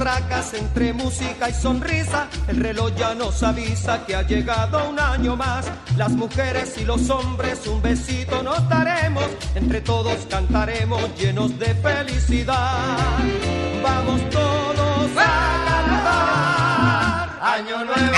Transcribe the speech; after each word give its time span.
matracas, 0.00 0.54
entre 0.54 0.94
música 0.94 1.50
y 1.50 1.52
sonrisa, 1.52 2.26
el 2.48 2.56
reloj 2.56 2.90
ya 2.96 3.14
nos 3.14 3.42
avisa 3.42 4.06
que 4.06 4.16
ha 4.16 4.22
llegado 4.22 4.88
un 4.88 4.98
año 4.98 5.36
más. 5.36 5.66
Las 5.98 6.10
mujeres 6.12 6.78
y 6.78 6.84
los 6.86 7.10
hombres 7.10 7.66
un 7.66 7.82
besito 7.82 8.42
nos 8.42 8.66
daremos, 8.70 9.26
entre 9.54 9.82
todos 9.82 10.16
cantaremos 10.30 11.02
llenos 11.18 11.58
de 11.58 11.74
felicidad. 11.74 12.78
Vamos 13.82 14.22
todos 14.30 15.10
a 15.18 15.64
cantar. 15.68 17.38
Año 17.42 17.84
nuevo. 17.84 18.16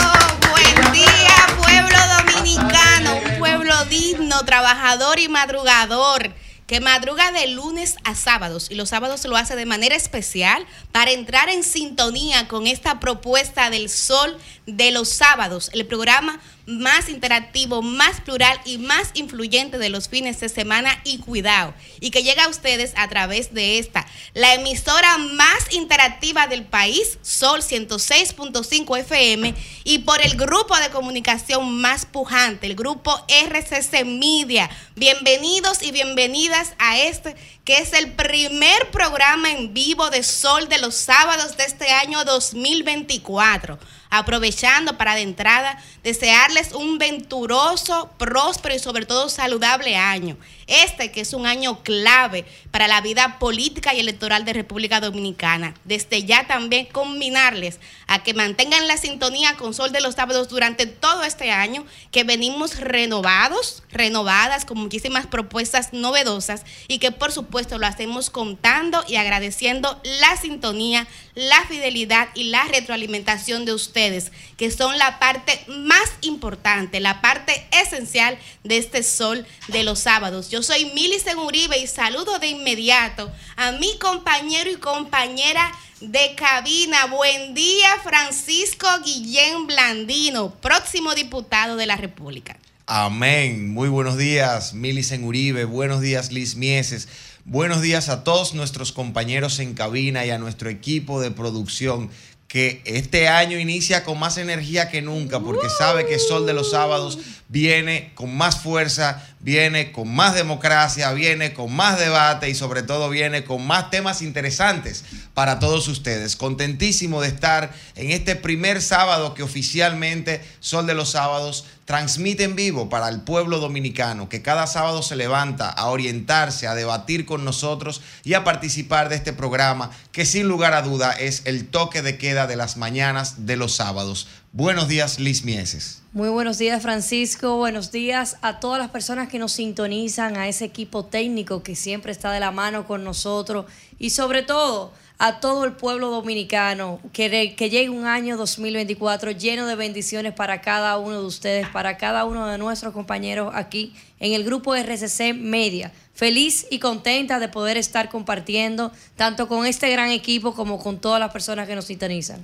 Oh, 0.00 0.50
buen 0.50 0.92
día, 0.92 1.36
pueblo 1.58 1.98
dominicano, 2.16 3.16
un 3.16 3.38
pueblo 3.38 3.84
digno, 3.90 4.44
trabajador 4.46 5.18
y 5.18 5.28
madrugador 5.28 6.37
que 6.68 6.80
madruga 6.80 7.32
de 7.32 7.46
lunes 7.48 7.96
a 8.04 8.14
sábados 8.14 8.70
y 8.70 8.74
los 8.74 8.90
sábados 8.90 9.24
lo 9.24 9.38
hace 9.38 9.56
de 9.56 9.64
manera 9.64 9.96
especial 9.96 10.66
para 10.92 11.10
entrar 11.10 11.48
en 11.48 11.64
sintonía 11.64 12.46
con 12.46 12.66
esta 12.66 13.00
propuesta 13.00 13.70
del 13.70 13.88
sol 13.88 14.36
de 14.66 14.90
los 14.90 15.08
sábados, 15.08 15.70
el 15.72 15.86
programa 15.86 16.40
más 16.68 17.08
interactivo, 17.08 17.80
más 17.80 18.20
plural 18.20 18.60
y 18.66 18.76
más 18.76 19.10
influyente 19.14 19.78
de 19.78 19.88
los 19.88 20.08
fines 20.08 20.38
de 20.40 20.50
semana 20.50 21.00
y 21.02 21.18
cuidado. 21.18 21.72
Y 21.98 22.10
que 22.10 22.22
llega 22.22 22.44
a 22.44 22.48
ustedes 22.48 22.92
a 22.96 23.08
través 23.08 23.54
de 23.54 23.78
esta, 23.78 24.06
la 24.34 24.54
emisora 24.54 25.16
más 25.16 25.72
interactiva 25.72 26.46
del 26.46 26.66
país, 26.66 27.18
Sol 27.22 27.62
106.5 27.62 28.98
FM, 28.98 29.54
y 29.84 30.00
por 30.00 30.20
el 30.20 30.36
grupo 30.36 30.76
de 30.76 30.90
comunicación 30.90 31.80
más 31.80 32.04
pujante, 32.04 32.66
el 32.66 32.76
grupo 32.76 33.18
RCC 33.28 34.04
Media. 34.04 34.68
Bienvenidos 34.94 35.82
y 35.82 35.90
bienvenidas 35.90 36.74
a 36.78 36.98
este 36.98 37.34
que 37.64 37.78
es 37.78 37.92
el 37.92 38.12
primer 38.12 38.90
programa 38.90 39.52
en 39.52 39.74
vivo 39.74 40.10
de 40.10 40.22
Sol 40.22 40.68
de 40.68 40.78
los 40.78 40.94
sábados 40.94 41.56
de 41.56 41.64
este 41.64 41.90
año 41.90 42.24
2024 42.24 43.78
aprovechando 44.10 44.96
para 44.96 45.14
de 45.14 45.22
entrada 45.22 45.78
desearles 46.02 46.72
un 46.72 46.98
venturoso, 46.98 48.10
próspero 48.18 48.74
y 48.74 48.78
sobre 48.78 49.06
todo 49.06 49.28
saludable 49.28 49.96
año. 49.96 50.36
Este 50.68 51.10
que 51.10 51.22
es 51.22 51.32
un 51.32 51.46
año 51.46 51.82
clave 51.82 52.44
para 52.70 52.88
la 52.88 53.00
vida 53.00 53.38
política 53.38 53.94
y 53.94 54.00
electoral 54.00 54.44
de 54.44 54.52
República 54.52 55.00
Dominicana. 55.00 55.74
Desde 55.84 56.24
ya 56.24 56.46
también 56.46 56.86
combinarles 56.86 57.80
a 58.06 58.22
que 58.22 58.34
mantengan 58.34 58.86
la 58.86 58.98
sintonía 58.98 59.54
con 59.56 59.72
Sol 59.72 59.92
de 59.92 60.02
los 60.02 60.14
Sábados 60.14 60.48
durante 60.48 60.86
todo 60.86 61.24
este 61.24 61.50
año, 61.50 61.86
que 62.10 62.24
venimos 62.24 62.78
renovados, 62.78 63.82
renovadas 63.90 64.66
con 64.66 64.78
muchísimas 64.78 65.26
propuestas 65.26 65.92
novedosas 65.92 66.64
y 66.86 66.98
que 66.98 67.12
por 67.12 67.32
supuesto 67.32 67.78
lo 67.78 67.86
hacemos 67.86 68.28
contando 68.28 69.02
y 69.08 69.16
agradeciendo 69.16 70.00
la 70.20 70.36
sintonía, 70.36 71.06
la 71.34 71.64
fidelidad 71.64 72.28
y 72.34 72.44
la 72.44 72.64
retroalimentación 72.64 73.64
de 73.64 73.72
ustedes, 73.72 74.32
que 74.58 74.70
son 74.70 74.98
la 74.98 75.18
parte 75.18 75.64
más 75.68 76.12
importante, 76.20 77.00
la 77.00 77.22
parte 77.22 77.66
esencial 77.70 78.38
de 78.64 78.76
este 78.76 79.02
Sol 79.02 79.46
de 79.68 79.82
los 79.82 80.00
Sábados. 80.00 80.50
Soy 80.62 80.86
Milicen 80.94 81.38
Uribe 81.38 81.78
y 81.78 81.86
saludo 81.86 82.38
de 82.38 82.48
inmediato 82.48 83.30
a 83.56 83.72
mi 83.72 83.98
compañero 83.98 84.70
y 84.70 84.76
compañera 84.76 85.72
de 86.00 86.34
cabina. 86.36 87.06
Buen 87.06 87.54
día, 87.54 87.88
Francisco 88.02 88.86
Guillén 89.04 89.66
Blandino, 89.66 90.54
próximo 90.54 91.14
diputado 91.14 91.76
de 91.76 91.86
la 91.86 91.96
República. 91.96 92.56
Amén. 92.86 93.72
Muy 93.72 93.88
buenos 93.88 94.16
días, 94.16 94.72
Milicen 94.72 95.24
Uribe. 95.24 95.64
Buenos 95.64 96.00
días, 96.00 96.32
Liz 96.32 96.56
Mieses. 96.56 97.08
Buenos 97.44 97.80
días 97.80 98.08
a 98.08 98.24
todos 98.24 98.54
nuestros 98.54 98.92
compañeros 98.92 99.58
en 99.58 99.74
cabina 99.74 100.26
y 100.26 100.30
a 100.30 100.38
nuestro 100.38 100.68
equipo 100.68 101.20
de 101.20 101.30
producción 101.30 102.10
que 102.48 102.80
este 102.86 103.28
año 103.28 103.58
inicia 103.58 104.04
con 104.04 104.18
más 104.18 104.38
energía 104.38 104.88
que 104.88 105.02
nunca 105.02 105.38
porque 105.38 105.68
sabe 105.68 106.06
que 106.06 106.18
Sol 106.18 106.46
de 106.46 106.54
los 106.54 106.70
Sábados 106.70 107.18
viene 107.48 108.12
con 108.14 108.34
más 108.34 108.60
fuerza, 108.60 109.22
viene 109.40 109.92
con 109.92 110.08
más 110.14 110.34
democracia, 110.34 111.12
viene 111.12 111.52
con 111.52 111.70
más 111.70 111.98
debate 111.98 112.48
y 112.48 112.54
sobre 112.54 112.82
todo 112.82 113.10
viene 113.10 113.44
con 113.44 113.66
más 113.66 113.90
temas 113.90 114.22
interesantes 114.22 115.04
para 115.34 115.58
todos 115.58 115.88
ustedes. 115.88 116.36
Contentísimo 116.36 117.20
de 117.20 117.28
estar 117.28 117.70
en 117.96 118.12
este 118.12 118.34
primer 118.34 118.80
sábado 118.80 119.34
que 119.34 119.42
oficialmente 119.42 120.42
Sol 120.60 120.86
de 120.86 120.94
los 120.94 121.10
Sábados 121.10 121.66
transmite 121.88 122.44
en 122.44 122.54
vivo 122.54 122.90
para 122.90 123.08
el 123.08 123.22
pueblo 123.22 123.60
dominicano, 123.60 124.28
que 124.28 124.42
cada 124.42 124.66
sábado 124.66 125.02
se 125.02 125.16
levanta 125.16 125.70
a 125.70 125.88
orientarse, 125.88 126.66
a 126.66 126.74
debatir 126.74 127.24
con 127.24 127.46
nosotros 127.46 128.02
y 128.24 128.34
a 128.34 128.44
participar 128.44 129.08
de 129.08 129.16
este 129.16 129.32
programa, 129.32 129.90
que 130.12 130.26
sin 130.26 130.48
lugar 130.48 130.74
a 130.74 130.82
duda 130.82 131.12
es 131.12 131.40
el 131.46 131.66
toque 131.68 132.02
de 132.02 132.18
queda 132.18 132.46
de 132.46 132.56
las 132.56 132.76
mañanas 132.76 133.46
de 133.46 133.56
los 133.56 133.74
sábados. 133.74 134.28
Buenos 134.52 134.86
días, 134.86 135.18
Liz 135.18 135.44
Mieses. 135.44 136.02
Muy 136.12 136.28
buenos 136.28 136.58
días, 136.58 136.82
Francisco. 136.82 137.56
Buenos 137.56 137.90
días 137.90 138.36
a 138.42 138.60
todas 138.60 138.78
las 138.78 138.90
personas 138.90 139.30
que 139.30 139.38
nos 139.38 139.52
sintonizan, 139.52 140.36
a 140.36 140.46
ese 140.46 140.66
equipo 140.66 141.06
técnico 141.06 141.62
que 141.62 141.74
siempre 141.74 142.12
está 142.12 142.30
de 142.32 142.40
la 142.40 142.50
mano 142.50 142.86
con 142.86 143.02
nosotros 143.02 143.64
y 143.98 144.10
sobre 144.10 144.42
todo 144.42 144.92
a 145.18 145.40
todo 145.40 145.64
el 145.64 145.72
pueblo 145.72 146.10
dominicano, 146.10 147.00
que, 147.12 147.54
que 147.56 147.70
llegue 147.70 147.90
un 147.90 148.06
año 148.06 148.36
2024 148.36 149.32
lleno 149.32 149.66
de 149.66 149.74
bendiciones 149.74 150.32
para 150.32 150.60
cada 150.60 150.96
uno 150.98 151.20
de 151.20 151.26
ustedes, 151.26 151.66
para 151.68 151.96
cada 151.96 152.24
uno 152.24 152.46
de 152.46 152.56
nuestros 152.56 152.92
compañeros 152.92 153.52
aquí 153.54 153.94
en 154.20 154.32
el 154.32 154.44
grupo 154.44 154.76
RCC 154.76 155.34
Media. 155.34 155.92
Feliz 156.14 156.66
y 156.70 156.78
contenta 156.78 157.40
de 157.40 157.48
poder 157.48 157.76
estar 157.76 158.08
compartiendo 158.08 158.92
tanto 159.16 159.48
con 159.48 159.66
este 159.66 159.90
gran 159.90 160.10
equipo 160.10 160.54
como 160.54 160.78
con 160.78 161.00
todas 161.00 161.18
las 161.18 161.32
personas 161.32 161.66
que 161.66 161.74
nos 161.74 161.86
sintonizan. 161.86 162.40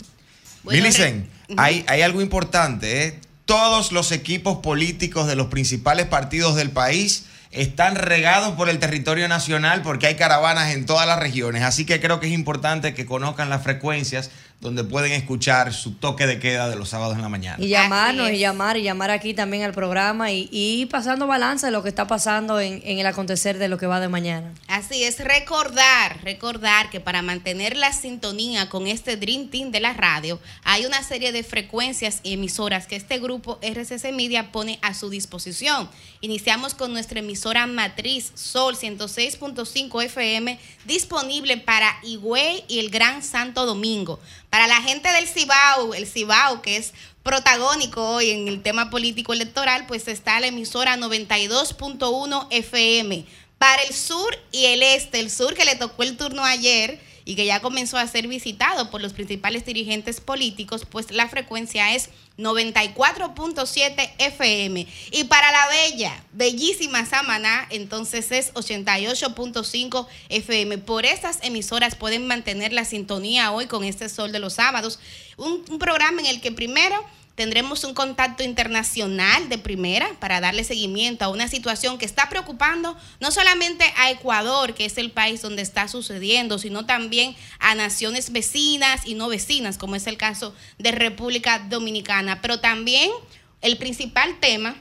Bueno, 0.65 0.83
Milicen, 0.83 1.29
hay, 1.56 1.85
hay 1.87 2.03
algo 2.03 2.23
importante, 2.23 3.06
¿eh? 3.06 3.21
Todos 3.45 3.93
los 3.93 4.11
equipos 4.11 4.59
políticos 4.59 5.27
de 5.27 5.37
los 5.37 5.49
principales 5.49 6.06
partidos 6.06 6.56
del 6.56 6.71
país 6.71 7.27
están 7.55 7.95
regados 7.95 8.55
por 8.55 8.69
el 8.69 8.79
territorio 8.79 9.29
nacional 9.29 9.83
porque 9.83 10.07
hay 10.07 10.17
caravanas 10.17 10.73
en 10.75 10.87
todas 10.87 11.07
las 11.07 11.19
regiones. 11.19 11.63
Así 11.63 11.87
que 11.87 12.01
creo 12.01 12.21
que 12.21 12.27
es 12.27 12.33
importante 12.33 12.95
que 12.95 13.07
conozcan 13.07 13.49
las 13.49 13.63
frecuencias 13.63 14.31
donde 14.61 14.83
pueden 14.83 15.13
escuchar 15.13 15.75
su 15.75 15.93
toque 15.93 16.27
de 16.27 16.41
queda 16.41 16.71
de 16.71 16.77
los 16.77 16.89
sábados 16.89 17.17
en 17.17 17.23
la 17.23 17.29
mañana. 17.29 17.63
Y 17.63 17.69
llamarnos 17.69 18.31
y 18.31 18.39
llamar 18.39 18.79
y 18.79 18.83
llamar 18.83 19.11
aquí 19.11 19.35
también 19.35 19.63
al 19.63 19.75
programa 19.75 20.33
y, 20.33 20.49
y 20.51 20.87
pasando 20.87 21.27
balance 21.27 21.67
de 21.67 21.73
lo 21.73 21.83
que 21.83 21.91
está 21.91 22.07
pasando 22.07 22.59
en, 22.61 22.81
en, 22.85 22.99
el 22.99 23.07
acontecer 23.07 23.59
de 23.59 23.69
lo 23.69 23.77
que 23.77 23.87
va 23.87 24.01
de 24.01 24.09
mañana. 24.09 24.55
Así 24.67 25.05
es, 25.05 25.19
recordar, 25.19 26.23
recordar 26.23 26.89
que 26.89 27.01
para 27.01 27.21
mantener 27.21 27.77
la 27.77 27.93
sintonía 27.93 28.71
con 28.71 28.87
este 28.87 29.17
Dream 29.17 29.49
Team 29.49 29.71
de 29.71 29.81
la 29.81 29.93
radio, 29.93 30.41
hay 30.62 30.87
una 30.87 31.03
serie 31.03 31.33
de 31.33 31.43
frecuencias 31.43 32.21
y 32.23 32.33
emisoras 32.33 32.87
que 32.87 32.97
este 32.97 33.19
grupo 33.19 33.59
RCC 33.61 34.12
Media 34.12 34.50
pone 34.50 34.79
a 34.81 34.95
su 34.95 35.11
disposición. 35.11 35.91
Iniciamos 36.23 36.73
con 36.73 36.93
nuestra 36.95 37.19
emisora 37.19 37.67
matriz 37.67 38.33
Sol 38.35 38.77
106.5 38.77 40.05
FM, 40.05 40.59
disponible 40.87 41.59
para 41.59 41.95
Higüey 42.03 42.65
y 42.67 42.79
el 42.79 42.89
Gran 42.89 43.23
Santo 43.23 43.67
Domingo. 43.67 44.19
Para 44.55 44.69
la 44.69 44.81
gente 44.83 45.11
del 45.11 45.27
Cibao, 45.27 45.95
el 45.95 46.06
Cibao 46.06 46.62
que 46.62 46.77
es 46.77 46.93
protagónico 47.25 48.09
hoy 48.09 48.31
en 48.31 48.47
el 48.47 48.62
tema 48.62 48.89
político 48.89 49.33
electoral, 49.33 49.85
pues 49.89 50.06
está 50.06 50.39
la 50.39 50.47
emisora 50.47 50.97
92.1 50.97 52.47
FM. 52.51 53.27
Para 53.59 53.83
el 53.83 53.93
sur 53.93 54.33
y 54.53 54.67
el 54.67 54.85
este, 54.85 55.19
el 55.19 55.33
sur 55.33 55.55
que 55.55 55.65
le 55.65 55.75
tocó 55.75 56.05
el 56.05 56.17
turno 56.17 56.45
ayer 56.45 57.01
y 57.25 57.37
que 57.37 57.47
ya 57.47 57.61
comenzó 57.61 57.97
a 57.97 58.06
ser 58.06 58.29
visitado 58.29 58.91
por 58.91 59.00
los 59.00 59.12
principales 59.12 59.65
dirigentes 59.65 60.21
políticos, 60.21 60.87
pues 60.88 61.11
la 61.11 61.29
frecuencia 61.29 61.94
es 61.94 62.11
94.7 62.37 64.11
FM. 64.19 64.87
Y 65.12 65.25
para 65.25 65.50
la 65.53 65.69
bella, 65.69 66.25
bellísima 66.32 67.06
Samaná, 67.06 67.67
entonces 67.71 68.31
es 68.32 68.53
88.5 68.55 70.06
FM. 70.29 70.79
Por 70.79 71.06
estas 71.06 71.38
emisoras 71.43 71.94
pueden 71.94 72.26
mantener 72.26 72.73
la 72.73 72.85
sintonía 72.85 73.53
hoy 73.53 73.67
con 73.67 73.85
este 73.85 74.09
sol 74.09 74.32
de 74.32 74.41
los 74.41 74.55
sábados. 74.55 74.99
Un, 75.37 75.65
un 75.71 75.79
programa 75.79 76.21
en 76.21 76.26
el 76.26 76.41
que 76.41 76.53
primero 76.53 77.05
Tendremos 77.35 77.83
un 77.83 77.95
contacto 77.95 78.45
internacional 78.45 79.49
de 79.49 79.59
primera 79.59 80.09
para 80.21 80.41
darle 80.41 80.63
seguimiento 80.63 81.25
a 81.25 81.29
una 81.29 81.49
situación 81.49 81.99
que 81.99 82.05
está 82.05 82.29
preocupando 82.29 82.97
no 83.19 83.33
solamente 83.33 83.85
a 83.97 84.11
Ecuador, 84.13 84.75
que 84.75 84.85
es 84.85 84.99
el 84.99 85.11
país 85.11 85.43
donde 85.43 85.63
está 85.63 85.89
sucediendo, 85.89 86.59
sino 86.59 86.87
también 86.87 87.35
a 87.59 87.75
naciones 87.75 88.31
vecinas 88.31 89.05
y 89.05 89.15
no 89.15 89.29
vecinas, 89.29 89.79
como 89.79 89.97
es 89.97 90.07
el 90.07 90.17
caso 90.17 90.55
de 90.79 90.93
República 90.93 91.59
Dominicana. 91.59 92.41
Pero 92.41 92.61
también 92.61 93.11
el 93.63 93.79
principal 93.79 94.39
tema 94.39 94.77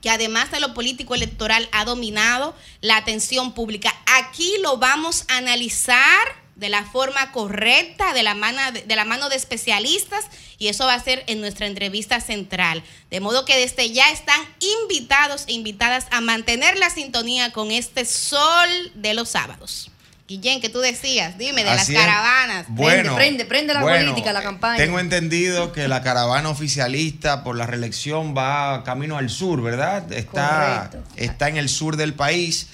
que 0.00 0.10
además 0.10 0.50
de 0.50 0.60
lo 0.60 0.74
político 0.74 1.14
electoral 1.14 1.68
ha 1.72 1.84
dominado 1.84 2.54
la 2.80 2.96
atención 2.96 3.52
pública. 3.52 3.94
Aquí 4.06 4.54
lo 4.62 4.78
vamos 4.78 5.24
a 5.28 5.38
analizar 5.38 6.39
de 6.60 6.68
la 6.68 6.84
forma 6.84 7.32
correcta, 7.32 8.12
de 8.12 8.22
la, 8.22 8.34
mano, 8.34 8.60
de 8.72 8.96
la 8.96 9.06
mano 9.06 9.30
de 9.30 9.36
especialistas, 9.36 10.26
y 10.58 10.68
eso 10.68 10.84
va 10.84 10.94
a 10.94 11.02
ser 11.02 11.24
en 11.26 11.40
nuestra 11.40 11.66
entrevista 11.66 12.20
central. 12.20 12.82
De 13.10 13.18
modo 13.20 13.46
que 13.46 13.56
desde 13.56 13.90
ya 13.90 14.10
están 14.10 14.40
invitados 14.82 15.44
e 15.48 15.52
invitadas 15.52 16.06
a 16.10 16.20
mantener 16.20 16.76
la 16.76 16.90
sintonía 16.90 17.50
con 17.50 17.70
este 17.70 18.04
sol 18.04 18.68
de 18.94 19.14
los 19.14 19.30
sábados. 19.30 19.90
Guillén, 20.28 20.60
que 20.60 20.68
tú 20.68 20.78
decías, 20.78 21.38
dime, 21.38 21.64
de 21.64 21.74
las 21.74 21.88
caravanas. 21.90 22.66
Bueno, 22.68 23.16
prende, 23.16 23.46
prende, 23.46 23.74
la 23.74 23.80
política, 23.80 24.32
la 24.32 24.42
campaña. 24.42 24.76
Tengo 24.76 25.00
entendido 25.00 25.72
que 25.72 25.88
la 25.88 26.02
caravana 26.02 26.50
oficialista 26.50 27.42
por 27.42 27.56
la 27.56 27.66
reelección 27.66 28.32
va 28.36 28.84
camino 28.84 29.16
al 29.16 29.28
sur, 29.28 29.60
¿verdad? 29.60 30.12
Está, 30.12 30.90
está 31.16 31.48
en 31.48 31.56
el 31.56 31.68
sur 31.68 31.96
del 31.96 32.14
país. 32.14 32.68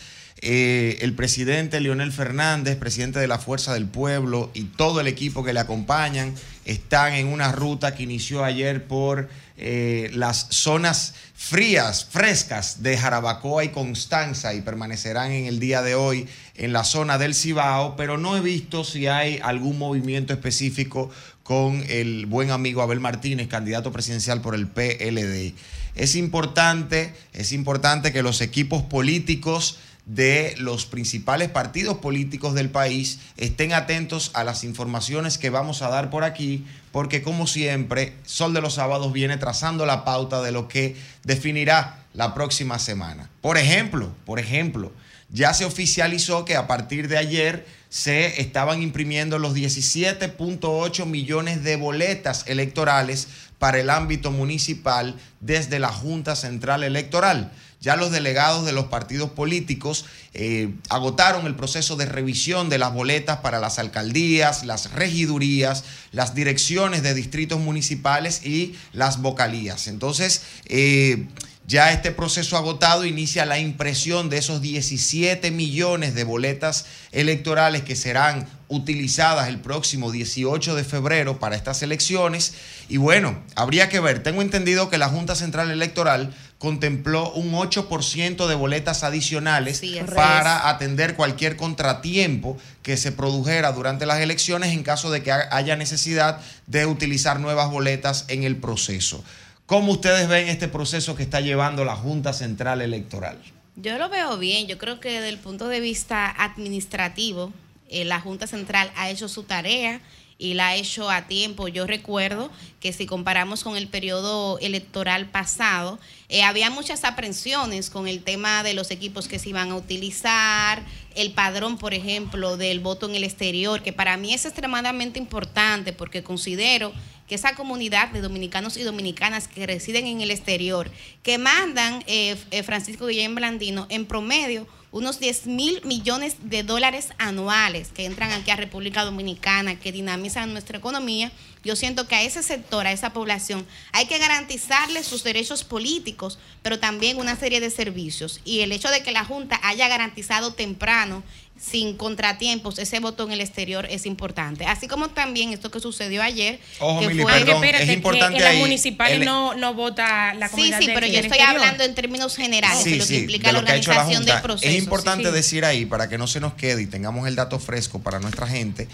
Eh, 0.49 0.99
el 1.01 1.13
presidente 1.13 1.81
Leonel 1.81 2.13
Fernández, 2.13 2.77
presidente 2.77 3.19
de 3.19 3.27
la 3.27 3.41
Fuerza 3.41 3.75
del 3.75 3.87
Pueblo 3.87 4.53
y 4.55 4.63
todo 4.63 5.01
el 5.01 5.09
equipo 5.09 5.43
que 5.43 5.53
le 5.53 5.59
acompañan 5.59 6.37
están 6.65 7.15
en 7.15 7.27
una 7.27 7.51
ruta 7.51 7.97
que 7.97 8.05
inició 8.05 8.45
ayer 8.45 8.87
por 8.87 9.29
eh, 9.57 10.09
las 10.15 10.47
zonas 10.51 11.15
frías, 11.35 12.07
frescas 12.09 12.85
de 12.85 12.97
Jarabacoa 12.97 13.65
y 13.65 13.71
Constanza 13.71 14.55
y 14.55 14.61
permanecerán 14.61 15.33
en 15.33 15.47
el 15.47 15.59
día 15.59 15.83
de 15.83 15.97
hoy 15.97 16.29
en 16.55 16.73
la 16.73 16.85
zona 16.85 17.19
del 17.19 17.35
Cibao, 17.35 17.97
pero 17.97 18.17
no 18.17 18.37
he 18.37 18.41
visto 18.41 18.85
si 18.85 19.09
hay 19.09 19.41
algún 19.43 19.79
movimiento 19.79 20.33
específico 20.33 21.11
con 21.43 21.83
el 21.89 22.27
buen 22.27 22.53
amigo 22.53 22.83
Abel 22.83 23.01
Martínez, 23.01 23.49
candidato 23.49 23.91
presidencial 23.91 24.43
por 24.43 24.55
el 24.55 24.69
PLD. 24.69 25.55
Es 25.97 26.15
importante, 26.15 27.15
es 27.33 27.51
importante 27.51 28.13
que 28.13 28.23
los 28.23 28.41
equipos 28.43 28.85
políticos 28.85 29.79
de 30.07 30.55
los 30.59 30.87
principales 30.87 31.51
partidos 31.51 31.99
políticos 31.99 32.55
del 32.55 32.71
país 32.71 33.19
estén 33.37 33.73
atentos 33.73 34.31
a 34.35 34.45
las 34.45 34.63
informaciones 34.63 35.37
que 35.37 35.51
vamos 35.51 35.83
a 35.83 35.89
dar 35.89 36.11
por 36.11 36.23
aquí, 36.23 36.65
porque 36.93 37.23
como 37.23 37.49
siempre, 37.49 38.15
Sol 38.25 38.55
de 38.55 38.61
los 38.61 38.75
Sábados 38.75 39.13
viene 39.13 39.37
trazando 39.37 39.85
la 39.85 40.05
pauta 40.05 40.43
de 40.43 40.53
lo 40.53 40.69
que 40.69 40.97
definirá 41.25 42.05
la 42.15 42.35
próxima 42.35 42.79
semana. 42.79 43.29
Por 43.41 43.59
ejemplo, 43.59 44.13
por 44.25 44.39
ejemplo, 44.39 44.93
ya 45.29 45.53
se 45.55 45.65
oficializó 45.65 46.45
que 46.45 46.55
a 46.55 46.69
partir 46.69 47.09
de 47.09 47.19
ayer 47.19 47.67
se 47.89 48.41
estaban 48.41 48.83
imprimiendo 48.83 49.39
los 49.41 49.55
17.8 49.55 51.05
millones 51.05 51.65
de 51.65 51.77
boletas 51.77 52.45
electorales 52.47 53.27
para 53.59 53.81
el 53.81 53.91
ámbito 53.91 54.31
municipal 54.31 55.17
desde 55.41 55.79
la 55.79 55.89
Junta 55.89 56.37
Central 56.37 56.85
Electoral. 56.85 57.53
Ya 57.87 57.95
los 57.95 58.11
delegados 58.11 58.67
de 58.67 58.73
los 58.73 58.87
partidos 58.87 59.31
políticos 59.31 60.07
eh, 60.35 60.75
agotaron 60.89 61.47
el 61.47 61.55
proceso 61.55 61.95
de 61.95 62.05
revisión 62.05 62.69
de 62.69 62.79
las 62.79 62.93
boletas 62.93 63.39
para 63.43 63.61
las 63.61 63.79
alcaldías, 63.79 64.65
las 64.65 64.91
regidurías, 64.91 65.85
las 66.11 66.35
direcciones 66.35 67.05
de 67.05 67.15
distritos 67.15 67.61
municipales 67.61 68.45
y 68.45 68.75
las 68.93 69.23
vocalías. 69.23 69.87
Entonces, 69.87 70.43
eh, 70.65 71.29
ya 71.69 71.93
este 71.93 72.13
proceso 72.13 72.57
agotado 72.57 73.05
inicia 73.05 73.45
la 73.45 73.59
impresión 73.59 74.31
de 74.31 74.39
esos 74.39 74.63
17 74.63 75.51
millones 75.51 76.15
de 76.15 76.23
boletas 76.23 76.87
electorales 77.11 77.83
que 77.83 77.97
serán 77.97 78.49
utilizadas 78.69 79.49
el 79.49 79.59
próximo 79.59 80.13
18 80.13 80.77
de 80.77 80.85
febrero 80.85 81.41
para 81.41 81.57
estas 81.57 81.83
elecciones. 81.83 82.55
Y 82.89 82.99
bueno, 82.99 83.43
habría 83.57 83.89
que 83.89 83.99
ver, 83.99 84.23
tengo 84.23 84.43
entendido 84.43 84.89
que 84.91 84.99
la 84.99 85.09
Junta 85.09 85.35
Central 85.35 85.73
Electoral 85.73 86.33
contempló 86.59 87.33
un 87.33 87.53
8% 87.53 88.47
de 88.47 88.55
boletas 88.55 89.05
adicionales 89.05 89.83
para 90.15 90.69
atender 90.69 91.15
cualquier 91.15 91.57
contratiempo 91.57 92.57
que 92.83 92.97
se 92.97 93.13
produjera 93.13 93.73
durante 93.73 94.07
las 94.07 94.21
elecciones 94.21 94.73
en 94.73 94.83
caso 94.83 95.11
de 95.11 95.23
que 95.23 95.33
haya 95.33 95.77
necesidad 95.77 96.41
de 96.67 96.87
utilizar 96.87 97.41
nuevas 97.41 97.71
boletas 97.71 98.25
en 98.29 98.43
el 98.43 98.57
proceso. 98.57 99.23
¿Cómo 99.67 99.93
ustedes 99.93 100.29
ven 100.29 100.49
este 100.49 100.69
proceso 100.69 101.17
que 101.17 101.25
está 101.25 101.41
llevando 101.41 101.85
la 101.85 101.97
Junta 101.97 102.33
Central 102.33 102.81
Electoral? 102.81 103.39
Yo 103.75 103.99
lo 103.99 104.09
veo 104.09 104.39
bien. 104.39 104.69
Yo 104.69 104.79
creo 104.79 105.01
que 105.01 105.11
desde 105.11 105.29
el 105.29 105.39
punto 105.39 105.69
de 105.69 105.81
vista 105.81 106.31
administrativo, 106.31 107.53
eh, 107.89 108.05
la 108.05 108.21
Junta 108.21 108.47
Central 108.47 108.91
ha 108.97 109.11
hecho 109.11 109.29
su 109.29 109.43
tarea 109.43 110.01
y 110.39 110.55
la 110.55 110.69
ha 110.69 110.75
hecho 110.77 111.11
a 111.11 111.27
tiempo. 111.27 111.69
Yo 111.69 111.87
recuerdo 111.87 112.51
que 112.81 112.93
si 112.93 113.07
comparamos 113.07 113.65
con 113.65 113.77
el 113.77 113.89
periodo 113.89 114.59
electoral 114.59 115.31
pasado, 115.31 115.99
eh, 116.29 116.43
había 116.43 116.71
muchas 116.71 117.05
aprensiones 117.05 117.91
con 117.91 118.09
el 118.09 118.23
tema 118.23 118.63
de 118.63 118.75
los 118.75 118.91
equipos 118.91 119.29
que 119.29 119.39
se 119.39 119.51
iban 119.51 119.71
a 119.71 119.77
utilizar, 119.77 120.83
el 121.15 121.33
padrón, 121.33 121.79
por 121.79 121.95
ejemplo, 121.95 122.57
del 122.57 122.81
voto 122.81 123.09
en 123.09 123.15
el 123.15 123.25
exterior, 123.25 123.83
que 123.83 123.93
para 123.93 124.17
mí 124.17 124.35
es 124.35 124.45
extremadamente 124.45 125.19
importante 125.19 125.93
porque 125.93 126.23
considero 126.23 126.93
que 127.27 127.35
esa 127.35 127.55
comunidad 127.55 128.11
de 128.11 128.21
dominicanos 128.21 128.77
y 128.77 128.83
dominicanas 128.83 129.49
que 129.49 129.67
residen 129.67 130.07
en 130.07 130.21
el 130.21 130.31
exterior, 130.31 130.91
que 131.23 131.39
mandan, 131.39 132.05
eh, 132.07 132.37
eh, 132.51 132.63
Francisco 132.63 133.07
Guillén 133.07 133.35
Blandino, 133.35 133.87
en 133.89 134.07
promedio 134.07 134.67
unos 134.93 135.19
10 135.21 135.47
mil 135.47 135.81
millones 135.85 136.37
de 136.43 136.63
dólares 136.63 137.09
anuales 137.19 137.89
que 137.89 138.07
entran 138.07 138.33
aquí 138.33 138.51
a 138.51 138.57
República 138.57 139.05
Dominicana, 139.05 139.79
que 139.79 139.93
dinamizan 139.93 140.53
nuestra 140.53 140.79
economía, 140.79 141.33
yo 141.65 141.75
siento 141.75 142.07
que 142.07 142.15
a 142.15 142.23
ese 142.23 142.43
sector, 142.43 142.87
a 142.87 142.93
esa 142.93 143.13
población, 143.13 143.67
hay 143.93 144.07
que 144.07 144.19
garantizarle 144.19 145.03
sus 145.03 145.25
derechos 145.25 145.65
políticos, 145.65 146.39
pero 146.63 146.79
también 146.79 147.19
una 147.19 147.35
serie 147.35 147.61
de 147.61 147.71
servicios. 147.71 148.41
Y 148.45 148.61
el 148.61 148.71
hecho 148.71 148.89
de 148.89 149.03
que 149.03 149.11
la 149.11 149.25
Junta 149.25 149.59
haya 149.65 149.89
garantizado 149.89 150.55
temprano 150.55 151.25
sin 151.59 151.97
contratiempos, 151.97 152.79
ese 152.79 153.01
voto 153.01 153.25
en 153.25 153.33
el 153.33 153.41
exterior 153.41 153.87
es 153.91 154.07
importante. 154.07 154.67
Así 154.67 154.89
como 154.89 155.09
también 155.09 155.53
esto 155.53 155.71
que 155.71 155.81
sucedió 155.81 156.23
ayer, 156.23 156.59
que 156.59 157.23
fue 157.23 157.45
que, 157.45 157.83
es 157.83 157.91
importante 157.91 158.39
que 158.39 158.51
en 158.51 158.59
municipal 158.59 159.25
no, 159.25 159.55
no 159.55 159.75
vota 159.75 160.35
la 160.35 160.49
comunidad. 160.49 160.79
Sí, 160.79 160.87
sí, 160.87 160.93
pero 160.95 161.07
yo 161.07 161.19
estoy 161.19 161.39
hablando 161.39 161.85
en 161.85 161.95
términos 161.95 162.37
generales 162.37 162.85
de 162.85 162.97
lo 162.97 163.07
que 163.07 163.19
implica 163.19 163.53
la 163.53 163.61
organización 163.61 164.25
del 164.25 164.41
proceso. 164.43 164.71
Es 164.71 164.79
importante 164.79 165.31
decir 165.33 165.65
ahí, 165.65 165.87
para 165.87 166.09
que 166.09 166.19
no 166.19 166.27
se 166.27 166.41
nos 166.41 166.55
quede 166.55 166.83
y 166.83 166.87
tengamos 166.87 167.27
el 167.27 167.37
dato 167.37 167.59
fresco 167.59 168.01
para 168.01 168.21
nuestra 168.21 168.47
gente, 168.47 168.87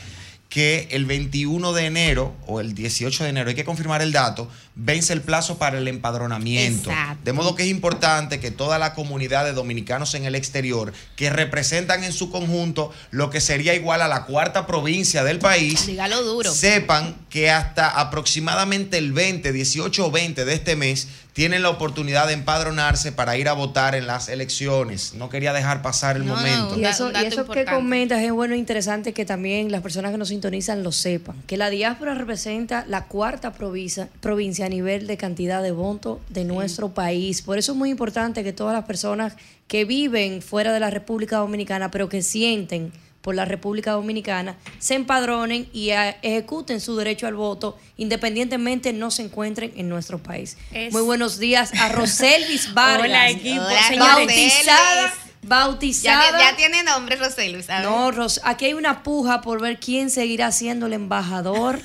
que 0.52 0.86
el 0.90 1.06
21 1.06 1.72
de 1.72 1.86
enero 1.86 2.34
o 2.46 2.60
el 2.60 2.74
18 2.74 3.24
de 3.24 3.30
enero, 3.30 3.48
hay 3.48 3.54
que 3.54 3.64
confirmar 3.64 4.02
el 4.02 4.12
dato, 4.12 4.50
vence 4.74 5.14
el 5.14 5.22
plazo 5.22 5.56
para 5.56 5.78
el 5.78 5.88
empadronamiento. 5.88 6.90
De 7.24 7.32
modo 7.32 7.54
que 7.54 7.62
es 7.62 7.70
importante 7.70 8.38
que 8.38 8.50
toda 8.50 8.78
la 8.78 8.92
comunidad 8.92 9.46
de 9.46 9.54
dominicanos 9.54 10.14
en 10.14 10.26
el 10.26 10.34
exterior, 10.34 10.92
que 11.16 11.30
representan 11.30 12.04
en 12.04 12.12
su 12.12 12.30
conjunto 12.30 12.92
lo 13.10 13.30
que 13.30 13.40
sería 13.40 13.74
igual 13.74 14.02
a 14.02 14.08
la 14.08 14.26
cuarta 14.26 14.66
provincia 14.66 15.24
del 15.24 15.38
país, 15.38 15.88
duro. 16.22 16.52
sepan 16.52 17.16
que 17.30 17.48
hasta 17.48 17.88
aproximadamente 17.88 18.98
el 18.98 19.12
20, 19.12 19.52
18 19.52 20.06
o 20.06 20.10
20 20.10 20.44
de 20.44 20.52
este 20.52 20.76
mes 20.76 21.08
tienen 21.32 21.62
la 21.62 21.70
oportunidad 21.70 22.26
de 22.26 22.34
empadronarse 22.34 23.12
para 23.12 23.36
ir 23.36 23.48
a 23.48 23.54
votar 23.54 23.94
en 23.94 24.06
las 24.06 24.28
elecciones. 24.28 25.14
No 25.14 25.30
quería 25.30 25.52
dejar 25.52 25.80
pasar 25.82 26.16
el 26.16 26.24
momento. 26.24 26.78
y 26.78 26.84
eso, 26.84 27.10
que 27.48 27.64
comentas 27.64 28.22
es 28.22 28.32
bueno 28.32 28.54
e 28.54 28.58
interesante 28.58 29.12
que 29.12 29.24
también 29.24 29.72
las 29.72 29.82
personas 29.82 30.12
que 30.12 30.18
nos 30.18 30.28
sintonizan 30.28 30.82
lo 30.82 30.92
sepan, 30.92 31.36
que 31.46 31.56
la 31.56 31.70
diáspora 31.70 32.14
representa 32.14 32.84
la 32.86 33.04
cuarta 33.04 33.52
provincia, 33.52 34.08
provincia 34.20 34.66
a 34.66 34.68
nivel 34.68 35.06
de 35.06 35.16
cantidad 35.16 35.62
de 35.62 35.72
votos 35.72 36.18
de 36.28 36.44
nuestro 36.44 36.90
país. 36.90 37.42
Por 37.42 37.58
eso 37.58 37.72
es 37.72 37.78
muy 37.78 37.90
importante 37.90 38.44
que 38.44 38.52
todas 38.52 38.74
las 38.74 38.84
personas 38.84 39.34
que 39.68 39.84
viven 39.84 40.42
fuera 40.42 40.72
de 40.72 40.80
la 40.80 40.90
República 40.90 41.38
Dominicana, 41.38 41.90
pero 41.90 42.08
que 42.08 42.22
sienten 42.22 42.92
por 43.22 43.34
la 43.34 43.44
República 43.44 43.92
Dominicana 43.92 44.56
se 44.78 44.94
empadronen 44.94 45.68
y 45.72 45.90
ejecuten 45.90 46.80
su 46.80 46.96
derecho 46.96 47.26
al 47.26 47.34
voto 47.34 47.78
independientemente 47.96 48.92
no 48.92 49.10
se 49.10 49.22
encuentren 49.22 49.72
en 49.76 49.88
nuestro 49.88 50.18
país. 50.18 50.56
Muy 50.90 51.02
buenos 51.02 51.38
días 51.38 51.72
a 51.80 51.88
Roselvis 51.88 52.74
Vargas. 52.74 53.06
Hola, 53.06 53.30
equipo. 53.30 53.62
Bautizada 53.98 55.12
bautizada. 55.42 56.38
Ya, 56.38 56.56
tiene 56.56 56.82
nombre 56.82 57.16
Roselvis. 57.16 57.66
No, 57.82 58.10
aquí 58.44 58.66
hay 58.66 58.74
una 58.74 59.02
puja 59.02 59.42
por 59.42 59.60
ver 59.60 59.78
quién 59.78 60.10
seguirá 60.10 60.52
siendo 60.52 60.86
el 60.86 60.92
embajador 60.92 61.80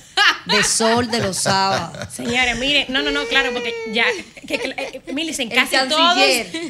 de 0.46 0.63
Sol 0.63 1.10
de 1.10 1.20
los 1.20 1.38
Sábados. 1.48 2.13
Señora, 2.13 2.56
mire, 2.56 2.86
no, 2.89 3.01
no, 3.01 3.12
no, 3.12 3.25
claro, 3.25 3.51
porque 3.53 3.74
ya, 3.91 4.06
que, 4.48 4.56
eh, 4.56 5.01
dicen, 5.13 5.50
casi 5.50 5.75
todos, 5.75 6.18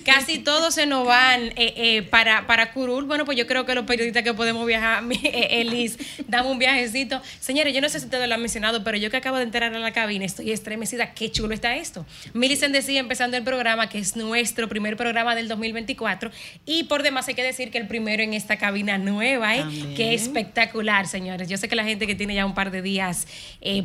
casi 0.03 0.39
todos 0.39 0.73
se 0.73 0.85
nos 0.85 1.05
van 1.05 1.43
eh, 1.55 1.73
eh, 1.77 2.01
para, 2.03 2.47
para 2.47 2.71
Curul. 2.73 3.05
Bueno, 3.05 3.23
pues 3.23 3.37
yo 3.37 3.47
creo 3.47 3.65
que 3.65 3.75
los 3.75 3.85
periodistas 3.85 4.23
que 4.23 4.33
podemos 4.33 4.65
viajar, 4.65 5.03
Elis, 5.23 5.97
damos 6.27 6.51
un 6.51 6.59
viajecito. 6.59 7.21
Señores, 7.39 7.73
yo 7.73 7.81
no 7.81 7.87
sé 7.87 7.99
si 7.99 8.05
ustedes 8.05 8.27
lo 8.27 8.35
han 8.35 8.41
mencionado, 8.41 8.83
pero 8.83 8.97
yo 8.97 9.09
que 9.11 9.17
acabo 9.17 9.37
de 9.37 9.43
entrar 9.43 9.73
a 9.73 9.79
la 9.79 9.93
cabina 9.93 10.25
estoy 10.25 10.51
estremecida. 10.51 11.13
Qué 11.13 11.31
chulo 11.31 11.53
está 11.53 11.75
esto. 11.77 12.05
Millicent 12.33 12.73
decía, 12.73 12.99
empezando 12.99 13.37
el 13.37 13.43
programa, 13.43 13.87
que 13.87 13.99
es 13.99 14.15
nuestro 14.15 14.67
primer 14.67 14.97
programa 14.97 15.35
del 15.35 15.47
2024. 15.47 16.31
Y 16.65 16.85
por 16.85 17.03
demás 17.03 17.27
hay 17.27 17.35
que 17.35 17.43
decir 17.43 17.69
que 17.71 17.77
el 17.77 17.87
primero 17.87 18.23
en 18.23 18.33
esta 18.33 18.57
cabina 18.57 18.97
nueva, 18.97 19.55
¿eh? 19.55 19.63
Qué 19.95 20.15
espectacular, 20.15 21.07
señores. 21.07 21.47
Yo 21.47 21.57
sé 21.57 21.69
que 21.69 21.75
la 21.75 21.83
gente 21.83 22.07
que 22.07 22.15
tiene 22.15 22.33
ya 22.33 22.45
un 22.45 22.55
par 22.55 22.71
de 22.71 22.81
días, 22.81 23.27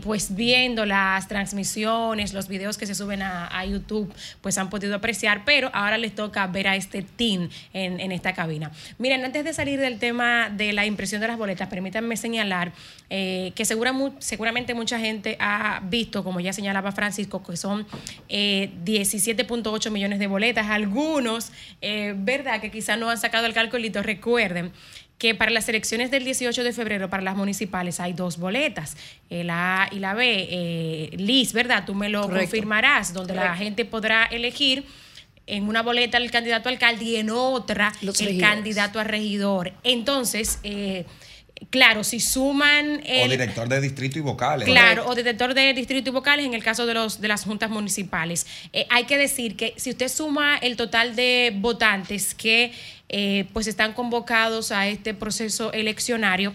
pues 0.02 0.34
viendo 0.34 0.86
las 0.86 1.28
transmisiones, 1.28 2.32
los 2.32 2.48
videos 2.48 2.78
que 2.78 2.86
se 2.86 2.94
suben 2.94 3.20
a, 3.20 3.46
a 3.46 3.66
YouTube, 3.66 3.81
Pues 4.40 4.58
han 4.58 4.70
podido 4.70 4.94
apreciar, 4.94 5.44
pero 5.44 5.70
ahora 5.72 5.98
les 5.98 6.14
toca 6.14 6.46
ver 6.46 6.68
a 6.68 6.76
este 6.76 7.02
team 7.02 7.48
en, 7.72 8.12
esta 8.12 8.32
cabina. 8.32 8.70
Miren, 8.98 9.24
antes 9.24 9.44
de 9.44 9.52
salir 9.52 9.80
del 9.80 9.98
tema 9.98 10.50
de 10.50 10.72
la 10.72 10.86
impresión 10.86 11.20
de 11.20 11.28
las 11.28 11.38
boletas, 11.38 11.68
permítanme 11.68 12.16
señalar 12.16 12.72
eh, 13.10 13.52
que 13.54 13.64
seguramente 13.64 14.74
mucha 14.74 14.98
gente 14.98 15.36
ha 15.40 15.80
visto, 15.84 16.24
como 16.24 16.40
ya 16.40 16.52
señalaba 16.52 16.92
Francisco, 16.92 17.42
que 17.42 17.56
son 17.56 17.86
17.8 18.28 19.86
eh, 19.86 19.90
millones 19.90 20.18
de 20.18 20.26
boletas. 20.26 20.68
Algunos, 20.68 21.52
eh, 21.80 22.14
¿verdad? 22.16 22.60
Que 22.60 22.70
quizás 22.70 22.98
no 22.98 23.10
han 23.10 23.18
sacado 23.18 23.46
el 23.46 23.52
calculito, 23.52 24.02
recuerden 24.02 24.72
que 25.22 25.36
para 25.36 25.52
las 25.52 25.68
elecciones 25.68 26.10
del 26.10 26.24
18 26.24 26.64
de 26.64 26.72
febrero, 26.72 27.08
para 27.08 27.22
las 27.22 27.36
municipales, 27.36 28.00
hay 28.00 28.12
dos 28.12 28.38
boletas, 28.38 28.96
la 29.30 29.84
A 29.84 29.88
y 29.92 30.00
la 30.00 30.14
B. 30.14 31.10
Liz, 31.16 31.52
¿verdad? 31.52 31.84
Tú 31.86 31.94
me 31.94 32.08
lo 32.08 32.28
confirmarás, 32.28 33.14
donde 33.14 33.32
la 33.32 33.54
gente 33.54 33.84
podrá 33.84 34.24
elegir 34.24 34.84
en 35.46 35.68
una 35.68 35.82
boleta 35.82 36.18
el 36.18 36.28
candidato 36.32 36.68
a 36.68 36.72
alcalde 36.72 37.04
y 37.04 37.16
en 37.16 37.30
otra 37.30 37.92
el 38.02 38.40
candidato 38.40 38.98
a 38.98 39.04
regidor. 39.04 39.72
Entonces, 39.84 40.58
eh, 40.64 41.04
claro, 41.70 42.02
si 42.02 42.18
suman... 42.18 43.00
o 43.24 43.28
director 43.28 43.68
de 43.68 43.80
distrito 43.80 44.18
y 44.18 44.22
vocales. 44.22 44.66
Claro, 44.66 45.06
o 45.06 45.14
director 45.14 45.54
de 45.54 45.72
distrito 45.72 46.10
y 46.10 46.12
vocales 46.12 46.46
en 46.46 46.54
el 46.54 46.64
caso 46.64 46.84
de, 46.84 46.94
los, 46.94 47.20
de 47.20 47.28
las 47.28 47.44
juntas 47.44 47.70
municipales. 47.70 48.44
Eh, 48.72 48.86
hay 48.90 49.04
que 49.04 49.16
decir 49.16 49.54
que 49.54 49.74
si 49.76 49.90
usted 49.90 50.08
suma 50.08 50.58
el 50.58 50.76
total 50.76 51.14
de 51.14 51.52
votantes 51.54 52.34
que 52.34 52.72
eh, 53.12 53.46
pues 53.52 53.66
están 53.66 53.92
convocados 53.92 54.72
a 54.72 54.88
este 54.88 55.14
proceso 55.14 55.72
eleccionario, 55.72 56.52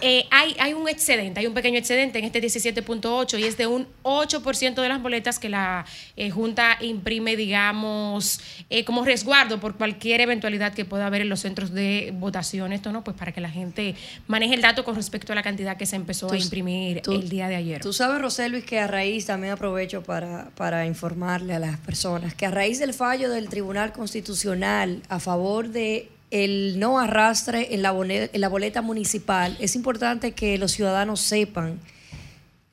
eh, 0.00 0.26
hay, 0.32 0.56
hay 0.58 0.72
un 0.74 0.88
excedente, 0.88 1.38
hay 1.38 1.46
un 1.46 1.54
pequeño 1.54 1.78
excedente 1.78 2.18
en 2.18 2.24
este 2.24 2.42
17.8 2.42 3.38
y 3.38 3.44
es 3.44 3.56
de 3.56 3.68
un 3.68 3.86
8% 4.02 4.74
de 4.74 4.88
las 4.88 5.00
boletas 5.00 5.38
que 5.38 5.48
la 5.48 5.86
eh, 6.16 6.30
Junta 6.30 6.78
imprime, 6.80 7.36
digamos, 7.36 8.40
eh, 8.70 8.84
como 8.84 9.04
resguardo 9.04 9.60
por 9.60 9.76
cualquier 9.76 10.20
eventualidad 10.20 10.74
que 10.74 10.84
pueda 10.84 11.06
haber 11.06 11.20
en 11.20 11.28
los 11.28 11.40
centros 11.40 11.70
de 11.70 12.12
votación. 12.12 12.72
Esto 12.72 12.90
no, 12.90 13.04
pues 13.04 13.16
para 13.16 13.30
que 13.30 13.40
la 13.40 13.50
gente 13.50 13.94
maneje 14.26 14.54
el 14.54 14.62
dato 14.62 14.84
con 14.84 14.96
respecto 14.96 15.32
a 15.32 15.36
la 15.36 15.44
cantidad 15.44 15.76
que 15.76 15.86
se 15.86 15.94
empezó 15.94 16.32
a 16.32 16.36
imprimir 16.36 17.02
el 17.06 17.28
día 17.28 17.46
de 17.46 17.54
ayer. 17.54 17.80
Tú 17.82 17.92
sabes, 17.92 18.20
Roselvis, 18.20 18.64
que 18.64 18.80
a 18.80 18.88
raíz, 18.88 19.26
también 19.26 19.52
aprovecho 19.52 20.02
para, 20.02 20.50
para 20.56 20.86
informarle 20.86 21.54
a 21.54 21.60
las 21.60 21.78
personas, 21.78 22.34
que 22.34 22.46
a 22.46 22.50
raíz 22.50 22.80
del 22.80 22.94
fallo 22.94 23.30
del 23.30 23.48
Tribunal 23.48 23.92
Constitucional 23.92 25.02
a 25.08 25.20
favor 25.20 25.68
de 25.68 26.08
el 26.32 26.80
no 26.80 26.98
arrastre 26.98 27.74
en 27.74 27.82
la, 27.82 27.92
boleta, 27.92 28.80
municipal, 28.80 29.54
es 29.60 29.76
importante 29.76 30.32
que 30.32 30.56
los 30.56 30.72
ciudadanos 30.72 31.20
sepan 31.20 31.78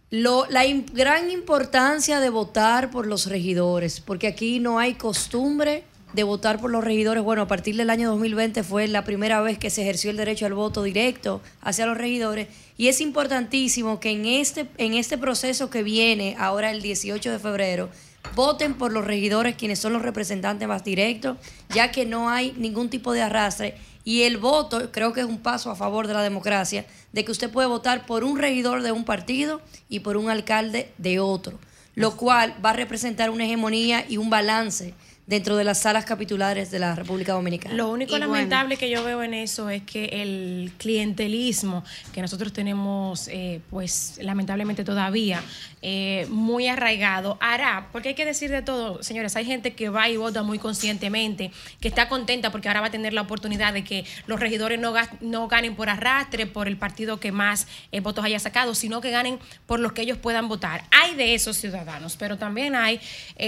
lo, 0.10 0.48
la 0.50 0.64
gran 0.94 1.30
importancia 1.30 2.22
de 2.22 2.30
votar 2.30 2.90
por 2.90 3.06
los 3.06 3.28
regidores, 3.28 4.00
porque 4.00 4.28
aquí 4.28 4.60
no 4.60 4.80
hay 4.80 4.94
costumbre 4.96 5.84
de 6.14 6.24
votar 6.24 6.60
por 6.60 6.72
los 6.72 6.84
regidores. 6.84 7.22
Bueno, 7.22 7.44
a 7.44 7.48
partir 7.48 7.76
del 7.76 7.90
año 7.90 8.10
2020 8.10 8.64
fue 8.64 8.88
la 8.88 9.04
primera 9.04 9.42
vez 9.42 9.60
que 9.60 9.70
se 9.70 9.82
ejerció 9.82 10.10
el 10.10 10.18
derecho 10.18 10.46
al 10.46 10.54
voto 10.54 10.82
directo 10.82 11.42
hacia 11.62 11.86
los 11.86 11.98
regidores 11.98 12.48
y 12.78 12.88
es 12.88 13.02
importantísimo 13.02 14.00
que 14.00 14.12
en 14.12 14.26
este, 14.26 14.68
en 14.78 14.94
este 14.94 15.18
proceso 15.18 15.70
que 15.70 15.84
viene 15.84 16.38
ahora 16.40 16.72
el 16.72 16.82
18 16.82 17.30
de 17.30 17.40
febrero, 17.40 17.90
voten 18.36 18.74
por 18.74 18.92
los 18.92 19.06
regidores, 19.06 19.56
quienes 19.56 19.80
son 19.80 19.94
los 19.94 20.02
representantes 20.02 20.68
más 20.68 20.84
directos, 20.84 21.38
ya 21.74 21.92
que 21.92 22.06
no 22.06 22.30
hay 22.30 22.54
ningún 22.58 22.90
tipo 22.90 23.14
de 23.14 23.22
arrastre. 23.22 23.76
Y 24.04 24.24
el 24.24 24.38
voto 24.38 24.92
creo 24.92 25.14
que 25.14 25.22
es 25.22 25.26
un 25.26 25.40
paso 25.40 25.70
a 25.70 25.76
favor 25.76 26.08
de 26.08 26.14
la 26.14 26.24
democracia, 26.24 26.86
de 27.12 27.26
que 27.26 27.32
usted 27.32 27.52
puede 27.52 27.68
votar 27.68 28.06
por 28.06 28.24
un 28.24 28.38
regidor 28.38 28.82
de 28.82 28.92
un 28.92 29.04
partido 29.04 29.62
y 29.90 30.00
por 30.00 30.18
un 30.18 30.30
alcalde 30.30 30.92
de 30.98 31.20
otro, 31.20 31.60
lo 31.96 32.16
cual 32.16 32.56
va 32.64 32.72
a 32.72 32.74
representar 32.74 33.30
una 33.30 33.46
hegemonía 33.46 34.06
y 34.08 34.18
un 34.18 34.30
balance 34.30 34.94
dentro 35.30 35.56
de 35.56 35.64
las 35.64 35.78
salas 35.78 36.06
capitulares 36.06 36.72
de 36.72 36.80
la 36.80 36.96
República 36.96 37.34
Dominicana. 37.34 37.76
Lo 37.76 37.92
único 37.92 38.18
lamentable 38.18 38.78
que 38.78 38.90
yo 38.90 39.04
veo 39.04 39.22
en 39.22 39.36
eso 39.36 39.70
es 39.70 39.84
que 39.84 40.06
el 40.06 40.72
clientelismo 40.80 41.84
que 42.12 42.22
nosotros 42.24 42.52
tenemos, 42.52 43.28
eh, 43.28 43.62
pues 43.70 44.18
lamentablemente 44.24 44.84
todavía, 44.84 45.44
eh, 45.84 46.26
muy 46.32 46.68
arraigado, 46.68 47.38
hará, 47.42 47.90
porque 47.92 48.10
hay 48.10 48.16
que 48.16 48.26
decir 48.26 48.50
de 48.50 48.64
todo, 48.64 49.04
señores, 49.04 49.36
hay 49.36 49.46
gente 49.46 49.76
que 49.76 49.90
va 49.90 50.10
y 50.10 50.18
vota 50.18 50.42
muy 50.42 50.58
conscientemente, 50.58 51.52
que 51.80 51.90
está 51.90 52.10
contenta 52.10 52.52
porque 52.52 52.68
ahora 52.68 52.82
va 52.82 52.88
a 52.88 52.92
tener 52.92 53.14
la 53.14 53.22
oportunidad 53.22 53.72
de 53.72 53.84
que 53.84 54.06
los 54.26 54.40
regidores 54.40 54.80
no, 54.80 54.96
no 55.22 55.48
ganen 55.48 55.76
por 55.76 55.90
arrastre, 55.90 56.48
por 56.48 56.68
el 56.68 56.76
partido 56.76 57.20
que 57.20 57.32
más 57.32 57.68
eh, 57.92 58.00
votos 58.00 58.26
haya 58.26 58.40
sacado, 58.40 58.74
sino 58.74 59.00
que 59.00 59.12
ganen 59.12 59.38
por 59.68 59.80
los 59.80 59.92
que 59.92 60.02
ellos 60.02 60.18
puedan 60.18 60.48
votar. 60.48 60.86
Hay 60.90 61.14
de 61.14 61.36
esos 61.36 61.56
ciudadanos, 61.56 62.18
pero 62.18 62.40
también 62.40 62.74
hay 62.74 63.00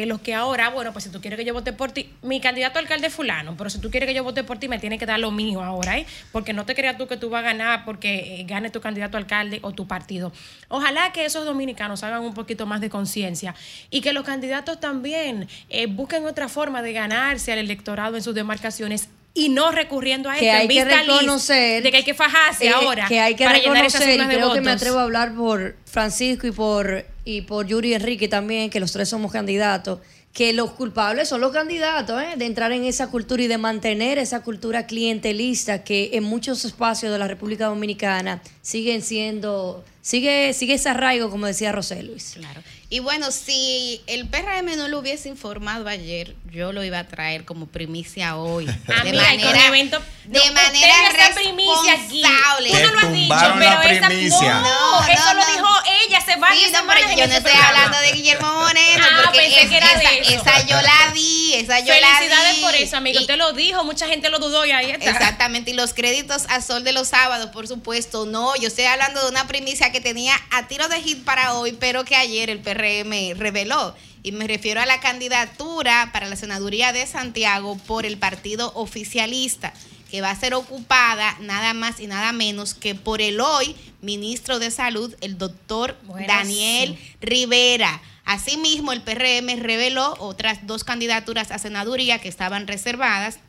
los 0.06 0.22
que 0.22 0.36
ahora, 0.36 0.70
bueno, 0.70 0.94
pues 0.94 1.06
si 1.06 1.10
tú 1.10 1.20
quieres 1.20 1.38
que 1.38 1.44
yo 1.44 1.54
vote 1.54 1.71
por 1.72 1.92
ti, 1.92 2.10
mi 2.22 2.40
candidato 2.42 2.80
a 2.80 2.82
alcalde 2.82 3.10
fulano, 3.10 3.56
pero 3.58 3.70
si 3.70 3.80
tú 3.80 3.90
quieres 3.90 4.08
que 4.08 4.14
yo 4.14 4.24
vote 4.24 4.44
por 4.44 4.58
ti, 4.58 4.68
me 4.68 4.80
tiene 4.80 4.98
que 4.98 5.06
dar 5.06 5.20
lo 5.20 5.32
mío 5.32 5.64
ahora, 5.64 5.98
¿eh? 5.98 6.06
Porque 6.32 6.54
no 6.54 6.66
te 6.66 6.76
creas 6.76 6.98
tú 6.98 7.08
que 7.08 7.18
tú 7.18 7.30
vas 7.30 7.40
a 7.40 7.44
ganar 7.44 7.86
porque 7.86 8.40
eh, 8.40 8.46
gane 8.46 8.70
tu 8.70 8.82
candidato 8.82 9.18
a 9.18 9.20
alcalde 9.20 9.60
o 9.62 9.72
tu 9.72 9.88
partido. 9.88 10.32
Ojalá 10.68 11.12
que 11.12 11.26
esos 11.26 11.46
dominicanos 11.46 12.04
hagan 12.04 12.22
un 12.22 12.34
poquito 12.34 12.66
más 12.66 12.82
de 12.82 12.90
conciencia 12.90 13.56
y 13.90 14.02
que 14.02 14.14
los 14.14 14.24
candidatos 14.24 14.80
también 14.80 15.48
eh, 15.70 15.88
busquen 15.88 16.26
otra 16.26 16.48
forma 16.48 16.82
de 16.82 16.94
ganarse 16.94 17.52
al 17.52 17.60
electorado 17.60 18.16
en 18.16 18.24
sus 18.24 18.36
demarcaciones 18.36 19.10
y 19.34 19.50
no 19.50 19.72
recurriendo 19.72 20.30
a 20.30 20.36
que 20.36 20.52
hay 20.52 20.68
que 20.68 20.84
reconocer 20.84 21.84
de 21.84 21.92
que 21.92 21.98
hay 21.98 22.04
que 22.04 22.14
fajarse 22.14 22.70
ahora 22.70 23.08
que 23.08 23.20
hay 23.20 23.36
que 23.36 23.46
para 23.46 23.60
reconocer 23.60 24.20
y 24.20 24.28
creo 24.28 24.54
que 24.54 24.62
me 24.62 24.72
atrevo 24.72 25.00
a 25.00 25.04
hablar 25.04 25.34
por 25.34 25.78
Francisco 25.86 26.48
y 26.48 26.52
por 26.52 27.06
y 27.24 27.42
por 27.42 27.66
Yuri 27.66 27.94
Enrique 27.94 28.28
también 28.28 28.70
que 28.70 28.80
los 28.80 28.92
tres 28.92 29.08
somos 29.08 29.32
candidatos 29.32 30.00
que 30.34 30.54
los 30.54 30.72
culpables 30.72 31.28
son 31.28 31.42
los 31.42 31.52
candidatos 31.52 32.22
¿eh? 32.22 32.38
de 32.38 32.46
entrar 32.46 32.72
en 32.72 32.86
esa 32.86 33.08
cultura 33.08 33.44
y 33.44 33.48
de 33.48 33.58
mantener 33.58 34.18
esa 34.18 34.42
cultura 34.42 34.88
clientelista 34.88 35.84
que 35.84 36.12
en 36.14 36.24
muchos 36.24 36.64
espacios 36.64 37.12
de 37.12 37.20
la 37.20 37.28
República 37.28 37.68
Dominicana 37.68 38.42
siguen 38.62 39.02
siendo, 39.02 39.84
sigue, 40.02 40.54
sigue 40.54 40.76
ese 40.76 40.90
arraigo, 40.90 41.30
como 41.30 41.48
decía 41.48 41.74
José 41.74 42.04
Luis. 42.04 42.36
Claro. 42.36 42.62
Y 42.94 43.00
bueno, 43.00 43.32
si 43.32 44.02
el 44.06 44.28
PRM 44.28 44.76
no 44.76 44.90
lo 44.90 45.00
hubiese 45.00 45.30
informado 45.30 45.88
ayer, 45.88 46.36
yo 46.52 46.74
lo 46.74 46.84
iba 46.84 47.00
a 47.00 47.08
traer 47.08 47.46
como 47.46 47.68
primicia 47.68 48.36
hoy. 48.36 48.68
Ah, 48.92 49.06
de 49.06 49.14
manera, 49.14 49.68
evento, 49.68 50.02
de 50.26 50.52
manera 50.52 50.94
responsable. 51.14 52.70
Tú 52.70 52.78
no 52.78 52.92
lo 52.92 53.00
has 53.00 53.14
dicho, 53.14 53.54
pero 53.58 53.82
esa, 53.84 54.10
no, 54.10 55.08
eso 55.08 55.34
lo 55.34 55.46
dijo 55.46 55.68
ella 56.06 56.22
se 56.26 56.36
va 56.36 56.50
sí, 56.52 56.66
no, 56.74 56.80
pero 56.88 57.16
yo 57.16 57.28
no 57.28 57.34
estoy 57.34 57.54
hablando 57.54 57.98
de 58.00 58.12
Guillermo 58.12 58.54
Moreno, 58.54 59.06
ah, 59.10 59.22
porque 59.24 59.40
pensé 59.40 59.70
que 59.70 59.78
era 59.78 59.92
esa, 59.92 60.10
de 60.10 60.20
eso. 60.20 60.32
esa 60.42 60.66
yo 60.66 60.82
la 60.82 61.12
di, 61.14 61.54
esa 61.54 61.80
yo 61.80 61.94
la 61.94 62.08
di. 62.08 62.14
Felicidades 62.16 62.58
por 62.60 62.76
eso, 62.76 62.98
amigo, 62.98 63.26
te 63.26 63.38
lo 63.38 63.54
dijo, 63.54 63.86
mucha 63.86 64.08
gente 64.08 64.30
lo 64.30 64.40
dudó 64.40 64.66
y 64.66 64.72
ahí 64.72 64.92
está. 64.92 65.10
Exactamente, 65.10 65.72
y 65.72 65.74
los 65.74 65.94
créditos 65.94 66.44
a 66.50 66.62
Sol 66.62 66.84
de 66.84 66.92
los 66.92 67.08
sábados, 67.08 67.52
por 67.52 67.68
supuesto, 67.68 68.26
no, 68.26 68.56
yo 68.58 68.68
estoy 68.68 68.86
hablando 68.86 69.24
de 69.24 69.30
una 69.30 69.48
primicia 69.48 69.92
que 69.92 70.02
tenía 70.02 70.34
a 70.50 70.68
tiro 70.68 70.90
de 70.90 71.02
hit 71.02 71.24
para 71.24 71.54
hoy, 71.54 71.72
pero 71.72 72.04
que 72.04 72.16
ayer 72.16 72.50
el 72.50 72.60
PRM 72.60 72.81
me 73.06 73.34
reveló. 73.34 73.96
Y 74.24 74.32
me 74.32 74.48
refiero 74.48 74.82
a 74.82 74.86
la 74.86 75.00
candidatura 75.00 76.10
para 76.14 76.28
la 76.28 76.36
senaduría 76.36 76.94
de 76.94 77.08
Santiago 77.08 77.78
por 77.88 78.06
el 78.06 78.18
partido 78.18 78.72
oficialista, 78.76 79.74
que 80.12 80.22
va 80.22 80.30
a 80.30 80.40
ser 80.40 80.54
ocupada 80.54 81.38
nada 81.40 81.74
más 81.74 82.00
y 82.00 82.08
nada 82.08 82.32
menos 82.32 82.74
que 82.74 82.94
por 82.94 83.22
el 83.22 83.40
hoy 83.40 83.76
ministro 84.02 84.60
de 84.60 84.72
Salud, 84.72 85.16
el 85.22 85.38
doctor 85.38 85.98
Daniel 86.28 86.98
Rivera. 87.22 88.02
Asimismo, 88.26 88.94
el 88.94 89.02
PRM 89.02 89.60
reveló 89.60 90.16
otras 90.20 90.68
dos 90.68 90.84
candidaturas 90.84 91.52
a 91.52 91.60
senaduría 91.60 92.20
que 92.20 92.30
estaban 92.30 92.68
reservadas. 92.68 93.40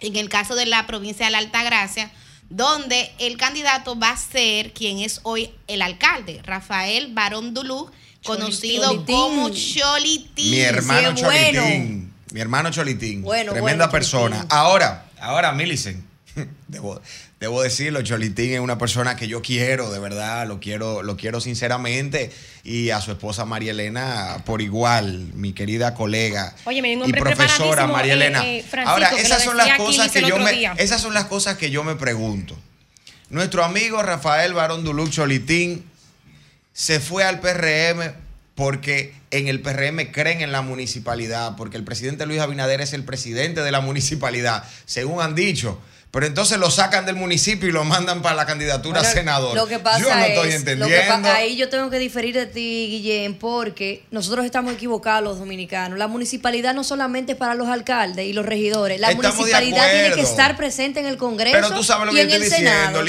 En 0.00 0.16
el 0.16 0.28
caso 0.28 0.54
de 0.54 0.66
la 0.66 0.86
provincia 0.86 1.26
de 1.26 1.32
la 1.32 1.38
Altagracia, 1.38 2.10
donde 2.48 3.10
el 3.18 3.36
candidato 3.36 3.98
va 3.98 4.10
a 4.10 4.16
ser 4.16 4.72
quien 4.72 4.98
es 4.98 5.20
hoy 5.22 5.50
el 5.68 5.82
alcalde, 5.82 6.40
Rafael 6.42 7.12
Barón 7.12 7.54
Dulú, 7.54 7.90
conocido 8.24 9.04
como 9.06 9.50
Cholitín. 9.50 10.50
Mi 10.50 10.60
hermano 10.60 11.14
Cholitín. 11.14 12.12
Mi 12.32 12.40
hermano 12.40 12.70
Cholitín. 12.70 13.22
Bueno, 13.22 13.52
Tremenda 13.52 13.90
persona. 13.90 14.46
Ahora, 14.48 15.06
ahora, 15.20 15.52
Millicent, 15.52 16.04
debo, 16.68 17.00
debo 17.40 17.62
decirlo, 17.62 18.02
Cholitín 18.02 18.52
es 18.52 18.60
una 18.60 18.78
persona 18.78 19.16
que 19.16 19.26
yo 19.26 19.42
quiero, 19.42 19.90
de 19.90 19.98
verdad, 19.98 20.46
lo 20.46 20.60
quiero, 20.60 21.02
lo 21.02 21.16
quiero 21.16 21.40
sinceramente. 21.40 22.30
Y 22.62 22.90
a 22.90 23.00
su 23.00 23.10
esposa 23.10 23.44
María 23.44 23.72
Elena 23.72 24.42
por 24.44 24.62
igual, 24.62 25.30
mi 25.34 25.52
querida 25.52 25.94
colega 25.94 26.54
y 26.70 27.12
profesora 27.12 27.86
María 27.86 28.12
Elena. 28.14 28.46
Eh, 28.46 28.58
eh, 28.58 28.82
ahora, 28.84 29.10
esas 29.10 29.42
son 29.42 29.56
las 29.56 29.76
cosas 29.76 30.12
que 30.12 30.22
yo 30.22 30.38
me, 30.38 30.70
esas 30.76 31.00
son 31.00 31.14
las 31.14 31.24
cosas 31.24 31.56
que 31.56 31.70
yo 31.70 31.82
me 31.82 31.96
pregunto. 31.96 32.56
Nuestro 33.28 33.64
amigo 33.64 34.02
Rafael 34.02 34.54
Barón 34.54 34.84
Duluc 34.84 35.10
Cholitín 35.10 35.89
se 36.80 36.98
fue 36.98 37.24
al 37.24 37.40
PRM 37.40 38.14
porque 38.54 39.12
en 39.30 39.48
el 39.48 39.60
PRM 39.60 40.12
creen 40.12 40.40
en 40.40 40.50
la 40.50 40.62
municipalidad, 40.62 41.54
porque 41.56 41.76
el 41.76 41.84
presidente 41.84 42.24
Luis 42.24 42.40
Abinader 42.40 42.80
es 42.80 42.94
el 42.94 43.04
presidente 43.04 43.62
de 43.62 43.70
la 43.70 43.82
municipalidad, 43.82 44.64
según 44.86 45.20
han 45.20 45.34
dicho. 45.34 45.78
Pero 46.10 46.26
entonces 46.26 46.58
lo 46.58 46.70
sacan 46.70 47.06
del 47.06 47.14
municipio 47.14 47.68
y 47.68 47.72
lo 47.72 47.84
mandan 47.84 48.20
para 48.20 48.34
la 48.34 48.44
candidatura 48.44 49.00
a 49.00 49.04
senador. 49.04 49.54
Lo 49.54 49.68
que 49.68 49.78
pasa 49.78 50.00
yo 50.00 50.12
no 50.12 50.24
estoy 50.24 50.48
es, 50.48 50.54
entendiendo. 50.56 51.28
ahí 51.28 51.56
yo 51.56 51.68
tengo 51.68 51.88
que 51.88 52.00
diferir 52.00 52.34
de 52.34 52.46
ti, 52.46 52.88
Guillén, 52.90 53.34
porque 53.34 54.02
nosotros 54.10 54.44
estamos 54.44 54.72
equivocados 54.72 55.22
los 55.22 55.38
dominicanos. 55.38 55.98
La 55.98 56.08
municipalidad 56.08 56.74
no 56.74 56.82
solamente 56.82 57.32
es 57.32 57.38
para 57.38 57.54
los 57.54 57.68
alcaldes 57.68 58.26
y 58.26 58.32
los 58.32 58.44
regidores. 58.44 58.98
La 58.98 59.14
municipalidad 59.14 59.88
tiene 59.90 60.14
que 60.14 60.22
estar 60.22 60.56
presente 60.56 60.98
en 60.98 61.06
el 61.06 61.16
Congreso 61.16 61.56
pero 61.60 61.70
tú 61.70 61.84
sabes 61.84 62.06
lo 62.06 62.12
que 62.12 62.18
y 62.18 62.22
en 62.22 62.30
el 62.30 62.42
diciendo, 62.42 62.70
Senado. 62.70 63.00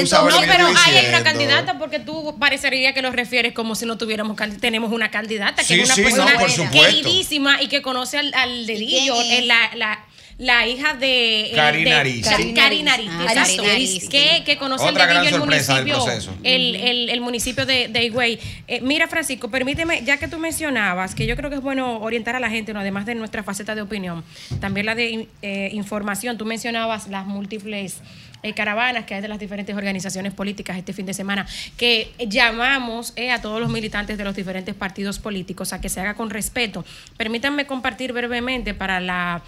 tú 0.00 0.06
sabes 0.06 0.34
no, 0.34 0.40
lo 0.40 0.46
que 0.46 0.52
pero 0.52 0.66
ahí 0.66 0.96
hay 0.96 1.06
una 1.06 1.22
candidata 1.22 1.78
porque 1.78 1.98
tú 1.98 2.38
parecería 2.38 2.92
que 2.92 3.00
lo 3.00 3.10
refieres 3.10 3.54
como 3.54 3.74
si 3.74 3.86
no 3.86 3.96
tuviéramos 3.96 4.36
tenemos 4.60 4.92
una 4.92 5.10
candidata 5.10 5.64
que 5.64 5.80
es 5.80 5.84
una 5.84 5.94
persona 5.94 6.70
queridísima 6.70 7.62
y 7.62 7.68
que 7.68 7.82
conoce 7.82 8.18
al, 8.18 8.34
al 8.34 8.66
dedillo, 8.66 9.14
la, 9.44 9.70
la 9.74 10.07
la 10.38 10.68
hija 10.68 10.94
de 10.94 11.50
Karina 11.52 12.96
que, 14.08 14.44
que 14.46 14.56
conoce 14.56 14.88
el 14.88 14.94
dedillo 14.94 15.36
el 15.36 15.40
municipio, 15.40 16.06
el, 16.44 16.76
el, 16.76 17.10
el, 17.10 17.20
municipio 17.20 17.66
de, 17.66 17.88
de 17.88 18.04
Higüey. 18.04 18.38
Eh, 18.68 18.80
mira, 18.80 19.08
Francisco, 19.08 19.50
permíteme, 19.50 20.04
ya 20.04 20.16
que 20.16 20.28
tú 20.28 20.38
mencionabas, 20.38 21.16
que 21.16 21.26
yo 21.26 21.34
creo 21.34 21.50
que 21.50 21.56
es 21.56 21.62
bueno 21.62 21.98
orientar 21.98 22.36
a 22.36 22.40
la 22.40 22.50
gente, 22.50 22.72
¿no? 22.72 22.78
además 22.78 23.04
de 23.04 23.16
nuestra 23.16 23.42
faceta 23.42 23.74
de 23.74 23.82
opinión, 23.82 24.22
también 24.60 24.86
la 24.86 24.94
de 24.94 25.26
eh, 25.42 25.70
información. 25.72 26.38
Tú 26.38 26.44
mencionabas 26.44 27.08
las 27.08 27.26
múltiples 27.26 27.96
eh, 28.44 28.52
caravanas 28.54 29.06
que 29.06 29.16
hay 29.16 29.20
de 29.20 29.26
las 29.26 29.40
diferentes 29.40 29.74
organizaciones 29.74 30.32
políticas 30.34 30.78
este 30.78 30.92
fin 30.92 31.06
de 31.06 31.14
semana, 31.14 31.48
que 31.76 32.12
llamamos 32.28 33.12
a 33.32 33.42
todos 33.42 33.60
los 33.60 33.70
militantes 33.70 34.16
de 34.16 34.22
los 34.22 34.36
diferentes 34.36 34.76
partidos 34.76 35.18
políticos 35.18 35.72
a 35.72 35.80
que 35.80 35.88
se 35.88 36.00
haga 36.00 36.14
con 36.14 36.30
respeto. 36.30 36.84
Permítanme 37.16 37.66
compartir 37.66 38.12
brevemente 38.12 38.72
para 38.72 39.00
la 39.00 39.42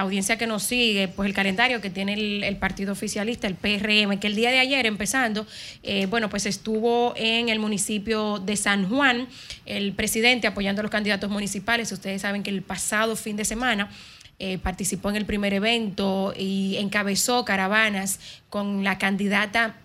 audiencia 0.00 0.36
que 0.36 0.46
nos 0.46 0.62
sigue, 0.62 1.08
pues 1.08 1.26
el 1.26 1.34
calendario 1.34 1.80
que 1.80 1.90
tiene 1.90 2.14
el, 2.14 2.56
partido 2.56 2.92
oficialista, 2.92 3.46
el 3.46 3.54
PRM, 3.54 4.18
que 4.18 4.26
el 4.26 4.36
día 4.36 4.50
de 4.50 4.58
ayer 4.58 4.86
empezando, 4.86 5.46
eh, 5.82 6.06
bueno, 6.06 6.28
pues 6.28 6.46
estuvo 6.46 7.14
en 7.16 7.48
el 7.48 7.58
municipio 7.58 8.38
de 8.38 8.56
San 8.56 8.88
Juan, 8.88 9.28
el 9.64 9.92
presidente 9.92 10.46
apoyando 10.46 10.80
a 10.80 10.82
los 10.82 10.90
candidatos 10.90 11.30
municipales. 11.30 11.90
Ustedes 11.92 12.22
saben 12.22 12.42
que 12.42 12.50
el 12.50 12.62
pasado 12.62 13.16
fin 13.16 13.36
de 13.36 13.44
semana 13.44 13.90
eh, 14.38 14.58
participó 14.58 15.08
en 15.08 15.16
el 15.16 15.24
primer 15.24 15.54
evento 15.54 16.34
y 16.36 16.76
encabezó 16.76 17.44
caravanas 17.44 18.20
con 18.50 18.84
la 18.84 18.98
candidata 18.98 19.76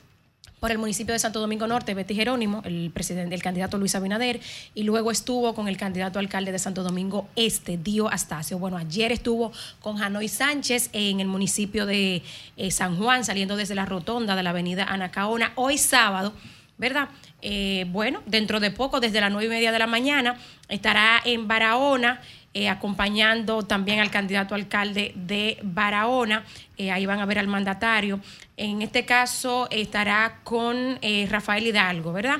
por 0.61 0.69
el 0.69 0.77
municipio 0.77 1.11
de 1.11 1.17
Santo 1.17 1.39
Domingo 1.39 1.65
Norte, 1.65 1.95
Betty 1.95 2.13
Jerónimo, 2.13 2.61
el 2.65 2.91
presidente, 2.93 3.33
el 3.33 3.41
candidato 3.41 3.79
Luis 3.79 3.95
Abinader, 3.95 4.39
y 4.75 4.83
luego 4.83 5.09
estuvo 5.09 5.55
con 5.55 5.67
el 5.67 5.75
candidato 5.75 6.19
alcalde 6.19 6.51
de 6.51 6.59
Santo 6.59 6.83
Domingo 6.83 7.27
Este, 7.35 7.77
Dio 7.77 8.09
Astacio. 8.09 8.59
Bueno, 8.59 8.77
ayer 8.77 9.11
estuvo 9.11 9.51
con 9.79 9.97
Janoy 9.97 10.27
Sánchez 10.27 10.91
en 10.93 11.19
el 11.19 11.27
municipio 11.27 11.87
de 11.87 12.21
eh, 12.57 12.69
San 12.69 12.95
Juan, 12.95 13.25
saliendo 13.25 13.55
desde 13.55 13.73
la 13.73 13.87
rotonda 13.87 14.35
de 14.35 14.43
la 14.43 14.51
avenida 14.51 14.83
Anacaona. 14.83 15.51
Hoy 15.55 15.79
sábado, 15.79 16.31
¿verdad? 16.77 17.09
Eh, 17.41 17.87
bueno, 17.87 18.21
dentro 18.27 18.59
de 18.59 18.69
poco, 18.69 18.99
desde 18.99 19.19
las 19.19 19.31
nueve 19.31 19.47
y 19.47 19.49
media 19.49 19.71
de 19.71 19.79
la 19.79 19.87
mañana, 19.87 20.37
estará 20.69 21.23
en 21.25 21.47
Barahona 21.47 22.21
eh, 22.53 22.67
acompañando 22.67 23.63
también 23.63 24.01
al 24.01 24.11
candidato 24.11 24.55
alcalde 24.55 25.13
de 25.15 25.57
Barahona. 25.63 26.43
Eh, 26.77 26.91
ahí 26.91 27.05
van 27.05 27.19
a 27.19 27.25
ver 27.25 27.39
al 27.39 27.47
mandatario. 27.47 28.19
En 28.57 28.81
este 28.81 29.05
caso 29.05 29.69
estará 29.71 30.39
con 30.43 30.99
eh, 31.01 31.27
Rafael 31.29 31.65
Hidalgo, 31.65 32.11
¿verdad? 32.13 32.39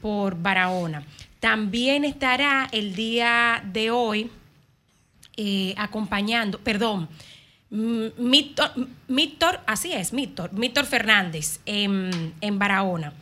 por 0.00 0.40
Barahona. 0.40 1.04
También 1.38 2.06
estará 2.06 2.66
el 2.72 2.94
día 2.94 3.62
de 3.62 3.90
hoy 3.90 4.30
acompañando, 5.76 6.58
perdón, 6.58 7.10
Míctor, 7.68 9.60
así 9.66 9.92
es, 9.92 10.14
Míctor, 10.14 10.54
Míctor 10.54 10.86
Fernández 10.86 11.60
en, 11.66 12.32
en 12.40 12.58
Barahona. 12.58 13.12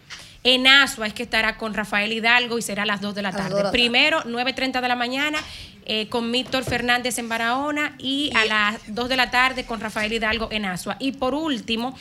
En 0.55 0.67
Asua 0.67 1.07
es 1.07 1.13
que 1.13 1.23
estará 1.23 1.59
con 1.59 1.75
Rafael 1.75 2.11
Hidalgo 2.11 2.57
y 2.57 2.63
será 2.63 2.85
a 2.85 2.87
las 2.87 3.03
2 3.03 3.15
de 3.15 3.21
la 3.21 3.33
tarde. 3.33 3.71
Primero, 3.71 4.23
9.30 4.23 4.81
de 4.81 4.89
la 4.89 4.97
mañana 4.97 5.39
eh, 5.85 6.09
con 6.09 6.33
Víctor 6.33 6.65
Fernández 6.65 7.19
en 7.19 7.29
Barahona 7.29 7.95
y, 7.99 8.31
a 8.35 8.47
las 8.47 8.81
2 8.87 9.11
de 9.11 9.17
la 9.17 9.31
tarde 9.31 9.67
con 9.67 9.79
Rafael 9.79 10.11
Hidalgo 10.11 10.49
en 10.51 10.65
Asua. 10.65 10.97
Y 11.01 11.13
por 11.13 11.35
último, 11.35 11.95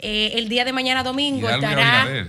eh, 0.00 0.32
el 0.34 0.50
día 0.50 0.66
de 0.66 0.74
mañana 0.74 1.02
domingo 1.02 1.48
estará 1.48 2.26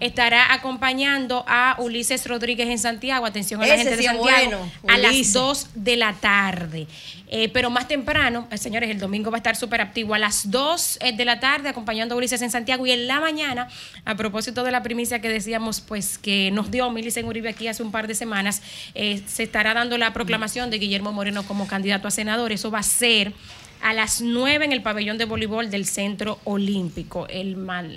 estará 0.00 0.52
acompañando 0.52 1.44
a 1.46 1.76
Ulises 1.78 2.26
Rodríguez 2.26 2.68
en 2.68 2.78
Santiago. 2.78 3.26
Atención 3.26 3.62
a 3.62 3.66
la 3.66 3.76
gente 3.76 3.96
de 3.96 4.02
Santiago. 4.02 4.70
a 4.88 4.98
las 4.98 5.32
2 5.32 5.68
de 5.74 5.96
la 5.96 6.12
tarde. 6.14 6.86
Eh, 7.28 7.48
pero 7.52 7.70
más 7.70 7.88
temprano, 7.88 8.46
eh, 8.50 8.58
señores, 8.58 8.90
el 8.90 8.98
domingo 8.98 9.30
va 9.30 9.36
a 9.36 9.40
estar 9.40 9.56
súper 9.56 9.80
activo. 9.80 10.14
A 10.14 10.18
las 10.18 10.50
2 10.50 10.98
eh, 11.00 11.12
de 11.12 11.24
la 11.24 11.40
tarde, 11.40 11.68
acompañando 11.68 12.14
a 12.14 12.18
Ulises 12.18 12.42
en 12.42 12.50
Santiago. 12.50 12.86
Y 12.86 12.92
en 12.92 13.06
la 13.06 13.20
mañana, 13.20 13.68
a 14.04 14.14
propósito 14.14 14.62
de 14.62 14.70
la 14.70 14.82
primicia 14.82 15.20
que 15.20 15.28
decíamos, 15.28 15.80
pues 15.80 16.18
que 16.18 16.50
nos 16.52 16.70
dio 16.70 16.90
Milis 16.90 17.16
en 17.16 17.26
Uribe 17.26 17.48
aquí 17.48 17.68
hace 17.68 17.82
un 17.82 17.90
par 17.90 18.06
de 18.06 18.14
semanas, 18.14 18.62
se 18.94 19.42
estará 19.42 19.74
dando 19.74 19.98
la 19.98 20.12
proclamación 20.12 20.70
de 20.70 20.78
Guillermo 20.78 21.12
Moreno 21.12 21.42
como 21.44 21.66
candidato 21.66 22.08
a 22.08 22.10
senador. 22.10 22.52
Eso 22.52 22.70
va 22.70 22.80
a 22.80 22.82
ser 22.82 23.32
a 23.82 23.92
las 23.92 24.20
9 24.20 24.64
en 24.64 24.72
el 24.72 24.82
pabellón 24.82 25.18
de 25.18 25.24
voleibol 25.24 25.70
del 25.70 25.86
Centro 25.86 26.40
Olímpico. 26.44 27.26
El, 27.28 27.56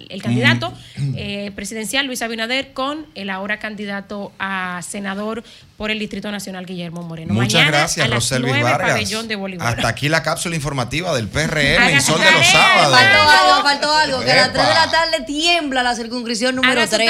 el 0.10 0.22
candidato 0.22 0.72
mm. 0.98 1.13
eh, 1.18 1.52
presidencial 1.56 2.06
Luis 2.06 2.22
Abinader 2.22 2.74
con 2.74 3.06
el 3.15 3.30
ahora 3.30 3.60
candidato 3.60 4.32
a 4.39 4.82
senador 4.84 5.44
por 5.80 5.92
el 5.92 5.98
Distrito 5.98 6.30
Nacional 6.30 6.65
Guillermo 6.65 7.04
Moreno. 7.04 7.34
Muchas 7.34 7.65
gracias, 7.65 8.06
a 8.06 8.10
las 8.10 8.30
Pabellón 8.30 9.30
de 9.30 9.38
voleibol. 9.38 9.65
Hasta 9.65 9.88
aquí 9.88 10.10
la 10.10 10.22
cápsula 10.22 10.58
informativa 10.58 11.15
del 11.15 11.30
PRM 11.30 11.88
en 11.88 12.02
Sol 12.02 12.20
de 12.20 12.30
los 12.34 12.46
Sábados. 12.48 13.00
Faltó 13.00 13.22
algo, 13.22 13.63
faltó 13.63 13.96
algo, 13.96 14.20
que 14.20 14.30
a 14.30 14.36
las 14.36 14.52
3 14.52 14.68
de 14.68 14.74
la 14.74 14.92
tarde 14.92 15.22
tiembla 15.26 15.82
la 15.82 15.96
circunscripción 15.96 16.58
número 16.58 16.86
3 16.86 17.10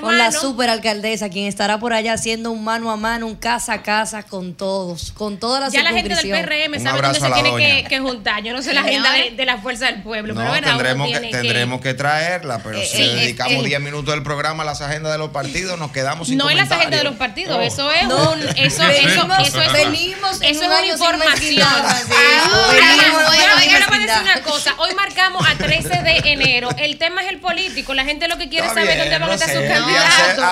con 0.00 0.18
la 0.18 0.32
superalcaldesa, 0.32 1.28
quien 1.28 1.46
estará 1.46 1.78
por 1.78 1.92
allá 1.92 2.14
haciendo 2.14 2.50
un 2.50 2.64
mano 2.64 2.90
a 2.90 2.96
mano, 2.96 3.24
un 3.24 3.36
casa 3.36 3.74
a 3.74 3.82
casa 3.82 4.24
con 4.24 4.54
todos, 4.54 5.12
con 5.12 5.38
toda 5.38 5.60
la 5.60 5.68
Ya 5.68 5.84
la 5.84 5.90
gente 5.90 6.16
del 6.16 6.28
PRM 6.28 6.82
sabe 6.82 7.00
dónde 7.00 7.20
se 7.20 7.30
tiene 7.30 7.84
que, 7.84 7.88
que 7.88 8.42
yo 8.42 8.52
no 8.52 8.62
sé 8.62 8.74
la 8.74 8.80
agenda 8.80 9.12
de, 9.12 9.46
la 9.46 9.58
fuerza 9.58 9.86
del 9.86 10.02
pueblo, 10.02 10.34
pero 10.34 10.54
tendremos, 10.54 11.08
que, 11.08 11.20
tendremos 11.20 11.80
que, 11.80 11.94
traerla, 11.94 12.58
pero 12.64 12.78
eh, 12.78 12.84
si 12.84 12.98
le 12.98 13.14
dedicamos 13.14 13.62
10 13.64 13.80
minutos 13.80 14.12
del 14.12 14.24
programa 14.24 14.64
a 14.64 14.66
las 14.66 14.80
agendas 14.80 15.12
de 15.12 15.18
los 15.18 15.30
partidos, 15.30 15.78
nos 15.78 15.92
quedamos 15.92 16.26
sin 16.26 16.36
No 16.36 16.50
es 16.50 16.56
las 16.56 16.72
agendas 16.72 16.98
de 16.98 17.04
los 17.04 17.14
partidos, 17.14 17.62
eso 17.62 17.92
es 17.92 18.07
un 18.10 18.48
eso, 18.56 18.82
eso, 18.82 19.28
eso, 19.40 19.62
es 19.62 19.72
venimos 19.72 20.40
eso 20.40 20.62
es 20.62 20.68
una 20.68 20.86
información. 20.86 21.68
Ahora, 21.68 23.26
voy 23.26 23.38
a 23.38 23.56
decir 23.56 23.78
una 24.22 24.42
cosa, 24.42 24.74
hoy 24.78 24.94
marcamos 24.94 25.46
a 25.46 25.56
13 25.56 25.88
de 25.88 26.22
enero, 26.24 26.70
el 26.78 26.98
tema 26.98 27.22
es 27.22 27.28
el 27.28 27.40
político, 27.40 27.94
la 27.94 28.04
gente 28.04 28.28
lo 28.28 28.38
que 28.38 28.48
quiere 28.48 28.68
saber 28.68 28.98
dónde 28.98 29.18
van 29.18 29.30
a 29.30 29.34
estar 29.34 29.50
sus 29.50 29.62
candidatos. 29.62 30.44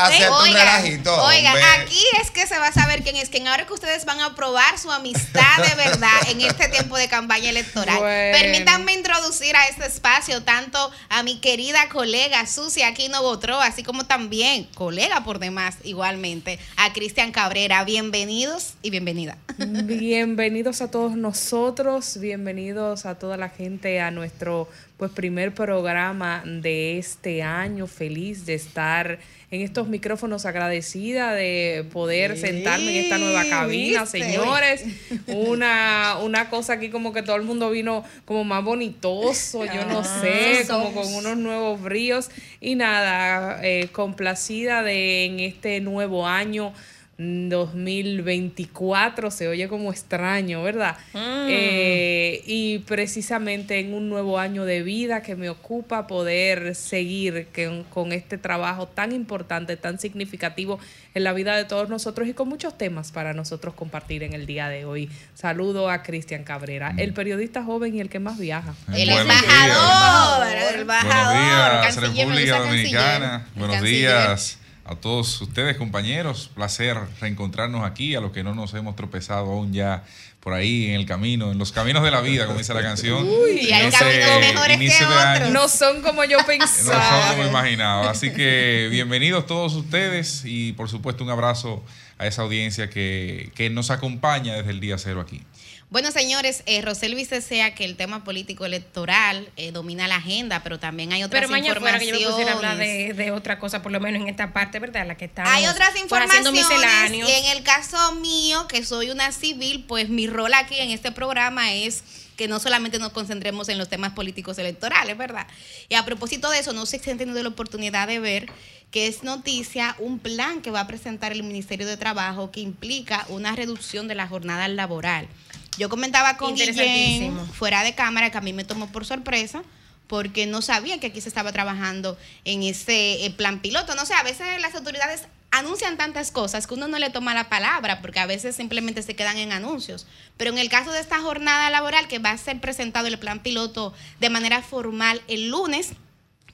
Oiga, 1.24 1.54
aquí 1.74 2.02
es 2.20 2.30
que 2.30 2.46
se 2.46 2.58
va 2.58 2.68
a 2.68 2.72
saber 2.72 3.02
quién 3.02 3.16
es 3.16 3.28
quién. 3.28 3.48
Ahora 3.48 3.66
que 3.66 3.72
ustedes 3.72 4.04
van 4.04 4.20
a 4.20 4.34
probar 4.34 4.78
su 4.78 4.90
amistad 4.90 5.58
de 5.58 5.74
verdad 5.74 6.28
en 6.28 6.40
este 6.40 6.68
tiempo 6.68 6.96
de 6.96 7.08
campaña 7.08 7.50
electoral. 7.50 7.98
Permítanme 8.00 8.92
introducir 8.92 9.56
a 9.56 9.66
este 9.66 9.86
espacio 9.86 10.42
tanto 10.42 10.90
a 11.08 11.22
mi 11.22 11.38
querida 11.38 11.88
colega 11.88 12.46
Susi 12.46 12.82
Aquino 12.82 13.22
Botró, 13.22 13.60
así 13.60 13.82
como 13.82 14.04
también 14.04 14.64
colega 14.74 15.24
por 15.24 15.38
demás 15.38 15.76
igualmente, 15.84 16.58
a 16.76 16.92
Cristian 16.92 17.32
Cabrera. 17.46 17.85
Bienvenidos 17.85 18.74
y 18.82 18.90
bienvenida. 18.90 19.38
Bienvenidos 19.85 20.82
a 20.82 20.90
todos 20.90 21.16
nosotros, 21.16 22.18
bienvenidos 22.18 23.06
a 23.06 23.20
toda 23.20 23.37
la 23.37 23.50
gente 23.50 24.00
a 24.00 24.11
nuestro 24.11 24.68
pues 24.96 25.12
primer 25.12 25.54
programa 25.54 26.42
de 26.44 26.98
este 26.98 27.44
año. 27.44 27.87
Feliz 27.87 28.46
de 28.46 28.54
estar 28.54 29.20
en 29.52 29.61
estos 29.61 29.87
micrófonos 29.87 30.44
agradecida 30.44 31.35
de 31.35 31.87
poder 31.92 32.37
sentarme 32.37 32.90
en 32.90 33.04
esta 33.04 33.18
nueva 33.18 33.44
cabina, 33.48 34.06
señores. 34.06 34.85
Una, 35.28 36.18
una 36.24 36.50
cosa 36.50 36.72
aquí 36.72 36.90
como 36.90 37.12
que 37.12 37.22
todo 37.22 37.37
el 37.37 37.42
mundo 37.42 37.70
vino 37.70 38.02
como 38.24 38.42
más 38.42 38.64
bonitoso, 38.64 39.64
yo 39.66 39.85
no 39.85 40.00
ah, 40.00 40.20
sé, 40.20 40.66
como 40.66 40.92
con 40.92 41.14
unos 41.14 41.37
nuevos 41.37 41.80
bríos. 41.80 42.28
Y 42.61 42.74
nada, 42.74 43.61
eh, 43.62 43.88
complacida 43.92 44.82
de 44.82 45.26
en 45.26 45.38
este 45.38 45.80
nuevo 45.80 46.26
año 46.26 46.72
2024 47.18 49.31
se 49.31 49.48
oye 49.48 49.68
como 49.68 49.90
extraño, 49.90 50.62
¿verdad? 50.62 50.98
Mm. 51.14 51.46
Eh, 51.48 52.42
y 52.44 52.81
precisamente 52.81 53.79
en 53.79 53.94
un 53.94 54.11
nuevo 54.11 54.38
año 54.38 54.66
de 54.66 54.83
vida 54.83 55.22
que 55.22 55.35
me 55.35 55.48
ocupa 55.48 56.07
poder 56.07 56.74
seguir 56.74 57.48
con 57.88 58.12
este 58.12 58.37
trabajo 58.37 58.87
tan 58.87 59.12
importante, 59.12 59.79
tan 59.79 59.98
significativo 59.98 60.79
en 61.14 61.24
la 61.24 61.33
vida 61.33 61.57
de 61.57 61.64
todos 61.64 61.88
nosotros 61.88 62.29
y 62.29 62.35
con 62.35 62.50
muchos 62.50 62.76
temas 62.76 63.12
para 63.12 63.33
nosotros 63.33 63.72
compartir 63.74 64.22
en 64.22 64.35
el 64.35 64.44
día 64.44 64.68
de 64.68 64.85
hoy. 64.85 65.09
Saludo 65.35 65.88
a 65.88 66.02
Cristian 66.02 66.44
Cabrera, 66.44 66.92
el 66.98 67.14
periodista 67.14 67.64
joven 67.64 67.96
y 67.96 68.00
el 68.00 68.11
que 68.11 68.18
más 68.18 68.38
viaja. 68.38 68.74
El 68.94 69.09
embajador, 69.09 70.48
el 70.55 70.81
embajador. 70.81 71.33
Buenos 71.33 71.83
días, 71.83 71.96
República 71.96 72.59
Dominicana. 72.59 73.46
Buenos 73.55 73.83
días 73.83 74.59
a 74.88 74.94
todos 74.94 75.40
ustedes, 75.40 75.77
compañeros. 75.77 76.51
Placer 76.55 76.96
reencontrarnos 77.20 77.85
aquí, 77.85 78.14
a 78.14 78.20
los 78.20 78.33
que 78.33 78.44
no 78.44 78.55
nos 78.55 78.72
hemos 78.75 78.94
tropezado 78.94 79.53
aún 79.53 79.72
ya 79.72 80.05
por 80.40 80.55
ahí 80.55 80.87
en 80.87 80.94
el 80.94 81.07
camino, 81.07 81.51
en 81.51 81.59
los 81.59 81.72
caminos 81.72 82.05
de 82.05 82.12
la 82.12 82.20
vida, 82.20 82.46
como 82.46 82.59
dice 82.59 82.72
la 82.72 82.83
canción. 82.83 83.27
Uy, 83.29 83.59
y 83.62 83.72
hay 83.72 83.90
caminos 83.90 84.40
mejores 84.40 84.79
que 84.79 85.05
otros. 85.05 85.51
No 85.51 85.68
son 85.68 86.03
como 86.03 86.25
yo 86.25 86.38
pensaba. 86.46 87.11
No 87.11 87.27
son 87.27 87.37
como 87.37 87.49
imaginaba. 87.49 88.11
Así 88.11 88.33
que 88.33 88.87
bienvenidos 88.90 89.46
todos 89.46 89.75
ustedes 89.75 90.42
y 90.44 90.72
por 90.75 90.88
supuesto 90.88 91.25
un 91.25 91.31
abrazo 91.31 91.83
a 92.18 92.27
esa 92.29 92.42
audiencia 92.42 92.88
que, 92.88 93.51
que 93.57 93.70
nos 93.70 93.90
acompaña 93.90 94.55
desde 94.55 94.70
el 94.70 94.79
día 94.79 94.99
cero 94.99 95.20
aquí. 95.20 95.42
Bueno, 95.88 96.11
señores, 96.11 96.64
eh, 96.66 96.83
Roselvis 96.83 97.31
desea 97.31 97.75
que 97.77 97.85
el 97.85 97.96
tema 97.96 98.25
político 98.25 98.66
electoral 98.66 99.49
eh, 99.57 99.70
domina 99.70 100.09
la 100.09 100.16
agenda, 100.16 100.62
pero 100.64 100.81
también 100.81 101.12
hay 101.12 101.22
otras 101.22 101.42
pero 101.42 101.53
mañana 101.53 101.77
informaciones. 101.77 102.03
Fuera 102.09 102.18
que 102.18 102.22
yo 102.22 102.29
me 102.29 102.35
pusiera 102.35 102.53
a 102.53 102.55
hablar 102.57 102.77
de, 102.77 103.14
de, 103.14 103.31
otra 103.31 103.61
cosa, 103.61 103.83
por 103.83 103.92
lo 103.92 104.01
menos 104.01 104.20
en 104.20 104.29
esta 104.29 104.53
parte, 104.53 104.81
¿verdad? 104.81 105.07
La 105.07 105.16
que 105.16 105.27
está. 105.27 105.44
Hay 105.53 105.66
otras 105.66 105.90
pues, 105.90 106.03
informaciones. 106.03 107.12
Y 107.12 107.31
en 107.31 107.57
el 107.57 107.62
caso 107.62 108.16
mío, 108.16 108.66
que 108.66 108.85
soy 108.85 109.11
una 109.11 109.31
civil, 109.31 109.85
pues 109.87 110.09
mi 110.09 110.27
rol 110.27 110.55
aquí 110.55 110.77
en 110.77 110.90
este 110.90 111.12
programa 111.12 111.72
es 111.72 112.03
que 112.37 112.49
no 112.49 112.59
solamente 112.59 112.99
nos 112.99 113.12
concentremos 113.12 113.68
en 113.68 113.79
los 113.79 113.88
temas 113.88 114.12
políticos 114.12 114.59
electorales, 114.59 115.16
¿verdad? 115.16 115.46
Y 115.88 115.94
a 115.94 116.05
propósito 116.05 116.51
de 116.51 116.59
eso, 116.59 116.72
no 116.72 116.85
sé 116.85 116.99
si 116.99 117.11
han 117.11 117.18
tenido 117.18 117.40
la 117.42 117.49
oportunidad 117.49 118.09
de 118.09 118.18
ver 118.18 118.46
que 118.90 119.07
es 119.07 119.22
noticia 119.22 119.96
un 119.99 120.18
plan 120.18 120.62
que 120.62 120.70
va 120.70 120.81
a 120.81 120.87
presentar 120.87 121.33
el 121.33 121.42
Ministerio 121.42 121.87
de 121.87 121.96
Trabajo 121.96 122.51
que 122.51 122.61
implica 122.61 123.25
una 123.29 123.55
reducción 123.55 124.09
de 124.09 124.14
la 124.14 124.27
jornada 124.27 124.68
laboral. 124.68 125.29
Yo 125.78 125.88
comentaba 125.88 126.36
con 126.36 126.54
Guillén 126.54 127.36
fuera 127.52 127.82
de 127.82 127.94
cámara 127.94 128.30
que 128.30 128.38
a 128.38 128.40
mí 128.40 128.52
me 128.52 128.64
tomó 128.64 128.90
por 128.90 129.04
sorpresa 129.04 129.62
porque 130.06 130.46
no 130.46 130.62
sabía 130.62 131.00
que 131.00 131.08
aquí 131.08 131.20
se 131.20 131.28
estaba 131.28 131.52
trabajando 131.52 132.16
en 132.44 132.62
ese 132.62 133.24
eh, 133.24 133.30
plan 133.30 133.60
piloto. 133.60 133.94
No 133.94 134.06
sé, 134.06 134.14
a 134.14 134.22
veces 134.22 134.60
las 134.60 134.74
autoridades 134.74 135.22
anuncian 135.50 135.96
tantas 135.96 136.30
cosas 136.30 136.66
que 136.66 136.74
uno 136.74 136.88
no 136.88 136.98
le 136.98 137.10
toma 137.10 137.34
la 137.34 137.48
palabra 137.48 138.00
porque 138.00 138.20
a 138.20 138.26
veces 138.26 138.54
simplemente 138.56 139.02
se 139.02 139.16
quedan 139.16 139.38
en 139.38 139.52
anuncios. 139.52 140.06
Pero 140.36 140.50
en 140.50 140.58
el 140.58 140.68
caso 140.68 140.92
de 140.92 141.00
esta 141.00 141.20
jornada 141.20 141.70
laboral 141.70 142.08
que 142.08 142.18
va 142.18 142.30
a 142.30 142.38
ser 142.38 142.60
presentado 142.60 143.08
el 143.08 143.18
plan 143.18 143.42
piloto 143.42 143.92
de 144.20 144.30
manera 144.30 144.62
formal 144.62 145.22
el 145.28 145.48
lunes, 145.48 145.92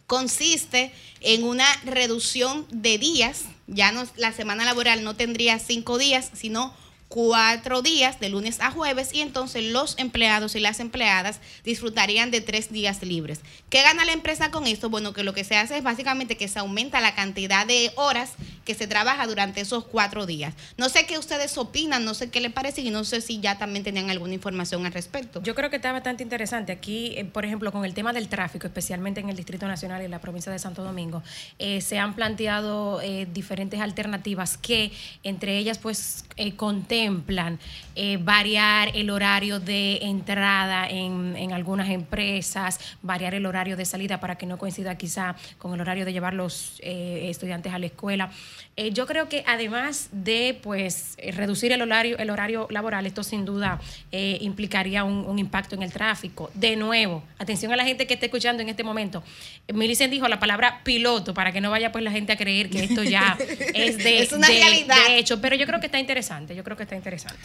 consiste 0.06 0.92
en 1.20 1.44
una 1.44 1.66
reducción 1.84 2.66
de 2.70 2.98
días. 2.98 3.42
Ya 3.66 3.92
no, 3.92 4.06
la 4.16 4.32
semana 4.32 4.64
laboral 4.64 5.04
no 5.04 5.14
tendría 5.16 5.58
cinco 5.58 5.98
días, 5.98 6.30
sino 6.34 6.74
cuatro 7.12 7.82
días 7.82 8.18
de 8.20 8.30
lunes 8.30 8.58
a 8.60 8.70
jueves 8.70 9.12
y 9.12 9.20
entonces 9.20 9.64
los 9.64 9.98
empleados 9.98 10.56
y 10.56 10.60
las 10.60 10.80
empleadas 10.80 11.40
disfrutarían 11.62 12.30
de 12.30 12.40
tres 12.40 12.72
días 12.72 13.02
libres. 13.02 13.40
¿Qué 13.68 13.82
gana 13.82 14.06
la 14.06 14.12
empresa 14.12 14.50
con 14.50 14.66
esto? 14.66 14.88
Bueno, 14.88 15.12
que 15.12 15.22
lo 15.22 15.34
que 15.34 15.44
se 15.44 15.56
hace 15.56 15.76
es 15.76 15.82
básicamente 15.82 16.38
que 16.38 16.48
se 16.48 16.58
aumenta 16.58 17.02
la 17.02 17.14
cantidad 17.14 17.66
de 17.66 17.92
horas 17.96 18.32
que 18.64 18.74
se 18.74 18.86
trabaja 18.86 19.26
durante 19.26 19.60
esos 19.60 19.84
cuatro 19.84 20.24
días. 20.24 20.54
No 20.78 20.88
sé 20.88 21.04
qué 21.04 21.18
ustedes 21.18 21.58
opinan, 21.58 22.04
no 22.06 22.14
sé 22.14 22.30
qué 22.30 22.40
les 22.40 22.52
parece 22.52 22.80
y 22.80 22.90
no 22.90 23.04
sé 23.04 23.20
si 23.20 23.40
ya 23.40 23.58
también 23.58 23.84
tenían 23.84 24.08
alguna 24.08 24.32
información 24.32 24.86
al 24.86 24.92
respecto. 24.92 25.42
Yo 25.42 25.54
creo 25.54 25.68
que 25.68 25.76
está 25.76 25.92
bastante 25.92 26.22
interesante. 26.22 26.72
Aquí, 26.72 27.12
eh, 27.16 27.26
por 27.26 27.44
ejemplo, 27.44 27.72
con 27.72 27.84
el 27.84 27.92
tema 27.92 28.14
del 28.14 28.28
tráfico, 28.28 28.66
especialmente 28.66 29.20
en 29.20 29.28
el 29.28 29.36
Distrito 29.36 29.66
Nacional 29.66 30.00
y 30.00 30.06
en 30.06 30.10
la 30.10 30.20
provincia 30.20 30.50
de 30.50 30.58
Santo 30.58 30.82
Domingo, 30.82 31.22
eh, 31.58 31.82
se 31.82 31.98
han 31.98 32.14
planteado 32.14 33.02
eh, 33.02 33.28
diferentes 33.30 33.80
alternativas 33.80 34.56
que 34.56 34.92
entre 35.24 35.58
ellas 35.58 35.76
pues 35.78 36.24
contemplan. 37.06 37.22
plan 37.26 37.58
eh, 37.94 38.18
variar 38.20 38.90
el 38.94 39.10
horario 39.10 39.60
de 39.60 39.98
entrada 40.02 40.88
en, 40.88 41.36
en, 41.36 41.52
algunas 41.52 41.90
empresas, 41.90 42.80
variar 43.02 43.34
el 43.34 43.44
horario 43.44 43.76
de 43.76 43.84
salida 43.84 44.18
para 44.18 44.36
que 44.36 44.46
no 44.46 44.56
coincida 44.56 44.96
quizá 44.96 45.36
con 45.58 45.74
el 45.74 45.80
horario 45.80 46.04
de 46.06 46.12
llevar 46.12 46.32
los 46.32 46.80
eh, 46.80 47.26
estudiantes 47.28 47.72
a 47.72 47.78
la 47.78 47.86
escuela. 47.86 48.30
Eh, 48.76 48.92
yo 48.92 49.06
creo 49.06 49.28
que 49.28 49.44
además 49.46 50.08
de 50.12 50.58
pues 50.62 51.16
reducir 51.34 51.72
el 51.72 51.82
horario, 51.82 52.16
el 52.16 52.30
horario 52.30 52.66
laboral, 52.70 53.04
esto 53.04 53.22
sin 53.22 53.44
duda 53.44 53.78
implicaría 54.10 55.04
un, 55.04 55.38
impacto 55.38 55.74
en 55.74 55.82
el 55.82 55.92
tráfico. 55.92 56.50
De 56.54 56.76
nuevo, 56.76 57.22
atención 57.38 57.72
a 57.72 57.76
la 57.76 57.84
gente 57.84 58.06
que 58.06 58.14
esté 58.14 58.26
escuchando 58.26 58.62
en 58.62 58.68
este 58.68 58.84
momento. 58.84 59.22
Milicen 59.72 60.10
dijo 60.10 60.28
la 60.28 60.40
palabra 60.40 60.80
piloto 60.84 61.34
para 61.34 61.52
que 61.52 61.60
no 61.60 61.70
vaya 61.70 61.92
pues 61.92 62.04
la 62.04 62.10
gente 62.10 62.32
a 62.32 62.36
creer 62.36 62.70
que 62.70 62.84
esto 62.84 63.02
ya 63.02 63.36
es 63.74 63.98
de, 63.98 64.22
es 64.22 64.32
una 64.32 64.46
realidad. 64.46 64.96
de 65.08 65.18
hecho, 65.18 65.40
pero 65.40 65.56
yo 65.56 65.66
creo 65.66 65.80
que 65.80 65.86
está 65.86 65.98
interesante, 65.98 66.54
yo 66.54 66.64
creo 66.64 66.76
que 66.76 66.84
está 66.84 66.96
interesante. 66.96 67.42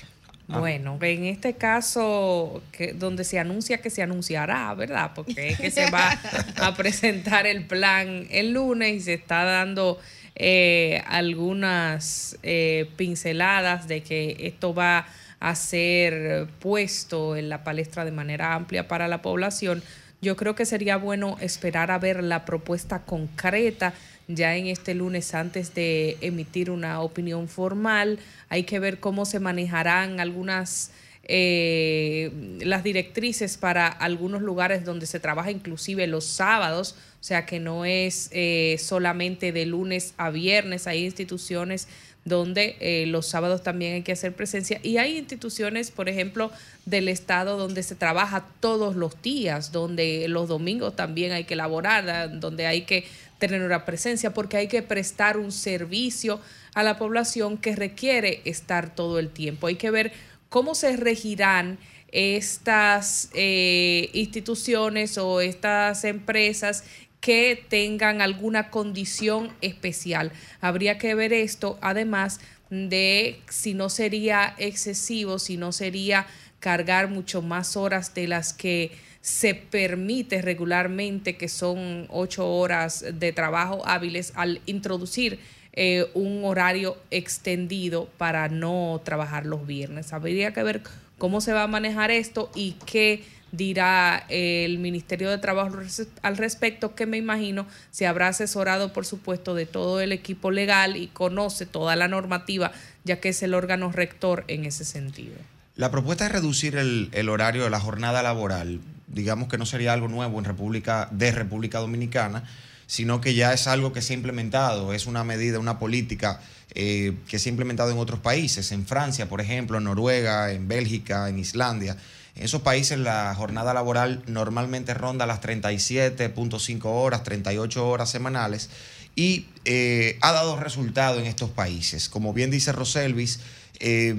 Ah. 0.49 0.59
Bueno, 0.59 0.97
en 1.01 1.25
este 1.25 1.55
caso, 1.55 2.63
que, 2.71 2.93
donde 2.93 3.25
se 3.25 3.37
anuncia 3.37 3.79
que 3.79 3.89
se 3.89 4.01
anunciará, 4.01 4.73
¿verdad? 4.75 5.11
Porque 5.13 5.49
es 5.49 5.59
que 5.59 5.71
se 5.71 5.91
va 5.91 6.11
a 6.61 6.73
presentar 6.75 7.45
el 7.45 7.65
plan 7.65 8.27
el 8.29 8.53
lunes 8.53 8.93
y 8.93 8.99
se 9.01 9.13
está 9.15 9.43
dando 9.43 9.99
eh, 10.35 11.03
algunas 11.07 12.37
eh, 12.43 12.89
pinceladas 12.95 13.87
de 13.89 14.03
que 14.03 14.37
esto 14.39 14.73
va 14.73 15.07
a 15.39 15.55
ser 15.55 16.47
puesto 16.59 17.35
en 17.35 17.49
la 17.49 17.63
palestra 17.63 18.05
de 18.05 18.11
manera 18.11 18.53
amplia 18.53 18.87
para 18.87 19.07
la 19.07 19.21
población. 19.21 19.83
Yo 20.21 20.35
creo 20.35 20.55
que 20.55 20.65
sería 20.65 20.97
bueno 20.97 21.37
esperar 21.41 21.91
a 21.91 21.99
ver 21.99 22.23
la 22.23 22.45
propuesta 22.45 23.03
concreta 23.03 23.93
ya 24.27 24.55
en 24.55 24.67
este 24.67 24.93
lunes 24.93 25.33
antes 25.33 25.73
de 25.73 26.17
emitir 26.21 26.69
una 26.69 27.01
opinión 27.01 27.47
formal. 27.47 28.19
Hay 28.49 28.63
que 28.63 28.79
ver 28.79 28.99
cómo 28.99 29.25
se 29.25 29.39
manejarán 29.39 30.19
algunas 30.19 30.91
eh, 31.29 32.31
las 32.61 32.83
directrices 32.83 33.57
para 33.57 33.87
algunos 33.87 34.41
lugares 34.41 34.85
donde 34.85 35.05
se 35.05 35.19
trabaja 35.19 35.51
inclusive 35.51 36.07
los 36.07 36.23
sábados, 36.23 36.95
o 37.19 37.23
sea 37.23 37.45
que 37.45 37.59
no 37.59 37.83
es 37.83 38.29
eh, 38.31 38.77
solamente 38.79 39.51
de 39.51 39.65
lunes 39.65 40.13
a 40.15 40.29
viernes, 40.29 40.87
hay 40.87 41.03
instituciones 41.03 41.89
donde 42.23 42.75
eh, 42.79 43.05
los 43.07 43.25
sábados 43.25 43.63
también 43.63 43.95
hay 43.95 44.01
que 44.03 44.11
hacer 44.11 44.33
presencia. 44.33 44.79
Y 44.83 44.97
hay 44.97 45.17
instituciones, 45.17 45.91
por 45.91 46.09
ejemplo, 46.09 46.51
del 46.85 47.07
Estado 47.07 47.57
donde 47.57 47.83
se 47.83 47.95
trabaja 47.95 48.45
todos 48.59 48.95
los 48.95 49.21
días, 49.21 49.71
donde 49.71 50.27
los 50.27 50.49
domingos 50.49 50.95
también 50.95 51.31
hay 51.31 51.45
que 51.45 51.53
elaborar, 51.53 52.39
donde 52.39 52.67
hay 52.67 52.81
que 52.81 53.05
tener 53.39 53.61
una 53.61 53.85
presencia, 53.85 54.33
porque 54.33 54.57
hay 54.57 54.67
que 54.67 54.81
prestar 54.81 55.37
un 55.37 55.51
servicio 55.51 56.39
a 56.73 56.83
la 56.83 56.97
población 56.97 57.57
que 57.57 57.75
requiere 57.75 58.41
estar 58.45 58.93
todo 58.93 59.19
el 59.19 59.29
tiempo. 59.29 59.67
Hay 59.67 59.75
que 59.75 59.91
ver 59.91 60.11
cómo 60.49 60.75
se 60.75 60.95
regirán 60.97 61.77
estas 62.11 63.29
eh, 63.33 64.09
instituciones 64.13 65.17
o 65.17 65.41
estas 65.41 66.03
empresas 66.03 66.83
que 67.19 67.65
tengan 67.67 68.21
alguna 68.21 68.69
condición 68.69 69.51
especial. 69.61 70.31
Habría 70.61 70.97
que 70.97 71.15
ver 71.15 71.33
esto, 71.33 71.77
además 71.81 72.39
de 72.69 73.41
si 73.49 73.73
no 73.73 73.89
sería 73.89 74.55
excesivo, 74.57 75.39
si 75.39 75.57
no 75.57 75.71
sería 75.71 76.27
cargar 76.59 77.09
mucho 77.09 77.41
más 77.41 77.77
horas 77.77 78.13
de 78.13 78.27
las 78.27 78.53
que 78.53 78.91
se 79.27 79.55
permite 79.55 80.41
regularmente, 80.41 81.35
que 81.35 81.49
son 81.49 82.07
ocho 82.07 82.49
horas 82.49 83.03
de 83.13 83.33
trabajo 83.33 83.85
hábiles, 83.85 84.31
al 84.35 84.61
introducir 84.67 85.39
eh, 85.73 86.09
un 86.13 86.45
horario 86.45 86.95
extendido 87.11 88.07
para 88.17 88.47
no 88.47 89.01
trabajar 89.03 89.45
los 89.45 89.67
viernes. 89.67 90.13
Habría 90.13 90.53
que 90.53 90.63
ver 90.63 90.81
cómo 91.17 91.41
se 91.41 91.51
va 91.51 91.63
a 91.63 91.67
manejar 91.67 92.09
esto 92.09 92.49
y 92.55 92.77
qué 92.85 93.21
dirá 93.51 94.25
el 94.29 94.79
Ministerio 94.79 95.29
de 95.29 95.39
Trabajo 95.39 95.77
al 96.21 96.37
respecto, 96.37 96.95
que 96.95 97.05
me 97.05 97.17
imagino 97.17 97.67
se 97.91 98.07
habrá 98.07 98.29
asesorado, 98.29 98.93
por 98.93 99.05
supuesto, 99.05 99.55
de 99.55 99.65
todo 99.65 99.99
el 99.99 100.13
equipo 100.13 100.51
legal 100.51 100.95
y 100.95 101.07
conoce 101.07 101.65
toda 101.65 101.97
la 101.97 102.07
normativa, 102.07 102.71
ya 103.03 103.19
que 103.19 103.27
es 103.29 103.43
el 103.43 103.55
órgano 103.55 103.91
rector 103.91 104.45
en 104.47 104.63
ese 104.63 104.85
sentido. 104.85 105.35
La 105.75 105.91
propuesta 105.91 106.25
es 106.25 106.31
reducir 106.31 106.77
el, 106.77 107.09
el 107.11 107.27
horario 107.27 107.65
de 107.65 107.69
la 107.69 107.81
jornada 107.81 108.23
laboral 108.23 108.79
digamos 109.17 109.49
que 109.49 109.57
no 109.57 109.65
sería 109.65 109.91
algo 109.91 110.07
nuevo 110.07 110.39
en 110.39 110.45
República, 110.45 111.09
de 111.11 111.31
República 111.31 111.79
Dominicana, 111.79 112.43
sino 112.85 113.19
que 113.19 113.33
ya 113.33 113.51
es 113.53 113.67
algo 113.67 113.91
que 113.91 114.01
se 114.01 114.13
ha 114.13 114.15
implementado, 114.15 114.93
es 114.93 115.07
una 115.07 115.25
medida, 115.25 115.59
una 115.59 115.77
política 115.77 116.39
eh, 116.73 117.17
que 117.27 117.39
se 117.39 117.49
ha 117.49 117.51
implementado 117.51 117.91
en 117.91 117.97
otros 117.97 118.19
países, 118.19 118.71
en 118.71 118.85
Francia, 118.85 119.27
por 119.27 119.41
ejemplo, 119.41 119.77
en 119.77 119.83
Noruega, 119.83 120.51
en 120.53 120.67
Bélgica, 120.67 121.27
en 121.27 121.39
Islandia. 121.39 121.97
En 122.35 122.43
esos 122.43 122.61
países 122.61 122.99
la 122.99 123.33
jornada 123.35 123.73
laboral 123.73 124.23
normalmente 124.27 124.93
ronda 124.93 125.25
las 125.25 125.41
37.5 125.41 126.81
horas, 126.85 127.23
38 127.23 127.87
horas 127.87 128.09
semanales 128.09 128.69
y 129.15 129.47
eh, 129.65 130.19
ha 130.21 130.31
dado 130.31 130.59
resultado 130.59 131.19
en 131.19 131.25
estos 131.25 131.49
países. 131.49 132.07
Como 132.07 132.33
bien 132.33 132.51
dice 132.51 132.71
Roselvis, 132.71 133.39
eh, 133.79 134.15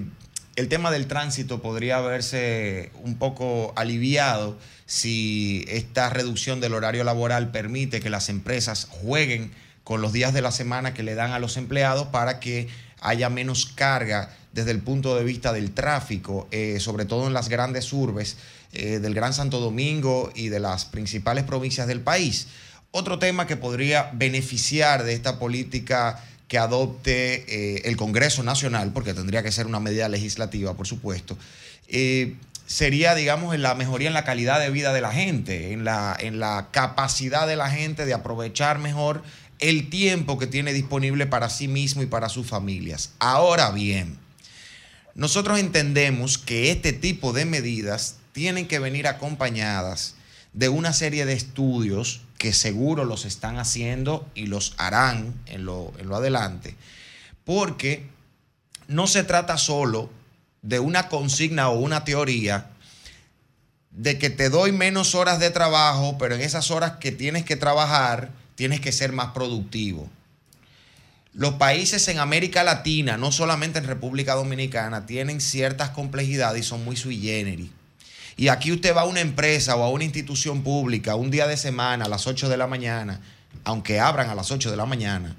el 0.58 0.66
tema 0.66 0.90
del 0.90 1.06
tránsito 1.06 1.62
podría 1.62 1.98
haberse 1.98 2.90
un 3.04 3.16
poco 3.16 3.72
aliviado 3.76 4.58
si 4.86 5.64
esta 5.68 6.10
reducción 6.10 6.60
del 6.60 6.74
horario 6.74 7.04
laboral 7.04 7.52
permite 7.52 8.00
que 8.00 8.10
las 8.10 8.28
empresas 8.28 8.88
jueguen 8.90 9.52
con 9.84 10.00
los 10.00 10.12
días 10.12 10.34
de 10.34 10.42
la 10.42 10.50
semana 10.50 10.94
que 10.94 11.04
le 11.04 11.14
dan 11.14 11.30
a 11.30 11.38
los 11.38 11.56
empleados 11.58 12.08
para 12.08 12.40
que 12.40 12.66
haya 13.00 13.30
menos 13.30 13.66
carga 13.66 14.34
desde 14.52 14.72
el 14.72 14.80
punto 14.80 15.14
de 15.14 15.22
vista 15.22 15.52
del 15.52 15.70
tráfico, 15.70 16.48
eh, 16.50 16.80
sobre 16.80 17.04
todo 17.04 17.28
en 17.28 17.34
las 17.34 17.48
grandes 17.48 17.92
urbes 17.92 18.36
eh, 18.72 18.98
del 18.98 19.14
Gran 19.14 19.34
Santo 19.34 19.60
Domingo 19.60 20.32
y 20.34 20.48
de 20.48 20.58
las 20.58 20.86
principales 20.86 21.44
provincias 21.44 21.86
del 21.86 22.00
país. 22.00 22.48
Otro 22.90 23.20
tema 23.20 23.46
que 23.46 23.56
podría 23.56 24.10
beneficiar 24.12 25.04
de 25.04 25.12
esta 25.12 25.38
política 25.38 26.24
que 26.48 26.58
adopte 26.58 27.44
eh, 27.46 27.82
el 27.84 27.96
Congreso 27.96 28.42
Nacional, 28.42 28.92
porque 28.92 29.14
tendría 29.14 29.42
que 29.42 29.52
ser 29.52 29.66
una 29.66 29.80
medida 29.80 30.08
legislativa, 30.08 30.74
por 30.74 30.86
supuesto, 30.86 31.38
eh, 31.88 32.36
sería, 32.66 33.14
digamos, 33.14 33.54
en 33.54 33.62
la 33.62 33.74
mejoría 33.74 34.08
en 34.08 34.14
la 34.14 34.24
calidad 34.24 34.58
de 34.58 34.70
vida 34.70 34.92
de 34.92 35.00
la 35.00 35.12
gente, 35.12 35.72
en 35.72 35.84
la, 35.84 36.16
en 36.18 36.40
la 36.40 36.68
capacidad 36.70 37.46
de 37.46 37.56
la 37.56 37.70
gente 37.70 38.06
de 38.06 38.14
aprovechar 38.14 38.78
mejor 38.78 39.22
el 39.58 39.90
tiempo 39.90 40.38
que 40.38 40.46
tiene 40.46 40.72
disponible 40.72 41.26
para 41.26 41.50
sí 41.50 41.68
mismo 41.68 42.02
y 42.02 42.06
para 42.06 42.28
sus 42.28 42.46
familias. 42.46 43.10
Ahora 43.18 43.70
bien, 43.70 44.18
nosotros 45.14 45.58
entendemos 45.58 46.38
que 46.38 46.70
este 46.70 46.92
tipo 46.92 47.32
de 47.32 47.44
medidas 47.44 48.16
tienen 48.32 48.68
que 48.68 48.78
venir 48.78 49.06
acompañadas 49.06 50.14
de 50.52 50.68
una 50.68 50.92
serie 50.92 51.26
de 51.26 51.32
estudios 51.32 52.22
que 52.38 52.52
seguro 52.52 53.04
los 53.04 53.24
están 53.24 53.58
haciendo 53.58 54.26
y 54.34 54.46
los 54.46 54.74
harán 54.78 55.34
en 55.46 55.64
lo, 55.64 55.92
en 55.98 56.08
lo 56.08 56.16
adelante, 56.16 56.76
porque 57.44 58.06
no 58.86 59.06
se 59.06 59.24
trata 59.24 59.58
solo 59.58 60.08
de 60.62 60.78
una 60.78 61.08
consigna 61.08 61.68
o 61.68 61.78
una 61.78 62.04
teoría 62.04 62.70
de 63.90 64.18
que 64.18 64.30
te 64.30 64.48
doy 64.48 64.70
menos 64.70 65.14
horas 65.14 65.40
de 65.40 65.50
trabajo, 65.50 66.16
pero 66.18 66.36
en 66.36 66.40
esas 66.40 66.70
horas 66.70 66.92
que 67.00 67.10
tienes 67.10 67.44
que 67.44 67.56
trabajar, 67.56 68.30
tienes 68.54 68.80
que 68.80 68.92
ser 68.92 69.12
más 69.12 69.32
productivo. 69.32 70.08
Los 71.34 71.54
países 71.54 72.06
en 72.08 72.18
América 72.18 72.64
Latina, 72.64 73.16
no 73.16 73.32
solamente 73.32 73.78
en 73.78 73.86
República 73.86 74.34
Dominicana, 74.34 75.06
tienen 75.06 75.40
ciertas 75.40 75.90
complejidades 75.90 76.64
y 76.64 76.68
son 76.68 76.84
muy 76.84 76.96
sui 76.96 77.20
generis. 77.20 77.70
Y 78.38 78.48
aquí 78.48 78.70
usted 78.72 78.94
va 78.96 79.00
a 79.02 79.04
una 79.04 79.20
empresa 79.20 79.74
o 79.76 79.82
a 79.82 79.90
una 79.90 80.04
institución 80.04 80.62
pública 80.62 81.16
un 81.16 81.30
día 81.30 81.46
de 81.48 81.56
semana 81.56 82.04
a 82.04 82.08
las 82.08 82.26
8 82.26 82.48
de 82.48 82.56
la 82.56 82.66
mañana, 82.68 83.20
aunque 83.64 83.98
abran 84.00 84.30
a 84.30 84.34
las 84.36 84.50
8 84.52 84.70
de 84.70 84.76
la 84.76 84.86
mañana 84.86 85.34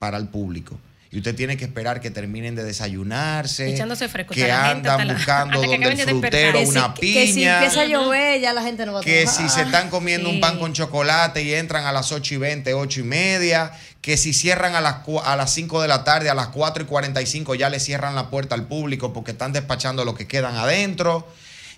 para 0.00 0.18
el 0.18 0.26
público. 0.28 0.76
Y 1.12 1.18
usted 1.18 1.36
tiene 1.36 1.56
que 1.58 1.64
esperar 1.66 2.00
que 2.00 2.10
terminen 2.10 2.56
de 2.56 2.64
desayunarse, 2.64 3.68
Echándose 3.74 4.08
fresco, 4.08 4.34
que 4.34 4.50
andan 4.50 5.06
la- 5.06 5.14
buscando 5.14 5.60
que 5.60 5.66
donde 5.68 5.90
el 5.90 5.96
de 5.98 6.04
frutero 6.06 6.60
una 6.62 6.94
Que 6.94 7.26
si 7.26 7.34
piña, 7.34 7.58
empieza 7.62 7.82
a 7.82 7.84
llover, 7.84 8.40
ya 8.40 8.52
la 8.54 8.62
gente 8.62 8.86
no 8.86 8.94
va 8.94 9.00
a 9.00 9.02
que 9.02 9.22
trabajar. 9.24 9.48
si 9.50 9.54
se 9.54 9.62
están 9.62 9.88
comiendo 9.90 10.28
un 10.30 10.40
pan 10.40 10.58
con 10.58 10.72
chocolate 10.72 11.42
y 11.44 11.52
entran 11.52 11.84
a 11.84 11.92
las 11.92 12.10
8 12.12 12.34
y 12.34 12.38
20, 12.38 12.72
8 12.74 13.00
y 13.00 13.02
media, 13.04 13.72
que 14.00 14.16
si 14.16 14.32
cierran 14.32 14.74
a 14.74 14.80
las, 14.80 14.96
a 15.24 15.36
las 15.36 15.52
5 15.52 15.82
de 15.82 15.88
la 15.88 16.02
tarde, 16.02 16.30
a 16.30 16.34
las 16.34 16.48
4 16.48 16.82
y 16.82 16.86
45 16.86 17.54
ya 17.56 17.68
le 17.68 17.78
cierran 17.78 18.14
la 18.14 18.30
puerta 18.30 18.54
al 18.54 18.64
público 18.66 19.12
porque 19.12 19.32
están 19.32 19.52
despachando 19.52 20.04
lo 20.06 20.14
que 20.14 20.26
quedan 20.26 20.56
adentro. 20.56 21.28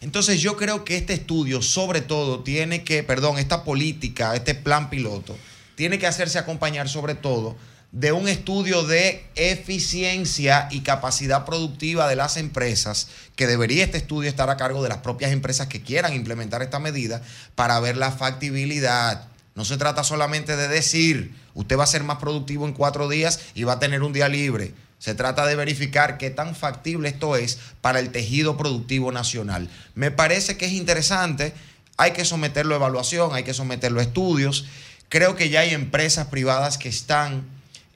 Entonces 0.05 0.43
yo 0.43 0.59
creo 0.59 0.85
que 0.85 0.99
este 0.99 1.15
estudio 1.15 1.63
sobre 1.63 2.03
todo 2.03 2.41
tiene 2.41 2.85
que, 2.85 3.03
perdón, 3.03 3.39
esta 3.39 3.65
política, 3.65 4.37
este 4.37 4.55
plan 4.55 4.91
piloto, 4.91 5.35
tiene 5.77 5.99
que 5.99 6.07
hacerse 6.07 6.39
acompañar 6.39 6.91
sobre 6.91 7.15
todo 7.15 7.57
de 7.91 8.13
un 8.13 8.29
estudio 8.29 8.83
de 8.83 9.25
eficiencia 9.35 10.69
y 10.71 10.81
capacidad 10.81 11.47
productiva 11.47 12.07
de 12.07 12.17
las 12.17 12.37
empresas, 12.37 13.09
que 13.35 13.47
debería 13.47 13.83
este 13.83 13.97
estudio 13.97 14.29
estar 14.29 14.51
a 14.51 14.59
cargo 14.59 14.83
de 14.83 14.91
las 14.91 14.99
propias 14.99 15.33
empresas 15.33 15.69
que 15.69 15.81
quieran 15.81 16.13
implementar 16.13 16.61
esta 16.61 16.81
medida 16.81 17.23
para 17.55 17.81
ver 17.81 17.97
la 17.97 18.13
factibilidad. 18.13 19.29
No 19.55 19.65
se 19.65 19.79
trata 19.79 20.05
solamente 20.05 20.55
de 20.55 20.69
decir, 20.69 21.35
usted 21.55 21.79
va 21.79 21.85
a 21.85 21.87
ser 21.87 22.05
más 22.05 22.19
productivo 22.19 22.67
en 22.67 22.75
cuatro 22.75 23.09
días 23.09 23.41
y 23.55 23.65
va 23.65 23.75
a 23.75 23.79
tener 23.79 24.03
un 24.03 24.13
día 24.13 24.29
libre. 24.29 24.75
Se 25.05 25.15
trata 25.15 25.45
de 25.45 25.55
verificar 25.55 26.17
qué 26.17 26.31
tan 26.31 26.57
factible 26.57 27.11
esto 27.11 27.37
es 27.37 27.59
para 27.83 27.99
el 27.99 28.09
tejido 28.11 28.57
productivo 28.57 29.13
nacional. 29.13 29.69
Me 29.95 30.11
parece 30.11 30.57
que 30.57 30.65
es 30.65 30.73
interesante, 30.73 31.53
hay 31.99 32.13
que 32.13 32.25
someterlo 32.25 32.73
a 32.73 32.79
evaluación, 32.79 33.35
hay 33.35 33.43
que 33.43 33.53
someterlo 33.53 34.01
a 34.01 34.03
estudios. 34.03 34.65
Creo 35.11 35.37
que 35.37 35.51
ya 35.51 35.61
hay 35.61 35.75
empresas 35.75 36.29
privadas 36.29 36.79
que 36.79 36.89
están 36.89 37.45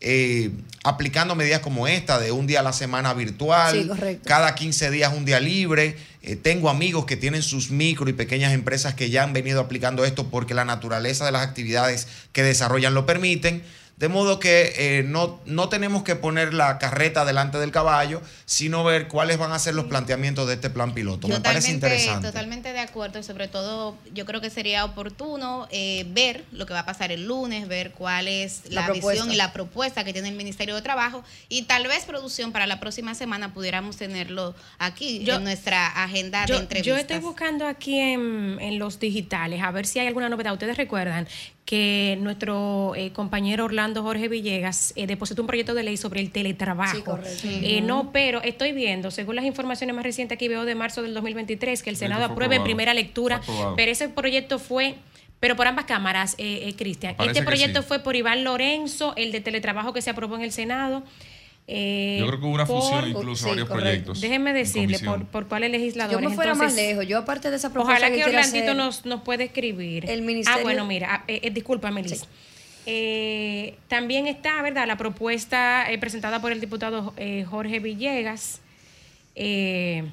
eh, 0.03 0.51
aplicando 0.85 1.35
medidas 1.35 1.61
como 1.61 1.89
esta 1.89 2.19
de 2.19 2.31
un 2.31 2.47
día 2.47 2.61
a 2.61 2.63
la 2.63 2.75
semana 2.75 3.15
virtual, 3.15 3.91
Sí, 3.99 4.19
cada 4.27 4.55
15 4.55 4.91
días 4.91 5.11
un 5.17 5.25
día 5.25 5.41
libre. 5.41 5.97
Eh, 6.21 6.37
tengo 6.37 6.69
amigos 6.69 7.07
que 7.07 7.17
tienen 7.17 7.43
sus 7.43 7.71
micro 7.71 8.11
y 8.11 8.13
pequeñas 8.13 8.53
empresas 8.53 8.93
que 8.93 9.09
ya 9.09 9.23
han 9.23 9.33
venido 9.33 9.61
aplicando 9.61 10.05
esto 10.05 10.29
porque 10.29 10.53
la 10.53 10.67
naturaleza 10.67 11.25
de 11.25 11.33
las 11.33 11.41
actividades 11.41 12.07
que 12.33 12.43
desarrollan 12.43 12.93
lo 12.93 13.07
permiten. 13.07 13.63
De 13.99 14.09
modo 14.09 14.39
que 14.39 14.75
eh, 14.77 15.03
no, 15.03 15.41
no 15.45 15.69
tenemos 15.69 16.05
que 16.05 16.15
poner 16.15 16.55
la 16.55 16.79
carreta 16.79 17.25
delante 17.25 17.59
del 17.59 17.73
caballo, 17.73 18.23
sino 18.47 18.85
ver 18.85 19.09
cuáles 19.09 19.39
van 19.39 19.51
a 19.51 19.59
ser 19.59 19.75
los 19.75 19.87
planteamientos 19.87 20.47
de 20.47 20.55
este 20.55 20.71
plan 20.71 20.95
piloto. 20.95 21.27
Me 21.27 21.41
parece 21.41 21.73
interesante. 21.73 22.29
Totalmente 22.29 22.73
de 22.73 22.79
acuerdo 22.79 23.19
y 23.19 23.25
sobre 23.25 23.49
todo 23.49 23.97
yo 24.15 24.25
creo 24.25 24.41
que 24.41 24.51
sería 24.51 24.85
oportuno 24.85 25.67
eh, 25.73 26.07
ver 26.11 26.45
lo 26.53 26.65
que 26.65 26.75
va 26.75 26.81
a 26.81 26.87
pasar 26.87 27.11
el 27.11 27.27
lunes, 27.27 27.67
ver 27.67 27.91
cuál 27.91 28.29
es 28.29 28.63
La 28.71 28.89
visión 28.91 29.33
y 29.33 29.37
la 29.37 29.53
propuesta 29.53 30.05
que 30.05 30.13
tiene 30.13 30.29
el 30.29 30.37
Ministerio 30.37 30.77
de 30.77 30.83
Trabajo 30.83 31.25
y 31.49 31.63
tal 31.63 31.89
vez 31.89 32.05
producción 32.05 32.53
para 32.53 32.69
la 32.69 32.79
próxima 32.79 33.17
semana 33.17 33.53
pudiéramos 33.53 33.97
tenerlo 33.97 34.55
aquí 34.79 35.25
Yo- 35.25 35.35
en 35.37 35.45
nuestra 35.45 35.87
agenda 36.05 36.47
de 36.47 36.55
entrevistas. 36.57 36.87
yo 36.87 36.97
estoy 36.97 37.19
buscando 37.19 37.67
aquí 37.67 37.99
en, 37.99 38.59
en 38.61 38.79
los 38.79 39.01
digitales 39.01 39.61
a 39.63 39.73
ver 39.73 39.87
si 39.87 39.99
hay 39.99 40.07
alguna 40.07 40.29
novedad. 40.29 40.53
Ustedes 40.53 40.77
recuerdan 40.77 41.27
que 41.69 42.17
nuestro 42.23 42.95
eh, 42.97 43.13
compañero 43.13 43.67
Orlando 43.67 44.03
Jorge 44.03 44.29
Villegas 44.29 44.95
eh, 44.97 45.07
depositó 45.07 45.43
un 45.43 45.47
proyecto 45.47 45.75
de 45.75 45.83
ley 45.83 45.99
sobre 45.99 46.23
el 46.23 46.31
teletrabajo. 46.31 46.97
Sí, 46.97 47.03
correcto. 47.03 47.47
Eh, 47.47 47.83
no, 47.83 48.11
pero 48.11 48.41
estoy 48.43 48.73
viendo, 48.73 49.11
según 49.11 49.37
las 49.37 49.45
informaciones 49.45 49.95
más 49.95 50.03
recientes 50.03 50.37
aquí 50.37 50.49
veo 50.49 50.65
de 50.65 50.75
marzo 50.75 51.03
del 51.03 51.13
2023, 51.13 51.83
que 51.83 51.91
el 51.91 51.97
Senado 51.97 52.27
que 52.27 52.33
apruebe 52.33 52.57
en 52.57 52.65
primera 52.65 52.95
lectura, 52.95 53.37
aprobado. 53.37 53.77
pero 53.77 53.93
ese 53.93 54.09
proyecto 54.09 54.59
fue... 54.59 54.95
Pero 55.41 55.57
por 55.57 55.67
ambas 55.67 55.85
cámaras, 55.85 56.37
eh, 56.39 56.69
eh, 56.69 56.75
Cristian. 56.75 57.15
Este 57.19 57.41
que 57.41 57.43
proyecto 57.43 57.83
sí. 57.83 57.87
fue 57.87 57.99
por 57.99 58.17
Iván 58.17 58.45
Lorenzo, 58.45 59.13
el 59.17 59.31
de 59.31 59.41
teletrabajo 59.41 59.93
que 59.93 60.01
se 60.01 60.09
aprobó 60.09 60.37
en 60.37 60.43
el 60.43 60.53
Senado. 60.53 61.03
Eh, 61.71 62.17
Yo 62.19 62.27
creo 62.27 62.41
que 62.41 62.47
hubo 62.47 62.55
una 62.55 62.65
por- 62.67 62.81
fusión 62.81 63.09
incluso 63.09 63.45
sí, 63.45 63.51
varios 63.51 63.69
correcto. 63.69 63.85
proyectos. 63.89 64.21
Déjenme 64.23 64.51
en 64.51 64.57
decirle 64.57 64.99
por, 65.01 65.25
por 65.27 65.47
cuáles 65.49 65.71
legisladores. 65.71 66.21
Yo 66.23 66.29
me 66.29 66.35
fuera 66.35 66.55
más 66.55 66.75
lejos. 66.75 67.07
Yo, 67.07 67.19
aparte 67.19 67.51
de 67.51 67.57
esa 67.57 67.71
propuesta 67.73 67.99
Ojalá 67.99 68.09
que 68.09 68.15
quiero 68.23 68.31
Orlandito 68.31 68.65
hacer- 68.73 68.77
nos, 68.77 69.05
nos 69.05 69.21
pueda 69.23 69.45
escribir. 69.45 70.09
El 70.09 70.23
ministerio- 70.23 70.61
Ah, 70.61 70.63
bueno, 70.63 70.85
mira, 70.87 71.09
ah, 71.17 71.25
eh, 71.29 71.41
eh, 71.43 71.51
discúlpame, 71.51 72.03
Liz. 72.03 72.21
Sí. 72.21 72.27
Eh, 72.87 73.75
también 73.89 74.27
está, 74.27 74.63
¿verdad?, 74.63 74.87
la 74.87 74.97
propuesta 74.97 75.91
eh, 75.93 75.99
presentada 75.99 76.41
por 76.41 76.53
el 76.53 76.61
diputado 76.61 77.13
eh, 77.19 77.45
Jorge 77.49 77.81
Villegas. 77.81 78.63
Eh, 79.35 80.05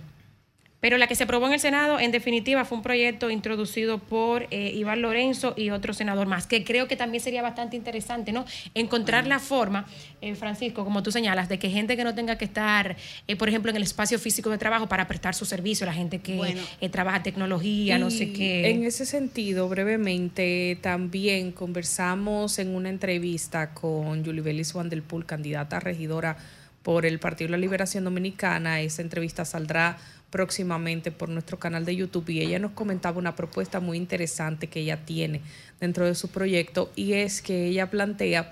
pero 0.86 1.00
la 1.00 1.08
que 1.08 1.16
se 1.16 1.24
aprobó 1.24 1.48
en 1.48 1.54
el 1.54 1.60
Senado, 1.60 2.00
en 2.00 2.12
definitiva, 2.12 2.64
fue 2.64 2.78
un 2.78 2.84
proyecto 2.84 3.32
introducido 3.32 3.98
por 3.98 4.46
eh, 4.52 4.72
Iván 4.76 5.02
Lorenzo 5.02 5.56
y 5.58 5.72
otro 5.72 5.96
senador 5.96 6.28
más, 6.28 6.46
que 6.46 6.64
creo 6.64 6.88
que 6.88 6.96
también 6.96 7.24
sería 7.24 7.42
bastante 7.42 7.76
interesante, 7.76 8.32
¿no? 8.32 8.46
Encontrar 8.76 9.26
la 9.26 9.40
forma, 9.40 9.88
eh, 10.22 10.36
Francisco, 10.36 10.84
como 10.84 11.02
tú 11.02 11.12
señalas, 11.12 11.50
de 11.50 11.58
que 11.58 11.72
gente 11.72 11.98
que 11.98 12.04
no 12.04 12.14
tenga 12.14 12.38
que 12.38 12.46
estar, 12.46 12.98
eh, 13.28 13.36
por 13.36 13.50
ejemplo, 13.50 13.72
en 13.72 13.78
el 13.78 13.82
espacio 13.82 14.20
físico 14.20 14.52
de 14.52 14.60
trabajo 14.60 14.88
para 14.88 15.08
prestar 15.08 15.34
su 15.34 15.46
servicio, 15.46 15.88
la 15.88 15.94
gente 15.94 16.20
que 16.20 16.36
Bueno. 16.36 16.62
eh, 16.80 16.90
trabaja 16.90 17.24
tecnología, 17.24 17.98
no 17.98 18.12
sé 18.12 18.32
qué. 18.32 18.70
En 18.70 18.84
ese 18.84 19.08
sentido, 19.08 19.68
brevemente, 19.68 20.78
también 20.82 21.52
conversamos 21.52 22.60
en 22.60 22.76
una 22.76 22.90
entrevista 22.90 23.74
con 23.74 24.24
Julie 24.24 24.44
Belis 24.44 24.72
Juan 24.72 24.90
del 24.90 25.02
Pool, 25.02 25.26
candidata 25.26 25.78
a 25.78 25.80
regidora 25.80 26.38
por 26.84 27.08
el 27.08 27.18
Partido 27.18 27.48
de 27.48 27.54
la 27.54 27.58
Liberación 27.58 28.04
Dominicana. 28.04 28.80
Esa 28.82 29.02
entrevista 29.02 29.44
saldrá 29.44 29.98
próximamente 30.30 31.12
por 31.12 31.30
nuestro 31.30 31.60
canal 31.60 31.86
de 31.86 31.96
YouTube 31.96 32.30
y 32.30 32.42
ella 32.42 32.60
nos 32.60 32.72
comentaba 32.72 33.20
una 33.20 33.36
propuesta 33.36 33.80
muy 33.80 33.98
interesante 33.98 34.68
que 34.68 34.82
ella 34.82 35.06
tiene 35.06 35.42
dentro 35.80 36.06
de 36.06 36.16
su 36.16 36.30
proyecto 36.30 36.92
y 36.96 37.14
es 37.14 37.42
que 37.42 37.68
ella 37.68 37.90
plantea 37.90 38.52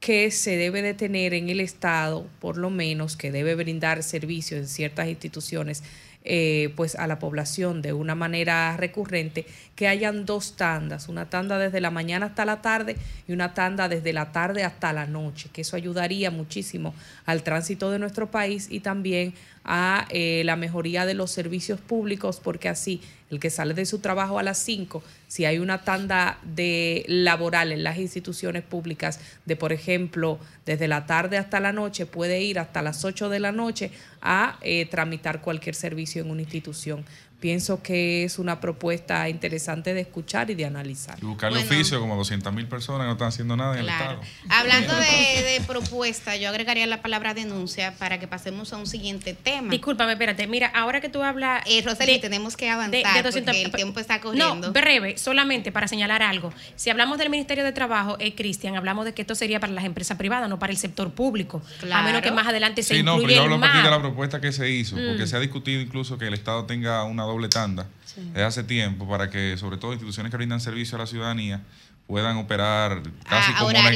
que 0.00 0.30
se 0.30 0.56
debe 0.56 0.80
de 0.80 0.94
tener 0.94 1.34
en 1.34 1.50
el 1.50 1.60
Estado, 1.60 2.26
por 2.40 2.56
lo 2.56 2.70
menos, 2.70 3.16
que 3.16 3.30
debe 3.30 3.54
brindar 3.54 4.02
servicios 4.02 4.60
en 4.60 4.66
ciertas 4.66 5.08
instituciones, 5.08 5.84
eh, 6.24 6.72
pues 6.74 6.96
a 6.96 7.06
la 7.06 7.18
población 7.18 7.82
de 7.82 7.92
una 7.92 8.14
manera 8.14 8.76
recurrente, 8.78 9.46
que 9.76 9.88
hayan 9.88 10.24
dos 10.24 10.56
tandas, 10.56 11.08
una 11.08 11.28
tanda 11.28 11.58
desde 11.58 11.82
la 11.82 11.90
mañana 11.90 12.26
hasta 12.26 12.46
la 12.46 12.62
tarde 12.62 12.96
y 13.28 13.32
una 13.32 13.52
tanda 13.52 13.88
desde 13.88 14.14
la 14.14 14.32
tarde 14.32 14.64
hasta 14.64 14.92
la 14.94 15.06
noche, 15.06 15.50
que 15.52 15.60
eso 15.60 15.76
ayudaría 15.76 16.30
muchísimo 16.30 16.94
al 17.26 17.42
tránsito 17.42 17.90
de 17.90 17.98
nuestro 17.98 18.30
país 18.30 18.68
y 18.70 18.80
también 18.80 19.34
a 19.64 20.06
eh, 20.10 20.42
la 20.44 20.56
mejoría 20.56 21.06
de 21.06 21.14
los 21.14 21.30
servicios 21.30 21.80
públicos, 21.80 22.40
porque 22.42 22.68
así 22.68 23.00
el 23.30 23.38
que 23.38 23.50
sale 23.50 23.74
de 23.74 23.86
su 23.86 24.00
trabajo 24.00 24.38
a 24.38 24.42
las 24.42 24.58
5, 24.58 25.02
si 25.28 25.44
hay 25.44 25.58
una 25.58 25.84
tanda 25.84 26.38
de 26.42 27.04
laboral 27.06 27.70
en 27.70 27.84
las 27.84 27.98
instituciones 27.98 28.62
públicas, 28.62 29.20
de 29.46 29.56
por 29.56 29.72
ejemplo, 29.72 30.38
desde 30.66 30.88
la 30.88 31.06
tarde 31.06 31.38
hasta 31.38 31.60
la 31.60 31.72
noche, 31.72 32.06
puede 32.06 32.40
ir 32.40 32.58
hasta 32.58 32.82
las 32.82 33.04
8 33.04 33.28
de 33.28 33.38
la 33.38 33.52
noche 33.52 33.92
a 34.20 34.58
eh, 34.62 34.86
tramitar 34.86 35.40
cualquier 35.40 35.76
servicio 35.76 36.22
en 36.22 36.30
una 36.30 36.42
institución. 36.42 37.04
Pienso 37.40 37.82
que 37.82 38.24
es 38.24 38.38
una 38.38 38.60
propuesta 38.60 39.28
interesante 39.28 39.94
de 39.94 40.02
escuchar 40.02 40.50
y 40.50 40.54
de 40.54 40.66
analizar. 40.66 41.18
Y 41.20 41.24
buscarle 41.24 41.60
oficio, 41.60 41.98
como 41.98 42.16
200 42.16 42.52
mil 42.52 42.66
personas 42.66 43.02
que 43.02 43.06
no 43.06 43.12
están 43.12 43.28
haciendo 43.28 43.56
nada 43.56 43.74
en 43.74 43.80
el 43.80 43.88
Estado. 43.88 44.20
Hablando 44.48 44.94
de, 44.96 45.60
propuesta, 45.66 46.36
yo 46.36 46.48
agregaría 46.48 46.86
la 46.86 47.00
palabra 47.02 47.34
denuncia 47.34 47.94
para 47.98 48.18
que 48.20 48.28
pasemos 48.28 48.72
a 48.72 48.76
un 48.76 48.86
siguiente 48.86 49.34
tema. 49.34 49.70
Discúlpame, 49.70 50.12
espérate. 50.12 50.46
Mira, 50.46 50.68
ahora 50.68 51.00
que 51.00 51.08
tú 51.08 51.22
hablas. 51.22 51.62
Eh, 51.66 51.82
Roseli, 51.82 52.20
tenemos 52.20 52.56
que 52.56 52.68
avanzar 52.68 53.22
porque 53.22 53.62
el 53.62 53.72
tiempo 53.72 54.00
está 54.00 54.20
corriendo. 54.20 54.68
No, 54.68 54.72
breve, 54.72 55.16
solamente 55.16 55.72
para 55.72 55.88
señalar 55.88 56.22
algo. 56.22 56.52
Si 56.76 56.90
hablamos 56.90 57.18
del 57.18 57.30
Ministerio 57.30 57.64
de 57.64 57.72
Trabajo, 57.72 58.16
eh, 58.20 58.34
Cristian, 58.34 58.76
hablamos 58.76 59.04
de 59.04 59.14
que 59.14 59.22
esto 59.22 59.34
sería 59.34 59.60
para 59.60 59.72
las 59.72 59.84
empresas 59.84 60.18
privadas, 60.18 60.48
no 60.48 60.58
para 60.58 60.72
el 60.72 60.78
sector 60.78 61.10
público. 61.12 61.62
A 61.90 62.02
menos 62.02 62.20
que 62.20 62.30
más 62.30 62.46
adelante 62.46 62.82
se 62.82 62.96
sí, 62.96 63.02
no, 63.02 63.16
pero 63.16 63.30
yo 63.30 63.42
hablo 63.42 63.54
a 63.62 63.82
de 63.82 63.90
la 63.90 64.00
propuesta 64.00 64.40
que 64.40 64.52
se 64.52 64.70
hizo, 64.70 64.96
porque 64.96 65.24
mm. 65.24 65.26
se 65.26 65.36
ha 65.36 65.40
discutido 65.40 65.80
incluso 65.80 66.18
que 66.18 66.26
el 66.26 66.34
Estado 66.34 66.66
tenga 66.66 67.04
una 67.04 67.24
doble 67.30 67.48
tanda 67.48 67.86
desde 68.16 68.44
hace 68.44 68.64
tiempo 68.64 69.08
para 69.08 69.30
que, 69.30 69.56
sobre 69.56 69.76
todo, 69.76 69.92
instituciones 69.92 70.30
que 70.30 70.36
brindan 70.36 70.60
servicio 70.60 70.96
a 70.96 71.00
la 71.00 71.06
ciudadanía 71.06 71.62
puedan 72.06 72.36
operar 72.38 73.02
casi, 73.28 73.52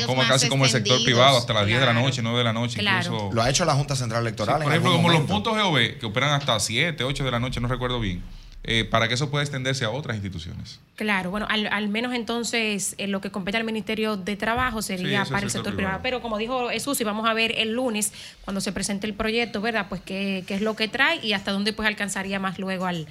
como, 0.06 0.22
casi 0.22 0.48
como 0.48 0.64
el 0.64 0.70
sector 0.70 1.02
privado, 1.02 1.36
hasta 1.36 1.52
las 1.52 1.66
10 1.66 1.80
de 1.80 1.86
la 1.86 1.92
noche, 1.92 2.22
9 2.22 2.38
de 2.38 2.44
la 2.44 2.52
noche. 2.52 2.80
Incluso. 2.80 3.30
Lo 3.32 3.42
ha 3.42 3.50
hecho 3.50 3.64
la 3.64 3.74
Junta 3.74 3.96
Central 3.96 4.22
Electoral. 4.22 4.62
por 4.62 4.70
ejemplo, 4.70 4.92
como 4.92 5.08
los 5.08 5.22
puntos 5.22 5.52
GOV, 5.56 5.98
que 5.98 6.06
operan 6.06 6.30
hasta 6.30 6.58
7, 6.60 7.02
8 7.02 7.24
de 7.24 7.30
la 7.30 7.40
noche, 7.40 7.60
no 7.60 7.66
recuerdo 7.66 7.98
bien. 7.98 8.22
Eh, 8.66 8.86
para 8.86 9.08
que 9.08 9.14
eso 9.14 9.30
pueda 9.30 9.44
extenderse 9.44 9.84
a 9.84 9.90
otras 9.90 10.16
instituciones. 10.16 10.80
Claro, 10.96 11.30
bueno, 11.30 11.46
al, 11.50 11.88
menos 11.88 12.14
entonces 12.14 12.94
eh, 12.96 13.08
lo 13.08 13.20
que 13.20 13.30
compete 13.30 13.58
al 13.58 13.64
Ministerio 13.64 14.16
de 14.16 14.36
Trabajo 14.36 14.80
sería 14.80 15.26
para 15.26 15.44
el 15.44 15.50
sector, 15.50 15.76
privado. 15.76 16.00
Pero 16.02 16.22
como 16.22 16.38
dijo 16.38 16.70
Jesús, 16.70 16.98
y 17.02 17.04
vamos 17.04 17.28
a 17.28 17.34
ver 17.34 17.52
el 17.58 17.74
lunes 17.74 18.14
cuando 18.42 18.62
se 18.62 18.72
presente 18.72 19.06
el 19.06 19.12
proyecto, 19.12 19.60
¿verdad? 19.60 19.86
Pues 19.90 20.00
qué, 20.00 20.44
qué 20.46 20.54
es 20.54 20.62
lo 20.62 20.76
que 20.76 20.88
trae 20.88 21.22
y 21.22 21.34
hasta 21.34 21.52
dónde 21.52 21.74
pues 21.74 21.86
alcanzaría 21.86 22.38
más 22.38 22.58
luego 22.58 22.86
al, 22.86 23.06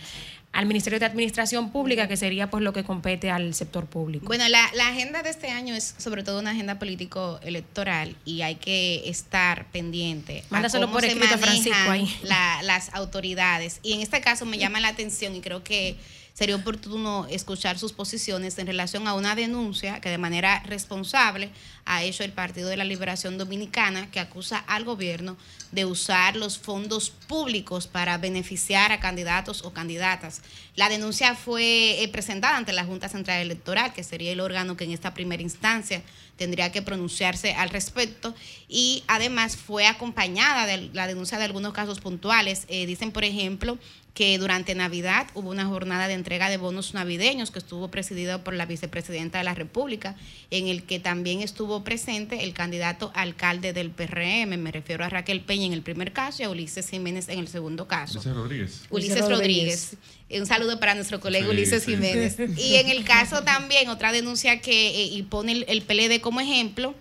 al 0.54 0.68
Ministerio 0.68 1.00
de 1.00 1.06
Administración 1.06 1.72
Pública, 1.72 2.08
que 2.08 2.16
sería 2.16 2.50
pues 2.50 2.64
lo 2.64 2.74
que 2.74 2.84
compete 2.84 3.32
al 3.32 3.56
sector 3.56 3.88
público. 3.88 4.28
Bueno, 4.28 4.48
la, 4.48 4.88
agenda 4.88 5.24
de 5.24 5.32
este 5.32 5.50
año 5.50 5.74
es 5.74 5.96
sobre 5.98 6.24
todo 6.24 6.40
una 6.40 6.52
agenda 6.52 6.78
político-electoral 6.78 8.16
y 8.24 8.44
hay 8.44 8.56
que 8.56 9.10
estar 9.10 9.66
pendiente. 9.72 10.44
Mándaselo 10.52 10.92
por 10.92 11.04
escrito, 11.04 11.40
Francisco, 11.40 11.90
ahí. 11.90 12.08
las 12.22 12.94
autoridades. 12.94 13.80
Y 13.82 13.94
en 13.94 14.02
este 14.02 14.22
caso 14.22 14.46
me 14.46 14.60
llama 14.60 14.80
la 14.80 14.90
atención 14.90 15.36
y 15.36 15.42
creo 15.42 15.64
que 15.64 15.98
sería 16.34 16.56
oportuno 16.56 17.28
escuchar 17.30 17.78
sus 17.78 17.94
posiciones 17.94 18.58
en 18.58 18.68
relación 18.68 19.08
a 19.08 19.14
una 19.14 19.36
denuncia 19.36 20.02
que 20.02 20.10
de 20.10 20.18
manera 20.18 20.64
responsable 20.66 21.52
ha 21.86 22.04
hecho 22.04 22.24
el 22.24 22.32
Partido 22.32 22.70
de 22.70 22.78
la 22.78 22.84
Liberación 22.86 23.38
Dominicana, 23.38 24.10
que 24.10 24.20
acusa 24.20 24.58
al 24.58 24.84
gobierno 24.84 25.38
de 25.72 25.86
usar 25.86 26.36
los 26.36 26.58
fondos 26.58 27.10
públicos 27.10 27.88
para 27.88 28.18
beneficiar 28.18 28.92
a 28.92 29.00
candidatos 29.00 29.64
o 29.64 29.74
candidatas. 29.74 30.42
La 30.76 30.90
denuncia 30.90 31.36
fue 31.36 32.02
eh, 32.02 32.08
presentada 32.08 32.58
ante 32.58 32.74
la 32.74 32.86
Junta 32.86 33.10
Central 33.10 33.42
Electoral, 33.42 33.94
que 33.94 34.04
sería 34.04 34.32
el 34.32 34.40
órgano 34.40 34.76
que 34.76 34.86
en 34.86 34.92
esta 34.92 35.14
primera 35.14 35.44
instancia 35.44 36.02
tendría 36.38 36.72
que 36.72 36.82
pronunciarse 36.82 37.54
al 37.54 37.70
respecto 37.70 38.34
y 38.74 39.04
además 39.06 39.56
fue 39.56 39.86
acompañada 39.86 40.66
de 40.66 40.90
la 40.94 41.06
denuncia 41.06 41.38
de 41.38 41.44
algunos 41.44 41.74
casos 41.74 42.00
puntuales. 42.00 42.66
Eh, 42.70 42.88
dicen, 42.88 43.12
por 43.12 43.24
ejemplo, 43.24 43.78
que 44.16 44.36
durante 44.40 44.74
Navidad 44.74 45.28
hubo 45.36 45.52
una 45.52 45.66
jornada 45.66 46.08
de 46.08 46.16
entrega 46.16 46.50
de 46.50 46.58
bonos 46.58 46.96
navideños 46.96 47.52
que 47.52 47.60
estuvo 47.60 47.90
presidida 47.90 48.44
por 48.44 48.56
la 48.56 48.66
vicepresidenta 48.66 49.38
de 49.38 49.44
la 49.44 49.54
República, 49.54 50.16
en 50.50 50.68
el 50.68 50.86
que 50.86 51.00
también 51.00 51.42
estuvo 51.42 51.84
presente 51.84 52.44
el 52.44 52.54
candidato 52.54 53.12
alcalde 53.14 53.74
del 53.74 53.92
PRM, 53.92 54.58
me 54.58 54.72
refiero 54.72 55.06
a 55.06 55.10
Raquel 55.10 55.42
Peña 55.42 55.68
en 55.68 55.74
el 55.74 55.84
primer 55.84 56.12
caso 56.12 56.42
y 56.42 56.46
a 56.46 56.50
Ulises 56.50 56.90
Jiménez 56.90 57.30
en 57.30 57.38
el 57.38 57.48
segundo 57.48 57.88
caso. 57.88 58.22
Ulises 58.22 58.36
Rodríguez. 58.36 58.82
Ulises 58.90 59.30
Rodríguez. 59.30 59.98
Un 60.32 60.48
saludo 60.48 60.80
para 60.80 60.96
nuestro 60.96 61.20
colega 61.20 61.48
Ulises 61.48 61.86
Jiménez. 61.86 62.38
Y 62.58 62.78
en 62.78 62.90
el 62.90 63.04
caso 63.04 63.44
también, 63.44 63.90
otra 63.90 64.12
denuncia 64.12 64.62
que 64.62 64.88
eh, 64.88 65.06
y 65.06 65.22
pone 65.22 65.52
el, 65.52 65.66
el 65.68 65.84
PLD 65.84 66.22
como 66.22 66.42
ejemplo, 66.42 66.96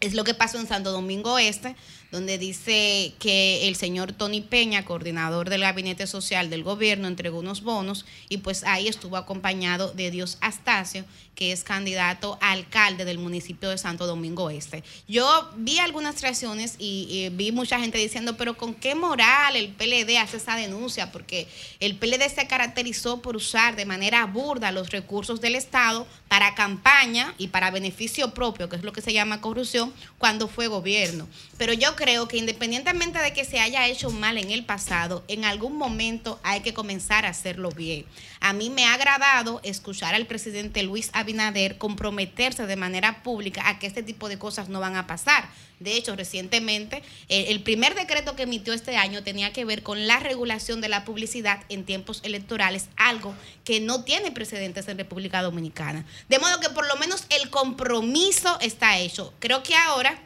es 0.00 0.14
lo 0.14 0.24
que 0.24 0.34
pasó 0.34 0.58
en 0.58 0.68
Santo 0.68 0.92
Domingo 0.92 1.38
Este, 1.38 1.74
donde 2.10 2.38
dice 2.38 3.14
que 3.18 3.68
el 3.68 3.76
señor 3.76 4.12
Tony 4.12 4.40
Peña, 4.40 4.84
coordinador 4.84 5.50
del 5.50 5.62
gabinete 5.62 6.06
social 6.06 6.50
del 6.50 6.62
gobierno, 6.62 7.08
entregó 7.08 7.40
unos 7.40 7.62
bonos 7.62 8.06
y 8.28 8.38
pues 8.38 8.64
ahí 8.64 8.88
estuvo 8.88 9.16
acompañado 9.16 9.92
de 9.92 10.10
Dios 10.10 10.38
Astacio, 10.40 11.04
que 11.38 11.52
es 11.52 11.62
candidato 11.62 12.36
a 12.40 12.50
alcalde 12.50 13.04
del 13.04 13.18
municipio 13.18 13.68
de 13.68 13.78
Santo 13.78 14.08
Domingo 14.08 14.50
Este. 14.50 14.82
Yo 15.06 15.48
vi 15.54 15.78
algunas 15.78 16.20
reacciones 16.20 16.74
y, 16.80 17.28
vi 17.30 17.52
mucha 17.52 17.78
gente 17.78 17.96
diciendo, 17.96 18.36
pero 18.36 18.56
¿con 18.56 18.74
qué 18.74 18.96
moral 18.96 19.54
el 19.54 19.68
PLD 19.68 20.16
hace 20.16 20.38
esa 20.38 20.56
denuncia? 20.56 21.12
Porque 21.12 21.46
el 21.78 21.94
PLD 21.94 22.28
se 22.28 22.48
caracterizó 22.48 23.22
por 23.22 23.36
usar 23.36 23.76
de 23.76 23.84
manera 23.84 24.26
burda 24.26 24.72
los 24.72 24.90
recursos 24.90 25.40
del 25.40 25.54
Estado 25.54 26.08
para 26.26 26.56
campaña 26.56 27.32
y 27.38 27.46
para 27.48 27.70
beneficio 27.70 28.34
propio, 28.34 28.68
que 28.68 28.74
es 28.74 28.82
lo 28.82 28.92
que 28.92 29.00
se 29.00 29.12
llama 29.12 29.40
corrupción, 29.40 29.94
cuando 30.18 30.48
fue 30.48 30.66
gobierno. 30.66 31.28
Pero 31.56 31.72
yo 31.72 31.94
creo 31.94 32.26
que 32.26 32.36
independientemente 32.36 33.20
de 33.20 33.32
que 33.32 33.44
se 33.44 33.60
haya 33.60 33.86
hecho 33.86 34.10
mal 34.10 34.38
en 34.38 34.50
el 34.50 34.64
pasado, 34.64 35.22
en 35.28 35.44
algún 35.44 35.76
momento 35.76 36.40
hay 36.42 36.62
que 36.62 36.74
comenzar 36.74 37.26
a 37.26 37.28
hacerlo 37.28 37.70
bien. 37.70 38.06
A 38.40 38.52
mí 38.52 38.70
me 38.70 38.84
ha 38.84 38.94
agradado 38.94 39.60
escuchar 39.62 40.14
al 40.14 40.26
presidente 40.26 40.82
Luis 40.82 41.10
Abinader 41.12 41.78
comprometerse 41.78 42.66
de 42.66 42.76
manera 42.76 43.22
pública 43.22 43.68
a 43.68 43.78
que 43.78 43.86
este 43.86 44.02
tipo 44.02 44.28
de 44.28 44.38
cosas 44.38 44.68
no 44.68 44.80
van 44.80 44.96
a 44.96 45.06
pasar. 45.06 45.48
De 45.80 45.96
hecho, 45.96 46.16
recientemente, 46.16 47.02
eh, 47.28 47.46
el 47.48 47.62
primer 47.62 47.94
decreto 47.94 48.34
que 48.34 48.42
emitió 48.42 48.72
este 48.72 48.96
año 48.96 49.22
tenía 49.22 49.52
que 49.52 49.64
ver 49.64 49.82
con 49.82 50.06
la 50.06 50.18
regulación 50.18 50.80
de 50.80 50.88
la 50.88 51.04
publicidad 51.04 51.62
en 51.68 51.84
tiempos 51.84 52.20
electorales, 52.24 52.88
algo 52.96 53.34
que 53.64 53.80
no 53.80 54.02
tiene 54.02 54.32
precedentes 54.32 54.88
en 54.88 54.98
República 54.98 55.42
Dominicana. 55.42 56.04
De 56.28 56.38
modo 56.38 56.58
que 56.60 56.70
por 56.70 56.86
lo 56.86 56.96
menos 56.96 57.26
el 57.30 57.50
compromiso 57.50 58.58
está 58.60 58.98
hecho. 58.98 59.32
Creo 59.38 59.62
que 59.62 59.76
ahora 59.76 60.20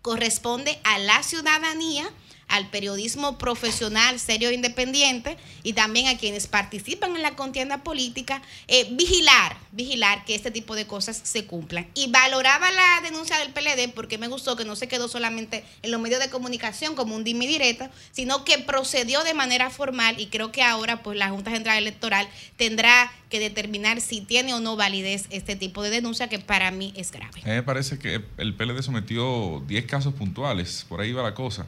corresponde 0.00 0.78
a 0.84 0.98
la 0.98 1.22
ciudadanía 1.22 2.08
al 2.48 2.70
periodismo 2.70 3.38
profesional, 3.38 4.18
serio 4.20 4.50
e 4.50 4.54
independiente 4.54 5.36
y 5.62 5.72
también 5.72 6.06
a 6.06 6.16
quienes 6.16 6.46
participan 6.46 7.16
en 7.16 7.22
la 7.22 7.34
contienda 7.34 7.82
política, 7.82 8.42
eh, 8.68 8.86
vigilar, 8.92 9.56
vigilar 9.72 10.24
que 10.24 10.34
este 10.34 10.50
tipo 10.50 10.74
de 10.74 10.86
cosas 10.86 11.20
se 11.22 11.46
cumplan. 11.46 11.86
Y 11.94 12.10
valoraba 12.10 12.70
la 12.70 13.00
denuncia 13.02 13.38
del 13.38 13.52
PLD 13.52 13.92
porque 13.94 14.18
me 14.18 14.28
gustó 14.28 14.56
que 14.56 14.64
no 14.64 14.76
se 14.76 14.88
quedó 14.88 15.08
solamente 15.08 15.64
en 15.82 15.90
los 15.90 16.00
medios 16.00 16.20
de 16.20 16.30
comunicación 16.30 16.94
como 16.94 17.16
un 17.16 17.24
dime 17.24 17.46
directo, 17.46 17.88
sino 18.12 18.44
que 18.44 18.58
procedió 18.58 19.24
de 19.24 19.34
manera 19.34 19.70
formal 19.70 20.20
y 20.20 20.26
creo 20.26 20.52
que 20.52 20.62
ahora 20.62 21.02
pues 21.02 21.18
la 21.18 21.30
Junta 21.30 21.50
Central 21.50 21.78
Electoral 21.78 22.28
tendrá 22.56 23.12
que 23.28 23.40
determinar 23.40 24.00
si 24.00 24.20
tiene 24.20 24.54
o 24.54 24.60
no 24.60 24.76
validez 24.76 25.26
este 25.30 25.56
tipo 25.56 25.82
de 25.82 25.90
denuncia 25.90 26.28
que 26.28 26.38
para 26.38 26.70
mí 26.70 26.92
es 26.96 27.10
grave. 27.10 27.42
me 27.44 27.62
parece 27.62 27.98
que 27.98 28.22
el 28.38 28.54
PLD 28.54 28.82
sometió 28.82 29.62
10 29.66 29.86
casos 29.86 30.14
puntuales, 30.14 30.86
por 30.88 31.00
ahí 31.00 31.12
va 31.12 31.22
la 31.22 31.34
cosa. 31.34 31.66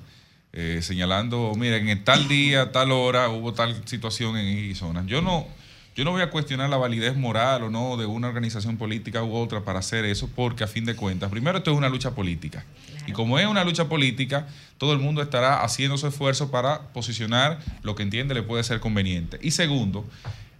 Eh, 0.53 0.81
señalando, 0.83 1.53
miren, 1.57 1.89
en 1.89 2.05
tal 2.05 2.27
día, 2.27 2.73
tal 2.73 2.91
hora 2.91 3.29
hubo 3.29 3.53
tal 3.53 3.87
situación 3.87 4.37
en 4.39 4.59
X 4.59 4.79
zonas. 4.79 5.07
Yo 5.07 5.21
no, 5.21 5.47
yo 5.95 6.05
no 6.05 6.13
voy 6.13 6.23
a 6.23 6.31
cuestionar 6.31 6.71
la 6.71 6.79
validez 6.79 7.17
moral 7.17 7.65
o 7.65 7.71
no 7.71 7.99
de 7.99 8.07
una 8.07 8.29
organización 8.29 8.79
política 8.79 9.23
u 9.23 9.35
otra 9.35 9.65
para 9.65 9.81
hacer 9.81 10.07
eso, 10.07 10.31
porque 10.35 10.65
a 10.65 10.67
fin 10.67 10.87
de 10.87 10.97
cuentas, 10.97 11.31
primero 11.31 11.59
esto 11.59 11.71
es 11.71 11.77
una 11.77 11.91
lucha 11.91 12.15
política. 12.15 12.65
Y 13.07 13.13
como 13.13 13.39
es 13.39 13.47
una 13.47 13.63
lucha 13.63 13.89
política, 13.89 14.47
todo 14.79 14.95
el 14.95 15.01
mundo 15.01 15.21
estará 15.21 15.63
haciendo 15.63 15.99
su 15.99 16.07
esfuerzo 16.07 16.51
para 16.51 16.93
posicionar 16.93 17.59
lo 17.83 17.95
que 17.95 18.03
entiende 18.03 18.35
le 18.35 18.43
puede 18.43 18.65
ser 18.65 18.81
conveniente. 18.81 19.39
Y 19.43 19.51
segundo, 19.51 20.07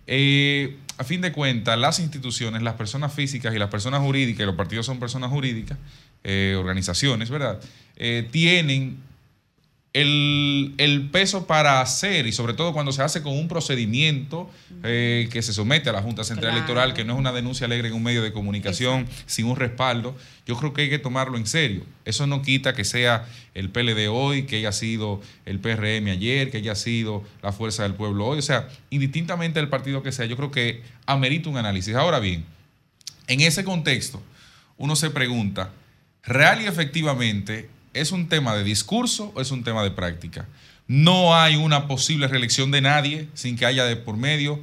eh, 0.07 0.77
a 0.99 1.05
fin 1.05 1.23
de 1.23 1.33
cuentas, 1.33 1.79
las 1.79 1.99
instituciones, 1.99 2.61
las 2.61 2.75
personas 2.75 3.15
físicas 3.15 3.55
y 3.55 3.59
las 3.59 3.71
personas 3.71 4.01
jurídicas, 4.01 4.43
y 4.43 4.47
los 4.47 4.55
partidos 4.57 4.85
son 4.85 4.99
personas 4.99 5.31
jurídicas, 5.31 5.79
eh, 6.25 6.57
organizaciones, 6.59 7.31
¿verdad? 7.31 7.59
tienen 8.31 9.09
el, 10.01 11.09
peso 11.13 11.47
para 11.47 11.81
hacer, 11.81 12.27
y 12.27 12.33
sobre 12.33 12.55
todo 12.55 12.73
cuando 12.73 12.93
se 12.93 13.03
hace 13.03 13.23
con 13.23 13.33
un 13.33 13.49
procedimiento 13.49 14.51
eh, 14.83 15.29
que 15.33 15.43
se 15.43 15.53
somete 15.53 15.91
a 15.91 15.93
la 15.93 16.03
Junta 16.03 16.25
Central 16.25 16.53
Electoral, 16.53 16.95
que 16.95 17.05
no 17.05 17.15
es 17.15 17.19
una 17.19 17.33
denuncia 17.33 17.67
alegre 17.67 17.89
en 17.89 17.95
un 17.95 18.03
medio 18.03 18.23
de 18.23 18.33
comunicación 18.33 19.07
sin 19.27 19.47
un 19.47 19.57
respaldo, 19.57 20.17
yo 20.47 20.57
creo 20.57 20.73
que 20.73 20.83
hay 20.83 20.91
que 20.91 20.99
tomarlo 20.99 21.37
en 21.37 21.47
serio. 21.47 21.83
Eso 22.05 22.27
no 22.27 22.43
quita 22.43 22.75
que 22.75 22.85
sea 22.85 23.27
el 23.55 23.71
PLD 23.71 24.09
hoy, 24.09 24.45
que 24.45 24.57
haya 24.57 24.73
sido 24.73 25.21
el 25.45 25.59
PRM 25.59 26.09
ayer, 26.09 26.51
que 26.51 26.59
haya 26.59 26.75
sido 26.75 27.23
la 27.43 27.53
Fuerza 27.53 27.83
del 27.83 27.95
Pueblo 27.95 28.27
hoy. 28.27 28.39
O 28.39 28.43
sea, 28.43 28.69
indistintamente 28.91 29.61
del 29.61 29.69
partido 29.69 30.03
que 30.03 30.13
sea, 30.13 30.27
yo 30.27 30.37
creo 30.37 30.51
que 30.51 30.83
amerita 31.07 31.51
un 31.51 31.57
análisis. 31.57 31.95
Ahora 31.95 32.19
bien, 32.19 32.45
en 33.27 33.41
ese 33.41 33.65
contexto, 33.65 34.23
uno 34.79 34.97
se 34.97 35.11
pregunta, 35.11 35.71
real 36.23 36.63
y 36.63 36.67
efectivamente, 36.67 37.69
¿Es 37.99 38.13
un 38.13 38.29
tema 38.29 38.55
de 38.55 38.63
discurso 38.63 39.33
o 39.35 39.41
es 39.41 39.51
un 39.51 39.65
tema 39.65 39.83
de 39.83 39.91
práctica? 39.91 40.47
No 40.87 41.35
hay 41.35 41.57
una 41.57 41.89
posible 41.89 42.29
reelección 42.29 42.71
de 42.71 42.81
nadie 42.81 43.29
sin 43.35 43.57
que 43.57 43.67
haya 43.67 43.85
de 43.85 43.97
por 43.97 44.17
medio 44.17 44.61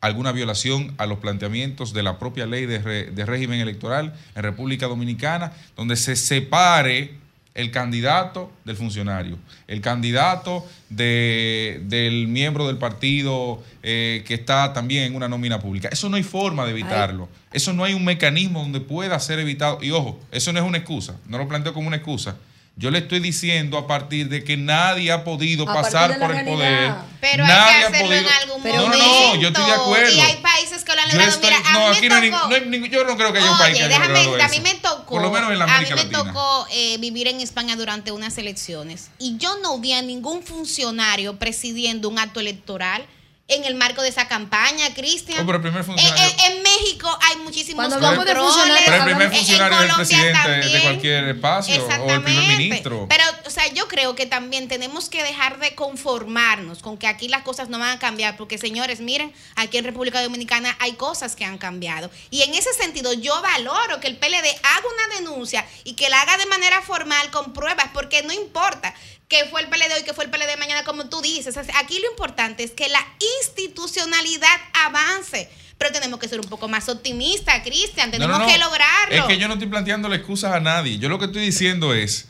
alguna 0.00 0.32
violación 0.32 0.94
a 0.96 1.04
los 1.04 1.18
planteamientos 1.18 1.92
de 1.92 2.02
la 2.02 2.18
propia 2.18 2.46
ley 2.46 2.64
de, 2.64 3.26
régimen 3.26 3.60
electoral 3.60 4.14
en 4.34 4.42
República 4.42 4.86
Dominicana, 4.86 5.52
donde 5.76 5.96
se 5.96 6.16
separe 6.16 7.18
el 7.54 7.70
candidato 7.70 8.50
del 8.64 8.76
funcionario, 8.76 9.36
el 9.66 9.82
candidato 9.82 10.64
de, 10.88 11.82
del 11.84 12.26
miembro 12.26 12.68
del 12.68 12.78
partido 12.78 13.62
eh, 13.82 14.24
que 14.26 14.32
está 14.32 14.72
también 14.72 15.04
en 15.04 15.14
una 15.14 15.28
nómina 15.28 15.60
pública. 15.60 15.90
Eso 15.92 16.08
no 16.08 16.16
hay 16.16 16.22
forma 16.22 16.64
de 16.64 16.70
evitarlo. 16.70 17.28
Eso 17.52 17.74
no 17.74 17.84
hay 17.84 17.92
un 17.92 18.04
mecanismo 18.04 18.62
donde 18.62 18.80
pueda 18.80 19.20
ser 19.20 19.40
evitado. 19.40 19.80
Y 19.82 19.90
ojo, 19.90 20.18
eso 20.32 20.54
no 20.54 20.58
es 20.58 20.64
una 20.64 20.78
excusa, 20.78 21.16
no 21.28 21.36
lo 21.36 21.46
planteo 21.48 21.74
como 21.74 21.86
una 21.86 21.96
excusa. 21.96 22.36
Yo 22.78 22.92
le 22.92 22.98
estoy 23.00 23.18
diciendo 23.18 23.76
a 23.76 23.88
partir 23.88 24.28
de 24.28 24.44
que 24.44 24.56
nadie 24.56 25.10
ha 25.10 25.24
podido 25.24 25.64
pasar 25.64 26.16
por 26.16 26.32
el 26.32 26.44
poder. 26.44 26.94
Pero 27.20 27.44
nadie 27.44 27.74
hay 27.74 27.80
que 27.80 27.86
hacerlo 27.96 28.14
en 28.14 28.26
algún 28.40 28.62
momento. 28.62 28.88
No, 28.88 28.96
no, 28.96 29.34
yo 29.34 29.48
estoy 29.48 29.64
de 29.64 29.72
acuerdo. 29.72 30.12
Y 30.12 30.20
hay 30.20 30.36
países 30.36 30.84
que 30.84 30.94
lo 30.94 31.00
han 31.00 31.08
logrado. 31.08 31.40
Mira, 31.42 31.56
a 31.56 31.72
no, 31.72 31.90
mí 31.90 31.96
aquí 31.96 32.08
me 32.08 32.30
no, 32.30 32.38
tocó, 32.38 32.54
hay, 32.54 32.60
no 32.60 32.84
hay, 32.84 32.90
yo 32.90 33.04
no 33.04 33.16
creo 33.16 33.32
que 33.32 33.38
haya 33.40 33.50
un 33.50 33.58
país 33.58 33.78
que 33.78 33.88
déjame, 33.88 34.18
haya 34.20 34.44
a 34.44 34.48
mí 34.48 34.60
me 34.60 34.74
tocó. 34.76 35.06
Por 35.06 35.22
lo 35.22 35.30
menos 35.32 35.50
en 35.50 35.58
la 35.58 35.64
América 35.64 35.94
A 35.94 35.96
mí 35.96 36.02
me 36.04 36.12
Latina. 36.12 36.32
tocó 36.32 36.66
eh, 36.70 36.98
vivir 36.98 37.26
en 37.26 37.40
España 37.40 37.74
durante 37.74 38.12
unas 38.12 38.38
elecciones. 38.38 39.10
Y 39.18 39.38
yo 39.38 39.58
no 39.60 39.80
vi 39.80 39.94
a 39.94 40.02
ningún 40.02 40.44
funcionario 40.44 41.36
presidiendo 41.36 42.08
un 42.08 42.20
acto 42.20 42.38
electoral 42.38 43.04
en 43.48 43.64
el 43.64 43.74
marco 43.74 44.02
de 44.02 44.08
esa 44.10 44.28
campaña, 44.28 44.92
Cristian. 44.94 45.40
Oh, 45.40 45.46
pero 45.46 45.56
el 45.56 45.62
primer 45.62 45.82
funcionario- 45.82 46.22
En, 46.22 46.52
en- 46.52 46.58
en 46.58 46.62
México 46.62 47.18
hay 47.22 47.36
muchísimos 47.38 47.76
Cuando 47.86 47.96
hablamos 47.96 48.26
de 48.26 48.32
controles. 48.34 48.52
funcionarios, 48.54 48.84
Pero 48.84 48.96
el 48.98 49.04
primer 49.04 49.32
funcionario 49.34 49.76
es 49.78 49.82
el 49.84 49.88
Colombia 49.90 49.96
presidente 49.96 50.48
de 50.50 50.60
también. 50.60 50.82
cualquier 50.82 51.24
espacio 51.28 51.74
o 51.74 51.78
el 51.78 51.82
primer 51.86 52.10
Exactamente. 52.18 52.56
ministro. 52.58 53.06
Pero, 53.08 53.24
o 53.46 53.50
sea, 53.50 53.66
yo 53.72 53.88
creo 53.88 54.14
que 54.14 54.26
también 54.26 54.68
tenemos 54.68 55.08
que 55.08 55.22
dejar 55.22 55.58
de 55.60 55.74
conformarnos 55.74 56.80
con 56.82 56.98
que 56.98 57.06
aquí 57.06 57.28
las 57.28 57.42
cosas 57.42 57.70
no 57.70 57.78
van 57.78 57.90
a 57.96 57.98
cambiar, 57.98 58.36
porque 58.36 58.58
señores, 58.58 59.00
miren, 59.00 59.32
aquí 59.56 59.78
en 59.78 59.84
República 59.84 60.22
Dominicana 60.22 60.76
hay 60.78 60.92
cosas 60.92 61.34
que 61.34 61.44
han 61.46 61.56
cambiado. 61.56 62.10
Y 62.30 62.42
en 62.42 62.54
ese 62.54 62.72
sentido, 62.74 63.12
yo 63.14 63.40
valoro 63.40 63.98
que 64.00 64.08
el 64.08 64.16
PLD 64.18 64.46
haga 64.62 64.84
una 64.94 65.16
denuncia 65.16 65.64
y 65.84 65.94
que 65.94 66.10
la 66.10 66.20
haga 66.20 66.36
de 66.36 66.46
manera 66.46 66.82
formal 66.82 67.30
con 67.30 67.54
pruebas, 67.54 67.86
porque 67.94 68.22
no 68.24 68.32
importa 68.34 68.94
que 69.28 69.44
fue 69.44 69.60
el 69.60 69.68
PLD 69.68 69.94
hoy, 69.96 70.04
que 70.04 70.14
fue 70.14 70.24
el 70.24 70.30
PLD 70.30 70.58
mañana, 70.58 70.84
como 70.84 71.08
tú 71.08 71.20
dices. 71.20 71.56
Aquí 71.56 71.98
lo 72.00 72.10
importante 72.10 72.64
es 72.64 72.72
que 72.72 72.88
la 72.88 73.04
institucionalidad 73.40 74.56
avance. 74.72 75.48
Pero 75.76 75.92
tenemos 75.92 76.18
que 76.18 76.26
ser 76.26 76.40
un 76.40 76.48
poco 76.48 76.66
más 76.66 76.88
optimistas, 76.88 77.62
Cristian. 77.62 78.10
Tenemos 78.10 78.38
no, 78.38 78.44
no. 78.44 78.50
que 78.50 78.58
lograrlo. 78.58 79.14
Es 79.14 79.24
que 79.24 79.38
yo 79.38 79.46
no 79.46 79.54
estoy 79.54 79.68
planteando 79.68 80.12
excusas 80.12 80.52
a 80.52 80.60
nadie. 80.60 80.98
Yo 80.98 81.08
lo 81.08 81.18
que 81.20 81.26
estoy 81.26 81.42
diciendo 81.42 81.94
es 81.94 82.26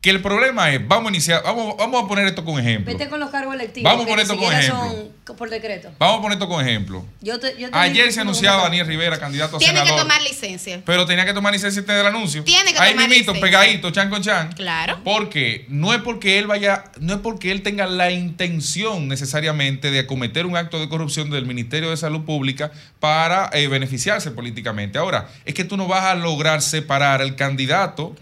que 0.00 0.08
el 0.08 0.22
problema 0.22 0.72
es, 0.72 0.86
vamos 0.88 1.06
a 1.06 1.08
iniciar, 1.10 1.42
vamos, 1.44 1.76
vamos 1.76 2.04
a 2.04 2.08
poner 2.08 2.26
esto 2.26 2.42
con 2.42 2.58
ejemplo. 2.58 2.90
Vete 2.90 3.10
con 3.10 3.20
los 3.20 3.28
cargos 3.28 3.54
electivos. 3.54 3.84
Vamos 3.84 4.04
a 4.04 4.06
que 4.06 4.10
poner 4.12 4.26
ni 4.26 4.32
esto 4.32 4.44
con 4.44 4.54
ejemplo. 4.54 5.10
son 5.26 5.36
por 5.36 5.48
decreto. 5.50 5.90
Vamos 5.98 6.18
a 6.18 6.22
poner 6.22 6.38
esto 6.38 6.48
con 6.48 6.66
ejemplo. 6.66 7.04
Yo 7.20 7.38
te- 7.38 7.54
yo 7.58 7.70
te 7.70 7.76
Ayer 7.78 8.08
se 8.08 8.14
que 8.14 8.20
anunciaba 8.22 8.62
Daniel 8.62 8.86
Rivera, 8.86 9.20
candidato 9.20 9.56
a 9.56 9.58
Tiene 9.58 9.74
que 9.74 9.80
senador. 9.80 10.02
tomar 10.02 10.22
licencia. 10.22 10.82
Pero 10.86 11.04
tenía 11.06 11.24
que 11.26 11.34
tomar 11.34 11.52
licencia 11.52 11.82
del 11.82 12.06
anuncio. 12.06 12.42
Tiene 12.44 12.72
que 12.72 12.78
Ahí 12.80 12.92
tomar 12.94 13.08
mismito, 13.08 13.32
licencia. 13.32 13.40
pegadito, 13.60 13.90
chan 13.92 14.08
con 14.10 14.22
chan. 14.22 14.52
Claro. 14.54 14.98
Porque 15.04 15.66
no 15.68 15.92
es 15.94 16.00
porque 16.00 16.38
él 16.38 16.46
vaya, 16.46 16.84
no 16.98 17.12
es 17.14 17.20
porque 17.20 17.52
él 17.52 17.62
tenga 17.62 17.86
la 17.86 18.10
intención 18.10 19.06
necesariamente 19.06 19.90
de 19.90 20.00
acometer 20.00 20.46
un 20.46 20.56
acto 20.56 20.80
de 20.80 20.88
corrupción 20.88 21.30
del 21.30 21.46
Ministerio 21.46 21.90
de 21.90 21.96
Salud 21.96 22.24
Pública 22.24 22.72
para 22.98 23.50
eh, 23.52 23.68
beneficiarse 23.68 24.30
políticamente. 24.30 24.98
Ahora, 24.98 25.28
es 25.44 25.54
que 25.54 25.64
tú 25.64 25.76
no 25.76 25.86
vas 25.86 26.04
a 26.04 26.14
lograr 26.14 26.62
separar 26.62 27.20
al 27.20 27.36
candidato 27.36 28.16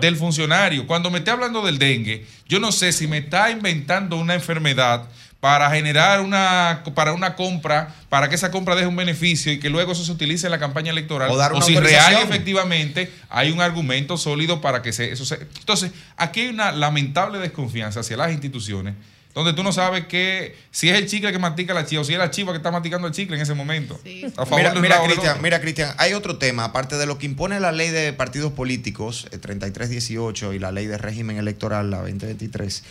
del 0.00 0.16
funcionario. 0.16 0.86
Cuando 0.86 1.10
me 1.10 1.18
esté 1.18 1.30
hablando 1.30 1.64
del 1.64 1.78
dengue, 1.78 2.26
yo 2.48 2.60
no 2.60 2.72
sé 2.72 2.92
si 2.92 3.06
me 3.06 3.18
está 3.18 3.50
inventando 3.50 4.16
una 4.16 4.34
enfermedad 4.34 5.08
para 5.44 5.70
generar 5.70 6.22
una 6.22 6.82
para 6.94 7.12
una 7.12 7.36
compra, 7.36 7.94
para 8.08 8.30
que 8.30 8.34
esa 8.34 8.50
compra 8.50 8.74
deje 8.74 8.86
un 8.86 8.96
beneficio 8.96 9.52
y 9.52 9.60
que 9.60 9.68
luego 9.68 9.92
eso 9.92 10.02
se 10.02 10.10
utilice 10.10 10.46
en 10.46 10.50
la 10.50 10.58
campaña 10.58 10.90
electoral, 10.90 11.30
O 11.30 11.36
dar 11.36 11.52
una 11.52 11.66
si 11.66 11.76
real 11.76 12.14
y 12.14 12.22
efectivamente 12.22 13.12
hay 13.28 13.50
un 13.50 13.60
argumento 13.60 14.16
sólido 14.16 14.62
para 14.62 14.80
que 14.80 14.94
se, 14.94 15.12
eso 15.12 15.26
se... 15.26 15.46
Entonces, 15.58 15.92
aquí 16.16 16.40
hay 16.40 16.48
una 16.48 16.72
lamentable 16.72 17.40
desconfianza 17.40 18.00
hacia 18.00 18.16
las 18.16 18.32
instituciones, 18.32 18.94
donde 19.34 19.52
tú 19.52 19.64
no 19.64 19.72
sabes 19.72 20.06
que 20.06 20.56
si 20.70 20.88
es 20.88 20.96
el 20.96 21.06
chicle 21.06 21.32
que 21.32 21.40
mastica 21.40 21.74
la 21.74 21.84
chiva 21.84 22.02
o 22.02 22.04
si 22.04 22.12
es 22.12 22.18
la 22.18 22.30
chiva 22.30 22.52
que 22.52 22.58
está 22.58 22.70
masticando 22.70 23.08
el 23.08 23.12
chicle 23.12 23.34
en 23.34 23.42
ese 23.42 23.54
momento. 23.54 24.00
A 24.36 24.46
favor 24.46 24.80
Mira, 24.80 25.02
Cristian, 25.02 25.42
mira, 25.42 25.60
Cristian, 25.60 25.92
hay 25.98 26.14
otro 26.14 26.38
tema, 26.38 26.64
aparte 26.64 26.96
de 26.96 27.06
lo 27.06 27.18
que 27.18 27.26
impone 27.26 27.58
la 27.58 27.72
ley 27.72 27.90
de 27.90 28.12
partidos 28.12 28.52
políticos, 28.52 29.26
eh, 29.32 29.38
3318, 29.38 30.52
y 30.52 30.58
la 30.60 30.70
ley 30.70 30.86
de 30.86 30.98
régimen 30.98 31.36
electoral, 31.36 31.90
la 31.90 31.98
2023, 31.98 32.84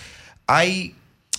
hay, 0.48 0.96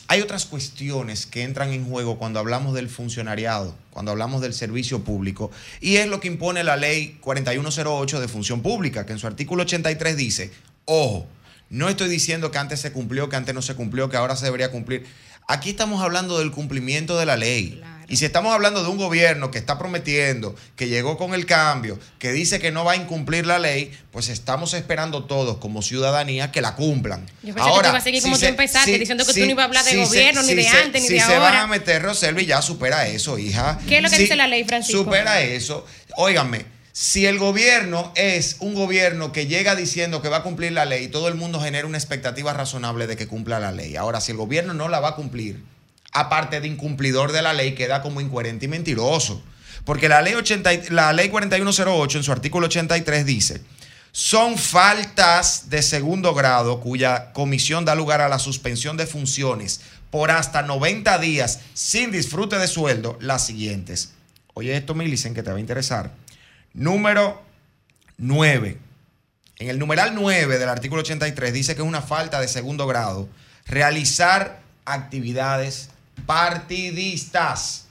hay 0.08 0.22
otras 0.22 0.46
cuestiones 0.46 1.26
que 1.26 1.42
entran 1.42 1.72
en 1.72 1.84
juego 1.84 2.18
cuando 2.18 2.40
hablamos 2.40 2.72
del 2.72 2.88
funcionariado, 2.88 3.76
cuando 3.90 4.10
hablamos 4.10 4.40
del 4.40 4.54
servicio 4.54 5.04
público, 5.04 5.50
y 5.82 5.96
es 5.96 6.06
lo 6.06 6.20
que 6.20 6.28
impone 6.28 6.64
la 6.64 6.76
ley 6.76 7.18
4108 7.20 8.20
de 8.20 8.28
función 8.28 8.62
pública, 8.62 9.04
que 9.04 9.12
en 9.12 9.18
su 9.18 9.26
artículo 9.26 9.64
83 9.64 10.16
dice, 10.16 10.50
ojo, 10.86 11.26
no 11.74 11.88
estoy 11.88 12.08
diciendo 12.08 12.50
que 12.50 12.58
antes 12.58 12.80
se 12.80 12.92
cumplió, 12.92 13.28
que 13.28 13.36
antes 13.36 13.54
no 13.54 13.62
se 13.62 13.74
cumplió, 13.74 14.08
que 14.08 14.16
ahora 14.16 14.36
se 14.36 14.44
debería 14.44 14.70
cumplir. 14.70 15.06
Aquí 15.46 15.70
estamos 15.70 16.02
hablando 16.02 16.38
del 16.38 16.50
cumplimiento 16.52 17.18
de 17.18 17.26
la 17.26 17.36
ley. 17.36 17.82
Y 18.08 18.16
si 18.16 18.24
estamos 18.26 18.52
hablando 18.54 18.82
de 18.82 18.88
un 18.90 18.96
gobierno 18.98 19.50
que 19.50 19.58
está 19.58 19.78
prometiendo, 19.78 20.54
que 20.76 20.88
llegó 20.88 21.16
con 21.18 21.34
el 21.34 21.46
cambio, 21.46 21.98
que 22.18 22.32
dice 22.32 22.60
que 22.60 22.70
no 22.70 22.84
va 22.84 22.92
a 22.92 22.96
incumplir 22.96 23.46
la 23.46 23.58
ley, 23.58 23.90
pues 24.10 24.28
estamos 24.28 24.72
esperando 24.74 25.24
todos 25.24 25.56
como 25.58 25.82
ciudadanía 25.82 26.52
que 26.52 26.60
la 26.60 26.74
cumplan. 26.76 27.26
Yo 27.42 27.54
pensé 27.54 27.70
que 27.70 27.74
tú 27.76 27.80
ibas 27.88 27.94
a 27.94 28.00
seguir 28.02 28.22
como 28.22 28.38
tú 28.38 28.44
empezaste, 28.46 28.98
diciendo 28.98 29.24
que 29.26 29.32
tú 29.32 29.40
no 29.40 29.46
ibas 29.46 29.62
a 29.62 29.66
hablar 29.66 29.84
de 29.84 29.90
si 29.90 29.96
gobierno, 29.98 30.42
ni 30.42 30.54
de 30.54 30.62
se- 30.62 30.68
antes, 30.68 31.02
ni 31.02 31.08
si 31.08 31.14
de 31.14 31.20
se 31.20 31.26
van 31.32 31.42
ahora. 31.42 31.62
a 31.62 31.66
meter, 31.66 32.02
Roselvi, 32.02 32.46
ya 32.46 32.62
supera 32.62 33.06
eso, 33.08 33.38
hija. 33.38 33.78
¿Qué 33.88 33.96
es 33.98 34.02
lo 34.02 34.08
que 34.10 34.16
Si- 34.16 34.22
dice 34.22 34.36
la 34.36 34.46
ley, 34.48 34.64
Francisco? 34.64 35.02
Supera 35.04 35.40
eso. 35.42 35.86
Óigame, 36.16 36.66
si 36.96 37.26
el 37.26 37.40
gobierno 37.40 38.12
es 38.14 38.54
un 38.60 38.72
gobierno 38.72 39.32
que 39.32 39.48
llega 39.48 39.74
diciendo 39.74 40.22
que 40.22 40.28
va 40.28 40.36
a 40.38 40.42
cumplir 40.44 40.70
la 40.70 40.84
ley, 40.84 41.08
todo 41.08 41.26
el 41.26 41.34
mundo 41.34 41.60
genera 41.60 41.88
una 41.88 41.98
expectativa 41.98 42.52
razonable 42.52 43.08
de 43.08 43.16
que 43.16 43.26
cumpla 43.26 43.58
la 43.58 43.72
ley. 43.72 43.96
Ahora, 43.96 44.20
si 44.20 44.30
el 44.30 44.38
gobierno 44.38 44.74
no 44.74 44.88
la 44.88 45.00
va 45.00 45.08
a 45.08 45.14
cumplir, 45.16 45.60
aparte 46.12 46.60
de 46.60 46.68
incumplidor 46.68 47.32
de 47.32 47.42
la 47.42 47.52
ley, 47.52 47.74
queda 47.74 48.00
como 48.00 48.20
incoherente 48.20 48.66
y 48.66 48.68
mentiroso. 48.68 49.42
Porque 49.84 50.08
la 50.08 50.22
ley, 50.22 50.34
80 50.34 50.72
y- 50.72 50.82
la 50.90 51.12
ley 51.12 51.30
4108 51.30 52.18
en 52.18 52.22
su 52.22 52.30
artículo 52.30 52.66
83 52.66 53.26
dice, 53.26 53.60
son 54.12 54.56
faltas 54.56 55.70
de 55.70 55.82
segundo 55.82 56.32
grado 56.32 56.78
cuya 56.78 57.32
comisión 57.32 57.84
da 57.84 57.96
lugar 57.96 58.20
a 58.20 58.28
la 58.28 58.38
suspensión 58.38 58.96
de 58.96 59.08
funciones 59.08 59.80
por 60.12 60.30
hasta 60.30 60.62
90 60.62 61.18
días 61.18 61.58
sin 61.74 62.12
disfrute 62.12 62.56
de 62.56 62.68
sueldo 62.68 63.18
las 63.20 63.44
siguientes. 63.44 64.10
Oye 64.54 64.76
esto, 64.76 64.94
Milicen, 64.94 65.34
que 65.34 65.42
te 65.42 65.50
va 65.50 65.56
a 65.56 65.60
interesar. 65.60 66.12
Número 66.74 67.40
9. 68.18 68.78
En 69.60 69.68
el 69.68 69.78
numeral 69.78 70.12
9 70.16 70.58
del 70.58 70.68
artículo 70.68 71.02
83 71.02 71.52
dice 71.52 71.76
que 71.76 71.82
es 71.82 71.86
una 71.86 72.02
falta 72.02 72.40
de 72.40 72.48
segundo 72.48 72.88
grado 72.88 73.28
realizar 73.64 74.60
actividades 74.84 75.90
partidistas. 76.26 77.86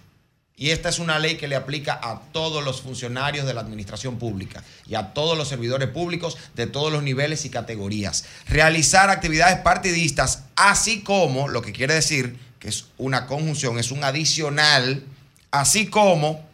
Y 0.57 0.71
esta 0.71 0.89
es 0.89 0.99
una 0.99 1.17
ley 1.17 1.37
que 1.37 1.47
le 1.47 1.55
aplica 1.55 1.93
a 1.93 2.21
todos 2.33 2.63
los 2.63 2.81
funcionarios 2.81 3.45
de 3.47 3.53
la 3.53 3.61
administración 3.61 4.19
pública 4.19 4.63
y 4.85 4.95
a 4.95 5.13
todos 5.13 5.37
los 5.37 5.47
servidores 5.47 5.87
públicos 5.87 6.37
de 6.53 6.67
todos 6.67 6.91
los 6.91 7.03
niveles 7.03 7.45
y 7.45 7.49
categorías. 7.49 8.25
Realizar 8.47 9.09
actividades 9.09 9.59
partidistas, 9.59 10.43
así 10.57 11.01
como, 11.01 11.47
lo 11.47 11.61
que 11.61 11.71
quiere 11.71 11.93
decir 11.95 12.37
que 12.59 12.67
es 12.67 12.85
una 12.97 13.27
conjunción, 13.27 13.79
es 13.79 13.91
un 13.91 14.03
adicional, 14.03 15.03
así 15.51 15.87
como 15.87 16.45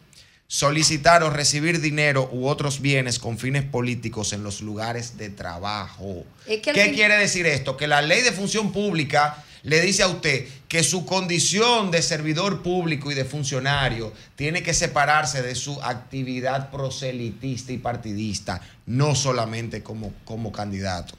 solicitar 0.50 1.22
o 1.22 1.30
recibir 1.30 1.80
dinero 1.80 2.28
u 2.32 2.48
otros 2.48 2.80
bienes 2.80 3.20
con 3.20 3.38
fines 3.38 3.62
políticos 3.62 4.32
en 4.32 4.42
los 4.42 4.62
lugares 4.62 5.16
de 5.16 5.30
trabajo. 5.30 6.24
Es 6.44 6.60
que 6.60 6.70
al 6.70 6.74
¿Qué 6.76 6.84
fin- 6.86 6.94
quiere 6.94 7.16
decir 7.18 7.46
esto? 7.46 7.76
Que 7.76 7.86
la 7.86 8.02
ley 8.02 8.22
de 8.22 8.32
función 8.32 8.72
pública 8.72 9.44
le 9.62 9.80
dice 9.80 10.02
a 10.02 10.08
usted 10.08 10.48
que 10.66 10.82
su 10.82 11.06
condición 11.06 11.92
de 11.92 12.02
servidor 12.02 12.64
público 12.64 13.12
y 13.12 13.14
de 13.14 13.24
funcionario 13.24 14.12
tiene 14.34 14.64
que 14.64 14.74
separarse 14.74 15.40
de 15.40 15.54
su 15.54 15.80
actividad 15.82 16.72
proselitista 16.72 17.70
y 17.70 17.78
partidista, 17.78 18.60
no 18.86 19.14
solamente 19.14 19.84
como, 19.84 20.12
como 20.24 20.50
candidato. 20.50 21.14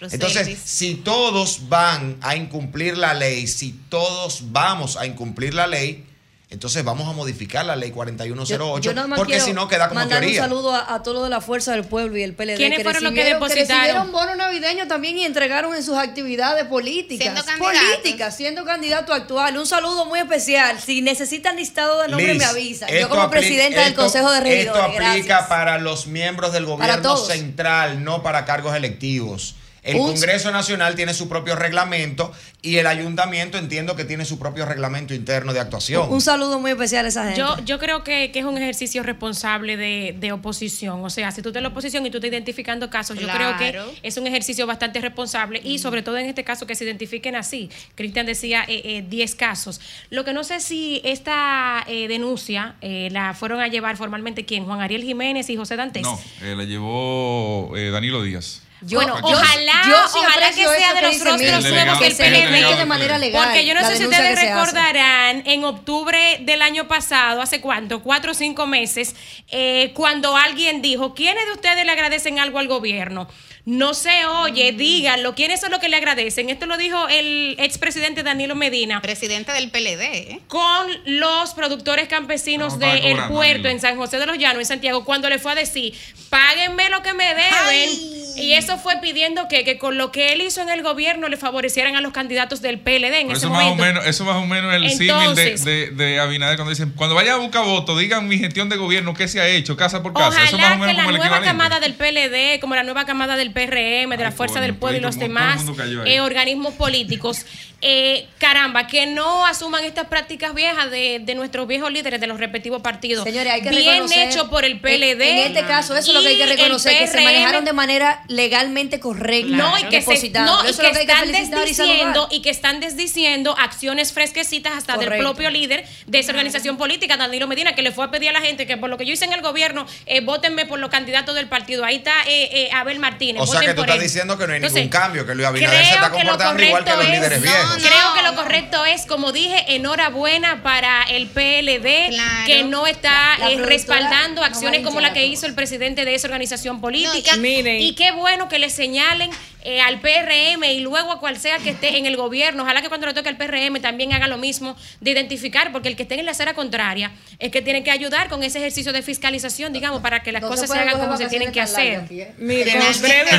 Entonces, 0.00 0.58
si 0.64 0.96
todos 0.96 1.68
van 1.68 2.16
a 2.20 2.34
incumplir 2.34 2.98
la 2.98 3.14
ley, 3.14 3.46
si 3.46 3.70
todos 3.88 4.50
vamos 4.50 4.96
a 4.96 5.06
incumplir 5.06 5.54
la 5.54 5.68
ley, 5.68 6.04
entonces 6.48 6.84
vamos 6.84 7.08
a 7.08 7.12
modificar 7.12 7.66
la 7.66 7.74
ley 7.74 7.90
4108, 7.90 8.80
Yo- 8.80 8.92
yo 8.92 9.16
porque 9.16 9.40
si 9.40 9.52
no 9.52 9.66
queda 9.66 9.88
como 9.88 9.98
mandar 10.00 10.20
teoría. 10.20 10.42
un 10.42 10.48
saludo 10.48 10.72
a, 10.74 10.94
a 10.94 11.02
todos 11.02 11.16
los 11.16 11.24
de 11.24 11.30
la 11.30 11.40
Fuerza 11.40 11.72
del 11.72 11.82
Pueblo 11.84 12.16
y 12.16 12.22
el 12.22 12.34
PLD 12.34 12.54
¿Quiénes 12.56 12.82
fueron 12.84 13.02
los 13.02 13.12
que 13.12 13.24
depositaron? 13.24 13.68
recibieron 13.68 14.12
bono 14.12 14.34
navideño 14.36 14.86
también 14.86 15.18
y 15.18 15.24
entregaron 15.24 15.74
en 15.74 15.82
sus 15.82 15.96
actividades 15.96 16.64
políticas. 16.66 17.24
Siendo 17.24 17.44
candidatos. 17.44 17.88
políticas, 17.96 18.36
siendo 18.36 18.64
candidato 18.64 19.12
actual. 19.12 19.58
Un 19.58 19.66
saludo 19.66 20.04
muy 20.06 20.20
especial. 20.20 20.78
Si 20.80 21.02
necesitan 21.02 21.56
listado 21.56 22.00
de 22.02 22.08
nombre 22.08 22.28
Liz, 22.34 22.38
me 22.38 22.44
avisan. 22.44 22.88
Yo 22.90 23.08
como 23.08 23.28
presidenta 23.28 23.80
del 23.80 23.88
esto- 23.90 24.02
Consejo 24.02 24.30
de 24.30 24.40
Regidores. 24.40 24.66
Esto 24.66 24.84
aplica 24.84 25.08
gracias. 25.26 25.42
para 25.48 25.78
los 25.78 26.06
miembros 26.06 26.52
del 26.52 26.64
gobierno 26.66 27.16
central, 27.16 28.04
no 28.04 28.22
para 28.22 28.44
cargos 28.44 28.74
electivos. 28.76 29.56
El 29.86 29.98
Congreso 29.98 30.50
Nacional 30.50 30.96
tiene 30.96 31.14
su 31.14 31.28
propio 31.28 31.54
reglamento 31.54 32.32
y 32.60 32.78
el 32.78 32.86
ayuntamiento 32.88 33.56
entiendo 33.56 33.94
que 33.94 34.04
tiene 34.04 34.24
su 34.24 34.38
propio 34.38 34.66
reglamento 34.66 35.14
interno 35.14 35.52
de 35.52 35.60
actuación. 35.60 36.12
Un 36.12 36.20
saludo 36.20 36.58
muy 36.58 36.72
especial 36.72 37.06
a 37.06 37.08
esa 37.08 37.24
gente. 37.24 37.38
Yo, 37.38 37.56
yo 37.64 37.78
creo 37.78 38.02
que, 38.02 38.32
es 38.34 38.44
un 38.44 38.58
ejercicio 38.58 39.04
responsable 39.04 39.76
de, 39.76 40.32
oposición. 40.32 41.04
O 41.04 41.08
sea, 41.08 41.30
si 41.30 41.40
tú 41.40 41.50
estás 41.50 41.60
en 41.60 41.62
la 41.62 41.68
oposición 41.68 42.04
y 42.04 42.10
tú 42.10 42.18
estás 42.18 42.30
identificando 42.30 42.90
casos, 42.90 43.16
yo 43.18 43.28
creo 43.28 43.56
que 43.56 43.78
es 44.02 44.16
un 44.16 44.26
ejercicio 44.26 44.66
bastante 44.66 45.00
responsable 45.00 45.60
y 45.62 45.78
sobre 45.78 46.02
todo 46.02 46.18
en 46.18 46.26
este 46.26 46.42
caso 46.42 46.66
que 46.66 46.74
se 46.74 46.84
identifiquen 46.84 47.36
así. 47.36 47.70
Cristian 47.94 48.26
decía 48.26 48.64
10 48.66 48.84
eh, 48.84 49.06
eh, 49.08 49.36
casos. 49.36 49.80
Lo 50.10 50.24
que 50.24 50.32
no 50.32 50.42
sé 50.42 50.60
si 50.60 51.00
esta 51.04 51.84
eh, 51.86 52.08
denuncia 52.08 52.74
la 52.82 53.34
fueron 53.34 53.60
a 53.60 53.68
llevar 53.68 53.96
formalmente 53.96 54.44
quién, 54.44 54.64
Juan 54.64 54.80
Ariel 54.80 55.04
Jiménez 55.04 55.48
y 55.48 55.56
José 55.56 55.76
Dantes. 55.76 56.02
No, 56.02 56.18
la 56.42 56.64
llevó 56.64 57.72
Danilo 57.92 58.22
Díaz 58.22 58.65
bueno, 58.94 59.18
ojalá, 59.22 60.06
ojalá 60.14 60.50
que 60.50 60.64
sea 60.64 60.94
de 60.94 61.02
los 61.02 61.20
rostros 61.20 61.64
nuevos 61.64 61.98
del 62.00 62.16
PLD. 62.16 62.76
de 62.76 62.84
manera 62.84 63.18
legal. 63.18 63.44
Porque 63.44 63.66
yo 63.66 63.74
no 63.74 63.86
sé 63.86 63.96
si 63.96 64.04
ustedes 64.04 64.40
recordarán, 64.40 65.42
en 65.46 65.64
octubre 65.64 66.38
del 66.40 66.62
año 66.62 66.86
pasado, 66.88 67.40
hace 67.42 67.60
cuánto, 67.60 68.02
cuatro 68.02 68.32
o 68.32 68.34
cinco 68.34 68.66
meses, 68.66 69.14
eh, 69.48 69.92
cuando 69.94 70.36
alguien 70.36 70.82
dijo, 70.82 71.14
¿quiénes 71.14 71.46
de 71.46 71.52
ustedes 71.52 71.84
le 71.84 71.92
agradecen 71.92 72.38
algo 72.38 72.58
al 72.58 72.68
gobierno? 72.68 73.28
No 73.66 73.94
se 73.94 74.26
oye, 74.26 74.72
mm. 74.72 74.76
díganlo. 74.76 75.34
¿Quiénes 75.34 75.60
son 75.60 75.72
los 75.72 75.80
que 75.80 75.88
le 75.88 75.96
agradecen? 75.96 76.48
Esto 76.50 76.66
lo 76.66 76.76
dijo 76.76 77.08
el 77.08 77.56
expresidente 77.58 78.22
Danilo 78.22 78.54
Medina. 78.54 79.02
Presidente 79.02 79.50
del 79.50 79.70
PLD. 79.70 80.02
¿eh? 80.02 80.40
Con 80.46 80.86
los 81.04 81.52
productores 81.52 82.06
campesinos 82.06 82.78
del 82.78 83.18
puerto 83.24 83.66
en 83.66 83.80
San 83.80 83.96
José 83.96 84.18
de 84.18 84.26
los 84.26 84.38
Llanos, 84.38 84.60
en 84.60 84.66
Santiago, 84.66 85.04
cuando 85.04 85.28
le 85.28 85.40
fue 85.40 85.50
a 85.50 85.54
decir, 85.56 85.94
páguenme 86.30 86.88
lo 86.90 87.02
que 87.02 87.12
me 87.12 87.24
deben. 87.24 88.16
Y 88.36 88.52
eso 88.52 88.78
fue 88.78 88.98
pidiendo 89.00 89.48
que, 89.48 89.64
que, 89.64 89.78
con 89.78 89.96
lo 89.98 90.12
que 90.12 90.32
él 90.32 90.42
hizo 90.42 90.60
en 90.60 90.68
el 90.68 90.82
gobierno 90.82 91.28
le 91.28 91.36
favorecieran 91.36 91.96
a 91.96 92.00
los 92.00 92.12
candidatos 92.12 92.60
del 92.60 92.78
PLD 92.78 93.20
en 93.20 93.30
ese 93.30 93.38
eso 93.38 93.48
momento. 93.48 93.76
Más 93.76 93.80
o 93.80 93.86
menos, 93.86 94.06
eso 94.06 94.24
más 94.24 94.36
o 94.36 94.46
menos 94.46 94.74
el 94.74 94.90
símil 94.90 95.34
de, 95.34 95.90
de, 95.90 96.20
Abinader 96.20 96.56
cuando 96.56 96.70
dicen, 96.70 96.92
cuando 96.94 97.14
vaya 97.14 97.34
a 97.34 97.36
buscar 97.38 97.64
voto, 97.64 97.96
digan 97.96 98.28
mi 98.28 98.38
gestión 98.38 98.68
de 98.68 98.76
gobierno, 98.76 99.14
qué 99.14 99.26
se 99.26 99.40
ha 99.40 99.48
hecho, 99.48 99.76
casa 99.76 100.02
por 100.02 100.12
casa. 100.12 100.44
eso 100.44 100.58
más 100.58 100.76
o 100.76 100.78
menos 100.78 100.94
que 100.94 101.02
la 101.02 101.18
nueva 101.18 101.40
camada 101.40 101.80
del 101.80 101.94
PLD, 101.94 102.60
como 102.60 102.74
la 102.74 102.82
nueva 102.82 103.06
camada 103.06 103.36
del 103.36 103.52
PRM, 103.56 104.10
de 104.10 104.22
la 104.22 104.32
Fuerza 104.32 104.60
del 104.60 104.74
Pueblo 104.74 104.98
y 104.98 105.00
los 105.00 105.18
demás 105.18 105.62
eh, 106.04 106.20
organismos 106.20 106.74
políticos, 106.74 107.46
eh, 107.80 108.26
caramba, 108.36 108.86
que 108.86 109.06
no 109.06 109.46
asuman 109.46 109.84
estas 109.84 110.08
prácticas 110.08 110.54
viejas 110.54 110.90
de, 110.90 111.20
de, 111.22 111.34
nuestros 111.34 111.66
viejos 111.66 111.90
líderes 111.90 112.20
de 112.20 112.26
los 112.26 112.38
respectivos 112.38 112.82
partidos. 112.82 113.24
Señores, 113.24 113.50
hay 113.50 113.62
que 113.62 113.70
Bien 113.70 114.04
hecho 114.12 114.50
por 114.50 114.66
el 114.66 114.80
PLD. 114.80 115.22
En, 115.22 115.38
este 115.38 115.64
caso, 115.64 115.96
eso 115.96 116.10
es 116.10 116.14
lo 116.14 116.20
que 116.20 116.28
hay 116.28 116.36
que 116.36 116.46
reconocer, 116.46 116.98
que 116.98 117.06
se 117.06 117.22
manejaron 117.22 117.64
de 117.64 117.72
manera 117.72 118.24
legalmente 118.28 119.00
correcta. 119.00 119.56
No, 119.56 119.78
y 119.78 119.84
que, 119.84 120.02
se, 120.02 120.30
no, 120.30 120.68
y 120.68 120.74
que, 120.74 120.88
están 120.88 121.32
desdiciendo 121.32 122.28
y, 122.30 122.40
que 122.40 122.50
están 122.50 122.80
desdiciendo 122.80 123.56
acciones 123.58 124.12
fresquecitas 124.12 124.74
hasta 124.76 124.98
del 124.98 125.18
propio 125.18 125.48
líder 125.50 125.86
de 126.06 126.18
esa 126.18 126.32
organización 126.32 126.76
política, 126.76 127.16
Danilo 127.16 127.46
Medina, 127.46 127.74
que 127.74 127.82
le 127.82 127.92
fue 127.92 128.04
a 128.04 128.10
pedir 128.10 128.30
a 128.30 128.32
la 128.32 128.42
gente 128.42 128.66
que 128.66 128.76
por 128.76 128.90
lo 128.90 128.98
que 128.98 129.06
yo 129.06 129.14
hice 129.14 129.24
en 129.24 129.32
el 129.32 129.40
gobierno, 129.40 129.86
eh, 130.04 130.20
votenme 130.20 130.66
por 130.66 130.78
los 130.78 130.90
candidatos 130.90 131.34
del 131.34 131.48
partido. 131.48 131.84
Ahí 131.84 131.96
está 131.96 132.12
eh, 132.26 132.68
Abel 132.72 132.98
Martínez. 132.98 133.45
O 133.48 133.52
sea 133.52 133.60
que 133.60 133.74
tú 133.74 133.82
estás 133.82 134.00
diciendo 134.00 134.36
que 134.38 134.46
no 134.46 134.52
hay 134.52 134.60
ningún 134.60 134.88
cambio, 134.88 135.26
que 135.26 135.34
Luis 135.34 135.46
Abinader 135.48 135.84
se 135.84 135.94
está 135.94 136.10
comportando 136.10 136.62
igual 136.62 136.84
que 136.84 136.90
los 136.90 137.08
líderes 137.08 137.42
viejos. 137.42 137.76
Creo 137.76 138.14
que 138.14 138.22
lo 138.22 138.34
correcto 138.34 138.84
es, 138.84 139.06
como 139.06 139.32
dije, 139.32 139.74
enhorabuena 139.74 140.62
para 140.62 141.02
el 141.04 141.26
PLD, 141.28 142.16
que 142.46 142.64
no 142.64 142.86
está 142.86 143.36
eh, 143.50 143.56
respaldando 143.58 144.42
acciones 144.42 144.82
como 144.82 145.00
la 145.00 145.12
que 145.12 145.26
hizo 145.26 145.46
el 145.46 145.54
presidente 145.54 146.04
de 146.04 146.14
esa 146.14 146.26
organización 146.26 146.80
política. 146.80 147.32
y 147.36 147.94
qué 147.94 148.12
bueno 148.12 148.48
que 148.48 148.58
le 148.58 148.70
señalen 148.70 149.30
eh, 149.68 149.80
al 149.80 150.00
PRM 150.00 150.62
y 150.62 150.78
luego 150.78 151.10
a 151.10 151.18
cual 151.18 151.36
sea 151.40 151.58
que 151.58 151.70
esté 151.70 151.98
en 151.98 152.06
el 152.06 152.16
gobierno. 152.16 152.62
Ojalá 152.62 152.82
que 152.82 152.88
cuando 152.88 153.08
le 153.08 153.14
toque 153.14 153.28
al 153.28 153.36
PRM 153.36 153.80
también 153.80 154.12
haga 154.12 154.28
lo 154.28 154.38
mismo 154.38 154.76
de 155.00 155.10
identificar, 155.10 155.72
porque 155.72 155.88
el 155.88 155.96
que 155.96 156.04
esté 156.04 156.16
en 156.20 156.24
la 156.24 156.30
acera 156.30 156.54
contraria 156.54 157.10
es 157.40 157.50
que 157.50 157.62
tiene 157.62 157.82
que 157.82 157.90
ayudar 157.90 158.28
con 158.28 158.44
ese 158.44 158.58
ejercicio 158.58 158.92
de 158.92 159.02
fiscalización, 159.02 159.72
digamos, 159.72 160.02
para 160.02 160.22
que 160.22 160.30
las 160.30 160.44
cosas 160.44 160.70
se 160.70 160.78
hagan 160.78 161.00
como 161.00 161.16
se 161.16 161.26
tienen 161.26 161.50
que 161.50 161.60
hacer. 161.60 162.04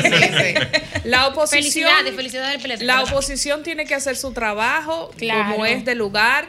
La 1.04 1.28
oposición, 1.28 1.90
felicidades, 2.14 2.82
la 2.82 3.02
oposición 3.02 3.62
tiene 3.62 3.86
que 3.86 3.94
hacer 3.94 4.16
su 4.16 4.32
trabajo 4.32 5.10
como 5.18 5.64
es 5.64 5.84
de 5.84 5.94
lugar 5.94 6.48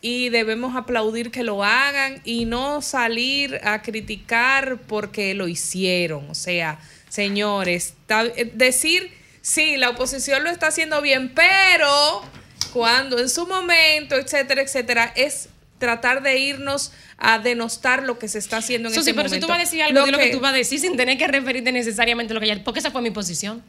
y 0.00 0.28
debemos 0.28 0.76
aplaudir 0.76 1.30
que 1.30 1.42
lo 1.42 1.64
hagan 1.64 2.20
y 2.24 2.44
no 2.44 2.82
salir 2.82 3.58
a 3.64 3.80
criticar 3.80 4.76
porque 4.86 5.32
lo 5.32 5.48
hicieron. 5.48 6.28
O 6.28 6.34
sea, 6.34 6.78
señores, 7.08 7.94
eh, 8.10 8.50
decir, 8.52 9.10
sí, 9.40 9.78
la 9.78 9.88
oposición 9.88 10.44
lo 10.44 10.50
está 10.50 10.66
haciendo 10.66 11.00
bien, 11.00 11.32
pero 11.34 12.22
cuando 12.74 13.18
en 13.18 13.30
su 13.30 13.46
momento, 13.46 14.16
etcétera, 14.16 14.60
etcétera, 14.60 15.10
es 15.16 15.48
tratar 15.78 16.22
de 16.22 16.38
irnos 16.38 16.92
a 17.18 17.38
denostar 17.38 18.02
lo 18.02 18.18
que 18.18 18.28
se 18.28 18.38
está 18.38 18.58
haciendo 18.58 18.88
en 18.88 18.94
ese 18.94 19.12
momento. 19.12 19.16
pero 19.16 19.28
si 19.34 19.40
tú 19.40 19.46
vas 19.46 19.58
a 19.58 19.60
decir 19.60 19.82
algo 19.82 20.04
de 20.04 20.12
lo 20.12 20.18
que, 20.18 20.30
tú 20.30 20.40
vas 20.40 20.52
a 20.52 20.56
decir 20.56 20.78
sin 20.80 20.96
tener 20.96 21.18
que 21.18 21.26
referirte 21.26 21.72
necesariamente 21.72 22.32
a 22.32 22.34
lo 22.34 22.40
que 22.40 22.48
ya, 22.48 22.64
porque 22.64 22.80
esa 22.80 22.90
fue 22.90 23.02
mi 23.02 23.10
posición. 23.10 23.62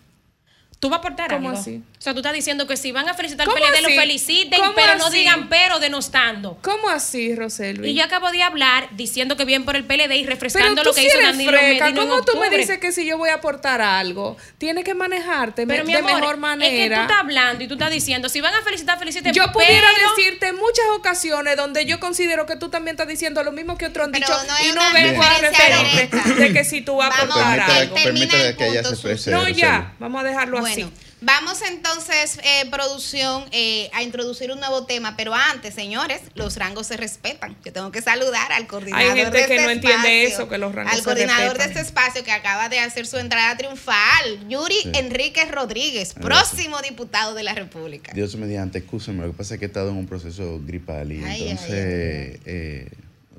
Tú 0.79 0.89
vas 0.89 0.97
a 0.97 0.99
aportar 0.99 1.29
¿Cómo 1.29 1.49
algo. 1.49 1.61
así? 1.61 1.81
O 1.97 2.01
sea, 2.01 2.13
tú 2.13 2.19
estás 2.19 2.33
diciendo 2.33 2.67
que 2.67 2.77
si 2.77 2.91
van 2.91 3.09
a 3.09 3.13
felicitar 3.13 3.47
al 3.47 3.53
PLD, 3.53 3.81
lo 3.81 3.89
feliciten, 4.01 4.61
pero 4.75 4.95
no 4.97 5.09
digan 5.09 5.49
pero 5.49 5.79
denostando. 5.79 6.59
¿Cómo 6.61 6.89
así, 6.89 7.33
Roselvi? 7.33 7.89
Y 7.89 7.93
yo 7.95 8.03
acabo 8.03 8.31
de 8.31 8.43
hablar 8.43 8.89
diciendo 8.91 9.35
que 9.37 9.45
bien 9.45 9.65
por 9.65 9.75
el 9.75 9.85
PLD 9.85 10.13
y 10.15 10.25
refrescando 10.25 10.83
lo 10.83 10.93
que 10.93 11.03
hizo 11.03 11.19
Danilo 11.19 11.51
Medina 11.51 11.93
¿Cómo 11.95 12.21
tú 12.21 12.37
me 12.37 12.55
dices 12.55 12.77
que 12.79 12.91
si 12.91 13.05
yo 13.05 13.17
voy 13.17 13.29
a 13.29 13.35
aportar 13.35 13.81
algo, 13.81 14.37
tienes 14.57 14.83
que 14.83 14.93
manejarte 14.93 15.65
de 15.65 15.83
mejor 15.83 16.37
manera? 16.37 16.71
Es 16.71 16.89
que 16.89 16.95
tú 16.95 17.01
estás 17.01 17.19
hablando 17.19 17.63
y 17.63 17.67
tú 17.67 17.73
estás 17.73 17.91
diciendo, 17.91 18.29
si 18.29 18.41
van 18.41 18.53
a 18.53 18.61
felicitar, 18.61 18.99
feliciten. 18.99 19.33
Yo 19.33 19.51
pudiera 19.51 19.87
decirte 20.15 20.49
en 20.49 20.57
muchas 20.57 20.85
ocasiones 20.95 21.55
donde 21.57 21.85
yo 21.85 21.99
considero 21.99 22.45
que 22.45 22.55
tú 22.55 22.69
también 22.69 22.95
estás 22.95 23.07
diciendo 23.07 23.43
lo 23.43 23.51
mismo 23.51 23.77
que 23.77 23.85
otros 23.87 24.05
han 24.05 24.11
dicho 24.11 24.33
y 24.63 24.71
no 24.73 24.81
vengo 24.93 25.23
a 25.23 25.37
referirte 25.39 26.33
de 26.35 26.53
que 26.53 26.63
si 26.63 26.81
tú 26.81 26.97
vas 26.97 27.11
a 27.11 27.23
aportar 27.23 27.59
algo. 27.59 27.95
Permítele 27.95 28.55
que 28.55 28.67
ella 28.67 28.83
se 28.83 28.93
exprese. 28.93 29.31
No, 29.31 29.47
ya, 29.47 29.93
vamos 29.99 30.21
a 30.21 30.23
dejarlo 30.23 30.59
así. 30.59 30.64
Bueno, 30.73 30.91
vamos 31.21 31.61
entonces, 31.61 32.39
eh, 32.43 32.69
producción, 32.71 33.45
eh, 33.51 33.89
a 33.93 34.03
introducir 34.03 34.51
un 34.51 34.59
nuevo 34.59 34.85
tema, 34.85 35.15
pero 35.15 35.33
antes, 35.33 35.73
señores, 35.73 36.21
los 36.33 36.55
rangos 36.55 36.87
se 36.87 36.97
respetan. 36.97 37.55
Yo 37.63 37.71
tengo 37.71 37.91
que 37.91 38.01
saludar 38.01 38.51
al 38.51 38.67
coordinador. 38.67 39.11
Hay 39.11 39.17
gente 39.17 39.45
que 39.45 39.55
este 39.55 39.63
no 39.63 39.69
entiende 39.69 40.23
eso, 40.25 40.49
que 40.49 40.57
los 40.57 40.73
rangos 40.73 40.93
Al 40.93 41.03
coordinador 41.03 41.57
de 41.57 41.65
este 41.65 41.79
espacio 41.79 42.23
que 42.23 42.31
acaba 42.31 42.69
de 42.69 42.79
hacer 42.79 43.05
su 43.05 43.17
entrada 43.17 43.55
triunfal, 43.57 44.47
Yuri 44.49 44.77
Enríquez 44.93 45.51
Rodríguez, 45.51 46.13
próximo 46.13 46.81
diputado 46.81 47.33
de 47.33 47.43
la 47.43 47.53
República. 47.53 48.11
Dios 48.13 48.35
mediante, 48.35 48.79
escúcheme, 48.79 49.25
lo 49.25 49.31
que 49.31 49.37
pasa 49.37 49.55
es 49.55 49.59
que 49.59 49.65
he 49.65 49.67
estado 49.67 49.89
en 49.89 49.97
un 49.97 50.07
proceso 50.07 50.59
gripal 50.65 51.11
y 51.11 51.23
entonces... 51.23 52.39
Eh, 52.45 52.89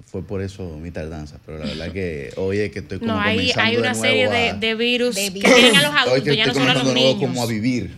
fue 0.07 0.23
por 0.23 0.41
eso 0.41 0.79
mi 0.79 0.93
tardanza, 0.93 1.39
pero 1.45 1.59
la 1.59 1.67
verdad 1.67 1.93
que 1.93 2.33
hoy 2.37 2.61
es 2.61 2.71
que 2.71 2.79
estoy 2.79 3.01
como 3.01 3.13
no, 3.13 3.21
hay, 3.21 3.53
hay 3.57 3.77
una 3.77 3.93
serie 3.93 4.29
de, 4.55 4.75
virus 4.77 5.17
que 5.17 5.33
tienen 5.33 5.75
a 5.75 5.83
los 5.83 5.95
adultos, 5.95 6.37
ya 6.37 6.47
no 6.47 6.55
solo 6.55 6.71
a 6.71 6.75
los 6.75 6.95
niños. 6.95 7.17
como 7.21 7.43
a 7.43 7.47
vivir, 7.47 7.91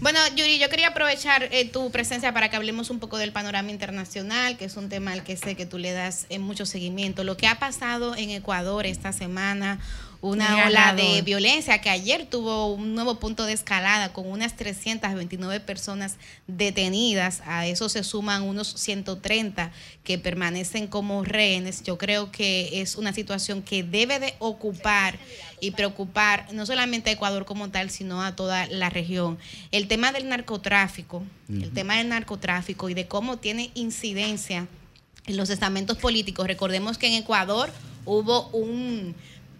Bueno, 0.00 0.18
Yuri, 0.34 0.58
yo 0.58 0.68
quería 0.68 0.88
aprovechar 0.88 1.48
eh, 1.52 1.68
tu 1.68 1.90
presencia 1.92 2.32
para 2.32 2.48
que 2.48 2.56
hablemos 2.56 2.90
un 2.90 2.98
poco 2.98 3.18
del 3.18 3.30
panorama 3.30 3.70
internacional, 3.70 4.56
que 4.56 4.64
es 4.64 4.76
un 4.76 4.88
tema 4.88 5.12
al 5.12 5.22
que 5.22 5.36
sé 5.36 5.54
que 5.54 5.66
tú 5.66 5.78
le 5.78 5.92
das 5.92 6.26
eh, 6.28 6.40
mucho 6.40 6.66
seguimiento. 6.66 7.22
Lo 7.22 7.36
que 7.36 7.46
ha 7.46 7.60
pasado 7.60 8.16
en 8.16 8.30
Ecuador 8.30 8.84
esta 8.86 9.12
semana, 9.12 9.78
una 10.22 10.66
ola 10.66 10.94
de 10.94 11.20
violencia 11.22 11.80
que 11.80 11.90
ayer 11.90 12.26
tuvo 12.26 12.72
un 12.72 12.94
nuevo 12.94 13.18
punto 13.18 13.44
de 13.44 13.52
escalada 13.52 14.12
con 14.12 14.30
unas 14.30 14.54
329 14.54 15.58
personas 15.58 16.16
detenidas. 16.46 17.42
A 17.44 17.66
eso 17.66 17.88
se 17.88 18.04
suman 18.04 18.44
unos 18.44 18.68
130 18.68 19.72
que 20.04 20.18
permanecen 20.18 20.86
como 20.86 21.24
rehenes. 21.24 21.82
Yo 21.82 21.98
creo 21.98 22.30
que 22.30 22.80
es 22.80 22.94
una 22.94 23.12
situación 23.12 23.62
que 23.62 23.82
debe 23.82 24.20
de 24.20 24.36
ocupar 24.38 25.18
y 25.60 25.72
preocupar 25.72 26.46
no 26.52 26.66
solamente 26.66 27.10
a 27.10 27.14
Ecuador 27.14 27.44
como 27.44 27.70
tal, 27.70 27.90
sino 27.90 28.22
a 28.22 28.36
toda 28.36 28.66
la 28.68 28.90
región. 28.90 29.38
El 29.72 29.88
tema 29.88 30.12
del 30.12 30.28
narcotráfico, 30.28 31.24
el 31.48 31.72
tema 31.72 31.98
del 31.98 32.08
narcotráfico 32.08 32.88
y 32.88 32.94
de 32.94 33.08
cómo 33.08 33.38
tiene 33.38 33.72
incidencia 33.74 34.68
en 35.26 35.36
los 35.36 35.50
estamentos 35.50 35.98
políticos. 35.98 36.46
Recordemos 36.46 36.96
que 36.96 37.08
en 37.08 37.14
Ecuador 37.14 37.72
hubo 38.04 38.48
un 38.50 39.16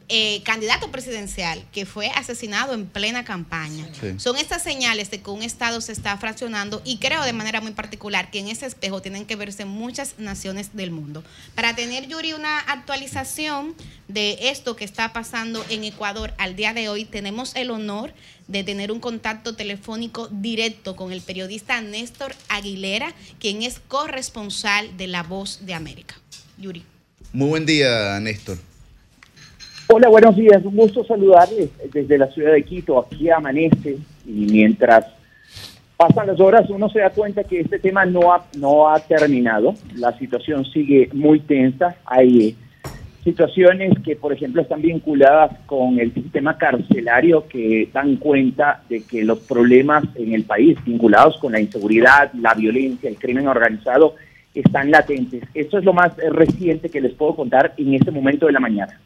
eh, 0.09 0.43
candidato 0.45 0.91
presidencial 0.91 1.65
que 1.73 1.87
fue 1.87 2.09
asesinado 2.09 2.75
en 2.75 2.87
plena 2.87 3.25
campaña. 3.25 3.89
Son 4.19 4.37
estas 4.37 4.63
señales 4.63 5.11
de 5.11 5.21
que 5.21 5.31
un 5.31 5.43
Estado 5.43 5.81
se 5.81 5.93
está 5.93 6.17
fraccionando 6.19 6.83
y 6.85 6.99
creo 6.99 7.23
de 7.23 7.33
manera 7.33 7.61
muy 7.61 7.73
particular 7.73 8.31
que 8.31 8.41
en 8.41 8.49
ese 8.49 8.67
espejo 8.67 9.03
tienen 9.03 9.27
que 9.27 9.37
verse 9.37 9.65
muchas 9.65 10.19
naciones 10.19 10.75
del 10.75 10.91
mundo. 10.91 11.25
Para 11.55 11.75
tener, 11.75 12.09
Yuri, 12.09 12.33
una 12.33 12.59
actualización 12.59 13.75
de 14.09 14.51
esto 14.51 14.77
que 14.77 14.85
está 14.85 15.13
pasando 15.13 15.65
en 15.69 15.85
Ecuador 15.85 16.35
al 16.39 16.57
día 16.57 16.75
de 16.75 16.89
hoy, 16.89 17.05
tenemos 17.05 17.55
el 17.57 17.71
honor 17.71 18.13
de 18.49 18.65
tener 18.65 18.93
un 18.93 19.01
contacto 19.01 19.55
telefónico 19.55 20.29
directo 20.31 20.97
con 20.97 21.13
el 21.13 21.23
periodista 21.23 21.81
Néstor 21.81 22.35
Aguilera, 22.49 23.15
quien 23.39 23.63
es 23.63 23.81
corresponsal 23.89 24.97
de 24.97 25.07
La 25.07 25.23
Voz 25.23 25.61
de 25.65 25.75
América. 25.75 26.17
Yuri. 26.59 26.85
Muy 27.33 27.49
buen 27.49 27.67
día, 27.67 28.21
Néstor. 28.21 28.59
Hola, 29.95 30.09
buenos 30.09 30.35
días. 30.37 30.65
Un 30.65 30.75
gusto 30.75 31.05
saludarles 31.05 31.69
desde 31.93 32.17
la 32.17 32.27
ciudad 32.29 32.53
de 32.53 32.63
Quito. 32.63 32.99
Aquí 32.99 33.29
amanece 33.29 33.99
y 34.27 34.47
mientras 34.51 35.05
pasan 35.99 36.29
las 36.29 36.41
horas 36.41 36.71
uno 36.71 36.89
se 36.89 37.01
da 37.01 37.11
cuenta 37.11 37.45
que 37.45 37.61
este 37.61 37.79
tema 37.79 38.07
no 38.07 38.33
ha, 38.33 38.43
no 38.57 38.89
ha 38.89 38.99
terminado. 39.01 39.75
La 39.97 40.17
situación 40.17 40.65
sigue 40.65 41.11
muy 41.13 41.41
tensa. 41.41 41.95
Hay 42.07 42.57
situaciones 43.23 43.93
que, 44.03 44.17
por 44.17 44.33
ejemplo, 44.33 44.63
están 44.63 44.81
vinculadas 44.81 45.59
con 45.67 46.01
el 46.01 46.15
sistema 46.15 46.57
carcelario 46.57 47.47
que 47.47 47.91
dan 47.93 48.17
cuenta 48.17 48.83
de 48.89 49.03
que 49.03 49.23
los 49.23 49.41
problemas 49.41 50.05
en 50.15 50.33
el 50.33 50.45
país 50.45 50.79
vinculados 50.87 51.37
con 51.37 51.53
la 51.53 51.61
inseguridad, 51.61 52.33
la 52.33 52.55
violencia, 52.55 53.11
el 53.11 53.19
crimen 53.19 53.47
organizado 53.47 54.15
están 54.55 54.91
latentes. 54.91 55.43
Eso 55.53 55.77
es 55.77 55.85
lo 55.85 55.93
más 55.93 56.17
reciente 56.17 56.89
que 56.89 57.03
les 57.03 57.13
puedo 57.13 57.37
contar 57.37 57.75
en 57.77 57.93
este 57.93 58.11
momento 58.11 58.47
de 58.47 58.53
la 58.53 58.61
mañana. 58.61 58.99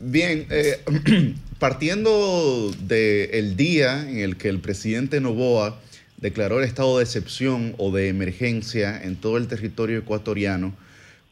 Bien, 0.00 0.46
eh, 0.50 0.78
partiendo 1.58 2.70
del 2.86 3.54
día 3.54 4.08
en 4.08 4.18
el 4.20 4.38
que 4.38 4.48
el 4.48 4.58
presidente 4.58 5.20
Novoa 5.20 5.78
declaró 6.16 6.58
el 6.58 6.64
estado 6.64 6.96
de 6.96 7.04
excepción 7.04 7.74
o 7.76 7.92
de 7.92 8.08
emergencia 8.08 9.02
en 9.02 9.16
todo 9.16 9.36
el 9.36 9.46
territorio 9.46 9.98
ecuatoriano, 9.98 10.72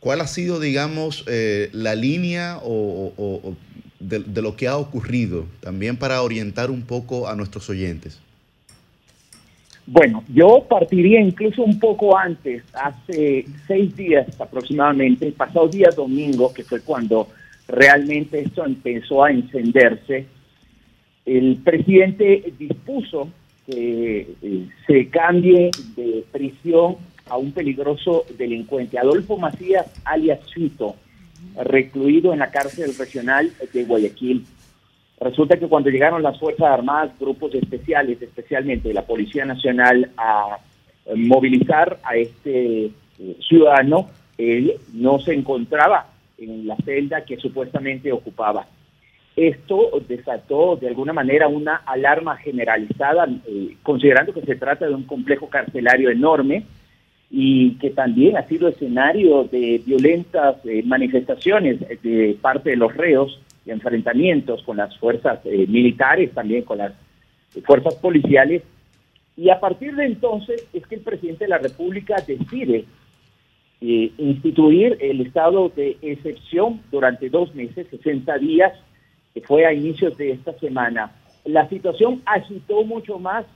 ¿cuál 0.00 0.20
ha 0.20 0.26
sido, 0.26 0.60
digamos, 0.60 1.24
eh, 1.28 1.70
la 1.72 1.94
línea 1.94 2.58
o, 2.62 3.56
de, 4.00 4.18
de, 4.18 4.42
lo 4.42 4.54
que 4.54 4.68
ha 4.68 4.76
ocurrido? 4.76 5.46
También 5.60 5.96
para 5.96 6.20
orientar 6.20 6.70
un 6.70 6.82
poco 6.82 7.26
a 7.26 7.34
nuestros 7.34 7.70
oyentes. 7.70 8.20
Bueno, 9.86 10.22
yo 10.28 10.66
partiría 10.68 11.22
incluso 11.22 11.62
un 11.62 11.80
poco 11.80 12.18
antes, 12.18 12.62
hace 12.74 13.46
seis 13.66 13.96
días 13.96 14.26
aproximadamente, 14.38 15.26
el 15.26 15.32
pasado 15.32 15.68
día 15.68 15.88
domingo, 15.96 16.52
que 16.52 16.62
fue 16.62 16.82
cuando 16.82 17.28
realmente 17.68 18.40
esto 18.40 18.64
empezó 18.64 19.24
a 19.24 19.30
encenderse, 19.30 20.26
el 21.26 21.58
presidente 21.62 22.52
dispuso 22.58 23.28
que 23.66 24.26
eh, 24.40 24.68
se 24.86 25.08
cambie 25.08 25.70
de 25.94 26.24
prisión 26.32 26.96
a 27.28 27.36
un 27.36 27.52
peligroso 27.52 28.24
delincuente, 28.38 28.98
Adolfo 28.98 29.36
Macías 29.36 29.86
alias 30.06 30.40
Chito, 30.46 30.96
recluido 31.62 32.32
en 32.32 32.38
la 32.38 32.50
cárcel 32.50 32.94
regional 32.98 33.52
de 33.72 33.84
Guayaquil. 33.84 34.46
Resulta 35.20 35.58
que 35.58 35.68
cuando 35.68 35.90
llegaron 35.90 36.22
las 36.22 36.38
Fuerzas 36.38 36.68
Armadas, 36.68 37.18
grupos 37.18 37.54
especiales, 37.54 38.22
especialmente 38.22 38.94
la 38.94 39.02
Policía 39.02 39.44
Nacional, 39.44 40.10
a 40.16 40.58
movilizar 41.14 41.98
a 42.02 42.16
este 42.16 42.86
eh, 42.86 43.36
ciudadano, 43.46 44.08
él 44.38 44.74
no 44.94 45.18
se 45.18 45.34
encontraba 45.34 46.06
en 46.38 46.66
la 46.66 46.76
celda 46.76 47.24
que 47.24 47.36
supuestamente 47.36 48.12
ocupaba. 48.12 48.66
Esto 49.36 49.90
desató 50.08 50.76
de 50.76 50.88
alguna 50.88 51.12
manera 51.12 51.46
una 51.46 51.76
alarma 51.76 52.36
generalizada, 52.38 53.28
eh, 53.46 53.76
considerando 53.82 54.32
que 54.32 54.42
se 54.42 54.56
trata 54.56 54.86
de 54.86 54.94
un 54.94 55.04
complejo 55.04 55.48
carcelario 55.48 56.10
enorme 56.10 56.64
y 57.30 57.74
que 57.74 57.90
también 57.90 58.36
ha 58.36 58.48
sido 58.48 58.68
escenario 58.68 59.44
de 59.44 59.80
violentas 59.86 60.56
eh, 60.64 60.82
manifestaciones 60.84 61.78
de 62.02 62.36
parte 62.40 62.70
de 62.70 62.76
los 62.76 62.96
reos, 62.96 63.40
de 63.64 63.72
enfrentamientos 63.72 64.62
con 64.62 64.78
las 64.78 64.96
fuerzas 64.98 65.38
eh, 65.44 65.66
militares, 65.68 66.32
también 66.32 66.62
con 66.62 66.78
las 66.78 66.94
fuerzas 67.64 67.94
policiales. 67.94 68.62
Y 69.36 69.50
a 69.50 69.60
partir 69.60 69.94
de 69.94 70.06
entonces 70.06 70.66
es 70.72 70.84
que 70.86 70.96
el 70.96 71.02
presidente 71.02 71.44
de 71.44 71.50
la 71.50 71.58
República 71.58 72.16
decide 72.26 72.86
eh, 73.80 74.12
instituir 74.18 74.98
el 75.00 75.20
estado 75.20 75.68
de 75.68 75.96
excepción 76.02 76.80
durante 76.90 77.30
dos 77.30 77.54
meses, 77.54 77.86
60 77.90 78.38
días, 78.38 78.72
que 79.34 79.40
fue 79.40 79.66
a 79.66 79.72
inicios 79.72 80.16
de 80.16 80.32
esta 80.32 80.52
semana. 80.58 81.12
La 81.44 81.68
situación 81.68 82.22
agitó 82.26 82.84
mucho 82.84 83.18
más 83.18 83.46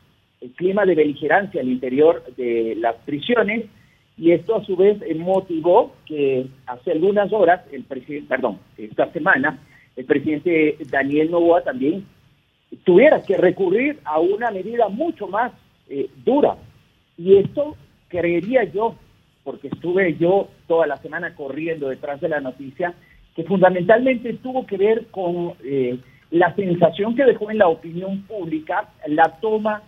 el 0.40 0.50
clima 0.52 0.84
de 0.84 0.94
beligerancia 0.94 1.60
al 1.60 1.68
interior 1.68 2.22
de 2.36 2.74
las 2.76 2.96
prisiones 3.04 3.66
y 4.16 4.32
esto 4.32 4.56
a 4.56 4.64
su 4.64 4.76
vez 4.76 4.98
motivó 5.16 5.94
que 6.06 6.46
hace 6.66 6.92
algunas 6.92 7.32
horas 7.32 7.62
perdón, 8.28 8.58
esta 8.76 9.10
semana, 9.12 9.58
el 9.96 10.04
presidente 10.04 10.76
Daniel 10.90 11.30
Novoa 11.30 11.62
también 11.62 12.04
tuviera 12.84 13.22
que 13.22 13.36
recurrir 13.36 13.98
a 14.04 14.20
una 14.20 14.50
medida 14.50 14.88
mucho 14.88 15.26
más 15.26 15.52
eh, 15.88 16.08
dura. 16.24 16.56
Y 17.18 17.36
esto 17.36 17.76
creería 18.08 18.64
yo 18.64 18.96
porque 19.44 19.68
estuve 19.68 20.16
yo 20.16 20.48
toda 20.66 20.86
la 20.86 20.96
semana 20.98 21.34
corriendo 21.34 21.88
detrás 21.88 22.20
de 22.20 22.28
la 22.28 22.40
noticia, 22.40 22.94
que 23.34 23.44
fundamentalmente 23.44 24.34
tuvo 24.34 24.66
que 24.66 24.76
ver 24.76 25.06
con 25.10 25.54
eh, 25.64 25.98
la 26.30 26.54
sensación 26.54 27.14
que 27.14 27.24
dejó 27.24 27.50
en 27.50 27.58
la 27.58 27.68
opinión 27.68 28.22
pública 28.22 28.88
la 29.06 29.38
toma 29.40 29.82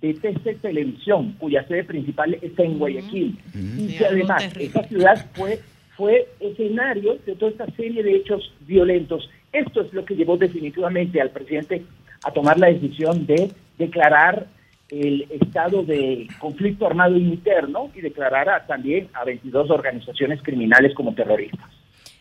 de 0.00 0.14
TC 0.14 0.60
Televisión, 0.60 1.34
cuya 1.38 1.66
sede 1.66 1.84
principal 1.84 2.36
está 2.42 2.62
en 2.62 2.78
Guayaquil, 2.78 3.38
y 3.54 3.96
que 3.96 4.06
además 4.06 4.54
esa 4.58 4.82
ciudad 4.84 5.26
fue, 5.34 5.60
fue 5.96 6.28
escenario 6.40 7.16
de 7.24 7.34
toda 7.36 7.50
esta 7.52 7.66
serie 7.72 8.02
de 8.02 8.16
hechos 8.16 8.52
violentos. 8.66 9.30
Esto 9.52 9.80
es 9.80 9.92
lo 9.94 10.04
que 10.04 10.14
llevó 10.14 10.36
definitivamente 10.36 11.20
al 11.20 11.30
presidente 11.30 11.84
a 12.24 12.30
tomar 12.32 12.58
la 12.58 12.66
decisión 12.66 13.24
de 13.26 13.50
declarar 13.78 14.46
el 15.00 15.26
estado 15.30 15.82
de 15.82 16.28
conflicto 16.38 16.86
armado 16.86 17.16
interno 17.16 17.90
y 17.94 18.00
declarara 18.00 18.64
también 18.66 19.08
a 19.14 19.24
22 19.24 19.70
organizaciones 19.70 20.40
criminales 20.42 20.94
como 20.94 21.14
terroristas. 21.14 21.68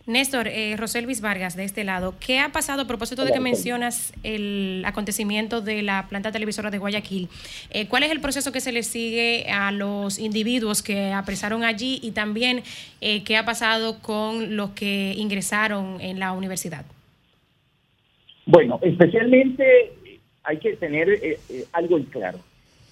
Néstor, 0.06 0.50
eh, 0.50 0.76
Roselvis 0.76 1.22
Vargas, 1.22 1.56
de 1.56 1.64
este 1.64 1.86
lado, 1.86 2.16
¿qué 2.20 2.40
ha 2.40 2.50
pasado 2.50 2.82
a 2.82 2.88
propósito 2.88 3.24
de 3.24 3.32
que 3.32 3.40
mencionas 3.40 4.14
el 4.24 4.84
acontecimiento 4.86 5.62
de 5.62 5.82
la 5.82 6.08
planta 6.10 6.30
televisora 6.30 6.70
de 6.70 6.78
Guayaquil? 6.78 7.30
Eh, 7.70 7.88
¿Cuál 7.88 8.04
es 8.04 8.12
el 8.12 8.20
proceso 8.20 8.52
que 8.52 8.60
se 8.60 8.74
le 8.74 8.84
sigue 8.84 9.46
a 9.50 9.72
los 9.72 10.20
individuos 10.20 10.84
que 10.84 11.14
apresaron 11.14 11.64
allí 11.64 12.00
y 12.04 12.12
también 12.12 12.64
eh, 13.00 13.24
qué 13.24 13.38
ha 13.38 13.46
pasado 13.46 14.02
con 14.02 14.58
los 14.58 14.72
que 14.72 15.14
ingresaron 15.16 16.02
en 16.02 16.20
la 16.20 16.34
universidad? 16.34 16.84
Bueno, 18.46 18.80
especialmente 18.82 19.94
hay 20.44 20.58
que 20.58 20.76
tener 20.76 21.08
eh, 21.10 21.40
algo 21.72 21.96
en 21.98 22.04
claro 22.04 22.40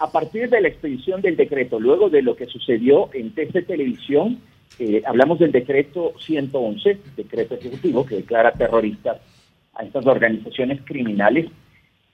a 0.02 0.10
partir 0.10 0.50
de 0.50 0.60
la 0.60 0.66
expedición 0.66 1.22
del 1.22 1.36
decreto, 1.36 1.78
luego 1.78 2.10
de 2.10 2.22
lo 2.22 2.34
que 2.34 2.46
sucedió 2.46 3.08
en 3.14 3.30
TC 3.30 3.64
Televisión, 3.64 4.40
eh, 4.80 5.00
hablamos 5.06 5.38
del 5.38 5.52
decreto 5.52 6.14
111, 6.18 6.98
decreto 7.16 7.54
ejecutivo 7.54 8.04
que 8.04 8.16
declara 8.16 8.50
terroristas 8.50 9.18
a 9.74 9.84
estas 9.84 10.04
organizaciones 10.04 10.80
criminales, 10.82 11.48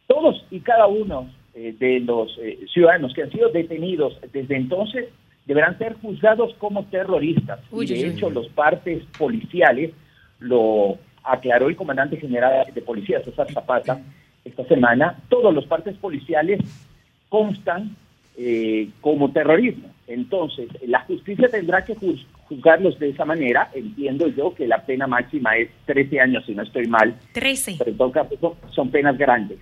todos 0.06 0.44
y 0.50 0.60
cada 0.60 0.86
uno 0.86 1.30
eh, 1.54 1.74
de 1.78 2.00
los 2.00 2.36
eh, 2.42 2.58
ciudadanos 2.70 3.14
que 3.14 3.22
han 3.22 3.32
sido 3.32 3.48
detenidos 3.48 4.20
desde 4.34 4.56
entonces 4.56 5.06
deberán 5.46 5.78
ser 5.78 5.94
juzgados 5.94 6.52
como 6.58 6.84
terroristas. 6.84 7.60
y 7.72 7.86
de 7.86 8.06
hecho, 8.06 8.28
los 8.28 8.48
partes 8.48 9.02
policiales 9.18 9.92
lo 10.40 10.98
aclaró 11.24 11.70
el 11.70 11.76
comandante 11.76 12.18
general 12.18 12.66
de 12.70 12.82
policía, 12.82 13.24
César 13.24 13.50
Zapata, 13.50 13.98
esta 14.44 14.64
semana, 14.64 15.16
todos 15.30 15.54
los 15.54 15.64
partes 15.64 15.96
policiales 15.96 16.60
constan 17.28 17.96
eh, 18.36 18.90
como 19.00 19.32
terrorismo. 19.32 19.90
Entonces, 20.06 20.68
la 20.86 21.00
justicia 21.00 21.48
tendrá 21.48 21.84
que 21.84 21.96
juzgarlos 22.48 22.98
de 22.98 23.10
esa 23.10 23.24
manera. 23.24 23.70
Entiendo 23.74 24.28
yo 24.28 24.54
que 24.54 24.66
la 24.66 24.84
pena 24.84 25.06
máxima 25.06 25.56
es 25.56 25.68
13 25.86 26.20
años, 26.20 26.46
si 26.46 26.54
no 26.54 26.62
estoy 26.62 26.86
mal. 26.86 27.14
13. 27.32 27.76
Pero 27.78 27.90
en 27.90 27.96
todo 27.96 28.12
caso 28.12 28.56
son 28.70 28.90
penas 28.90 29.18
grandes. 29.18 29.58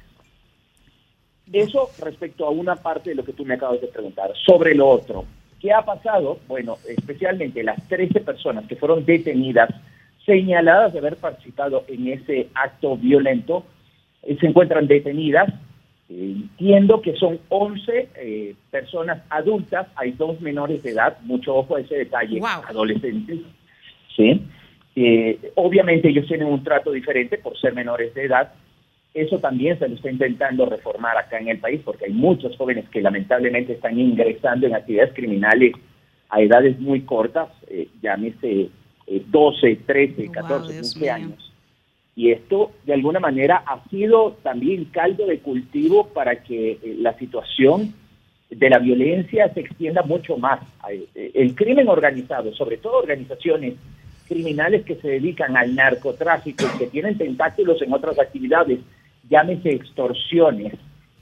Eso 1.52 1.90
respecto 2.00 2.44
a 2.46 2.50
una 2.50 2.76
parte 2.76 3.10
de 3.10 3.16
lo 3.16 3.24
que 3.24 3.32
tú 3.32 3.44
me 3.44 3.54
acabas 3.54 3.80
de 3.80 3.86
preguntar. 3.86 4.32
Sobre 4.44 4.74
lo 4.74 4.88
otro, 4.88 5.24
¿qué 5.60 5.72
ha 5.72 5.82
pasado? 5.82 6.38
Bueno, 6.48 6.76
especialmente 6.88 7.62
las 7.62 7.86
13 7.88 8.20
personas 8.20 8.66
que 8.66 8.76
fueron 8.76 9.04
detenidas, 9.04 9.70
señaladas 10.24 10.92
de 10.92 10.98
haber 10.98 11.16
participado 11.16 11.84
en 11.88 12.08
ese 12.08 12.48
acto 12.54 12.96
violento, 12.96 13.64
eh, 14.22 14.36
se 14.40 14.46
encuentran 14.46 14.88
detenidas 14.88 15.52
Entiendo 16.08 17.02
que 17.02 17.16
son 17.16 17.40
11 17.48 18.08
eh, 18.14 18.54
personas 18.70 19.24
adultas, 19.28 19.88
hay 19.96 20.12
dos 20.12 20.40
menores 20.40 20.82
de 20.84 20.90
edad, 20.90 21.18
mucho 21.22 21.56
ojo 21.56 21.76
a 21.76 21.80
ese 21.80 21.96
detalle, 21.96 22.40
adolescentes. 22.68 23.40
¿sí? 24.14 24.40
Eh, 24.94 25.52
obviamente 25.56 26.08
ellos 26.08 26.26
tienen 26.28 26.46
un 26.46 26.62
trato 26.62 26.92
diferente 26.92 27.38
por 27.38 27.58
ser 27.58 27.74
menores 27.74 28.14
de 28.14 28.24
edad. 28.24 28.52
Eso 29.14 29.40
también 29.40 29.78
se 29.78 29.88
lo 29.88 29.96
está 29.96 30.10
intentando 30.10 30.66
reformar 30.66 31.16
acá 31.18 31.38
en 31.38 31.48
el 31.48 31.58
país 31.58 31.80
porque 31.84 32.04
hay 32.04 32.12
muchos 32.12 32.56
jóvenes 32.56 32.88
que 32.90 33.00
lamentablemente 33.00 33.72
están 33.72 33.98
ingresando 33.98 34.68
en 34.68 34.74
actividades 34.74 35.12
criminales 35.12 35.72
a 36.28 36.40
edades 36.40 36.78
muy 36.78 37.00
cortas, 37.00 37.48
eh, 37.68 37.88
llámese 38.00 38.68
12, 39.06 39.76
13, 39.86 40.30
14, 40.30 40.72
15 40.72 41.10
años. 41.10 41.45
Y 42.16 42.32
esto, 42.32 42.72
de 42.86 42.94
alguna 42.94 43.20
manera, 43.20 43.62
ha 43.66 43.84
sido 43.90 44.38
también 44.42 44.86
caldo 44.86 45.26
de 45.26 45.40
cultivo 45.40 46.08
para 46.08 46.42
que 46.42 46.72
eh, 46.72 46.96
la 46.98 47.12
situación 47.18 47.94
de 48.48 48.70
la 48.70 48.78
violencia 48.78 49.52
se 49.52 49.60
extienda 49.60 50.02
mucho 50.02 50.38
más. 50.38 50.60
Eh, 50.90 51.32
el 51.34 51.54
crimen 51.54 51.88
organizado, 51.88 52.54
sobre 52.54 52.78
todo 52.78 53.00
organizaciones 53.00 53.74
criminales 54.26 54.86
que 54.86 54.96
se 54.96 55.08
dedican 55.08 55.58
al 55.58 55.74
narcotráfico 55.74 56.64
y 56.64 56.78
que 56.78 56.86
tienen 56.86 57.18
tentáculos 57.18 57.82
en 57.82 57.92
otras 57.92 58.18
actividades, 58.18 58.80
llámese 59.28 59.70
extorsiones, 59.70 60.72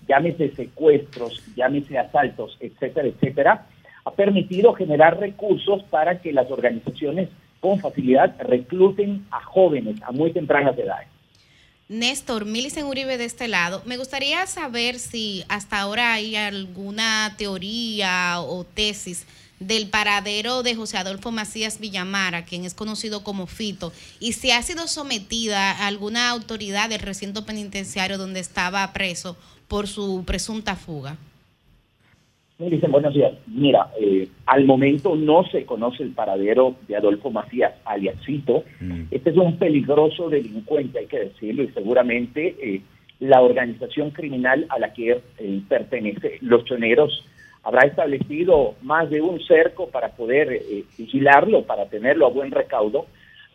llámese 0.06 0.50
secuestros, 0.54 1.42
llámese 1.56 1.98
asaltos, 1.98 2.56
etcétera, 2.60 3.08
etcétera, 3.08 3.66
ha 4.04 4.10
permitido 4.12 4.74
generar 4.74 5.18
recursos 5.18 5.82
para 5.84 6.20
que 6.20 6.32
las 6.32 6.50
organizaciones 6.52 7.30
con 7.64 7.80
facilidad 7.80 8.36
recluten 8.40 9.26
a 9.30 9.42
jóvenes 9.42 9.96
a 10.02 10.12
muy 10.12 10.34
tempranas 10.34 10.76
edades. 10.76 11.08
Néstor, 11.88 12.44
Milicen 12.44 12.84
Uribe 12.84 13.16
de 13.16 13.24
este 13.24 13.48
lado, 13.48 13.80
me 13.86 13.96
gustaría 13.96 14.46
saber 14.46 14.98
si 14.98 15.46
hasta 15.48 15.80
ahora 15.80 16.12
hay 16.12 16.36
alguna 16.36 17.34
teoría 17.38 18.38
o 18.40 18.64
tesis 18.64 19.26
del 19.60 19.88
paradero 19.88 20.62
de 20.62 20.74
José 20.74 20.98
Adolfo 20.98 21.30
Macías 21.30 21.80
Villamara, 21.80 22.44
quien 22.44 22.66
es 22.66 22.74
conocido 22.74 23.24
como 23.24 23.46
Fito, 23.46 23.94
y 24.20 24.34
si 24.34 24.50
ha 24.50 24.60
sido 24.60 24.86
sometida 24.86 25.70
a 25.70 25.86
alguna 25.86 26.28
autoridad 26.28 26.90
del 26.90 27.00
recinto 27.00 27.46
penitenciario 27.46 28.18
donde 28.18 28.40
estaba 28.40 28.92
preso 28.92 29.38
por 29.68 29.88
su 29.88 30.22
presunta 30.26 30.76
fuga. 30.76 31.16
Me 32.64 32.70
dicen, 32.70 32.92
buenos 32.92 33.12
días. 33.12 33.34
Mira, 33.46 33.90
eh, 34.00 34.26
al 34.46 34.64
momento 34.64 35.16
no 35.16 35.44
se 35.44 35.66
conoce 35.66 36.02
el 36.02 36.12
paradero 36.12 36.76
de 36.88 36.96
Adolfo 36.96 37.30
Macías, 37.30 37.74
alias 37.84 38.16
Fito. 38.24 38.64
Mm. 38.80 39.02
Este 39.10 39.30
es 39.30 39.36
un 39.36 39.58
peligroso 39.58 40.30
delincuente, 40.30 41.00
hay 41.00 41.06
que 41.06 41.18
decirlo, 41.18 41.62
y 41.62 41.68
seguramente 41.68 42.56
eh, 42.62 42.80
la 43.20 43.42
organización 43.42 44.12
criminal 44.12 44.64
a 44.70 44.78
la 44.78 44.94
que 44.94 45.10
eh, 45.10 45.60
pertenece, 45.68 46.38
los 46.40 46.64
choneros, 46.64 47.26
habrá 47.64 47.86
establecido 47.86 48.76
más 48.80 49.10
de 49.10 49.20
un 49.20 49.40
cerco 49.40 49.88
para 49.88 50.12
poder 50.12 50.62
vigilarlo, 50.96 51.64
para 51.64 51.84
tenerlo 51.90 52.26
a 52.26 52.30
buen 52.30 52.50
recaudo. 52.50 53.04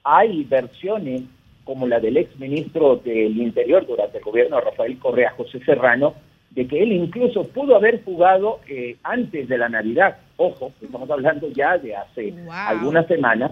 Hay 0.03 0.43
versiones 0.43 1.24
como 1.64 1.88
la 1.88 1.99
del 1.99 2.18
ex 2.18 2.39
ministro 2.39 2.97
del 2.97 3.36
Interior 3.39 3.88
durante 3.88 4.20
el 4.20 4.24
gobierno 4.24 4.57
de 4.57 4.66
Rafael 4.66 4.99
Correa, 4.99 5.32
José 5.32 5.60
Serrano, 5.66 6.14
de 6.52 6.68
que 6.68 6.82
él 6.82 6.91
incluso 6.91 7.43
pudo 7.47 7.76
haber 7.76 8.04
jugado 8.04 8.60
eh, 8.68 8.97
antes 9.04 9.47
de 9.47 9.58
la 9.58 9.70
Navidad. 9.70 10.18
Ojo, 10.38 10.72
estamos 10.82 11.10
hablando 11.10 11.50
ya 11.50 11.78
de 11.78 11.95
hace 11.95 12.34
algunas 12.50 13.08
semanas. 13.08 13.52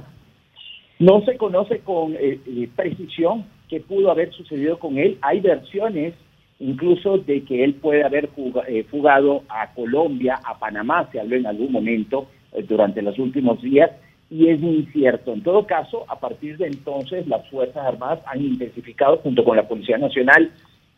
No 1.00 1.22
se 1.22 1.38
conoce 1.38 1.80
con 1.80 2.14
eh, 2.16 2.40
eh, 2.46 2.70
precisión 2.76 3.46
qué 3.70 3.80
pudo 3.80 4.10
haber 4.10 4.32
sucedido 4.34 4.80
con 4.80 4.98
él. 4.98 5.18
Hay 5.22 5.42
versiones 5.42 6.16
incluso 6.60 7.20
de 7.20 7.44
que 7.44 7.64
él 7.64 7.76
puede 7.76 8.04
haber 8.04 8.30
fugado 8.90 9.44
a 9.48 9.74
Colombia, 9.76 10.40
a 10.44 10.58
Panamá, 10.58 11.08
se 11.12 11.20
habló 11.20 11.36
en 11.36 11.46
algún 11.46 11.72
momento 11.72 12.30
durante 12.68 13.04
los 13.04 13.20
últimos 13.20 13.62
días, 13.62 13.92
y 14.32 14.48
es 14.50 14.62
incierto. 14.62 15.34
En 15.34 15.44
todo 15.44 15.68
caso, 15.68 16.06
a 16.08 16.20
partir 16.20 16.58
de 16.58 16.66
entonces, 16.66 17.28
las 17.28 17.48
Fuerzas 17.50 17.86
Armadas 17.86 18.22
han 18.26 18.42
intensificado, 18.42 19.18
junto 19.18 19.44
con 19.44 19.56
la 19.56 19.68
Policía 19.68 20.00
Nacional, 20.00 20.52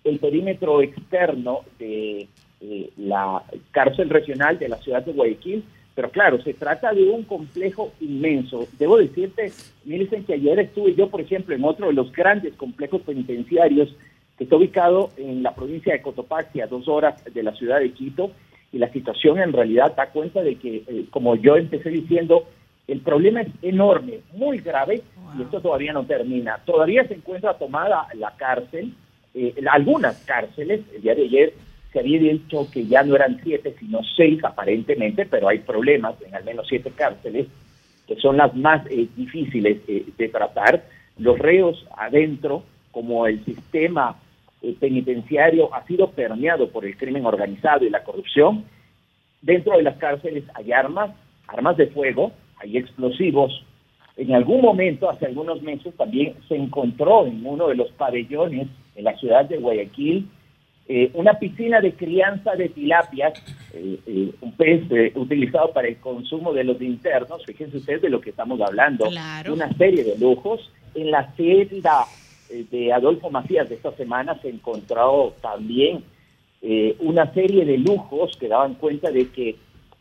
el 0.03 0.19
perímetro 0.19 0.81
externo 0.81 1.61
de 1.77 2.27
eh, 2.61 2.89
la 2.97 3.43
cárcel 3.71 4.09
regional 4.09 4.59
de 4.59 4.69
la 4.69 4.77
ciudad 4.77 5.03
de 5.03 5.13
Guayaquil, 5.13 5.63
pero 5.95 6.11
claro, 6.11 6.41
se 6.41 6.53
trata 6.53 6.93
de 6.93 7.09
un 7.09 7.23
complejo 7.23 7.91
inmenso. 7.99 8.67
Debo 8.77 8.97
decirte, 8.97 9.51
dicen 9.83 10.23
que 10.23 10.35
ayer 10.35 10.59
estuve 10.59 10.95
yo, 10.95 11.09
por 11.09 11.19
ejemplo, 11.19 11.53
en 11.53 11.65
otro 11.65 11.87
de 11.87 11.93
los 11.93 12.11
grandes 12.13 12.53
complejos 12.55 13.01
penitenciarios 13.01 13.93
que 14.37 14.45
está 14.45 14.55
ubicado 14.55 15.09
en 15.17 15.43
la 15.43 15.53
provincia 15.53 15.91
de 15.91 16.01
Cotopaxi, 16.01 16.61
a 16.61 16.67
dos 16.67 16.87
horas 16.87 17.21
de 17.25 17.43
la 17.43 17.53
ciudad 17.53 17.81
de 17.81 17.91
Quito, 17.91 18.31
y 18.71 18.77
la 18.77 18.89
situación 18.93 19.39
en 19.39 19.51
realidad 19.51 19.93
da 19.95 20.11
cuenta 20.11 20.41
de 20.41 20.55
que, 20.55 20.83
eh, 20.87 21.05
como 21.09 21.35
yo 21.35 21.57
empecé 21.57 21.89
diciendo, 21.89 22.45
el 22.87 23.01
problema 23.01 23.41
es 23.41 23.49
enorme, 23.61 24.19
muy 24.33 24.59
grave, 24.59 25.01
y 25.37 25.41
esto 25.41 25.59
todavía 25.59 25.91
no 25.91 26.05
termina. 26.05 26.59
Todavía 26.65 27.05
se 27.07 27.15
encuentra 27.15 27.57
tomada 27.57 28.07
la 28.15 28.31
cárcel, 28.37 28.93
eh, 29.33 29.53
algunas 29.71 30.17
cárceles, 30.25 30.81
el 30.93 31.01
día 31.01 31.15
de 31.15 31.23
ayer 31.23 31.53
se 31.91 31.99
había 31.99 32.19
dicho 32.19 32.67
que 32.71 32.85
ya 32.85 33.03
no 33.03 33.15
eran 33.15 33.39
siete, 33.43 33.75
sino 33.79 34.01
seis 34.15 34.43
aparentemente, 34.43 35.25
pero 35.25 35.47
hay 35.47 35.59
problemas 35.59 36.15
en 36.21 36.35
al 36.35 36.43
menos 36.43 36.67
siete 36.67 36.91
cárceles, 36.91 37.47
que 38.07 38.15
son 38.15 38.37
las 38.37 38.55
más 38.55 38.85
eh, 38.89 39.07
difíciles 39.15 39.79
eh, 39.87 40.05
de 40.17 40.29
tratar. 40.29 40.83
Los 41.17 41.37
reos 41.37 41.85
adentro, 41.97 42.63
como 42.91 43.27
el 43.27 43.43
sistema 43.45 44.15
penitenciario 44.79 45.73
ha 45.73 45.85
sido 45.85 46.11
permeado 46.11 46.69
por 46.69 46.83
el 46.83 46.97
crimen 46.97 47.25
organizado 47.25 47.85
y 47.85 47.89
la 47.89 48.03
corrupción, 48.03 48.65
dentro 49.41 49.77
de 49.77 49.83
las 49.83 49.97
cárceles 49.97 50.43
hay 50.53 50.73
armas, 50.73 51.11
armas 51.47 51.77
de 51.77 51.87
fuego, 51.87 52.31
hay 52.57 52.77
explosivos. 52.77 53.65
En 54.17 54.33
algún 54.33 54.61
momento, 54.61 55.09
hace 55.09 55.27
algunos 55.27 55.61
meses, 55.61 55.95
también 55.95 56.35
se 56.49 56.55
encontró 56.55 57.25
en 57.25 57.45
uno 57.45 57.69
de 57.69 57.75
los 57.75 57.89
pabellones 57.91 58.67
en 58.99 59.05
la 59.05 59.17
ciudad 59.17 59.45
de 59.45 59.57
Guayaquil, 59.57 60.27
eh, 60.87 61.09
una 61.13 61.35
piscina 61.39 61.79
de 61.79 61.93
crianza 61.93 62.55
de 62.55 62.67
tilapias, 62.67 63.33
eh, 63.73 63.99
eh, 64.05 64.31
un 64.41 64.51
pez 64.53 64.83
utilizado 65.15 65.71
para 65.71 65.87
el 65.87 65.97
consumo 65.97 66.51
de 66.51 66.65
los 66.65 66.81
internos, 66.81 67.45
fíjense 67.45 67.77
ustedes 67.77 68.01
de 68.01 68.09
lo 68.09 68.19
que 68.19 68.31
estamos 68.31 68.59
hablando, 68.59 69.07
una 69.07 69.71
serie 69.77 70.03
de 70.03 70.17
lujos. 70.17 70.71
En 70.95 71.11
la 71.11 71.31
celda 71.37 72.05
de 72.71 72.91
Adolfo 72.91 73.29
Macías 73.29 73.69
de 73.69 73.75
esta 73.75 73.91
semana 73.91 74.37
se 74.41 74.49
encontró 74.49 75.35
también 75.39 76.03
una 76.99 77.31
serie 77.33 77.63
de 77.63 77.77
lujos 77.77 78.35
que 78.37 78.47
daban 78.47 78.73
cuenta 78.73 79.11
de 79.11 79.29
que 79.29 79.55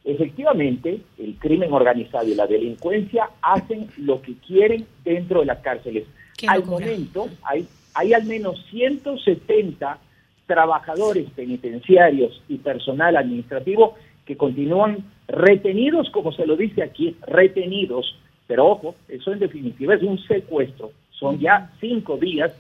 efectivamente 0.05 1.03
el 1.19 1.37
crimen 1.39 1.73
organizado 1.75 2.27
y 2.27 2.35
la 2.35 2.47
delincuencia 2.47 3.29
hacen 3.43 3.91
lo 3.99 4.23
que 4.23 4.33
quieren 4.39 4.87
dentro 5.05 5.41
de 5.41 5.47
las 5.47 5.59
cárceles. 5.59 6.07
Al 6.47 6.65
momento 6.65 7.29
hay 7.43 7.69
hay 7.95 8.13
al 8.13 8.25
menos 8.25 8.65
170 8.71 9.99
trabajadores 10.47 11.29
penitenciarios 11.31 12.43
y 12.49 12.59
personal 12.59 13.17
administrativo 13.17 13.95
que 14.25 14.37
continúan 14.37 14.99
retenidos, 15.29 16.11
como 16.11 16.33
se 16.33 16.47
lo 16.47 16.57
dice 16.57 16.83
aquí, 16.83 17.17
retenidos. 17.27 18.19
Pero 18.47 18.67
ojo, 18.67 18.95
eso 19.09 19.33
en 19.33 19.39
definitiva 19.39 19.95
es 19.95 20.03
un 20.03 20.19
secuestro. 20.19 20.91
Son 21.11 21.39
ya 21.39 21.71
cinco 21.81 22.17
días. 22.17 22.53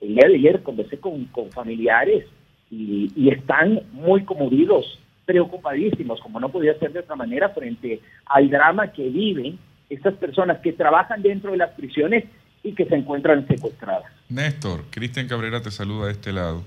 El 0.00 0.14
día 0.14 0.28
de 0.28 0.34
ayer 0.34 0.62
conversé 0.62 0.98
con, 0.98 1.28
familiares 1.50 2.26
y, 2.70 3.10
y, 3.16 3.30
están 3.30 3.80
muy 3.92 4.24
conmovidos, 4.24 4.98
preocupadísimos, 5.26 6.20
como 6.20 6.40
no 6.40 6.48
podía 6.48 6.78
ser 6.78 6.92
de 6.92 7.00
otra 7.00 7.16
manera, 7.16 7.50
frente 7.50 8.00
al 8.26 8.48
drama 8.48 8.92
que 8.92 9.08
viven 9.08 9.58
estas 9.90 10.14
personas 10.14 10.60
que 10.60 10.72
trabajan 10.72 11.20
dentro 11.20 11.50
de 11.50 11.58
las 11.58 11.70
prisiones 11.70 12.24
y 12.62 12.74
que 12.74 12.84
se 12.86 12.94
encuentran 12.94 13.46
secuestradas. 13.46 14.12
Néstor, 14.28 14.84
Cristian 14.90 15.28
Cabrera 15.28 15.62
te 15.62 15.70
saluda 15.70 16.06
de 16.06 16.12
este 16.12 16.32
lado. 16.32 16.64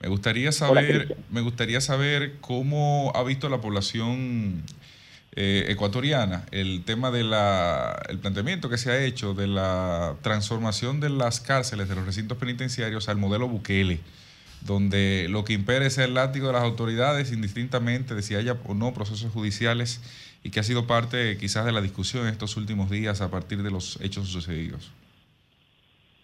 Me 0.00 0.08
gustaría 0.08 0.52
saber, 0.52 1.16
me 1.30 1.40
gustaría 1.40 1.80
saber 1.80 2.34
cómo 2.40 3.12
ha 3.14 3.22
visto 3.22 3.48
la 3.48 3.60
población 3.60 4.62
eh, 5.36 5.66
ecuatoriana 5.68 6.44
el 6.52 6.84
tema 6.84 7.10
del 7.10 7.32
el 8.08 8.18
planteamiento 8.18 8.68
que 8.68 8.78
se 8.78 8.92
ha 8.92 9.04
hecho 9.04 9.34
de 9.34 9.48
la 9.48 10.14
transformación 10.22 11.00
de 11.00 11.10
las 11.10 11.40
cárceles, 11.40 11.88
de 11.88 11.96
los 11.96 12.06
recintos 12.06 12.38
penitenciarios 12.38 13.08
al 13.08 13.16
modelo 13.16 13.48
Bukele, 13.48 13.98
donde 14.60 15.26
lo 15.28 15.44
que 15.44 15.52
impera 15.52 15.86
es 15.86 15.98
el 15.98 16.14
látigo 16.14 16.46
de 16.46 16.52
las 16.52 16.62
autoridades 16.62 17.32
indistintamente 17.32 18.14
de 18.14 18.22
si 18.22 18.36
haya 18.36 18.56
o 18.64 18.74
no 18.74 18.94
procesos 18.94 19.32
judiciales 19.32 20.00
y 20.44 20.50
que 20.50 20.60
ha 20.60 20.62
sido 20.62 20.86
parte 20.86 21.36
quizás 21.36 21.64
de 21.64 21.72
la 21.72 21.80
discusión 21.80 22.26
en 22.26 22.32
estos 22.32 22.56
últimos 22.56 22.88
días 22.88 23.20
a 23.20 23.30
partir 23.30 23.62
de 23.62 23.70
los 23.72 23.98
hechos 24.02 24.28
sucedidos. 24.28 24.92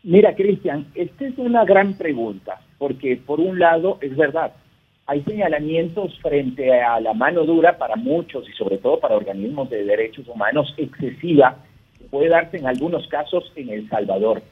Mira, 0.02 0.34
Cristian, 0.34 0.86
esta 0.94 1.26
es 1.26 1.36
una 1.36 1.64
gran 1.64 1.94
pregunta, 1.94 2.60
porque 2.78 3.16
por 3.16 3.38
un 3.38 3.58
lado 3.58 3.98
es 4.00 4.16
verdad, 4.16 4.52
hay 5.06 5.22
señalamientos 5.22 6.18
frente 6.20 6.72
a 6.80 7.00
la 7.00 7.12
mano 7.12 7.44
dura 7.44 7.76
para 7.76 7.96
muchos 7.96 8.48
y 8.48 8.52
sobre 8.52 8.78
todo 8.78 8.98
para 8.98 9.16
organismos 9.16 9.68
de 9.68 9.84
derechos 9.84 10.26
humanos 10.28 10.72
excesiva, 10.78 11.56
que 11.98 12.04
puede 12.04 12.28
darse 12.28 12.56
en 12.56 12.66
algunos 12.66 13.06
casos 13.08 13.52
en 13.56 13.68
El 13.68 13.88
Salvador. 13.90 14.42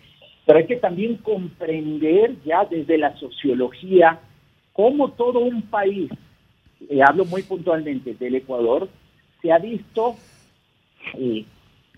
Pero 0.44 0.58
hay 0.58 0.66
que 0.66 0.76
también 0.76 1.16
comprender 1.16 2.34
ya 2.44 2.64
desde 2.64 2.98
la 2.98 3.16
sociología 3.16 4.18
cómo 4.74 5.12
todo 5.12 5.38
un 5.38 5.62
país, 5.62 6.10
hablo 7.06 7.24
muy 7.24 7.42
puntualmente 7.42 8.14
del 8.14 8.34
Ecuador, 8.34 8.88
se 9.40 9.50
ha 9.50 9.58
visto 9.58 10.14
eh, 11.14 11.44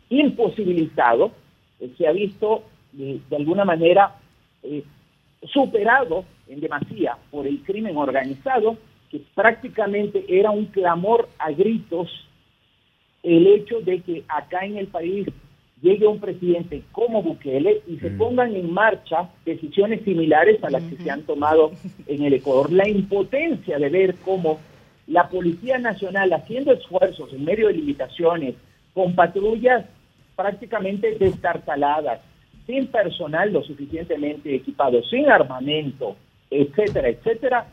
imposibilitado, 0.08 1.32
se 1.96 2.06
ha 2.06 2.12
visto 2.12 2.62
de, 2.92 3.20
alguna 3.36 3.64
manera 3.64 4.16
eh, 4.62 4.84
superado 5.52 6.24
en 6.48 6.60
demasía 6.60 7.16
por 7.30 7.46
el 7.46 7.62
crimen 7.62 7.96
organizado, 7.96 8.76
que 9.10 9.22
prácticamente 9.34 10.24
era 10.28 10.50
un 10.50 10.66
clamor 10.66 11.28
a 11.38 11.50
gritos 11.50 12.08
el 13.22 13.46
hecho 13.46 13.80
de 13.80 14.00
que 14.00 14.24
acá 14.28 14.64
en 14.64 14.78
el 14.78 14.86
país 14.86 15.26
llegue 15.82 16.06
un 16.06 16.20
presidente 16.20 16.82
como 16.92 17.22
Bukele 17.22 17.82
y 17.86 17.96
se 17.98 18.10
mm. 18.10 18.18
pongan 18.18 18.54
en 18.54 18.72
marcha 18.72 19.30
decisiones 19.44 20.02
similares 20.04 20.62
a 20.62 20.70
las 20.70 20.82
que 20.84 20.96
se 20.96 21.10
han 21.10 21.22
tomado 21.22 21.72
en 22.06 22.22
el 22.22 22.34
Ecuador. 22.34 22.70
La 22.72 22.88
impotencia 22.88 23.78
de 23.78 23.88
ver 23.88 24.14
cómo 24.24 24.60
la 25.06 25.28
Policía 25.28 25.78
Nacional 25.78 26.32
haciendo 26.32 26.72
esfuerzos 26.72 27.32
en 27.32 27.44
medio 27.44 27.68
de 27.68 27.74
limitaciones, 27.74 28.54
con 28.94 29.14
patrullas 29.14 29.86
prácticamente 30.36 31.16
destartaladas, 31.18 32.20
sin 32.66 32.86
personal 32.88 33.52
lo 33.52 33.62
suficientemente 33.62 34.54
equipado, 34.54 35.02
sin 35.04 35.28
armamento, 35.28 36.16
etcétera, 36.50 37.08
etcétera, 37.08 37.66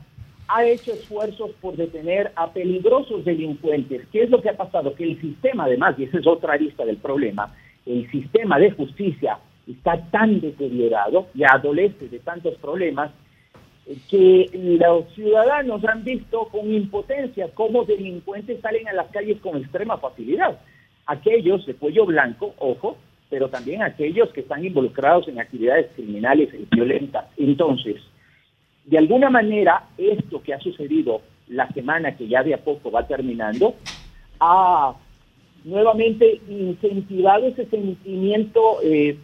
ha 0.47 0.63
hecho 0.63 0.93
esfuerzos 0.93 1.51
por 1.61 1.75
detener 1.75 2.31
a 2.35 2.51
peligrosos 2.51 3.25
delincuentes. 3.25 4.07
¿Qué 4.11 4.23
es 4.23 4.29
lo 4.29 4.41
que 4.41 4.49
ha 4.49 4.57
pasado? 4.57 4.95
Que 4.95 5.03
el 5.03 5.19
sistema, 5.19 5.65
además, 5.65 5.95
y 5.97 6.03
esa 6.03 6.19
es 6.19 6.27
otra 6.27 6.53
arista 6.53 6.85
del 6.85 6.97
problema, 6.97 7.53
el 7.85 8.09
sistema 8.11 8.57
de 8.59 8.71
justicia 8.71 9.39
está 9.67 10.01
tan 10.09 10.39
deteriorado 10.39 11.27
y 11.33 11.43
adolece 11.43 12.07
de 12.07 12.19
tantos 12.19 12.55
problemas 12.55 13.11
eh, 13.85 13.97
que 14.09 14.77
los 14.79 15.13
ciudadanos 15.13 15.83
han 15.85 16.03
visto 16.03 16.45
con 16.45 16.73
impotencia 16.73 17.49
cómo 17.53 17.83
delincuentes 17.83 18.61
salen 18.61 18.87
a 18.87 18.93
las 18.93 19.07
calles 19.07 19.39
con 19.41 19.57
extrema 19.57 19.97
facilidad. 19.97 20.59
Aquellos 21.05 21.65
de 21.65 21.75
cuello 21.75 22.05
blanco, 22.05 22.53
ojo, 22.57 22.97
pero 23.29 23.49
también 23.49 23.81
aquellos 23.81 24.29
que 24.29 24.41
están 24.41 24.65
involucrados 24.65 25.27
en 25.27 25.39
actividades 25.39 25.87
criminales 25.95 26.49
y 26.53 26.75
violentas. 26.75 27.25
Entonces, 27.37 27.97
de 28.85 28.97
alguna 28.97 29.29
manera, 29.29 29.83
esto 29.97 30.41
que 30.41 30.53
ha 30.53 30.59
sucedido 30.59 31.21
la 31.47 31.67
semana 31.69 32.15
que 32.15 32.27
ya 32.27 32.43
de 32.43 32.53
a 32.53 32.63
poco 32.63 32.91
va 32.91 33.07
terminando, 33.07 33.75
ha 34.39 34.93
nuevamente 35.63 36.41
incentivado 36.47 37.47
ese 37.47 37.65
sentimiento 37.65 38.77
eh, 38.83 39.17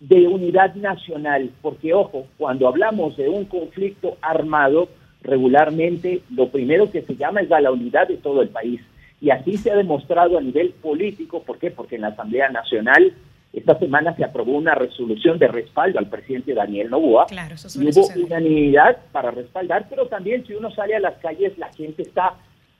de 0.00 0.28
unidad 0.28 0.74
nacional, 0.74 1.50
porque 1.62 1.94
ojo, 1.94 2.26
cuando 2.36 2.68
hablamos 2.68 3.16
de 3.16 3.28
un 3.28 3.46
conflicto 3.46 4.18
armado, 4.20 4.88
regularmente 5.22 6.22
lo 6.30 6.48
primero 6.50 6.90
que 6.90 7.02
se 7.02 7.16
llama 7.16 7.40
es 7.40 7.48
la 7.48 7.70
unidad 7.70 8.08
de 8.08 8.18
todo 8.18 8.42
el 8.42 8.48
país. 8.48 8.80
Y 9.20 9.30
así 9.30 9.56
se 9.56 9.70
ha 9.70 9.76
demostrado 9.76 10.36
a 10.36 10.42
nivel 10.42 10.70
político, 10.70 11.42
¿por 11.42 11.58
qué? 11.58 11.70
Porque 11.70 11.96
en 11.96 12.02
la 12.02 12.08
Asamblea 12.08 12.50
Nacional 12.50 13.14
esta 13.52 13.78
semana 13.78 14.14
se 14.16 14.24
aprobó 14.24 14.56
una 14.56 14.74
resolución 14.74 15.38
de 15.38 15.48
respaldo 15.48 15.98
al 15.98 16.08
presidente 16.08 16.54
Daniel 16.54 16.90
Novoa. 16.90 17.26
Claro, 17.26 17.54
eso 17.54 17.82
y 17.82 17.88
hubo 17.88 18.06
unanimidad 18.24 18.98
para 19.12 19.30
respaldar, 19.30 19.86
pero 19.88 20.06
también 20.06 20.46
si 20.46 20.54
uno 20.54 20.70
sale 20.70 20.94
a 20.94 21.00
las 21.00 21.14
calles, 21.18 21.56
la 21.56 21.72
gente 21.72 22.02
está 22.02 22.34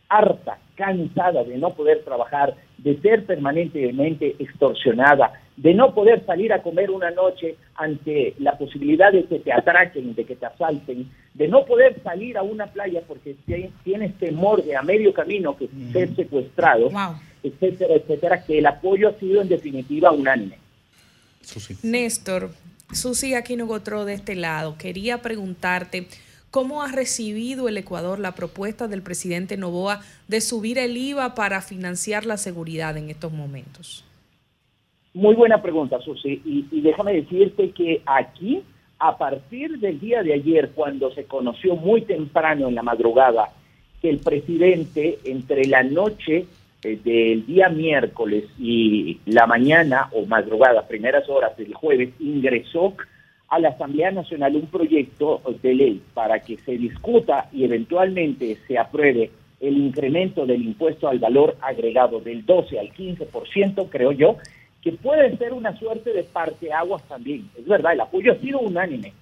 harta, 0.08 0.58
cansada 0.74 1.42
de 1.44 1.56
no 1.56 1.70
poder 1.70 2.04
trabajar, 2.04 2.54
de 2.78 3.00
ser 3.00 3.24
permanentemente 3.24 4.36
extorsionada, 4.38 5.32
de 5.56 5.74
no 5.74 5.94
poder 5.94 6.24
salir 6.26 6.52
a 6.52 6.62
comer 6.62 6.90
una 6.90 7.10
noche 7.10 7.56
ante 7.74 8.34
la 8.38 8.56
posibilidad 8.58 9.10
de 9.10 9.24
que 9.24 9.38
te 9.38 9.52
atraquen, 9.52 10.14
de 10.14 10.24
que 10.24 10.36
te 10.36 10.46
asalten, 10.46 11.10
de 11.34 11.48
no 11.48 11.64
poder 11.64 12.00
salir 12.02 12.36
a 12.36 12.42
una 12.42 12.66
playa 12.66 13.00
porque 13.06 13.34
tienes 13.82 14.14
temor 14.18 14.62
de 14.62 14.76
a 14.76 14.82
medio 14.82 15.12
camino 15.12 15.56
que 15.56 15.68
ser 15.92 16.14
secuestrado, 16.14 16.90
etcétera, 17.48 17.94
etcétera, 17.94 18.44
que 18.44 18.58
el 18.58 18.66
apoyo 18.66 19.08
ha 19.08 19.18
sido 19.18 19.42
en 19.42 19.48
definitiva 19.48 20.10
unánime. 20.10 20.58
Néstor, 21.82 22.50
Susi 22.92 23.34
Aquino 23.34 23.66
Gotro 23.66 24.04
de 24.04 24.14
este 24.14 24.34
lado, 24.34 24.76
quería 24.78 25.22
preguntarte 25.22 26.08
cómo 26.50 26.82
ha 26.82 26.90
recibido 26.90 27.68
el 27.68 27.76
Ecuador 27.76 28.18
la 28.18 28.34
propuesta 28.34 28.88
del 28.88 29.02
presidente 29.02 29.56
Novoa 29.56 30.00
de 30.28 30.40
subir 30.40 30.78
el 30.78 30.96
IVA 30.96 31.34
para 31.34 31.60
financiar 31.60 32.26
la 32.26 32.36
seguridad 32.36 32.96
en 32.96 33.10
estos 33.10 33.32
momentos. 33.32 34.04
Muy 35.14 35.34
buena 35.34 35.62
pregunta, 35.62 35.98
Susi, 36.00 36.42
y, 36.44 36.66
y 36.70 36.80
déjame 36.80 37.14
decirte 37.14 37.70
que 37.70 38.02
aquí, 38.04 38.62
a 38.98 39.16
partir 39.16 39.78
del 39.78 39.98
día 39.98 40.22
de 40.22 40.34
ayer, 40.34 40.72
cuando 40.74 41.10
se 41.12 41.24
conoció 41.24 41.74
muy 41.76 42.02
temprano 42.02 42.68
en 42.68 42.74
la 42.74 42.82
madrugada 42.82 43.50
que 44.00 44.10
el 44.10 44.18
presidente 44.18 45.18
entre 45.24 45.64
la 45.66 45.82
noche 45.82 46.46
eh, 46.82 46.98
del 47.02 47.46
día 47.46 47.68
miércoles 47.68 48.44
y 48.58 49.18
la 49.26 49.46
mañana 49.46 50.08
o 50.12 50.26
madrugada, 50.26 50.86
primeras 50.86 51.28
horas 51.28 51.56
del 51.56 51.74
jueves, 51.74 52.10
ingresó 52.20 52.94
a 53.48 53.58
la 53.58 53.70
Asamblea 53.70 54.10
Nacional 54.10 54.56
un 54.56 54.66
proyecto 54.66 55.40
de 55.62 55.74
ley 55.74 56.02
para 56.14 56.40
que 56.40 56.56
se 56.58 56.76
discuta 56.76 57.48
y 57.52 57.64
eventualmente 57.64 58.56
se 58.66 58.78
apruebe 58.78 59.30
el 59.60 59.76
incremento 59.76 60.44
del 60.44 60.62
impuesto 60.62 61.08
al 61.08 61.18
valor 61.18 61.56
agregado 61.60 62.20
del 62.20 62.44
12 62.44 62.78
al 62.78 62.92
15%, 62.92 63.88
creo 63.88 64.12
yo, 64.12 64.36
que 64.82 64.92
puede 64.92 65.36
ser 65.36 65.52
una 65.52 65.76
suerte 65.78 66.12
de 66.12 66.24
parteaguas 66.24 67.02
también. 67.08 67.48
Es 67.56 67.66
verdad, 67.66 67.94
el 67.94 68.00
apoyo 68.00 68.32
ha 68.32 68.36
sido 68.36 68.58
unánime, 68.60 69.12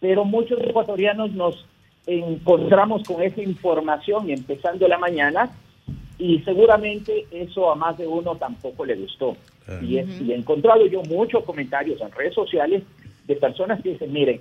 pero 0.00 0.24
muchos 0.24 0.60
ecuatorianos 0.60 1.32
nos 1.32 1.66
encontramos 2.06 3.02
con 3.04 3.22
esa 3.22 3.42
información 3.42 4.30
empezando 4.30 4.86
la 4.88 4.98
mañana 4.98 5.50
y 6.18 6.40
seguramente 6.40 7.26
eso 7.30 7.70
a 7.70 7.76
más 7.76 7.96
de 7.96 8.06
uno 8.06 8.36
tampoco 8.36 8.84
le 8.84 8.96
gustó. 8.96 9.36
Y, 9.82 9.98
he 9.98 10.34
encontrado 10.34 10.86
yo 10.86 11.02
muchos 11.02 11.44
comentarios 11.44 12.00
en 12.00 12.10
redes 12.10 12.34
sociales 12.34 12.82
de 13.26 13.36
personas 13.36 13.82
que 13.82 13.90
dicen, 13.90 14.12
miren, 14.12 14.40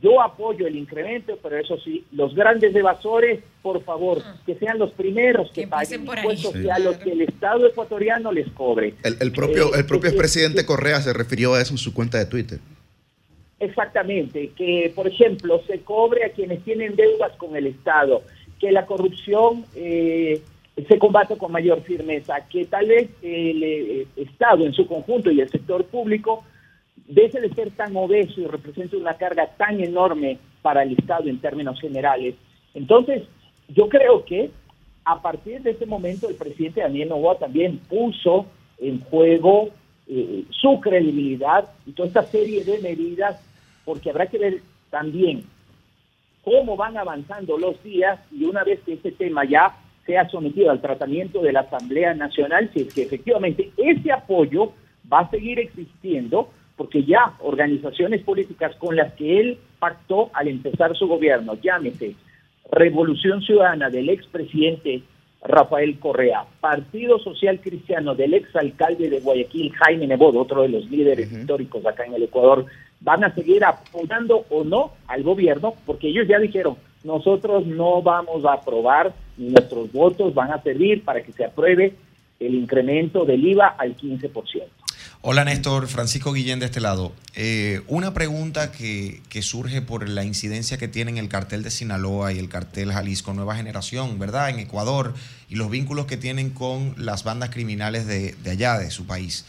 yo 0.00 0.22
apoyo 0.22 0.66
el 0.66 0.76
incremento, 0.76 1.36
pero 1.42 1.58
eso 1.58 1.76
sí, 1.80 2.04
los 2.12 2.34
grandes 2.34 2.74
evasores, 2.74 3.40
por 3.60 3.82
favor, 3.82 4.22
ah. 4.24 4.36
que 4.46 4.54
sean 4.54 4.78
los 4.78 4.92
primeros 4.92 5.50
que, 5.50 5.66
paguen 5.66 6.02
impuestos 6.02 6.52
sí. 6.52 6.70
a 6.70 6.78
los 6.78 6.96
que 6.98 7.10
el 7.10 7.22
Estado 7.22 7.66
ecuatoriano 7.66 8.30
les 8.30 8.48
cobre. 8.52 8.94
El, 9.02 9.32
propio, 9.32 9.74
el 9.74 9.84
propio 9.84 10.16
presidente 10.16 10.64
Correa 10.64 11.00
se 11.00 11.12
refirió 11.12 11.54
a 11.54 11.60
eso 11.60 11.74
en 11.74 11.78
su 11.78 11.92
cuenta 11.92 12.18
de 12.18 12.26
Twitter. 12.26 12.60
Exactamente, 13.58 14.52
que 14.56 14.92
por 14.94 15.08
ejemplo 15.08 15.60
se 15.66 15.80
cobre 15.80 16.24
a 16.24 16.30
quienes 16.30 16.62
tienen 16.62 16.94
deudas 16.94 17.32
con 17.36 17.56
el 17.56 17.66
Estado, 17.66 18.22
que 18.60 18.70
la 18.70 18.86
corrupción 18.86 19.64
eh, 19.74 20.40
se 20.86 20.98
combate 20.98 21.36
con 21.36 21.50
mayor 21.50 21.82
firmeza, 21.82 22.46
que 22.48 22.64
tal 22.66 22.86
vez 22.86 23.10
el 23.22 23.62
eh, 23.62 24.06
Estado 24.16 24.64
en 24.64 24.72
su 24.72 24.86
conjunto 24.86 25.30
y 25.30 25.40
el 25.40 25.48
sector 25.48 25.84
público 25.84 26.44
deje 27.06 27.40
de 27.40 27.52
ser 27.54 27.70
tan 27.70 27.96
obeso 27.96 28.40
y 28.40 28.46
represente 28.46 28.96
una 28.96 29.14
carga 29.14 29.46
tan 29.56 29.80
enorme 29.80 30.38
para 30.62 30.82
el 30.82 30.92
Estado 30.92 31.28
en 31.28 31.40
términos 31.40 31.80
generales. 31.80 32.34
Entonces, 32.74 33.22
yo 33.68 33.88
creo 33.88 34.24
que 34.24 34.50
a 35.04 35.20
partir 35.20 35.62
de 35.62 35.70
ese 35.70 35.86
momento 35.86 36.28
el 36.28 36.36
presidente 36.36 36.82
Daniel 36.82 37.08
Novoa 37.08 37.38
también 37.38 37.78
puso 37.88 38.46
en 38.78 39.00
juego 39.00 39.70
eh, 40.06 40.44
su 40.50 40.80
credibilidad 40.80 41.68
y 41.86 41.92
toda 41.92 42.08
esta 42.08 42.22
serie 42.22 42.62
de 42.64 42.78
medidas, 42.80 43.40
porque 43.84 44.10
habrá 44.10 44.26
que 44.26 44.38
ver 44.38 44.60
también 44.90 45.44
cómo 46.44 46.76
van 46.76 46.96
avanzando 46.96 47.58
los 47.58 47.82
días 47.82 48.20
y 48.30 48.44
una 48.44 48.64
vez 48.64 48.80
que 48.80 48.94
este 48.94 49.12
tema 49.12 49.44
ya 49.44 49.76
sea 50.08 50.26
sometido 50.30 50.70
al 50.70 50.80
tratamiento 50.80 51.42
de 51.42 51.52
la 51.52 51.60
Asamblea 51.60 52.14
Nacional, 52.14 52.70
si 52.72 52.80
es 52.80 52.94
que 52.94 53.02
efectivamente 53.02 53.70
ese 53.76 54.10
apoyo 54.10 54.72
va 55.12 55.20
a 55.20 55.30
seguir 55.30 55.58
existiendo, 55.58 56.48
porque 56.76 57.04
ya 57.04 57.34
organizaciones 57.40 58.22
políticas 58.22 58.74
con 58.76 58.96
las 58.96 59.12
que 59.12 59.38
él 59.38 59.58
pactó 59.78 60.30
al 60.32 60.48
empezar 60.48 60.96
su 60.96 61.06
gobierno, 61.06 61.58
llámese 61.62 62.14
Revolución 62.72 63.42
Ciudadana 63.42 63.90
del 63.90 64.08
expresidente 64.08 65.02
Rafael 65.42 65.98
Correa, 65.98 66.46
Partido 66.58 67.18
Social 67.18 67.60
Cristiano 67.60 68.14
del 68.14 68.32
exalcalde 68.32 69.10
de 69.10 69.20
Guayaquil, 69.20 69.72
Jaime 69.74 70.06
Nebot, 70.06 70.34
otro 70.36 70.62
de 70.62 70.70
los 70.70 70.90
líderes 70.90 71.30
históricos 71.30 71.84
acá 71.84 72.06
en 72.06 72.14
el 72.14 72.22
Ecuador, 72.22 72.64
van 73.00 73.24
a 73.24 73.34
seguir 73.34 73.62
apoyando 73.62 74.46
o 74.48 74.64
no 74.64 74.92
al 75.06 75.22
gobierno, 75.22 75.74
porque 75.84 76.08
ellos 76.08 76.26
ya 76.26 76.38
dijeron, 76.38 76.76
nosotros 77.08 77.66
no 77.66 78.02
vamos 78.02 78.44
a 78.44 78.52
aprobar, 78.52 79.14
ni 79.38 79.48
nuestros 79.48 79.90
votos 79.90 80.34
van 80.34 80.52
a 80.52 80.62
servir 80.62 81.02
para 81.04 81.22
que 81.22 81.32
se 81.32 81.42
apruebe 81.42 81.96
el 82.38 82.54
incremento 82.54 83.24
del 83.24 83.44
IVA 83.46 83.66
al 83.78 83.96
15%. 83.96 84.30
Hola 85.22 85.44
Néstor, 85.44 85.88
Francisco 85.88 86.32
Guillén 86.32 86.60
de 86.60 86.66
este 86.66 86.80
lado. 86.80 87.12
Eh, 87.34 87.80
una 87.88 88.12
pregunta 88.12 88.70
que, 88.70 89.22
surge 89.40 89.80
por 89.80 90.06
la 90.06 90.22
incidencia 90.22 90.76
que 90.76 90.86
tienen 90.86 91.16
el 91.16 91.28
cartel 91.28 91.62
de 91.62 91.70
Sinaloa 91.70 92.32
y 92.32 92.38
el 92.38 92.50
cartel 92.50 92.92
Jalisco 92.92 93.32
Nueva 93.32 93.56
Generación, 93.56 94.18
¿verdad? 94.18 94.50
En 94.50 94.58
Ecuador 94.58 95.14
y 95.48 95.56
los 95.56 95.70
vínculos 95.70 96.04
que 96.04 96.18
tienen 96.18 96.50
con 96.50 96.94
las 96.98 97.24
bandas 97.24 97.50
criminales 97.50 98.06
de, 98.06 98.36
allá, 98.48 98.78
de 98.78 98.90
su 98.90 99.06
país. 99.06 99.46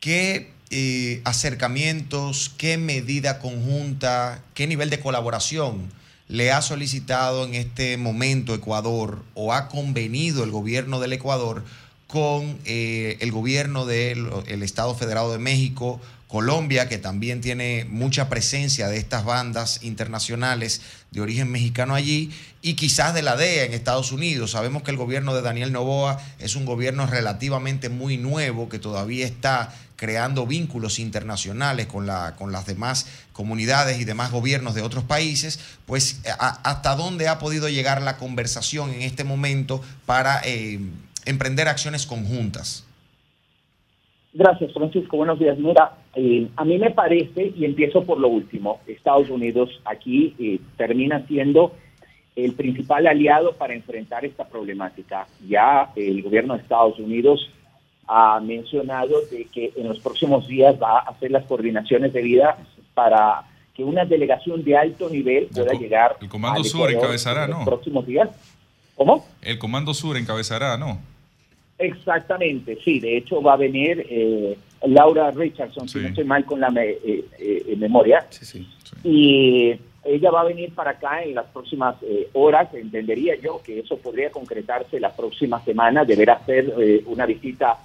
¿Qué 0.00 0.50
eh, 0.70 1.20
acercamientos, 1.24 2.48
qué 2.56 2.78
medida 2.78 3.40
conjunta, 3.40 4.42
qué 4.54 4.66
nivel 4.66 4.88
de 4.88 5.00
colaboración 5.00 5.97
le 6.28 6.52
ha 6.52 6.62
solicitado 6.62 7.44
en 7.44 7.54
este 7.54 7.96
momento 7.96 8.54
Ecuador 8.54 9.22
o 9.34 9.52
ha 9.52 9.68
convenido 9.68 10.44
el 10.44 10.50
gobierno 10.50 11.00
del 11.00 11.14
Ecuador 11.14 11.64
con 12.06 12.58
eh, 12.64 13.16
el 13.20 13.32
gobierno 13.32 13.84
del 13.84 14.62
Estado 14.62 14.94
Federado 14.94 15.32
de 15.32 15.38
México, 15.38 16.00
Colombia, 16.28 16.88
que 16.88 16.98
también 16.98 17.40
tiene 17.40 17.86
mucha 17.88 18.28
presencia 18.28 18.88
de 18.88 18.98
estas 18.98 19.24
bandas 19.24 19.82
internacionales 19.82 20.82
de 21.10 21.22
origen 21.22 21.50
mexicano 21.50 21.94
allí, 21.94 22.30
y 22.60 22.74
quizás 22.74 23.14
de 23.14 23.22
la 23.22 23.34
DEA 23.34 23.64
en 23.64 23.72
Estados 23.72 24.12
Unidos. 24.12 24.50
Sabemos 24.50 24.82
que 24.82 24.90
el 24.90 24.98
gobierno 24.98 25.34
de 25.34 25.40
Daniel 25.40 25.72
Novoa 25.72 26.20
es 26.38 26.54
un 26.54 26.66
gobierno 26.66 27.06
relativamente 27.06 27.88
muy 27.88 28.18
nuevo, 28.18 28.68
que 28.68 28.78
todavía 28.78 29.26
está 29.26 29.74
creando 29.96 30.46
vínculos 30.46 30.98
internacionales 30.98 31.86
con, 31.86 32.06
la, 32.06 32.36
con 32.36 32.52
las 32.52 32.66
demás 32.66 33.06
comunidades 33.32 33.98
y 33.98 34.04
demás 34.04 34.30
gobiernos 34.30 34.74
de 34.74 34.82
otros 34.82 35.04
países, 35.04 35.58
pues 35.86 36.20
hasta 36.38 36.94
dónde 36.94 37.26
ha 37.26 37.38
podido 37.38 37.68
llegar 37.70 38.02
la 38.02 38.18
conversación 38.18 38.92
en 38.92 39.02
este 39.02 39.24
momento 39.24 39.82
para 40.06 40.40
eh, 40.44 40.78
emprender 41.24 41.68
acciones 41.68 42.06
conjuntas. 42.06 42.84
Gracias, 44.32 44.72
Francisco. 44.72 45.16
Buenos 45.16 45.38
días. 45.38 45.58
Mira, 45.58 45.92
eh, 46.14 46.48
a 46.56 46.64
mí 46.64 46.78
me 46.78 46.90
parece, 46.90 47.52
y 47.56 47.64
empiezo 47.64 48.04
por 48.04 48.18
lo 48.18 48.28
último, 48.28 48.80
Estados 48.86 49.30
Unidos 49.30 49.80
aquí 49.84 50.34
eh, 50.38 50.60
termina 50.76 51.26
siendo 51.26 51.72
el 52.36 52.52
principal 52.52 53.06
aliado 53.06 53.54
para 53.54 53.74
enfrentar 53.74 54.24
esta 54.24 54.46
problemática. 54.46 55.26
Ya 55.48 55.90
el 55.96 56.22
gobierno 56.22 56.54
de 56.54 56.62
Estados 56.62 56.98
Unidos 56.98 57.50
ha 58.06 58.40
mencionado 58.40 59.20
de 59.30 59.46
que 59.46 59.72
en 59.76 59.88
los 59.88 59.98
próximos 60.00 60.46
días 60.46 60.76
va 60.80 61.00
a 61.00 61.10
hacer 61.10 61.30
las 61.30 61.44
coordinaciones 61.46 62.12
debidas 62.12 62.56
para 62.94 63.44
que 63.74 63.84
una 63.84 64.04
delegación 64.04 64.64
de 64.64 64.76
alto 64.76 65.08
nivel 65.08 65.48
pueda 65.54 65.72
llegar. 65.72 66.16
El 66.20 66.28
Comando 66.28 66.64
Sur 66.64 66.90
encabezará, 66.90 67.46
¿no? 67.46 67.52
En 67.52 67.58
los 67.58 67.68
próximos 67.68 68.06
días. 68.06 68.28
¿Cómo? 68.96 69.24
El 69.42 69.58
Comando 69.58 69.94
Sur 69.94 70.16
encabezará, 70.16 70.76
¿no? 70.76 70.98
Exactamente, 71.78 72.76
sí. 72.84 72.98
De 72.98 73.16
hecho, 73.16 73.40
va 73.40 73.52
a 73.52 73.56
venir 73.56 74.04
eh, 74.10 74.58
Laura 74.86 75.30
Richardson, 75.30 75.88
si 75.88 76.00
no 76.00 76.08
estoy 76.08 76.24
mal 76.24 76.44
con 76.44 76.60
la 76.60 76.72
eh, 76.76 77.24
eh, 77.38 77.76
memoria. 77.78 78.26
Sí, 78.30 78.44
sí, 78.44 78.66
Y 79.04 79.74
ella 80.04 80.30
va 80.30 80.40
a 80.40 80.44
venir 80.44 80.74
para 80.74 80.92
acá 80.92 81.22
en 81.22 81.36
las 81.36 81.46
próximas 81.46 81.96
horas. 82.32 82.74
Entendería 82.74 83.36
yo 83.36 83.60
que 83.62 83.80
eso 83.80 83.96
podría 83.98 84.30
concretarse 84.30 84.98
la 84.98 85.14
próxima 85.14 85.62
semana. 85.64 86.04
Deberá 86.04 86.44
ser 86.44 86.74
una 87.06 87.26
visita 87.26 87.78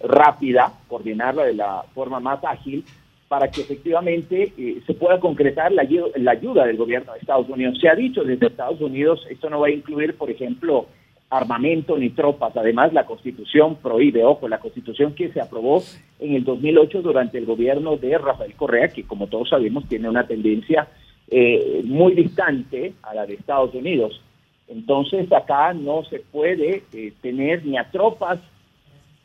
rápida, 0.00 0.72
coordinarla 0.88 1.44
de 1.44 1.54
la 1.54 1.84
forma 1.94 2.20
más 2.20 2.42
ágil 2.44 2.84
para 3.28 3.48
que 3.48 3.60
efectivamente 3.60 4.52
se 4.86 4.94
pueda 4.94 5.20
concretar 5.20 5.70
la, 5.72 5.86
la 6.16 6.30
ayuda 6.32 6.66
del 6.66 6.76
gobierno 6.76 7.12
de 7.12 7.18
Estados 7.18 7.48
Unidos. 7.48 7.78
Se 7.80 7.88
ha 7.88 7.94
dicho 7.94 8.22
desde 8.24 8.46
Estados 8.46 8.80
Unidos, 8.80 9.26
esto 9.28 9.50
no 9.50 9.60
va 9.60 9.66
a 9.66 9.70
incluir, 9.70 10.16
por 10.16 10.30
ejemplo, 10.30 10.86
armamento 11.30 11.96
ni 11.96 12.10
tropas. 12.10 12.56
Además, 12.56 12.92
la 12.92 13.06
Constitución 13.06 13.76
prohíbe, 13.76 14.24
ojo, 14.24 14.48
la 14.48 14.58
Constitución 14.58 15.14
que 15.14 15.32
se 15.32 15.40
aprobó 15.40 15.82
en 16.18 16.34
el 16.34 16.44
2008 16.44 17.02
durante 17.02 17.38
el 17.38 17.46
gobierno 17.46 17.96
de 17.96 18.18
Rafael 18.18 18.54
Correa, 18.54 18.88
que 18.88 19.04
como 19.04 19.28
todos 19.28 19.48
sabemos 19.48 19.88
tiene 19.88 20.08
una 20.08 20.26
tendencia 20.26 20.88
eh, 21.30 21.82
muy 21.84 22.14
distante 22.14 22.94
a 23.02 23.14
la 23.14 23.26
de 23.26 23.34
Estados 23.34 23.72
Unidos. 23.74 24.20
Entonces, 24.66 25.32
acá 25.32 25.72
no 25.72 26.04
se 26.04 26.18
puede 26.18 26.82
eh, 26.92 27.12
tener 27.20 27.64
ni 27.64 27.78
a 27.78 27.88
tropas 27.90 28.40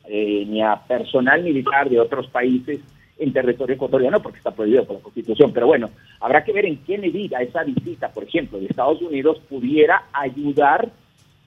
eh, 0.07 0.45
ni 0.47 0.61
a 0.61 0.75
personal 0.87 1.41
militar 1.43 1.89
de 1.89 1.99
otros 1.99 2.27
países 2.27 2.79
en 3.17 3.33
territorio 3.33 3.75
ecuatoriano 3.75 4.21
porque 4.21 4.37
está 4.37 4.51
prohibido 4.51 4.85
por 4.85 4.97
la 4.97 5.01
Constitución. 5.01 5.51
Pero 5.51 5.65
bueno, 5.65 5.89
habrá 6.19 6.43
que 6.43 6.51
ver 6.51 6.65
en 6.65 6.77
qué 6.83 6.99
medida 6.99 7.41
esa 7.41 7.63
visita, 7.63 8.09
por 8.09 8.23
ejemplo, 8.23 8.59
de 8.59 8.67
Estados 8.67 9.01
Unidos 9.01 9.41
pudiera 9.49 10.03
ayudar 10.13 10.91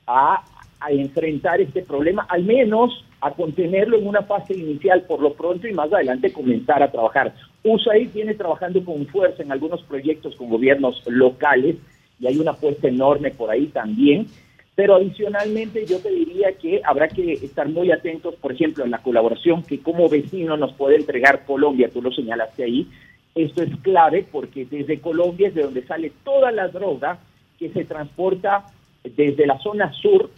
a, 0.08 0.42
enfrentar 0.90 1.60
este 1.60 1.82
problema, 1.82 2.24
al 2.28 2.44
menos 2.44 3.04
a 3.20 3.32
contenerlo 3.32 3.98
en 3.98 4.06
una 4.06 4.22
fase 4.22 4.54
inicial 4.54 5.02
por 5.02 5.20
lo 5.20 5.34
pronto 5.34 5.66
y 5.66 5.74
más 5.74 5.92
adelante 5.92 6.32
comenzar 6.32 6.82
a 6.82 6.90
trabajar. 6.90 7.34
USAID 7.64 8.12
viene 8.12 8.34
trabajando 8.34 8.84
con 8.84 9.04
fuerza 9.08 9.42
en 9.42 9.50
algunos 9.50 9.82
proyectos 9.82 10.36
con 10.36 10.48
gobiernos 10.48 11.02
locales 11.06 11.76
y 12.20 12.28
hay 12.28 12.38
una 12.38 12.52
apuesta 12.52 12.86
enorme 12.86 13.32
por 13.32 13.50
ahí 13.50 13.66
también. 13.66 14.28
Pero 14.76 14.94
adicionalmente 14.94 15.84
yo 15.84 15.98
te 15.98 16.10
diría 16.10 16.52
que 16.52 16.80
habrá 16.84 17.08
que 17.08 17.32
estar 17.32 17.68
muy 17.68 17.90
atentos, 17.90 18.36
por 18.36 18.52
ejemplo, 18.52 18.84
en 18.84 18.92
la 18.92 19.02
colaboración 19.02 19.64
que 19.64 19.80
como 19.80 20.08
vecino 20.08 20.56
nos 20.56 20.72
puede 20.74 20.94
entregar 20.94 21.44
Colombia, 21.44 21.90
tú 21.92 22.00
lo 22.00 22.12
señalaste 22.12 22.62
ahí. 22.62 22.88
Esto 23.34 23.64
es 23.64 23.76
clave 23.82 24.24
porque 24.30 24.64
desde 24.64 25.00
Colombia 25.00 25.48
es 25.48 25.54
de 25.56 25.64
donde 25.64 25.84
sale 25.84 26.12
toda 26.22 26.52
la 26.52 26.68
droga 26.68 27.18
que 27.58 27.70
se 27.70 27.84
transporta 27.84 28.66
desde 29.04 29.46
la 29.46 29.58
zona 29.58 29.92
sur, 29.92 30.30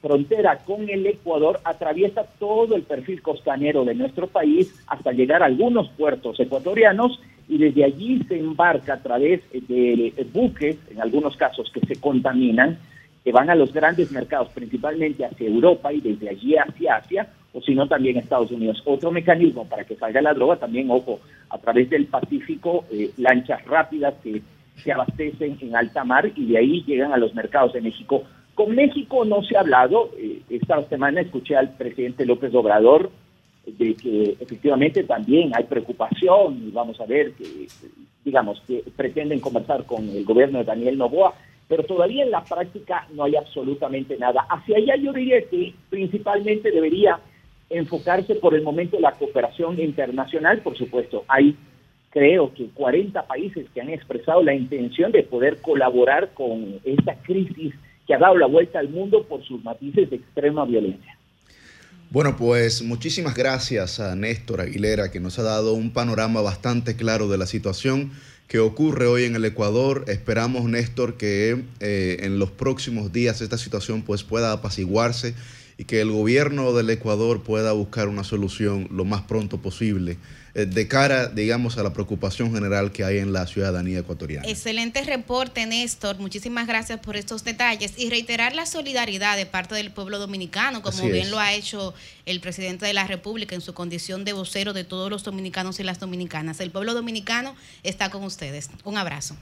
frontera 0.00 0.58
con 0.58 0.88
el 0.88 1.06
Ecuador, 1.06 1.60
atraviesa 1.64 2.24
todo 2.38 2.76
el 2.76 2.82
perfil 2.82 3.22
costanero 3.22 3.84
de 3.84 3.94
nuestro 3.94 4.26
país 4.26 4.74
hasta 4.86 5.12
llegar 5.12 5.42
a 5.42 5.46
algunos 5.46 5.88
puertos 5.90 6.38
ecuatorianos 6.38 7.20
y 7.48 7.58
desde 7.58 7.84
allí 7.84 8.22
se 8.28 8.38
embarca 8.38 8.94
a 8.94 9.02
través 9.02 9.42
de 9.52 10.12
buques, 10.32 10.78
en 10.90 11.00
algunos 11.00 11.36
casos 11.36 11.70
que 11.72 11.80
se 11.80 12.00
contaminan, 12.00 12.78
que 13.24 13.32
van 13.32 13.48
a 13.48 13.54
los 13.54 13.72
grandes 13.72 14.12
mercados, 14.12 14.48
principalmente 14.54 15.24
hacia 15.24 15.48
Europa 15.48 15.92
y 15.92 16.00
desde 16.00 16.28
allí 16.28 16.56
hacia 16.56 16.96
Asia, 16.96 17.28
o 17.54 17.60
si 17.62 17.74
no 17.74 17.88
también 17.88 18.18
Estados 18.18 18.50
Unidos. 18.50 18.82
Otro 18.84 19.10
mecanismo 19.10 19.66
para 19.66 19.84
que 19.84 19.96
salga 19.96 20.20
la 20.20 20.34
droga 20.34 20.56
también, 20.56 20.90
ojo, 20.90 21.20
a 21.48 21.58
través 21.58 21.88
del 21.88 22.06
Pacífico, 22.06 22.84
eh, 22.90 23.10
lanchas 23.16 23.64
rápidas 23.64 24.14
que 24.22 24.42
se 24.82 24.92
abastecen 24.92 25.56
en 25.60 25.76
alta 25.76 26.04
mar 26.04 26.30
y 26.34 26.46
de 26.46 26.58
ahí 26.58 26.82
llegan 26.84 27.12
a 27.12 27.16
los 27.16 27.34
mercados 27.34 27.72
de 27.72 27.80
México. 27.80 28.24
Con 28.54 28.74
México 28.74 29.24
no 29.24 29.42
se 29.42 29.56
ha 29.56 29.60
hablado. 29.60 30.10
Eh, 30.16 30.42
esta 30.50 30.82
semana 30.88 31.20
escuché 31.20 31.56
al 31.56 31.76
presidente 31.76 32.26
López 32.26 32.54
Obrador 32.54 33.10
de 33.66 33.94
que 33.94 34.36
efectivamente 34.40 35.04
también 35.04 35.52
hay 35.54 35.64
preocupación 35.64 36.62
y 36.66 36.70
vamos 36.70 37.00
a 37.00 37.06
ver 37.06 37.32
que, 37.32 37.66
digamos, 38.24 38.60
que 38.66 38.84
pretenden 38.94 39.40
conversar 39.40 39.84
con 39.84 40.08
el 40.08 40.24
gobierno 40.24 40.58
de 40.58 40.64
Daniel 40.64 40.98
Novoa, 40.98 41.34
pero 41.66 41.82
todavía 41.84 42.24
en 42.24 42.30
la 42.30 42.44
práctica 42.44 43.08
no 43.14 43.24
hay 43.24 43.36
absolutamente 43.36 44.18
nada. 44.18 44.46
Hacia 44.50 44.76
allá 44.76 44.96
yo 44.96 45.12
diría 45.12 45.40
que 45.48 45.74
principalmente 45.88 46.70
debería 46.70 47.18
enfocarse 47.70 48.34
por 48.34 48.54
el 48.54 48.62
momento 48.62 49.00
la 49.00 49.12
cooperación 49.12 49.80
internacional, 49.80 50.58
por 50.58 50.76
supuesto. 50.76 51.24
Hay 51.26 51.56
creo 52.14 52.54
que 52.54 52.68
40 52.68 53.26
países 53.26 53.66
que 53.74 53.80
han 53.80 53.90
expresado 53.90 54.42
la 54.42 54.54
intención 54.54 55.10
de 55.10 55.24
poder 55.24 55.60
colaborar 55.60 56.32
con 56.32 56.80
esta 56.84 57.16
crisis 57.16 57.74
que 58.06 58.14
ha 58.14 58.18
dado 58.18 58.38
la 58.38 58.46
vuelta 58.46 58.78
al 58.78 58.88
mundo 58.88 59.24
por 59.24 59.44
sus 59.44 59.62
matices 59.64 60.08
de 60.08 60.16
extrema 60.16 60.64
violencia. 60.64 61.18
Bueno, 62.10 62.36
pues 62.36 62.82
muchísimas 62.82 63.34
gracias 63.34 63.98
a 63.98 64.14
Néstor 64.14 64.60
Aguilera 64.60 65.10
que 65.10 65.18
nos 65.18 65.40
ha 65.40 65.42
dado 65.42 65.74
un 65.74 65.92
panorama 65.92 66.40
bastante 66.40 66.94
claro 66.94 67.28
de 67.28 67.36
la 67.36 67.46
situación 67.46 68.12
que 68.46 68.60
ocurre 68.60 69.06
hoy 69.06 69.24
en 69.24 69.34
el 69.34 69.44
Ecuador. 69.44 70.04
Esperamos, 70.06 70.66
Néstor, 70.66 71.16
que 71.16 71.64
eh, 71.80 72.18
en 72.20 72.38
los 72.38 72.52
próximos 72.52 73.12
días 73.12 73.40
esta 73.40 73.58
situación 73.58 74.02
pues 74.02 74.22
pueda 74.22 74.52
apaciguarse 74.52 75.34
y 75.78 75.84
que 75.84 76.00
el 76.00 76.12
gobierno 76.12 76.72
del 76.74 76.90
Ecuador 76.90 77.42
pueda 77.42 77.72
buscar 77.72 78.06
una 78.06 78.22
solución 78.22 78.86
lo 78.92 79.04
más 79.04 79.22
pronto 79.22 79.58
posible 79.58 80.16
de 80.54 80.88
cara, 80.88 81.26
digamos, 81.26 81.78
a 81.78 81.82
la 81.82 81.92
preocupación 81.92 82.54
general 82.54 82.92
que 82.92 83.02
hay 83.04 83.18
en 83.18 83.32
la 83.32 83.46
ciudadanía 83.46 83.98
ecuatoriana. 83.98 84.46
Excelente 84.48 85.02
reporte, 85.02 85.66
Néstor. 85.66 86.18
Muchísimas 86.18 86.68
gracias 86.68 87.00
por 87.00 87.16
estos 87.16 87.42
detalles 87.42 87.94
y 87.98 88.08
reiterar 88.08 88.54
la 88.54 88.64
solidaridad 88.64 89.36
de 89.36 89.46
parte 89.46 89.74
del 89.74 89.90
pueblo 89.90 90.20
dominicano, 90.20 90.80
como 90.80 91.04
bien 91.08 91.32
lo 91.32 91.40
ha 91.40 91.52
hecho 91.52 91.92
el 92.24 92.40
presidente 92.40 92.86
de 92.86 92.94
la 92.94 93.06
República 93.06 93.56
en 93.56 93.60
su 93.60 93.74
condición 93.74 94.24
de 94.24 94.32
vocero 94.32 94.72
de 94.72 94.84
todos 94.84 95.10
los 95.10 95.24
dominicanos 95.24 95.80
y 95.80 95.82
las 95.82 95.98
dominicanas. 95.98 96.60
El 96.60 96.70
pueblo 96.70 96.94
dominicano 96.94 97.56
está 97.82 98.10
con 98.10 98.22
ustedes. 98.22 98.70
Un 98.84 98.96
abrazo. 98.96 99.36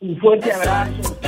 Un 0.00 0.18
fuerte 0.18 0.52
abrazo. 0.52 1.18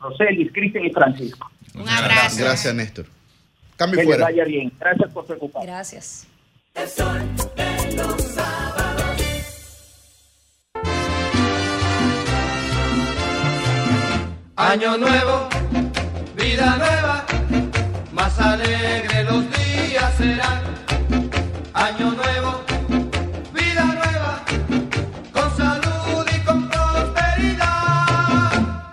Roselis, 0.00 0.50
Cristian 0.52 0.84
y 0.86 0.90
Francisco. 0.90 1.50
Un 1.74 1.88
abrazo. 1.88 2.38
Gracias, 2.38 2.74
Néstor. 2.74 3.19
Cambio 3.80 3.98
que 4.00 4.04
fuera. 4.04 4.24
vaya 4.24 4.44
bien. 4.44 4.70
Gracias 4.78 5.10
por 5.10 5.24
preocupar. 5.24 5.64
Gracias. 5.64 6.26
Año 14.56 14.98
nuevo, 14.98 15.48
vida 16.36 16.76
nueva, 16.76 17.24
más 18.12 18.38
alegre 18.38 19.24
los 19.24 19.44
días 19.50 20.14
serán. 20.18 20.62
Año 21.72 22.10
nuevo 22.10 22.59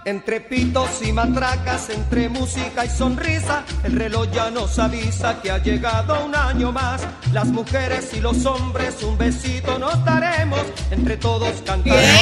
Entre 0.07 0.39
pitos 0.39 1.01
y 1.05 1.11
matracas, 1.11 1.89
entre 1.89 2.29
música 2.29 2.85
y 2.85 2.89
sonrisa, 2.89 3.65
el 3.83 3.91
reloj 3.91 4.31
ya 4.31 4.49
nos 4.49 4.79
avisa 4.79 5.41
que 5.41 5.51
ha 5.51 5.57
llegado 5.57 6.23
un 6.23 6.33
año 6.33 6.71
más. 6.71 7.01
Las 7.33 7.47
mujeres 7.47 8.13
y 8.13 8.21
los 8.21 8.45
hombres 8.45 9.03
un 9.03 9.17
besito 9.17 9.77
nos 9.77 10.05
daremos, 10.05 10.61
entre 10.91 11.17
todos 11.17 11.61
cantaremos. 11.65 12.21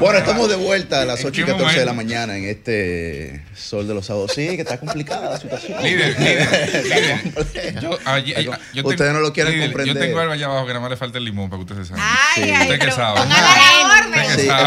Bueno, 0.00 0.18
estamos 0.18 0.48
de 0.48 0.56
vuelta 0.56 1.02
a 1.02 1.04
las 1.04 1.24
8 1.24 1.42
y 1.42 1.44
14 1.44 1.78
de 1.78 1.86
la 1.86 1.92
mañana 1.92 2.36
en 2.36 2.44
este 2.46 3.44
sol 3.54 3.86
de 3.86 3.94
los 3.94 4.06
sábados. 4.06 4.32
Sí, 4.34 4.48
que 4.56 4.62
está 4.62 4.80
complicada 4.80 5.30
la 5.30 5.38
situación. 5.38 5.80
Líder, 5.80 6.18
líder, 6.82 7.80
Yo, 7.80 8.82
ustedes 8.82 9.12
no 9.12 9.20
lo 9.20 9.32
quieren 9.32 9.60
comprender. 9.60 9.94
Yo 9.94 10.00
tengo 10.00 10.18
algo 10.18 10.32
allá 10.32 10.46
abajo 10.46 10.66
que 10.66 10.72
nada 10.72 10.80
más 10.80 10.90
le 10.90 10.96
falta 10.96 11.18
el 11.18 11.24
limón 11.24 11.48
para 11.48 11.58
que 11.64 11.72
ustedes 11.72 11.86
se 11.86 11.94
saben. 11.94 12.04
Ay, 12.34 12.50
ay, 12.50 12.62
usted 12.62 12.78
que 12.84 12.90
sabe. 12.90 13.20
La 13.28 14.64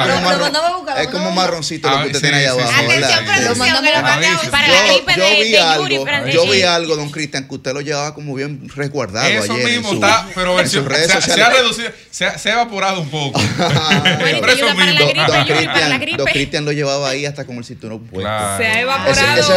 orden. 0.77 1.01
es 1.01 1.07
como 1.07 1.16
más 1.19 1.35
marroncito 1.35 1.89
lo 1.89 1.99
que 2.01 2.07
usted 2.07 2.21
tiene 2.21 2.37
allá 2.37 2.51
abajo. 2.51 2.69
Atención, 2.69 2.99
producción, 3.01 3.25
que 3.35 3.41
lo 3.49 3.55
mande 3.55 3.89
a 3.95 4.01
Para 4.51 4.67
la 4.67 4.83
gripe 4.87 5.13
yo 5.17 5.23
de, 5.29 5.43
vi 5.43 5.55
algo, 5.55 5.83
Yuri, 5.87 6.05
para- 6.05 6.29
yo 6.31 6.45
vi 6.49 6.61
algo, 6.63 6.95
don 6.95 7.09
Cristian, 7.11 7.47
que 7.47 7.55
usted 7.55 7.73
lo 7.73 7.81
llevaba 7.81 8.13
como 8.13 8.35
bien 8.35 8.67
resguardado 8.75 9.27
Eso 9.27 9.53
ayer. 9.53 9.65
mismo 9.65 9.89
en 9.91 9.99
su- 9.99 10.05
está, 10.05 10.27
pero 10.35 10.51
en 10.51 10.57
versión, 10.57 10.83
sus 10.83 10.91
redes 10.91 11.07
se, 11.11 11.17
ha- 11.17 11.21
se 11.21 11.29
sociales. 11.29 11.47
ha 11.57 11.61
reducido, 11.61 11.91
se 12.11 12.25
ha, 12.25 12.37
se 12.37 12.49
ha 12.49 12.53
evaporado 12.53 13.01
un 13.01 13.09
poco. 13.09 13.39
Bueno, 14.17 14.37
y 14.37 14.41
Pero 14.41 14.41
te 14.41 14.51
eso 14.53 14.65
ayuda 14.67 14.75
para 14.75 14.85
la 14.85 14.99
mismo. 14.99 15.07
gripe, 15.07 15.27
Don 15.31 15.45
Yuri, 15.47 15.65
para 15.65 15.79
la 15.79 15.79
Cristian, 15.79 15.99
gripe. 16.01 16.17
don 16.17 16.27
Cristian 16.27 16.65
lo 16.65 16.71
llevaba 16.71 17.09
ahí 17.09 17.25
hasta 17.25 17.45
con 17.45 17.57
el 17.57 17.63
cinturón 17.65 17.99
puesto. 17.99 18.21
Claro. 18.21 18.57
Se 18.63 18.67
ha 18.69 18.81
evaporado. 18.81 19.39
ese 19.39 19.53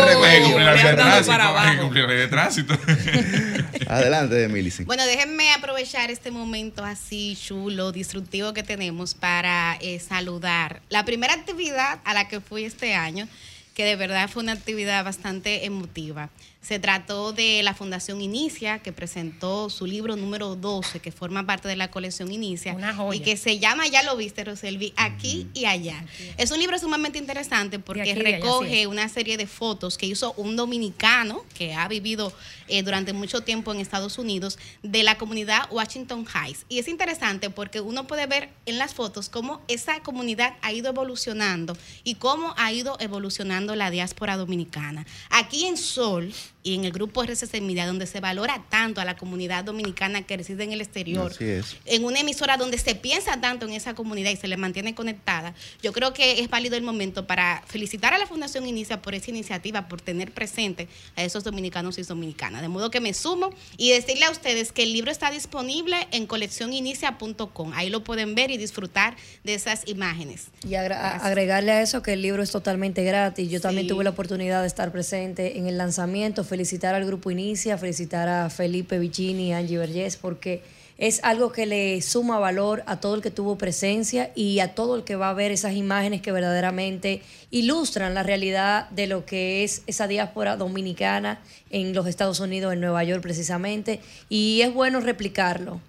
de 2.06 2.28
tránsito. 2.28 2.78
Adelante, 3.88 4.48
Milici. 4.48 4.84
Bueno, 4.84 5.04
déjenme 5.06 5.52
aprovechar 5.52 6.10
este 6.10 6.30
momento 6.30 6.84
así 6.84 7.36
chulo, 7.42 7.92
disruptivo 7.92 8.52
que 8.52 8.62
tenemos 8.62 9.14
para 9.14 9.76
eh, 9.80 10.00
saludar 10.00 10.80
la 10.88 11.04
primera 11.04 11.34
actividad 11.50 11.98
a 12.04 12.14
la 12.14 12.28
que 12.28 12.40
fui 12.40 12.64
este 12.64 12.94
año, 12.94 13.28
que 13.74 13.84
de 13.84 13.96
verdad 13.96 14.28
fue 14.28 14.42
una 14.42 14.52
actividad 14.52 15.04
bastante 15.04 15.64
emotiva. 15.64 16.30
Se 16.60 16.78
trató 16.78 17.32
de 17.32 17.62
la 17.62 17.74
Fundación 17.74 18.20
Inicia, 18.20 18.80
que 18.80 18.92
presentó 18.92 19.70
su 19.70 19.86
libro 19.86 20.14
número 20.16 20.56
12, 20.56 21.00
que 21.00 21.10
forma 21.10 21.46
parte 21.46 21.68
de 21.68 21.76
la 21.76 21.90
colección 21.90 22.30
Inicia, 22.30 22.74
Una 22.74 22.94
joya. 22.94 23.18
y 23.18 23.22
que 23.22 23.38
se 23.38 23.58
llama, 23.58 23.86
ya 23.88 24.02
lo 24.02 24.14
viste, 24.16 24.44
Roselvi, 24.44 24.92
Aquí 24.96 25.48
y 25.54 25.64
Allá. 25.64 26.04
Es 26.36 26.50
un 26.50 26.58
libro 26.58 26.78
sumamente 26.78 27.18
interesante 27.18 27.78
porque 27.78 28.12
allá, 28.12 28.22
recoge 28.22 28.80
sí. 28.80 28.86
una 28.86 29.08
serie 29.08 29.38
de 29.38 29.46
fotos 29.46 29.96
que 29.96 30.04
hizo 30.04 30.34
un 30.36 30.54
dominicano 30.54 31.44
que 31.54 31.72
ha 31.72 31.88
vivido 31.88 32.30
eh, 32.68 32.82
durante 32.82 33.14
mucho 33.14 33.40
tiempo 33.40 33.72
en 33.72 33.80
Estados 33.80 34.18
Unidos 34.18 34.58
de 34.82 35.02
la 35.02 35.16
comunidad 35.16 35.66
Washington 35.70 36.26
Heights. 36.26 36.66
Y 36.68 36.78
es 36.78 36.88
interesante 36.88 37.48
porque 37.48 37.80
uno 37.80 38.06
puede 38.06 38.26
ver 38.26 38.50
en 38.66 38.76
las 38.76 38.92
fotos 38.92 39.30
cómo 39.30 39.62
esa 39.66 40.00
comunidad 40.00 40.54
ha 40.60 40.72
ido 40.72 40.90
evolucionando 40.90 41.76
y 42.04 42.16
cómo 42.16 42.54
ha 42.58 42.70
ido 42.70 42.96
evolucionando 43.00 43.74
la 43.74 43.90
diáspora 43.90 44.36
dominicana. 44.36 45.06
Aquí 45.30 45.66
en 45.66 45.78
Sol 45.78 46.32
y 46.62 46.74
en 46.74 46.84
el 46.84 46.92
grupo 46.92 47.22
RCC 47.22 47.60
Media, 47.62 47.86
donde 47.86 48.06
se 48.06 48.20
valora 48.20 48.62
tanto 48.68 49.00
a 49.00 49.04
la 49.04 49.16
comunidad 49.16 49.64
dominicana 49.64 50.22
que 50.22 50.36
reside 50.36 50.64
en 50.64 50.72
el 50.72 50.80
exterior, 50.80 51.32
Así 51.32 51.44
es. 51.44 51.76
en 51.86 52.04
una 52.04 52.20
emisora 52.20 52.56
donde 52.56 52.76
se 52.78 52.94
piensa 52.94 53.40
tanto 53.40 53.66
en 53.66 53.72
esa 53.72 53.94
comunidad 53.94 54.30
y 54.30 54.36
se 54.36 54.46
le 54.48 54.56
mantiene 54.56 54.94
conectada, 54.94 55.54
yo 55.82 55.92
creo 55.92 56.12
que 56.12 56.40
es 56.40 56.50
válido 56.50 56.76
el 56.76 56.82
momento 56.82 57.26
para 57.26 57.62
felicitar 57.66 58.12
a 58.14 58.18
la 58.18 58.26
Fundación 58.26 58.66
Inicia 58.66 59.00
por 59.00 59.14
esa 59.14 59.30
iniciativa, 59.30 59.88
por 59.88 60.00
tener 60.00 60.32
presente 60.32 60.88
a 61.16 61.22
esos 61.24 61.44
dominicanos 61.44 61.98
y 61.98 62.02
dominicanas. 62.02 62.60
De 62.62 62.68
modo 62.68 62.90
que 62.90 63.00
me 63.00 63.14
sumo 63.14 63.50
y 63.76 63.90
decirle 63.92 64.24
a 64.26 64.30
ustedes 64.30 64.72
que 64.72 64.82
el 64.82 64.92
libro 64.92 65.10
está 65.10 65.30
disponible 65.30 65.96
en 66.12 66.26
coleccioninicia.com. 66.26 67.72
Ahí 67.74 67.90
lo 67.90 68.04
pueden 68.04 68.34
ver 68.34 68.50
y 68.50 68.56
disfrutar 68.56 69.16
de 69.44 69.54
esas 69.54 69.86
imágenes. 69.86 70.48
Y 70.68 70.74
agra- 70.74 71.16
agregarle 71.16 71.72
a 71.72 71.82
eso 71.82 72.02
que 72.02 72.12
el 72.12 72.22
libro 72.22 72.42
es 72.42 72.50
totalmente 72.50 73.02
gratis. 73.04 73.48
Yo 73.50 73.60
también 73.60 73.86
Sí. 73.86 73.88
tuve 73.88 74.04
la 74.04 74.10
oportunidad 74.10 74.60
de 74.62 74.66
estar 74.66 74.92
presente 74.92 75.58
en 75.58 75.66
el 75.66 75.78
lanzamiento, 75.78 76.44
felicitar 76.50 76.96
al 76.96 77.06
grupo 77.06 77.30
Inicia, 77.30 77.78
felicitar 77.78 78.28
a 78.28 78.50
Felipe 78.50 78.98
Vicini 78.98 79.50
y 79.50 79.52
Angie 79.52 79.78
Vergés, 79.78 80.16
porque 80.16 80.62
es 80.98 81.20
algo 81.22 81.52
que 81.52 81.64
le 81.64 82.02
suma 82.02 82.40
valor 82.40 82.82
a 82.86 82.98
todo 82.98 83.14
el 83.14 83.22
que 83.22 83.30
tuvo 83.30 83.56
presencia 83.56 84.32
y 84.34 84.58
a 84.58 84.74
todo 84.74 84.96
el 84.96 85.04
que 85.04 85.14
va 85.14 85.30
a 85.30 85.32
ver 85.32 85.52
esas 85.52 85.74
imágenes 85.74 86.22
que 86.22 86.32
verdaderamente 86.32 87.22
ilustran 87.52 88.14
la 88.14 88.24
realidad 88.24 88.90
de 88.90 89.06
lo 89.06 89.24
que 89.24 89.62
es 89.62 89.82
esa 89.86 90.08
diáspora 90.08 90.56
dominicana 90.56 91.40
en 91.70 91.94
los 91.94 92.08
Estados 92.08 92.40
Unidos, 92.40 92.72
en 92.72 92.80
Nueva 92.80 93.04
York 93.04 93.22
precisamente. 93.22 94.00
Y 94.28 94.62
es 94.62 94.74
bueno 94.74 95.00
replicarlo. 95.00 95.80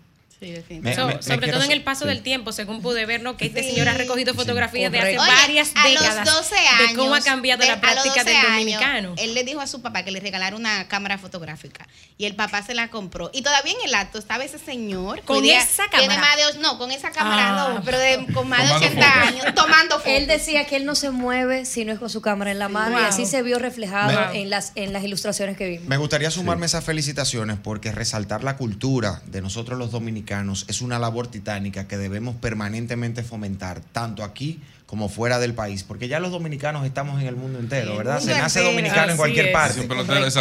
Sí, 0.42 0.48
Me- 0.48 0.54
definitivamente. 0.54 0.96
So- 1.00 1.08
me- 1.08 1.14
me 1.18 1.22
sobre 1.22 1.38
quiero 1.42 1.58
todo 1.60 1.66
en 1.66 1.72
el 1.72 1.84
paso 1.84 2.02
sí. 2.06 2.08
del 2.10 2.24
tiempo, 2.24 2.52
según 2.52 2.82
pude 2.82 3.06
ver, 3.06 3.22
¿no? 3.22 3.38
que 3.38 3.46
este 3.46 3.62
Sí. 3.62 3.70
señor 3.70 3.88
ha 3.90 3.94
recogido 3.94 4.34
fotografías 4.34 4.92
de 4.92 4.98
hace 4.98 5.10
Oye, 5.20 5.30
varias 5.30 5.72
a 5.76 5.88
décadas 5.88 6.26
los 6.26 6.36
12 6.36 6.56
años, 6.58 6.90
de 6.90 6.96
cómo 6.96 7.14
ha 7.14 7.22
cambiado 7.22 7.62
de- 7.62 7.68
la 7.68 7.80
práctica 7.80 8.24
12 8.24 8.24
del 8.26 8.36
años, 8.38 8.50
dominicano. 8.52 9.14
él 9.20 9.36
le 9.36 9.44
dijo 9.44 9.62
a 9.62 9.68
su 9.68 9.84
papá 9.84 10.04
que 10.04 10.10
le 10.10 10.20
regalara 10.20 10.56
una 10.56 10.88
cámara 10.88 11.20
fotográfica 11.20 11.88
y 12.18 12.26
el 12.26 12.36
papá 12.36 12.64
se 12.64 12.74
la 12.74 12.90
compró. 12.90 13.30
Y 13.36 13.44
todavía 13.44 13.74
en 13.74 13.88
el 13.88 13.94
acto 13.94 14.18
estaba 14.18 14.44
ese 14.44 14.58
señor. 14.58 15.22
¿Con 15.26 15.44
día 15.44 15.62
esa 15.62 15.88
cámara? 15.92 16.20
más 16.20 16.54
de- 16.56 16.60
no, 16.60 16.80
con 16.80 16.90
esa 16.90 17.12
cámara 17.12 17.50
Ah. 17.68 17.74
no, 17.76 17.84
pero 17.84 18.00
de- 18.00 18.26
con 18.34 18.50
más 18.50 18.62
de 18.64 18.68
Tomando 18.70 18.88
80 18.88 19.12
fotos. 19.14 19.28
años, 19.28 19.56
tomando 19.56 19.96
fotos. 20.00 20.12
Él 20.12 20.26
decía 20.26 20.66
que 20.66 20.76
él 20.78 20.86
no 20.86 20.96
se 20.96 21.12
mueve 21.12 21.66
si 21.66 21.86
no 21.86 21.94
es 21.94 22.00
con 22.00 22.10
su 22.10 22.22
cámara 22.24 22.50
en 22.50 22.58
la 22.58 22.68
mano 22.68 23.00
y 23.00 23.04
así 23.04 23.28
se 23.28 23.44
vio 23.44 23.60
reflejado 23.60 24.32
Me- 24.32 24.42
en 24.42 24.50
las 24.50 24.72
en 24.74 24.92
las 24.92 25.04
ilustraciones 25.04 25.56
que 25.56 25.68
vimos. 25.68 25.88
Me 25.88 25.98
gustaría 25.98 26.32
sumarme 26.32 26.66
esas 26.66 26.84
felicitaciones 26.84 27.60
porque 27.62 27.92
resaltar 27.92 28.44
la 28.44 28.58
cultura 28.58 29.22
de 29.28 29.42
nosotros 29.44 29.78
los 29.78 29.92
dominicanos 29.92 30.31
es 30.68 30.82
una 30.82 31.00
labor 31.00 31.28
titánica 31.28 31.88
que 31.88 31.98
debemos 31.98 32.36
permanentemente 32.36 33.24
fomentar, 33.24 33.82
tanto 33.82 34.24
aquí 34.24 34.62
como 34.92 35.08
fuera 35.08 35.40
del 35.40 35.54
país, 35.54 35.84
porque 35.84 36.10
ya 36.10 36.20
los 36.20 36.32
dominicanos 36.32 36.86
estamos 36.86 37.22
en 37.22 37.28
el 37.28 37.38
mundo 37.38 37.60
entero, 37.60 37.96
¿verdad? 37.96 38.20
Se 38.20 38.32
nace 38.32 38.60
entero, 38.60 38.76
dominicano 38.76 39.12
en 39.14 39.18
cualquier 39.18 39.46
es. 39.46 39.54
parte. 39.54 39.88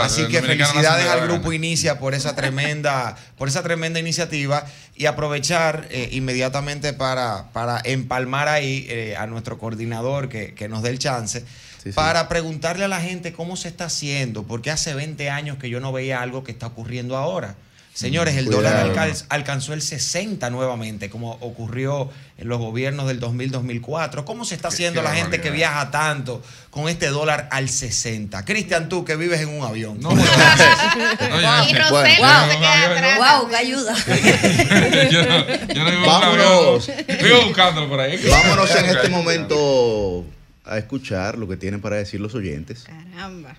Así 0.01 0.27
que 0.27 0.43
felicidades 0.43 1.07
al 1.07 1.29
grupo. 1.29 1.53
Inicia 1.53 2.01
por 2.01 2.15
esa 2.15 2.35
tremenda, 2.35 3.17
por 3.39 3.47
esa 3.47 3.63
tremenda 3.63 4.01
iniciativa 4.01 4.67
y 4.97 5.07
aprovechar 5.07 5.87
eh, 5.91 6.09
inmediatamente 6.11 6.93
para, 6.93 7.53
para 7.53 7.81
empalmar 7.85 8.49
ahí 8.49 8.87
eh, 8.89 9.15
a 9.17 9.29
nuestro 9.29 9.57
coordinador 9.57 10.29
que, 10.29 10.53
que 10.55 10.69
nos 10.69 10.83
dé 10.83 10.91
el 10.91 10.99
chance. 10.99 11.41
Sí, 11.41 11.47
sí. 11.85 11.93
Para 11.93 12.29
preguntarle 12.29 12.85
a 12.85 12.89
la 12.89 13.01
gente 13.01 13.33
cómo 13.33 13.55
se 13.55 13.69
está 13.69 13.85
haciendo, 13.85 14.43
porque 14.43 14.73
hace 14.73 14.95
20 14.95 15.31
años 15.31 15.59
que 15.59 15.71
yo 15.71 15.79
no 15.79 15.93
veía 15.93 16.23
algo 16.23 16.43
que 16.43 16.51
está 16.51 16.67
ocurriendo 16.67 17.17
ahora. 17.17 17.55
Señores, 18.01 18.37
el 18.37 18.47
Cuidado. 18.47 18.63
dólar 18.63 18.99
alca- 18.99 19.25
alcanzó 19.29 19.75
el 19.75 19.83
60 19.83 20.49
nuevamente, 20.51 21.11
como 21.11 21.33
ocurrió 21.41 22.11
en 22.39 22.49
los 22.49 22.59
gobiernos 22.59 23.07
del 23.07 23.21
2000-2004. 23.21 24.25
¿Cómo 24.25 24.45
se 24.47 24.55
está 24.55 24.69
haciendo 24.69 25.03
la 25.03 25.15
gente 25.15 25.41
que 25.43 25.51
viaja 25.51 25.91
tanto 25.91 26.43
con 26.71 26.89
este 26.89 27.09
dólar 27.09 27.49
al 27.53 27.69
60? 27.69 28.43
Cristian, 28.47 28.89
tú 28.89 29.05
que 29.05 29.17
vives 29.17 29.41
en 29.41 29.51
un 29.51 29.65
avión. 29.67 30.01
No, 30.01 30.11
no, 30.15 30.23
y 30.23 31.75
Rosel 31.75 31.91
Bueno. 31.91 32.47
no 32.47 32.53
se 32.53 32.57
Wow. 32.57 32.61
queda 32.61 32.91
atrás. 32.97 33.19
Wow, 33.41 33.49
qué 33.51 33.57
ayuda. 33.57 33.95
yo, 35.11 35.23
no- 35.27 35.47
yo 35.75 35.85
no 35.85 35.91
vivo 35.91 35.91
en 35.91 35.97
un 35.99 36.07
Vámonos. 36.07 36.89
avión. 36.89 37.07
Vivo 37.23 37.43
buscándolo 37.45 37.89
por 37.89 38.01
ahí. 38.01 38.19
Vámonos 38.31 38.75
en 38.77 38.85
este 38.87 39.09
momento 39.11 40.25
a 40.65 40.79
escuchar 40.79 41.37
lo 41.37 41.47
que 41.49 41.57
tienen 41.59 41.81
para 41.83 41.97
decir 41.97 42.21
los 42.21 42.35
oyentes. 42.35 42.85
Caramba. 42.85 43.57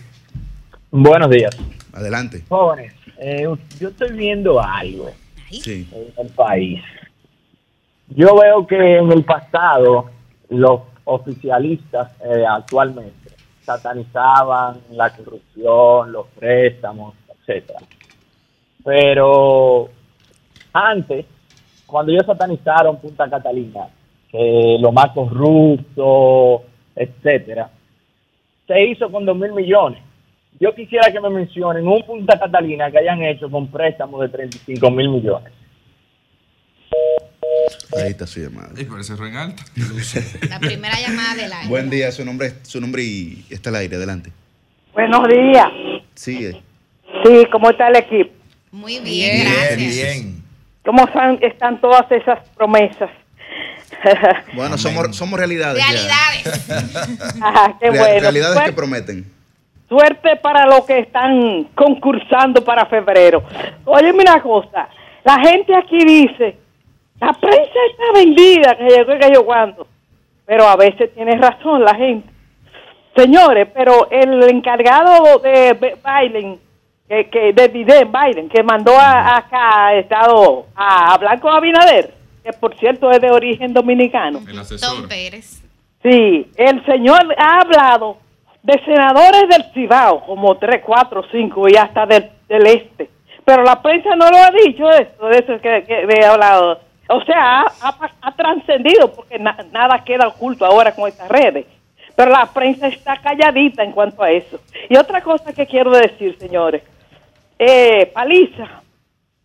Buenos 0.93 1.29
días. 1.29 1.57
Adelante. 1.93 2.43
Jóvenes, 2.49 2.95
eh, 3.19 3.47
yo 3.79 3.89
estoy 3.89 4.13
viendo 4.17 4.61
algo 4.61 5.11
Sí. 5.51 5.87
en 5.93 6.27
el 6.27 6.33
país. 6.33 6.81
Yo 8.09 8.37
veo 8.37 8.67
que 8.67 8.97
en 8.99 9.13
el 9.13 9.25
pasado 9.25 10.11
los 10.49 10.81
oficialistas 11.05 12.13
eh, 12.25 12.45
actualmente 12.49 13.31
satanizaban 13.63 14.81
la 14.93 15.11
corrupción, 15.15 16.13
los 16.13 16.27
préstamos, 16.29 17.15
etcétera. 17.41 17.81
Pero 18.85 19.89
antes, 20.73 21.27
cuando 21.87 22.13
ellos 22.13 22.27
satanizaron 22.27 22.99
Punta 22.99 23.29
Catalina, 23.29 23.87
que 24.31 24.77
lo 24.81 24.91
más 24.93 25.11
corrupto, 25.13 26.63
etcétera, 26.97 27.71
se 28.67 28.85
hizo 28.87 29.11
con 29.11 29.25
dos 29.27 29.37
mil 29.37 29.53
millones. 29.53 30.03
Yo 30.63 30.73
quisiera 30.77 31.11
que 31.11 31.21
me 31.21 31.29
mencionen 31.29 31.85
un 31.89 32.07
Punta 32.07 32.39
Catalina 32.39 32.89
que 32.89 32.99
hayan 32.99 33.21
hecho 33.25 33.51
con 33.51 33.67
préstamos 33.69 34.21
de 34.21 34.29
35 34.29 34.91
mil 34.93 35.09
millones. 35.09 35.53
Ahí 37.97 38.11
está 38.11 38.29
su 38.29 38.39
llamada. 38.39 38.69
Ay, 38.77 38.85
pero 38.85 39.01
ese 39.01 39.15
en 39.15 39.37
alta. 39.37 39.65
La 40.49 40.61
primera 40.61 40.95
llamada 41.01 41.35
del 41.35 41.53
año. 41.53 41.69
Buen 41.69 41.91
día, 41.91 42.13
su 42.13 42.25
nombre, 42.25 42.53
su 42.63 42.81
nombre 42.81 43.03
y 43.03 43.45
está 43.51 43.71
al 43.71 43.77
aire. 43.77 43.97
Adelante. 43.97 44.31
Buenos 44.93 45.27
días. 45.27 45.67
Sigue. 46.15 46.63
Sí, 47.25 47.45
¿cómo 47.51 47.69
está 47.71 47.89
el 47.89 47.97
equipo? 47.97 48.33
Muy 48.71 49.01
bien, 49.01 49.43
Bien, 49.43 49.53
gracias. 49.53 49.79
bien. 49.97 50.43
¿Cómo 50.85 51.05
están, 51.05 51.39
están 51.43 51.81
todas 51.81 52.05
esas 52.13 52.49
promesas? 52.51 53.11
Bueno, 54.55 54.79
somos, 54.79 55.17
somos 55.17 55.39
realidades. 55.41 55.83
ya. 55.85 55.91
Realidades. 55.91 56.71
Ajá, 57.43 57.77
qué 57.81 57.91
Real- 57.91 57.99
bueno. 57.99 58.21
realidades 58.21 58.61
que 58.63 58.73
prometen. 58.73 59.42
Suerte 59.93 60.37
para 60.37 60.65
los 60.67 60.87
que 60.87 61.01
están 61.01 61.65
concursando 61.75 62.65
para 62.65 62.87
febrero. 62.87 63.43
Óyeme 63.85 64.23
una 64.23 64.41
cosa, 64.41 64.89
la 65.23 65.39
gente 65.41 65.75
aquí 65.77 65.99
dice, 65.99 66.57
la 67.21 67.33
prensa 67.35 67.79
está 67.91 68.13
vendida, 68.15 68.77
que 68.77 68.85
llegó 68.85 69.15
y 69.15 69.19
que 69.19 69.35
yo 69.35 69.45
cuando. 69.45 69.87
Pero 70.47 70.67
a 70.67 70.77
veces 70.77 71.13
tiene 71.15 71.37
razón 71.37 71.85
la 71.85 71.95
gente. 71.95 72.29
Señores, 73.15 73.69
pero 73.75 74.11
el 74.11 74.43
encargado 74.45 75.39
de 75.41 75.75
Biden, 75.75 76.59
que, 77.07 77.29
que 77.29 77.53
de 77.53 77.69
Biden, 77.69 78.49
que 78.49 78.63
mandó 78.63 78.99
a, 78.99 79.37
acá 79.37 79.89
a 79.89 79.95
Estado 79.97 80.67
a 80.75 81.15
hablar 81.15 81.39
con 81.39 81.55
Abinader, 81.55 82.15
que 82.43 82.53
por 82.55 82.75
cierto 82.79 83.11
es 83.11 83.21
de 83.21 83.31
origen 83.31 83.75
dominicano. 83.75 84.41
El 84.49 84.59
asesor. 84.59 85.01
Tom 85.01 85.09
Pérez. 85.09 85.63
Sí, 86.03 86.51
el 86.57 86.85
señor 86.87 87.21
ha 87.37 87.61
hablado 87.61 88.17
de 88.63 88.81
senadores 88.85 89.49
del 89.49 89.65
Cibao, 89.73 90.25
como 90.25 90.57
tres, 90.57 90.83
cuatro, 90.85 91.25
cinco 91.31 91.69
y 91.69 91.77
hasta 91.77 92.07
del, 92.07 92.31
del 92.49 92.67
este. 92.67 93.11
Pero 93.45 93.63
la 93.65 93.83
prensa 93.83 94.15
no 94.15 94.31
lo 94.31 94.37
ha 94.37 94.51
dicho 94.65 94.89
esto, 94.91 95.27
de 95.27 95.39
eso 95.39 95.61
que, 95.61 95.83
que 95.85 96.07
he 96.09 96.25
hablado. 96.25 96.81
O 97.09 97.21
sea, 97.25 97.63
ha, 97.63 97.95
ha- 98.21 98.33
trascendido 98.37 99.13
porque 99.13 99.39
na- 99.39 99.59
nada 99.73 100.03
queda 100.05 100.29
oculto 100.29 100.65
ahora 100.65 100.95
con 100.95 101.09
estas 101.09 101.29
redes. 101.29 101.67
Pero 102.15 102.31
la 102.31 102.47
prensa 102.47 102.87
está 102.89 103.17
calladita 103.17 103.83
en 103.83 103.93
cuanto 103.93 104.23
a 104.23 104.31
eso. 104.31 104.61
Y 104.89 104.97
otra 104.97 105.21
cosa 105.23 105.53
que 105.53 105.67
quiero 105.67 105.91
decir, 105.91 106.37
señores. 106.39 106.83
Eh, 107.59 108.07
Paliza, 108.15 108.83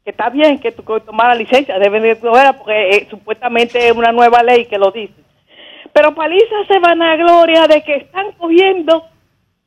que 0.04 0.12
está 0.12 0.30
bien 0.30 0.60
que 0.60 0.72
tú 0.72 0.84
que 0.84 1.00
tomar 1.02 1.28
la 1.30 1.36
licencia, 1.36 1.80
deben 1.80 2.04
de 2.04 2.16
porque 2.54 2.90
eh, 2.90 3.08
supuestamente 3.10 3.88
es 3.88 3.94
una 3.96 4.12
nueva 4.12 4.44
ley 4.44 4.66
que 4.66 4.78
lo 4.78 4.92
dice. 4.92 5.14
Pero 5.98 6.14
Paliza 6.14 6.64
se 6.68 6.78
van 6.78 7.02
a 7.02 7.16
gloria 7.16 7.66
de 7.66 7.82
que 7.82 7.96
están 7.96 8.32
cogiendo 8.34 9.04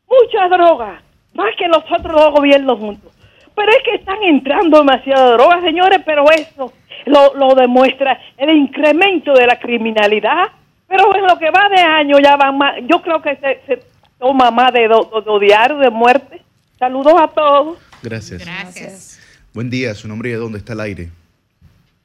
mucha 0.08 0.46
droga, 0.48 1.02
más 1.34 1.56
que 1.58 1.66
los 1.66 1.82
otros 1.90 2.14
dos 2.14 2.30
gobiernos 2.34 2.78
juntos. 2.78 3.12
Pero 3.56 3.72
es 3.72 3.82
que 3.82 3.96
están 3.96 4.22
entrando 4.22 4.78
demasiada 4.78 5.32
droga, 5.32 5.60
señores, 5.60 5.98
pero 6.06 6.30
eso 6.30 6.72
lo, 7.06 7.34
lo 7.34 7.56
demuestra 7.56 8.16
el 8.36 8.50
incremento 8.50 9.34
de 9.34 9.44
la 9.44 9.58
criminalidad. 9.58 10.52
Pero 10.86 11.12
en 11.16 11.26
lo 11.26 11.36
que 11.36 11.50
va 11.50 11.68
de 11.68 11.82
año 11.82 12.16
ya 12.20 12.36
van 12.36 12.56
más, 12.56 12.76
yo 12.86 13.02
creo 13.02 13.20
que 13.20 13.34
se, 13.34 13.62
se 13.66 13.82
toma 14.16 14.52
más 14.52 14.72
de 14.72 14.86
dos 14.86 15.40
diarios 15.40 15.80
de 15.80 15.90
muerte. 15.90 16.42
Saludos 16.78 17.14
a 17.20 17.26
todos. 17.26 17.78
Gracias. 18.04 18.44
Gracias. 18.44 19.48
Buen 19.52 19.68
día, 19.68 19.94
su 19.94 20.06
nombre 20.06 20.28
y 20.28 20.32
de 20.34 20.38
dónde 20.38 20.58
está 20.58 20.74
el 20.74 20.80
aire. 20.80 21.08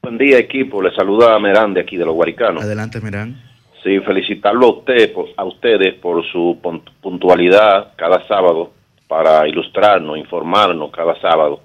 Buen 0.02 0.18
día, 0.18 0.36
equipo. 0.38 0.82
Le 0.82 0.92
saluda 0.96 1.36
a 1.36 1.38
Merán 1.38 1.74
de 1.74 1.80
aquí, 1.82 1.96
de 1.96 2.04
los 2.04 2.14
Guaricanos. 2.16 2.64
Adelante, 2.64 3.00
Merán. 3.00 3.45
Sí, 3.86 4.00
felicitarlo 4.00 4.82
a, 5.36 5.44
ustedes 5.44 5.94
por 5.94 6.26
su 6.32 6.58
pun- 6.60 6.82
puntualidad 7.00 7.92
cada 7.94 8.26
sábado 8.26 8.72
para 9.06 9.46
ilustrarnos, 9.46 10.18
informarnos 10.18 10.90
cada 10.90 11.14
sábado. 11.20 11.60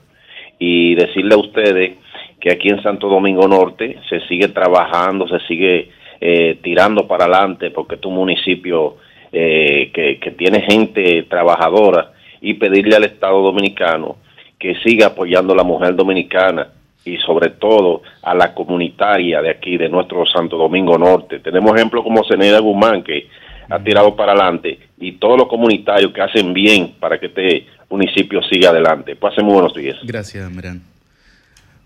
Y 0.60 0.93
decirle 0.93 1.34
a 1.34 1.39
ustedes 1.39 1.98
que 2.39 2.52
aquí 2.52 2.69
en 2.69 2.84
Santo 2.84 3.07
Domingo 3.10 3.48
Norte 3.48 3.98
se 4.07 4.19
sigue 4.27 4.49
trabajando, 4.49 5.27
se 5.27 5.39
sigue 5.48 5.89
eh, 6.19 6.60
tirando 6.61 7.07
para 7.07 7.23
adelante 7.26 7.72
porque 7.72 7.95
es 7.95 8.06
un 8.06 8.14
municipio 8.14 8.98
eh, 9.31 9.89
que, 9.91 10.19
que 10.19 10.30
tiene 10.30 10.61
gente 10.61 11.23
trabajadora 11.23 12.11
y 12.39 12.53
pedirle 12.53 12.98
al 12.98 13.06
Estado 13.06 13.41
Dominicano 13.41 14.18
que 14.60 14.76
siga 14.84 15.07
apoyando 15.07 15.53
a 15.53 15.57
la 15.57 15.64
mujer 15.64 15.95
dominicana 15.95 16.68
y 17.03 17.18
sobre 17.18 17.49
todo 17.49 18.03
a 18.22 18.36
la 18.36 18.53
comunitaria 18.53 19.41
de 19.41 19.49
aquí, 19.49 19.78
de 19.78 19.90
nuestro 19.90 20.26
Santo 20.26 20.57
Domingo 20.57 20.98
Norte. 20.98 21.40
Tenemos 21.40 21.76
ejemplos 21.76 22.03
como 22.03 22.23
Zeneida 22.23 22.60
Guzmán, 22.60 23.03
que 23.03 23.28
ha 23.69 23.80
tirado 23.80 24.15
para 24.15 24.34
adelante, 24.34 24.80
y 24.99 25.14
todos 25.14 25.38
los 25.38 25.48
comunitarios 25.48 26.11
que 26.14 26.22
hacen 26.22 26.53
bien 26.53 26.95
para 26.99 27.19
que 27.19 27.28
este 27.28 27.68
municipio 27.90 28.41
siga 28.44 28.69
adelante. 28.69 29.15
Pasen 29.15 29.45
muy 29.45 29.56
buenos 29.56 29.73
días. 29.73 29.98
Gracias, 30.03 30.49
Merán. 30.52 30.82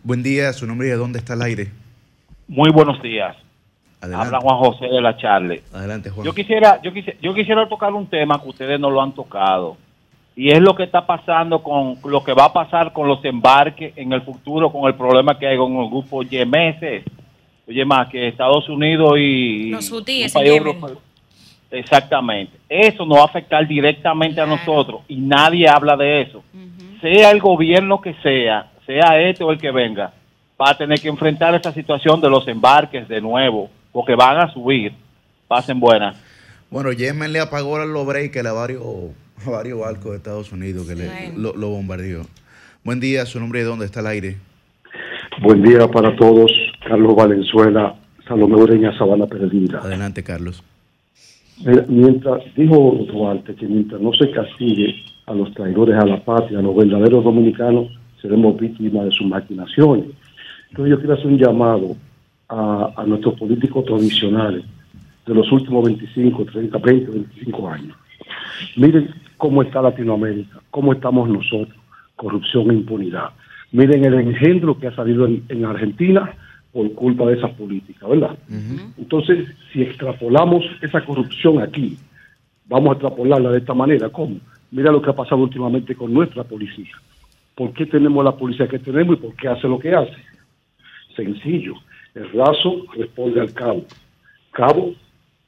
Buen 0.03 0.21
día, 0.21 0.51
su 0.53 0.67
nombre 0.67 0.87
y 0.87 0.89
de 0.91 0.97
dónde 0.97 1.19
está 1.19 1.33
el 1.33 1.41
aire. 1.41 1.67
Muy 2.47 2.71
buenos 2.71 3.01
días. 3.01 3.35
Adelante. 4.01 4.27
Habla 4.27 4.39
Juan 4.39 4.57
José 4.57 4.85
de 4.85 5.01
la 5.01 5.17
Charle. 5.17 5.63
Adelante, 5.73 6.09
Juan. 6.09 6.25
Yo 6.25 6.33
quisiera, 6.33 6.79
yo 6.81 6.93
quisiera, 6.93 7.17
yo 7.21 7.33
quisiera 7.33 7.67
tocar 7.67 7.93
un 7.93 8.07
tema 8.07 8.41
que 8.41 8.49
ustedes 8.49 8.79
no 8.79 8.89
lo 8.89 9.01
han 9.01 9.13
tocado. 9.13 9.77
Y 10.35 10.51
es 10.51 10.59
lo 10.59 10.75
que 10.75 10.83
está 10.83 11.05
pasando 11.05 11.63
con 11.63 11.97
lo 12.03 12.23
que 12.23 12.33
va 12.33 12.45
a 12.45 12.53
pasar 12.53 12.91
con 12.91 13.07
los 13.07 13.23
embarques 13.23 13.93
en 13.95 14.11
el 14.11 14.21
futuro, 14.21 14.71
con 14.71 14.87
el 14.87 14.95
problema 14.95 15.39
que 15.39 15.47
hay 15.47 15.57
con 15.57 15.73
el 15.77 15.89
grupo 15.89 16.23
YMS. 16.23 17.03
Oye, 17.67 17.85
más 17.85 18.09
que 18.09 18.27
Estados 18.27 18.67
Unidos 18.69 19.13
y. 19.17 19.69
Los 19.71 19.91
hutíes. 19.91 20.33
Exactamente. 21.71 22.57
Eso 22.69 23.05
nos 23.05 23.17
va 23.17 23.21
a 23.23 23.25
afectar 23.25 23.67
directamente 23.67 24.39
a 24.39 24.45
nosotros 24.45 25.01
y 25.07 25.15
nadie 25.15 25.67
habla 25.67 25.95
de 25.95 26.21
eso. 26.21 26.43
Sea 27.01 27.31
el 27.31 27.39
gobierno 27.39 28.01
que 28.01 28.13
sea, 28.15 28.71
sea 28.85 29.19
este 29.19 29.43
o 29.43 29.51
el 29.51 29.57
que 29.57 29.71
venga, 29.71 30.13
va 30.59 30.71
a 30.71 30.77
tener 30.77 30.99
que 30.99 31.09
enfrentar 31.09 31.53
esta 31.55 31.73
situación 31.73 32.21
de 32.21 32.29
los 32.29 32.47
embarques 32.47 33.07
de 33.07 33.19
nuevo, 33.19 33.69
porque 33.91 34.15
van 34.15 34.37
a 34.37 34.51
subir. 34.53 34.93
Pasen 35.47 35.79
buenas. 35.79 36.17
Bueno, 36.69 36.91
Yemen 36.91 37.31
le 37.31 37.39
apagó 37.39 37.77
los 37.77 38.05
breakers 38.05 38.47
a 38.47 38.53
varios, 38.53 38.83
varios 39.45 39.79
barcos 39.79 40.11
de 40.11 40.17
Estados 40.17 40.51
Unidos 40.51 40.87
que 40.87 40.95
le, 40.95 41.33
lo, 41.35 41.55
lo 41.55 41.69
bombardeó. 41.69 42.23
Buen 42.83 42.99
día, 42.99 43.25
su 43.25 43.39
nombre 43.39 43.59
de 43.59 43.65
dónde 43.65 43.85
está 43.85 43.99
el 43.99 44.07
aire. 44.07 44.37
Buen 45.41 45.63
día 45.63 45.87
para 45.87 46.15
todos. 46.15 46.51
Carlos 46.87 47.15
Valenzuela, 47.15 47.95
Salomé 48.27 48.55
Ureña, 48.55 48.97
Sabana 48.97 49.25
Perdida. 49.25 49.79
Adelante, 49.79 50.23
Carlos. 50.23 50.63
Mientras, 51.87 52.43
dijo 52.55 53.05
Duarte 53.11 53.55
que 53.55 53.65
mientras 53.65 54.01
no 54.01 54.11
se 54.13 54.29
castigue 54.31 54.93
a 55.25 55.33
los 55.33 55.53
traidores 55.53 55.95
a 55.95 56.05
la 56.05 56.23
patria, 56.23 56.59
a 56.59 56.61
los 56.61 56.75
verdaderos 56.75 57.23
dominicanos, 57.23 57.87
seremos 58.21 58.59
víctimas 58.59 59.05
de 59.05 59.11
sus 59.11 59.27
maquinaciones. 59.27 60.05
Entonces 60.69 60.91
yo 60.91 60.99
quiero 60.99 61.13
hacer 61.13 61.27
un 61.27 61.37
llamado 61.37 61.95
a, 62.49 62.93
a 62.97 63.05
nuestros 63.05 63.39
políticos 63.39 63.85
tradicionales 63.85 64.63
de 65.25 65.33
los 65.33 65.51
últimos 65.51 65.85
25, 65.85 66.45
30, 66.45 66.77
20, 66.77 67.11
25 67.11 67.69
años. 67.69 67.97
Miren 68.75 69.09
cómo 69.37 69.61
está 69.61 69.81
Latinoamérica, 69.81 70.59
cómo 70.71 70.93
estamos 70.93 71.29
nosotros, 71.29 71.77
corrupción 72.15 72.71
e 72.71 72.75
impunidad. 72.75 73.29
Miren 73.71 74.05
el 74.05 74.13
engendro 74.15 74.77
que 74.79 74.87
ha 74.87 74.95
salido 74.95 75.25
en, 75.25 75.43
en 75.49 75.65
Argentina 75.65 76.33
por 76.75 76.93
culpa 76.93 77.25
de 77.25 77.37
esa 77.37 77.47
política, 77.47 78.05
¿verdad? 78.05 78.37
Entonces, 78.97 79.47
si 79.71 79.81
extrapolamos 79.81 80.65
esa 80.81 81.05
corrupción 81.05 81.61
aquí, 81.61 81.97
vamos 82.65 82.89
a 82.89 82.93
extrapolarla 82.93 83.51
de 83.51 83.59
esta 83.59 83.73
manera. 83.73 84.09
¿Cómo? 84.09 84.39
Mira 84.71 84.91
lo 84.91 85.01
que 85.01 85.09
ha 85.09 85.15
pasado 85.15 85.41
últimamente 85.41 85.95
con 85.95 86.13
nuestra 86.13 86.43
policía. 86.43 86.93
¿Por 87.55 87.71
qué 87.71 87.85
tenemos 87.85 88.25
la 88.25 88.35
policía 88.35 88.67
que 88.67 88.79
tenemos 88.79 89.17
y 89.17 89.21
por 89.21 89.35
qué 89.35 89.47
hace 89.47 89.69
lo 89.69 89.79
que 89.79 89.93
hace? 89.95 90.17
Sencillo. 91.15 91.75
El 92.13 92.29
raso 92.33 92.85
responde 92.93 93.39
al 93.39 93.53
cabo. 93.53 93.85
Cabo, 94.51 94.93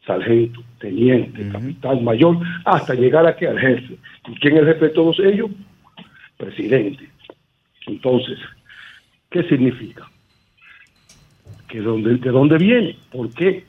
sargento, 0.07 0.61
teniente, 0.79 1.47
capitán, 1.51 2.03
mayor, 2.03 2.38
hasta 2.65 2.95
llegar 2.95 3.27
aquí 3.27 3.45
al 3.45 3.59
jefe. 3.59 3.97
¿Y 4.29 4.35
quién 4.39 4.55
es 4.55 4.61
el 4.61 4.67
jefe 4.67 4.85
de 4.85 4.91
todos 4.91 5.19
ellos? 5.19 5.51
Presidente. 6.38 7.07
Entonces, 7.85 8.39
¿qué 9.29 9.43
significa? 9.43 10.05
que 11.67 11.81
dónde, 11.81 12.15
de 12.15 12.29
dónde 12.29 12.57
viene, 12.57 12.95
por 13.11 13.29
qué, 13.34 13.65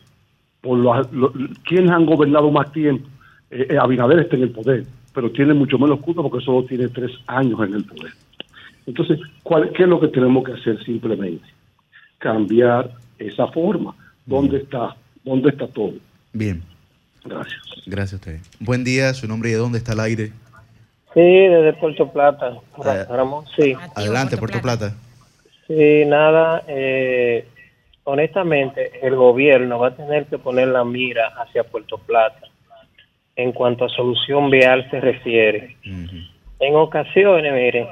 por 0.60 0.78
los, 0.78 1.12
lo- 1.12 1.32
quiénes 1.65 1.90
han 1.90 2.06
gobernado 2.06 2.48
más 2.52 2.70
tiempo. 2.73 3.09
Eh, 3.51 3.66
eh, 3.70 3.77
Abinader 3.77 4.20
está 4.20 4.36
en 4.36 4.43
el 4.44 4.51
poder, 4.51 4.85
pero 5.12 5.32
tiene 5.32 5.52
mucho 5.52 5.81
menos 5.81 5.98
culpa 5.98 6.23
porque 6.23 6.44
solo 6.44 6.62
tiene 6.65 6.86
tres 6.90 7.10
años 7.27 7.59
en 7.66 7.74
el 7.74 7.85
poder. 7.85 8.12
Entonces, 8.86 9.19
¿cuál, 9.43 9.73
¿qué 9.73 9.82
es 9.82 9.89
lo 9.89 9.98
que 9.98 10.06
tenemos 10.09 10.44
que 10.44 10.52
hacer 10.52 10.81
simplemente? 10.85 11.44
Cambiar 12.19 12.93
esa 13.19 13.48
forma. 13.48 13.97
¿Dónde 14.24 14.59
está? 14.59 14.94
¿Dónde 15.24 15.51
está 15.51 15.66
todo? 15.66 15.94
Bien. 16.33 16.63
Gracias. 17.25 17.61
Gracias 17.87 18.13
a 18.13 18.17
usted. 18.17 18.39
Buen 18.61 18.85
día, 18.85 19.13
su 19.15 19.27
nombre 19.27 19.51
y 19.51 19.53
de 19.53 19.59
dónde 19.59 19.79
está 19.79 19.93
el 19.93 20.01
aire. 20.01 20.33
Sí, 21.15 21.21
desde 21.21 21.73
Puerto 21.75 22.11
Plata, 22.13 22.59
Eh, 22.85 23.05
Ramón, 23.09 23.45
sí. 23.57 23.75
Adelante, 23.95 24.37
Puerto 24.37 24.61
Plata. 24.61 24.95
Sí, 25.67 26.05
nada, 26.07 26.63
eh, 26.69 27.47
honestamente, 28.05 28.91
el 29.03 29.17
gobierno 29.17 29.79
va 29.79 29.89
a 29.89 29.97
tener 29.97 30.27
que 30.27 30.39
poner 30.39 30.69
la 30.69 30.85
mira 30.85 31.29
hacia 31.39 31.65
Puerto 31.65 31.99
Plata 31.99 32.41
en 33.37 33.53
cuanto 33.53 33.85
a 33.85 33.89
solución 33.89 34.51
vial 34.51 34.89
se 34.91 35.01
refiere. 35.01 35.77
En 36.61 36.75
ocasiones, 36.75 37.53
miren, 37.53 37.87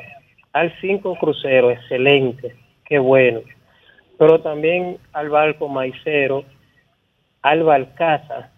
al 0.52 0.72
cinco 0.80 1.16
crucero, 1.16 1.70
excelente, 1.70 2.54
qué 2.84 2.98
bueno, 2.98 3.40
pero 4.18 4.40
también 4.40 4.98
al 5.12 5.28
barco 5.28 5.68
maicero, 5.68 6.44
al 7.46 7.62
barcaza, 7.62 8.50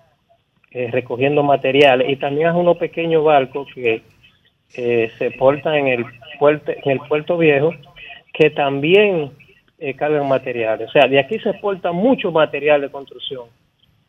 eh, 0.70 0.89
recogiendo 0.90 1.43
materiales, 1.43 2.09
y 2.09 2.16
también 2.16 2.48
a 2.48 2.56
unos 2.56 2.78
pequeños 2.78 3.23
barcos 3.23 3.69
que 3.74 4.02
eh, 4.77 5.10
se 5.19 5.31
portan 5.32 5.74
en 5.74 5.86
el 5.89 6.06
puerto, 6.39 6.73
en 6.73 6.90
el 6.93 7.01
puerto 7.01 7.36
viejo, 7.36 7.74
que 8.32 8.48
también 8.48 9.31
eh, 9.78 9.94
cargan 9.94 10.27
materiales. 10.27 10.89
O 10.89 10.93
sea, 10.93 11.06
de 11.06 11.19
aquí 11.19 11.39
se 11.39 11.51
exporta 11.51 11.93
mucho 11.93 12.32
material 12.32 12.81
de 12.81 12.90
construcción. 12.90 13.44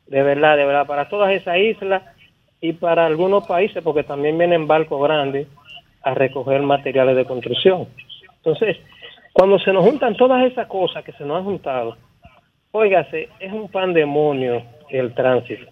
De 0.07 0.23
verdad, 0.23 0.55
de 0.55 0.65
verdad, 0.65 0.87
para 0.87 1.09
todas 1.09 1.31
esas 1.33 1.57
islas 1.57 2.01
y 2.61 2.71
para 2.71 3.05
algunos 3.05 3.45
países, 3.45 3.83
porque 3.83 4.03
también 4.03 4.37
vienen 4.37 4.65
barcos 4.65 5.01
grandes 5.03 5.47
a 6.03 6.13
recoger 6.13 6.61
materiales 6.61 7.17
de 7.17 7.25
construcción. 7.25 7.87
Entonces, 8.37 8.77
cuando 9.33 9.59
se 9.59 9.73
nos 9.73 9.83
juntan 9.83 10.15
todas 10.15 10.49
esas 10.49 10.67
cosas 10.67 11.03
que 11.03 11.11
se 11.11 11.25
nos 11.25 11.37
han 11.37 11.43
juntado, 11.43 11.97
óigase, 12.71 13.29
es 13.39 13.51
un 13.51 13.69
pandemonio 13.69 14.63
el 14.89 15.13
tránsito. 15.13 15.65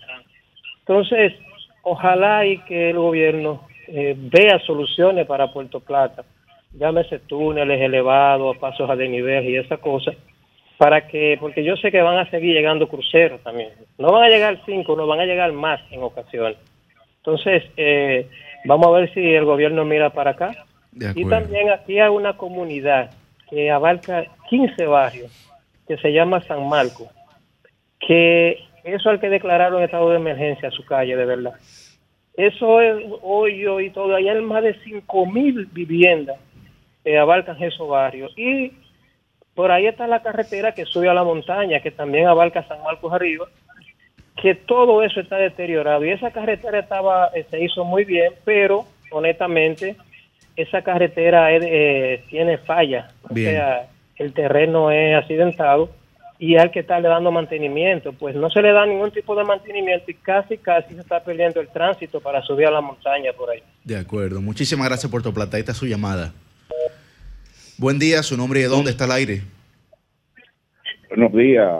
Entonces, 0.79 1.33
ojalá 1.83 2.45
y 2.45 2.59
que 2.59 2.91
el 2.91 2.97
gobierno 2.97 3.67
eh, 3.87 4.15
vea 4.17 4.59
soluciones 4.59 5.25
para 5.25 5.51
Puerto 5.51 5.79
Plata, 5.79 6.23
llámese 6.73 7.19
túneles 7.19 7.81
elevados, 7.81 8.57
pasos 8.57 8.89
a 8.89 8.95
desnivel 8.95 9.45
y 9.45 9.57
esa 9.57 9.77
cosa, 9.77 10.11
para 10.77 11.07
que, 11.07 11.37
porque 11.39 11.63
yo 11.63 11.75
sé 11.77 11.91
que 11.91 12.01
van 12.01 12.17
a 12.17 12.29
seguir 12.29 12.53
llegando 12.53 12.87
cruceros 12.87 13.41
también. 13.41 13.69
No 13.97 14.11
van 14.11 14.23
a 14.23 14.29
llegar 14.29 14.61
cinco, 14.65 14.95
no 14.95 15.07
van 15.07 15.19
a 15.19 15.25
llegar 15.25 15.51
más 15.51 15.81
en 15.91 16.03
ocasiones. 16.03 16.57
Entonces, 17.17 17.63
eh, 17.75 18.27
vamos 18.65 18.87
a 18.87 18.99
ver 18.99 19.13
si 19.13 19.19
el 19.19 19.45
gobierno 19.45 19.85
mira 19.85 20.11
para 20.11 20.31
acá. 20.31 20.51
Y 21.15 21.25
también 21.25 21.69
aquí 21.69 21.99
hay 21.99 22.09
una 22.09 22.37
comunidad 22.37 23.11
que 23.49 23.69
abarca 23.71 24.25
15 24.49 24.85
barrios, 24.85 25.46
que 25.87 25.97
se 25.97 26.11
llama 26.11 26.41
San 26.41 26.67
Marco, 26.67 27.07
que 27.99 28.59
eso 28.83 29.09
hay 29.09 29.19
que 29.19 29.29
declarar 29.29 29.73
un 29.73 29.83
estado 29.83 30.09
de 30.09 30.17
emergencia 30.17 30.69
a 30.69 30.71
su 30.71 30.85
calle, 30.85 31.15
de 31.15 31.25
verdad. 31.25 31.53
Eso 32.35 32.81
es 32.81 33.03
hoyo 33.23 33.79
y 33.79 33.89
todo. 33.89 34.15
Allá 34.15 34.33
hay 34.33 34.41
más 34.41 34.63
de 34.63 34.75
5 34.83 35.25
mil 35.25 35.65
viviendas 35.65 36.37
que 37.03 37.17
abarcan 37.17 37.61
esos 37.61 37.87
barrios. 37.87 38.31
Y 38.37 38.73
por 39.55 39.71
ahí 39.71 39.87
está 39.87 40.05
la 40.07 40.21
carretera 40.21 40.73
que 40.73 40.85
sube 40.85 41.09
a 41.09 41.13
la 41.13 41.23
montaña, 41.23 41.79
que 41.79 41.89
también 41.89 42.27
abarca 42.27 42.67
San 42.67 42.81
Marcos 42.83 43.11
arriba, 43.11 43.47
que 44.39 44.53
todo 44.53 45.01
eso 45.01 45.19
está 45.19 45.37
deteriorado. 45.37 46.05
Y 46.05 46.11
esa 46.11 46.31
carretera 46.31 46.79
estaba 46.79 47.31
eh, 47.33 47.45
se 47.49 47.63
hizo 47.63 47.83
muy 47.83 48.05
bien, 48.05 48.33
pero 48.45 48.85
honestamente 49.11 49.95
esa 50.55 50.81
carretera 50.81 51.51
eh, 51.55 52.23
tiene 52.29 52.57
falla. 52.59 53.09
O 53.23 53.33
sea, 53.33 53.87
el 54.17 54.33
terreno 54.33 54.91
es 54.91 55.15
accidentado 55.15 55.89
y 56.39 56.55
hay 56.57 56.69
que 56.69 56.79
estarle 56.81 57.07
dando 57.07 57.31
mantenimiento. 57.31 58.13
Pues 58.13 58.35
no 58.35 58.49
se 58.49 58.61
le 58.61 58.71
da 58.71 58.85
ningún 58.85 59.11
tipo 59.11 59.35
de 59.35 59.43
mantenimiento 59.43 60.09
y 60.11 60.13
casi, 60.15 60.57
casi 60.57 60.93
se 60.93 61.01
está 61.01 61.23
perdiendo 61.23 61.59
el 61.59 61.67
tránsito 61.69 62.19
para 62.19 62.41
subir 62.43 62.67
a 62.67 62.71
la 62.71 62.81
montaña 62.81 63.31
por 63.33 63.49
ahí. 63.49 63.61
De 63.83 63.97
acuerdo. 63.97 64.41
Muchísimas 64.41 64.87
gracias, 64.87 65.09
Puerto 65.11 65.33
Plata. 65.33 65.57
Ahí 65.57 65.61
está 65.61 65.73
su 65.73 65.85
llamada. 65.87 66.33
Buen 67.77 67.99
día, 67.99 68.23
su 68.23 68.35
nombre 68.37 68.59
y 68.59 68.63
de 68.63 68.69
dónde 68.69 68.91
está 68.91 69.05
el 69.05 69.11
aire. 69.11 69.41
Buenos 71.09 71.31
días. 71.33 71.71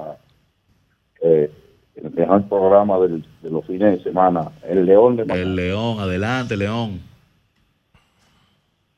Eh, 1.22 1.52
el 1.96 2.12
mejor 2.12 2.48
programa 2.48 3.00
del- 3.00 3.26
de 3.42 3.50
los 3.50 3.66
fines 3.66 3.98
de 3.98 4.04
semana. 4.04 4.52
El 4.68 4.86
León 4.86 5.16
de 5.18 5.24
El 5.34 5.56
León, 5.56 6.00
adelante, 6.00 6.56
León. 6.56 7.02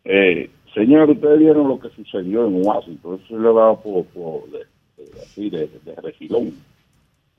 Eh, 0.03 0.49
señor, 0.79 1.09
ustedes 1.09 1.39
vieron 1.39 1.67
lo 1.67 1.79
que 1.79 1.89
sucedió 1.89 2.47
en 2.47 2.65
Washington. 2.65 3.19
Eso 3.25 3.37
le 3.37 3.47
daba 3.47 3.75
por, 3.81 4.05
por 4.05 4.49
de, 4.49 4.59
de- 4.97 5.21
así 5.21 5.49
de, 5.49 5.67
de 5.83 5.95
refilón. 6.01 6.53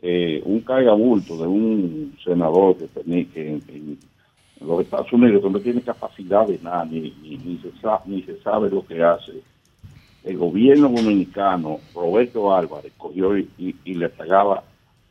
Eh, 0.02 0.42
un 0.44 0.60
de 1.36 1.46
un 1.46 2.16
senador 2.24 2.76
que, 2.76 2.86
tenía, 2.88 3.24
que 3.32 3.48
en, 3.48 3.98
los 4.60 4.82
Estados 4.82 5.12
Unidos 5.12 5.42
que 5.42 5.50
no 5.50 5.60
tiene 5.60 5.80
capacidad 5.82 6.46
de 6.46 6.58
nada, 6.62 6.84
ni, 6.84 7.14
ni, 7.22 7.36
se 7.58 7.70
sabe, 7.80 8.02
ni 8.06 8.22
se 8.22 8.40
sabe 8.42 8.70
lo 8.70 8.84
que 8.86 9.02
hace. 9.02 9.32
El 10.24 10.36
gobierno 10.36 10.88
dominicano, 10.90 11.78
Roberto 11.94 12.54
Álvarez, 12.54 12.92
cogió 12.98 13.36
y, 13.38 13.48
y- 13.58 13.74
y 13.84 13.94
le 13.94 14.08
pagaba, 14.10 14.62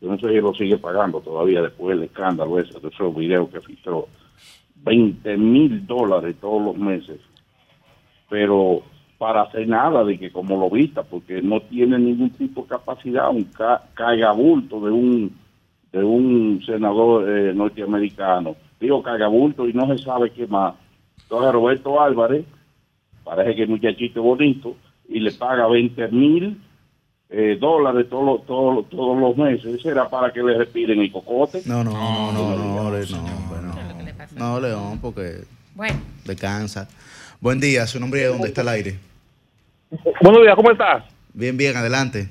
yo 0.01 0.07
no 0.09 0.19
sé 0.19 0.27
si 0.29 0.35
lo 0.35 0.53
sigue 0.53 0.77
pagando 0.77 1.19
todavía 1.21 1.61
después 1.63 1.95
del 1.97 2.05
escándalo 2.05 2.59
ese, 2.59 2.79
de 2.79 2.87
esos 2.89 3.15
videos 3.15 3.49
que 3.49 3.59
filtró, 3.61 4.07
20 4.83 5.35
mil 5.37 5.85
dólares 5.87 6.35
todos 6.39 6.63
los 6.63 6.77
meses 6.77 7.19
pero 8.29 8.81
para 9.17 9.41
hacer 9.41 9.67
nada 9.67 10.03
de 10.03 10.17
que 10.17 10.31
como 10.31 10.57
lo 10.57 10.69
vista, 10.69 11.03
porque 11.03 11.41
no 11.41 11.61
tiene 11.61 11.99
ningún 11.99 12.29
tipo 12.31 12.61
de 12.61 12.67
capacidad, 12.69 13.29
un 13.29 13.43
ca 13.45 13.83
cagabulto 13.93 14.79
de 14.85 14.91
un 14.91 15.35
de 15.91 16.03
un 16.03 16.61
senador 16.65 17.27
eh, 17.27 17.51
norteamericano, 17.53 18.55
digo 18.79 19.01
cagabulto 19.01 19.67
y 19.67 19.73
no 19.73 19.87
se 19.87 20.03
sabe 20.03 20.29
qué 20.31 20.45
más. 20.47 20.75
Entonces 21.23 21.51
Roberto 21.51 21.99
Álvarez, 21.99 22.45
parece 23.23 23.55
que 23.55 23.63
es 23.63 23.69
muchachito 23.69 24.21
bonito, 24.21 24.75
y 25.07 25.19
le 25.19 25.31
paga 25.31 25.67
20 25.67 26.07
mil 26.09 26.61
eh, 27.31 27.57
dólares 27.59 28.07
todos 28.09 28.25
los, 28.25 28.45
todos, 28.45 28.75
los- 28.75 28.89
todos 28.89 29.19
los 29.19 29.35
meses. 29.37 29.81
¿Será 29.81 30.07
para 30.09 30.31
que 30.31 30.41
le 30.43 30.57
respiren 30.57 30.99
el 30.99 31.11
cocote? 31.11 31.61
No, 31.65 31.83
no, 31.83 31.91
no, 31.91 32.31
no, 32.31 32.55
no, 32.55 32.91
Le- 32.91 33.05
no, 33.07 33.23
bueno. 33.49 33.73
No, 34.37 34.59
León, 34.59 34.99
porque 35.01 35.41
Bueno. 35.75 35.99
descansa. 36.25 36.87
Buen 37.41 37.61
día, 37.61 37.87
su 37.87 38.01
nombre 38.01 38.19
y 38.19 38.23
de 38.23 38.29
dónde 38.29 38.49
está 38.49 38.61
el 38.61 38.67
aire. 38.67 38.95
Buenos 40.21 40.41
días, 40.41 40.55
¿cómo 40.55 40.71
estás? 40.71 41.05
Bien, 41.33 41.55
bien, 41.55 41.77
adelante. 41.77 42.27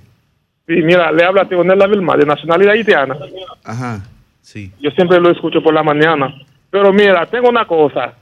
Sí, 0.66 0.74
mira, 0.82 1.10
le 1.10 1.24
habla 1.24 1.44
Vilma, 1.44 2.14
de 2.14 2.26
nacionalidad 2.26 2.74
haitiana. 2.74 3.16
Ajá, 3.64 4.02
sí. 4.42 4.70
Yo 4.78 4.90
siempre 4.90 5.18
lo 5.18 5.30
escucho 5.30 5.62
por 5.62 5.72
la 5.72 5.82
mañana. 5.82 6.34
Pero 6.70 6.92
mira, 6.92 7.24
tengo 7.24 7.48
una 7.48 7.66
cosa. 7.66 8.12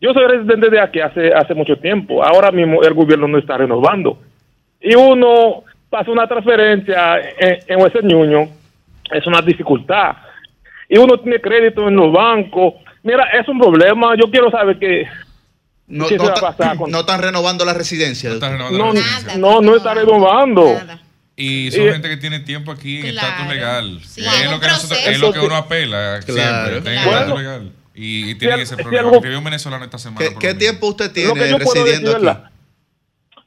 Yo 0.00 0.12
soy 0.12 0.28
residente 0.28 0.70
de 0.70 0.80
aquí 0.80 1.00
hace, 1.00 1.34
hace 1.34 1.52
mucho 1.52 1.76
tiempo. 1.78 2.22
Ahora 2.22 2.52
mismo 2.52 2.80
el 2.84 2.94
gobierno 2.94 3.26
no 3.26 3.38
está 3.38 3.56
renovando. 3.56 4.16
Y 4.80 4.94
uno 4.94 5.64
pasa 5.90 6.12
una 6.12 6.28
transferencia 6.28 7.18
en, 7.40 7.58
en 7.66 8.14
Union, 8.14 8.48
es 9.10 9.26
una 9.26 9.42
dificultad. 9.42 10.12
Y 10.88 10.96
uno 10.96 11.18
tiene 11.18 11.40
crédito 11.40 11.88
en 11.88 11.96
los 11.96 12.12
bancos. 12.12 12.74
Mira, 13.02 13.24
es 13.32 13.48
un 13.48 13.58
problema. 13.58 14.14
Yo 14.14 14.30
quiero 14.30 14.48
saber 14.52 14.78
qué, 14.78 15.08
No, 15.86 16.06
qué 16.08 16.16
no 16.16 16.26
se 16.34 16.40
ta- 16.56 16.74
con 16.78 16.90
no 16.90 17.00
están 17.00 17.20
renovando 17.20 17.64
la 17.64 17.74
residencia. 17.74 18.30
No, 18.30 18.92
no, 19.38 19.60
no 19.60 19.76
está 19.76 19.94
renovando. 19.94 20.80
Y 21.36 21.70
son 21.72 21.82
Y- 21.88 21.92
gente 21.92 22.08
que 22.08 22.16
tiene 22.16 22.40
tiempo 22.40 22.70
aquí 22.72 22.98
en 22.98 23.10
Claro. 23.12 23.28
estatus 23.28 23.52
legal. 23.54 24.00
Sí, 24.04 24.20
es 24.24 24.50
lo 24.50 24.60
que 24.60 24.66
nosotros- 24.68 25.00
es 25.06 25.18
lo 25.18 25.32
que 25.32 25.40
uno 25.40 25.56
apela 25.56 26.20
Claro. 26.24 26.70
siempre. 26.74 26.94
Bueno. 27.04 27.10
estatus 27.10 27.38
legal. 27.40 27.72
Y, 27.96 28.30
y 28.30 28.34
tiene 28.36 28.56
Si 28.56 28.62
ese 28.62 28.76
si 28.76 28.82
problema. 28.82 29.02
algo- 29.06 29.16
Escribió 29.16 29.38
un 29.38 29.44
venezolano 29.44 29.84
esta 29.84 29.98
semana. 29.98 30.26
¿Qué, 30.26 30.34
qué 30.38 30.54
tiempo 30.54 30.88
usted 30.88 31.10
tiene 31.12 31.28
yo 31.50 31.58
residiendo 31.58 32.12
decir, 32.12 32.28
aquí? 32.28 32.40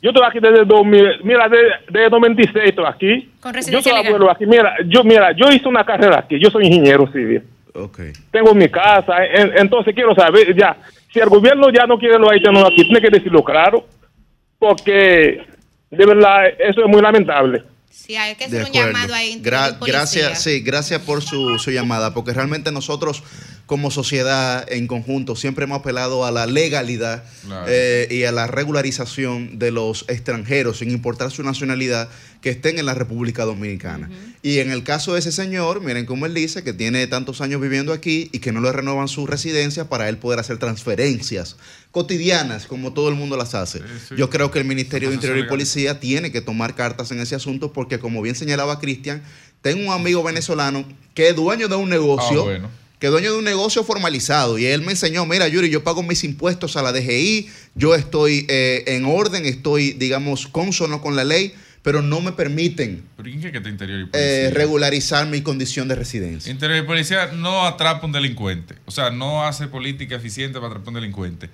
Yo 0.02 0.10
estoy 0.12 0.26
aquí 0.30 0.40
desde 0.40 0.64
2000, 0.66 1.06
mira, 1.24 1.50
de, 1.50 1.58
de 2.00 2.10
96 2.10 2.66
estoy 2.70 2.86
aquí. 2.88 3.32
Con 3.40 3.52
Yo 3.52 3.56
residencia 3.58 3.92
soy 3.92 4.00
legal. 4.04 4.14
abuelo 4.16 4.32
aquí. 4.32 4.46
Mira, 4.46 4.76
yo 4.86 5.04
mira, 5.04 5.32
yo 5.36 5.50
hice 5.52 5.68
una 5.68 5.84
carrera 5.84 6.20
aquí. 6.20 6.40
Yo 6.40 6.50
soy 6.52 6.68
ingeniero 6.68 7.12
civil. 7.12 7.42
Okay. 7.78 8.12
Tengo 8.32 8.54
mi 8.56 8.68
casa. 8.70 9.24
en- 9.26 9.58
entonces 9.58 9.94
quiero 9.94 10.16
saber 10.16 10.56
ya, 10.58 10.76
si 11.14 11.20
el 11.20 11.30
gobierno 11.30 11.68
ya 11.72 11.86
no 11.86 11.98
quiere 12.00 12.18
los 12.18 12.32
haitianos 12.32 12.64
aquí, 12.66 12.84
tiene 12.84 13.00
que 13.02 13.10
decirlo 13.10 13.44
claro, 13.44 13.86
porque 14.60 15.46
de 15.92 16.06
verdad 16.06 16.48
eso 16.60 16.82
es 16.82 16.88
muy 16.88 17.02
lamentable. 17.02 17.64
Sí, 17.90 18.16
hay 18.16 18.36
que 18.36 18.48
De 18.48 18.60
hacer 18.60 18.62
un 18.62 18.68
acuerdo. 18.78 18.88
llamado 18.94 19.14
ahí. 19.16 19.42
Gra- 19.42 19.78
gracias, 19.86 20.42
sí, 20.44 20.62
gracias 20.62 21.02
por 21.02 21.22
su, 21.22 21.58
su 21.60 21.72
llamada, 21.72 22.14
porque 22.14 22.34
realmente 22.34 22.72
nosotros 22.72 23.24
como 23.68 23.92
sociedad 23.92 24.66
en 24.72 24.88
conjunto 24.88 25.36
siempre 25.36 25.66
hemos 25.66 25.82
apelado 25.82 26.26
a 26.26 26.32
la 26.32 26.48
legalidad 26.48 27.24
Claro. 27.46 27.66
eh, 27.70 28.08
y 28.10 28.24
a 28.24 28.32
la 28.32 28.48
regularización 28.48 29.60
de 29.60 29.72
los 29.72 30.06
extranjeros, 30.08 30.80
sin 30.80 30.90
importar 30.90 31.30
su 31.32 31.44
nacionalidad, 31.44 32.10
que 32.42 32.50
estén 32.50 32.80
en 32.80 32.86
la 32.86 32.94
República 32.94 33.44
Dominicana. 33.46 34.10
Y 34.42 34.60
en 34.60 34.72
el 34.72 34.84
caso 34.84 35.14
de 35.14 35.20
ese 35.20 35.32
señor, 35.32 35.82
miren 35.82 36.06
cómo 36.06 36.26
él 36.26 36.34
dice 36.34 36.64
que 36.64 36.72
tiene 36.72 37.06
tantos 37.08 37.42
años 37.42 37.60
viviendo 37.62 37.92
aquí 37.94 38.30
y 38.32 38.40
que 38.40 38.52
no 38.52 38.62
le 38.62 38.72
renuevan 38.72 39.08
su 39.08 39.28
residencia 39.28 39.90
para 39.90 40.08
él 40.08 40.18
poder 40.18 40.40
hacer 40.40 40.58
transferencias 40.58 41.58
cotidianas, 41.92 42.68
como 42.68 42.94
todo 42.94 43.10
el 43.10 43.16
mundo 43.16 43.36
las 43.38 43.54
hace. 43.56 43.82
Yo 44.16 44.30
creo 44.30 44.50
que 44.52 44.60
el 44.60 44.66
Ministerio 44.66 45.10
de 45.10 45.16
Interior 45.16 45.40
y. 45.40 45.48
Policía 45.50 46.00
tiene 46.00 46.32
que 46.32 46.42
tomar 46.42 46.76
cartas 46.76 47.12
en 47.12 47.20
ese 47.20 47.36
asunto 47.36 47.74
porque, 47.74 48.00
como 48.00 48.22
bien 48.22 48.36
señalaba 48.36 48.80
Cristian, 48.80 49.24
tengo 49.62 49.88
un 49.88 49.94
amigo 49.94 50.24
venezolano 50.24 50.86
que 51.14 51.30
es 51.30 51.36
dueño 51.36 51.68
de 51.68 51.76
un 51.76 51.90
negocio. 51.90 52.42
Ah, 52.42 52.46
bueno. 52.46 52.70
Que 53.00 53.08
dueño 53.08 53.32
de 53.32 53.38
un 53.38 53.46
negocio 53.46 53.84
formalizado. 53.84 54.58
Y 54.58 54.66
él 54.66 54.82
me 54.82 54.92
enseñó, 54.92 55.26
mira, 55.26 55.48
Yuri, 55.48 55.70
yo 55.70 55.84
pago 55.84 56.02
mis 56.02 56.24
impuestos 56.24 56.78
a 56.78 56.82
la 56.82 56.92
DGI, 56.92 57.50
yo 57.76 57.94
estoy 57.94 58.46
eh, 58.50 58.84
en 58.88 59.06
orden, 59.06 59.46
estoy, 59.46 59.94
digamos, 59.94 60.48
consono 60.48 61.00
con 61.00 61.16
la 61.16 61.24
ley, 61.24 61.54
pero 61.84 62.02
no 62.02 62.20
me 62.20 62.34
permiten 62.34 63.06
¿Pero 63.16 63.30
quién 63.30 63.40
cree 63.40 63.52
que 63.52 63.60
está 63.60 63.70
interior 63.70 64.00
y 64.02 64.10
eh, 64.12 64.50
regularizar 64.52 65.26
mi 65.28 65.42
condición 65.42 65.88
de 65.88 65.96
residencia. 65.96 66.52
Interior 66.52 66.84
y 66.84 66.88
policía 66.88 67.28
no 67.28 67.66
atrapa 67.66 68.06
un 68.06 68.12
delincuente. 68.12 68.76
O 68.86 68.92
sea, 68.92 69.10
no 69.10 69.46
hace 69.46 69.68
política 69.68 70.16
eficiente 70.16 70.60
para 70.60 70.72
atrapar 70.72 70.90
un 70.90 70.96
delincuente. 70.96 71.50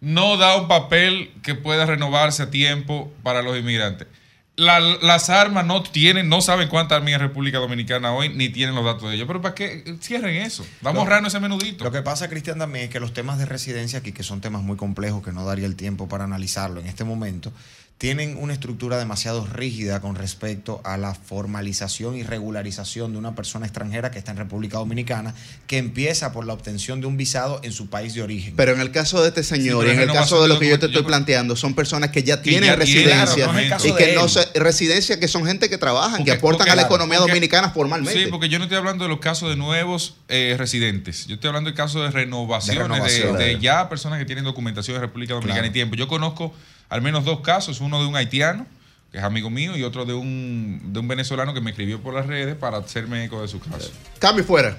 No 0.00 0.36
da 0.36 0.56
un 0.56 0.68
papel 0.68 1.30
que 1.42 1.54
pueda 1.54 1.86
renovarse 1.86 2.42
a 2.42 2.50
tiempo 2.50 3.12
para 3.22 3.42
los 3.42 3.58
inmigrantes. 3.58 4.06
La- 4.56 4.78
las 4.78 5.30
armas 5.30 5.66
no 5.66 5.82
tienen, 5.82 6.28
no 6.28 6.40
saben 6.40 6.68
cuántas 6.68 6.96
armas 6.96 7.08
hay 7.08 7.14
en 7.14 7.20
República 7.20 7.58
Dominicana 7.58 8.12
hoy, 8.12 8.28
ni 8.28 8.50
tienen 8.50 8.76
los 8.76 8.84
datos 8.84 9.08
de 9.10 9.16
ellos. 9.16 9.26
Pero 9.26 9.42
¿para 9.42 9.52
qué 9.54 9.96
cierren 10.00 10.36
eso? 10.42 10.64
Vamos 10.80 11.00
ahorrarnos 11.00 11.32
ese 11.34 11.40
menudito. 11.40 11.82
Lo 11.82 11.90
que 11.90 12.02
pasa, 12.02 12.28
Cristian, 12.28 12.58
también 12.58 12.84
es 12.84 12.90
que 12.90 13.00
los 13.00 13.12
temas 13.12 13.38
de 13.38 13.46
residencia 13.46 13.98
aquí, 13.98 14.12
que 14.12 14.22
son 14.22 14.40
temas 14.40 14.62
muy 14.62 14.76
complejos, 14.76 15.24
que 15.24 15.32
no 15.32 15.44
daría 15.44 15.66
el 15.66 15.74
tiempo 15.74 16.08
para 16.08 16.22
analizarlo 16.22 16.80
en 16.80 16.86
este 16.86 17.02
momento, 17.02 17.52
tienen 17.98 18.36
una 18.38 18.52
estructura 18.52 18.98
demasiado 18.98 19.46
rígida 19.46 20.00
con 20.00 20.16
respecto 20.16 20.80
a 20.84 20.96
la 20.96 21.14
formalización 21.14 22.16
y 22.16 22.24
regularización 22.24 23.12
de 23.12 23.18
una 23.18 23.34
persona 23.36 23.66
extranjera 23.66 24.10
que 24.10 24.18
está 24.18 24.32
en 24.32 24.36
República 24.36 24.78
Dominicana, 24.78 25.32
que 25.68 25.78
empieza 25.78 26.32
por 26.32 26.44
la 26.44 26.52
obtención 26.54 27.00
de 27.00 27.06
un 27.06 27.16
visado 27.16 27.60
en 27.62 27.72
su 27.72 27.88
país 27.88 28.12
de 28.14 28.22
origen. 28.22 28.54
Pero 28.56 28.72
en 28.72 28.80
el 28.80 28.90
caso 28.90 29.22
de 29.22 29.28
este 29.28 29.44
señor 29.44 29.84
Sí, 29.84 29.90
y 29.90 29.94
en 29.94 30.00
el 30.00 30.12
caso 30.12 30.42
de 30.42 30.48
lo 30.48 30.58
que 30.58 30.68
yo 30.68 30.78
te 30.78 30.86
estoy 30.86 31.04
planteando, 31.04 31.54
son 31.54 31.74
personas 31.74 32.10
que 32.10 32.24
ya 32.24 32.42
Que 32.42 32.50
tienen 32.50 32.70
ya 32.70 32.76
residencia 32.76 33.44
claro, 33.46 33.52
no 33.52 33.68
caso 33.68 33.86
y 33.88 33.92
de 33.92 33.96
que 33.96 34.14
no 34.14 34.28
se, 34.28 34.44
residencia 34.56 35.20
que 35.20 35.28
son 35.28 35.46
gente 35.46 35.70
que 35.70 35.78
trabajan, 35.78 36.24
que 36.24 36.32
Porque- 36.32 36.32
aportan 36.32 36.58
porque- 36.58 36.70
a 36.72 36.76
la 36.76 36.82
economía 36.82 37.18
porque- 37.18 37.30
dominicana 37.32 37.70
formalmente. 37.70 38.24
Sí, 38.24 38.28
porque 38.30 38.48
yo 38.48 38.58
no 38.58 38.64
estoy 38.64 38.76
hablando 38.78 39.04
de 39.04 39.08
los 39.10 39.20
casos 39.20 39.48
de 39.48 39.56
nuevos 39.56 40.16
eh, 40.28 40.56
residentes. 40.58 41.26
Yo 41.28 41.36
estoy 41.36 41.48
hablando 41.48 41.70
de 41.70 41.76
casos 41.76 42.02
de 42.02 42.10
renovaciones, 42.10 42.82
de, 42.82 42.88
renovación, 42.88 43.38
de 43.38 43.60
ya 43.60 43.88
personas 43.88 44.18
que 44.18 44.24
tienen 44.24 44.44
documentación 44.44 44.96
en 44.96 45.02
República 45.02 45.34
Dominicana 45.34 45.60
Claro. 45.60 45.70
y 45.70 45.72
tiempo. 45.72 45.94
Yo 45.96 46.08
conozco 46.08 46.52
al 46.94 47.02
menos 47.02 47.24
dos 47.24 47.40
casos, 47.40 47.80
uno 47.80 48.00
de 48.00 48.06
un 48.06 48.14
haitiano, 48.14 48.68
que 49.10 49.18
es 49.18 49.24
amigo 49.24 49.50
mío, 49.50 49.76
y 49.76 49.82
otro 49.82 50.04
de 50.04 50.14
un, 50.14 50.80
de 50.92 51.00
un 51.00 51.08
venezolano 51.08 51.52
que 51.52 51.60
me 51.60 51.70
escribió 51.70 52.00
por 52.00 52.14
las 52.14 52.24
redes 52.24 52.54
para 52.54 52.76
hacerme 52.76 53.24
eco 53.24 53.42
de 53.42 53.48
su 53.48 53.58
caso. 53.58 53.90
Cambio 54.20 54.44
fuera. 54.44 54.78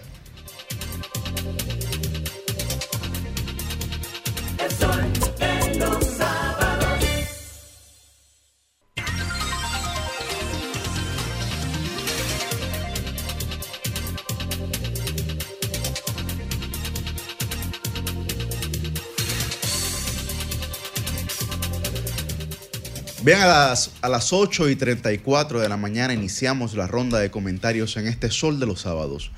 Bien, 23.25 23.39
a 23.39 23.47
las, 23.47 23.89
a 24.03 24.07
las 24.07 24.33
8 24.33 24.69
y 24.69 24.75
34 24.75 25.59
de 25.59 25.67
la 25.67 25.77
mañana 25.77 26.13
iniciamos 26.13 26.75
la 26.75 26.85
ronda 26.85 27.17
de 27.17 27.31
comentarios 27.31 27.97
en 27.97 28.05
este 28.05 28.29
Sol 28.29 28.59
de 28.59 28.67
los 28.67 28.81
Sábados. 28.81 29.31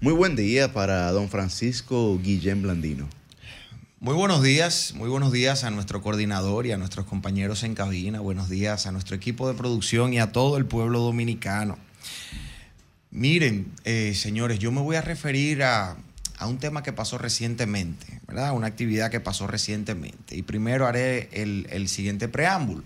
Muy 0.00 0.12
buen 0.12 0.36
día 0.36 0.72
para 0.72 1.10
don 1.10 1.28
Francisco 1.28 2.20
Guillén 2.22 2.62
Blandino. 2.62 3.08
Muy 3.98 4.14
buenos 4.14 4.44
días, 4.44 4.94
muy 4.94 5.08
buenos 5.08 5.32
días 5.32 5.64
a 5.64 5.72
nuestro 5.72 6.02
coordinador 6.02 6.66
y 6.66 6.70
a 6.70 6.76
nuestros 6.76 7.04
compañeros 7.04 7.64
en 7.64 7.74
cabina, 7.74 8.20
buenos 8.20 8.48
días 8.48 8.86
a 8.86 8.92
nuestro 8.92 9.16
equipo 9.16 9.48
de 9.48 9.54
producción 9.54 10.12
y 10.12 10.20
a 10.20 10.30
todo 10.30 10.56
el 10.56 10.66
pueblo 10.66 11.00
dominicano. 11.00 11.78
Miren, 13.10 13.72
eh, 13.82 14.14
señores, 14.14 14.60
yo 14.60 14.70
me 14.70 14.82
voy 14.82 14.94
a 14.94 15.00
referir 15.00 15.64
a, 15.64 15.96
a 16.38 16.46
un 16.46 16.58
tema 16.58 16.84
que 16.84 16.92
pasó 16.92 17.18
recientemente, 17.18 18.20
¿verdad? 18.28 18.52
Una 18.52 18.68
actividad 18.68 19.10
que 19.10 19.18
pasó 19.18 19.48
recientemente. 19.48 20.36
Y 20.36 20.42
primero 20.42 20.86
haré 20.86 21.28
el, 21.32 21.66
el 21.70 21.88
siguiente 21.88 22.28
preámbulo. 22.28 22.84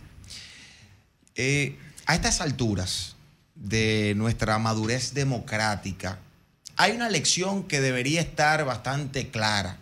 Eh, 1.36 1.76
a 2.06 2.14
estas 2.14 2.40
alturas 2.40 3.14
de 3.54 4.14
nuestra 4.16 4.58
madurez 4.58 5.12
democrática, 5.12 6.18
hay 6.76 6.92
una 6.92 7.10
lección 7.10 7.64
que 7.64 7.80
debería 7.80 8.20
estar 8.20 8.64
bastante 8.64 9.28
clara. 9.28 9.78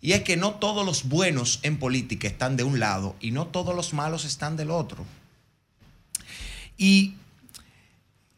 Y 0.00 0.12
es 0.12 0.22
que 0.22 0.36
no 0.36 0.54
todos 0.54 0.84
los 0.84 1.08
buenos 1.08 1.60
en 1.62 1.78
política 1.78 2.28
están 2.28 2.56
de 2.56 2.62
un 2.62 2.78
lado 2.78 3.16
y 3.20 3.30
no 3.30 3.46
todos 3.46 3.74
los 3.74 3.94
malos 3.94 4.24
están 4.24 4.56
del 4.56 4.70
otro. 4.70 5.04
Y 6.76 7.14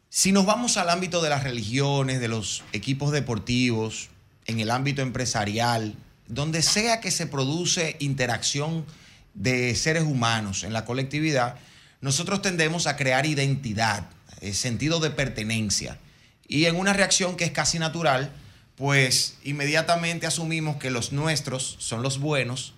si 0.08 0.32
nos 0.32 0.46
vamos 0.46 0.76
al 0.76 0.90
ámbito 0.90 1.20
de 1.20 1.28
las 1.28 1.42
religiones, 1.42 2.20
de 2.20 2.28
los 2.28 2.62
equipos 2.72 3.12
deportivos, 3.12 4.08
en 4.46 4.60
el 4.60 4.70
ámbito 4.70 5.02
empresarial, 5.02 5.94
donde 6.28 6.62
sea 6.62 7.00
que 7.00 7.10
se 7.10 7.26
produce 7.26 7.96
interacción 7.98 8.86
de 9.34 9.74
seres 9.74 10.04
humanos 10.04 10.62
en 10.62 10.72
la 10.72 10.84
colectividad, 10.84 11.58
nosotros 12.00 12.42
tendemos 12.42 12.86
a 12.86 12.96
crear 12.96 13.26
identidad, 13.26 14.08
eh, 14.40 14.52
sentido 14.52 15.00
de 15.00 15.10
pertenencia. 15.10 15.98
Y 16.46 16.66
en 16.66 16.76
una 16.76 16.92
reacción 16.92 17.36
que 17.36 17.44
es 17.44 17.50
casi 17.50 17.78
natural, 17.78 18.32
pues 18.76 19.38
inmediatamente 19.42 20.26
asumimos 20.26 20.76
que 20.76 20.90
los 20.90 21.12
nuestros 21.12 21.76
son 21.78 22.02
los 22.02 22.18
buenos 22.18 22.74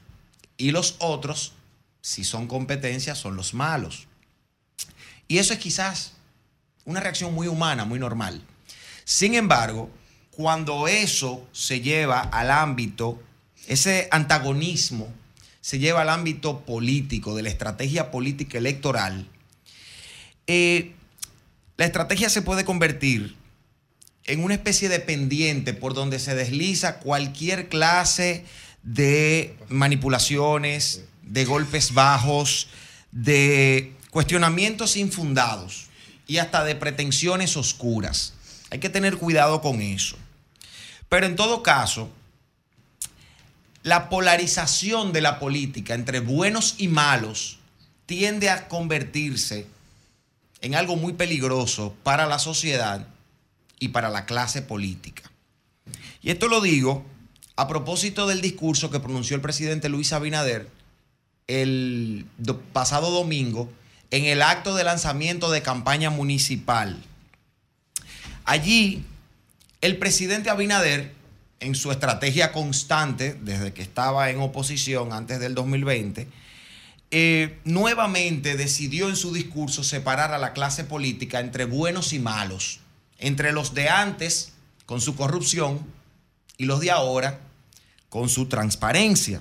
y 0.56 0.70
los 0.70 0.96
otros, 0.98 1.52
si 2.00 2.24
son 2.24 2.46
competencias, 2.46 3.18
son 3.18 3.36
los 3.36 3.52
malos. 3.54 4.06
Y 5.26 5.38
eso 5.38 5.52
es 5.52 5.58
quizás 5.58 6.12
una 6.84 7.00
reacción 7.00 7.34
muy 7.34 7.48
humana, 7.48 7.84
muy 7.84 7.98
normal. 7.98 8.42
Sin 9.04 9.34
embargo, 9.34 9.90
cuando 10.30 10.88
eso 10.88 11.46
se 11.52 11.80
lleva 11.80 12.20
al 12.20 12.50
ámbito, 12.50 13.22
ese 13.66 14.08
antagonismo 14.10 15.12
se 15.68 15.78
lleva 15.78 16.00
al 16.00 16.08
ámbito 16.08 16.60
político, 16.60 17.36
de 17.36 17.42
la 17.42 17.50
estrategia 17.50 18.10
política 18.10 18.56
electoral, 18.56 19.28
eh, 20.46 20.94
la 21.76 21.84
estrategia 21.84 22.30
se 22.30 22.40
puede 22.40 22.64
convertir 22.64 23.36
en 24.24 24.42
una 24.42 24.54
especie 24.54 24.88
de 24.88 24.98
pendiente 24.98 25.74
por 25.74 25.92
donde 25.92 26.20
se 26.20 26.34
desliza 26.34 27.00
cualquier 27.00 27.68
clase 27.68 28.46
de 28.82 29.58
manipulaciones, 29.68 31.04
de 31.20 31.44
golpes 31.44 31.92
bajos, 31.92 32.68
de 33.12 33.92
cuestionamientos 34.08 34.96
infundados 34.96 35.88
y 36.26 36.38
hasta 36.38 36.64
de 36.64 36.76
pretensiones 36.76 37.58
oscuras. 37.58 38.32
Hay 38.70 38.78
que 38.78 38.88
tener 38.88 39.18
cuidado 39.18 39.60
con 39.60 39.82
eso. 39.82 40.16
Pero 41.10 41.26
en 41.26 41.36
todo 41.36 41.62
caso, 41.62 42.10
la 43.88 44.08
polarización 44.08 45.12
de 45.12 45.20
la 45.22 45.38
política 45.38 45.94
entre 45.94 46.20
buenos 46.20 46.74
y 46.78 46.88
malos 46.88 47.58
tiende 48.06 48.50
a 48.50 48.68
convertirse 48.68 49.66
en 50.60 50.74
algo 50.74 50.96
muy 50.96 51.12
peligroso 51.14 51.94
para 52.02 52.26
la 52.26 52.38
sociedad 52.38 53.06
y 53.80 53.88
para 53.88 54.08
la 54.10 54.26
clase 54.26 54.60
política. 54.62 55.30
Y 56.22 56.30
esto 56.30 56.48
lo 56.48 56.60
digo 56.60 57.04
a 57.56 57.68
propósito 57.68 58.26
del 58.26 58.40
discurso 58.40 58.90
que 58.90 59.00
pronunció 59.00 59.36
el 59.36 59.42
presidente 59.42 59.88
Luis 59.88 60.12
Abinader 60.12 60.68
el 61.46 62.26
do- 62.36 62.60
pasado 62.60 63.10
domingo 63.10 63.70
en 64.10 64.24
el 64.26 64.42
acto 64.42 64.74
de 64.74 64.84
lanzamiento 64.84 65.50
de 65.50 65.62
campaña 65.62 66.10
municipal. 66.10 67.02
Allí, 68.44 69.04
el 69.80 69.96
presidente 69.98 70.50
Abinader, 70.50 71.14
en 71.60 71.74
su 71.74 71.90
estrategia 71.90 72.52
constante, 72.52 73.36
desde 73.40 73.72
que 73.72 73.82
estaba 73.82 74.30
en 74.30 74.40
oposición 74.40 75.12
antes 75.12 75.40
del 75.40 75.54
2020, 75.54 76.28
eh, 77.10 77.58
nuevamente 77.64 78.56
decidió 78.56 79.08
en 79.08 79.16
su 79.16 79.32
discurso 79.32 79.82
separar 79.82 80.32
a 80.32 80.38
la 80.38 80.52
clase 80.52 80.84
política 80.84 81.40
entre 81.40 81.64
buenos 81.64 82.12
y 82.12 82.18
malos, 82.18 82.80
entre 83.18 83.52
los 83.52 83.74
de 83.74 83.88
antes 83.88 84.52
con 84.86 85.00
su 85.00 85.16
corrupción 85.16 85.84
y 86.58 86.66
los 86.66 86.80
de 86.80 86.90
ahora 86.90 87.40
con 88.08 88.28
su 88.28 88.46
transparencia. 88.46 89.40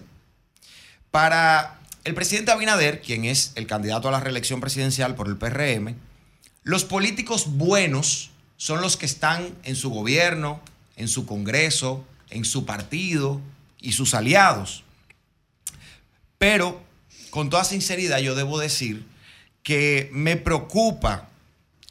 Para 1.11 1.79
el 2.03 2.13
presidente 2.13 2.51
Abinader, 2.51 3.01
quien 3.01 3.25
es 3.25 3.51
el 3.55 3.67
candidato 3.67 4.07
a 4.07 4.11
la 4.11 4.19
reelección 4.19 4.61
presidencial 4.61 5.15
por 5.15 5.27
el 5.27 5.37
PRM, 5.37 5.95
los 6.63 6.85
políticos 6.85 7.57
buenos 7.57 8.31
son 8.55 8.81
los 8.81 8.97
que 8.97 9.05
están 9.05 9.55
en 9.63 9.75
su 9.75 9.89
gobierno, 9.89 10.61
en 10.97 11.07
su 11.07 11.25
Congreso, 11.25 12.05
en 12.29 12.43
su 12.43 12.65
partido 12.65 13.39
y 13.79 13.93
sus 13.93 14.13
aliados. 14.13 14.83
Pero, 16.37 16.81
con 17.29 17.49
toda 17.49 17.63
sinceridad, 17.63 18.19
yo 18.19 18.35
debo 18.35 18.59
decir 18.59 19.05
que 19.63 20.09
me 20.11 20.35
preocupa 20.35 21.29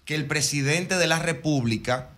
que 0.04 0.14
el 0.14 0.26
presidente 0.26 0.96
de 0.96 1.06
la 1.06 1.18
República, 1.18 2.10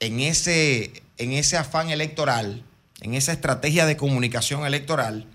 en 0.00 0.20
ese, 0.20 1.02
en 1.18 1.32
ese 1.32 1.56
afán 1.56 1.90
electoral, 1.90 2.62
en 3.00 3.14
esa 3.14 3.32
estrategia 3.32 3.86
de 3.86 3.96
comunicación 3.96 4.66
electoral, 4.66 5.26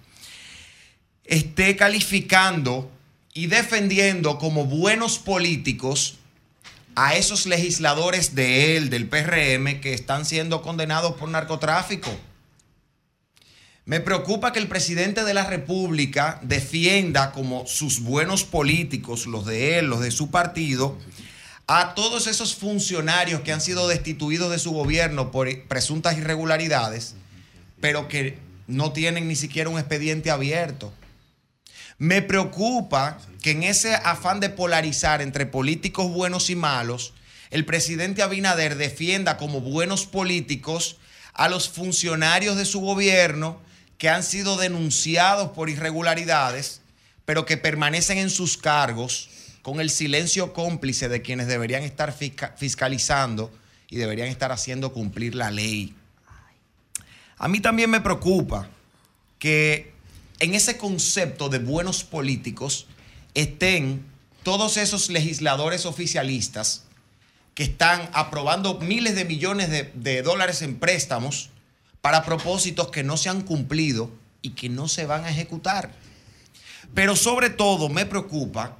esté 1.25 1.75
calificando 1.75 2.89
y 3.33 3.47
defendiendo 3.47 4.37
como 4.37 4.65
buenos 4.65 5.19
políticos 5.19 6.18
a 6.95 7.15
esos 7.15 7.45
legisladores 7.45 8.35
de 8.35 8.77
él, 8.77 8.89
del 8.89 9.07
PRM, 9.07 9.79
que 9.81 9.93
están 9.93 10.25
siendo 10.25 10.61
condenados 10.61 11.15
por 11.15 11.29
narcotráfico. 11.29 12.09
Me 13.85 13.99
preocupa 13.99 14.51
que 14.51 14.59
el 14.59 14.67
presidente 14.67 15.23
de 15.23 15.33
la 15.33 15.45
República 15.45 16.39
defienda 16.43 17.31
como 17.31 17.65
sus 17.65 18.01
buenos 18.01 18.43
políticos, 18.43 19.25
los 19.25 19.45
de 19.45 19.79
él, 19.79 19.87
los 19.87 20.01
de 20.01 20.11
su 20.11 20.29
partido, 20.29 20.97
a 21.65 21.95
todos 21.95 22.27
esos 22.27 22.55
funcionarios 22.55 23.41
que 23.41 23.51
han 23.51 23.61
sido 23.61 23.87
destituidos 23.87 24.51
de 24.51 24.59
su 24.59 24.71
gobierno 24.71 25.31
por 25.31 25.47
presuntas 25.67 26.17
irregularidades, 26.17 27.15
pero 27.79 28.07
que 28.07 28.37
no 28.67 28.91
tienen 28.91 29.27
ni 29.27 29.35
siquiera 29.35 29.69
un 29.69 29.79
expediente 29.79 30.31
abierto. 30.31 30.93
Me 31.97 32.21
preocupa 32.21 33.17
que 33.41 33.51
en 33.51 33.63
ese 33.63 33.95
afán 33.95 34.39
de 34.39 34.49
polarizar 34.49 35.21
entre 35.21 35.45
políticos 35.45 36.11
buenos 36.11 36.49
y 36.49 36.55
malos, 36.55 37.13
el 37.51 37.65
presidente 37.65 38.21
Abinader 38.21 38.75
defienda 38.75 39.37
como 39.37 39.61
buenos 39.61 40.05
políticos 40.05 40.97
a 41.33 41.49
los 41.49 41.69
funcionarios 41.69 42.57
de 42.57 42.65
su 42.65 42.81
gobierno 42.81 43.59
que 43.97 44.09
han 44.09 44.23
sido 44.23 44.57
denunciados 44.57 45.51
por 45.51 45.69
irregularidades, 45.69 46.81
pero 47.25 47.45
que 47.45 47.57
permanecen 47.57 48.17
en 48.17 48.29
sus 48.29 48.57
cargos 48.57 49.29
con 49.61 49.79
el 49.79 49.89
silencio 49.89 50.53
cómplice 50.53 51.09
de 51.09 51.21
quienes 51.21 51.47
deberían 51.47 51.83
estar 51.83 52.13
fisca- 52.17 52.55
fiscalizando 52.57 53.51
y 53.89 53.97
deberían 53.97 54.27
estar 54.27 54.51
haciendo 54.51 54.93
cumplir 54.93 55.35
la 55.35 55.51
ley. 55.51 55.93
A 57.37 57.47
mí 57.47 57.59
también 57.59 57.89
me 57.89 58.01
preocupa 58.01 58.69
que 59.37 59.93
en 60.39 60.55
ese 60.55 60.77
concepto 60.77 61.49
de 61.49 61.59
buenos 61.59 62.03
políticos 62.03 62.87
estén 63.41 64.05
todos 64.43 64.77
esos 64.77 65.09
legisladores 65.09 65.85
oficialistas 65.85 66.83
que 67.53 67.63
están 67.63 68.09
aprobando 68.13 68.79
miles 68.79 69.15
de 69.15 69.25
millones 69.25 69.69
de, 69.69 70.21
dólares 70.21 70.61
en 70.61 70.77
préstamos 70.77 71.49
para 72.01 72.25
propósitos 72.25 72.89
que 72.89 73.03
no 73.03 73.17
se 73.17 73.29
han 73.29 73.41
cumplido 73.41 74.11
y 74.41 74.51
que 74.51 74.69
no 74.69 74.87
se 74.87 75.05
van 75.05 75.25
a 75.25 75.29
ejecutar. 75.29 75.91
Pero 76.93 77.15
sobre 77.15 77.49
todo 77.49 77.89
me 77.89 78.05
preocupa 78.05 78.77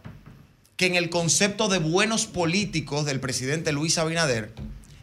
que 0.77 0.87
en 0.87 0.95
el 0.95 1.09
concepto 1.09 1.67
de 1.67 1.79
buenos 1.79 2.25
políticos 2.25 3.05
del 3.05 3.19
presidente 3.19 3.71
Luis 3.71 3.97
Abinader 3.97 4.53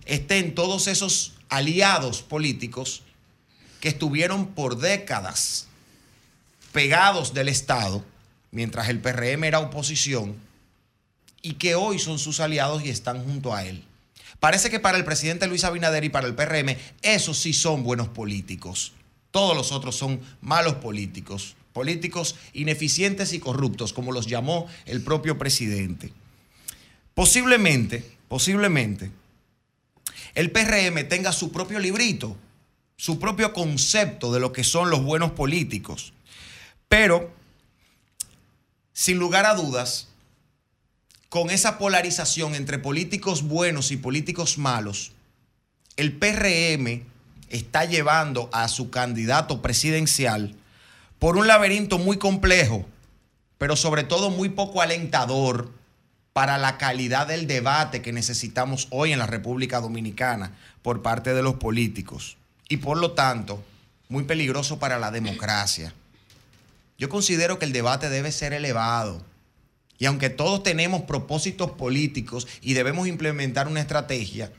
estén 0.06 0.54
todos 0.54 0.86
esos 0.86 1.34
aliados 1.48 2.22
políticos 2.22 3.02
que 3.80 3.88
estuvieron 3.88 4.48
por 4.48 4.78
décadas 4.78 5.68
pegados 6.72 7.32
del 7.32 7.48
Estado, 7.48 8.04
mientras 8.50 8.88
el 8.88 9.00
PRM 9.00 9.44
era 9.44 9.60
oposición, 9.60 10.36
y 11.42 11.54
que 11.54 11.74
hoy 11.74 11.98
son 11.98 12.18
sus 12.18 12.40
aliados 12.40 12.84
y 12.84 12.88
están 12.88 13.24
junto 13.24 13.54
a 13.54 13.64
él. 13.64 13.84
Parece 14.40 14.70
que 14.70 14.80
para 14.80 14.98
el 14.98 15.04
presidente 15.04 15.46
Luis 15.46 15.64
Abinader 15.64 16.04
y 16.04 16.08
para 16.08 16.26
el 16.26 16.34
PRM, 16.34 16.76
esos 17.02 17.38
sí 17.38 17.52
son 17.52 17.82
buenos 17.82 18.08
políticos. 18.08 18.92
Todos 19.30 19.56
los 19.56 19.72
otros 19.72 19.96
son 19.96 20.20
malos 20.40 20.74
políticos, 20.76 21.56
políticos 21.72 22.36
ineficientes 22.52 23.32
y 23.32 23.38
corruptos, 23.38 23.92
como 23.92 24.12
los 24.12 24.26
llamó 24.26 24.66
el 24.86 25.02
propio 25.02 25.38
presidente. 25.38 26.12
Posiblemente, 27.14 28.02
posiblemente, 28.28 29.10
el 30.34 30.50
PRM 30.50 31.08
tenga 31.08 31.32
su 31.32 31.52
propio 31.52 31.78
librito, 31.78 32.36
su 32.96 33.18
propio 33.18 33.52
concepto 33.52 34.32
de 34.32 34.40
lo 34.40 34.52
que 34.52 34.64
son 34.64 34.90
los 34.90 35.02
buenos 35.02 35.32
políticos. 35.32 36.12
Pero, 36.88 37.35
sin 38.96 39.18
lugar 39.18 39.44
a 39.44 39.54
dudas, 39.54 40.08
con 41.28 41.50
esa 41.50 41.76
polarización 41.76 42.54
entre 42.54 42.78
políticos 42.78 43.42
buenos 43.42 43.90
y 43.90 43.98
políticos 43.98 44.56
malos, 44.56 45.12
el 45.98 46.16
PRM 46.16 47.02
está 47.50 47.84
llevando 47.84 48.48
a 48.54 48.68
su 48.68 48.88
candidato 48.88 49.60
presidencial 49.60 50.54
por 51.18 51.36
un 51.36 51.46
laberinto 51.46 51.98
muy 51.98 52.16
complejo, 52.16 52.86
pero 53.58 53.76
sobre 53.76 54.02
todo 54.02 54.30
muy 54.30 54.48
poco 54.48 54.80
alentador 54.80 55.70
para 56.32 56.56
la 56.56 56.78
calidad 56.78 57.26
del 57.26 57.46
debate 57.46 58.00
que 58.00 58.14
necesitamos 58.14 58.88
hoy 58.88 59.12
en 59.12 59.18
la 59.18 59.26
República 59.26 59.82
Dominicana 59.82 60.56
por 60.80 61.02
parte 61.02 61.34
de 61.34 61.42
los 61.42 61.56
políticos 61.56 62.38
y 62.66 62.78
por 62.78 62.96
lo 62.96 63.12
tanto 63.12 63.62
muy 64.08 64.24
peligroso 64.24 64.78
para 64.78 64.98
la 64.98 65.10
democracia. 65.10 65.92
Yo 66.98 67.08
considero 67.08 67.58
que 67.58 67.64
el 67.64 67.72
debate 67.72 68.08
debe 68.08 68.32
ser 68.32 68.52
elevado. 68.52 69.24
Y 69.98 70.06
aunque 70.06 70.30
todos 70.30 70.62
tenemos 70.62 71.02
propósitos 71.02 71.72
políticos 71.72 72.46
y 72.60 72.74
debemos 72.74 73.08
implementar 73.08 73.68
una 73.68 73.80
estrategia, 73.80 74.52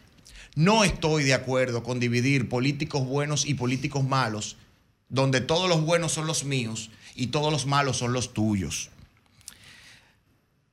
no 0.55 0.83
estoy 0.83 1.23
de 1.23 1.35
acuerdo 1.35 1.83
con 1.83 1.99
dividir 1.99 2.49
políticos 2.49 3.05
buenos 3.05 3.45
y 3.45 3.53
políticos 3.53 4.03
malos, 4.03 4.57
donde 5.09 5.41
todos 5.41 5.69
los 5.69 5.81
buenos 5.81 6.11
son 6.11 6.25
los 6.25 6.43
míos 6.43 6.89
y 7.15 7.27
todos 7.27 7.51
los 7.51 7.67
malos 7.67 7.97
son 7.97 8.13
los 8.13 8.33
tuyos. 8.33 8.89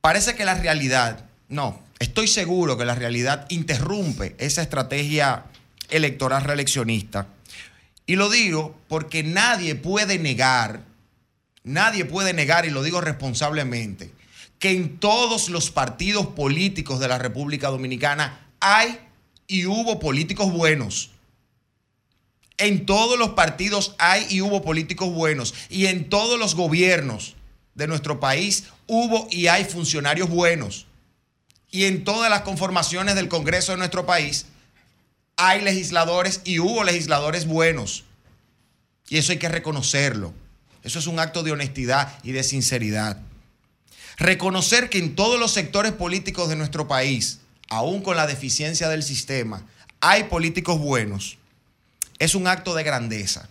Parece 0.01 0.35
que 0.35 0.45
la 0.45 0.55
realidad, 0.55 1.25
no, 1.49 1.81
estoy 1.99 2.27
seguro 2.27 2.77
que 2.77 2.85
la 2.85 2.95
realidad 2.95 3.45
interrumpe 3.49 4.35
esa 4.39 4.61
estrategia 4.61 5.45
electoral 5.89 6.43
reeleccionista. 6.43 7.27
Y 8.05 8.15
lo 8.15 8.29
digo 8.29 8.75
porque 8.87 9.23
nadie 9.23 9.75
puede 9.75 10.19
negar, 10.19 10.81
nadie 11.65 12.05
puede 12.05 12.33
negar, 12.33 12.65
y 12.65 12.69
lo 12.69 12.83
digo 12.83 13.01
responsablemente, 13.01 14.13
que 14.59 14.71
en 14.71 14.99
todos 14.99 15.49
los 15.49 15.69
partidos 15.71 16.27
políticos 16.27 16.99
de 16.99 17.09
la 17.09 17.17
República 17.17 17.67
Dominicana 17.67 18.47
hay 18.61 18.97
y 19.47 19.65
hubo 19.65 19.99
políticos 19.99 20.51
buenos. 20.51 21.11
En 22.57 22.85
todos 22.85 23.19
los 23.19 23.31
partidos 23.31 23.95
hay 23.97 24.25
y 24.29 24.41
hubo 24.41 24.61
políticos 24.61 25.09
buenos. 25.09 25.53
Y 25.69 25.87
en 25.87 26.09
todos 26.09 26.39
los 26.39 26.55
gobiernos 26.55 27.35
de 27.73 27.87
nuestro 27.87 28.21
país 28.21 28.65
hubo 28.87 29.27
y 29.29 29.47
hay 29.47 29.65
funcionarios 29.65 30.29
buenos. 30.29 30.85
Y 31.69 31.83
en 31.83 32.05
todas 32.05 32.29
las 32.29 32.41
conformaciones 32.41 33.15
del 33.15 33.27
Congreso 33.27 33.73
de 33.73 33.79
nuestro 33.79 34.05
país 34.05 34.45
hay 35.35 35.61
legisladores 35.61 36.39
y 36.45 36.59
hubo 36.59 36.85
legisladores 36.85 37.45
buenos. 37.45 38.05
Y 39.09 39.17
eso 39.17 39.33
hay 39.33 39.37
que 39.37 39.49
reconocerlo. 39.49 40.33
Eso 40.85 40.99
es 40.99 41.07
un 41.07 41.19
acto 41.19 41.41
de 41.41 41.51
honestidad 41.51 42.13
y 42.21 42.31
de 42.31 42.43
sinceridad. 42.43 43.17
Reconocer 44.17 44.87
que 44.87 44.99
en 44.99 45.15
todos 45.15 45.39
los 45.39 45.51
sectores 45.51 45.91
políticos 45.91 46.47
de 46.47 46.55
nuestro 46.55 46.87
país, 46.87 47.39
aún 47.69 48.03
con 48.03 48.15
la 48.15 48.27
deficiencia 48.27 48.87
del 48.87 49.01
sistema, 49.01 49.65
hay 49.99 50.25
políticos 50.25 50.77
buenos, 50.79 51.39
es 52.19 52.35
un 52.35 52.45
acto 52.45 52.75
de 52.75 52.83
grandeza. 52.83 53.49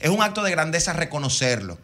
Es 0.00 0.08
un 0.08 0.22
acto 0.22 0.42
de 0.42 0.50
grandeza 0.50 0.94
reconocerlo. 0.94 1.78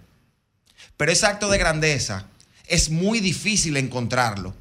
Pero 0.96 1.12
ese 1.12 1.26
acto 1.26 1.50
de 1.50 1.58
grandeza 1.58 2.26
es 2.66 2.88
muy 2.88 3.20
difícil 3.20 3.76
encontrarlo. 3.76 4.54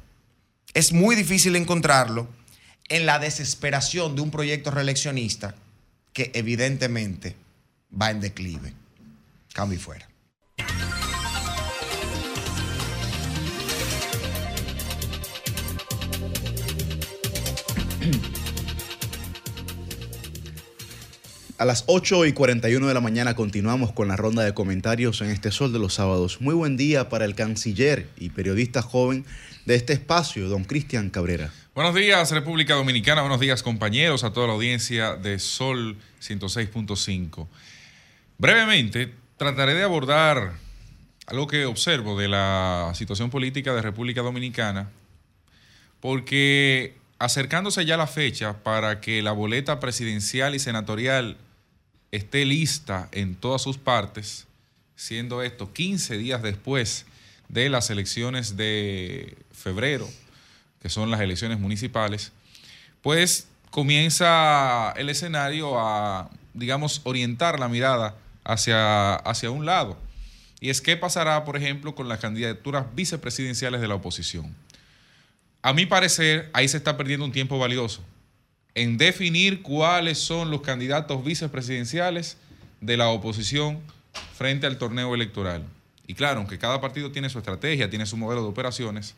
Es 0.74 0.92
muy 0.92 1.16
difícil 1.16 1.56
encontrarlo 1.56 2.28
en 2.90 3.06
la 3.06 3.18
desesperación 3.18 4.14
de 4.14 4.20
un 4.20 4.30
proyecto 4.30 4.70
reeleccionista 4.70 5.54
que 6.12 6.30
evidentemente 6.34 7.34
va 7.90 8.10
en 8.10 8.20
declive. 8.20 8.74
Cambio 9.52 9.78
y 9.78 9.80
fuera. 9.80 10.08
A 21.60 21.66
las 21.66 21.84
8 21.88 22.24
y 22.24 22.32
41 22.32 22.88
de 22.88 22.94
la 22.94 23.02
mañana 23.02 23.34
continuamos 23.34 23.92
con 23.92 24.08
la 24.08 24.16
ronda 24.16 24.42
de 24.42 24.54
comentarios 24.54 25.20
en 25.20 25.28
este 25.28 25.50
Sol 25.50 25.74
de 25.74 25.78
los 25.78 25.92
Sábados. 25.92 26.40
Muy 26.40 26.54
buen 26.54 26.78
día 26.78 27.10
para 27.10 27.26
el 27.26 27.34
canciller 27.34 28.08
y 28.16 28.30
periodista 28.30 28.80
joven 28.80 29.26
de 29.66 29.74
este 29.74 29.92
espacio, 29.92 30.48
don 30.48 30.64
Cristian 30.64 31.10
Cabrera. 31.10 31.52
Buenos 31.74 31.94
días, 31.94 32.30
República 32.30 32.76
Dominicana. 32.76 33.20
Buenos 33.20 33.40
días, 33.40 33.62
compañeros, 33.62 34.24
a 34.24 34.32
toda 34.32 34.46
la 34.46 34.54
audiencia 34.54 35.16
de 35.16 35.38
Sol 35.38 35.98
106.5. 36.22 37.46
Brevemente, 38.38 39.12
trataré 39.40 39.72
de 39.72 39.82
abordar 39.82 40.52
algo 41.24 41.46
que 41.46 41.64
observo 41.64 42.20
de 42.20 42.28
la 42.28 42.92
situación 42.94 43.30
política 43.30 43.72
de 43.72 43.80
República 43.80 44.20
Dominicana, 44.20 44.90
porque 46.00 46.98
acercándose 47.18 47.86
ya 47.86 47.96
la 47.96 48.06
fecha 48.06 48.62
para 48.62 49.00
que 49.00 49.22
la 49.22 49.32
boleta 49.32 49.80
presidencial 49.80 50.54
y 50.54 50.58
senatorial 50.58 51.38
esté 52.10 52.44
lista 52.44 53.08
en 53.12 53.34
todas 53.34 53.62
sus 53.62 53.78
partes, 53.78 54.46
siendo 54.94 55.42
esto 55.42 55.72
15 55.72 56.18
días 56.18 56.42
después 56.42 57.06
de 57.48 57.70
las 57.70 57.88
elecciones 57.88 58.58
de 58.58 59.38
febrero, 59.52 60.06
que 60.82 60.90
son 60.90 61.10
las 61.10 61.22
elecciones 61.22 61.58
municipales, 61.58 62.32
pues 63.00 63.48
comienza 63.70 64.92
el 64.98 65.08
escenario 65.08 65.80
a, 65.80 66.28
digamos, 66.52 67.00
orientar 67.04 67.58
la 67.58 67.70
mirada 67.70 68.16
hacia, 68.44 69.14
hacia 69.16 69.50
un 69.50 69.66
lado. 69.66 69.98
Y 70.60 70.70
es 70.70 70.80
qué 70.80 70.96
pasará, 70.96 71.44
por 71.44 71.56
ejemplo, 71.56 71.94
con 71.94 72.08
las 72.08 72.20
candidaturas 72.20 72.86
vicepresidenciales 72.94 73.80
de 73.80 73.88
la 73.88 73.94
oposición. 73.94 74.54
A 75.62 75.72
mi 75.72 75.86
parecer, 75.86 76.50
ahí 76.52 76.68
se 76.68 76.76
está 76.76 76.96
perdiendo 76.96 77.24
un 77.24 77.32
tiempo 77.32 77.58
valioso 77.58 78.02
en 78.74 78.98
definir 78.98 79.62
cuáles 79.62 80.18
son 80.18 80.50
los 80.50 80.62
candidatos 80.62 81.24
vicepresidenciales 81.24 82.36
de 82.80 82.96
la 82.96 83.08
oposición 83.08 83.80
frente 84.34 84.66
al 84.66 84.78
torneo 84.78 85.14
electoral. 85.14 85.64
Y 86.06 86.14
claro, 86.14 86.38
aunque 86.38 86.58
cada 86.58 86.80
partido 86.80 87.10
tiene 87.10 87.30
su 87.30 87.38
estrategia, 87.38 87.90
tiene 87.90 88.06
su 88.06 88.16
modelo 88.16 88.42
de 88.42 88.48
operaciones, 88.48 89.14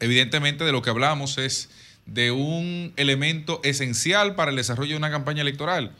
evidentemente 0.00 0.64
de 0.64 0.72
lo 0.72 0.82
que 0.82 0.90
hablamos 0.90 1.38
es 1.38 1.70
de 2.06 2.30
un 2.30 2.92
elemento 2.96 3.60
esencial 3.64 4.34
para 4.34 4.50
el 4.50 4.56
desarrollo 4.56 4.92
de 4.92 4.98
una 4.98 5.10
campaña 5.10 5.42
electoral, 5.42 5.92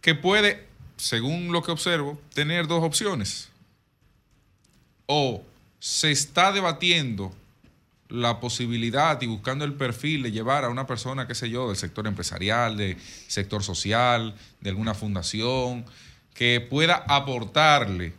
que 0.00 0.14
puede, 0.14 0.66
según 0.98 1.52
lo 1.52 1.62
que 1.62 1.70
observo, 1.70 2.20
tener 2.34 2.66
dos 2.66 2.84
opciones. 2.84 3.48
O 5.06 5.42
se 5.78 6.10
está 6.10 6.52
debatiendo 6.52 7.32
la 8.08 8.40
posibilidad 8.40 9.20
y 9.22 9.26
buscando 9.26 9.64
el 9.64 9.74
perfil 9.74 10.22
de 10.22 10.32
llevar 10.32 10.64
a 10.64 10.68
una 10.68 10.86
persona, 10.86 11.26
qué 11.26 11.34
sé 11.34 11.48
yo, 11.48 11.68
del 11.68 11.76
sector 11.76 12.06
empresarial, 12.06 12.76
del 12.76 12.96
sector 13.26 13.62
social, 13.62 14.34
de 14.60 14.70
alguna 14.70 14.94
fundación, 14.94 15.84
que 16.34 16.60
pueda 16.60 17.04
aportarle 17.08 18.12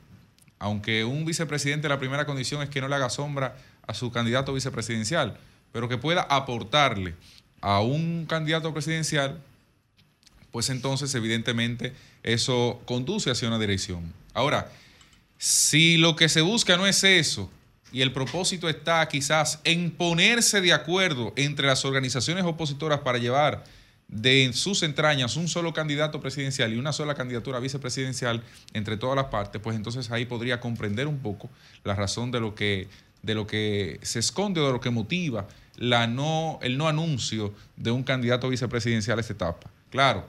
aunque 0.59 1.05
un 1.05 1.25
vicepresidente 1.25 1.87
la 1.87 1.99
primera 1.99 2.25
condición 2.25 2.61
es 2.61 2.69
que 2.69 2.81
no 2.81 2.89
le 2.89 2.95
haga 2.95 3.09
sombra 3.09 3.55
a 3.87 3.93
su 3.93 4.11
candidato 4.11 4.53
vicepresidencial, 4.53 5.37
pero 5.71 5.87
que 5.87 5.97
pueda 5.97 6.21
aportarle 6.21 7.15
a 7.61 7.79
un 7.79 8.25
candidato 8.25 8.73
presidencial, 8.73 9.41
pues 10.51 10.69
entonces 10.69 11.15
evidentemente 11.15 11.93
eso 12.23 12.81
conduce 12.85 13.31
hacia 13.31 13.47
una 13.47 13.59
dirección. 13.59 14.13
Ahora, 14.33 14.71
si 15.37 15.97
lo 15.97 16.15
que 16.15 16.29
se 16.29 16.41
busca 16.41 16.77
no 16.77 16.85
es 16.87 17.03
eso, 17.03 17.49
y 17.91 18.01
el 18.01 18.11
propósito 18.11 18.69
está 18.69 19.07
quizás 19.07 19.59
en 19.63 19.91
ponerse 19.91 20.61
de 20.61 20.73
acuerdo 20.73 21.33
entre 21.35 21.67
las 21.67 21.85
organizaciones 21.85 22.43
opositoras 22.43 22.99
para 22.99 23.17
llevar 23.17 23.63
de 24.07 24.51
sus 24.53 24.83
entrañas 24.83 25.35
un 25.35 25.47
solo 25.47 25.71
candidato 25.71 26.19
presidencial 26.19 26.73
y 26.73 26.77
una 26.77 26.91
sola 26.93 27.13
candidatura 27.13 27.59
vicepresidencial 27.59 28.43
entre 28.73 28.97
todas 28.97 29.15
las 29.15 29.25
partes, 29.25 29.61
pues 29.61 29.75
entonces 29.75 30.09
ahí 30.11 30.25
podría 30.25 30.59
comprender 30.59 31.07
un 31.07 31.19
poco 31.19 31.49
la 31.83 31.95
razón 31.95 32.31
de 32.31 32.39
lo 32.39 32.55
que, 32.55 32.87
de 33.21 33.35
lo 33.35 33.45
que 33.45 33.99
se 34.01 34.19
esconde 34.19 34.61
o 34.61 34.67
de 34.67 34.73
lo 34.73 34.79
que 34.79 34.89
motiva 34.89 35.47
la 35.75 36.07
no, 36.07 36.59
el 36.61 36.77
no 36.77 36.87
anuncio 36.87 37.53
de 37.77 37.91
un 37.91 38.03
candidato 38.03 38.49
vicepresidencial 38.49 39.17
a 39.17 39.21
esta 39.21 39.33
etapa. 39.33 39.69
Claro, 39.91 40.27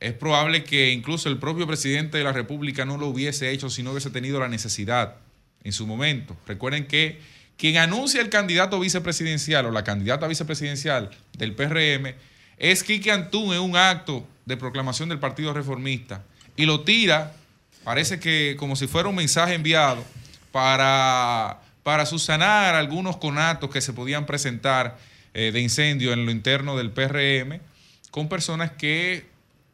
es 0.00 0.14
probable 0.14 0.64
que 0.64 0.90
incluso 0.90 1.28
el 1.28 1.38
propio 1.38 1.66
presidente 1.66 2.18
de 2.18 2.24
la 2.24 2.32
República 2.32 2.86
no 2.86 2.96
lo 2.96 3.06
hubiese 3.06 3.50
hecho 3.50 3.68
si 3.68 3.82
no 3.82 3.90
hubiese 3.90 4.10
tenido 4.10 4.40
la 4.40 4.48
necesidad 4.48 5.16
en 5.62 5.72
su 5.72 5.86
momento. 5.86 6.36
Recuerden 6.46 6.86
que 6.86 7.20
quien 7.58 7.76
anuncia 7.76 8.22
el 8.22 8.30
candidato 8.30 8.80
vicepresidencial 8.80 9.66
o 9.66 9.70
la 9.70 9.84
candidata 9.84 10.26
vicepresidencial 10.26 11.10
del 11.36 11.54
PRM 11.54 12.14
es 12.56 12.82
Quique 12.82 13.12
Antún 13.12 13.52
en 13.52 13.60
un 13.60 13.76
acto 13.76 14.26
de 14.46 14.56
proclamación 14.56 15.10
del 15.10 15.18
Partido 15.18 15.52
Reformista 15.52 16.24
y 16.56 16.64
lo 16.64 16.80
tira, 16.80 17.34
parece 17.84 18.18
que 18.18 18.56
como 18.58 18.76
si 18.76 18.86
fuera 18.86 19.10
un 19.10 19.16
mensaje 19.16 19.54
enviado 19.54 20.02
para, 20.50 21.60
para 21.82 22.06
subsanar 22.06 22.74
algunos 22.74 23.18
conatos 23.18 23.68
que 23.68 23.82
se 23.82 23.92
podían 23.92 24.24
presentar 24.24 24.98
eh, 25.34 25.52
de 25.52 25.60
incendio 25.60 26.14
en 26.14 26.24
lo 26.24 26.32
interno 26.32 26.76
del 26.76 26.90
PRM 26.90 27.60
con 28.10 28.28
personas 28.28 28.72
que 28.72 29.29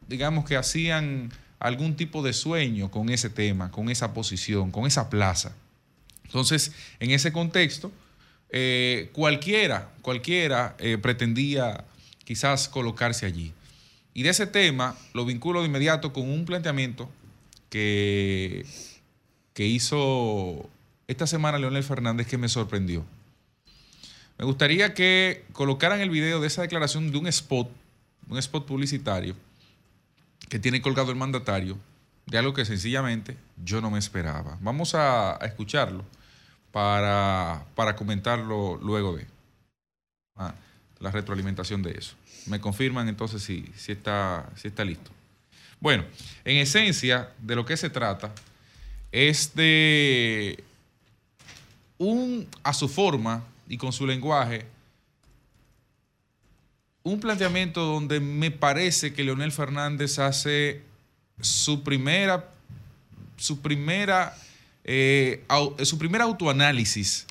digamos 0.07 0.45
que 0.45 0.55
hacían 0.55 1.31
algún 1.59 1.95
tipo 1.95 2.21
de 2.21 2.33
sueño 2.33 2.91
con 2.91 3.09
ese 3.09 3.29
tema, 3.29 3.71
con 3.71 3.89
esa 3.89 4.13
posición, 4.13 4.71
con 4.71 4.85
esa 4.85 5.09
plaza. 5.09 5.55
Entonces, 6.25 6.71
en 6.99 7.11
ese 7.11 7.31
contexto, 7.31 7.91
eh, 8.49 9.09
cualquiera, 9.13 9.91
cualquiera 10.01 10.75
eh, 10.79 10.97
pretendía 10.97 11.85
quizás 12.23 12.67
colocarse 12.69 13.25
allí. 13.25 13.53
Y 14.13 14.23
de 14.23 14.29
ese 14.29 14.47
tema 14.47 14.95
lo 15.13 15.25
vinculo 15.25 15.61
de 15.61 15.67
inmediato 15.67 16.13
con 16.13 16.29
un 16.29 16.45
planteamiento 16.45 17.09
que, 17.69 18.65
que 19.53 19.65
hizo 19.65 20.69
esta 21.07 21.27
semana 21.27 21.57
Leonel 21.57 21.83
Fernández 21.83 22.27
que 22.27 22.37
me 22.37 22.49
sorprendió. 22.49 23.05
Me 24.37 24.45
gustaría 24.45 24.93
que 24.93 25.45
colocaran 25.51 25.99
el 25.99 26.09
video 26.09 26.39
de 26.39 26.47
esa 26.47 26.61
declaración 26.61 27.11
de 27.11 27.17
un 27.17 27.27
spot, 27.27 27.69
un 28.29 28.37
spot 28.37 28.65
publicitario, 28.65 29.35
que 30.49 30.59
tiene 30.59 30.81
colgado 30.81 31.11
el 31.11 31.17
mandatario 31.17 31.77
de 32.25 32.37
algo 32.37 32.53
que 32.53 32.65
sencillamente 32.65 33.37
yo 33.63 33.81
no 33.81 33.89
me 33.89 33.99
esperaba. 33.99 34.57
Vamos 34.61 34.95
a, 34.95 35.39
escucharlo 35.41 36.03
para, 36.71 37.65
para, 37.75 37.95
comentarlo 37.95 38.77
luego 38.81 39.15
de 39.15 39.25
ah, 40.35 40.53
la 40.99 41.11
retroalimentación 41.11 41.81
de 41.81 41.91
eso. 41.91 42.15
Me 42.45 42.59
confirman 42.59 43.07
entonces 43.07 43.41
si, 43.41 43.71
si, 43.75 43.93
está, 43.93 44.49
si 44.55 44.67
está 44.67 44.83
listo. 44.83 45.11
Bueno, 45.79 46.03
en 46.43 46.57
esencia 46.57 47.29
de 47.39 47.55
lo 47.55 47.65
que 47.65 47.77
se 47.77 47.89
trata 47.89 48.31
es 49.11 49.55
de 49.55 50.63
un, 51.97 52.47
a 52.63 52.73
su 52.73 52.89
forma 52.89 53.43
y 53.67 53.77
con 53.77 53.91
su 53.93 54.05
lenguaje, 54.05 54.65
un 57.07 57.19
planteamiento 57.19 57.85
donde 57.85 58.19
me 58.19 58.51
parece 58.51 59.13
que 59.13 59.23
Leonel 59.23 59.51
Fernández 59.51 60.19
hace 60.19 60.81
su 61.39 61.83
primera, 61.83 62.49
su 63.37 63.61
primera, 63.61 64.35
eh, 64.83 65.43
su 65.83 65.97
primer 65.97 66.21
autoanálisis. 66.21 67.25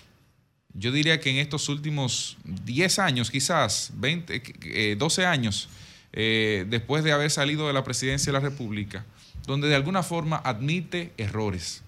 Yo 0.72 0.92
diría 0.92 1.20
que 1.20 1.30
en 1.30 1.36
estos 1.36 1.68
últimos 1.68 2.36
10 2.44 2.98
años, 2.98 3.30
quizás 3.30 3.90
20, 3.94 4.42
eh, 4.62 4.96
12 4.98 5.26
años, 5.26 5.68
eh, 6.12 6.64
después 6.68 7.04
de 7.04 7.12
haber 7.12 7.30
salido 7.30 7.66
de 7.66 7.72
la 7.72 7.84
presidencia 7.84 8.32
de 8.32 8.38
la 8.38 8.48
República, 8.48 9.04
donde 9.46 9.68
de 9.68 9.74
alguna 9.74 10.02
forma 10.02 10.40
admite 10.44 11.12
errores. 11.18 11.82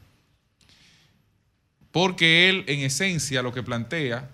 Porque 1.90 2.50
él, 2.50 2.64
en 2.66 2.80
esencia, 2.80 3.42
lo 3.42 3.52
que 3.52 3.62
plantea 3.62 4.28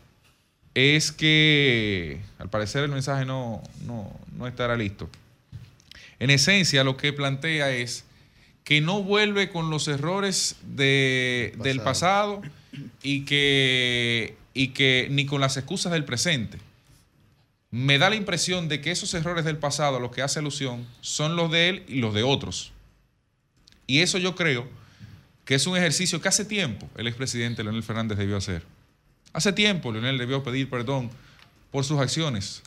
es 0.75 1.13
que, 1.13 2.21
al 2.39 2.51
parecer 2.51 2.85
el 2.85 2.91
mensaje 2.91 3.25
no, 3.25 3.63
no, 3.87 4.47
estará 4.47 4.77
listo. 4.77 5.09
En 6.19 6.31
esencia, 6.31 6.85
lo 6.85 6.97
que 6.97 7.13
plantea 7.13 7.71
es 7.71 8.05
que 8.65 8.81
no 8.81 9.03
vuelve 9.03 9.51
con 9.51 9.71
los 9.71 9.89
errores 9.89 10.57
de, 10.63 11.55
del 11.59 11.81
pasado 11.81 12.43
y 13.03 13.25
que, 13.25 14.37
y 14.53 14.69
que 14.69 15.09
ni 15.11 15.27
con 15.27 15.41
las 15.41 15.57
excusas 15.57 15.93
del 15.93 16.05
presente. 16.05 16.59
Me 17.71 17.99
da 17.99 18.09
la 18.09 18.17
impresión 18.17 18.69
de 18.69 18.81
que 18.81 18.91
esos 18.91 19.13
errores 19.15 19.45
del 19.45 19.59
pasado 19.59 19.97
a 19.97 20.01
los 20.01 20.13
que 20.13 20.23
hace 20.23 20.39
alusión 20.39 20.87
son 21.01 21.37
los 21.37 21.51
de 21.51 21.69
él 21.69 21.83
y 21.89 21.97
los 21.97 22.15
de 22.15 22.23
otros. 22.23 22.73
Y 23.87 24.01
eso 24.01 24.19
yo 24.19 24.35
creo 24.35 24.69
que 25.45 25.57
es 25.57 25.67
un 25.67 25.77
ejercicio 25.77 26.21
que 26.21 26.29
hace 26.29 26.45
tiempo 26.45 26.89
el 26.97 27.07
expresidente 27.07 27.63
Leonel 27.63 27.83
Fernández 27.83 28.17
debió 28.17 28.37
hacer. 28.37 28.63
Hace 29.35 29.53
tiempo 29.53 29.91
Leonel 29.91 30.17
debió 30.17 30.45
pedir 30.45 30.71
perdón 30.71 31.11
por 31.73 31.85
sus 31.85 31.99
acciones, 31.99 32.63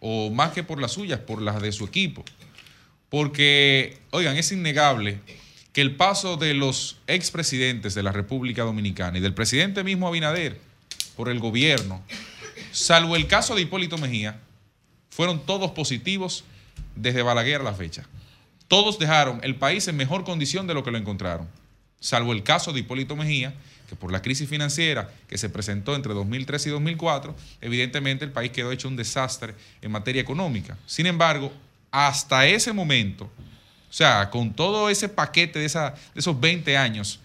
o 0.00 0.30
más 0.30 0.52
que 0.52 0.62
por 0.62 0.80
las 0.80 0.92
suyas, 0.92 1.20
por 1.20 1.42
las 1.42 1.60
de 1.60 1.70
su 1.70 1.84
equipo. 1.84 2.24
Porque, 3.10 3.98
oigan, 4.10 4.38
es 4.38 4.50
innegable 4.52 5.20
que 5.74 5.82
el 5.82 5.94
paso 5.94 6.38
de 6.38 6.54
los 6.54 6.96
expresidentes 7.06 7.94
de 7.94 8.02
la 8.02 8.10
República 8.10 8.62
Dominicana 8.62 9.18
y 9.18 9.20
del 9.20 9.34
presidente 9.34 9.84
mismo 9.84 10.08
Abinader 10.08 10.58
por 11.14 11.28
el 11.28 11.40
gobierno, 11.40 12.02
salvo 12.72 13.14
el 13.14 13.26
caso 13.26 13.54
de 13.54 13.60
Hipólito 13.60 13.98
Mejía, 13.98 14.40
fueron 15.10 15.44
todos 15.44 15.72
positivos 15.72 16.44
desde 16.96 17.22
Balaguer 17.22 17.60
a 17.60 17.64
la 17.64 17.74
fecha. 17.74 18.08
Todos 18.66 18.98
dejaron 18.98 19.40
el 19.42 19.56
país 19.56 19.86
en 19.88 19.96
mejor 19.98 20.24
condición 20.24 20.66
de 20.66 20.72
lo 20.72 20.84
que 20.84 20.90
lo 20.90 20.96
encontraron, 20.96 21.48
salvo 22.00 22.32
el 22.32 22.42
caso 22.42 22.72
de 22.72 22.80
Hipólito 22.80 23.14
Mejía, 23.14 23.52
que 23.88 23.96
por 23.96 24.12
la 24.12 24.22
crisis 24.22 24.48
financiera 24.48 25.12
que 25.28 25.38
se 25.38 25.48
presentó 25.48 25.94
entre 25.94 26.14
2003 26.14 26.66
y 26.66 26.70
2004, 26.70 27.34
evidentemente 27.60 28.24
el 28.24 28.32
país 28.32 28.52
quedó 28.52 28.72
hecho 28.72 28.88
un 28.88 28.96
desastre 28.96 29.54
en 29.80 29.90
materia 29.90 30.22
económica. 30.22 30.76
Sin 30.86 31.06
embargo, 31.06 31.52
hasta 31.90 32.46
ese 32.46 32.72
momento, 32.72 33.24
o 33.24 33.92
sea, 33.92 34.30
con 34.30 34.52
todo 34.54 34.88
ese 34.88 35.08
paquete 35.08 35.58
de, 35.58 35.66
esa, 35.66 35.90
de 35.90 36.20
esos 36.20 36.38
20 36.40 36.76
años, 36.76 37.20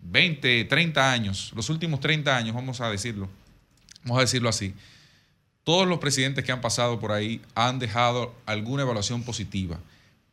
20, 0.00 0.64
30 0.64 1.12
años, 1.12 1.52
los 1.54 1.70
últimos 1.70 2.00
30 2.00 2.36
años, 2.36 2.54
vamos 2.54 2.80
a 2.80 2.90
decirlo, 2.90 3.28
vamos 4.02 4.18
a 4.18 4.22
decirlo 4.22 4.48
así, 4.48 4.74
todos 5.64 5.86
los 5.86 5.98
presidentes 5.98 6.44
que 6.44 6.52
han 6.52 6.60
pasado 6.60 6.98
por 6.98 7.12
ahí 7.12 7.40
han 7.54 7.78
dejado 7.78 8.34
alguna 8.46 8.82
evaluación 8.82 9.22
positiva. 9.22 9.78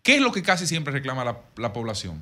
¿Qué 0.02 0.16
es 0.16 0.22
lo 0.22 0.32
que 0.32 0.42
casi 0.42 0.66
siempre 0.66 0.94
reclama 0.94 1.26
la, 1.26 1.40
la 1.58 1.74
población? 1.74 2.22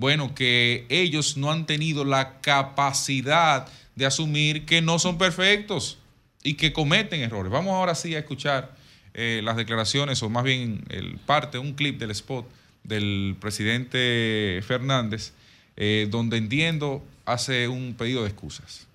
Bueno, 0.00 0.34
que 0.34 0.86
ellos 0.88 1.36
no 1.36 1.52
han 1.52 1.66
tenido 1.66 2.06
la 2.06 2.40
capacidad 2.40 3.68
de 3.94 4.06
asumir 4.06 4.64
que 4.64 4.80
no 4.80 4.98
son 4.98 5.18
perfectos 5.18 5.98
y 6.42 6.54
que 6.54 6.72
cometen 6.72 7.20
errores. 7.20 7.52
Vamos 7.52 7.74
ahora 7.74 7.94
sí 7.94 8.14
a 8.14 8.20
escuchar 8.20 8.74
eh, 9.12 9.42
las 9.44 9.58
declaraciones, 9.58 10.22
o 10.22 10.30
más 10.30 10.42
bien 10.42 10.84
el 10.88 11.18
parte, 11.18 11.58
un 11.58 11.74
clip 11.74 11.98
del 11.98 12.12
spot 12.12 12.48
del 12.82 13.36
presidente 13.38 14.62
Fernández, 14.66 15.34
eh, 15.76 16.08
donde 16.10 16.38
entiendo 16.38 17.04
hace 17.26 17.68
un 17.68 17.92
pedido 17.92 18.22
de 18.22 18.30
excusas. 18.30 18.86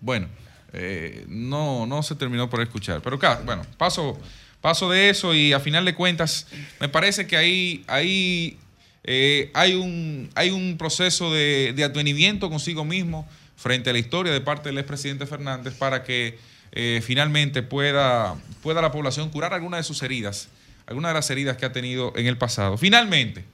Bueno, 0.00 0.28
eh, 0.72 1.24
no, 1.26 1.84
no 1.86 2.04
se 2.04 2.14
terminó 2.14 2.48
por 2.48 2.60
escuchar, 2.60 3.00
pero 3.02 3.18
claro, 3.18 3.42
bueno, 3.44 3.62
paso, 3.76 4.16
paso 4.60 4.88
de 4.88 5.10
eso 5.10 5.34
y 5.34 5.52
a 5.52 5.58
final 5.58 5.84
de 5.84 5.96
cuentas, 5.96 6.46
me 6.78 6.88
parece 6.88 7.26
que 7.26 7.36
ahí, 7.36 7.84
ahí 7.88 8.56
eh, 9.04 9.50
hay, 9.54 9.74
un, 9.74 10.30
hay 10.34 10.50
un 10.50 10.76
proceso 10.76 11.32
de, 11.32 11.72
de, 11.74 11.84
advenimiento 11.84 12.50
consigo 12.50 12.84
mismo 12.84 13.26
frente 13.56 13.90
a 13.90 13.92
la 13.92 13.98
historia 13.98 14.32
de 14.32 14.40
parte 14.40 14.68
del 14.68 14.78
expresidente 14.78 15.26
Fernández 15.26 15.74
para 15.74 16.02
que 16.02 16.38
eh, 16.72 17.00
finalmente 17.04 17.62
pueda, 17.62 18.36
pueda 18.62 18.80
la 18.80 18.92
población 18.92 19.30
curar 19.30 19.54
alguna 19.54 19.78
de 19.78 19.82
sus 19.82 20.02
heridas, 20.02 20.48
algunas 20.86 21.10
de 21.10 21.14
las 21.14 21.30
heridas 21.30 21.56
que 21.56 21.66
ha 21.66 21.72
tenido 21.72 22.12
en 22.16 22.26
el 22.26 22.38
pasado. 22.38 22.76
Finalmente, 22.76 23.44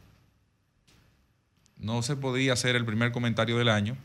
no 1.78 2.02
se 2.02 2.16
podía 2.16 2.52
hacer 2.52 2.76
el 2.76 2.84
primer 2.84 3.12
comentario 3.12 3.58
del 3.58 3.68
año 3.68 3.96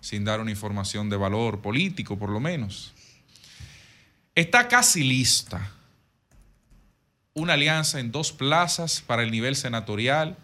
sin 0.00 0.24
dar 0.24 0.40
una 0.40 0.50
información 0.50 1.08
de 1.10 1.16
valor 1.16 1.60
político, 1.60 2.18
por 2.18 2.30
lo 2.30 2.40
menos. 2.40 2.94
Está 4.34 4.68
casi 4.68 5.02
lista 5.02 5.72
una 7.34 7.54
alianza 7.54 8.00
en 8.00 8.12
dos 8.12 8.32
plazas 8.32 9.00
para 9.00 9.22
el 9.22 9.30
nivel 9.30 9.56
senatorial 9.56 10.36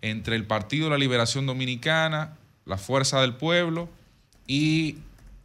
entre 0.00 0.36
el 0.36 0.44
Partido 0.44 0.84
de 0.84 0.90
la 0.90 0.98
Liberación 0.98 1.46
Dominicana, 1.46 2.36
la 2.64 2.78
Fuerza 2.78 3.20
del 3.20 3.34
Pueblo 3.34 3.88
y 4.46 4.98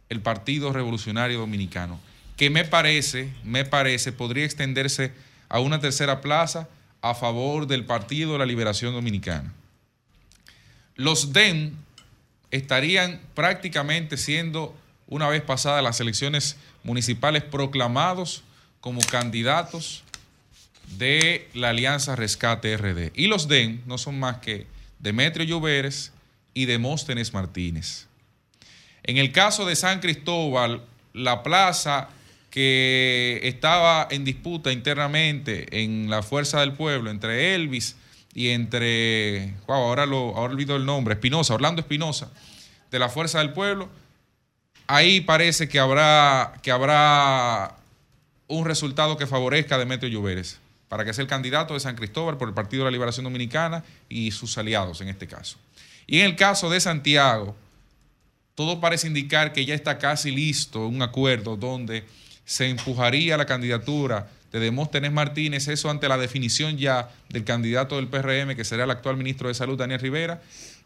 el 0.08 0.20
Partido 0.20 0.72
Revolucionario 0.72 1.38
Dominicano, 1.38 1.98
que 2.36 2.50
me 2.50 2.64
parece, 2.64 3.32
me 3.42 3.64
parece, 3.64 4.12
podría 4.12 4.44
extenderse 4.44 5.12
a 5.48 5.60
una 5.60 5.80
tercera 5.80 6.20
plaza 6.20 6.68
a 7.00 7.14
favor 7.14 7.66
del 7.66 7.84
Partido 7.84 8.32
de 8.32 8.38
la 8.38 8.46
Liberación 8.46 8.94
Dominicana. 8.94 9.52
Los 10.94 11.32
DEM 11.32 11.72
estarían 12.50 13.20
prácticamente 13.34 14.16
siendo, 14.16 14.76
una 15.06 15.28
vez 15.28 15.42
pasadas 15.42 15.82
las 15.82 16.00
elecciones 16.00 16.56
municipales, 16.84 17.42
proclamados 17.42 18.44
como 18.80 19.00
candidatos 19.00 20.03
de 20.98 21.48
la 21.54 21.70
Alianza 21.70 22.16
Rescate 22.16 22.76
RD. 22.76 23.12
Y 23.14 23.26
los 23.26 23.48
DEN 23.48 23.82
no 23.86 23.98
son 23.98 24.18
más 24.18 24.38
que 24.38 24.66
Demetrio 24.98 25.44
Lloveres 25.44 26.12
y 26.54 26.66
Demóstenes 26.66 27.32
Martínez. 27.32 28.06
En 29.02 29.18
el 29.18 29.32
caso 29.32 29.66
de 29.66 29.76
San 29.76 30.00
Cristóbal, 30.00 30.82
la 31.12 31.42
plaza 31.42 32.08
que 32.50 33.40
estaba 33.42 34.06
en 34.10 34.24
disputa 34.24 34.72
internamente 34.72 35.82
en 35.82 36.08
la 36.08 36.22
Fuerza 36.22 36.60
del 36.60 36.72
Pueblo 36.72 37.10
entre 37.10 37.54
Elvis 37.54 37.96
y 38.32 38.50
entre, 38.50 39.54
wow, 39.66 39.76
ahora, 39.76 40.06
lo, 40.06 40.28
olvido 40.28 40.76
el 40.76 40.86
nombre, 40.86 41.14
Espinosa, 41.14 41.54
Orlando 41.54 41.80
Espinosa, 41.80 42.30
de 42.90 42.98
la 42.98 43.08
Fuerza 43.08 43.40
del 43.40 43.52
Pueblo, 43.52 43.88
ahí 44.86 45.20
parece 45.20 45.68
que 45.68 45.78
habrá, 45.78 46.54
que 46.62 46.70
habrá 46.70 47.76
un 48.46 48.64
resultado 48.64 49.16
que 49.16 49.26
favorezca 49.26 49.74
a 49.74 49.78
Demetrio 49.78 50.10
Lloveres 50.10 50.60
para 50.94 51.04
que 51.04 51.12
sea 51.12 51.22
el 51.22 51.28
candidato 51.28 51.74
de 51.74 51.80
San 51.80 51.96
Cristóbal 51.96 52.38
por 52.38 52.46
el 52.46 52.54
Partido 52.54 52.84
de 52.84 52.92
la 52.92 52.92
Liberación 52.92 53.24
Dominicana 53.24 53.82
y 54.08 54.30
sus 54.30 54.56
aliados 54.58 55.00
en 55.00 55.08
este 55.08 55.26
caso. 55.26 55.56
Y 56.06 56.20
en 56.20 56.26
el 56.26 56.36
caso 56.36 56.70
de 56.70 56.78
Santiago, 56.78 57.56
todo 58.54 58.80
parece 58.80 59.08
indicar 59.08 59.52
que 59.52 59.64
ya 59.64 59.74
está 59.74 59.98
casi 59.98 60.30
listo 60.30 60.86
un 60.86 61.02
acuerdo 61.02 61.56
donde 61.56 62.04
se 62.44 62.68
empujaría 62.68 63.36
la 63.36 63.44
candidatura 63.44 64.30
de 64.52 64.60
Demóstenes 64.60 65.10
Martínez, 65.10 65.66
eso 65.66 65.90
ante 65.90 66.08
la 66.08 66.16
definición 66.16 66.78
ya 66.78 67.10
del 67.28 67.42
candidato 67.42 67.96
del 67.96 68.06
PRM, 68.06 68.54
que 68.54 68.64
será 68.64 68.84
el 68.84 68.90
actual 68.92 69.16
ministro 69.16 69.48
de 69.48 69.54
Salud, 69.54 69.76
Daniel 69.76 69.98
Rivera, 69.98 70.42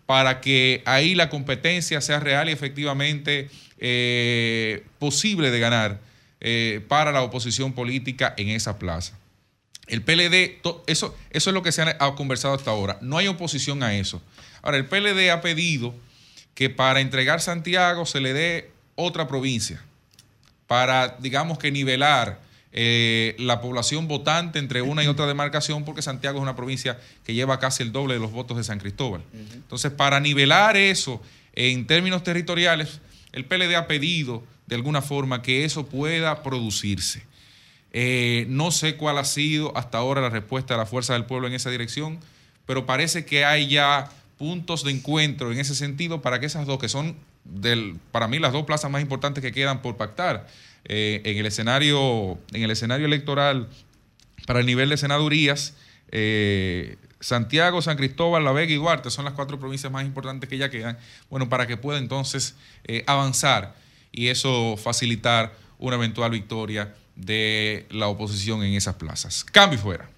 para 0.07 0.41
que 0.41 0.83
ahí 0.87 1.15
la 1.17 1.29
competencia 1.29 2.01
sea 2.01 2.19
real 2.19 2.49
y 2.49 2.53
efectivamente 2.53 3.51
eh, 3.79 4.87
posible 4.99 5.51
de 5.51 5.61
ganar 5.61 6.01
eh, 6.41 6.81
para 6.89 7.13
la 7.13 7.21
oposición 7.21 7.75
política 7.75 8.33
en 8.39 8.49
esa 8.49 8.79
plaza. 8.79 9.19
El 9.89 10.03
PLD, 10.03 10.61
eso, 10.87 11.17
eso 11.31 11.51
es 11.51 11.55
lo 11.55 11.63
que 11.63 11.73
se 11.73 11.83
ha 11.83 12.15
conversado 12.15 12.55
hasta 12.55 12.71
ahora. 12.71 12.99
No 13.01 13.19
hay 13.19 13.27
oposición 13.29 13.83
a 13.83 13.97
eso. 13.97 14.23
Ahora, 14.63 14.77
el 14.77 14.87
PLD 14.87 15.31
ha 15.31 15.41
pedido 15.41 15.95
que 16.55 16.71
para 16.71 17.01
entregar 17.01 17.41
Santiago 17.41 18.05
se 18.05 18.21
le 18.21 18.33
dé 18.33 18.71
otra 18.97 19.29
provincia, 19.29 19.83
para, 20.67 21.17
digamos 21.21 21.59
que 21.59 21.71
nivelar 21.71 22.41
eh, 22.73 23.35
la 23.39 23.61
población 23.61 24.09
votante 24.09 24.59
entre 24.59 24.83
una 24.83 25.03
y 25.03 25.07
otra 25.07 25.27
demarcación, 25.27 25.85
porque 25.85 26.03
Santiago 26.03 26.39
es 26.39 26.43
una 26.43 26.57
provincia 26.57 26.99
que 27.25 27.33
lleva 27.33 27.59
casi 27.59 27.83
el 27.83 27.93
doble 27.93 28.15
de 28.15 28.21
los 28.21 28.33
votos 28.33 28.57
de 28.57 28.65
San 28.65 28.79
Cristóbal. 28.79 29.23
Entonces, 29.33 29.91
para 29.93 30.21
nivelar 30.21 30.77
eso 30.77 31.23
en 31.55 31.87
términos 31.87 32.23
territoriales, 32.25 33.01
el 33.33 33.45
PLD 33.45 33.75
ha 33.77 33.87
pedido 33.87 34.43
de 34.67 34.75
alguna 34.77 35.01
forma 35.01 35.43
que 35.43 35.65
eso 35.65 35.87
pueda 35.87 36.43
producirse. 36.43 37.23
Eh, 37.93 38.47
no 38.49 38.71
sé 38.71 38.97
cuál 38.97 39.19
ha 39.19 39.25
sido 39.25 39.77
hasta 39.77 39.99
ahora 39.99 40.21
la 40.21 40.29
respuesta 40.29 40.75
de 40.75 40.79
la 40.79 40.87
Fuerza 40.87 41.15
del 41.15 41.25
Pueblo 41.25 41.47
en 41.47 41.55
esa 41.55 41.71
dirección, 41.71 42.19
pero 42.67 42.87
parece 42.87 43.25
que 43.25 43.45
hay 43.45 43.69
ya 43.69 44.11
puntos 44.37 44.85
de 44.85 44.93
encuentro 44.93 45.53
en 45.53 45.59
ese 45.59 45.75
sentido 45.75 46.21
para 46.21 46.39
que 46.39 46.47
esas 46.47 46.67
dos, 46.67 46.79
que 46.79 46.89
son 46.89 47.17
del, 47.45 47.99
para 48.13 48.29
mí 48.29 48.39
las 48.39 48.53
dos 48.53 48.65
plazas 48.65 48.91
más 48.91 49.01
importantes 49.01 49.43
que 49.43 49.53
quedan 49.53 49.81
por 49.81 49.97
pactar 49.97 50.47
eh, 50.85 51.23
en, 51.25 51.39
el 51.39 51.47
escenario, 51.47 52.39
en 52.53 52.63
el 52.63 52.71
escenario 52.71 53.07
electoral 53.07 53.69
para 54.47 54.61
el 54.61 54.67
nivel 54.67 54.91
de 54.91 54.97
senadurías, 54.97 55.75
eh, 56.11 56.97
Santiago, 57.21 57.83
San 57.83 57.97
Cristóbal, 57.97 58.45
La 58.45 58.53
Vega 58.53 58.73
y 58.73 58.77
Duarte 58.77 59.11
son 59.11 59.25
las 59.25 59.35
cuatro 59.35 59.59
provincias 59.59 59.91
más 59.91 60.05
importantes 60.05 60.49
que 60.49 60.57
ya 60.57 60.71
quedan, 60.71 60.99
bueno, 61.31 61.49
para 61.49 61.67
que 61.67 61.77
pueda 61.77 61.99
entonces 61.99 62.55
avanzar 63.07 63.75
y 64.13 64.29
eso 64.29 64.77
facilitar 64.77 65.53
una 65.79 65.97
eventual 65.97 66.31
victoria 66.31 66.95
de 67.19 67.87
la 67.91 68.09
oposición 68.09 68.63
en 68.63 68.75
esas 68.75 68.95
plazas. 68.95 69.45
Cambio 69.45 69.79
fuera. 69.79 70.09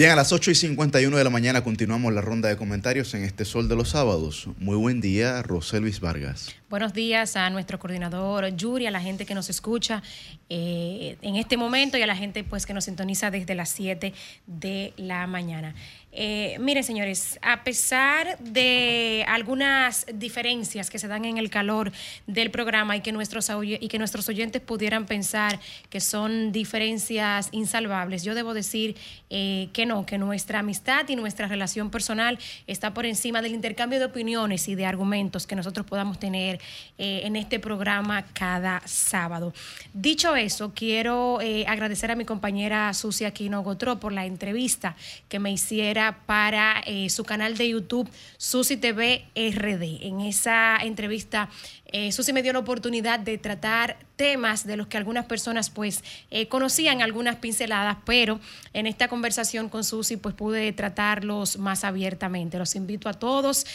Bien, 0.00 0.12
a 0.12 0.16
las 0.16 0.32
8 0.32 0.52
y 0.52 0.54
51 0.54 1.14
de 1.14 1.24
la 1.24 1.28
mañana 1.28 1.62
continuamos 1.62 2.10
la 2.14 2.22
ronda 2.22 2.48
de 2.48 2.56
comentarios 2.56 3.12
en 3.12 3.22
este 3.22 3.44
Sol 3.44 3.68
de 3.68 3.76
los 3.76 3.90
Sábados. 3.90 4.48
Muy 4.58 4.76
buen 4.76 5.02
día, 5.02 5.42
Roselvis 5.42 6.00
Vargas. 6.00 6.56
Buenos 6.70 6.94
días 6.94 7.36
a 7.36 7.50
nuestro 7.50 7.78
coordinador 7.78 8.48
Yuri, 8.56 8.86
a 8.86 8.90
la 8.90 9.02
gente 9.02 9.26
que 9.26 9.34
nos 9.34 9.50
escucha 9.50 10.02
eh, 10.48 11.18
en 11.20 11.36
este 11.36 11.58
momento 11.58 11.98
y 11.98 12.02
a 12.02 12.06
la 12.06 12.16
gente 12.16 12.44
pues 12.44 12.64
que 12.64 12.72
nos 12.72 12.86
sintoniza 12.86 13.30
desde 13.30 13.54
las 13.54 13.68
7 13.68 14.14
de 14.46 14.94
la 14.96 15.26
mañana. 15.26 15.74
Eh, 16.12 16.56
miren, 16.58 16.82
señores, 16.82 17.38
a 17.40 17.62
pesar 17.62 18.36
de 18.40 19.24
algunas 19.28 20.06
diferencias 20.12 20.90
que 20.90 20.98
se 20.98 21.06
dan 21.06 21.24
en 21.24 21.38
el 21.38 21.50
calor 21.50 21.92
del 22.26 22.50
programa 22.50 22.96
y 22.96 23.00
que 23.00 23.12
nuestros, 23.12 23.48
oyentes 23.48 24.60
pudieran 24.60 25.06
pensar 25.06 25.60
que 25.88 26.00
son 26.00 26.50
diferencias 26.50 27.48
insalvables, 27.52 28.24
yo 28.24 28.34
debo 28.34 28.54
decir 28.54 28.96
eh, 29.30 29.68
que 29.72 29.86
no, 29.86 30.04
que 30.04 30.18
nuestra 30.18 30.58
amistad 30.60 31.08
y 31.08 31.14
nuestra 31.14 31.46
relación 31.46 31.90
personal 31.90 32.38
está 32.66 32.92
por 32.92 33.06
encima 33.06 33.40
del 33.40 33.54
intercambio 33.54 34.00
de 34.00 34.06
opiniones 34.06 34.66
y 34.68 34.74
de 34.74 34.86
argumentos 34.86 35.46
que 35.46 35.54
nosotros 35.54 35.86
podamos 35.86 36.18
tener 36.18 36.60
eh, 36.98 37.20
en 37.24 37.36
este 37.36 37.60
programa 37.60 38.26
cada 38.32 38.82
sábado. 38.84 39.54
Dicho 39.94 40.34
eso, 40.34 40.72
quiero 40.74 41.38
agradecer 41.66 42.10
a 42.10 42.16
mi 42.16 42.24
compañera 42.24 42.92
Susi 42.94 43.24
Aquino 43.24 43.62
Gotró 43.62 44.00
por 44.00 44.12
la 44.12 44.26
entrevista 44.26 44.96
que 45.28 45.38
me 45.38 45.52
hiciera 45.52 45.99
para 46.26 46.82
eh, 46.86 47.10
su 47.10 47.24
canal 47.24 47.56
de 47.56 47.68
YouTube 47.68 48.08
Susi 48.38 48.76
TV 48.78 49.26
RD. 49.36 50.06
En 50.06 50.20
esa 50.20 50.78
entrevista, 50.78 51.50
eh, 51.92 52.10
Susi 52.12 52.32
me 52.32 52.42
dio 52.42 52.52
la 52.52 52.60
oportunidad 52.60 53.18
de 53.18 53.36
tratar 53.36 53.98
temas 54.16 54.66
de 54.66 54.76
los 54.76 54.86
que 54.86 54.96
algunas 54.96 55.26
personas 55.26 55.70
pues 55.70 56.02
eh, 56.30 56.46
conocían 56.48 57.02
algunas 57.02 57.36
pinceladas, 57.36 57.98
pero 58.06 58.40
en 58.72 58.86
esta 58.86 59.08
conversación 59.08 59.68
con 59.68 59.84
Susi 59.84 60.16
pues 60.16 60.34
pude 60.34 60.72
tratarlos 60.72 61.58
más 61.58 61.84
abiertamente. 61.84 62.58
Los 62.58 62.76
invito 62.76 63.08
a 63.08 63.14
todos 63.14 63.66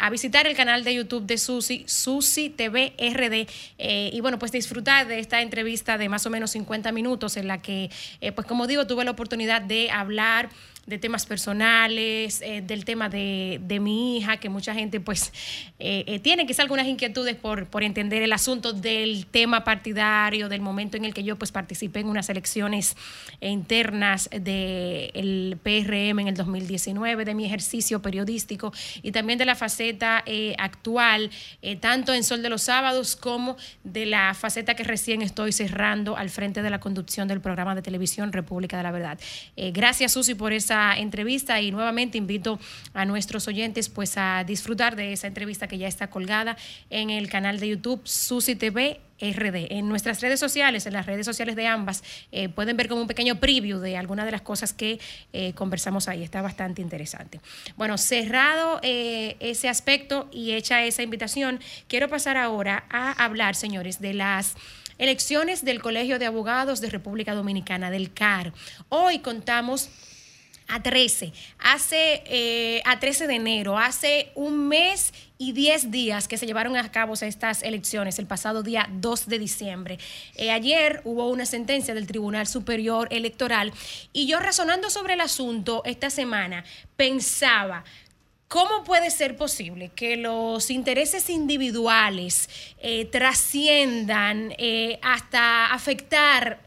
a 0.00 0.10
visitar 0.10 0.46
el 0.46 0.56
canal 0.56 0.84
de 0.84 0.94
YouTube 0.94 1.26
de 1.26 1.38
Susi, 1.38 1.84
Susi 1.86 2.50
TV 2.50 2.94
RD, 2.98 3.48
y 4.12 4.20
bueno, 4.20 4.38
pues 4.38 4.52
disfrutar 4.52 5.06
de 5.06 5.18
esta 5.18 5.40
entrevista 5.42 5.98
de 5.98 6.08
más 6.08 6.26
o 6.26 6.30
menos 6.30 6.52
50 6.52 6.92
minutos 6.92 7.36
en 7.36 7.48
la 7.48 7.58
que, 7.62 7.90
pues 8.34 8.46
como 8.46 8.66
digo, 8.66 8.86
tuve 8.86 9.04
la 9.04 9.12
oportunidad 9.12 9.62
de 9.62 9.90
hablar 9.90 10.50
de 10.90 10.98
temas 10.98 11.24
personales, 11.24 12.42
eh, 12.42 12.62
del 12.66 12.84
tema 12.84 13.08
de, 13.08 13.60
de, 13.62 13.78
mi 13.78 14.18
hija, 14.18 14.38
que 14.38 14.48
mucha 14.48 14.74
gente 14.74 14.98
pues 14.98 15.32
eh, 15.78 16.02
eh, 16.06 16.18
tiene 16.18 16.46
quizás 16.46 16.60
algunas 16.60 16.88
inquietudes 16.88 17.36
por, 17.36 17.66
por, 17.66 17.84
entender 17.84 18.22
el 18.22 18.32
asunto 18.32 18.72
del 18.72 19.26
tema 19.26 19.62
partidario, 19.62 20.48
del 20.48 20.60
momento 20.60 20.96
en 20.96 21.04
el 21.04 21.14
que 21.14 21.22
yo 21.22 21.36
pues 21.36 21.52
participé 21.52 22.00
en 22.00 22.08
unas 22.08 22.28
elecciones 22.28 22.96
internas 23.40 24.28
del 24.32 25.58
PRM 25.62 26.18
en 26.18 26.28
el 26.28 26.34
2019, 26.34 27.24
de 27.24 27.34
mi 27.34 27.46
ejercicio 27.46 28.02
periodístico 28.02 28.72
y 29.02 29.12
también 29.12 29.38
de 29.38 29.44
la 29.44 29.54
faceta 29.54 30.24
actual, 30.58 31.30
tanto 31.78 32.12
en 32.12 32.24
Sol 32.24 32.42
de 32.42 32.50
los 32.50 32.62
Sábados 32.62 33.14
como 33.14 33.56
de 33.84 34.06
la 34.06 34.34
faceta 34.34 34.74
que 34.74 34.82
recién 34.82 35.22
estoy 35.22 35.52
cerrando 35.52 36.16
al 36.16 36.30
frente 36.30 36.62
de 36.62 36.70
la 36.70 36.80
conducción 36.80 37.28
del 37.28 37.40
programa 37.40 37.76
de 37.76 37.82
televisión 37.82 38.32
República 38.32 38.76
de 38.76 38.82
la 38.82 38.90
Verdad. 38.90 39.18
gracias 39.56 40.12
Susi 40.12 40.34
por 40.34 40.52
esa 40.52 40.79
entrevista 40.96 41.60
y 41.60 41.70
nuevamente 41.72 42.18
invito 42.18 42.58
a 42.94 43.04
nuestros 43.04 43.48
oyentes 43.48 43.88
pues 43.88 44.16
a 44.16 44.44
disfrutar 44.44 44.96
de 44.96 45.12
esa 45.12 45.26
entrevista 45.26 45.68
que 45.68 45.78
ya 45.78 45.88
está 45.88 46.08
colgada 46.10 46.56
en 46.90 47.10
el 47.10 47.28
canal 47.28 47.60
de 47.60 47.68
YouTube 47.68 48.00
Susi 48.04 48.56
TV 48.56 49.00
RD. 49.20 49.66
En 49.70 49.88
nuestras 49.88 50.20
redes 50.20 50.40
sociales, 50.40 50.86
en 50.86 50.94
las 50.94 51.06
redes 51.06 51.26
sociales 51.26 51.56
de 51.56 51.66
ambas, 51.66 52.02
eh, 52.32 52.48
pueden 52.48 52.76
ver 52.76 52.88
como 52.88 53.02
un 53.02 53.06
pequeño 53.06 53.38
preview 53.38 53.78
de 53.78 53.96
algunas 53.96 54.24
de 54.24 54.32
las 54.32 54.40
cosas 54.40 54.72
que 54.72 54.98
eh, 55.32 55.52
conversamos 55.54 56.08
ahí. 56.08 56.22
Está 56.22 56.42
bastante 56.42 56.80
interesante. 56.82 57.40
Bueno, 57.76 57.98
cerrado 57.98 58.80
eh, 58.82 59.36
ese 59.40 59.68
aspecto 59.68 60.28
y 60.32 60.52
hecha 60.52 60.84
esa 60.84 61.02
invitación, 61.02 61.60
quiero 61.86 62.08
pasar 62.08 62.36
ahora 62.36 62.84
a 62.90 63.12
hablar, 63.24 63.54
señores, 63.54 64.00
de 64.00 64.14
las 64.14 64.54
elecciones 64.98 65.64
del 65.64 65.80
Colegio 65.80 66.18
de 66.18 66.26
Abogados 66.26 66.80
de 66.80 66.90
República 66.90 67.34
Dominicana, 67.34 67.90
del 67.90 68.12
CAR. 68.12 68.52
Hoy 68.90 69.20
contamos 69.20 69.88
a 70.70 70.82
13, 70.82 71.32
hace 71.58 72.22
eh, 72.26 72.82
a 72.84 72.98
13 73.00 73.26
de 73.26 73.34
enero, 73.34 73.78
hace 73.78 74.30
un 74.34 74.68
mes 74.68 75.12
y 75.38 75.52
10 75.52 75.90
días 75.90 76.28
que 76.28 76.36
se 76.36 76.46
llevaron 76.46 76.76
a 76.76 76.90
cabo 76.90 77.14
estas 77.14 77.62
elecciones, 77.62 78.18
el 78.18 78.26
pasado 78.26 78.62
día 78.62 78.88
2 78.92 79.26
de 79.26 79.38
diciembre. 79.38 79.98
Eh, 80.36 80.50
ayer 80.50 81.00
hubo 81.04 81.28
una 81.28 81.46
sentencia 81.46 81.94
del 81.94 82.06
Tribunal 82.06 82.46
Superior 82.46 83.08
Electoral 83.10 83.72
y 84.12 84.26
yo 84.26 84.38
razonando 84.38 84.90
sobre 84.90 85.14
el 85.14 85.20
asunto 85.20 85.82
esta 85.84 86.10
semana 86.10 86.64
pensaba, 86.96 87.84
¿Cómo 88.48 88.82
puede 88.82 89.12
ser 89.12 89.36
posible 89.36 89.92
que 89.94 90.16
los 90.16 90.72
intereses 90.72 91.30
individuales 91.30 92.50
eh, 92.80 93.04
trasciendan 93.04 94.52
hasta 95.02 95.72
afectar 95.72 96.58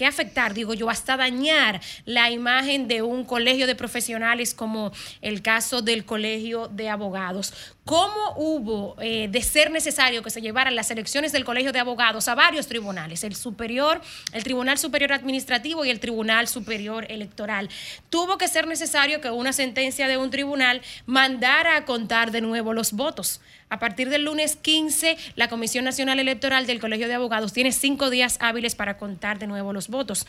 que 0.00 0.06
afectar, 0.06 0.54
digo 0.54 0.72
yo, 0.72 0.88
hasta 0.88 1.18
dañar 1.18 1.78
la 2.06 2.30
imagen 2.30 2.88
de 2.88 3.02
un 3.02 3.22
colegio 3.22 3.66
de 3.66 3.74
profesionales 3.74 4.54
como 4.54 4.92
el 5.20 5.42
caso 5.42 5.82
del 5.82 6.06
colegio 6.06 6.68
de 6.68 6.88
abogados. 6.88 7.52
¿Cómo 7.90 8.34
hubo 8.36 8.94
eh, 9.00 9.26
de 9.28 9.42
ser 9.42 9.72
necesario 9.72 10.22
que 10.22 10.30
se 10.30 10.40
llevaran 10.40 10.76
las 10.76 10.92
elecciones 10.92 11.32
del 11.32 11.44
Colegio 11.44 11.72
de 11.72 11.80
Abogados 11.80 12.28
a 12.28 12.36
varios 12.36 12.68
tribunales, 12.68 13.24
el 13.24 13.34
superior, 13.34 14.00
el 14.32 14.44
Tribunal 14.44 14.78
Superior 14.78 15.12
Administrativo 15.12 15.84
y 15.84 15.90
el 15.90 15.98
Tribunal 15.98 16.46
Superior 16.46 17.04
Electoral? 17.10 17.68
Tuvo 18.08 18.38
que 18.38 18.46
ser 18.46 18.68
necesario 18.68 19.20
que 19.20 19.30
una 19.30 19.52
sentencia 19.52 20.06
de 20.06 20.18
un 20.18 20.30
tribunal 20.30 20.82
mandara 21.06 21.78
a 21.78 21.84
contar 21.84 22.30
de 22.30 22.40
nuevo 22.40 22.74
los 22.74 22.92
votos. 22.92 23.40
A 23.70 23.80
partir 23.80 24.08
del 24.08 24.22
lunes 24.22 24.54
15, 24.54 25.16
la 25.34 25.48
Comisión 25.48 25.84
Nacional 25.84 26.20
Electoral 26.20 26.68
del 26.68 26.78
Colegio 26.78 27.08
de 27.08 27.14
Abogados 27.14 27.52
tiene 27.52 27.72
cinco 27.72 28.08
días 28.08 28.36
hábiles 28.40 28.76
para 28.76 28.98
contar 28.98 29.40
de 29.40 29.48
nuevo 29.48 29.72
los 29.72 29.88
votos. 29.88 30.28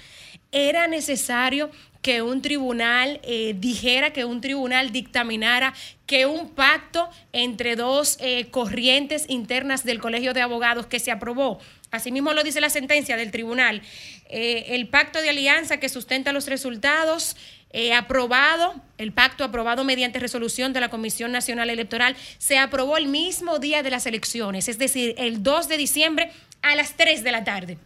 Era 0.52 0.88
necesario 0.88 1.70
que 2.02 2.22
un 2.22 2.42
tribunal 2.42 3.20
eh, 3.24 3.56
dijera, 3.58 4.12
que 4.12 4.26
un 4.26 4.42
tribunal 4.42 4.92
dictaminara 4.92 5.74
que 6.06 6.26
un 6.26 6.50
pacto 6.50 7.10
entre 7.32 7.76
dos 7.76 8.18
eh, 8.20 8.48
corrientes 8.52 9.26
internas 9.30 9.84
del 9.84 10.00
Colegio 10.00 10.34
de 10.34 10.42
Abogados 10.42 10.88
que 10.88 11.00
se 11.00 11.12
aprobó. 11.12 11.60
Asimismo 11.92 12.34
lo 12.34 12.44
dice 12.44 12.62
la 12.62 12.70
sentencia 12.70 13.18
del 13.18 13.32
tribunal. 13.32 13.82
eh, 14.30 14.76
el 14.76 14.88
pacto 14.88 15.22
de 15.22 15.30
alianza 15.30 15.78
que 15.78 15.90
sustenta 15.90 16.32
los 16.32 16.48
resultados 16.48 17.36
eh, 17.74 17.94
aprobado, 17.94 18.76
el 18.98 19.14
pacto 19.14 19.44
aprobado 19.44 19.84
mediante 19.84 20.20
resolución 20.20 20.74
de 20.74 20.82
la 20.82 20.90
Comisión 20.90 21.32
Nacional 21.32 21.70
Electoral, 21.70 22.16
se 22.38 22.58
aprobó 22.58 22.98
el 22.98 23.08
mismo 23.08 23.60
día 23.60 23.84
de 23.84 23.92
las 23.92 24.06
elecciones, 24.06 24.68
es 24.68 24.78
decir, 24.78 25.16
el 25.18 25.44
2 25.44 25.70
de 25.70 25.78
diciembre 25.78 26.32
a 26.62 26.76
las 26.76 26.98
3 26.98 27.24
de 27.24 27.32
la 27.32 27.44
tarde 27.44 27.78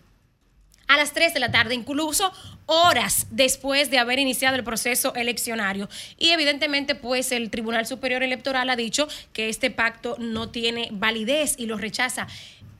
a 0.88 0.98
las 0.98 1.14
3 1.14 1.34
de 1.34 1.40
la 1.40 1.52
tarde, 1.52 1.74
incluso 1.74 2.32
horas 2.66 3.28
después 3.32 3.90
de 3.90 3.99
haber 3.99 4.20
iniciado 4.20 4.56
el 4.56 4.64
proceso 4.64 5.14
eleccionario. 5.16 5.90
Y 6.18 6.30
evidentemente, 6.30 6.95
pues 6.95 7.32
el 7.32 7.49
Tribunal 7.49 7.86
Superior 7.86 8.24
Electoral 8.24 8.70
ha 8.70 8.76
dicho 8.76 9.07
que 9.34 9.49
este 9.49 9.72
pacto 9.72 10.16
no 10.20 10.49
tiene 10.49 10.90
validez 10.91 11.56
y 11.57 11.66
lo 11.66 11.78
rechaza. 11.78 12.28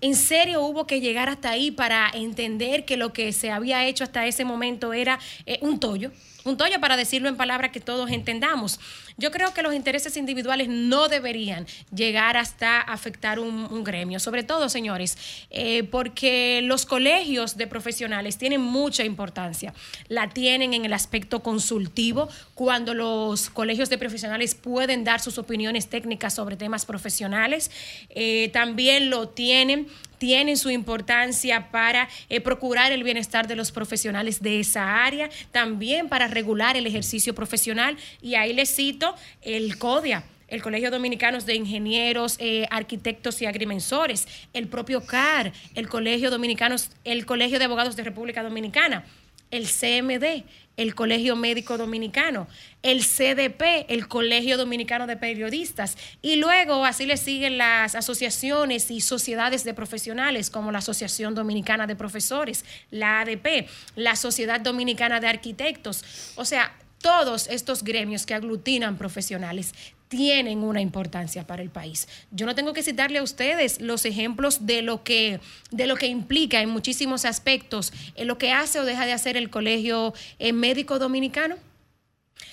¿En 0.02 0.16
serio 0.16 0.62
hubo 0.62 0.86
que 0.88 1.02
llegar 1.02 1.30
hasta 1.30 1.50
ahí 1.50 1.72
para 1.72 2.12
entender 2.14 2.86
que 2.86 2.98
lo 2.98 3.14
que 3.14 3.32
se 3.32 3.52
había 3.52 3.86
hecho 3.86 4.04
hasta 4.04 4.26
ese 4.28 4.46
momento 4.46 4.94
era 4.94 5.20
eh, 5.46 5.60
un 5.62 5.80
tollo? 5.80 6.12
Un 6.46 6.58
tollo 6.58 6.80
para 6.80 6.96
decirlo 6.96 7.28
en 7.28 7.38
palabras 7.38 7.72
que 7.72 7.80
todos 7.80 8.12
entendamos. 8.12 8.80
Yo 9.18 9.32
creo 9.32 9.52
que 9.52 9.64
los 9.64 9.74
intereses 9.74 10.16
individuales 10.16 10.68
no 10.70 11.08
deberían 11.08 11.66
llegar 11.92 12.38
hasta 12.38 12.82
afectar 12.82 13.40
un, 13.40 13.68
un 13.72 13.84
gremio, 13.84 14.20
sobre 14.20 14.44
todo, 14.44 14.70
señores, 14.70 15.18
eh, 15.50 15.84
porque 15.86 16.62
los 16.64 16.86
colegios 16.86 17.58
de 17.58 17.66
profesionales 17.66 18.38
tienen 18.38 18.62
mucha 18.62 19.04
importancia. 19.04 19.74
La 20.08 20.30
tienen 20.30 20.76
en 20.76 20.86
el 20.86 20.94
aspecto 20.94 21.42
consultivo, 21.42 22.30
cuando 22.54 22.94
los 22.94 23.50
colegios 23.50 23.90
de 23.90 23.98
profesionales 23.98 24.54
pueden 24.54 25.04
dar 25.04 25.22
sus 25.22 25.40
opiniones 25.40 25.88
técnicas 25.88 26.36
sobre 26.36 26.58
temas 26.58 26.86
profesionales. 26.86 27.72
Eh, 28.10 28.52
también 28.54 29.10
lo 29.10 29.30
tienen 29.30 29.88
tienen 30.18 30.58
su 30.58 30.70
importancia 30.70 31.72
para 31.72 32.08
eh, 32.30 32.42
procurar 32.42 32.92
el 32.92 33.04
bienestar 33.04 33.48
de 33.48 33.56
los 33.56 33.72
profesionales 33.72 34.42
de 34.42 34.60
esa 34.60 35.04
área, 35.06 35.30
también 35.52 36.10
para 36.10 36.28
regular 36.28 36.78
el 36.78 36.88
ejercicio 36.88 37.36
profesional. 37.36 37.98
Y 38.22 38.36
ahí 38.36 38.54
les 38.54 38.74
cito 38.74 39.16
el 39.42 39.78
CODIA. 39.78 40.24
El 40.48 40.62
Colegio 40.62 40.92
Dominicano 40.92 41.40
de 41.40 41.56
Ingenieros, 41.56 42.36
eh, 42.40 42.68
Arquitectos 42.70 43.42
y 43.42 43.48
Agrimensores, 43.48 44.28
el 44.54 44.68
propio 44.68 45.04
CAR, 45.04 45.52
el 45.74 45.90
Colegio 45.90 46.30
Dominicano, 46.30 46.76
el 47.04 47.26
Colegio 47.26 47.58
de 47.58 47.66
Abogados 47.66 47.96
de 47.96 48.04
República 48.04 48.44
Dominicana, 48.44 49.06
el 49.52 49.68
CMD, 49.68 50.44
el 50.78 50.96
Colegio 50.96 51.36
Médico 51.36 51.78
Dominicano, 51.78 52.48
el 52.84 53.04
CDP, 53.04 53.86
el 53.88 54.08
Colegio 54.08 54.58
Dominicano 54.58 55.08
de 55.08 55.18
Periodistas, 55.18 55.98
y 56.22 56.36
luego 56.36 56.86
así 56.86 57.06
le 57.06 57.18
siguen 57.18 57.58
las 57.58 57.96
asociaciones 57.96 58.92
y 58.92 59.02
sociedades 59.02 59.64
de 59.64 59.74
profesionales 59.74 60.50
como 60.50 60.72
la 60.72 60.80
Asociación 60.80 61.34
Dominicana 61.36 61.88
de 61.88 61.96
Profesores, 61.96 62.66
la 62.92 63.22
ADP, 63.22 63.68
la 63.96 64.16
Sociedad 64.16 64.60
Dominicana 64.60 65.20
de 65.20 65.28
Arquitectos, 65.28 66.34
o 66.36 66.46
sea, 66.46 66.74
todos 67.02 67.48
estos 67.48 67.84
gremios 67.84 68.26
que 68.26 68.34
aglutinan 68.34 68.98
profesionales 68.98 69.74
tienen 70.16 70.64
una 70.64 70.82
importancia 70.82 71.46
para 71.46 71.62
el 71.62 71.70
país. 71.70 72.08
Yo 72.32 72.46
no 72.46 72.56
tengo 72.56 72.72
que 72.72 72.84
citarle 72.84 73.20
a 73.20 73.24
ustedes 73.24 73.82
los 73.82 74.06
ejemplos 74.06 74.66
de 74.66 74.82
lo 74.82 75.04
que, 75.04 75.42
de 75.72 75.88
lo 75.88 75.98
que 75.98 76.08
implica 76.08 76.62
en 76.62 76.70
muchísimos 76.70 77.26
aspectos 77.26 77.92
en 78.16 78.28
lo 78.28 78.38
que 78.38 78.54
hace 78.54 78.80
o 78.80 78.86
deja 78.86 79.06
de 79.06 79.14
hacer 79.14 79.36
el 79.36 79.50
Colegio 79.50 80.14
eh, 80.40 80.54
Médico 80.54 81.00
Dominicano. 81.00 81.58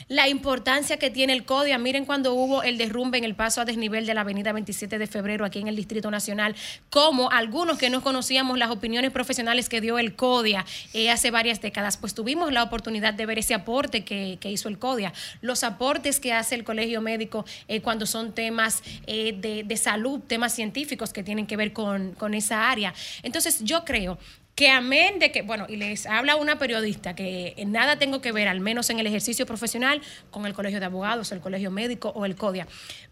La 0.09 0.29
importancia 0.29 0.99
que 0.99 1.11
tiene 1.11 1.33
el 1.33 1.45
CODIA. 1.45 1.79
Miren 1.79 2.05
cuando 2.05 2.35
hubo 2.35 2.63
el 2.63 2.77
derrumbe 2.77 3.19
en 3.19 3.25
el 3.25 3.35
paso 3.35 3.61
a 3.61 3.65
desnivel 3.65 4.05
de 4.05 4.15
la 4.15 4.23
avenida 4.23 4.53
27 4.53 4.99
de 4.99 5.07
febrero 5.07 5.45
aquí 5.45 5.61
en 5.61 5.69
el 5.69 5.77
Distrito 5.77 6.11
Nacional, 6.11 6.55
como 6.91 7.31
algunos 7.31 7.79
que 7.79 7.89
no 7.89 8.03
conocíamos 8.03 8.59
las 8.59 8.71
opiniones 8.71 9.11
profesionales 9.11 9.69
que 9.69 9.81
dio 9.81 9.99
el 9.99 10.15
CODIA 10.15 10.67
eh, 10.93 11.11
hace 11.11 11.31
varias 11.31 11.61
décadas, 11.61 11.97
pues 11.97 12.15
tuvimos 12.15 12.53
la 12.53 12.63
oportunidad 12.63 13.15
de 13.15 13.27
ver 13.27 13.39
ese 13.39 13.55
aporte 13.55 14.05
que, 14.05 14.39
que 14.41 14.51
hizo 14.51 14.69
el 14.69 14.79
CODIA, 14.79 15.13
los 15.41 15.65
aportes 15.65 16.21
que 16.21 16.33
hace 16.33 16.57
el 16.57 16.65
Colegio 16.65 17.01
Médico 17.01 17.45
eh, 17.69 17.81
cuando 17.81 18.07
son 18.07 18.33
temas 18.33 18.83
eh, 19.07 19.35
de, 19.39 19.63
de 19.65 19.77
salud, 19.77 20.21
temas 20.21 20.55
científicos 20.55 21.13
que 21.13 21.23
tienen 21.23 21.47
que 21.47 21.57
ver 21.57 21.73
con, 21.73 22.13
con 22.13 22.35
esa 22.35 22.71
área. 22.71 22.93
Entonces 23.23 23.61
yo 23.65 23.85
creo 23.85 24.19
que 24.55 24.69
amén 24.69 25.19
de 25.19 25.33
que, 25.33 25.43
bueno, 25.43 25.67
y 25.69 25.77
les 25.77 26.05
habla 26.07 26.37
una 26.37 26.59
periodista 26.59 27.15
que 27.15 27.55
nada 27.67 27.99
tengo 27.99 28.21
que 28.21 28.33
ver, 28.33 28.49
al 28.49 28.61
menos 28.61 28.91
en 28.91 28.99
el 28.99 29.07
ejercicio 29.07 29.47
profesional, 29.47 30.03
con 30.31 30.45
el 30.47 30.53
Colegio 30.53 30.79
de 30.79 30.87
Abogados, 30.87 31.33
el 31.33 31.41
Colegio 31.41 31.71
Médico 31.71 32.13
o 32.15 32.27
el 32.27 32.37
CODIA. 32.37 32.67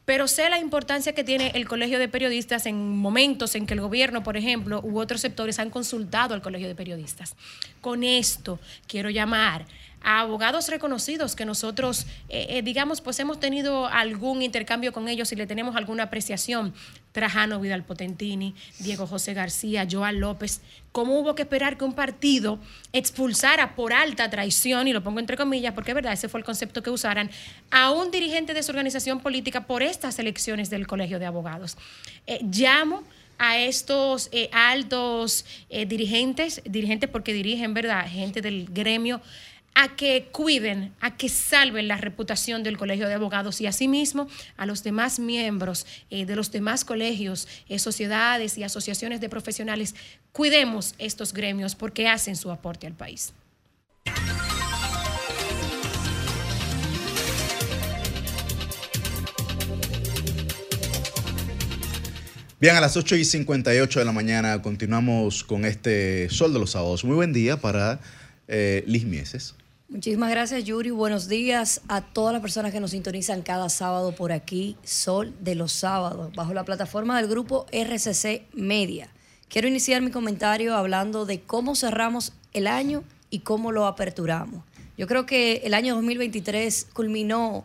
Pero 0.05 0.29
sé 0.29 0.51
la 0.51 0.59
importancia 0.59 1.15
que 1.15 1.25
tiene 1.25 1.53
el 1.55 1.67
Colegio 1.67 1.99
de 1.99 2.09
Periodistas 2.09 2.67
en 2.67 2.97
momentos 2.97 3.55
en 3.55 3.67
que 3.67 3.75
el 3.75 3.81
gobierno, 3.81 4.23
por 4.23 4.37
ejemplo, 4.37 4.81
u 4.83 4.99
otros 4.99 5.23
sectores 5.23 5.59
han 5.59 5.71
consultado 5.71 6.35
al 6.35 6.43
Colegio 6.43 6.69
de 6.69 6.75
Periodistas. 6.75 7.37
Con 7.81 8.05
esto 8.05 8.59
quiero 8.87 9.09
llamar 9.09 9.65
a 10.02 10.20
abogados 10.20 10.68
reconocidos 10.68 11.36
que 11.36 11.44
nosotros, 11.44 12.06
eh, 12.28 12.47
eh, 12.51 12.62
digamos, 12.62 13.01
pues 13.01 13.18
hemos 13.20 13.39
tenido 13.39 13.86
algún 13.86 14.43
intercambio 14.43 14.93
con 14.93 15.09
ellos 15.09 15.31
y 15.32 15.36
le 15.36 15.47
tenemos 15.47 15.77
alguna 15.77 16.05
apreciación. 16.05 16.72
Trajano 17.12 17.59
Vidal 17.59 17.82
Potentini, 17.82 18.55
Diego 18.78 19.06
José 19.06 19.35
García, 19.35 19.86
Joan 19.90 20.20
López. 20.20 20.60
¿Cómo 20.93 21.18
hubo 21.18 21.35
que 21.35 21.43
esperar 21.43 21.77
que 21.77 21.85
un 21.85 21.93
partido 21.93 22.60
expulsara 22.93 23.74
por 23.74 23.93
alta 23.93 24.31
traición, 24.31 24.86
y 24.86 24.93
lo 24.93 25.02
pongo 25.02 25.18
entre 25.18 25.36
comillas 25.36 25.74
porque 25.74 25.90
es 25.90 25.97
verdad, 25.97 26.12
ese 26.12 26.28
fue 26.28 26.39
el 26.39 26.44
concepto 26.44 26.82
que 26.82 26.90
usaran, 26.90 27.28
a 27.70 27.90
un 27.90 28.12
dirigente 28.12 28.55
de 28.55 28.62
su 28.62 28.70
organización 28.70 29.20
política 29.20 29.66
por 29.66 29.82
estas 29.82 30.18
elecciones 30.20 30.70
del 30.70 30.86
Colegio 30.86 31.18
de 31.18 31.27
Abogados? 31.27 31.77
Eh, 32.28 32.39
llamo 32.43 33.02
a 33.39 33.59
estos 33.59 34.31
altos 34.52 35.47
dirigentes, 35.70 36.60
dirigentes 36.66 37.09
porque 37.09 37.32
dirigen, 37.32 37.72
¿verdad? 37.72 38.06
Gente 38.06 38.43
del 38.43 38.66
gremio, 38.70 39.22
a 39.82 39.97
que 39.97 40.28
cuiden, 40.31 40.93
a 41.01 41.16
que 41.16 41.31
salven 41.31 41.89
la 41.89 41.97
reputación 41.97 42.62
del 42.62 42.77
Colegio 42.77 43.09
de 43.09 43.15
Abogados 43.15 43.62
y 43.62 43.66
asimismo 43.66 44.28
a 44.59 44.66
los 44.66 44.85
demás 44.85 45.19
miembros 45.19 45.86
eh, 46.11 46.27
de 46.27 46.36
los 46.36 46.52
demás 46.52 46.85
colegios, 46.85 47.48
eh, 47.66 47.78
sociedades 47.78 48.59
y 48.59 48.62
asociaciones 48.62 49.23
de 49.23 49.31
profesionales. 49.31 49.94
Cuidemos 50.32 50.94
estos 50.98 51.32
gremios 51.32 51.74
porque 51.77 52.09
hacen 52.09 52.36
su 52.36 52.51
aporte 52.51 52.86
al 52.86 52.93
país. 52.93 53.32
Bien, 62.61 62.77
a 62.77 62.82
las 62.82 62.98
8 62.98 63.16
y 63.16 63.24
58 63.24 63.98
de 63.98 64.05
la 64.05 64.12
mañana 64.12 64.61
continuamos 64.61 65.43
con 65.43 65.65
este 65.65 66.28
Sol 66.28 66.52
de 66.52 66.59
los 66.59 66.73
Sábados. 66.73 67.02
Muy 67.02 67.16
buen 67.16 67.32
día 67.32 67.57
para 67.57 67.98
eh, 68.47 68.85
Liz 68.86 69.07
Mieses. 69.07 69.55
Muchísimas 69.91 70.31
gracias, 70.31 70.62
Yuri. 70.62 70.93
Buenos 70.93 71.27
días 71.27 71.81
a 71.89 72.01
todas 72.01 72.33
las 72.33 72.41
personas 72.41 72.71
que 72.71 72.79
nos 72.79 72.93
sintonizan 72.93 73.43
cada 73.43 73.69
sábado 73.69 74.15
por 74.15 74.31
aquí, 74.31 74.77
Sol 74.85 75.35
de 75.41 75.57
los 75.57 75.73
Sábados, 75.73 76.33
bajo 76.33 76.55
la 76.55 76.65
plataforma 76.65 77.21
del 77.21 77.29
grupo 77.29 77.67
RCC 77.73 78.47
Media. 78.53 79.12
Quiero 79.49 79.67
iniciar 79.67 80.01
mi 80.01 80.12
comentario 80.12 80.77
hablando 80.77 81.27
de 81.27 81.41
cómo 81.41 81.75
cerramos 81.75 82.35
el 82.53 82.69
año 82.69 83.03
y 83.31 83.41
cómo 83.41 83.73
lo 83.73 83.85
aperturamos. 83.85 84.62
Yo 84.97 85.09
creo 85.09 85.27
que 85.27 85.62
el 85.65 85.75
año 85.75 85.97
2023 85.97 86.87
culminó 86.93 87.65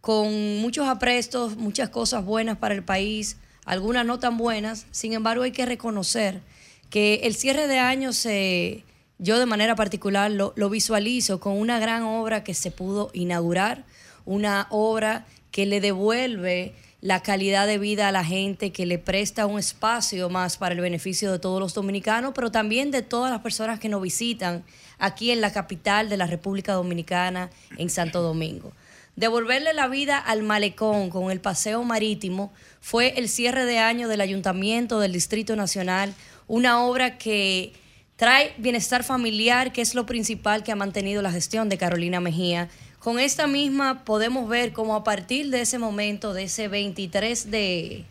con 0.00 0.58
muchos 0.58 0.86
aprestos, 0.86 1.56
muchas 1.56 1.88
cosas 1.88 2.24
buenas 2.24 2.56
para 2.56 2.76
el 2.76 2.84
país, 2.84 3.36
algunas 3.64 4.06
no 4.06 4.20
tan 4.20 4.36
buenas. 4.36 4.86
Sin 4.92 5.12
embargo, 5.12 5.42
hay 5.42 5.50
que 5.50 5.66
reconocer 5.66 6.40
que 6.88 7.22
el 7.24 7.34
cierre 7.34 7.66
de 7.66 7.80
año 7.80 8.12
se, 8.12 8.84
yo 9.18 9.38
de 9.38 9.46
manera 9.46 9.76
particular 9.76 10.30
lo, 10.30 10.52
lo 10.56 10.70
visualizo 10.70 11.40
con 11.40 11.58
una 11.58 11.78
gran 11.78 12.02
obra 12.02 12.44
que 12.44 12.54
se 12.54 12.70
pudo 12.70 13.10
inaugurar, 13.12 13.84
una 14.24 14.66
obra 14.70 15.26
que 15.50 15.66
le 15.66 15.80
devuelve 15.80 16.74
la 17.04 17.22
calidad 17.22 17.66
de 17.66 17.76
vida 17.76 18.08
a 18.08 18.12
la 18.12 18.24
gente, 18.24 18.72
que 18.72 18.86
le 18.86 18.98
presta 18.98 19.44
un 19.44 19.58
espacio 19.58 20.30
más 20.30 20.56
para 20.56 20.74
el 20.74 20.80
beneficio 20.80 21.30
de 21.30 21.38
todos 21.38 21.60
los 21.60 21.74
dominicanos, 21.74 22.32
pero 22.34 22.50
también 22.50 22.90
de 22.90 23.02
todas 23.02 23.30
las 23.30 23.42
personas 23.42 23.78
que 23.78 23.90
nos 23.90 24.00
visitan 24.00 24.64
aquí 24.98 25.30
en 25.30 25.42
la 25.42 25.52
capital 25.52 26.08
de 26.08 26.16
la 26.16 26.26
República 26.26 26.72
Dominicana, 26.72 27.50
en 27.76 27.90
Santo 27.90 28.22
Domingo. 28.22 28.72
Devolverle 29.16 29.74
la 29.74 29.86
vida 29.86 30.18
al 30.18 30.42
malecón 30.42 31.10
con 31.10 31.30
el 31.30 31.42
paseo 31.42 31.84
marítimo 31.84 32.54
fue 32.80 33.18
el 33.18 33.28
cierre 33.28 33.66
de 33.66 33.78
año 33.78 34.08
del 34.08 34.22
Ayuntamiento 34.22 34.98
del 34.98 35.12
Distrito 35.12 35.56
Nacional, 35.56 36.14
una 36.48 36.82
obra 36.84 37.18
que 37.18 37.74
trae 38.24 38.54
bienestar 38.56 39.04
familiar, 39.04 39.70
que 39.70 39.82
es 39.82 39.94
lo 39.94 40.06
principal 40.06 40.62
que 40.62 40.72
ha 40.72 40.76
mantenido 40.76 41.20
la 41.20 41.30
gestión 41.30 41.68
de 41.68 41.76
Carolina 41.76 42.20
Mejía. 42.20 42.70
Con 42.98 43.18
esta 43.18 43.46
misma 43.46 44.02
podemos 44.06 44.48
ver 44.48 44.72
cómo 44.72 44.96
a 44.96 45.04
partir 45.04 45.50
de 45.50 45.60
ese 45.60 45.76
momento, 45.76 46.32
de 46.32 46.44
ese 46.44 46.68
23 46.68 47.50
de 47.50 48.06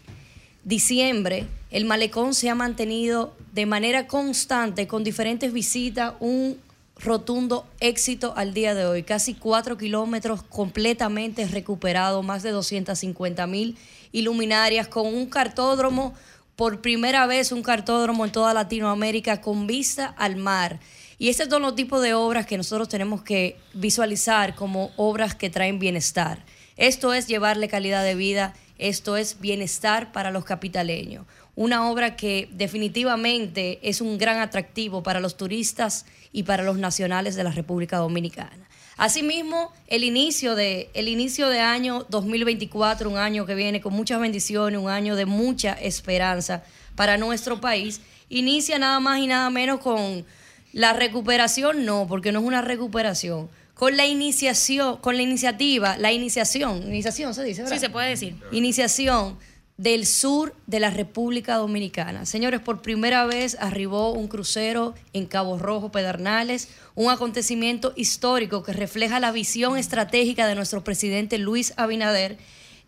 diciembre, 0.64 1.48
el 1.72 1.86
malecón 1.86 2.36
se 2.36 2.52
ha 2.52 2.54
mantenido 2.54 3.36
de 3.54 3.66
manera 3.66 4.06
constante 4.06 4.86
con 4.86 5.04
diferentes 5.04 5.52
visitas, 5.52 6.14
un 6.20 6.60
rotundo 7.00 7.66
éxito 7.80 8.36
al 8.38 8.54
día 8.54 8.76
de 8.76 8.86
hoy. 8.86 9.02
Casi 9.02 9.34
cuatro 9.34 9.80
kilómetros 9.80 10.44
completamente 10.44 11.48
recuperado, 11.48 12.22
más 12.22 12.44
de 12.44 12.52
250 12.52 13.48
mil 13.48 13.80
iluminarias, 14.12 14.88
con 14.88 15.08
un 15.08 15.26
cartódromo, 15.26 16.14
por 16.56 16.82
primera 16.82 17.26
vez 17.26 17.52
un 17.52 17.64
cartódromo 17.64 18.26
en 18.26 18.32
toda 18.32 18.54
Latinoamérica 18.54 19.42
con 19.42 19.68
vista 19.68 20.06
al 20.18 20.36
mar. 20.36 20.80
Y 21.18 21.30
este 21.30 21.44
es 21.44 21.50
todo 21.50 21.68
el 21.68 21.76
tipo 21.76 22.02
de 22.02 22.14
obras 22.14 22.46
que 22.46 22.58
nosotros 22.58 22.90
tenemos 22.90 23.24
que 23.24 23.58
visualizar 23.74 24.56
como 24.56 24.92
obras 24.98 25.36
que 25.36 25.50
traen 25.50 25.80
bienestar. 25.80 26.44
Esto 26.76 27.14
es 27.14 27.28
llevarle 27.28 27.68
calidad 27.68 28.04
de 28.04 28.16
vida, 28.16 28.54
esto 28.78 29.18
es 29.18 29.40
bienestar 29.40 30.12
para 30.12 30.32
los 30.32 30.44
capitaleños. 30.44 31.26
Una 31.56 31.90
obra 31.90 32.16
que 32.16 32.50
definitivamente 32.52 33.80
es 33.88 34.02
un 34.02 34.18
gran 34.18 34.40
atractivo 34.40 35.04
para 35.04 35.20
los 35.20 35.38
turistas 35.38 36.06
y 36.32 36.44
para 36.44 36.64
los 36.64 36.78
nacionales 36.78 37.36
de 37.36 37.44
la 37.44 37.52
República 37.52 37.98
Dominicana. 37.98 38.68
Asimismo, 38.98 39.72
el 39.88 40.04
inicio 40.04 40.56
de, 40.56 40.90
el 40.94 41.08
inicio 41.08 41.50
de 41.50 41.60
año 41.60 42.06
2024, 42.10 43.10
un 43.10 43.18
año 43.18 43.46
que 43.46 43.56
viene 43.56 43.82
con 43.82 43.94
muchas 43.94 44.20
bendiciones, 44.20 44.80
un 44.80 44.90
año 44.90 45.16
de 45.16 45.26
mucha 45.26 45.74
esperanza 45.74 46.64
para 46.96 47.18
nuestro 47.18 47.60
país, 47.60 48.02
inicia 48.30 48.78
nada 48.78 49.00
más 49.00 49.20
y 49.20 49.28
nada 49.28 49.50
menos 49.50 49.80
con 49.80 50.26
la 50.74 50.94
recuperación, 50.94 51.86
no, 51.86 52.08
porque 52.08 52.32
no 52.32 52.40
es 52.40 52.46
una 52.46 52.62
recuperación, 52.62 53.50
con 53.74 53.98
la 53.98 54.06
iniciación, 54.06 54.98
con 54.98 55.18
la 55.18 55.24
iniciativa, 55.24 55.98
la 55.98 56.12
iniciación, 56.12 56.84
iniciación 56.84 57.34
se 57.34 57.44
dice, 57.44 57.64
¿verdad? 57.64 57.76
Sí, 57.76 57.80
se 57.80 57.90
puede 57.90 58.10
decir. 58.10 58.36
Iniciación 58.52 59.38
del 59.78 60.06
sur 60.06 60.56
de 60.68 60.80
la 60.80 60.92
República 60.92 61.56
Dominicana. 61.56 62.26
Señores, 62.26 62.62
por 62.62 62.82
primera 62.82 63.26
vez 63.26 63.58
arribó 63.60 64.14
un 64.14 64.28
crucero 64.28 64.94
en 65.14 65.26
Cabo 65.26 65.58
Rojo, 65.58 65.92
Pedernales, 65.92 66.70
un 66.96 67.10
acontecimiento 67.10 67.94
histórico 67.96 68.64
que 68.64 68.74
refleja 68.74 69.20
la 69.20 69.32
visión 69.32 69.78
estratégica 69.78 70.48
de 70.48 70.56
nuestro 70.56 70.84
presidente 70.84 71.40
Luis 71.40 71.74
Abinader, 71.78 72.38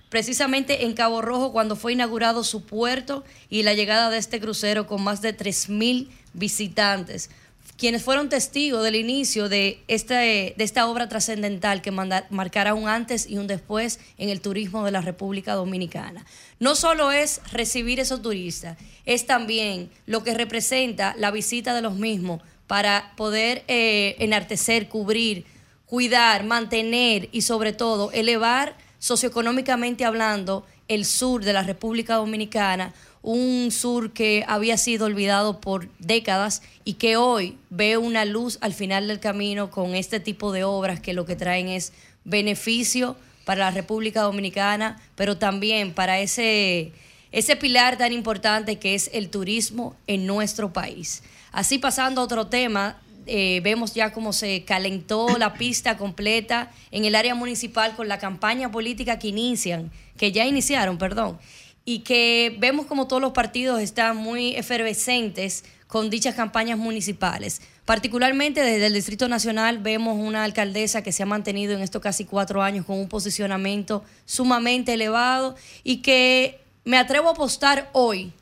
precisamente 0.09 0.85
en 0.85 0.93
Cabo 0.93 1.21
Rojo 1.21 1.51
cuando 1.51 1.75
fue 1.75 1.93
inaugurado 1.93 2.43
su 2.43 2.65
puerto 2.65 3.23
y 3.49 3.63
la 3.63 3.73
llegada 3.73 4.11
de 4.11 4.19
este 4.19 4.39
crucero 4.39 4.85
con 4.85 5.03
más 5.03 5.21
de 5.21 5.35
3.000 5.35 6.07
visitantes 6.33 7.31
quienes 7.77 8.03
fueron 8.03 8.29
testigos 8.29 8.83
del 8.83 8.95
inicio 8.95 9.49
de, 9.49 9.83
este, 9.87 10.53
de 10.57 10.63
esta 10.63 10.87
obra 10.87 11.09
trascendental 11.09 11.81
que 11.81 11.91
marcará 11.91 12.73
un 12.73 12.87
antes 12.87 13.29
y 13.29 13.37
un 13.37 13.47
después 13.47 13.99
en 14.17 14.29
el 14.29 14.41
turismo 14.41 14.85
de 14.85 14.91
la 14.91 15.01
República 15.01 15.53
Dominicana. 15.53 16.25
No 16.59 16.75
solo 16.75 17.11
es 17.11 17.41
recibir 17.51 17.99
esos 17.99 18.21
turistas, 18.21 18.77
es 19.05 19.25
también 19.25 19.89
lo 20.05 20.23
que 20.23 20.33
representa 20.33 21.15
la 21.17 21.31
visita 21.31 21.75
de 21.75 21.81
los 21.81 21.95
mismos 21.95 22.41
para 22.67 23.13
poder 23.17 23.63
eh, 23.67 24.15
enartecer, 24.19 24.87
cubrir, 24.87 25.45
cuidar, 25.85 26.45
mantener 26.45 27.29
y 27.31 27.41
sobre 27.41 27.73
todo 27.73 28.11
elevar 28.11 28.75
socioeconómicamente 28.99 30.05
hablando 30.05 30.65
el 30.87 31.05
sur 31.05 31.43
de 31.43 31.53
la 31.53 31.63
República 31.63 32.15
Dominicana 32.15 32.93
un 33.25 33.71
sur 33.71 34.13
que 34.13 34.45
había 34.47 34.77
sido 34.77 35.07
olvidado 35.07 35.59
por 35.59 35.89
décadas 35.97 36.61
y 36.83 36.93
que 36.93 37.17
hoy 37.17 37.57
ve 37.71 37.97
una 37.97 38.23
luz 38.23 38.59
al 38.61 38.71
final 38.71 39.07
del 39.07 39.19
camino 39.19 39.71
con 39.71 39.95
este 39.95 40.19
tipo 40.19 40.51
de 40.51 40.63
obras 40.63 40.99
que 40.99 41.13
lo 41.13 41.25
que 41.25 41.35
traen 41.35 41.67
es 41.67 41.91
beneficio 42.23 43.15
para 43.43 43.61
la 43.61 43.71
República 43.71 44.21
Dominicana, 44.21 45.01
pero 45.15 45.39
también 45.39 45.91
para 45.91 46.19
ese, 46.19 46.91
ese 47.31 47.55
pilar 47.55 47.97
tan 47.97 48.13
importante 48.13 48.77
que 48.77 48.93
es 48.93 49.09
el 49.11 49.31
turismo 49.31 49.95
en 50.05 50.27
nuestro 50.27 50.71
país. 50.71 51.23
Así 51.51 51.79
pasando 51.79 52.21
a 52.21 52.25
otro 52.25 52.45
tema, 52.45 53.01
eh, 53.25 53.59
vemos 53.63 53.95
ya 53.95 54.13
cómo 54.13 54.33
se 54.33 54.65
calentó 54.65 55.39
la 55.39 55.55
pista 55.55 55.97
completa 55.97 56.71
en 56.91 57.05
el 57.05 57.15
área 57.15 57.33
municipal 57.33 57.95
con 57.95 58.07
la 58.07 58.19
campaña 58.19 58.69
política 58.71 59.17
que 59.17 59.29
inician, 59.29 59.91
que 60.15 60.31
ya 60.31 60.45
iniciaron, 60.45 60.99
perdón, 60.99 61.39
y 61.85 61.99
que 61.99 62.57
vemos 62.59 62.87
como 62.87 63.07
todos 63.07 63.21
los 63.21 63.31
partidos 63.31 63.79
están 63.79 64.17
muy 64.17 64.55
efervescentes 64.55 65.63
con 65.87 66.09
dichas 66.09 66.33
campañas 66.33 66.79
municipales. 66.79 67.61
Particularmente 67.85 68.61
desde 68.61 68.87
el 68.87 68.93
Distrito 68.93 69.27
Nacional 69.27 69.77
vemos 69.77 70.17
una 70.17 70.43
alcaldesa 70.43 71.03
que 71.03 71.11
se 71.11 71.21
ha 71.21 71.27
mantenido 71.27 71.73
en 71.73 71.81
estos 71.81 72.01
casi 72.01 72.25
cuatro 72.25 72.63
años 72.63 72.85
con 72.85 72.97
un 72.97 73.07
posicionamiento 73.07 74.03
sumamente 74.25 74.93
elevado 74.93 75.55
y 75.83 75.97
que 75.97 76.59
me 76.83 76.97
atrevo 76.97 77.29
a 77.29 77.33
apostar 77.33 77.89
hoy, 77.93 78.33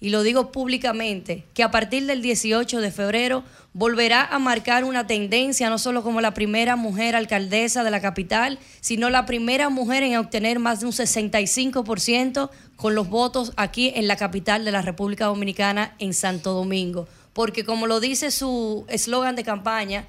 y 0.00 0.10
lo 0.10 0.22
digo 0.22 0.52
públicamente, 0.52 1.44
que 1.54 1.62
a 1.62 1.70
partir 1.70 2.04
del 2.06 2.20
18 2.20 2.80
de 2.80 2.90
febrero 2.90 3.44
volverá 3.72 4.24
a 4.24 4.38
marcar 4.38 4.84
una 4.84 5.06
tendencia, 5.06 5.70
no 5.70 5.78
solo 5.78 6.02
como 6.02 6.20
la 6.20 6.34
primera 6.34 6.76
mujer 6.76 7.16
alcaldesa 7.16 7.82
de 7.82 7.90
la 7.90 8.00
capital, 8.00 8.58
sino 8.80 9.08
la 9.08 9.24
primera 9.24 9.70
mujer 9.70 10.02
en 10.02 10.16
obtener 10.16 10.58
más 10.58 10.80
de 10.80 10.86
un 10.86 10.92
65% 10.92 12.50
con 12.76 12.94
los 12.94 13.08
votos 13.08 13.52
aquí 13.56 13.92
en 13.94 14.06
la 14.06 14.16
capital 14.16 14.64
de 14.64 14.72
la 14.72 14.82
República 14.82 15.26
Dominicana, 15.26 15.94
en 15.98 16.12
Santo 16.12 16.52
Domingo. 16.52 17.08
Porque 17.32 17.64
como 17.64 17.86
lo 17.86 18.00
dice 18.00 18.30
su 18.30 18.84
eslogan 18.88 19.36
de 19.36 19.44
campaña, 19.44 20.06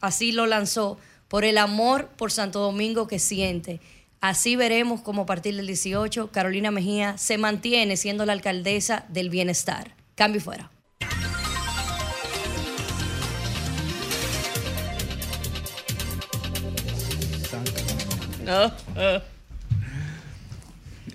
así 0.00 0.32
lo 0.32 0.46
lanzó, 0.46 0.98
por 1.28 1.44
el 1.44 1.58
amor 1.58 2.08
por 2.16 2.32
Santo 2.32 2.58
Domingo 2.60 3.06
que 3.06 3.18
siente. 3.18 3.80
Así 4.20 4.54
veremos 4.54 5.00
cómo 5.00 5.22
a 5.22 5.26
partir 5.26 5.56
del 5.56 5.66
18 5.66 6.30
Carolina 6.30 6.70
Mejía 6.70 7.16
se 7.16 7.38
mantiene 7.38 7.96
siendo 7.96 8.26
la 8.26 8.34
alcaldesa 8.34 9.06
del 9.08 9.30
bienestar. 9.30 9.94
Cambio 10.14 10.40
y 10.40 10.44
fuera. 10.44 10.70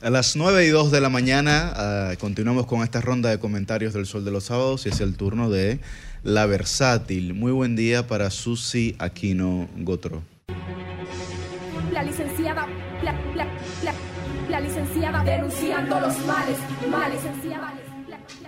A 0.01 0.09
las 0.09 0.35
9 0.35 0.65
y 0.65 0.69
2 0.69 0.89
de 0.89 1.01
la 1.01 1.09
mañana 1.09 1.73
ah, 1.75 2.13
continuamos 2.19 2.65
con 2.65 2.81
esta 2.81 3.01
ronda 3.01 3.29
de 3.29 3.39
comentarios 3.39 3.93
del 3.93 4.07
Sol 4.07 4.25
de 4.25 4.31
los 4.31 4.45
Sábados 4.45 4.85
y 4.85 4.89
es 4.89 4.99
el 4.99 5.15
turno 5.15 5.51
de 5.51 5.79
La 6.23 6.47
Versátil. 6.47 7.35
Muy 7.35 7.51
buen 7.51 7.75
día 7.75 8.07
para 8.07 8.31
Susi 8.31 8.95
Aquino 8.97 9.67
Gotro. 9.77 10.23
La 11.91 12.03
licenciada, 12.03 12.67
denunciando 15.11 15.99
los 15.99 16.17
males, 16.25 16.57
la 16.89 17.09
licenciada. 17.09 17.73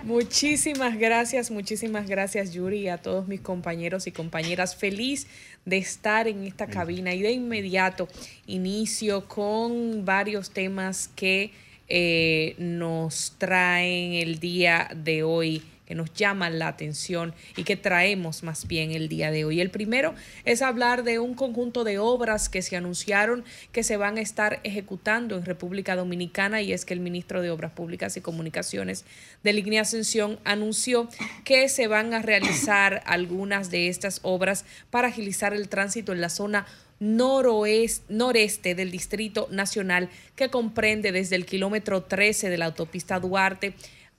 Muchísimas 0.02 0.98
gracias, 0.98 1.50
muchísimas 1.50 2.08
gracias 2.08 2.52
Yuri 2.52 2.80
y 2.80 2.88
a 2.88 2.98
todos 2.98 3.28
mis 3.28 3.40
compañeros 3.40 4.06
y 4.06 4.12
compañeras. 4.12 4.74
Feliz 4.74 5.26
de 5.64 5.78
estar 5.78 6.26
en 6.26 6.44
esta 6.44 6.66
cabina 6.66 7.14
y 7.14 7.22
de 7.22 7.32
inmediato 7.32 8.08
inicio 8.46 9.28
con 9.28 10.04
varios 10.04 10.50
temas 10.50 11.08
que 11.14 11.52
eh, 11.88 12.54
nos 12.58 13.34
traen 13.38 14.14
el 14.14 14.40
día 14.40 14.88
de 14.94 15.22
hoy 15.22 15.62
que 15.88 15.94
nos 15.94 16.12
llaman 16.12 16.58
la 16.58 16.68
atención 16.68 17.32
y 17.56 17.64
que 17.64 17.74
traemos 17.74 18.42
más 18.42 18.66
bien 18.66 18.90
el 18.90 19.08
día 19.08 19.30
de 19.30 19.46
hoy. 19.46 19.62
El 19.62 19.70
primero 19.70 20.14
es 20.44 20.60
hablar 20.60 21.02
de 21.02 21.18
un 21.18 21.32
conjunto 21.32 21.82
de 21.82 21.98
obras 21.98 22.50
que 22.50 22.60
se 22.60 22.76
anunciaron 22.76 23.42
que 23.72 23.82
se 23.82 23.96
van 23.96 24.18
a 24.18 24.20
estar 24.20 24.60
ejecutando 24.64 25.38
en 25.38 25.46
República 25.46 25.96
Dominicana 25.96 26.60
y 26.60 26.74
es 26.74 26.84
que 26.84 26.92
el 26.92 27.00
ministro 27.00 27.40
de 27.40 27.50
Obras 27.50 27.72
Públicas 27.72 28.18
y 28.18 28.20
Comunicaciones 28.20 29.06
de 29.42 29.54
Línea 29.54 29.80
Ascensión 29.80 30.38
anunció 30.44 31.08
que 31.44 31.70
se 31.70 31.86
van 31.86 32.12
a 32.12 32.20
realizar 32.20 33.02
algunas 33.06 33.70
de 33.70 33.88
estas 33.88 34.20
obras 34.24 34.66
para 34.90 35.08
agilizar 35.08 35.54
el 35.54 35.70
tránsito 35.70 36.12
en 36.12 36.20
la 36.20 36.28
zona 36.28 36.66
noroeste, 37.00 38.04
noreste 38.10 38.74
del 38.74 38.90
Distrito 38.90 39.48
Nacional 39.50 40.10
que 40.36 40.50
comprende 40.50 41.12
desde 41.12 41.36
el 41.36 41.46
kilómetro 41.46 42.02
13 42.02 42.50
de 42.50 42.58
la 42.58 42.66
autopista 42.66 43.20
Duarte 43.20 43.72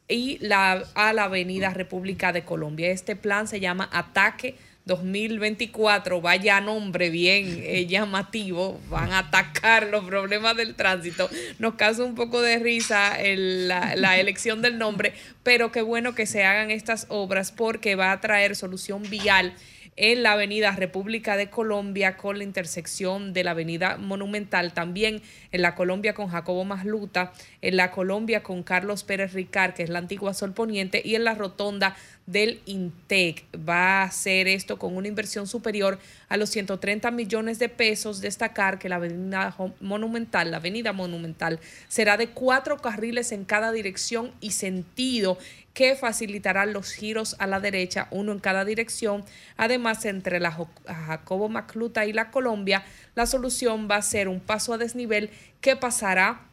y 0.10 0.38
la, 0.42 0.84
a 0.96 1.14
la 1.14 1.26
avenida 1.26 1.70
República 1.70 2.34
de 2.34 2.44
Colombia. 2.44 2.90
Este 2.92 3.16
plan 3.16 3.48
se 3.48 3.60
llama 3.60 3.88
Ataque 3.94 4.56
2024, 4.86 6.20
vaya 6.22 6.60
nombre 6.62 7.10
bien 7.10 7.62
eh, 7.64 7.86
llamativo, 7.88 8.80
van 8.90 9.12
a 9.12 9.20
atacar 9.20 9.88
los 9.88 10.04
problemas 10.06 10.58
del 10.58 10.76
tránsito. 10.76 11.30
Nos 11.60 11.76
causa 11.76 12.04
un 12.04 12.16
poco 12.16 12.42
de 12.42 12.58
risa 12.60 13.20
el- 13.22 13.68
la, 13.68 13.96
la 13.96 14.20
elección 14.20 14.62
del 14.62 14.78
nombre, 14.78 15.14
pero 15.44 15.72
qué 15.72 15.82
bueno 15.82 16.16
que 16.16 16.26
se 16.26 16.44
hagan 16.44 16.72
estas 16.72 17.06
obras 17.10 17.52
porque 17.52 17.96
va 17.96 18.12
a 18.12 18.20
traer 18.22 18.56
solución 18.56 19.04
vial 19.10 19.54
en 20.02 20.24
la 20.24 20.32
avenida 20.32 20.72
República 20.72 21.36
de 21.36 21.50
Colombia 21.50 22.16
con 22.16 22.38
la 22.38 22.46
intersección 22.46 23.34
de 23.34 23.44
la 23.44 23.52
avenida 23.52 23.98
Monumental, 23.98 24.72
también 24.72 25.22
en 25.52 25.62
la 25.62 25.76
Colombia 25.76 26.14
con 26.14 26.30
Jacobo 26.30 26.64
Masluta, 26.64 27.34
en 27.62 27.76
la 27.76 27.92
Colombia 27.92 28.42
con 28.42 28.64
Carlos 28.64 29.04
Pérez 29.04 29.34
Ricard, 29.34 29.74
que 29.74 29.84
es 29.84 29.90
la 29.90 30.00
antigua 30.00 30.34
Sol 30.34 30.54
Poniente, 30.54 31.02
y 31.04 31.16
en 31.16 31.26
la 31.26 31.36
rotonda 31.36 31.98
del 32.32 32.62
INTEC. 32.66 33.46
Va 33.68 34.02
a 34.02 34.04
hacer 34.04 34.48
esto 34.48 34.78
con 34.78 34.96
una 34.96 35.08
inversión 35.08 35.48
superior 35.48 36.00
a 36.28 36.38
los 36.38 36.50
130 36.52 37.10
millones 37.12 37.58
de 37.58 37.70
pesos. 37.70 38.22
Destacar 38.22 38.78
que 38.78 38.90
la 38.90 38.98
avenida 38.98 39.56
Monumental, 39.80 40.52
la 40.52 40.58
avenida 40.58 40.94
Monumental, 40.94 41.60
será 41.88 42.18
de 42.18 42.30
cuatro 42.30 42.78
carriles 42.78 43.32
en 43.32 43.46
cada 43.46 43.72
dirección 43.72 44.32
y 44.42 44.52
sentido 44.52 45.38
que 45.74 45.96
facilitarán 45.96 46.74
los 46.74 46.92
giros 46.92 47.36
a 47.40 47.48
la 47.48 47.60
derecha, 47.60 48.08
uno 48.12 48.32
en 48.32 48.40
cada 48.40 48.66
dirección. 48.66 49.24
Además, 49.58 50.06
entre 50.06 50.40
la 50.40 50.52
Jacobo 50.86 51.50
Macluta 51.50 52.06
y 52.06 52.14
la 52.14 52.32
Colombia, 52.32 52.84
la 53.16 53.26
solución 53.26 53.88
va 53.90 53.96
a 53.96 54.02
ser 54.02 54.28
un 54.28 54.40
paso 54.40 54.74
a 54.74 54.78
desnivel 54.78 55.30
que 55.62 55.76
pasará 55.76 56.49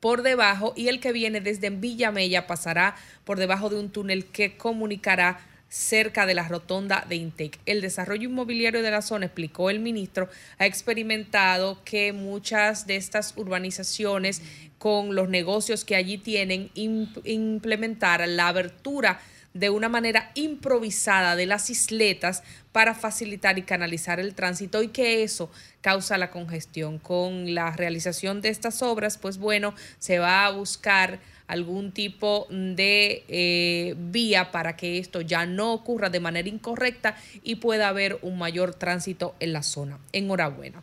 por 0.00 0.22
debajo 0.22 0.72
y 0.76 0.88
el 0.88 1.00
que 1.00 1.12
viene 1.12 1.40
desde 1.40 1.70
Villamella 1.70 2.46
pasará 2.46 2.96
por 3.24 3.38
debajo 3.38 3.68
de 3.68 3.78
un 3.80 3.90
túnel 3.90 4.26
que 4.26 4.56
comunicará 4.56 5.40
cerca 5.68 6.24
de 6.24 6.34
la 6.34 6.48
rotonda 6.48 7.04
de 7.08 7.16
Intec. 7.16 7.58
El 7.66 7.82
desarrollo 7.82 8.28
inmobiliario 8.28 8.82
de 8.82 8.90
la 8.90 9.02
zona, 9.02 9.26
explicó 9.26 9.68
el 9.68 9.80
ministro, 9.80 10.28
ha 10.58 10.64
experimentado 10.64 11.82
que 11.84 12.12
muchas 12.14 12.86
de 12.86 12.96
estas 12.96 13.34
urbanizaciones 13.36 14.40
con 14.78 15.14
los 15.14 15.28
negocios 15.28 15.84
que 15.84 15.96
allí 15.96 16.16
tienen 16.16 16.70
im- 16.74 17.20
implementar 17.24 18.26
la 18.26 18.48
abertura 18.48 19.20
de 19.58 19.70
una 19.70 19.88
manera 19.88 20.30
improvisada 20.34 21.34
de 21.34 21.46
las 21.46 21.68
isletas 21.68 22.44
para 22.70 22.94
facilitar 22.94 23.58
y 23.58 23.62
canalizar 23.62 24.20
el 24.20 24.34
tránsito 24.34 24.82
y 24.82 24.88
que 24.88 25.24
eso 25.24 25.50
causa 25.80 26.16
la 26.16 26.30
congestión. 26.30 26.98
Con 26.98 27.54
la 27.54 27.72
realización 27.72 28.40
de 28.40 28.50
estas 28.50 28.82
obras, 28.82 29.18
pues 29.18 29.38
bueno, 29.38 29.74
se 29.98 30.20
va 30.20 30.46
a 30.46 30.50
buscar 30.50 31.18
algún 31.48 31.92
tipo 31.92 32.46
de 32.50 33.24
eh, 33.26 33.94
vía 33.96 34.52
para 34.52 34.76
que 34.76 34.98
esto 34.98 35.22
ya 35.22 35.44
no 35.46 35.72
ocurra 35.72 36.08
de 36.08 36.20
manera 36.20 36.48
incorrecta 36.48 37.16
y 37.42 37.56
pueda 37.56 37.88
haber 37.88 38.18
un 38.22 38.38
mayor 38.38 38.74
tránsito 38.74 39.34
en 39.40 39.54
la 39.54 39.64
zona. 39.64 39.98
Enhorabuena. 40.12 40.82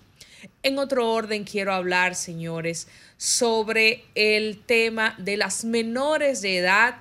En 0.64 0.80
otro 0.80 1.12
orden, 1.12 1.44
quiero 1.44 1.74
hablar, 1.74 2.16
señores, 2.16 2.88
sobre 3.18 4.04
el 4.16 4.60
tema 4.66 5.16
de 5.18 5.38
las 5.38 5.64
menores 5.64 6.42
de 6.42 6.58
edad 6.58 6.96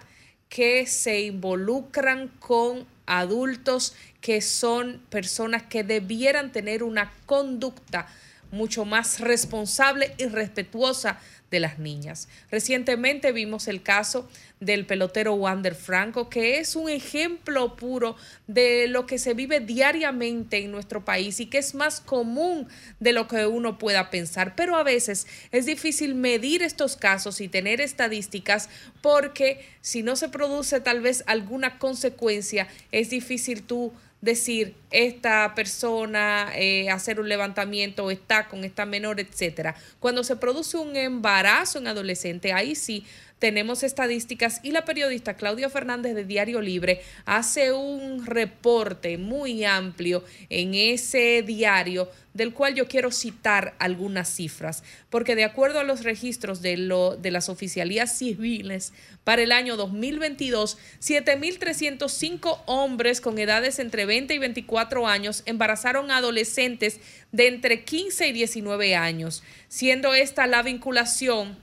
que 0.55 0.87
se 0.87 1.23
involucran 1.23 2.29
con 2.39 2.87
adultos 3.07 3.97
que 4.21 4.41
son 4.41 5.03
personas 5.11 5.65
que 5.65 5.83
debieran 5.83 6.53
tener 6.53 6.85
una 6.85 7.13
conducta 7.27 8.07
mucho 8.53 8.85
más 8.85 9.19
responsable 9.19 10.15
y 10.17 10.27
respetuosa 10.27 11.19
de 11.55 11.61
las 11.61 11.79
niñas. 11.79 12.29
Recientemente 12.51 13.31
vimos 13.31 13.69
el 13.69 13.81
caso 13.81 14.29
del 14.59 14.87
pelotero 14.87 15.35
Wander 15.35 15.77
Franco, 15.77 16.29
que 16.29 16.59
es 16.59 16.75
un 16.75 16.89
ejemplo 16.89 17.77
puro 17.77 18.17
de 18.49 18.89
lo 18.89 19.07
que 19.07 19.19
se 19.19 19.35
vive 19.35 19.61
diariamente 19.61 20.59
en 20.59 20.73
nuestro 20.73 21.05
país 21.05 21.39
y 21.39 21.47
que 21.47 21.59
es 21.59 21.77
más 21.77 22.01
común 22.01 22.67
de 22.99 23.13
lo 23.13 23.29
que 23.29 23.47
uno 23.47 23.79
pueda 23.79 24.11
pensar. 24.11 24.57
Pero 24.57 24.75
a 24.75 24.83
veces 24.83 25.29
es 25.53 25.65
difícil 25.65 26.17
medir 26.17 26.61
estos 26.63 26.97
casos 26.97 27.41
y 27.41 27.47
tener 27.47 27.81
estadísticas 27.81 28.69
porque 29.01 29.65
si 29.81 30.03
no 30.03 30.17
se 30.17 30.29
produce 30.29 30.81
tal 30.81 31.03
vez 31.03 31.23
alguna 31.29 31.79
consecuencia, 31.79 32.67
es 32.91 33.11
difícil 33.11 33.63
tú 33.63 33.93
decir 34.25 34.75
esta 34.91 35.55
persona 35.55 36.51
eh, 36.55 36.89
hacer 36.91 37.21
un 37.21 37.29
levantamiento 37.29 38.11
está 38.11 38.49
con 38.49 38.65
esta 38.65 38.87
menor, 38.87 39.21
etcétera. 39.21 39.77
Cuando 40.01 40.25
se 40.25 40.37
produce 40.37 40.79
un 40.79 40.97
embarazo 40.97 41.79
en 41.79 41.87
adolescente, 41.87 42.53
ahí 42.53 42.75
sí 42.75 43.05
tenemos 43.39 43.83
estadísticas 43.83 44.61
y 44.63 44.71
la 44.71 44.85
periodista 44.85 45.35
Claudia 45.35 45.69
Fernández 45.69 46.15
de 46.15 46.25
Diario 46.25 46.61
Libre 46.61 47.03
hace 47.25 47.73
un 47.73 48.25
reporte 48.25 49.19
muy 49.19 49.65
amplio 49.65 50.25
en 50.49 50.75
ese 50.75 51.43
diario 51.43 52.09
del 52.33 52.53
cual 52.53 52.75
yo 52.75 52.89
quiero 52.89 53.13
citar 53.13 53.75
algunas 53.79 54.29
cifras, 54.29 54.83
porque 55.09 55.37
de 55.37 55.45
acuerdo 55.45 55.79
a 55.79 55.85
los 55.85 56.03
registros 56.03 56.63
de, 56.63 56.77
lo, 56.77 57.17
de 57.17 57.31
las 57.31 57.49
oficialías 57.49 58.19
civiles 58.19 58.93
para 59.23 59.43
el 59.43 59.53
año 59.53 59.77
2022, 59.77 60.77
7.305 61.01 62.63
hombres 62.67 63.21
con 63.21 63.39
edades 63.39 63.79
entre 63.79 64.05
20 64.05 64.35
y 64.35 64.39
24 64.39 65.07
años 65.07 65.43
embarazaron 65.47 66.11
a 66.11 66.17
adolescentes 66.17 66.99
de 67.31 67.47
entre 67.47 67.85
15 67.85 68.29
y 68.29 68.33
19 68.33 68.97
años, 68.97 69.45
siendo 69.69 70.13
esta 70.13 70.47
la 70.47 70.63
vinculación 70.63 71.63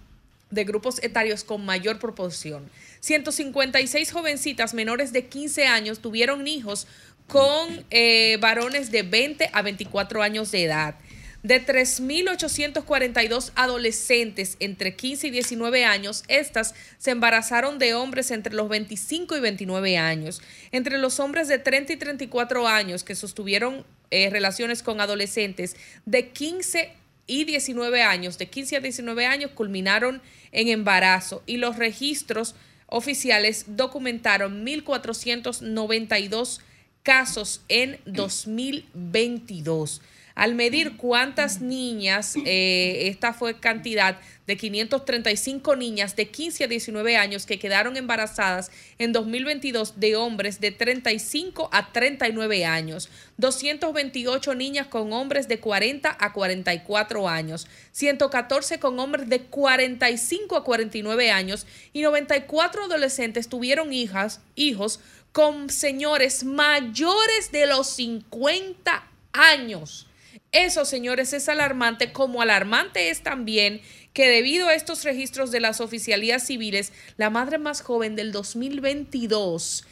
de 0.52 0.64
grupos 0.64 1.02
etarios 1.04 1.44
con 1.44 1.66
mayor 1.66 1.98
proporción. 2.00 2.70
156 3.00 4.12
jovencitas 4.12 4.74
menores 4.74 5.12
de 5.12 5.26
15 5.26 5.66
años 5.66 6.00
tuvieron 6.00 6.48
hijos 6.48 6.88
con 7.28 7.86
eh, 7.90 8.38
varones 8.42 8.92
de 8.92 9.04
20 9.04 9.50
a 9.54 9.62
24 9.62 10.22
años 10.22 10.52
de 10.52 10.64
edad. 10.66 10.96
De 11.44 11.66
3.842 11.66 13.52
adolescentes 13.56 14.58
entre 14.60 14.96
15 14.96 15.28
y 15.28 15.32
19 15.32 15.86
años, 15.86 16.24
estas 16.28 16.76
se 17.00 17.10
embarazaron 17.10 17.80
de 17.80 17.96
hombres 17.96 18.30
entre 18.30 18.54
los 18.54 18.70
25 18.70 19.38
y 19.38 19.40
29 19.40 19.98
años. 19.98 20.42
Entre 20.72 21.00
los 21.00 21.20
hombres 21.20 21.48
de 21.48 21.58
30 21.58 21.94
y 21.94 21.98
34 21.98 22.68
años 22.68 23.04
que 23.04 23.16
sostuvieron 23.16 23.84
eh, 24.12 24.30
relaciones 24.30 24.84
con 24.84 25.02
adolescentes 25.02 25.76
de 26.06 26.30
15 26.30 26.94
y 27.26 27.46
19 27.46 28.04
años, 28.04 28.38
de 28.38 28.48
15 28.48 28.76
a 28.76 28.80
19 28.82 29.26
años, 29.26 29.52
culminaron 29.52 30.22
en 30.52 30.68
embarazo 30.68 31.44
y 31.46 31.58
los 31.58 31.78
registros 31.78 32.56
oficiales 32.88 33.66
documentaron 33.68 34.66
1.492 34.66 36.60
casos 37.04 37.62
en 37.70 38.00
2022. 38.06 40.02
Al 40.42 40.56
medir 40.56 40.98
cuántas 40.98 41.62
niñas, 41.62 42.34
eh, 42.48 43.10
esta 43.10 43.32
fue 43.32 43.60
cantidad 43.60 44.20
de 44.48 44.58
535 44.58 45.76
niñas 45.76 46.16
de 46.16 46.30
15 46.30 46.64
a 46.64 46.68
19 46.68 47.16
años 47.16 47.46
que 47.46 47.60
quedaron 47.60 47.96
embarazadas 47.96 48.72
en 48.98 49.14
2022 49.14 50.00
de 50.00 50.16
hombres 50.16 50.60
de 50.60 50.72
35 50.72 51.70
a 51.72 51.94
39 51.94 52.66
años, 52.66 53.10
228 53.38 54.56
niñas 54.56 54.88
con 54.88 55.14
hombres 55.14 55.48
de 55.48 55.60
40 55.60 56.18
a 56.20 56.34
44 56.34 57.30
años, 57.30 57.68
114 57.92 58.80
con 58.80 59.00
hombres 59.00 59.30
de 59.30 59.42
45 59.42 60.56
a 60.56 60.64
49 60.64 61.30
años. 61.30 61.68
Y 61.94 62.02
94 62.02 62.86
adolescentes 62.86 63.48
tuvieron 63.48 63.94
hijas, 63.94 64.42
hijos 64.56 65.02
con 65.34 65.70
señores 65.70 66.44
mayores 66.44 67.52
de 67.52 67.68
los 67.68 67.86
50 67.92 69.08
años. 69.34 70.08
Eso, 70.52 70.84
señores, 70.86 71.32
es 71.34 71.48
alarmante, 71.48 72.12
como 72.12 72.42
alarmante 72.42 73.10
es 73.10 73.22
también 73.22 73.82
que 74.14 74.28
debido 74.28 74.68
a 74.68 74.74
estos 74.76 75.04
registros 75.04 75.52
de 75.52 75.62
las 75.62 75.80
oficialías 75.80 76.46
civiles, 76.46 76.92
la 77.18 77.30
madre 77.30 77.58
más 77.58 77.82
joven 77.82 78.16
del 78.16 78.34
2022 78.34 79.86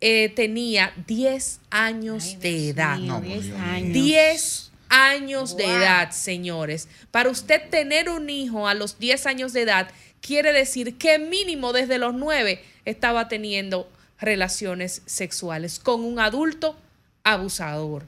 eh, 0.00 0.32
tenía 0.34 0.92
10 1.06 1.60
años 1.70 2.38
de 2.40 2.70
edad. 2.70 2.98
mío, 2.98 3.20
10 3.20 3.52
años. 3.52 3.92
10 3.92 4.70
años 4.88 5.56
de 5.56 5.64
edad, 5.64 6.10
señores. 6.10 6.88
Para 7.10 7.30
usted 7.30 7.70
tener 7.70 8.08
un 8.08 8.28
hijo 8.28 8.66
a 8.66 8.74
los 8.74 8.98
10 8.98 9.26
años 9.26 9.52
de 9.52 9.62
edad, 9.62 9.88
quiere 10.20 10.52
decir 10.52 10.98
que 10.98 11.18
mínimo 11.18 11.72
desde 11.72 11.98
los 11.98 12.14
9 12.14 12.62
estaba 12.84 13.28
teniendo 13.28 13.88
relaciones 14.18 15.02
sexuales 15.06 15.78
con 15.78 16.04
un 16.04 16.18
adulto 16.18 16.76
abusador. 17.22 18.04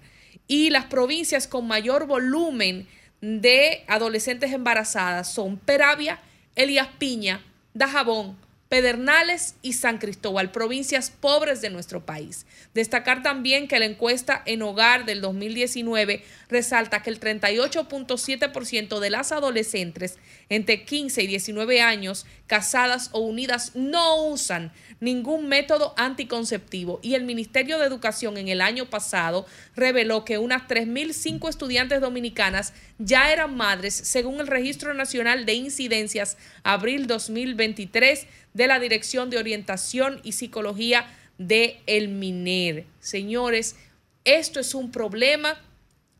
Y 0.48 0.70
las 0.70 0.84
provincias 0.84 1.46
con 1.48 1.66
mayor 1.66 2.06
volumen 2.06 2.86
de 3.20 3.84
adolescentes 3.88 4.52
embarazadas 4.52 5.32
son 5.32 5.56
Peravia, 5.56 6.20
Elías 6.54 6.88
Piña, 6.98 7.42
Dajabón, 7.74 8.36
Pedernales 8.68 9.54
y 9.62 9.74
San 9.74 9.98
Cristóbal, 9.98 10.50
provincias 10.50 11.10
pobres 11.10 11.60
de 11.60 11.70
nuestro 11.70 12.04
país. 12.04 12.46
Destacar 12.74 13.22
también 13.22 13.68
que 13.68 13.78
la 13.78 13.84
encuesta 13.84 14.42
en 14.44 14.62
hogar 14.62 15.04
del 15.04 15.20
2019 15.20 16.24
resalta 16.48 17.02
que 17.02 17.10
el 17.10 17.20
38.7% 17.20 18.98
de 18.98 19.10
las 19.10 19.30
adolescentes 19.30 20.18
entre 20.48 20.84
15 20.84 21.22
y 21.22 21.26
19 21.28 21.80
años 21.80 22.26
casadas 22.46 23.10
o 23.12 23.20
unidas 23.20 23.72
no 23.74 24.26
usan 24.26 24.72
ningún 25.00 25.48
método 25.48 25.94
anticonceptivo 25.96 27.00
y 27.02 27.14
el 27.14 27.24
Ministerio 27.24 27.78
de 27.78 27.86
Educación 27.86 28.36
en 28.36 28.48
el 28.48 28.60
año 28.60 28.86
pasado 28.86 29.46
reveló 29.74 30.24
que 30.24 30.38
unas 30.38 30.62
3.005 30.62 31.48
estudiantes 31.48 32.00
dominicanas 32.00 32.72
ya 32.98 33.32
eran 33.32 33.56
madres 33.56 33.94
según 33.94 34.40
el 34.40 34.46
Registro 34.46 34.94
Nacional 34.94 35.44
de 35.44 35.54
Incidencias 35.54 36.36
abril 36.62 37.06
2023 37.06 38.26
de 38.56 38.66
la 38.66 38.80
Dirección 38.80 39.28
de 39.28 39.36
Orientación 39.36 40.18
y 40.24 40.32
Psicología 40.32 41.14
de 41.36 41.82
el 41.84 42.08
MINER. 42.08 42.86
Señores, 43.00 43.76
esto 44.24 44.60
es 44.60 44.74
un 44.74 44.90
problema 44.90 45.60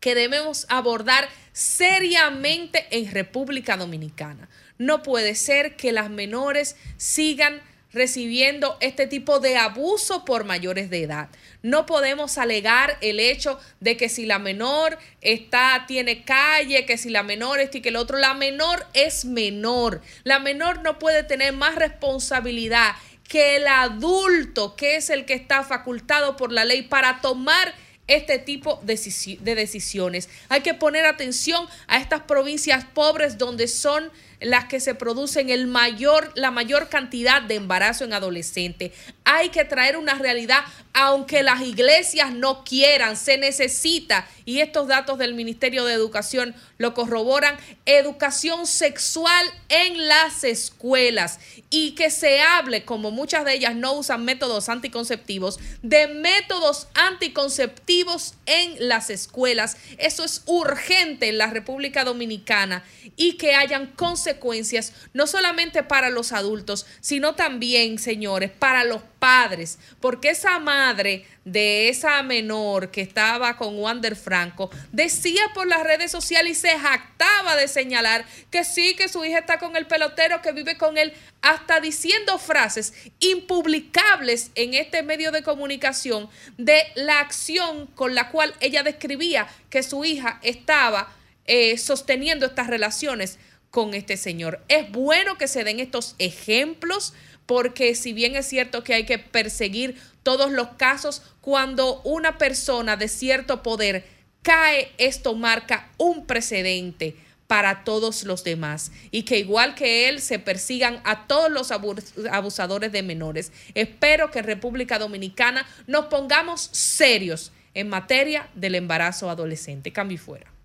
que 0.01 0.15
debemos 0.15 0.67
abordar 0.69 1.31
seriamente 1.55 2.87
en 2.91 3.11
República 3.11 3.79
Dominicana. 3.79 4.51
No 4.77 5.03
puede 5.03 5.35
ser 5.35 5.77
que 5.77 5.93
las 5.93 6.11
menores 6.11 6.77
sigan 6.99 7.63
recibiendo 7.97 8.77
este 8.81 9.06
tipo 9.06 9.40
de 9.40 9.56
abuso 9.56 10.27
por 10.27 10.44
mayores 10.44 10.90
de 10.90 11.02
edad. 11.02 11.31
No 11.62 11.86
podemos 11.86 12.36
alegar 12.36 12.98
el 13.01 13.18
hecho 13.18 13.59
de 13.81 13.97
que 13.97 14.10
si 14.10 14.27
la 14.27 14.39
menor 14.39 14.98
está 15.23 15.86
tiene 15.89 16.23
calle, 16.23 16.85
que 16.85 16.98
si 16.98 17.09
la 17.09 17.23
menor 17.23 17.59
este 17.59 17.78
y 17.78 17.81
que 17.81 17.89
el 17.89 17.97
otro, 17.97 18.18
la 18.18 18.35
menor 18.35 18.86
es 18.93 19.24
menor. 19.24 20.02
La 20.24 20.39
menor 20.39 20.82
no 20.82 20.98
puede 20.98 21.23
tener 21.23 21.55
más 21.55 21.74
responsabilidad 21.77 22.94
que 23.27 23.56
el 23.56 23.66
adulto, 23.66 24.77
que 24.77 24.97
es 24.97 25.09
el 25.09 25.24
que 25.24 25.35
está 25.35 25.64
facultado 25.64 26.36
por 26.36 26.52
la 26.52 26.66
ley 26.66 26.82
para 26.82 27.23
tomar 27.23 27.74
este 28.09 28.39
tipo 28.39 28.81
de 28.85 29.55
decisiones. 29.55 30.28
Hay 30.51 30.60
que 30.60 30.74
poner 30.74 31.06
atención 31.06 31.66
a 31.89 31.97
estas 31.97 32.23
provincias 32.23 32.85
pobres 32.85 33.39
donde 33.39 33.68
son 33.68 34.12
las 34.41 34.67
que 34.67 34.81
se 34.81 34.95
producen 34.95 35.51
el 35.51 35.67
mayor, 35.67 36.33
la 36.35 36.51
mayor 36.51 36.89
cantidad 36.89 37.43
de 37.43 37.55
embarazo 37.55 38.05
en 38.05 38.13
adolescentes. 38.13 38.93
Hay 39.28 39.48
que 39.48 39.65
traer 39.65 39.97
una 39.97 40.15
realidad, 40.15 40.61
aunque 40.93 41.43
las 41.43 41.61
iglesias 41.61 42.32
no 42.32 42.62
quieran, 42.62 43.16
se 43.16 43.39
necesita, 43.39 44.27
y 44.44 44.61
estos 44.61 44.86
datos 44.86 45.19
del 45.19 45.35
Ministerio 45.35 45.85
de 45.85 45.93
Educación 45.93 46.55
lo 46.78 46.94
corroboran, 46.94 47.57
educación 47.86 48.69
sexual 48.69 49.44
en 49.69 50.07
las 50.07 50.44
escuelas. 50.44 51.40
Y 51.70 51.97
que 51.97 52.11
se 52.11 52.40
hable, 52.40 52.85
como 52.85 53.11
muchas 53.11 53.44
de 53.44 53.55
ellas 53.55 53.74
no 53.74 53.94
usan 53.94 54.24
métodos 54.24 54.69
anticonceptivos, 54.69 55.59
de 55.82 56.07
métodos 56.07 56.86
anticonceptivos 56.94 58.35
en 58.47 58.89
las 58.89 59.11
escuelas. 59.11 59.77
Eso 59.98 60.23
es 60.23 60.43
urgente 60.47 61.28
en 61.28 61.39
la 61.39 61.48
República 61.48 62.05
Dominicana. 62.05 62.85
Y 63.16 63.32
que 63.39 63.57
hayan 63.57 63.89
consecuencias 63.89 64.93
no 65.12 65.27
solamente 65.27 65.82
para 65.82 66.11
los 66.11 66.31
adultos, 66.31 66.86
sino 67.01 67.35
también, 67.35 67.98
señores, 67.98 68.53
para 68.53 68.85
los 68.85 69.03
padres, 69.19 69.79
porque 70.01 70.31
esa 70.31 70.59
madre 70.59 71.27
de 71.45 71.89
esa 71.89 72.23
menor 72.23 72.91
que 72.91 73.01
estaba 73.01 73.57
con 73.57 73.79
Wander 73.79 74.17
Franco 74.17 74.71
decía 74.93 75.43
por 75.55 75.67
las 75.67 75.83
redes 75.83 76.11
sociales 76.11 76.59
y 76.59 76.61
se 76.61 76.79
jactaba 76.79 77.57
de 77.57 77.69
señalar 77.69 78.25
que 78.51 78.65
sí, 78.65 78.95
que 78.95 79.09
su 79.09 79.25
hija 79.25 79.39
está 79.39 79.59
con 79.59 79.77
el 79.77 79.87
pelotero, 79.87 80.43
que 80.43 80.53
vive 80.53 80.77
con 80.77 80.99
él, 80.99 81.13
hasta 81.43 81.81
diciendo 81.81 82.39
frases 82.39 82.95
impublicables 83.21 84.51
en 84.55 84.75
este 84.75 85.03
medio 85.03 85.31
de 85.33 85.43
comunicación 85.43 86.29
de 86.59 86.83
la 86.95 87.21
acción 87.21 87.87
con 87.89 88.15
la 88.15 88.31
cual 88.31 88.55
ella 88.61 88.83
describía 88.83 89.47
que 89.71 89.83
su 89.83 90.05
hija 90.05 90.41
estaba 90.43 91.13
eh, 91.47 91.79
sosteniendo 91.79 92.47
estas 92.47 92.67
relaciones 92.67 93.39
con 93.71 93.95
este 93.95 94.17
señor. 94.17 94.65
Es 94.69 94.91
bueno 94.91 95.37
que 95.39 95.49
se 95.49 95.63
den 95.63 95.81
estos 95.81 96.17
ejemplos 96.19 97.13
porque 97.47 97.94
si 97.94 98.12
bien 98.12 98.36
es 98.36 98.47
cierto 98.47 98.85
que 98.85 98.94
hay 98.94 99.06
que 99.06 99.18
perseguir 99.18 99.97
todos 100.23 100.51
los 100.51 100.68
casos, 100.77 101.23
cuando 101.40 102.02
una 102.02 102.39
persona 102.39 102.97
de 102.97 103.09
cierto 103.09 103.62
poder 103.62 104.05
cae, 104.43 104.93
esto 104.98 105.35
marca 105.35 105.89
un 105.97 106.27
precedente 106.27 107.16
para 107.47 107.85
todos 107.85 108.24
los 108.24 108.43
demás 108.43 108.90
y 109.10 109.23
que 109.23 109.39
igual 109.39 109.74
que 109.74 110.09
él 110.09 110.20
se 110.20 110.39
persigan 110.39 111.01
a 111.05 111.27
todos 111.27 111.51
los 111.51 111.70
abusadores 111.70 112.90
de 112.90 113.02
menores. 113.02 113.52
Espero 113.74 114.31
que 114.31 114.40
en 114.40 114.47
República 114.47 114.98
Dominicana 114.98 115.66
nos 115.86 116.06
pongamos 116.06 116.68
serios 116.73 117.52
en 117.74 117.89
materia 117.89 118.48
del 118.55 118.74
embarazo 118.74 119.31
adolescente. 119.31 119.93
Cambio 119.93 120.18
fuera. 120.18 120.56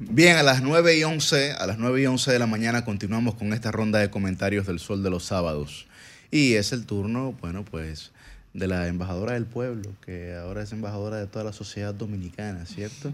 Bien, 0.00 0.36
a 0.36 0.44
las 0.44 0.62
9 0.62 0.96
y 0.96 1.02
11, 1.02 1.54
a 1.54 1.66
las 1.66 1.76
9 1.76 2.02
y 2.02 2.06
11 2.06 2.30
de 2.30 2.38
la 2.38 2.46
mañana 2.46 2.84
continuamos 2.84 3.34
con 3.34 3.52
esta 3.52 3.72
ronda 3.72 3.98
de 3.98 4.10
comentarios 4.10 4.64
del 4.64 4.78
Sol 4.78 5.02
de 5.02 5.10
los 5.10 5.24
Sábados. 5.24 5.88
Y 6.30 6.54
es 6.54 6.72
el 6.72 6.86
turno, 6.86 7.32
bueno, 7.40 7.64
pues, 7.64 8.12
de 8.54 8.68
la 8.68 8.86
embajadora 8.86 9.32
del 9.32 9.44
pueblo, 9.44 9.90
que 10.06 10.36
ahora 10.36 10.62
es 10.62 10.70
embajadora 10.70 11.16
de 11.16 11.26
toda 11.26 11.44
la 11.44 11.52
sociedad 11.52 11.92
dominicana, 11.92 12.64
¿cierto? 12.64 13.12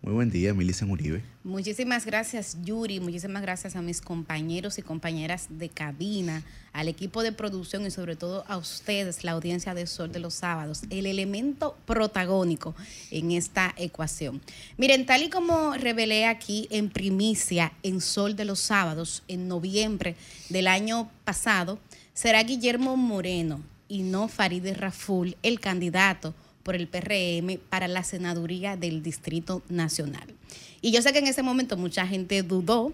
Muy 0.00 0.12
buen 0.12 0.30
día, 0.30 0.54
Milicia 0.54 0.86
Uribe. 0.86 1.22
Muchísimas 1.42 2.06
gracias, 2.06 2.56
Yuri. 2.62 3.00
Muchísimas 3.00 3.42
gracias 3.42 3.74
a 3.74 3.82
mis 3.82 4.00
compañeros 4.00 4.78
y 4.78 4.82
compañeras 4.82 5.48
de 5.50 5.68
cabina, 5.70 6.44
al 6.72 6.86
equipo 6.86 7.24
de 7.24 7.32
producción 7.32 7.84
y 7.84 7.90
sobre 7.90 8.14
todo 8.14 8.44
a 8.46 8.58
ustedes, 8.58 9.24
la 9.24 9.32
audiencia 9.32 9.74
de 9.74 9.88
Sol 9.88 10.12
de 10.12 10.20
los 10.20 10.34
Sábados, 10.34 10.82
el 10.90 11.06
elemento 11.06 11.76
protagónico 11.84 12.76
en 13.10 13.32
esta 13.32 13.74
ecuación. 13.76 14.40
Miren, 14.76 15.04
tal 15.04 15.24
y 15.24 15.30
como 15.30 15.74
revelé 15.74 16.26
aquí 16.26 16.68
en 16.70 16.90
primicia 16.90 17.72
en 17.82 18.00
Sol 18.00 18.36
de 18.36 18.44
los 18.44 18.60
Sábados, 18.60 19.24
en 19.26 19.48
noviembre 19.48 20.14
del 20.48 20.68
año 20.68 21.10
pasado, 21.24 21.80
será 22.14 22.44
Guillermo 22.44 22.96
Moreno 22.96 23.62
y 23.88 24.02
no 24.02 24.28
Farideh 24.28 24.74
Raful 24.74 25.36
el 25.42 25.58
candidato 25.58 26.34
por 26.68 26.76
el 26.76 26.86
PRM 26.86 27.58
para 27.70 27.88
la 27.88 28.04
senaduría 28.04 28.76
del 28.76 29.02
Distrito 29.02 29.62
Nacional. 29.70 30.34
Y 30.82 30.90
yo 30.90 31.00
sé 31.00 31.14
que 31.14 31.18
en 31.20 31.26
ese 31.26 31.42
momento 31.42 31.78
mucha 31.78 32.06
gente 32.06 32.42
dudó, 32.42 32.92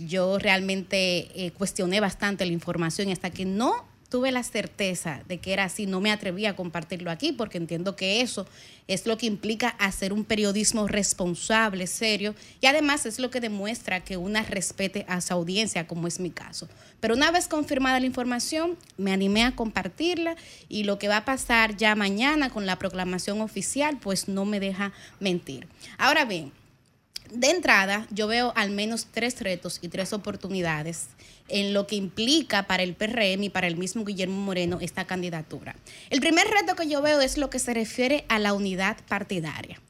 yo 0.00 0.40
realmente 0.40 1.28
eh, 1.36 1.52
cuestioné 1.52 2.00
bastante 2.00 2.44
la 2.44 2.50
información 2.50 3.10
hasta 3.10 3.30
que 3.30 3.44
no 3.44 3.84
tuve 4.12 4.30
la 4.30 4.42
certeza 4.42 5.22
de 5.26 5.38
que 5.38 5.54
era 5.54 5.64
así, 5.64 5.86
no 5.86 6.02
me 6.02 6.12
atreví 6.12 6.44
a 6.44 6.54
compartirlo 6.54 7.10
aquí 7.10 7.32
porque 7.32 7.56
entiendo 7.56 7.96
que 7.96 8.20
eso 8.20 8.46
es 8.86 9.06
lo 9.06 9.16
que 9.16 9.24
implica 9.24 9.70
hacer 9.70 10.12
un 10.12 10.24
periodismo 10.24 10.86
responsable, 10.86 11.86
serio, 11.86 12.34
y 12.60 12.66
además 12.66 13.06
es 13.06 13.18
lo 13.18 13.30
que 13.30 13.40
demuestra 13.40 14.04
que 14.04 14.18
una 14.18 14.42
respete 14.42 15.06
a 15.08 15.22
su 15.22 15.32
audiencia, 15.32 15.86
como 15.86 16.08
es 16.08 16.20
mi 16.20 16.28
caso. 16.28 16.68
Pero 17.00 17.14
una 17.14 17.30
vez 17.30 17.48
confirmada 17.48 18.00
la 18.00 18.06
información, 18.06 18.76
me 18.98 19.12
animé 19.12 19.44
a 19.44 19.56
compartirla 19.56 20.36
y 20.68 20.84
lo 20.84 20.98
que 20.98 21.08
va 21.08 21.16
a 21.16 21.24
pasar 21.24 21.78
ya 21.78 21.94
mañana 21.94 22.50
con 22.50 22.66
la 22.66 22.78
proclamación 22.78 23.40
oficial, 23.40 23.96
pues 23.98 24.28
no 24.28 24.44
me 24.44 24.60
deja 24.60 24.92
mentir. 25.20 25.66
Ahora 25.96 26.26
bien, 26.26 26.52
de 27.32 27.50
entrada, 27.50 28.06
yo 28.10 28.26
veo 28.26 28.52
al 28.56 28.70
menos 28.70 29.06
tres 29.10 29.40
retos 29.40 29.78
y 29.80 29.88
tres 29.88 30.12
oportunidades 30.12 31.08
en 31.48 31.72
lo 31.72 31.86
que 31.86 31.96
implica 31.96 32.66
para 32.66 32.82
el 32.82 32.94
PRM 32.94 33.44
y 33.44 33.50
para 33.50 33.66
el 33.66 33.76
mismo 33.76 34.04
Guillermo 34.04 34.40
Moreno 34.40 34.78
esta 34.80 35.06
candidatura. 35.06 35.74
El 36.10 36.20
primer 36.20 36.46
reto 36.48 36.76
que 36.76 36.88
yo 36.88 37.02
veo 37.02 37.20
es 37.20 37.38
lo 37.38 37.50
que 37.50 37.58
se 37.58 37.74
refiere 37.74 38.24
a 38.28 38.38
la 38.38 38.52
unidad 38.52 38.96
partidaria. 39.08 39.80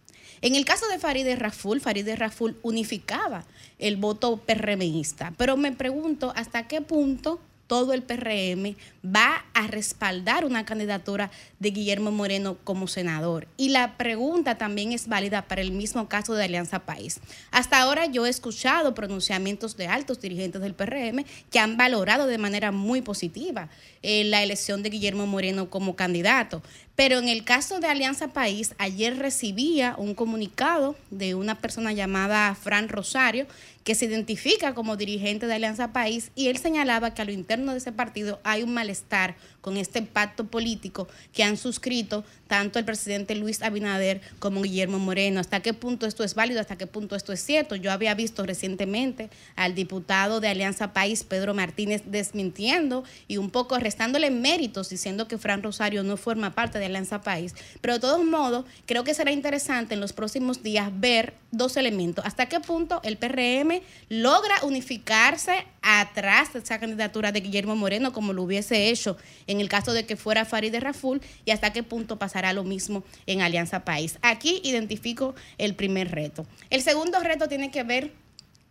En 0.40 0.54
el 0.54 0.64
caso 0.64 0.86
de 0.88 0.98
Farideh 0.98 1.36
Raful, 1.36 1.80
Farideh 1.80 2.16
Raful 2.16 2.58
unificaba 2.62 3.44
el 3.78 3.96
voto 3.96 4.38
PRMista, 4.38 5.32
pero 5.36 5.56
me 5.56 5.72
pregunto 5.72 6.32
hasta 6.34 6.66
qué 6.66 6.80
punto 6.80 7.40
todo 7.66 7.92
el 7.92 8.02
PRM 8.02 8.76
va 9.04 9.44
a 9.54 9.66
respaldar 9.66 10.44
una 10.44 10.64
candidatura 10.64 11.30
de 11.58 11.70
Guillermo 11.70 12.10
Moreno 12.10 12.56
como 12.64 12.86
senador. 12.86 13.48
Y 13.56 13.70
la 13.70 13.96
pregunta 13.96 14.56
también 14.58 14.92
es 14.92 15.08
válida 15.08 15.42
para 15.42 15.60
el 15.60 15.72
mismo 15.72 16.08
caso 16.08 16.34
de 16.34 16.44
Alianza 16.44 16.80
País. 16.80 17.20
Hasta 17.50 17.80
ahora 17.80 18.06
yo 18.06 18.26
he 18.26 18.30
escuchado 18.30 18.94
pronunciamientos 18.94 19.76
de 19.76 19.88
altos 19.88 20.20
dirigentes 20.20 20.62
del 20.62 20.74
PRM 20.74 21.24
que 21.50 21.58
han 21.58 21.76
valorado 21.76 22.26
de 22.26 22.38
manera 22.38 22.72
muy 22.72 23.02
positiva 23.02 23.68
eh, 24.02 24.24
la 24.24 24.42
elección 24.42 24.82
de 24.82 24.90
Guillermo 24.90 25.26
Moreno 25.26 25.70
como 25.70 25.96
candidato. 25.96 26.62
Pero 26.94 27.18
en 27.18 27.28
el 27.28 27.44
caso 27.44 27.80
de 27.80 27.86
Alianza 27.86 28.28
País, 28.28 28.74
ayer 28.78 29.18
recibía 29.18 29.94
un 29.96 30.14
comunicado 30.14 30.94
de 31.10 31.34
una 31.34 31.58
persona 31.58 31.92
llamada 31.92 32.54
Fran 32.54 32.88
Rosario 32.88 33.46
que 33.82 33.94
se 33.94 34.04
identifica 34.04 34.74
como 34.74 34.96
dirigente 34.96 35.46
de 35.46 35.54
Alianza 35.54 35.92
País 35.92 36.30
y 36.34 36.48
él 36.48 36.58
señalaba 36.58 37.14
que 37.14 37.22
a 37.22 37.24
lo 37.24 37.32
interno 37.32 37.72
de 37.72 37.78
ese 37.78 37.92
partido 37.92 38.40
hay 38.44 38.62
un 38.62 38.74
malestar 38.74 38.91
estar 38.92 39.34
con 39.62 39.78
este 39.78 40.02
pacto 40.02 40.44
político 40.44 41.08
que 41.32 41.42
han 41.44 41.56
suscrito 41.56 42.24
tanto 42.48 42.78
el 42.78 42.84
presidente 42.84 43.34
Luis 43.34 43.62
Abinader 43.62 44.20
como 44.38 44.60
Guillermo 44.60 44.98
Moreno. 44.98 45.40
¿Hasta 45.40 45.60
qué 45.60 45.72
punto 45.72 46.04
esto 46.04 46.22
es 46.22 46.34
válido? 46.34 46.60
¿Hasta 46.60 46.76
qué 46.76 46.86
punto 46.86 47.16
esto 47.16 47.32
es 47.32 47.42
cierto? 47.42 47.76
Yo 47.76 47.90
había 47.90 48.12
visto 48.14 48.44
recientemente 48.44 49.30
al 49.56 49.74
diputado 49.74 50.40
de 50.40 50.48
Alianza 50.48 50.92
País, 50.92 51.24
Pedro 51.24 51.54
Martínez, 51.54 52.02
desmintiendo 52.04 53.04
y 53.26 53.38
un 53.38 53.48
poco 53.48 53.78
restándole 53.78 54.30
méritos, 54.30 54.90
diciendo 54.90 55.28
que 55.28 55.38
Fran 55.38 55.62
Rosario 55.62 56.02
no 56.02 56.18
forma 56.18 56.54
parte 56.54 56.78
de 56.78 56.86
Alianza 56.86 57.22
País. 57.22 57.54
Pero 57.80 57.94
de 57.94 58.00
todos 58.00 58.22
modos, 58.22 58.66
creo 58.84 59.04
que 59.04 59.14
será 59.14 59.32
interesante 59.32 59.94
en 59.94 60.00
los 60.00 60.12
próximos 60.12 60.62
días 60.62 60.90
ver 60.92 61.34
dos 61.52 61.76
elementos. 61.76 62.24
¿Hasta 62.26 62.46
qué 62.46 62.60
punto 62.60 63.00
el 63.04 63.16
PRM 63.16 63.80
logra 64.08 64.56
unificarse 64.62 65.66
atrás 65.82 66.52
de 66.52 66.60
esa 66.60 66.78
candidatura 66.78 67.32
de 67.32 67.40
Guillermo 67.40 67.76
Moreno, 67.76 68.12
como 68.12 68.32
lo 68.32 68.42
hubiese 68.42 68.88
hecho 68.88 69.16
el 69.60 69.68
caso 69.68 69.92
de 69.92 70.06
que 70.06 70.16
fuera 70.16 70.44
Farideh 70.44 70.80
Raful, 70.80 71.20
y 71.44 71.50
hasta 71.50 71.72
qué 71.72 71.82
punto 71.82 72.18
pasará 72.18 72.52
lo 72.52 72.64
mismo 72.64 73.04
en 73.26 73.42
Alianza 73.42 73.84
País. 73.84 74.18
Aquí 74.22 74.60
identifico 74.64 75.34
el 75.58 75.74
primer 75.74 76.10
reto. 76.10 76.46
El 76.70 76.82
segundo 76.82 77.18
reto 77.20 77.48
tiene 77.48 77.70
que 77.70 77.82
ver 77.82 78.12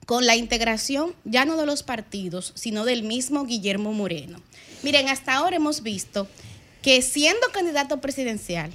con 0.06 0.26
la 0.26 0.36
integración 0.36 1.14
ya 1.26 1.46
no 1.46 1.58
de 1.58 1.66
los 1.66 1.84
partidos, 1.84 2.54
sino 2.56 2.86
del 2.86 3.04
mismo 3.04 3.46
Guillermo 3.46 3.94
Moreno. 3.94 4.42
Miren, 4.84 5.10
hasta 5.10 5.36
ahora 5.36 5.56
hemos 5.56 5.84
visto 5.84 6.28
que 6.82 7.02
siendo 7.02 7.48
candidato 7.54 8.02
presidencial, 8.02 8.72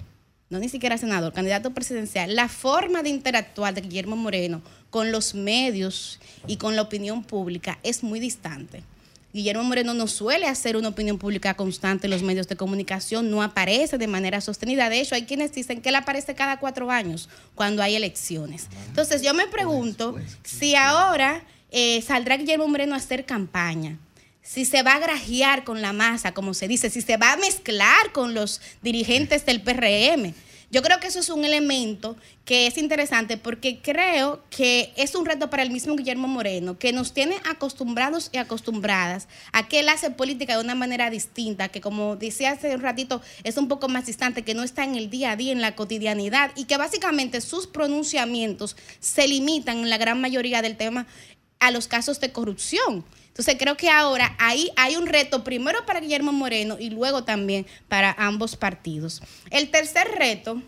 no 0.48 0.58
ni 0.58 0.68
siquiera 0.68 0.96
senador, 0.96 1.32
candidato 1.32 1.74
presidencial, 1.74 2.36
la 2.36 2.48
forma 2.48 3.02
de 3.02 3.08
interactuar 3.08 3.74
de 3.74 3.80
Guillermo 3.80 4.16
Moreno 4.16 4.62
con 4.90 5.10
los 5.10 5.34
medios 5.34 6.20
y 6.46 6.56
con 6.56 6.76
la 6.76 6.82
opinión 6.82 7.24
pública 7.24 7.78
es 7.82 8.02
muy 8.02 8.20
distante. 8.20 8.82
Guillermo 9.36 9.64
Moreno 9.64 9.92
no 9.92 10.06
suele 10.06 10.46
hacer 10.46 10.78
una 10.78 10.88
opinión 10.88 11.18
pública 11.18 11.52
constante 11.52 12.06
en 12.06 12.10
los 12.10 12.22
medios 12.22 12.48
de 12.48 12.56
comunicación, 12.56 13.30
no 13.30 13.42
aparece 13.42 13.98
de 13.98 14.06
manera 14.06 14.40
sostenida. 14.40 14.88
De 14.88 14.98
hecho, 14.98 15.14
hay 15.14 15.26
quienes 15.26 15.52
dicen 15.52 15.82
que 15.82 15.90
él 15.90 15.94
aparece 15.94 16.34
cada 16.34 16.58
cuatro 16.58 16.90
años 16.90 17.28
cuando 17.54 17.82
hay 17.82 17.96
elecciones. 17.96 18.68
Entonces, 18.88 19.20
yo 19.20 19.34
me 19.34 19.46
pregunto 19.46 20.16
si 20.42 20.74
ahora 20.74 21.44
eh, 21.70 22.00
saldrá 22.00 22.38
Guillermo 22.38 22.66
Moreno 22.66 22.94
a 22.94 22.96
hacer 22.96 23.26
campaña 23.26 23.98
si 24.40 24.64
se 24.64 24.82
va 24.82 24.94
a 24.94 25.00
grajear 25.00 25.64
con 25.64 25.82
la 25.82 25.92
masa, 25.92 26.32
como 26.32 26.54
se 26.54 26.68
dice, 26.68 26.88
si 26.88 27.02
se 27.02 27.16
va 27.16 27.32
a 27.32 27.36
mezclar 27.36 28.12
con 28.12 28.32
los 28.32 28.60
dirigentes 28.80 29.44
del 29.44 29.60
PRM. 29.60 30.32
Yo 30.70 30.82
creo 30.82 30.98
que 30.98 31.06
eso 31.06 31.20
es 31.20 31.28
un 31.28 31.44
elemento 31.44 32.16
que 32.44 32.66
es 32.66 32.76
interesante 32.76 33.36
porque 33.36 33.80
creo 33.80 34.42
que 34.50 34.92
es 34.96 35.14
un 35.14 35.24
reto 35.24 35.48
para 35.48 35.62
el 35.62 35.70
mismo 35.70 35.94
Guillermo 35.94 36.26
Moreno, 36.26 36.76
que 36.76 36.92
nos 36.92 37.12
tiene 37.12 37.36
acostumbrados 37.48 38.30
y 38.32 38.38
acostumbradas 38.38 39.28
a 39.52 39.68
que 39.68 39.80
él 39.80 39.88
hace 39.88 40.10
política 40.10 40.56
de 40.56 40.64
una 40.64 40.74
manera 40.74 41.08
distinta, 41.08 41.68
que 41.68 41.80
como 41.80 42.16
decía 42.16 42.52
hace 42.52 42.74
un 42.74 42.80
ratito, 42.80 43.22
es 43.44 43.56
un 43.58 43.68
poco 43.68 43.88
más 43.88 44.06
distante, 44.06 44.42
que 44.42 44.54
no 44.54 44.64
está 44.64 44.82
en 44.82 44.96
el 44.96 45.08
día 45.08 45.32
a 45.32 45.36
día, 45.36 45.52
en 45.52 45.60
la 45.60 45.76
cotidianidad, 45.76 46.50
y 46.56 46.64
que 46.64 46.76
básicamente 46.76 47.40
sus 47.40 47.68
pronunciamientos 47.68 48.76
se 48.98 49.28
limitan 49.28 49.78
en 49.78 49.90
la 49.90 49.98
gran 49.98 50.20
mayoría 50.20 50.62
del 50.62 50.76
tema 50.76 51.06
a 51.60 51.70
los 51.70 51.88
casos 51.88 52.20
de 52.20 52.32
corrupción. 52.32 53.04
Entonces 53.28 53.56
creo 53.58 53.76
que 53.76 53.90
ahora 53.90 54.34
ahí 54.38 54.70
hay 54.76 54.96
un 54.96 55.06
reto 55.06 55.44
primero 55.44 55.84
para 55.84 56.00
Guillermo 56.00 56.32
Moreno 56.32 56.76
y 56.78 56.90
luego 56.90 57.24
también 57.24 57.66
para 57.88 58.14
ambos 58.18 58.56
partidos. 58.56 59.20
El 59.50 59.70
tercer 59.70 60.08
reto 60.16 60.62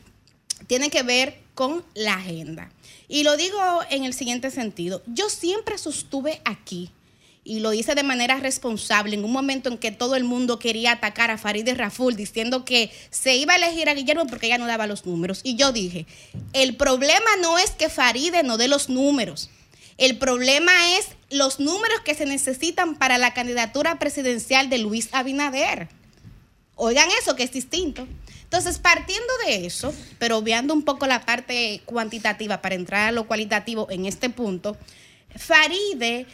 tiene 0.67 0.91
que 0.91 1.03
ver 1.03 1.41
con 1.55 1.85
la 1.95 2.15
agenda. 2.15 2.71
Y 3.09 3.25
lo 3.25 3.37
digo 3.37 3.59
en 3.91 4.05
el 4.05 4.13
siguiente 4.13 4.51
sentido. 4.51 5.03
Yo 5.07 5.31
siempre 5.31 5.79
sostuve 5.79 6.43
aquí, 6.45 6.91
y 7.49 7.61
lo 7.61 7.73
hice 7.73 7.95
de 7.95 8.03
manera 8.03 8.39
responsable, 8.39 9.15
en 9.15 9.25
un 9.25 9.33
momento 9.33 9.71
en 9.71 9.79
que 9.79 9.91
todo 9.91 10.17
el 10.17 10.25
mundo 10.25 10.59
quería 10.59 10.93
atacar 10.93 11.31
a 11.31 11.39
Farideh 11.39 11.75
Raful 11.75 12.15
diciendo 12.15 12.67
que 12.67 12.91
se 13.09 13.37
iba 13.37 13.55
a 13.55 13.57
elegir 13.57 13.89
a 13.89 13.95
Guillermo 13.95 14.27
porque 14.27 14.47
ella 14.47 14.59
no 14.59 14.67
daba 14.67 14.87
los 14.87 15.07
números. 15.07 15.41
Y 15.45 15.57
yo 15.57 15.73
dije, 15.73 16.07
el 16.53 16.77
problema 16.77 17.37
no 17.41 17.59
es 17.59 17.71
que 17.71 17.89
Farideh 17.89 18.43
no 18.43 18.59
dé 18.59 18.69
los 18.69 18.91
números. 18.91 19.49
El 19.99 20.17
problema 20.17 20.97
es 20.97 21.09
los 21.29 21.59
números 21.59 22.01
que 22.05 22.15
se 22.15 22.25
necesitan 22.25 22.95
para 22.95 23.19
la 23.19 23.35
candidatura 23.35 23.99
presidencial 23.99 24.71
de 24.71 24.79
Luis 24.79 25.09
Abinader. 25.13 25.89
Oigan 26.77 27.09
eso, 27.21 27.35
que 27.35 27.43
es 27.43 27.51
distinto. 27.51 28.07
Entonces, 28.45 28.79
partiendo 28.79 29.33
de 29.45 29.67
eso, 29.67 29.93
pero 30.19 30.39
obviando 30.39 30.73
un 30.73 30.83
poco 30.83 31.07
la 31.09 31.27
parte 31.27 31.83
cuantitativa 31.85 32.63
para 32.63 32.77
entrar 32.77 33.09
a 33.09 33.13
lo 33.13 33.27
cualitativo 33.27 33.89
en 33.91 34.07
este 34.07 34.31
punto, 34.31 34.77
Faride 35.37 36.27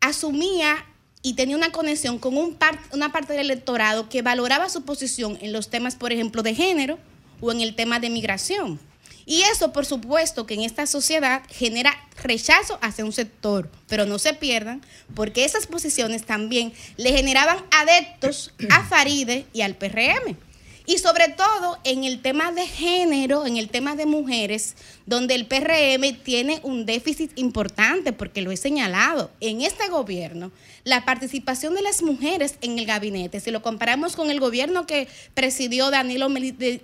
asumía 0.00 0.86
y 1.22 1.34
tenía 1.34 1.56
una 1.56 1.72
conexión 1.72 2.18
con 2.18 2.36
un 2.36 2.56
una 2.92 3.12
parte 3.12 3.32
del 3.32 3.50
electorado 3.50 4.08
que 4.08 4.22
valoraba 4.22 4.68
su 4.68 4.84
posición 4.84 5.36
en 5.42 5.52
los 5.52 5.68
temas, 5.68 5.96
por 5.96 6.12
ejemplo, 6.12 6.42
de 6.42 6.54
género 6.54 6.98
o 7.40 7.50
en 7.50 7.60
el 7.60 7.74
tema 7.74 7.98
de 7.98 8.10
migración. 8.10 8.80
Y 9.26 9.42
eso, 9.42 9.72
por 9.72 9.86
supuesto, 9.86 10.46
que 10.46 10.54
en 10.54 10.62
esta 10.62 10.86
sociedad 10.86 11.42
genera 11.50 12.01
rechazo 12.22 12.78
hacia 12.82 13.04
un 13.04 13.12
sector, 13.12 13.70
pero 13.88 14.06
no 14.06 14.18
se 14.18 14.34
pierdan, 14.34 14.80
porque 15.14 15.44
esas 15.44 15.66
posiciones 15.66 16.24
también 16.24 16.72
le 16.96 17.12
generaban 17.12 17.58
adeptos 17.70 18.52
a 18.70 18.84
Faride 18.84 19.46
y 19.52 19.62
al 19.62 19.74
PRM. 19.76 20.36
Y 20.84 20.98
sobre 20.98 21.28
todo 21.28 21.78
en 21.84 22.02
el 22.02 22.20
tema 22.20 22.50
de 22.50 22.66
género, 22.66 23.46
en 23.46 23.56
el 23.56 23.68
tema 23.68 23.94
de 23.94 24.04
mujeres, 24.04 24.74
donde 25.06 25.36
el 25.36 25.46
PRM 25.46 26.22
tiene 26.24 26.58
un 26.64 26.86
déficit 26.86 27.30
importante, 27.38 28.12
porque 28.12 28.42
lo 28.42 28.50
he 28.50 28.56
señalado. 28.56 29.30
En 29.40 29.60
este 29.60 29.88
gobierno, 29.88 30.50
la 30.82 31.04
participación 31.04 31.74
de 31.74 31.82
las 31.82 32.02
mujeres 32.02 32.56
en 32.62 32.80
el 32.80 32.86
gabinete, 32.86 33.38
si 33.38 33.52
lo 33.52 33.62
comparamos 33.62 34.16
con 34.16 34.30
el 34.30 34.40
gobierno 34.40 34.84
que 34.84 35.06
presidió 35.34 35.90
Danilo, 35.92 36.28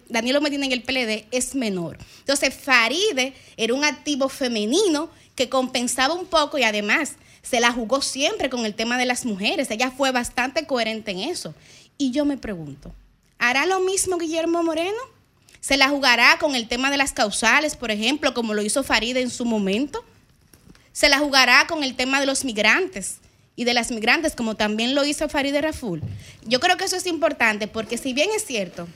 Danilo 0.08 0.40
Medina 0.40 0.66
en 0.66 0.72
el 0.72 0.82
PLD, 0.82 1.26
es 1.32 1.56
menor. 1.56 1.98
Entonces, 2.20 2.54
Faride 2.54 3.32
era 3.56 3.74
un 3.74 3.84
activo 3.84 4.28
femenino 4.28 5.10
que 5.38 5.48
compensaba 5.48 6.14
un 6.14 6.26
poco 6.26 6.58
y 6.58 6.64
además 6.64 7.12
se 7.42 7.60
la 7.60 7.70
jugó 7.70 8.02
siempre 8.02 8.50
con 8.50 8.66
el 8.66 8.74
tema 8.74 8.98
de 8.98 9.06
las 9.06 9.24
mujeres. 9.24 9.70
Ella 9.70 9.92
fue 9.92 10.10
bastante 10.10 10.66
coherente 10.66 11.12
en 11.12 11.20
eso. 11.20 11.54
Y 11.96 12.10
yo 12.10 12.24
me 12.24 12.36
pregunto, 12.36 12.92
¿hará 13.38 13.64
lo 13.64 13.78
mismo 13.78 14.18
Guillermo 14.18 14.64
Moreno? 14.64 14.98
¿Se 15.60 15.76
la 15.76 15.90
jugará 15.90 16.38
con 16.40 16.56
el 16.56 16.66
tema 16.66 16.90
de 16.90 16.96
las 16.96 17.12
causales, 17.12 17.76
por 17.76 17.92
ejemplo, 17.92 18.34
como 18.34 18.52
lo 18.52 18.62
hizo 18.62 18.82
Faride 18.82 19.20
en 19.20 19.30
su 19.30 19.44
momento? 19.44 20.04
¿Se 20.90 21.08
la 21.08 21.20
jugará 21.20 21.68
con 21.68 21.84
el 21.84 21.94
tema 21.94 22.18
de 22.18 22.26
los 22.26 22.44
migrantes 22.44 23.18
y 23.54 23.62
de 23.62 23.74
las 23.74 23.92
migrantes, 23.92 24.34
como 24.34 24.56
también 24.56 24.96
lo 24.96 25.04
hizo 25.04 25.28
Faride 25.28 25.60
Raful? 25.60 26.02
Yo 26.46 26.58
creo 26.58 26.76
que 26.76 26.86
eso 26.86 26.96
es 26.96 27.06
importante 27.06 27.68
porque 27.68 27.96
si 27.96 28.12
bien 28.12 28.30
es 28.34 28.44
cierto 28.44 28.88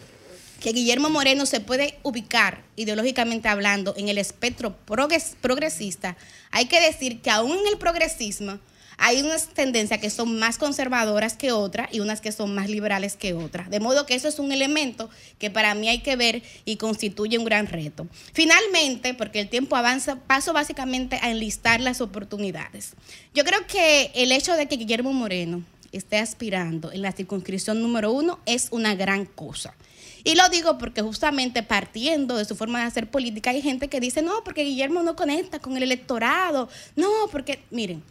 que 0.62 0.72
Guillermo 0.72 1.10
Moreno 1.10 1.44
se 1.44 1.60
puede 1.60 1.98
ubicar 2.05 2.62
ideológicamente 2.76 3.48
hablando 3.48 3.94
en 3.97 4.09
el 4.09 4.16
espectro 4.16 4.76
progres- 4.86 5.34
progresista, 5.40 6.16
hay 6.52 6.66
que 6.66 6.80
decir 6.80 7.20
que 7.20 7.30
aún 7.30 7.51
en 7.51 7.66
el 7.66 7.78
progresismo 7.78 8.60
hay 8.97 9.22
unas 9.22 9.48
tendencias 9.48 9.98
que 9.98 10.10
son 10.10 10.39
más 10.39 10.59
conservadoras 10.59 11.34
que 11.34 11.51
otras 11.51 11.89
y 11.93 11.98
unas 11.98 12.20
que 12.20 12.30
son 12.30 12.55
más 12.55 12.70
liberales 12.70 13.16
que 13.16 13.32
otras. 13.32 13.70
De 13.70 13.80
modo 13.80 14.06
que 14.06 14.14
eso 14.14 14.28
es 14.28 14.39
un 14.39 14.52
elemento 14.52 15.10
que 15.40 15.51
para 15.51 15.74
mí 15.74 15.89
hay 15.89 15.98
que 15.98 16.14
ver 16.14 16.44
y 16.64 16.76
constituye 16.76 17.39
un 17.39 17.44
gran 17.44 17.66
reto. 17.66 18.06
Finalmente, 18.32 19.14
porque 19.14 19.40
el 19.40 19.48
tiempo 19.48 19.74
avanza, 19.74 20.20
paso 20.20 20.52
básicamente 20.52 21.18
a 21.22 21.32
enlistar 21.32 21.80
las 21.80 22.01
oportunidades. 22.01 22.93
Yo 23.34 23.44
creo 23.44 23.66
que 23.66 24.12
el 24.14 24.30
hecho 24.30 24.55
de 24.55 24.68
que 24.68 24.76
Guillermo 24.76 25.12
Moreno 25.12 25.64
esté 25.90 26.18
aspirando 26.18 26.93
en 26.93 27.02
la 27.02 27.10
circunscripción 27.10 27.82
número 27.82 28.12
uno 28.12 28.39
es 28.47 28.68
una 28.70 28.94
gran 28.94 29.24
cosa. 29.24 29.74
Y 30.24 30.34
lo 30.34 30.48
digo 30.48 30.78
porque 30.78 31.02
justamente 31.02 31.62
partiendo 31.62 32.36
de 32.36 32.44
su 32.44 32.54
forma 32.56 32.80
de 32.80 32.86
hacer 32.86 33.10
política 33.10 33.50
hay 33.50 33.62
gente 33.62 33.88
que 33.88 34.00
dice, 34.00 34.22
no, 34.22 34.44
porque 34.44 34.64
Guillermo 34.64 35.02
no 35.02 35.16
conecta 35.16 35.58
con 35.58 35.76
el 35.76 35.82
electorado. 35.82 36.68
No, 36.96 37.10
porque, 37.30 37.62
miren, 37.70 38.02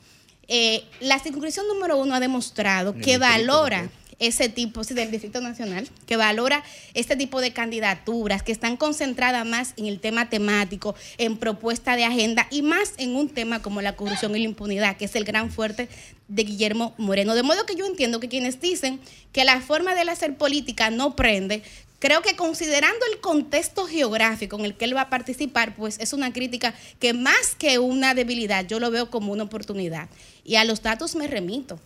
eh, 0.48 0.84
la 1.00 1.20
circunscripción 1.20 1.68
número 1.68 1.98
uno 1.98 2.16
ha 2.16 2.20
demostrado 2.20 2.94
que 2.94 3.18
valora 3.18 3.90
ese 4.22 4.50
tipo, 4.50 4.84
sí, 4.84 4.94
del 4.94 5.10
Distrito 5.10 5.42
Nacional, 5.42 5.90
que 6.06 6.16
valora 6.16 6.64
este 6.94 7.16
tipo 7.16 7.42
de 7.42 7.54
candidaturas, 7.54 8.44
que 8.44 8.52
están 8.52 8.78
concentradas 8.78 9.48
más 9.48 9.74
en 9.78 9.88
el 9.88 10.00
tema 10.00 10.30
temático, 10.30 10.94
en 11.18 11.38
propuesta 11.38 11.96
de 11.96 12.04
agenda 12.04 12.48
y 12.52 12.62
más 12.62 12.94
en 12.98 13.16
un 13.16 13.30
tema 13.30 13.64
como 13.64 13.82
la 13.82 13.96
corrupción 13.96 14.36
y 14.36 14.40
la 14.40 14.46
impunidad, 14.46 14.96
que 14.96 15.06
es 15.06 15.16
el 15.16 15.24
gran 15.24 15.50
fuerte 15.50 15.90
de 16.28 16.44
Guillermo 16.44 16.94
Moreno. 17.00 17.34
De 17.34 17.42
modo 17.42 17.66
que 17.66 17.76
yo 17.76 17.86
entiendo 17.88 18.20
que 18.20 18.30
quienes 18.30 18.62
dicen 18.62 19.00
que 19.32 19.44
la 19.44 19.60
forma 19.60 19.96
de 19.96 20.04
él 20.04 20.10
hacer 20.10 20.38
política 20.38 20.92
no 20.92 21.16
prende, 21.16 21.64
Creo 22.02 22.24
que 22.24 22.36
considerando 22.36 23.06
el 23.14 23.20
contexto 23.20 23.86
geográfico 23.86 24.58
en 24.58 24.66
el 24.66 24.74
que 24.74 24.86
él 24.86 24.98
va 24.98 25.02
a 25.02 25.10
participar, 25.12 25.76
pues 25.76 26.00
es 26.00 26.14
una 26.14 26.34
crítica 26.34 26.74
que 27.00 27.14
más 27.14 27.54
que 27.60 27.78
una 27.78 28.16
debilidad, 28.16 28.66
yo 28.66 28.80
lo 28.80 28.90
veo 28.90 29.12
como 29.12 29.32
una 29.32 29.44
oportunidad. 29.44 30.10
Y 30.44 30.56
a 30.56 30.66
los 30.66 30.82
datos 30.82 31.14
me 31.14 31.28
remito. 31.28 31.80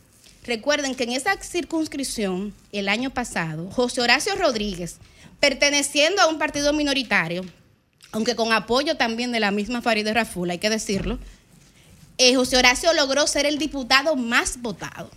Recuerden 0.45 0.95
que 0.95 1.03
en 1.03 1.11
esa 1.11 1.35
circunscripción, 1.43 2.53
el 2.71 2.87
año 2.87 3.09
pasado, 3.09 3.69
José 3.71 3.99
Horacio 3.99 4.33
Rodríguez, 4.35 4.99
perteneciendo 5.41 6.21
a 6.21 6.27
un 6.27 6.39
partido 6.39 6.71
minoritario, 6.71 7.43
aunque 8.13 8.37
con 8.37 8.53
apoyo 8.53 8.95
también 8.95 9.33
de 9.33 9.41
la 9.41 9.51
misma 9.51 9.81
Farideh 9.81 10.13
Raful, 10.13 10.49
hay 10.49 10.59
que 10.59 10.69
decirlo, 10.69 11.19
eh, 12.17 12.35
José 12.35 12.55
Horacio 12.55 12.93
logró 12.93 13.27
ser 13.27 13.45
el 13.45 13.57
diputado 13.57 14.15
más 14.15 14.61
votado. 14.61 15.11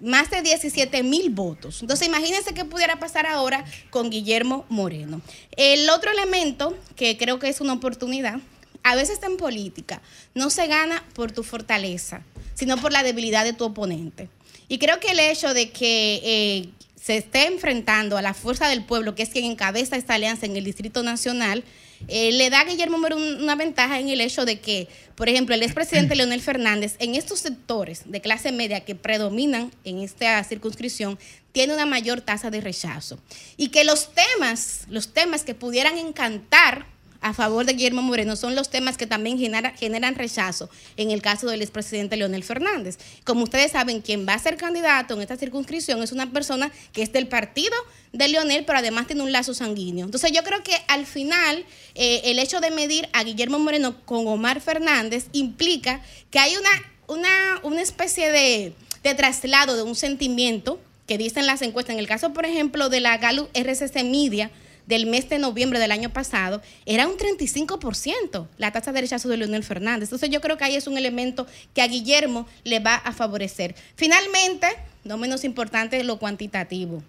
Más 0.00 0.30
de 0.30 0.42
17 0.42 1.02
mil 1.02 1.30
votos. 1.30 1.82
Entonces, 1.82 2.06
imagínense 2.08 2.54
qué 2.54 2.64
pudiera 2.64 2.98
pasar 2.98 3.26
ahora 3.26 3.64
con 3.90 4.10
Guillermo 4.10 4.64
Moreno. 4.68 5.20
El 5.56 5.88
otro 5.90 6.10
elemento 6.10 6.76
que 6.96 7.16
creo 7.16 7.38
que 7.38 7.48
es 7.48 7.60
una 7.60 7.74
oportunidad, 7.74 8.40
a 8.82 8.94
veces 8.94 9.20
en 9.22 9.36
política, 9.36 10.00
no 10.34 10.50
se 10.50 10.66
gana 10.66 11.04
por 11.14 11.32
tu 11.32 11.42
fortaleza, 11.42 12.22
sino 12.54 12.78
por 12.78 12.92
la 12.92 13.02
debilidad 13.02 13.44
de 13.44 13.52
tu 13.52 13.64
oponente. 13.64 14.28
Y 14.68 14.78
creo 14.78 15.00
que 15.00 15.10
el 15.10 15.20
hecho 15.20 15.52
de 15.52 15.70
que 15.70 16.20
eh, 16.24 16.68
se 17.00 17.16
esté 17.16 17.46
enfrentando 17.46 18.16
a 18.16 18.22
la 18.22 18.34
fuerza 18.34 18.68
del 18.68 18.84
pueblo, 18.84 19.14
que 19.14 19.22
es 19.22 19.30
quien 19.30 19.44
encabeza 19.44 19.96
esta 19.96 20.14
alianza 20.14 20.46
en 20.46 20.56
el 20.56 20.64
Distrito 20.64 21.02
Nacional, 21.02 21.64
eh, 22.08 22.32
le 22.32 22.50
da 22.50 22.60
a 22.60 22.64
Guillermo 22.64 22.96
un- 22.98 23.42
una 23.42 23.54
ventaja 23.54 23.98
en 24.00 24.08
el 24.08 24.20
hecho 24.20 24.44
de 24.44 24.60
que, 24.60 24.88
por 25.14 25.28
ejemplo, 25.28 25.54
el 25.54 25.62
expresidente 25.62 26.14
Leonel 26.16 26.40
Fernández, 26.40 26.96
en 26.98 27.14
estos 27.14 27.40
sectores 27.40 28.02
de 28.06 28.20
clase 28.20 28.52
media 28.52 28.80
que 28.84 28.94
predominan 28.94 29.70
en 29.84 29.98
esta 30.00 30.42
circunscripción, 30.44 31.18
tiene 31.52 31.74
una 31.74 31.86
mayor 31.86 32.20
tasa 32.20 32.50
de 32.50 32.60
rechazo. 32.60 33.18
Y 33.56 33.68
que 33.68 33.84
los 33.84 34.10
temas, 34.14 34.82
los 34.88 35.12
temas 35.12 35.42
que 35.44 35.54
pudieran 35.54 35.98
encantar 35.98 36.86
a 37.22 37.34
favor 37.34 37.66
de 37.66 37.74
Guillermo 37.74 38.02
Moreno 38.02 38.34
son 38.36 38.54
los 38.54 38.70
temas 38.70 38.96
que 38.96 39.06
también 39.06 39.38
genera- 39.38 39.72
generan 39.76 40.14
rechazo 40.14 40.70
en 40.96 41.10
el 41.10 41.20
caso 41.20 41.48
del 41.48 41.60
expresidente 41.62 42.16
Leonel 42.16 42.42
Fernández. 42.44 42.98
Como 43.24 43.42
ustedes 43.44 43.72
saben, 43.72 44.00
quien 44.00 44.26
va 44.26 44.34
a 44.34 44.38
ser 44.38 44.56
candidato 44.56 45.14
en 45.14 45.20
esta 45.20 45.36
circunscripción 45.36 46.02
es 46.02 46.12
una 46.12 46.32
persona 46.32 46.70
que 46.92 47.02
es 47.02 47.12
del 47.12 47.28
partido 47.28 47.74
de 48.12 48.28
Leonel, 48.28 48.64
pero 48.64 48.78
además 48.78 49.06
tiene 49.06 49.22
un 49.22 49.32
lazo 49.32 49.52
sanguíneo. 49.54 50.04
Entonces 50.06 50.32
yo 50.32 50.42
creo 50.42 50.62
que 50.62 50.74
al 50.88 51.04
final 51.06 51.64
eh, 51.94 52.22
el 52.24 52.38
hecho 52.38 52.60
de 52.60 52.70
medir 52.70 53.08
a 53.12 53.22
Guillermo 53.22 53.58
Moreno 53.58 53.96
con 54.06 54.26
Omar 54.26 54.60
Fernández 54.60 55.26
implica 55.32 56.00
que 56.30 56.38
hay 56.38 56.54
una, 56.56 56.70
una, 57.06 57.60
una 57.64 57.82
especie 57.82 58.30
de, 58.32 58.72
de 59.02 59.14
traslado 59.14 59.76
de 59.76 59.82
un 59.82 59.94
sentimiento 59.94 60.80
que 61.06 61.18
dicen 61.18 61.46
las 61.46 61.60
encuestas. 61.62 61.94
En 61.94 61.98
el 62.00 62.06
caso, 62.08 62.32
por 62.32 62.46
ejemplo, 62.46 62.88
de 62.88 63.00
la 63.00 63.18
Gallup 63.18 63.48
RCC 63.52 64.04
Media, 64.04 64.50
del 64.90 65.06
mes 65.06 65.28
de 65.28 65.38
noviembre 65.38 65.78
del 65.78 65.92
año 65.92 66.12
pasado, 66.12 66.60
era 66.84 67.06
un 67.06 67.16
35% 67.16 68.48
la 68.58 68.72
tasa 68.72 68.92
de 68.92 69.00
rechazo 69.00 69.28
de 69.28 69.36
Leonel 69.36 69.62
Fernández. 69.62 70.08
Entonces 70.08 70.30
yo 70.30 70.40
creo 70.40 70.58
que 70.58 70.64
ahí 70.64 70.74
es 70.74 70.88
un 70.88 70.98
elemento 70.98 71.46
que 71.72 71.80
a 71.80 71.86
Guillermo 71.86 72.46
le 72.64 72.80
va 72.80 72.96
a 72.96 73.12
favorecer. 73.12 73.76
Finalmente, 73.94 74.66
no 75.04 75.16
menos 75.16 75.44
importante, 75.44 76.02
lo 76.02 76.18
cuantitativo. 76.18 77.02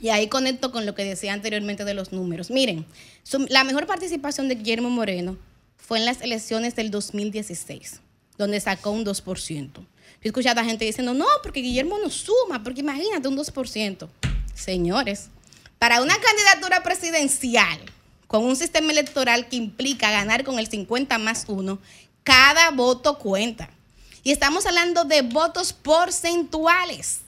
Y 0.00 0.10
ahí 0.10 0.28
conecto 0.28 0.70
con 0.70 0.86
lo 0.86 0.94
que 0.94 1.04
decía 1.04 1.32
anteriormente 1.32 1.84
de 1.84 1.92
los 1.92 2.12
números. 2.12 2.52
Miren, 2.52 2.86
la 3.48 3.64
mejor 3.64 3.86
participación 3.86 4.48
de 4.48 4.54
Guillermo 4.54 4.88
Moreno 4.88 5.36
fue 5.76 5.98
en 5.98 6.04
las 6.04 6.20
elecciones 6.22 6.76
del 6.76 6.92
2016, 6.92 8.00
donde 8.38 8.60
sacó 8.60 8.92
un 8.92 9.04
2%. 9.04 9.70
Yo 9.74 9.84
he 10.22 10.28
escuchado 10.28 10.60
a 10.60 10.64
gente 10.64 10.84
diciendo, 10.84 11.14
no, 11.14 11.26
porque 11.42 11.60
Guillermo 11.60 11.98
no 11.98 12.10
suma, 12.10 12.62
porque 12.62 12.80
imagínate 12.80 13.26
un 13.26 13.36
2%. 13.36 14.08
Señores, 14.54 15.30
para 15.78 16.02
una 16.02 16.16
candidatura 16.18 16.82
presidencial 16.82 17.78
con 18.26 18.44
un 18.44 18.56
sistema 18.56 18.92
electoral 18.92 19.48
que 19.48 19.56
implica 19.56 20.10
ganar 20.10 20.44
con 20.44 20.58
el 20.58 20.68
50 20.68 21.16
más 21.18 21.44
1, 21.48 21.78
cada 22.22 22.70
voto 22.70 23.18
cuenta. 23.18 23.70
Y 24.22 24.32
estamos 24.32 24.66
hablando 24.66 25.04
de 25.04 25.22
votos 25.22 25.72
porcentuales. 25.72 27.20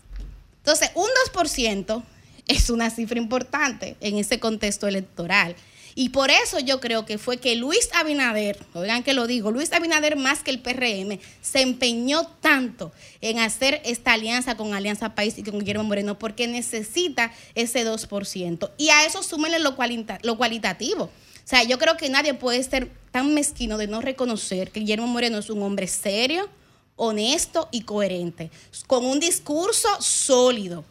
Entonces, 0.59 0.91
un 0.95 1.09
2% 1.33 2.03
es 2.47 2.69
una 2.69 2.91
cifra 2.91 3.19
importante 3.19 3.97
en 4.01 4.19
ese 4.19 4.39
contexto 4.39 4.87
electoral. 4.87 5.57
Y 5.95 6.11
por 6.11 6.31
eso 6.31 6.59
yo 6.61 6.81
creo 6.81 7.05
que 7.05 7.19
fue 7.19 7.39
que 7.39 7.57
Luis 7.57 7.89
Abinader, 7.95 8.59
oigan 8.75 9.03
que 9.03 9.15
lo 9.15 9.27
digo, 9.27 9.51
Luis 9.51 9.73
Abinader 9.73 10.17
más 10.17 10.43
que 10.43 10.51
el 10.51 10.61
PRM, 10.61 11.19
se 11.41 11.63
empeñó 11.63 12.27
tanto 12.41 12.93
en 13.21 13.39
hacer 13.39 13.81
esta 13.85 14.13
alianza 14.13 14.57
con 14.57 14.75
Alianza 14.75 15.15
País 15.15 15.39
y 15.39 15.43
con 15.43 15.59
Guillermo 15.59 15.85
Moreno 15.85 16.19
porque 16.19 16.47
necesita 16.47 17.33
ese 17.55 17.87
2%. 17.87 18.71
Y 18.77 18.91
a 18.91 19.05
eso 19.05 19.23
súmenle 19.23 19.59
lo, 19.59 19.77
lo 20.23 20.37
cualitativo. 20.37 21.05
O 21.05 21.49
sea, 21.51 21.65
yo 21.65 21.79
creo 21.79 21.97
que 21.97 22.09
nadie 22.09 22.35
puede 22.35 22.63
ser 22.63 22.91
tan 23.11 23.35
mezquino 23.35 23.77
de 23.77 23.89
no 23.89 24.01
reconocer 24.01 24.71
que 24.71 24.81
Guillermo 24.81 25.09
Moreno 25.09 25.39
es 25.39 25.51
un 25.51 25.63
hombre 25.63 25.89
serio, 25.89 26.49
honesto 26.97 27.69
y 27.73 27.83
coherente, 27.83 28.51
con 28.87 29.05
un 29.05 29.19
discurso 29.19 29.89
sólido, 30.01 30.85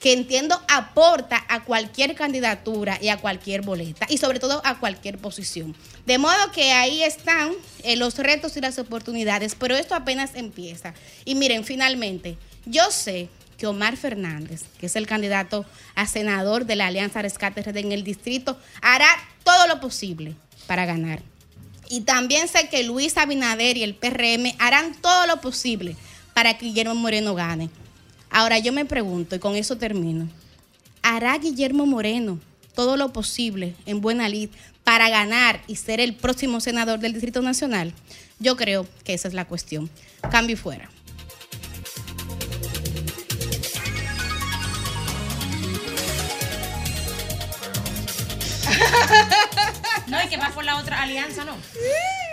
que 0.00 0.12
entiendo 0.12 0.60
aporta 0.68 1.44
a 1.48 1.64
cualquier 1.64 2.14
candidatura 2.14 2.98
y 3.00 3.08
a 3.08 3.16
cualquier 3.16 3.62
boleta 3.62 4.06
y 4.08 4.18
sobre 4.18 4.38
todo 4.38 4.62
a 4.64 4.78
cualquier 4.78 5.18
posición. 5.18 5.74
De 6.06 6.18
modo 6.18 6.52
que 6.52 6.72
ahí 6.72 7.02
están 7.02 7.52
eh, 7.82 7.96
los 7.96 8.16
retos 8.16 8.56
y 8.56 8.60
las 8.60 8.78
oportunidades, 8.78 9.56
pero 9.56 9.76
esto 9.76 9.94
apenas 9.94 10.34
empieza. 10.34 10.94
Y 11.24 11.34
miren, 11.34 11.64
finalmente, 11.64 12.38
yo 12.64 12.90
sé 12.90 13.28
que 13.58 13.66
Omar 13.66 13.96
Fernández, 13.96 14.62
que 14.78 14.86
es 14.86 14.94
el 14.94 15.06
candidato 15.06 15.66
a 15.96 16.06
senador 16.06 16.64
de 16.64 16.76
la 16.76 16.86
Alianza 16.86 17.22
Rescate 17.22 17.62
RD 17.62 17.78
en 17.78 17.92
el 17.92 18.04
distrito, 18.04 18.56
hará 18.80 19.08
todo 19.42 19.66
lo 19.66 19.80
posible 19.80 20.36
para 20.68 20.86
ganar. 20.86 21.20
Y 21.90 22.02
también 22.02 22.46
sé 22.46 22.68
que 22.68 22.84
Luis 22.84 23.16
Abinader 23.16 23.76
y 23.76 23.82
el 23.82 23.96
PRM 23.96 24.54
harán 24.58 24.94
todo 25.00 25.26
lo 25.26 25.40
posible 25.40 25.96
para 26.34 26.56
que 26.56 26.66
Guillermo 26.66 26.94
Moreno 26.94 27.34
gane. 27.34 27.70
Ahora 28.30 28.58
yo 28.58 28.72
me 28.72 28.84
pregunto, 28.84 29.36
y 29.36 29.38
con 29.38 29.56
eso 29.56 29.76
termino, 29.76 30.28
¿hará 31.02 31.36
Guillermo 31.38 31.86
Moreno 31.86 32.38
todo 32.74 32.96
lo 32.96 33.12
posible 33.12 33.74
en 33.86 34.00
buena 34.00 34.28
lid 34.28 34.50
para 34.84 35.08
ganar 35.08 35.60
y 35.66 35.76
ser 35.76 36.00
el 36.00 36.14
próximo 36.14 36.60
senador 36.60 36.98
del 36.98 37.12
Distrito 37.12 37.42
Nacional? 37.42 37.92
Yo 38.38 38.56
creo 38.56 38.86
que 39.04 39.14
esa 39.14 39.28
es 39.28 39.34
la 39.34 39.46
cuestión. 39.46 39.90
Cambio 40.30 40.54
y 40.54 40.56
fuera. 40.56 40.90
No, 50.06 50.22
y 50.24 50.28
que 50.28 50.38
va 50.38 50.48
por 50.54 50.64
la 50.64 50.76
otra 50.76 51.02
alianza, 51.02 51.44
¿no? 51.44 51.54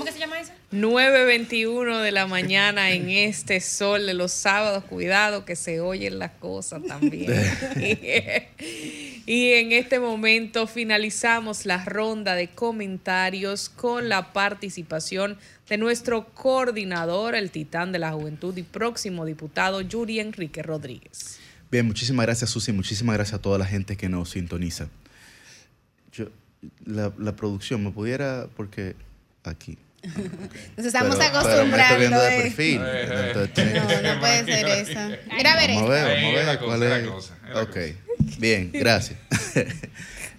¿Cómo 0.00 0.06
que 0.06 0.12
se 0.12 0.18
llama 0.18 0.40
esa? 0.40 0.54
9.21 0.72 2.00
de 2.00 2.10
la 2.10 2.26
mañana 2.26 2.90
en 2.90 3.10
este 3.10 3.60
sol 3.60 4.06
de 4.06 4.14
los 4.14 4.32
sábados. 4.32 4.84
Cuidado 4.84 5.44
que 5.44 5.56
se 5.56 5.80
oyen 5.80 6.18
las 6.18 6.30
cosas 6.30 6.82
también. 6.88 7.30
y 9.26 9.52
en 9.52 9.72
este 9.72 10.00
momento 10.00 10.66
finalizamos 10.66 11.66
la 11.66 11.84
ronda 11.84 12.34
de 12.34 12.48
comentarios 12.48 13.68
con 13.68 14.08
la 14.08 14.32
participación 14.32 15.36
de 15.68 15.76
nuestro 15.76 16.32
coordinador, 16.32 17.34
el 17.34 17.50
titán 17.50 17.92
de 17.92 17.98
la 17.98 18.12
juventud 18.12 18.56
y 18.56 18.62
próximo 18.62 19.26
diputado 19.26 19.82
Yuri 19.82 20.18
Enrique 20.18 20.62
Rodríguez. 20.62 21.38
Bien, 21.70 21.86
muchísimas 21.86 22.24
gracias 22.24 22.48
Susi, 22.48 22.72
muchísimas 22.72 23.16
gracias 23.16 23.38
a 23.38 23.42
toda 23.42 23.58
la 23.58 23.66
gente 23.66 23.98
que 23.98 24.08
nos 24.08 24.30
sintoniza. 24.30 24.88
Yo, 26.10 26.28
la, 26.86 27.12
la 27.18 27.36
producción, 27.36 27.84
¿me 27.84 27.90
pudiera? 27.90 28.48
Porque 28.56 28.96
aquí. 29.44 29.76
Nos 30.76 30.86
estamos 30.86 31.16
Pero- 31.16 31.42
pero 31.42 31.66
me 31.66 31.82
estoy 31.82 31.98
viendo 31.98 32.16
acostumbrando. 32.16 32.20
de 32.20 32.38
eh. 32.38 32.42
perfil. 32.42 32.80
Entonces 32.82 33.74
No, 34.04 34.14
no 34.14 34.20
puede 34.20 34.44
ser 34.44 34.66
eso. 34.66 35.18
Mira 35.36 35.52
a 35.52 35.56
ver 35.56 35.70
Vamos 35.74 35.90
a 35.90 35.92
ver, 35.92 36.10
esto. 36.10 36.20
vamos 36.20 36.34
a 36.34 36.36
ver 36.36 36.46
la 36.46 36.58
cuál 36.58 36.78
cosa, 36.80 36.96
es. 36.96 37.04
la 37.04 37.10
cosa, 37.10 37.34
es 37.48 37.54
la 37.54 37.62
ok, 37.62 37.76
bien, 38.38 38.70
gracias. 38.72 39.18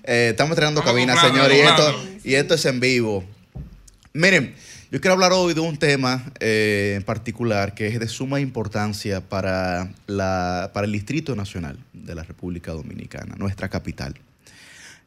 Eh, 0.04 0.30
estamos 0.32 0.54
estrenando 0.54 0.84
cabina, 0.84 1.16
señores, 1.16 1.56
y 1.56 1.62
esto, 1.62 2.06
y 2.24 2.34
esto 2.34 2.56
es 2.56 2.66
en 2.66 2.80
vivo. 2.80 3.24
Miren, 4.14 4.56
yo 4.90 5.00
quiero 5.00 5.14
hablar 5.14 5.32
hoy 5.32 5.54
de 5.54 5.60
un 5.60 5.78
tema 5.78 6.26
eh, 6.40 6.96
en 6.98 7.04
particular 7.04 7.76
que 7.76 7.86
es 7.88 8.00
de 8.00 8.08
suma 8.08 8.40
importancia 8.40 9.22
para, 9.22 9.92
la, 10.08 10.72
para 10.74 10.86
el 10.88 10.92
Distrito 10.92 11.36
Nacional 11.36 11.78
de 11.94 12.16
la 12.16 12.24
República 12.24 12.72
Dominicana, 12.72 13.36
nuestra 13.38 13.70
capital. 13.70 14.16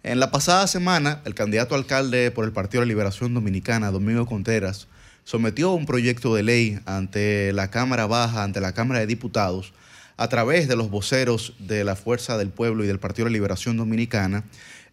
En 0.05 0.21
la 0.21 0.31
pasada 0.31 0.67
semana, 0.67 1.23
el 1.25 1.35
candidato 1.35 1.75
alcalde 1.75 2.31
por 2.31 2.45
el 2.45 2.53
Partido 2.53 2.83
de 2.83 2.87
la 2.87 2.91
Liberación 2.91 3.33
Dominicana, 3.33 3.91
Domingo 3.91 4.27
Contreras, 4.27 4.87
sometió 5.25 5.73
un 5.73 5.87
proyecto 5.87 6.35
de 6.35 6.43
ley 6.43 6.79
ante 6.85 7.55
la 7.55 7.71
Cámara 7.71 8.05
Baja, 8.05 8.43
ante 8.43 8.61
la 8.61 8.75
Cámara 8.75 9.01
de 9.01 9.07
Diputados, 9.07 9.73
a 10.19 10.29
través 10.29 10.69
de 10.69 10.77
los 10.77 10.91
voceros 10.91 11.55
de 11.59 11.85
la 11.85 11.97
Fuerza 11.97 12.37
del 12.37 12.51
Pueblo 12.51 12.85
y 12.85 12.87
del 12.87 12.99
Partido 12.99 13.25
de 13.25 13.31
la 13.31 13.37
Liberación 13.37 13.79
Dominicana, 13.79 14.45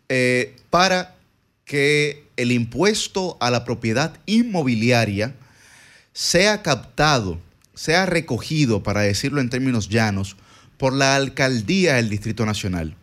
eh, 0.07 0.55
para 0.69 1.15
que 1.65 2.23
el 2.37 2.53
impuesto 2.53 3.35
a 3.41 3.51
la 3.51 3.65
propiedad 3.65 4.13
inmobiliaria 4.27 5.35
sea 6.13 6.61
captado, 6.61 7.37
sea 7.73 8.05
recogido, 8.05 8.81
para 8.81 9.01
decirlo 9.01 9.41
en 9.41 9.49
términos 9.49 9.89
llanos, 9.89 10.37
por 10.77 10.93
la 10.93 11.17
alcaldía 11.17 11.95
del 11.95 12.07
Distrito 12.07 12.45
Nacional 12.45 12.95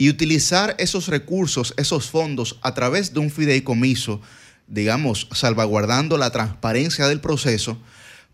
y 0.00 0.08
utilizar 0.08 0.74
esos 0.78 1.08
recursos, 1.08 1.74
esos 1.76 2.08
fondos 2.08 2.58
a 2.62 2.72
través 2.72 3.12
de 3.12 3.20
un 3.20 3.30
fideicomiso, 3.30 4.22
digamos, 4.66 5.28
salvaguardando 5.30 6.16
la 6.16 6.30
transparencia 6.30 7.06
del 7.06 7.20
proceso, 7.20 7.78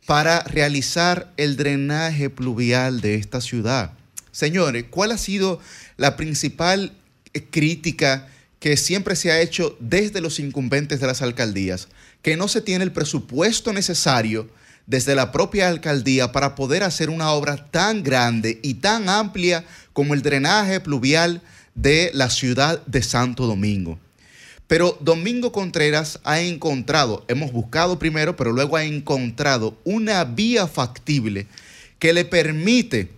para 0.06 0.44
realizar 0.44 1.32
el 1.36 1.56
drenaje 1.56 2.30
pluvial 2.30 3.00
de 3.00 3.16
esta 3.16 3.40
ciudad. 3.40 3.94
Señores, 4.30 4.84
¿cuál 4.90 5.10
ha 5.10 5.18
sido 5.18 5.58
la 5.96 6.16
principal 6.16 6.92
eh, 7.34 7.44
crítica 7.50 8.28
que 8.60 8.76
siempre 8.76 9.16
se 9.16 9.32
ha 9.32 9.40
hecho 9.40 9.76
desde 9.80 10.20
los 10.20 10.38
incumbentes 10.38 11.00
de 11.00 11.08
las 11.08 11.20
alcaldías, 11.20 11.88
que 12.22 12.36
no 12.36 12.46
se 12.46 12.60
tiene 12.60 12.84
el 12.84 12.92
presupuesto 12.92 13.72
necesario 13.72 14.48
desde 14.86 15.16
la 15.16 15.32
propia 15.32 15.68
alcaldía 15.68 16.30
para 16.30 16.54
poder 16.54 16.84
hacer 16.84 17.10
una 17.10 17.32
obra 17.32 17.56
tan 17.56 18.04
grande 18.04 18.60
y 18.62 18.74
tan 18.74 19.08
amplia 19.08 19.64
como 19.92 20.14
el 20.14 20.22
drenaje 20.22 20.78
pluvial 20.78 21.42
de 21.76 22.10
la 22.12 22.30
ciudad 22.30 22.84
de 22.86 23.02
Santo 23.02 23.46
Domingo. 23.46 24.00
Pero 24.66 24.98
Domingo 25.00 25.52
Contreras 25.52 26.18
ha 26.24 26.40
encontrado, 26.40 27.24
hemos 27.28 27.52
buscado 27.52 28.00
primero, 28.00 28.34
pero 28.34 28.52
luego 28.52 28.76
ha 28.76 28.84
encontrado 28.84 29.78
una 29.84 30.24
vía 30.24 30.66
factible 30.66 31.46
que 32.00 32.12
le 32.12 32.24
permite 32.24 33.10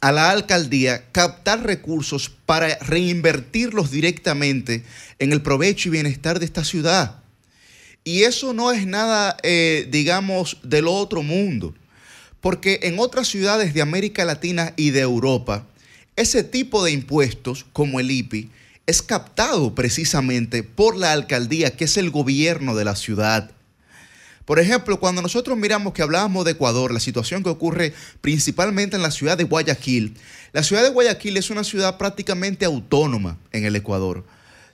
a 0.00 0.12
la 0.12 0.30
alcaldía 0.30 1.04
captar 1.10 1.64
recursos 1.64 2.30
para 2.46 2.78
reinvertirlos 2.78 3.90
directamente 3.90 4.84
en 5.18 5.32
el 5.32 5.42
provecho 5.42 5.88
y 5.88 5.92
bienestar 5.92 6.38
de 6.38 6.44
esta 6.44 6.62
ciudad. 6.62 7.16
Y 8.04 8.22
eso 8.22 8.54
no 8.54 8.70
es 8.70 8.86
nada, 8.86 9.36
eh, 9.42 9.88
digamos, 9.90 10.58
del 10.62 10.86
otro 10.86 11.22
mundo, 11.22 11.74
porque 12.40 12.80
en 12.84 13.00
otras 13.00 13.26
ciudades 13.26 13.74
de 13.74 13.82
América 13.82 14.24
Latina 14.24 14.72
y 14.76 14.90
de 14.90 15.00
Europa, 15.00 15.66
ese 16.18 16.42
tipo 16.42 16.84
de 16.84 16.90
impuestos, 16.90 17.64
como 17.72 18.00
el 18.00 18.10
IPI, 18.10 18.50
es 18.86 19.02
captado 19.02 19.74
precisamente 19.74 20.62
por 20.62 20.96
la 20.96 21.12
alcaldía, 21.12 21.76
que 21.76 21.84
es 21.84 21.96
el 21.96 22.10
gobierno 22.10 22.74
de 22.74 22.84
la 22.84 22.96
ciudad. 22.96 23.52
Por 24.44 24.58
ejemplo, 24.58 24.98
cuando 24.98 25.22
nosotros 25.22 25.56
miramos 25.56 25.92
que 25.92 26.02
hablábamos 26.02 26.44
de 26.44 26.52
Ecuador, 26.52 26.92
la 26.92 27.00
situación 27.00 27.42
que 27.42 27.50
ocurre 27.50 27.92
principalmente 28.20 28.96
en 28.96 29.02
la 29.02 29.10
ciudad 29.10 29.38
de 29.38 29.44
Guayaquil, 29.44 30.16
la 30.52 30.62
ciudad 30.62 30.82
de 30.82 30.88
Guayaquil 30.88 31.36
es 31.36 31.50
una 31.50 31.62
ciudad 31.62 31.98
prácticamente 31.98 32.64
autónoma 32.64 33.38
en 33.52 33.64
el 33.64 33.76
Ecuador. 33.76 34.24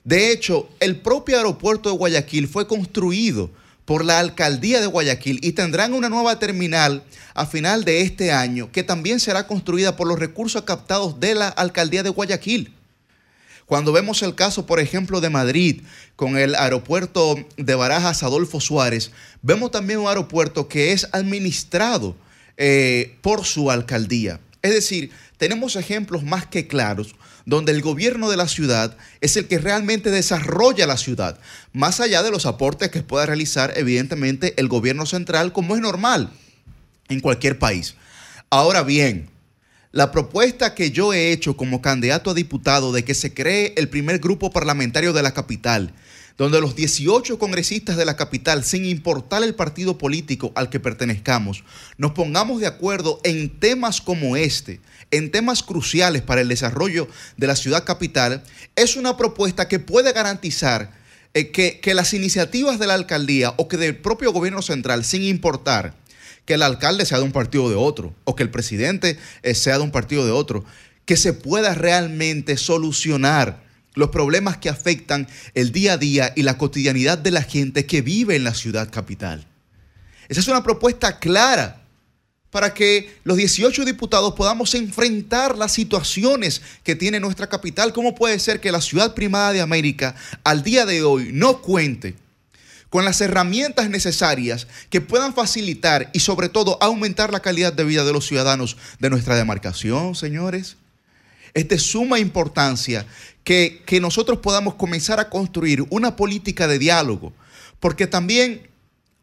De 0.03 0.31
hecho, 0.31 0.69
el 0.79 0.95
propio 1.01 1.37
aeropuerto 1.37 1.89
de 1.91 1.97
Guayaquil 1.97 2.47
fue 2.47 2.67
construido 2.67 3.51
por 3.85 4.03
la 4.03 4.19
alcaldía 4.19 4.81
de 4.81 4.87
Guayaquil 4.87 5.39
y 5.41 5.53
tendrán 5.53 5.93
una 5.93 6.09
nueva 6.09 6.39
terminal 6.39 7.03
a 7.33 7.45
final 7.45 7.85
de 7.85 8.01
este 8.01 8.31
año 8.31 8.71
que 8.71 8.83
también 8.83 9.19
será 9.19 9.47
construida 9.47 9.95
por 9.95 10.07
los 10.07 10.19
recursos 10.19 10.63
captados 10.63 11.19
de 11.19 11.35
la 11.35 11.47
alcaldía 11.49 12.03
de 12.03 12.09
Guayaquil. 12.09 12.73
Cuando 13.65 13.91
vemos 13.91 14.21
el 14.21 14.35
caso, 14.35 14.67
por 14.67 14.79
ejemplo, 14.79 15.21
de 15.21 15.31
Madrid, 15.31 15.81
con 16.15 16.37
el 16.37 16.53
aeropuerto 16.53 17.35
de 17.57 17.75
Barajas 17.75 18.21
Adolfo 18.21 18.61
Suárez, 18.61 19.11
vemos 19.41 19.71
también 19.71 19.99
un 19.99 20.07
aeropuerto 20.07 20.67
que 20.67 20.91
es 20.91 21.07
administrado 21.13 22.15
eh, 22.57 23.15
por 23.21 23.43
su 23.43 23.71
alcaldía. 23.71 24.39
Es 24.61 24.71
decir, 24.71 25.11
tenemos 25.37 25.75
ejemplos 25.75 26.23
más 26.23 26.45
que 26.45 26.67
claros 26.67 27.15
donde 27.45 27.71
el 27.71 27.81
gobierno 27.81 28.29
de 28.29 28.37
la 28.37 28.47
ciudad 28.47 28.97
es 29.21 29.37
el 29.37 29.47
que 29.47 29.59
realmente 29.59 30.09
desarrolla 30.09 30.87
la 30.87 30.97
ciudad, 30.97 31.39
más 31.73 31.99
allá 31.99 32.23
de 32.23 32.31
los 32.31 32.45
aportes 32.45 32.89
que 32.89 33.03
pueda 33.03 33.25
realizar 33.25 33.73
evidentemente 33.75 34.53
el 34.57 34.67
gobierno 34.67 35.05
central, 35.05 35.53
como 35.53 35.75
es 35.75 35.81
normal 35.81 36.31
en 37.07 37.19
cualquier 37.19 37.59
país. 37.59 37.95
Ahora 38.49 38.83
bien, 38.83 39.29
la 39.91 40.11
propuesta 40.11 40.75
que 40.75 40.91
yo 40.91 41.13
he 41.13 41.31
hecho 41.31 41.55
como 41.55 41.81
candidato 41.81 42.31
a 42.31 42.33
diputado 42.33 42.91
de 42.91 43.05
que 43.05 43.13
se 43.13 43.33
cree 43.33 43.73
el 43.77 43.89
primer 43.89 44.19
grupo 44.19 44.51
parlamentario 44.51 45.13
de 45.13 45.23
la 45.23 45.33
capital, 45.33 45.93
donde 46.37 46.59
los 46.59 46.75
18 46.75 47.39
congresistas 47.39 47.95
de 47.95 48.05
la 48.05 48.17
capital, 48.17 48.63
sin 48.63 48.85
importar 48.85 49.43
el 49.43 49.55
partido 49.55 49.97
político 49.97 50.51
al 50.55 50.69
que 50.69 50.79
pertenezcamos, 50.79 51.63
nos 51.97 52.11
pongamos 52.11 52.59
de 52.59 52.67
acuerdo 52.67 53.19
en 53.23 53.49
temas 53.59 54.01
como 54.01 54.35
este, 54.35 54.81
en 55.11 55.31
temas 55.31 55.63
cruciales 55.63 56.21
para 56.21 56.41
el 56.41 56.49
desarrollo 56.49 57.07
de 57.37 57.47
la 57.47 57.55
ciudad 57.55 57.85
capital, 57.85 58.43
es 58.75 58.97
una 58.97 59.15
propuesta 59.15 59.67
que 59.67 59.79
puede 59.79 60.11
garantizar 60.11 60.91
eh, 61.33 61.51
que, 61.51 61.93
las 61.93 62.13
iniciativas 62.13 62.79
de 62.79 62.87
la 62.87 62.93
alcaldía 62.93 63.53
o 63.57 63.67
que 63.67 63.77
del 63.77 63.97
propio 63.97 64.31
gobierno 64.31 64.61
central, 64.61 65.03
sin 65.03 65.23
importar, 65.23 65.93
que 66.45 66.53
el 66.53 66.63
alcalde 66.63 67.05
sea 67.05 67.17
de 67.17 67.23
un 67.23 67.31
partido 67.31 67.65
o 67.65 67.69
de 67.69 67.75
otro, 67.75 68.13
o 68.23 68.35
que 68.35 68.43
el 68.43 68.51
presidente 68.51 69.17
eh, 69.41 69.55
sea 69.55 69.77
de 69.77 69.83
un 69.83 69.91
partido 69.91 70.21
o 70.21 70.25
de 70.25 70.31
otro, 70.31 70.63
que 71.05 71.17
se 71.17 71.33
pueda 71.33 71.73
realmente 71.75 72.55
solucionar 72.55 73.64
los 73.95 74.09
problemas 74.09 74.57
que 74.57 74.69
afectan 74.69 75.27
el 75.53 75.71
día 75.71 75.93
a 75.93 75.97
día 75.97 76.33
y 76.35 76.43
la 76.43 76.57
cotidianidad 76.57 77.17
de 77.17 77.31
la 77.31 77.41
gente 77.41 77.85
que 77.85 78.01
vive 78.01 78.35
en 78.35 78.43
la 78.43 78.53
ciudad 78.53 78.91
capital. 78.91 79.47
Esa 80.27 80.39
es 80.39 80.47
una 80.47 80.63
propuesta 80.63 81.19
clara 81.19 81.81
para 82.55 82.73
que 82.73 83.19
los 83.25 83.35
18 83.35 83.83
diputados 83.83 84.33
podamos 84.33 84.75
enfrentar 84.75 85.57
las 85.57 85.73
situaciones 85.73 86.61
que 86.83 86.95
tiene 86.95 87.19
nuestra 87.19 87.47
capital. 87.47 87.91
¿Cómo 87.91 88.15
puede 88.15 88.39
ser 88.39 88.61
que 88.61 88.71
la 88.71 88.79
ciudad 88.79 89.13
primada 89.13 89.51
de 89.51 89.61
América 89.61 90.15
al 90.43 90.63
día 90.63 90.85
de 90.85 91.03
hoy 91.03 91.31
no 91.33 91.61
cuente 91.61 92.15
con 92.89 93.03
las 93.03 93.19
herramientas 93.19 93.89
necesarias 93.89 94.67
que 94.89 95.01
puedan 95.01 95.33
facilitar 95.33 96.09
y 96.13 96.21
sobre 96.21 96.47
todo 96.47 96.77
aumentar 96.81 97.33
la 97.33 97.41
calidad 97.41 97.73
de 97.73 97.83
vida 97.83 98.05
de 98.05 98.13
los 98.13 98.25
ciudadanos 98.25 98.77
de 98.99 99.09
nuestra 99.09 99.35
demarcación, 99.35 100.15
señores? 100.15 100.77
Es 101.55 101.67
de 101.67 101.79
suma 101.79 102.19
importancia 102.19 103.07
que, 103.43 103.81
que 103.87 103.99
nosotros 103.99 104.37
podamos 104.37 104.75
comenzar 104.75 105.19
a 105.19 105.31
construir 105.31 105.83
una 105.89 106.15
política 106.15 106.67
de 106.67 106.77
diálogo, 106.77 107.33
porque 107.79 108.05
también 108.05 108.67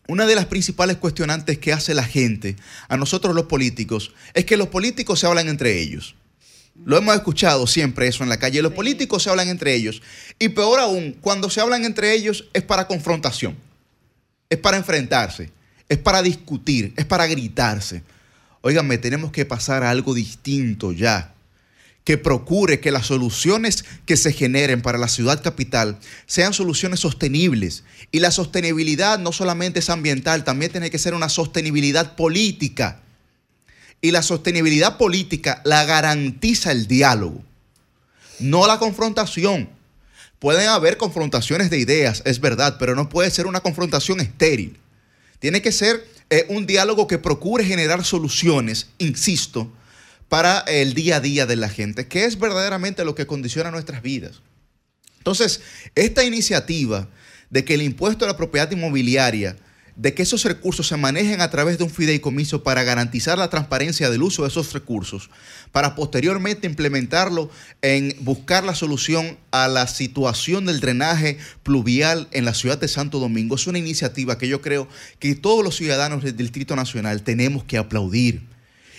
una 0.09 0.27
de 0.27 0.35
las 0.35 0.47
principales 0.47 0.97
cuestionantes 0.97 1.59
que 1.59 1.73
hace 1.73 1.95
la 1.95 2.03
gente 2.03 2.57
a 2.89 2.97
nosotros 2.97 3.37
los 3.37 3.45
políticos 3.45 4.13
es 4.35 4.45
que 4.45 4.57
los 4.57 4.69
políticos 4.69 5.21
se 5.21 5.27
hablan 5.27 5.49
entre 5.49 5.81
ellos. 5.81 6.17
Lo 6.85 6.97
hemos 6.97 7.15
escuchado 7.15 7.67
siempre 7.67 8.09
eso 8.09 8.23
en 8.23 8.29
la 8.29 8.39
calle. 8.39 8.63
Los 8.63 8.73
políticos 8.73 9.23
se 9.23 9.31
hablan 9.31 9.49
entre 9.49 9.75
ellos. 9.75 10.03
Y 10.39 10.49
peor 10.51 10.81
aún, 10.81 11.17
cuando 11.21 11.51
se 11.51 11.61
hablan 11.61 11.85
entre 11.85 12.15
ellos 12.15 12.49
es 12.53 12.63
para 12.63 12.89
confrontación. 12.89 13.57
Es 14.49 14.59
para 14.59 14.79
enfrentarse. 14.79 15.51
Es 15.89 15.99
para 15.99 16.23
discutir. 16.23 16.95
Es 16.97 17.05
para 17.05 17.27
gritarse. 17.27 18.03
Óiganme, 18.63 18.99
tenemos 18.99 19.33
que 19.33 19.45
pasar 19.45 19.83
a 19.85 19.91
algo 19.91 20.15
distinto 20.15 20.93
ya. 20.93 21.35
Que 22.05 22.19
procure 22.19 22.81
que 22.81 22.91
las 22.91 23.07
soluciones 23.07 23.85
que 24.07 24.17
se 24.17 24.33
generen 24.33 24.83
para 24.83 24.99
la 24.99 25.09
ciudad 25.09 25.43
capital 25.43 25.99
sean 26.27 26.53
soluciones 26.53 27.01
sostenibles. 27.01 27.85
Y 28.11 28.19
la 28.21 28.31
sostenibilidad 28.31 29.19
no 29.19 29.33
solamente 29.33 29.79
es 29.79 29.91
ambiental, 29.91 30.45
también 30.45 30.73
tiene 30.73 30.91
que 30.91 30.99
ser 30.99 31.15
una 31.15 31.29
sostenibilidad 31.29 32.17
política. 32.17 33.03
Y 34.01 34.11
la 34.11 34.23
sostenibilidad 34.23 34.99
política 34.99 35.63
la 35.65 35.85
garantiza 35.85 36.73
el 36.73 36.89
diálogo, 36.89 37.45
no 38.41 38.67
la 38.67 38.79
confrontación. 38.79 39.69
Pueden 40.41 40.69
haber 40.69 40.97
confrontaciones 40.97 41.71
de 41.71 41.79
ideas, 41.79 42.21
es 42.25 42.41
verdad, 42.41 42.77
pero 42.81 42.97
no 42.97 43.09
puede 43.09 43.31
ser 43.31 43.47
una 43.47 43.61
confrontación 43.61 44.19
estéril. 44.19 44.77
Tiene 45.39 45.63
que 45.63 45.71
ser 45.71 46.05
eh, 46.31 46.47
un 46.49 46.67
diálogo 46.67 47.07
que 47.07 47.19
procure 47.19 47.65
generar 47.65 48.05
soluciones, 48.05 48.89
insisto, 48.99 49.73
para 50.33 50.61
el 50.61 50.95
día 50.95 51.17
a 51.17 51.21
día 51.21 51.45
de 51.45 51.57
la 51.57 51.69
gente, 51.69 52.09
que 52.09 52.25
es 52.25 52.39
verdaderamente 52.39 53.05
lo 53.05 53.15
que 53.15 53.27
condiciona 53.27 53.71
nuestras 53.71 54.01
vidas. 54.01 54.41
Entonces, 55.19 55.61
esta 55.95 56.25
iniciativa 56.25 57.07
de 57.51 57.67
que 57.67 57.75
el 57.75 57.83
impuesto 57.83 58.25
a 58.25 58.29
la 58.29 58.37
propiedad 58.39 58.71
inmobiliaria 58.71 59.59
de 59.95 60.15
que 60.15 60.23
esos 60.23 60.43
recursos 60.45 60.89
se 60.89 60.97
manejen 60.97 61.43
a 61.43 61.51
través 61.51 61.77
de 61.77 61.85
un 61.85 61.91
fideicomiso 61.91 62.63
para 62.63 62.83
garantizar 62.83 63.37
la 63.37 63.51
transparencia 63.51 64.09
del 64.09 64.23
uso 64.23 64.41
de 64.41 64.49
esos 64.49 64.73
recursos, 64.73 65.29
para 65.71 65.95
posteriormente 65.95 66.67
implementarlo 66.67 67.51
en 67.83 68.17
buscar 68.21 68.65
la 68.65 68.75
solución 68.75 69.37
a 69.51 69.69
la 69.69 69.87
situación 69.87 70.65
del 70.65 70.81
drenaje 70.81 71.37
pluvial 71.63 72.29
en 72.31 72.47
la 72.47 72.55
ciudad 72.55 72.79
de 72.79 72.89
Santo 72.89 73.19
Domingo. 73.19 73.57
Es 73.57 73.67
una 73.67 73.79
iniciativa 73.79 74.39
que 74.39 74.49
yo 74.49 74.63
creo 74.63 74.89
que 75.19 75.35
todos 75.35 75.63
los 75.63 75.77
ciudadanos 75.77 76.25
del 76.25 76.39
Distrito 76.39 76.75
Nacional 76.75 77.23
tenemos 77.23 77.65
que 77.65 77.77
aplaudir 77.77 78.51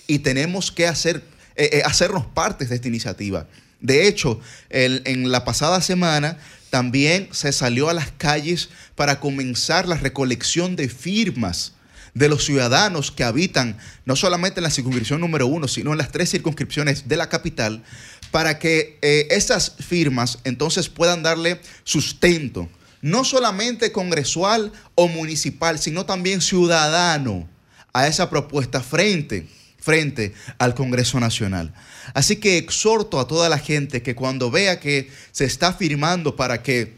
y 0.08 0.20
tenemos 0.20 0.72
que 0.72 0.88
hacer, 0.88 1.24
eh, 1.56 1.70
eh, 1.74 1.82
hacernos 1.86 2.26
partes 2.26 2.70
de 2.70 2.76
esta 2.76 2.88
iniciativa. 2.88 3.48
De 3.80 4.08
hecho, 4.08 4.40
en 4.70 5.30
la 5.30 5.44
pasada 5.44 5.82
semana 5.82 6.38
también 6.70 7.28
se 7.32 7.52
salió 7.52 7.90
a 7.90 7.94
las 7.94 8.12
calles 8.14 8.70
para 8.96 9.20
comenzar 9.20 9.90
la 9.90 9.98
recolección 9.98 10.78
de 10.78 10.88
firmas 10.88 11.74
de 12.14 12.30
los 12.30 12.46
ciudadanos 12.46 13.12
que 13.12 13.24
habitan 13.24 13.78
no 14.06 14.16
solamente 14.16 14.60
en 14.60 14.64
la 14.64 14.70
circunscripción 14.70 15.22
número 15.22 15.48
uno, 15.48 15.68
sino 15.68 15.92
en 15.92 15.98
las 15.98 16.12
tres 16.12 16.30
circunscripciones 16.30 17.08
de 17.08 17.18
la 17.18 17.30
capital, 17.30 17.84
para 18.32 18.60
que 18.60 18.98
eh, 19.02 19.28
esas 19.32 19.76
firmas 19.80 20.40
entonces 20.44 20.90
puedan 20.90 21.24
darle 21.24 21.60
sustento, 21.84 22.70
no 23.02 23.24
solamente 23.24 23.92
congresual 23.92 24.72
o 24.96 25.08
municipal, 25.08 25.78
sino 25.78 26.06
también 26.06 26.42
ciudadano 26.42 27.48
a 27.94 28.08
esa 28.08 28.30
propuesta 28.30 28.82
frente 28.82 29.48
frente 29.84 30.34
al 30.60 30.76
Congreso 30.76 31.19
Nacional. 31.19 31.73
Así 32.14 32.38
que 32.38 32.57
exhorto 32.57 33.19
a 33.19 33.27
toda 33.27 33.49
la 33.49 33.57
gente 33.57 34.01
que 34.01 34.15
cuando 34.15 34.49
vea 34.49 34.80
que 34.80 35.10
se 35.34 35.43
está 35.43 35.73
firmando 35.73 36.38
para 36.38 36.64
que 36.64 36.93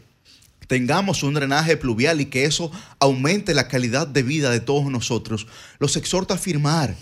tengamos 0.68 1.24
un 1.24 1.34
drenaje 1.34 1.76
pluvial 1.76 2.20
y 2.20 2.26
que 2.26 2.44
eso 2.44 2.70
aumente 3.00 3.54
la 3.54 3.66
calidad 3.66 4.06
de 4.06 4.22
vida 4.22 4.50
de 4.50 4.60
todos 4.60 4.84
nosotros, 4.84 5.48
los 5.80 5.96
exhorto 5.96 6.32
a 6.32 6.38
firmar, 6.38 6.94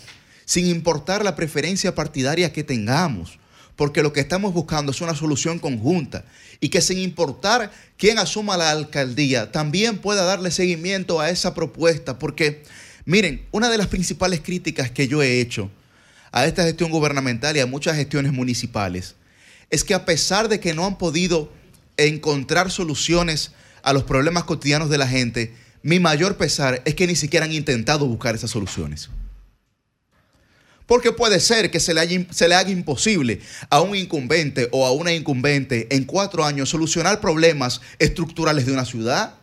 sin 0.47 0.67
importar 0.69 1.23
la 1.23 1.37
preferencia 1.37 1.95
partidaria 1.95 2.53
que 2.53 2.65
tengamos, 2.65 3.39
porque 3.77 4.03
lo 4.03 4.13
que 4.13 4.21
estamos 4.21 4.55
buscando 4.55 4.93
es 4.93 5.03
una 5.03 5.15
solución 5.15 5.59
conjunta 5.59 6.25
y 6.61 6.71
que 6.71 6.81
sin 6.81 6.99
importar 6.99 7.71
quién 7.99 8.19
asuma 8.19 8.57
la 8.57 8.71
alcaldía, 8.71 9.53
también 9.53 9.99
pueda 9.99 10.25
darle 10.25 10.51
seguimiento 10.51 11.21
a 11.21 11.29
esa 11.29 11.53
propuesta, 11.53 12.19
porque 12.19 12.63
miren, 13.05 13.47
una 13.51 13.71
de 13.71 13.79
las 13.79 13.89
principales 13.89 14.41
críticas 14.41 14.91
que 14.91 15.09
yo 15.09 15.23
he 15.23 15.41
hecho 15.41 15.71
a 16.33 16.47
esta 16.47 16.65
gestión 16.65 16.91
gubernamental 16.91 17.57
y 17.57 17.61
a 17.61 17.67
muchas 17.67 17.97
gestiones 17.97 18.33
municipales 18.33 19.15
es 19.71 19.85
que 19.85 19.95
a 19.95 20.05
pesar 20.05 20.49
de 20.49 20.61
que 20.61 20.75
no 20.75 20.87
han 20.87 20.99
podido 20.99 21.51
encontrar 21.97 22.71
soluciones 22.71 23.53
a 23.83 23.93
los 23.93 24.05
problemas 24.05 24.45
cotidianos 24.45 24.91
de 24.91 24.99
la 24.99 25.07
gente, 25.09 25.55
mi 25.83 26.01
mayor 26.01 26.37
pesar 26.37 26.83
es 26.85 26.95
que 26.95 27.07
ni 27.07 27.15
siquiera 27.17 27.45
han 27.47 27.53
intentado 27.53 28.07
buscar 28.07 28.35
esas 28.35 28.51
soluciones. 28.51 29.11
Porque 30.87 31.13
puede 31.13 31.41
ser 31.41 31.71
que 31.71 31.81
se 31.81 31.95
le, 31.95 32.01
haya- 32.01 32.59
haga 32.59 32.71
imposible 32.71 33.41
a 33.71 33.81
un 33.81 33.97
incumbente 33.97 34.69
o 34.71 34.87
a 34.87 34.93
una 34.93 35.13
incumbente 35.13 35.89
en 35.95 36.05
cuatro 36.05 36.45
años 36.45 36.69
solucionar 36.69 37.21
problemas 37.21 37.81
estructurales 37.99 38.67
de 38.67 38.73
una 38.73 38.85
ciudad. 38.85 39.35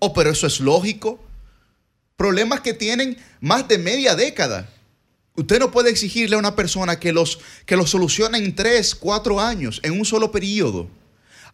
O 0.00 0.12
pero 0.12 0.30
eso 0.30 0.46
es 0.48 0.58
lógico. 0.58 1.24
Problemas 2.16 2.60
que 2.60 2.74
tienen 2.74 3.16
más 3.40 3.66
de 3.68 3.78
media 3.78 4.14
década. 4.14 4.68
Usted 5.34 5.58
no 5.58 5.70
puede 5.70 5.90
exigirle 5.90 6.36
a 6.36 6.38
una 6.38 6.54
persona 6.54 7.00
que 7.00 7.12
los, 7.12 7.38
que 7.64 7.76
los 7.76 7.90
solucione 7.90 8.38
en 8.38 8.54
tres, 8.54 8.94
cuatro 8.94 9.40
años, 9.40 9.80
en 9.82 9.98
un 9.98 10.04
solo 10.04 10.30
periodo. 10.30 10.88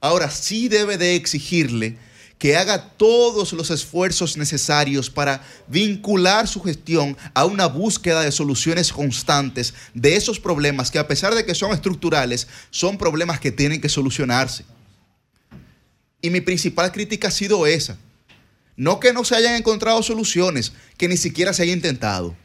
Ahora 0.00 0.30
sí 0.30 0.68
debe 0.68 0.98
de 0.98 1.14
exigirle 1.14 1.96
que 2.38 2.56
haga 2.56 2.90
todos 2.90 3.52
los 3.52 3.70
esfuerzos 3.70 4.36
necesarios 4.36 5.10
para 5.10 5.42
vincular 5.66 6.46
su 6.46 6.62
gestión 6.62 7.16
a 7.34 7.44
una 7.44 7.66
búsqueda 7.66 8.22
de 8.22 8.30
soluciones 8.30 8.92
constantes 8.92 9.74
de 9.92 10.14
esos 10.14 10.38
problemas 10.38 10.90
que 10.90 11.00
a 11.00 11.08
pesar 11.08 11.34
de 11.34 11.44
que 11.44 11.54
son 11.54 11.72
estructurales, 11.72 12.46
son 12.70 12.96
problemas 12.96 13.40
que 13.40 13.50
tienen 13.50 13.80
que 13.80 13.88
solucionarse. 13.88 14.64
Y 16.22 16.30
mi 16.30 16.40
principal 16.40 16.92
crítica 16.92 17.28
ha 17.28 17.32
sido 17.32 17.66
esa. 17.66 17.98
No 18.78 19.00
que 19.00 19.12
no 19.12 19.24
se 19.24 19.34
hayan 19.34 19.56
encontrado 19.56 20.04
soluciones, 20.04 20.72
que 20.96 21.08
ni 21.08 21.16
siquiera 21.16 21.52
se 21.52 21.64
haya 21.64 21.72
intentado. 21.72 22.36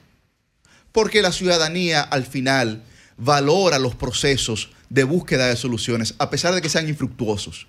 Porque 0.91 1.21
la 1.21 1.31
ciudadanía 1.31 2.01
al 2.01 2.25
final 2.25 2.83
valora 3.17 3.77
los 3.77 3.93
procesos 3.93 4.71
de 4.89 5.03
búsqueda 5.03 5.47
de 5.47 5.55
soluciones, 5.55 6.15
a 6.17 6.31
pesar 6.31 6.55
de 6.55 6.61
que 6.63 6.69
sean 6.69 6.89
infructuosos. 6.89 7.67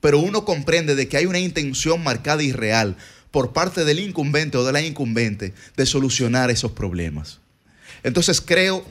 Pero 0.00 0.18
uno 0.18 0.44
comprende 0.44 0.96
de 0.96 1.06
que 1.06 1.18
hay 1.18 1.26
una 1.26 1.38
intención 1.38 2.02
marcada 2.02 2.42
y 2.42 2.50
real 2.50 2.96
por 3.30 3.52
parte 3.52 3.84
del 3.84 4.00
incumbente 4.00 4.58
o 4.58 4.64
de 4.64 4.72
la 4.72 4.82
incumbente 4.82 5.54
de 5.76 5.86
solucionar 5.86 6.50
esos 6.50 6.72
problemas. 6.72 7.38
Entonces 8.02 8.40
creo 8.40 8.84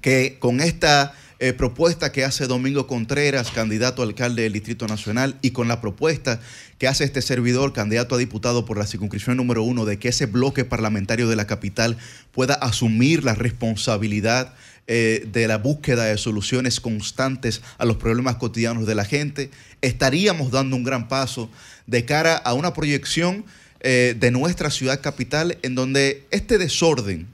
que 0.00 0.38
con 0.38 0.62
esta 0.62 1.14
eh, 1.38 1.52
propuesta 1.52 2.12
que 2.12 2.24
hace 2.24 2.46
Domingo 2.46 2.86
Contreras, 2.86 3.50
candidato 3.50 4.02
a 4.02 4.04
alcalde 4.04 4.42
del 4.42 4.52
Distrito 4.52 4.86
Nacional, 4.86 5.36
y 5.42 5.50
con 5.50 5.68
la 5.68 5.80
propuesta 5.80 6.40
que 6.78 6.88
hace 6.88 7.04
este 7.04 7.22
servidor, 7.22 7.72
candidato 7.72 8.14
a 8.14 8.18
diputado 8.18 8.64
por 8.64 8.78
la 8.78 8.86
circunscripción 8.86 9.36
número 9.36 9.62
uno, 9.62 9.84
de 9.84 9.98
que 9.98 10.08
ese 10.08 10.26
bloque 10.26 10.64
parlamentario 10.64 11.28
de 11.28 11.36
la 11.36 11.46
capital 11.46 11.96
pueda 12.32 12.54
asumir 12.54 13.24
la 13.24 13.34
responsabilidad 13.34 14.54
eh, 14.86 15.26
de 15.32 15.48
la 15.48 15.56
búsqueda 15.56 16.04
de 16.04 16.18
soluciones 16.18 16.78
constantes 16.78 17.62
a 17.78 17.86
los 17.86 17.96
problemas 17.96 18.36
cotidianos 18.36 18.86
de 18.86 18.94
la 18.94 19.06
gente, 19.06 19.50
estaríamos 19.80 20.50
dando 20.50 20.76
un 20.76 20.84
gran 20.84 21.08
paso 21.08 21.50
de 21.86 22.04
cara 22.04 22.36
a 22.36 22.52
una 22.52 22.74
proyección 22.74 23.46
eh, 23.80 24.14
de 24.18 24.30
nuestra 24.30 24.70
ciudad 24.70 25.00
capital 25.00 25.56
en 25.62 25.74
donde 25.74 26.26
este 26.30 26.58
desorden, 26.58 27.26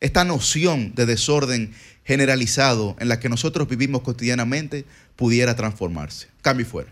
esta 0.00 0.24
noción 0.24 0.92
de 0.94 1.06
desorden 1.06 1.72
generalizado 2.04 2.96
en 2.98 3.08
la 3.08 3.20
que 3.20 3.28
nosotros 3.28 3.68
vivimos 3.68 4.02
cotidianamente 4.02 4.84
pudiera 5.16 5.56
transformarse. 5.56 6.28
Cambio 6.42 6.66
y 6.66 6.68
fuera. 6.68 6.90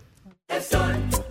Sábados. 0.61 1.21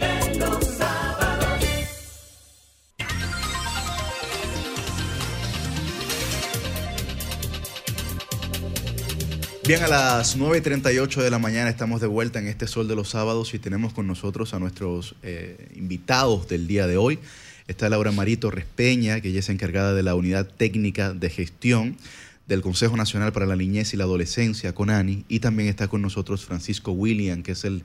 Bien, 9.70 9.84
a 9.84 9.86
las 9.86 10.36
9.38 10.36 11.22
de 11.22 11.30
la 11.30 11.38
mañana 11.38 11.70
estamos 11.70 12.00
de 12.00 12.08
vuelta 12.08 12.40
en 12.40 12.48
este 12.48 12.66
Sol 12.66 12.88
de 12.88 12.96
los 12.96 13.10
Sábados 13.10 13.54
y 13.54 13.60
tenemos 13.60 13.92
con 13.92 14.08
nosotros 14.08 14.52
a 14.52 14.58
nuestros 14.58 15.14
eh, 15.22 15.68
invitados 15.76 16.48
del 16.48 16.66
día 16.66 16.88
de 16.88 16.96
hoy. 16.96 17.20
Está 17.68 17.88
Laura 17.88 18.10
Marito 18.10 18.50
Respeña, 18.50 19.20
que 19.20 19.28
ella 19.28 19.38
es 19.38 19.48
encargada 19.48 19.94
de 19.94 20.02
la 20.02 20.16
Unidad 20.16 20.48
Técnica 20.48 21.12
de 21.12 21.30
Gestión 21.30 21.96
del 22.50 22.62
Consejo 22.62 22.96
Nacional 22.96 23.32
para 23.32 23.46
la 23.46 23.54
Niñez 23.54 23.94
y 23.94 23.96
la 23.96 24.04
Adolescencia, 24.04 24.74
CONANI, 24.74 25.24
y 25.28 25.38
también 25.38 25.68
está 25.68 25.86
con 25.86 26.02
nosotros 26.02 26.44
Francisco 26.44 26.90
William, 26.90 27.44
que 27.44 27.52
es 27.52 27.64
el 27.64 27.84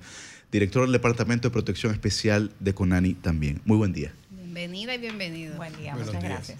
director 0.51 0.81
del 0.81 0.91
Departamento 0.91 1.47
de 1.47 1.53
Protección 1.53 1.93
Especial 1.93 2.51
de 2.59 2.73
CONANI 2.73 3.13
también. 3.13 3.61
Muy 3.65 3.77
buen 3.77 3.93
día. 3.93 4.11
Bienvenida 4.31 4.95
y 4.95 4.97
bienvenido. 4.97 5.55
Buen 5.57 5.75
día, 5.77 5.93
Buenos 5.93 6.07
muchas 6.07 6.21
días. 6.23 6.33
gracias. 6.33 6.59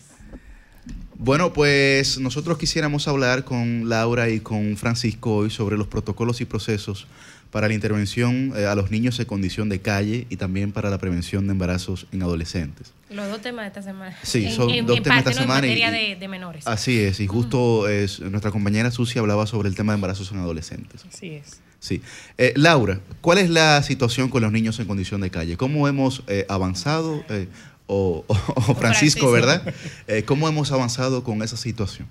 Bueno, 1.16 1.52
pues 1.52 2.20
nosotros 2.20 2.60
quisiéramos 2.60 3.08
hablar 3.08 3.44
con 3.44 3.90
Laura 3.90 4.30
y 4.30 4.40
con 4.40 4.78
Francisco 4.78 5.38
hoy 5.38 5.50
sobre 5.50 5.76
los 5.76 5.88
protocolos 5.88 6.42
y 6.42 6.46
procesos 6.46 7.08
para 7.52 7.68
la 7.68 7.74
intervención 7.74 8.54
eh, 8.56 8.66
a 8.66 8.76
los 8.76 8.92
niños 8.92 9.20
en 9.20 9.26
condición 9.26 9.70
de 9.70 9.80
calle 9.80 10.28
y 10.30 10.36
también 10.38 10.72
para 10.72 10.90
la 10.90 10.98
prevención 10.98 11.48
de 11.48 11.52
embarazos 11.54 12.08
en 12.12 12.22
adolescentes. 12.24 12.92
Los 13.10 13.30
dos 13.30 13.42
temas 13.42 13.64
de 13.64 13.68
esta 13.68 13.82
semana. 13.82 14.16
Sí, 14.24 14.52
son 14.52 14.70
en- 14.70 14.86
dos 14.86 14.98
en 14.98 15.04
temas 15.04 15.18
parte, 15.24 15.30
esta 15.32 15.42
¿no? 15.46 15.48
semana 15.54 15.68
y- 15.68 15.72
En 15.72 15.80
materia 15.80 16.02
y- 16.08 16.10
de, 16.14 16.16
de 16.20 16.28
menores. 16.28 16.68
Así 16.68 17.00
es, 17.00 17.20
y 17.20 17.28
justo 17.28 17.88
es, 17.88 18.20
nuestra 18.20 18.52
compañera 18.52 18.92
Susi 18.92 19.20
hablaba 19.20 19.48
sobre 19.48 19.70
el 19.70 19.76
tema 19.76 19.94
de 19.94 19.96
embarazos 19.96 20.32
en 20.32 20.40
adolescentes. 20.40 21.06
Así 21.12 21.30
es. 21.30 21.62
Sí. 21.80 22.02
Eh, 22.38 22.52
Laura, 22.56 23.00
¿cuál 23.22 23.38
es 23.38 23.50
la 23.50 23.82
situación 23.84 24.30
con 24.30 24.42
los 24.42 24.52
niños 24.52 24.80
en 24.80 24.88
condición 24.88 25.22
de 25.22 25.30
calle? 25.30 25.56
¿Cómo 25.56 25.88
hemos 25.88 26.24
eh, 26.28 26.46
avanzado? 26.50 27.24
eh, 27.30 27.48
o, 27.88 28.26
o- 28.28 28.34
o 28.34 28.36
Francisco, 28.76 28.80
Francisco. 28.80 29.32
¿verdad? 29.32 29.74
Eh, 30.08 30.24
¿Cómo 30.24 30.50
hemos 30.50 30.72
avanzado 30.72 31.24
con 31.24 31.44
esa 31.44 31.56
situación? 31.58 32.08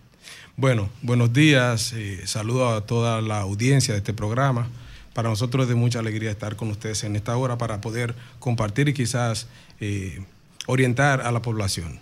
Bueno, 0.56 0.88
buenos 1.02 1.32
días. 1.32 1.92
eh, 1.96 2.20
saludo 2.26 2.72
a 2.72 2.86
toda 2.86 3.20
la 3.20 3.40
audiencia 3.40 3.92
de 3.94 3.98
este 3.98 4.12
programa. 4.14 4.68
Para 5.14 5.30
nosotros 5.30 5.62
es 5.62 5.68
de 5.70 5.74
mucha 5.76 6.00
alegría 6.00 6.30
estar 6.30 6.56
con 6.56 6.68
ustedes 6.70 7.04
en 7.04 7.16
esta 7.16 7.36
hora 7.36 7.56
para 7.56 7.80
poder 7.80 8.14
compartir 8.40 8.88
y 8.88 8.92
quizás 8.92 9.46
eh, 9.80 10.22
orientar 10.66 11.22
a 11.22 11.32
la 11.32 11.40
población. 11.40 12.00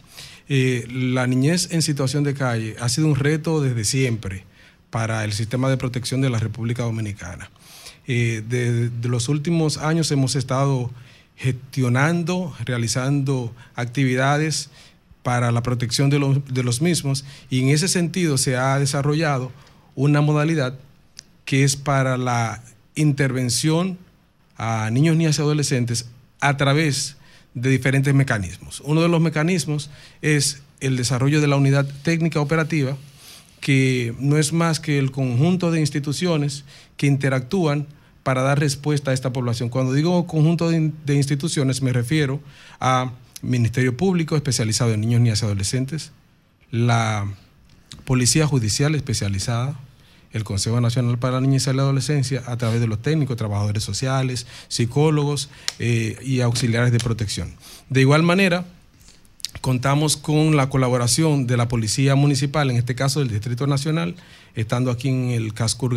Eh, 0.48 0.88
la 0.90 1.26
niñez 1.26 1.68
en 1.70 1.82
situación 1.82 2.24
de 2.24 2.34
calle 2.34 2.74
ha 2.80 2.88
sido 2.88 3.06
un 3.06 3.14
reto 3.14 3.60
desde 3.60 3.84
siempre 3.84 4.44
para 4.90 5.24
el 5.24 5.32
sistema 5.32 5.70
de 5.70 5.76
protección 5.76 6.20
de 6.20 6.30
la 6.30 6.38
República 6.38 6.82
Dominicana. 6.82 7.50
Eh, 8.06 8.42
de, 8.48 8.88
de 8.88 9.08
los 9.08 9.28
últimos 9.28 9.78
años 9.78 10.10
hemos 10.10 10.34
estado 10.34 10.90
gestionando, 11.36 12.54
realizando 12.64 13.54
actividades 13.74 14.70
para 15.22 15.52
la 15.52 15.62
protección 15.62 16.10
de 16.10 16.18
los, 16.18 16.44
de 16.52 16.62
los 16.62 16.80
mismos 16.80 17.24
y 17.48 17.60
en 17.60 17.68
ese 17.68 17.88
sentido 17.88 18.38
se 18.38 18.56
ha 18.56 18.78
desarrollado 18.78 19.52
una 19.94 20.20
modalidad 20.20 20.78
que 21.44 21.64
es 21.64 21.76
para 21.76 22.16
la 22.16 22.62
intervención 22.94 23.98
a 24.56 24.90
niños, 24.90 25.16
niñas 25.16 25.38
y 25.38 25.42
adolescentes 25.42 26.06
a 26.40 26.56
través 26.56 27.16
de 27.54 27.70
diferentes 27.70 28.14
mecanismos. 28.14 28.80
Uno 28.84 29.02
de 29.02 29.08
los 29.08 29.20
mecanismos 29.20 29.90
es 30.22 30.62
el 30.80 30.96
desarrollo 30.96 31.40
de 31.40 31.46
la 31.46 31.56
unidad 31.56 31.86
técnica 32.02 32.40
operativa, 32.40 32.96
que 33.60 34.14
no 34.18 34.38
es 34.38 34.52
más 34.52 34.80
que 34.80 34.98
el 34.98 35.10
conjunto 35.10 35.70
de 35.70 35.80
instituciones 35.80 36.64
que 36.96 37.06
interactúan 37.06 37.86
para 38.22 38.42
dar 38.42 38.58
respuesta 38.58 39.10
a 39.10 39.14
esta 39.14 39.32
población. 39.32 39.68
Cuando 39.68 39.92
digo 39.92 40.26
conjunto 40.26 40.70
de, 40.70 40.76
in- 40.76 40.94
de 41.06 41.14
instituciones 41.14 41.82
me 41.82 41.92
refiero 41.92 42.40
a 42.80 43.12
Ministerio 43.42 43.96
Público 43.96 44.36
especializado 44.36 44.92
en 44.92 45.00
niños, 45.00 45.20
niñas 45.20 45.42
y 45.42 45.44
adolescentes, 45.44 46.12
la 46.70 47.26
Policía 48.04 48.46
Judicial 48.46 48.94
especializada, 48.94 49.78
el 50.32 50.44
Consejo 50.44 50.80
Nacional 50.80 51.18
para 51.18 51.34
la 51.34 51.40
Niñez 51.40 51.66
y 51.66 51.72
la 51.72 51.82
Adolescencia 51.82 52.42
a 52.46 52.56
través 52.56 52.80
de 52.80 52.86
los 52.86 53.00
técnicos, 53.00 53.36
trabajadores 53.36 53.84
sociales, 53.84 54.46
psicólogos 54.68 55.48
eh, 55.78 56.16
y 56.22 56.40
auxiliares 56.40 56.92
de 56.92 56.98
protección. 56.98 57.54
De 57.88 58.00
igual 58.00 58.22
manera, 58.22 58.64
contamos 59.60 60.16
con 60.16 60.56
la 60.56 60.70
colaboración 60.70 61.46
de 61.46 61.56
la 61.56 61.68
Policía 61.68 62.14
Municipal, 62.14 62.70
en 62.70 62.76
este 62.76 62.94
caso 62.94 63.20
del 63.20 63.28
Distrito 63.28 63.66
Nacional, 63.66 64.16
estando 64.54 64.90
aquí 64.90 65.08
en 65.08 65.30
el 65.30 65.54
casco 65.54 65.88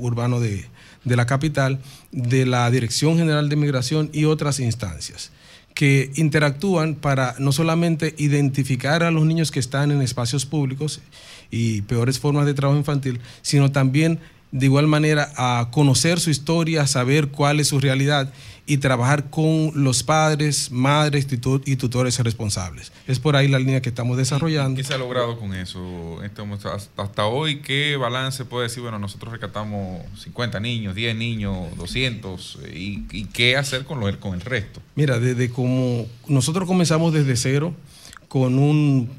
urbano 0.00 0.40
de, 0.40 0.66
de 1.04 1.16
la 1.16 1.26
capital, 1.26 1.80
de 2.12 2.46
la 2.46 2.70
Dirección 2.70 3.16
General 3.16 3.48
de 3.48 3.56
Migración 3.56 4.10
y 4.12 4.24
otras 4.24 4.60
instancias 4.60 5.30
que 5.74 6.12
interactúan 6.14 6.94
para 6.94 7.34
no 7.38 7.50
solamente 7.50 8.14
identificar 8.16 9.02
a 9.02 9.10
los 9.10 9.24
niños 9.26 9.50
que 9.50 9.58
están 9.58 9.90
en 9.90 10.02
espacios 10.02 10.46
públicos 10.46 11.00
y 11.54 11.82
peores 11.82 12.18
formas 12.18 12.46
de 12.46 12.54
trabajo 12.54 12.78
infantil, 12.78 13.20
sino 13.42 13.70
también 13.70 14.18
de 14.50 14.66
igual 14.66 14.86
manera 14.86 15.32
a 15.36 15.68
conocer 15.72 16.20
su 16.20 16.30
historia, 16.30 16.86
saber 16.86 17.28
cuál 17.28 17.58
es 17.58 17.68
su 17.68 17.80
realidad 17.80 18.32
y 18.66 18.78
trabajar 18.78 19.28
con 19.28 19.72
los 19.74 20.04
padres, 20.04 20.70
madres 20.70 21.26
y 21.66 21.76
tutores 21.76 22.18
responsables. 22.20 22.92
Es 23.08 23.18
por 23.18 23.34
ahí 23.36 23.48
la 23.48 23.58
línea 23.58 23.82
que 23.82 23.88
estamos 23.88 24.16
desarrollando. 24.16 24.78
¿Qué 24.80 24.84
se 24.86 24.94
ha 24.94 24.98
logrado 24.98 25.38
con 25.40 25.54
eso? 25.54 26.22
Estamos- 26.22 26.64
hasta, 26.64 27.26
hoy, 27.26 27.60
¿qué 27.62 27.96
balance 27.96 28.44
puede 28.44 28.68
decir? 28.68 28.80
Bueno, 28.82 28.98
nosotros 29.00 29.32
rescatamos 29.32 30.02
50 30.22 30.60
niños, 30.60 30.94
10 30.94 31.16
niños, 31.16 31.76
200, 31.76 32.58
eh, 32.64 32.78
y, 32.78 33.06
y 33.10 33.24
qué 33.26 33.56
hacer 33.56 33.84
con, 33.84 33.98
lo, 34.00 34.20
con 34.20 34.34
el 34.34 34.40
resto? 34.40 34.80
Mira, 34.94 35.18
desde 35.18 35.50
como 35.50 36.06
nosotros 36.28 36.66
comenzamos 36.68 37.12
desde 37.12 37.36
cero 37.36 37.74
con 38.28 38.58
un 38.58 39.10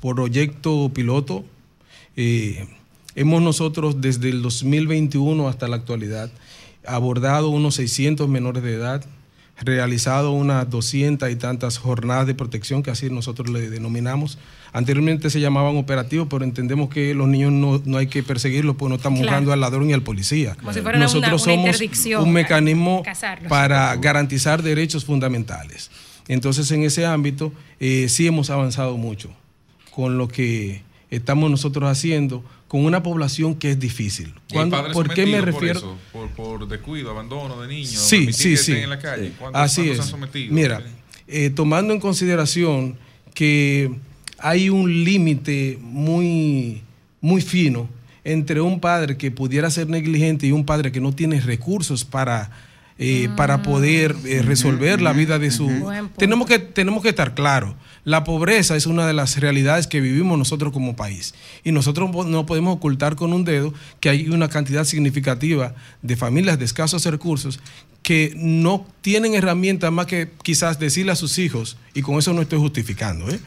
proyecto 0.00 0.90
piloto, 0.94 1.44
eh, 2.16 2.66
hemos 3.14 3.42
nosotros 3.42 4.00
desde 4.00 4.28
el 4.30 4.42
2021 4.42 5.48
hasta 5.48 5.68
la 5.68 5.76
actualidad 5.76 6.30
abordado 6.86 7.48
unos 7.48 7.76
600 7.76 8.28
menores 8.28 8.62
de 8.62 8.74
edad, 8.74 9.04
realizado 9.60 10.32
unas 10.32 10.68
200 10.68 11.30
y 11.30 11.36
tantas 11.36 11.78
jornadas 11.78 12.26
de 12.26 12.34
protección, 12.34 12.82
que 12.82 12.90
así 12.90 13.08
nosotros 13.08 13.48
le 13.48 13.70
denominamos. 13.70 14.36
Anteriormente 14.72 15.30
se 15.30 15.40
llamaban 15.40 15.76
operativos, 15.76 16.26
pero 16.28 16.44
entendemos 16.44 16.88
que 16.90 17.14
los 17.14 17.28
niños 17.28 17.52
no, 17.52 17.80
no 17.84 17.96
hay 17.98 18.08
que 18.08 18.22
perseguirlos, 18.22 18.76
porque 18.76 18.90
no 18.90 18.94
estamos 18.96 19.20
Claro. 19.20 19.30
buscando 19.32 19.52
al 19.52 19.60
ladrón 19.60 19.88
y 19.88 19.92
al 19.92 20.02
policía. 20.02 20.56
Como 20.56 20.72
si 20.74 20.80
fuera 20.80 20.98
una- 20.98 21.06
nosotros 21.06 21.46
una 21.46 21.72
somos 21.72 21.80
un 22.22 22.32
mecanismo 22.32 23.02
para 23.48 23.94
garantizar 23.96 24.62
derechos 24.62 25.04
fundamentales. 25.04 25.90
Entonces, 26.28 26.70
en 26.72 26.82
ese 26.82 27.06
ámbito, 27.06 27.52
eh, 27.80 28.08
sí 28.08 28.26
hemos 28.26 28.50
avanzado 28.50 28.96
mucho 28.98 29.30
con 29.92 30.18
lo 30.18 30.26
que 30.28 30.82
estamos 31.14 31.50
nosotros 31.50 31.88
haciendo 31.90 32.44
con 32.68 32.84
una 32.84 33.02
población 33.02 33.54
que 33.54 33.70
es 33.70 33.78
difícil. 33.78 34.28
¿Y 34.28 34.30
hay 34.30 34.42
Cuando- 34.54 34.76
padres 34.78 34.92
¿Por 34.94 35.14
qué 35.14 35.26
me 35.26 35.40
refiero? 35.40 35.80
Por, 35.80 35.90
eso? 35.90 35.98
por, 36.12 36.28
por 36.60 36.68
descuido, 36.68 37.10
abandono 37.10 37.60
de 37.60 37.68
niños. 37.68 37.90
Sí, 37.92 38.32
sí, 38.32 38.50
que 38.50 38.56
sí. 38.56 38.72
estén 38.72 38.76
en 38.84 38.90
la 38.90 38.98
calle. 38.98 39.32
¿Cuántos- 39.38 39.62
Así 39.62 39.82
cuántos 39.82 39.98
es. 39.98 40.04
han 40.04 40.10
sometido? 40.10 40.54
Mira, 40.54 40.82
eh, 41.28 41.50
tomando 41.50 41.92
en 41.94 42.00
consideración 42.00 42.96
que 43.34 43.90
hay 44.38 44.68
un 44.70 45.04
límite 45.04 45.78
muy, 45.80 46.82
muy 47.20 47.40
fino 47.42 47.88
entre 48.24 48.60
un 48.60 48.80
padre 48.80 49.16
que 49.16 49.30
pudiera 49.30 49.70
ser 49.70 49.88
negligente 49.88 50.46
y 50.46 50.52
un 50.52 50.64
padre 50.64 50.90
que 50.92 51.00
no 51.00 51.12
tiene 51.12 51.40
recursos 51.40 52.04
para, 52.04 52.50
eh, 52.98 53.28
para 53.36 53.62
poder 53.62 54.14
eh, 54.24 54.42
resolver 54.42 55.00
la 55.02 55.12
vida 55.12 55.38
de 55.38 55.50
su... 55.50 55.68
Buen. 55.68 56.10
Tenemos 56.10 56.46
que, 56.46 56.58
tenemos 56.58 57.02
que 57.02 57.08
estar 57.08 57.34
claros. 57.34 57.74
La 58.04 58.22
pobreza 58.22 58.76
es 58.76 58.86
una 58.86 59.06
de 59.06 59.14
las 59.14 59.38
realidades 59.38 59.86
que 59.86 60.00
vivimos 60.00 60.38
nosotros 60.38 60.72
como 60.72 60.94
país. 60.94 61.34
Y 61.64 61.72
nosotros 61.72 62.26
no 62.26 62.46
podemos 62.46 62.76
ocultar 62.76 63.16
con 63.16 63.32
un 63.32 63.44
dedo 63.44 63.74
que 63.98 64.10
hay 64.10 64.28
una 64.28 64.48
cantidad 64.48 64.84
significativa 64.84 65.74
de 66.02 66.16
familias 66.16 66.58
de 66.58 66.66
escasos 66.66 67.04
recursos 67.06 67.60
que 68.04 68.34
no 68.36 68.86
tienen 69.00 69.34
herramientas 69.34 69.90
más 69.90 70.06
que 70.06 70.30
quizás 70.42 70.78
decirle 70.78 71.12
a 71.12 71.16
sus 71.16 71.38
hijos, 71.38 71.78
y 71.94 72.02
con 72.02 72.18
eso 72.18 72.34
no 72.34 72.42
estoy 72.42 72.58
justificando, 72.58 73.30
¿eh? 73.30 73.40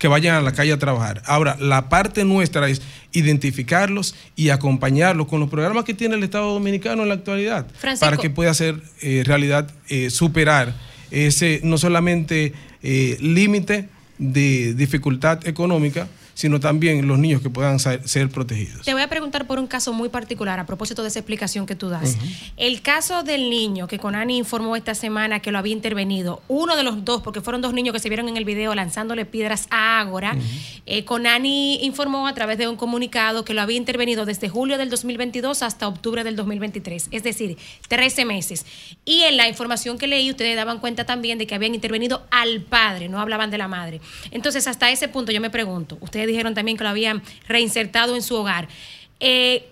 Que 0.00 0.08
vayan 0.08 0.34
a 0.34 0.40
la 0.40 0.52
calle 0.52 0.72
a 0.72 0.78
trabajar. 0.78 1.22
Ahora, 1.26 1.58
la 1.60 1.90
parte 1.90 2.24
nuestra 2.24 2.66
es 2.70 2.80
identificarlos 3.12 4.14
y 4.34 4.48
acompañarlos 4.48 5.28
con 5.28 5.40
los 5.40 5.50
programas 5.50 5.84
que 5.84 5.92
tiene 5.92 6.14
el 6.14 6.24
Estado 6.24 6.54
Dominicano 6.54 7.02
en 7.02 7.08
la 7.08 7.14
actualidad, 7.16 7.66
Francisco. 7.78 8.06
para 8.06 8.16
que 8.16 8.30
pueda 8.30 8.50
hacer 8.50 8.80
eh, 9.02 9.22
realidad, 9.26 9.70
eh, 9.88 10.08
superar 10.08 10.74
ese 11.10 11.60
no 11.64 11.76
solamente 11.76 12.54
eh, 12.82 13.18
límite 13.20 13.90
de 14.16 14.72
dificultad 14.72 15.46
económica, 15.46 16.08
sino 16.40 16.58
también 16.58 17.06
los 17.06 17.18
niños 17.18 17.42
que 17.42 17.50
puedan 17.50 17.78
ser, 17.78 18.08
ser 18.08 18.30
protegidos. 18.30 18.86
Te 18.86 18.94
voy 18.94 19.02
a 19.02 19.08
preguntar 19.08 19.46
por 19.46 19.58
un 19.58 19.66
caso 19.66 19.92
muy 19.92 20.08
particular 20.08 20.58
a 20.58 20.64
propósito 20.64 21.02
de 21.02 21.08
esa 21.08 21.18
explicación 21.18 21.66
que 21.66 21.74
tú 21.74 21.90
das. 21.90 22.16
El 22.56 22.80
caso 22.80 23.22
del 23.22 23.50
niño 23.50 23.86
que 23.86 23.98
Conani 23.98 24.38
informó 24.38 24.74
esta 24.74 24.94
semana 24.94 25.40
que 25.40 25.52
lo 25.52 25.58
había 25.58 25.74
intervenido, 25.74 26.40
uno 26.48 26.76
de 26.76 26.82
los 26.82 27.04
dos, 27.04 27.20
porque 27.20 27.42
fueron 27.42 27.60
dos 27.60 27.74
niños 27.74 27.92
que 27.92 28.00
se 28.00 28.08
vieron 28.08 28.26
en 28.26 28.38
el 28.38 28.46
video 28.46 28.74
lanzándole 28.74 29.26
piedras 29.26 29.66
a 29.68 30.00
Ágora, 30.00 30.34
eh, 30.86 31.04
Conani 31.04 31.84
informó 31.84 32.26
a 32.26 32.32
través 32.32 32.56
de 32.56 32.66
un 32.68 32.76
comunicado 32.76 33.44
que 33.44 33.52
lo 33.52 33.60
había 33.60 33.76
intervenido 33.76 34.24
desde 34.24 34.48
julio 34.48 34.78
del 34.78 34.88
2022 34.88 35.62
hasta 35.62 35.88
octubre 35.88 36.24
del 36.24 36.36
2023, 36.36 37.08
es 37.10 37.22
decir, 37.22 37.58
13 37.88 38.24
meses. 38.24 38.64
Y 39.04 39.24
en 39.24 39.36
la 39.36 39.46
información 39.46 39.98
que 39.98 40.06
leí, 40.06 40.30
ustedes 40.30 40.56
daban 40.56 40.78
cuenta 40.78 41.04
también 41.04 41.36
de 41.36 41.46
que 41.46 41.54
habían 41.54 41.74
intervenido 41.74 42.22
al 42.30 42.62
padre, 42.62 43.10
no 43.10 43.20
hablaban 43.20 43.50
de 43.50 43.58
la 43.58 43.68
madre. 43.68 44.00
Entonces, 44.30 44.66
hasta 44.66 44.90
ese 44.90 45.08
punto 45.08 45.32
yo 45.32 45.40
me 45.42 45.50
pregunto, 45.50 45.98
ustedes 46.00 46.29
dijeron 46.30 46.54
también 46.54 46.76
que 46.76 46.84
lo 46.84 46.90
habían 46.90 47.22
reinsertado 47.48 48.14
en 48.16 48.22
su 48.22 48.36
hogar. 48.36 48.68
Eh, 49.20 49.68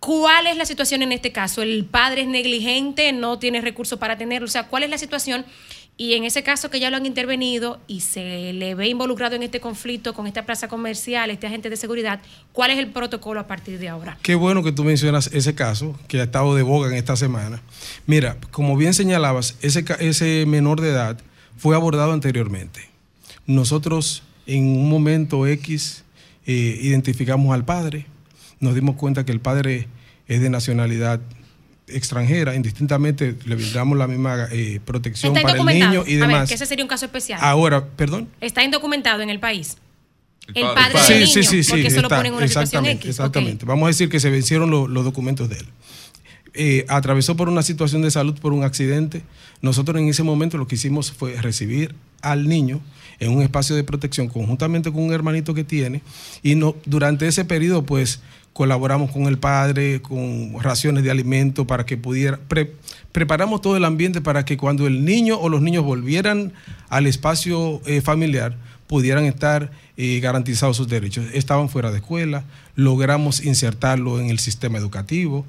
¿Cuál 0.00 0.46
es 0.46 0.56
la 0.56 0.64
situación 0.64 1.02
en 1.02 1.12
este 1.12 1.30
caso? 1.30 1.60
¿El 1.60 1.84
padre 1.84 2.22
es 2.22 2.28
negligente, 2.28 3.12
no 3.12 3.38
tiene 3.38 3.60
recursos 3.60 3.98
para 3.98 4.16
tenerlo? 4.16 4.46
O 4.46 4.50
sea, 4.50 4.66
¿cuál 4.66 4.82
es 4.82 4.90
la 4.90 4.96
situación? 4.96 5.44
Y 5.98 6.14
en 6.14 6.24
ese 6.24 6.42
caso 6.42 6.70
que 6.70 6.80
ya 6.80 6.88
lo 6.88 6.96
han 6.96 7.04
intervenido 7.04 7.78
y 7.86 8.00
se 8.00 8.54
le 8.54 8.74
ve 8.74 8.88
involucrado 8.88 9.36
en 9.36 9.42
este 9.42 9.60
conflicto 9.60 10.14
con 10.14 10.26
esta 10.26 10.46
plaza 10.46 10.66
comercial, 10.68 11.28
este 11.28 11.46
agente 11.46 11.68
de 11.68 11.76
seguridad, 11.76 12.22
¿cuál 12.54 12.70
es 12.70 12.78
el 12.78 12.86
protocolo 12.86 13.38
a 13.38 13.46
partir 13.46 13.78
de 13.78 13.90
ahora? 13.90 14.16
Qué 14.22 14.34
bueno 14.34 14.62
que 14.62 14.72
tú 14.72 14.82
mencionas 14.82 15.28
ese 15.34 15.54
caso 15.54 15.98
que 16.08 16.18
ha 16.18 16.24
estado 16.24 16.54
de 16.54 16.62
boga 16.62 16.88
en 16.88 16.94
esta 16.94 17.16
semana. 17.16 17.60
Mira, 18.06 18.38
como 18.50 18.78
bien 18.78 18.94
señalabas, 18.94 19.56
ese, 19.60 19.84
ese 19.98 20.46
menor 20.46 20.80
de 20.80 20.88
edad 20.88 21.18
fue 21.58 21.76
abordado 21.76 22.12
anteriormente. 22.12 22.88
Nosotros 23.44 24.22
en 24.54 24.64
un 24.66 24.88
momento 24.88 25.46
X 25.46 26.04
eh, 26.46 26.78
identificamos 26.82 27.54
al 27.54 27.64
padre, 27.64 28.06
nos 28.60 28.74
dimos 28.74 28.96
cuenta 28.96 29.24
que 29.24 29.32
el 29.32 29.40
padre 29.40 29.88
es 30.26 30.40
de 30.40 30.50
nacionalidad 30.50 31.20
extranjera, 31.88 32.54
indistintamente 32.54 33.36
le 33.46 33.56
brindamos 33.56 33.98
la 33.98 34.06
misma 34.06 34.46
eh, 34.52 34.80
protección 34.84 35.34
para 35.34 35.52
el 35.58 35.66
niño 35.66 36.04
y 36.06 36.16
A 36.16 36.18
ver, 36.20 36.28
demás. 36.28 36.48
que 36.48 36.54
ese 36.54 36.66
sería 36.66 36.84
un 36.84 36.88
caso 36.88 37.04
especial. 37.06 37.40
Ahora, 37.42 37.84
perdón. 37.86 38.28
Está 38.40 38.62
indocumentado 38.62 39.22
en 39.22 39.30
el 39.30 39.40
país. 39.40 39.76
El 40.54 40.62
padre. 40.62 40.92
padre, 40.94 40.98
Sí, 41.04 41.12
del 41.14 41.26
sí, 41.28 41.38
niño, 41.40 41.50
sí, 41.50 41.62
sí, 41.64 41.70
porque 41.70 41.90
se 41.90 41.96
lo 41.96 42.02
está, 42.02 42.16
ponen 42.16 42.32
en 42.32 42.38
una 42.38 42.46
situación 42.48 42.84
exactamente, 42.86 43.08
X. 43.08 43.18
ok. 43.20 43.26
Exactamente. 43.26 43.66
Vamos 43.66 43.84
a 43.84 43.88
decir 43.88 44.08
que 44.08 44.20
se 44.20 44.30
vencieron 44.30 44.70
lo- 44.70 44.88
los 44.88 45.04
documentos 45.04 45.48
de 45.48 45.56
él. 45.58 45.66
Eh, 46.54 46.84
atravesó 46.88 47.36
por 47.36 47.48
una 47.48 47.62
situación 47.62 48.02
de 48.02 48.10
salud 48.10 48.38
por 48.40 48.52
un 48.52 48.64
accidente. 48.64 49.22
Nosotros 49.62 50.00
en 50.00 50.08
ese 50.08 50.22
momento 50.24 50.58
lo 50.58 50.66
que 50.66 50.74
hicimos 50.74 51.12
fue 51.12 51.40
recibir 51.40 51.94
al 52.22 52.48
niño 52.48 52.80
en 53.20 53.30
un 53.30 53.42
espacio 53.42 53.76
de 53.76 53.84
protección 53.84 54.28
conjuntamente 54.28 54.90
con 54.90 55.02
un 55.02 55.12
hermanito 55.12 55.54
que 55.54 55.62
tiene 55.62 56.02
y 56.42 56.54
no, 56.56 56.74
durante 56.86 57.28
ese 57.28 57.44
periodo 57.44 57.84
pues 57.84 58.20
colaboramos 58.52 59.12
con 59.12 59.26
el 59.26 59.38
padre, 59.38 60.02
con 60.02 60.60
raciones 60.60 61.04
de 61.04 61.10
alimento 61.10 61.66
para 61.66 61.86
que 61.86 61.96
pudiera, 61.96 62.38
pre- 62.48 62.72
preparamos 63.12 63.60
todo 63.60 63.76
el 63.76 63.84
ambiente 63.84 64.20
para 64.20 64.44
que 64.44 64.56
cuando 64.56 64.86
el 64.88 65.04
niño 65.04 65.38
o 65.38 65.48
los 65.48 65.62
niños 65.62 65.84
volvieran 65.84 66.52
al 66.88 67.06
espacio 67.06 67.80
eh, 67.86 68.00
familiar 68.00 68.56
pudieran 68.88 69.24
estar 69.24 69.70
eh, 69.96 70.18
garantizados 70.18 70.76
sus 70.76 70.88
derechos. 70.88 71.26
Estaban 71.32 71.68
fuera 71.68 71.92
de 71.92 71.98
escuela, 71.98 72.42
logramos 72.74 73.44
insertarlo 73.44 74.18
en 74.18 74.30
el 74.30 74.40
sistema 74.40 74.78
educativo. 74.78 75.46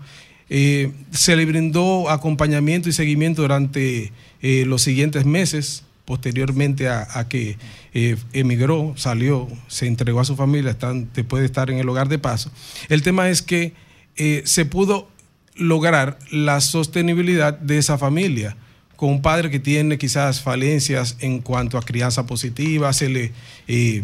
Eh, 0.48 0.91
se 1.11 1.35
le 1.35 1.45
brindó 1.45 2.09
acompañamiento 2.09 2.88
y 2.88 2.91
seguimiento 2.91 3.41
durante 3.41 4.11
eh, 4.43 4.66
los 4.67 4.83
siguientes 4.83 5.25
meses, 5.25 5.85
posteriormente 6.12 6.90
a, 6.90 7.08
a 7.14 7.30
que 7.30 7.58
eh, 7.94 8.18
emigró, 8.34 8.94
salió, 8.98 9.48
se 9.70 9.88
entregó 9.88 10.20
a 10.20 10.26
su 10.26 10.36
familia, 10.36 10.72
están, 10.72 11.06
puede 11.06 11.46
estar 11.46 11.72
en 11.72 11.78
el 11.78 11.88
hogar 11.88 12.10
de 12.10 12.20
paso. 12.20 12.52
El 12.90 13.02
tema 13.02 13.30
es 13.30 13.42
que 13.42 13.76
eh, 14.18 14.42
se 14.44 14.66
pudo 14.66 15.08
lograr 15.56 16.20
la 16.30 16.60
sostenibilidad 16.60 17.58
de 17.58 17.78
esa 17.78 17.98
familia 17.98 18.58
con 18.98 19.08
un 19.08 19.22
padre 19.22 19.50
que 19.50 19.60
tiene 19.62 19.98
quizás 19.98 20.42
falencias 20.42 21.16
en 21.22 21.40
cuanto 21.40 21.78
a 21.78 21.82
crianza 21.82 22.26
positiva, 22.26 22.92
se 22.92 23.08
le 23.08 23.32
eh, 23.70 24.04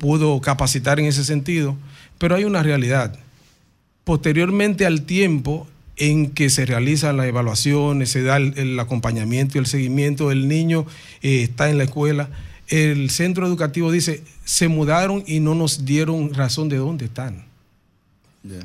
pudo 0.00 0.40
capacitar 0.40 0.98
en 0.98 1.06
ese 1.06 1.22
sentido, 1.22 1.76
pero 2.18 2.34
hay 2.34 2.42
una 2.42 2.64
realidad. 2.64 3.16
Posteriormente 4.02 4.84
al 4.84 5.02
tiempo 5.02 5.68
en 5.96 6.30
que 6.30 6.50
se 6.50 6.66
realizan 6.66 7.16
las 7.16 7.26
evaluaciones, 7.26 8.10
se 8.10 8.22
da 8.22 8.36
el, 8.36 8.56
el 8.58 8.78
acompañamiento 8.78 9.56
y 9.56 9.60
el 9.60 9.66
seguimiento, 9.66 10.30
el 10.30 10.48
niño 10.48 10.86
eh, 11.22 11.42
está 11.42 11.70
en 11.70 11.78
la 11.78 11.84
escuela, 11.84 12.30
el 12.68 13.10
centro 13.10 13.46
educativo 13.46 13.92
dice, 13.92 14.22
se 14.44 14.68
mudaron 14.68 15.22
y 15.26 15.40
no 15.40 15.54
nos 15.54 15.84
dieron 15.84 16.34
razón 16.34 16.68
de 16.68 16.76
dónde 16.76 17.06
están. 17.06 17.44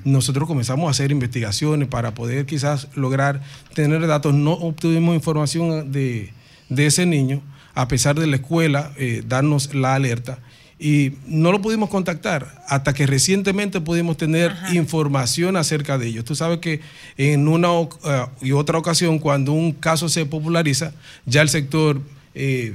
Nosotros 0.04 0.48
comenzamos 0.48 0.88
a 0.88 0.92
hacer 0.92 1.12
investigaciones 1.12 1.88
para 1.88 2.14
poder 2.14 2.46
quizás 2.46 2.88
lograr 2.96 3.42
tener 3.74 4.06
datos. 4.06 4.34
No 4.34 4.54
obtuvimos 4.54 5.16
información 5.16 5.92
de, 5.92 6.32
de 6.70 6.86
ese 6.86 7.08
niño, 7.08 7.42
a 7.74 7.88
pesar 7.88 8.20
de 8.20 8.28
la 8.28 8.36
escuela 8.36 8.92
eh, 8.98 9.24
darnos 9.28 9.74
la 9.74 9.96
alerta. 9.96 10.40
Y 10.84 11.14
no 11.28 11.52
lo 11.52 11.62
pudimos 11.62 11.92
contactar 11.92 12.64
hasta 12.68 12.92
que 12.96 13.06
recientemente 13.06 13.80
pudimos 13.82 14.18
tener 14.18 14.52
información 14.74 15.56
acerca 15.56 16.00
de 16.00 16.08
ellos. 16.08 16.26
Tú 16.26 16.34
sabes 16.34 16.58
que 16.58 16.82
en 17.18 17.48
una 17.48 17.68
eh, 17.70 18.26
y 18.42 18.52
otra 18.52 18.80
ocasión, 18.80 19.20
cuando 19.20 19.52
un 19.52 19.74
caso 19.74 20.10
se 20.10 20.26
populariza, 20.26 20.92
ya 21.28 21.44
el 21.44 21.50
sector, 21.50 22.02
eh, 22.34 22.74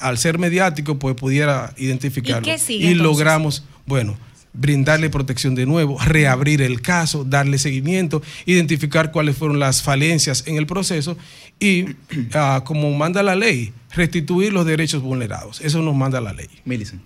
al 0.00 0.18
ser 0.18 0.40
mediático, 0.40 0.98
pues 0.98 1.14
pudiera 1.14 1.74
identificarlo. 1.76 2.42
qué 2.42 2.58
sigue, 2.58 2.90
y 2.90 2.94
logramos, 2.94 3.62
bueno, 3.86 4.16
brindarle 4.52 5.10
protección 5.10 5.54
de 5.54 5.66
nuevo, 5.66 5.98
reabrir 5.98 6.62
el 6.62 6.80
caso, 6.80 7.24
darle 7.24 7.58
seguimiento, 7.58 8.22
identificar 8.46 9.12
cuáles 9.12 9.36
fueron 9.36 9.58
las 9.58 9.82
falencias 9.82 10.44
en 10.46 10.56
el 10.56 10.66
proceso 10.66 11.16
y, 11.60 11.86
ah, 12.34 12.62
como 12.64 12.90
manda 12.92 13.22
la 13.22 13.34
ley, 13.34 13.72
restituir 13.92 14.52
los 14.52 14.66
derechos 14.66 15.02
vulnerados. 15.02 15.60
Eso 15.60 15.82
nos 15.82 15.94
manda 15.94 16.20
la 16.20 16.32
ley. 16.32 16.48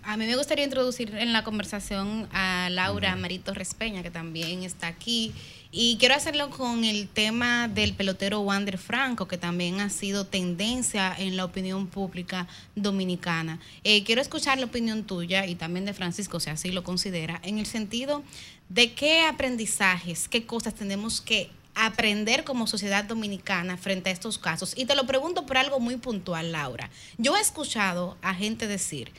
A 0.03 0.17
mí 0.17 0.27
me 0.27 0.37
gustaría 0.37 0.65
introducir 0.65 1.15
en 1.15 1.33
la 1.33 1.45
conversación 1.45 2.29
a 2.33 2.69
Laura 2.71 3.15
Marito 3.17 3.55
Respeña, 3.55 4.03
que 4.03 4.11
también 4.11 4.63
está 4.63 4.89
aquí. 4.89 5.33
Y 5.75 5.97
quiero 5.97 6.15
hacerlo 6.15 6.51
con 6.51 6.85
el 6.85 7.09
tema 7.09 7.67
del 7.67 7.95
pelotero 7.95 8.41
Wander 8.41 8.77
Franco, 8.77 9.27
que 9.27 9.39
también 9.39 9.81
ha 9.81 9.89
sido 9.89 10.27
tendencia 10.27 11.15
en 11.19 11.35
la 11.35 11.47
opinión 11.47 11.87
pública 11.87 12.47
dominicana. 12.77 13.59
Eh, 13.83 14.05
quiero 14.05 14.21
escuchar 14.21 14.59
la 14.59 14.67
opinión 14.67 15.05
tuya 15.05 15.47
y 15.47 15.55
también 15.55 15.87
de 15.87 15.95
Francisco, 15.95 16.41
si 16.41 16.51
así 16.51 16.73
lo 16.73 16.85
considera, 16.85 17.41
en 17.43 17.59
el 17.59 17.65
sentido 17.65 18.23
de 18.69 18.93
qué 18.93 19.25
aprendizajes, 19.25 20.29
qué 20.29 20.45
cosas 20.45 20.75
tenemos 20.75 21.23
que 21.23 21.49
aprender 21.75 22.45
como 22.45 22.67
sociedad 22.67 23.05
dominicana 23.05 23.79
frente 23.79 24.11
a 24.11 24.13
estos 24.13 24.37
casos. 24.37 24.75
Y 24.77 24.85
te 24.85 24.95
lo 24.95 25.07
pregunto 25.07 25.47
por 25.47 25.57
algo 25.57 25.81
muy 25.81 25.97
puntual, 25.97 26.53
Laura. 26.53 26.91
Yo 27.17 27.35
he 27.35 27.41
escuchado 27.41 28.19
a 28.21 28.35
gente 28.35 28.67
decir 28.67 29.11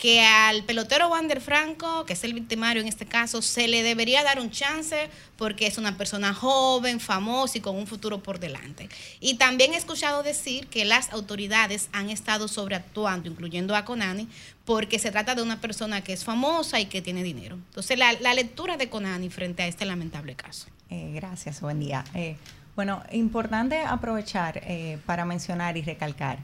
que 0.00 0.22
al 0.22 0.64
pelotero 0.64 1.08
Wander 1.08 1.42
Franco, 1.42 2.06
que 2.06 2.14
es 2.14 2.24
el 2.24 2.32
victimario 2.32 2.80
en 2.80 2.88
este 2.88 3.04
caso, 3.04 3.42
se 3.42 3.68
le 3.68 3.82
debería 3.82 4.24
dar 4.24 4.40
un 4.40 4.50
chance 4.50 5.10
porque 5.36 5.66
es 5.66 5.76
una 5.76 5.98
persona 5.98 6.32
joven, 6.32 7.00
famosa 7.00 7.58
y 7.58 7.60
con 7.60 7.76
un 7.76 7.86
futuro 7.86 8.22
por 8.22 8.40
delante. 8.40 8.88
Y 9.20 9.34
también 9.34 9.74
he 9.74 9.76
escuchado 9.76 10.22
decir 10.22 10.68
que 10.68 10.86
las 10.86 11.12
autoridades 11.12 11.90
han 11.92 12.08
estado 12.08 12.48
sobreactuando, 12.48 13.28
incluyendo 13.28 13.76
a 13.76 13.84
Conani, 13.84 14.26
porque 14.64 14.98
se 14.98 15.10
trata 15.10 15.34
de 15.34 15.42
una 15.42 15.60
persona 15.60 16.02
que 16.02 16.14
es 16.14 16.24
famosa 16.24 16.80
y 16.80 16.86
que 16.86 17.02
tiene 17.02 17.22
dinero. 17.22 17.56
Entonces, 17.56 17.98
la, 17.98 18.14
la 18.14 18.32
lectura 18.32 18.78
de 18.78 18.88
Conani 18.88 19.28
frente 19.28 19.64
a 19.64 19.66
este 19.66 19.84
lamentable 19.84 20.34
caso. 20.34 20.68
Eh, 20.88 21.12
gracias, 21.14 21.60
buen 21.60 21.78
día. 21.78 22.04
Eh, 22.14 22.38
bueno, 22.74 23.02
importante 23.12 23.82
aprovechar 23.82 24.62
eh, 24.64 24.98
para 25.04 25.26
mencionar 25.26 25.76
y 25.76 25.82
recalcar 25.82 26.38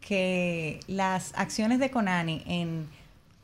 que 0.00 0.80
las 0.86 1.32
acciones 1.36 1.78
de 1.78 1.90
Conani 1.90 2.42
en, 2.46 2.88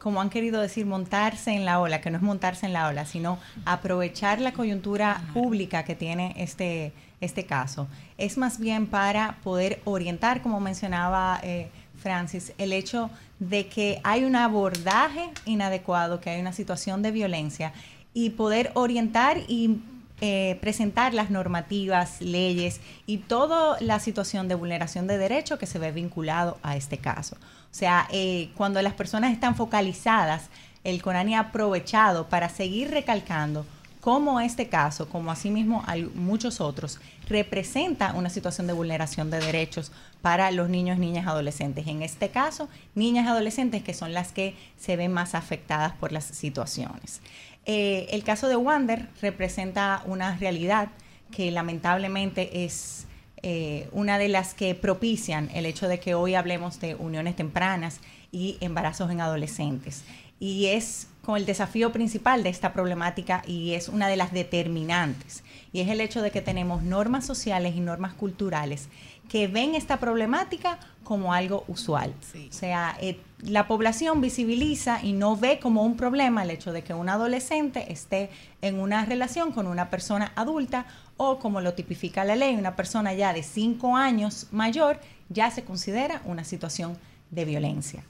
como 0.08 0.22
han 0.22 0.30
querido 0.30 0.62
decir, 0.62 0.86
montarse 0.86 1.50
en 1.50 1.66
la 1.66 1.80
ola, 1.80 2.00
que 2.00 2.10
no 2.10 2.16
es 2.16 2.22
montarse 2.22 2.64
en 2.64 2.72
la 2.72 2.88
ola, 2.88 3.04
sino 3.04 3.38
aprovechar 3.66 4.40
la 4.40 4.54
coyuntura 4.54 5.20
pública 5.34 5.84
que 5.84 5.94
tiene 5.94 6.32
este, 6.38 6.94
este 7.20 7.44
caso, 7.44 7.88
es 8.16 8.38
más 8.38 8.58
bien 8.58 8.86
para 8.86 9.36
poder 9.44 9.82
orientar, 9.84 10.40
como 10.40 10.60
mencionaba 10.60 11.40
eh, 11.42 11.68
Francis, 11.98 12.54
el 12.56 12.72
hecho 12.72 13.10
de 13.38 13.66
que 13.66 14.00
hay 14.02 14.24
un 14.24 14.34
abordaje 14.34 15.28
inadecuado, 15.44 16.22
que 16.22 16.30
hay 16.30 16.40
una 16.40 16.54
situación 16.54 17.02
de 17.02 17.10
violencia 17.10 17.74
y 18.14 18.30
poder 18.30 18.70
orientar 18.72 19.36
y 19.46 19.82
eh, 20.22 20.56
presentar 20.62 21.12
las 21.12 21.28
normativas, 21.28 22.22
leyes 22.22 22.80
y 23.04 23.18
toda 23.18 23.78
la 23.82 24.00
situación 24.00 24.48
de 24.48 24.54
vulneración 24.54 25.06
de 25.06 25.18
derechos 25.18 25.58
que 25.58 25.66
se 25.66 25.78
ve 25.78 25.92
vinculado 25.92 26.56
a 26.62 26.76
este 26.76 26.96
caso. 26.96 27.36
O 27.70 27.74
sea, 27.74 28.08
eh, 28.10 28.50
cuando 28.56 28.80
las 28.82 28.94
personas 28.94 29.32
están 29.32 29.55
focalizadas, 29.55 30.48
el 30.84 31.02
CONANI 31.02 31.34
ha 31.34 31.40
aprovechado 31.40 32.28
para 32.28 32.48
seguir 32.48 32.90
recalcando 32.90 33.66
cómo 34.00 34.40
este 34.40 34.68
caso, 34.68 35.08
como 35.08 35.30
asimismo 35.30 35.84
muchos 36.14 36.60
otros, 36.60 36.98
representa 37.28 38.14
una 38.14 38.30
situación 38.30 38.66
de 38.66 38.72
vulneración 38.72 39.30
de 39.30 39.38
derechos 39.38 39.92
para 40.22 40.50
los 40.50 40.68
niños, 40.68 40.98
niñas, 40.98 41.26
adolescentes. 41.26 41.86
En 41.86 42.02
este 42.02 42.30
caso, 42.30 42.68
niñas 42.94 43.26
adolescentes 43.26 43.82
que 43.82 43.94
son 43.94 44.14
las 44.14 44.32
que 44.32 44.55
se 44.78 44.97
ven 44.97 45.12
más 45.12 45.34
afectadas 45.34 45.92
por 45.92 46.12
las 46.12 46.24
situaciones. 46.24 47.20
Eh, 47.66 48.06
el 48.10 48.24
caso 48.24 48.48
de 48.48 48.56
Wander 48.56 49.08
representa 49.20 50.02
una 50.06 50.36
realidad 50.38 50.88
que 51.30 51.50
lamentablemente 51.50 52.64
es 52.64 53.07
eh, 53.42 53.89
una 53.92 54.18
de 54.18 54.28
las 54.28 54.55
que 54.55 54.75
propician 54.75 55.50
el 55.55 55.67
hecho 55.67 55.89
de 55.89 56.00
que 56.00 56.15
hoy 56.15 56.34
hablemos 56.34 56.81
de 56.81 56.94
uniones 56.94 57.36
tempranas 57.36 58.00
y 58.33 58.57
embarazos 58.60 59.10
en 59.10 59.20
adolescentes. 59.20 60.05
Y 60.41 60.67
es 60.67 61.08
con 61.23 61.36
el 61.36 61.47
desafío 61.47 61.92
principal 61.92 62.42
de 62.42 62.49
esta 62.49 62.73
problemática 62.73 63.42
y 63.47 63.75
es 63.75 63.89
una 63.89 64.08
de 64.08 64.17
las 64.17 64.33
determinantes. 64.33 65.42
Y 65.73 65.81
es 65.81 65.89
el 65.89 66.00
hecho 66.00 66.23
de 66.23 66.31
que 66.31 66.41
tenemos 66.41 66.83
normas 66.83 67.26
sociales 67.26 67.75
y 67.76 67.81
normas 67.81 68.15
culturales 68.15 68.89
que 69.28 69.47
ven 69.47 69.75
esta 69.75 69.99
problemática 69.99 70.78
como 71.05 71.33
algo 71.33 71.65
usual. 71.68 72.15
O 72.49 72.52
sea, 72.52 72.97
eh, 73.00 73.18
la 73.42 73.68
población 73.68 74.20
visibiliza 74.20 75.00
y 75.02 75.12
no 75.12 75.36
ve 75.36 75.60
como 75.60 75.83
un 75.83 75.97
problema 75.97 76.42
el 76.42 76.50
hecho 76.50 76.73
de 76.73 76.83
que 76.83 76.94
un 76.94 77.08
adolescente 77.08 77.92
esté 77.92 78.31
en 78.62 78.81
una 78.81 79.05
relación 79.05 79.52
con 79.52 79.67
una 79.67 79.91
persona 79.91 80.33
adulta 80.34 80.86
o 81.17 81.39
como 81.39 81.60
lo 81.60 81.75
tipifica 81.75 82.25
la 82.25 82.36
ley, 82.36 82.57
una 82.57 82.75
persona 82.76 83.15
ya 83.15 83.33
de 83.33 83.42
cinco 83.42 83.97
años 83.97 84.49
mayor 84.50 85.00
ya 85.28 85.50
se 85.50 85.65
considera 85.65 86.23
una 86.25 86.44
situación 86.44 86.99
de 87.31 87.44
violencia. 87.44 88.05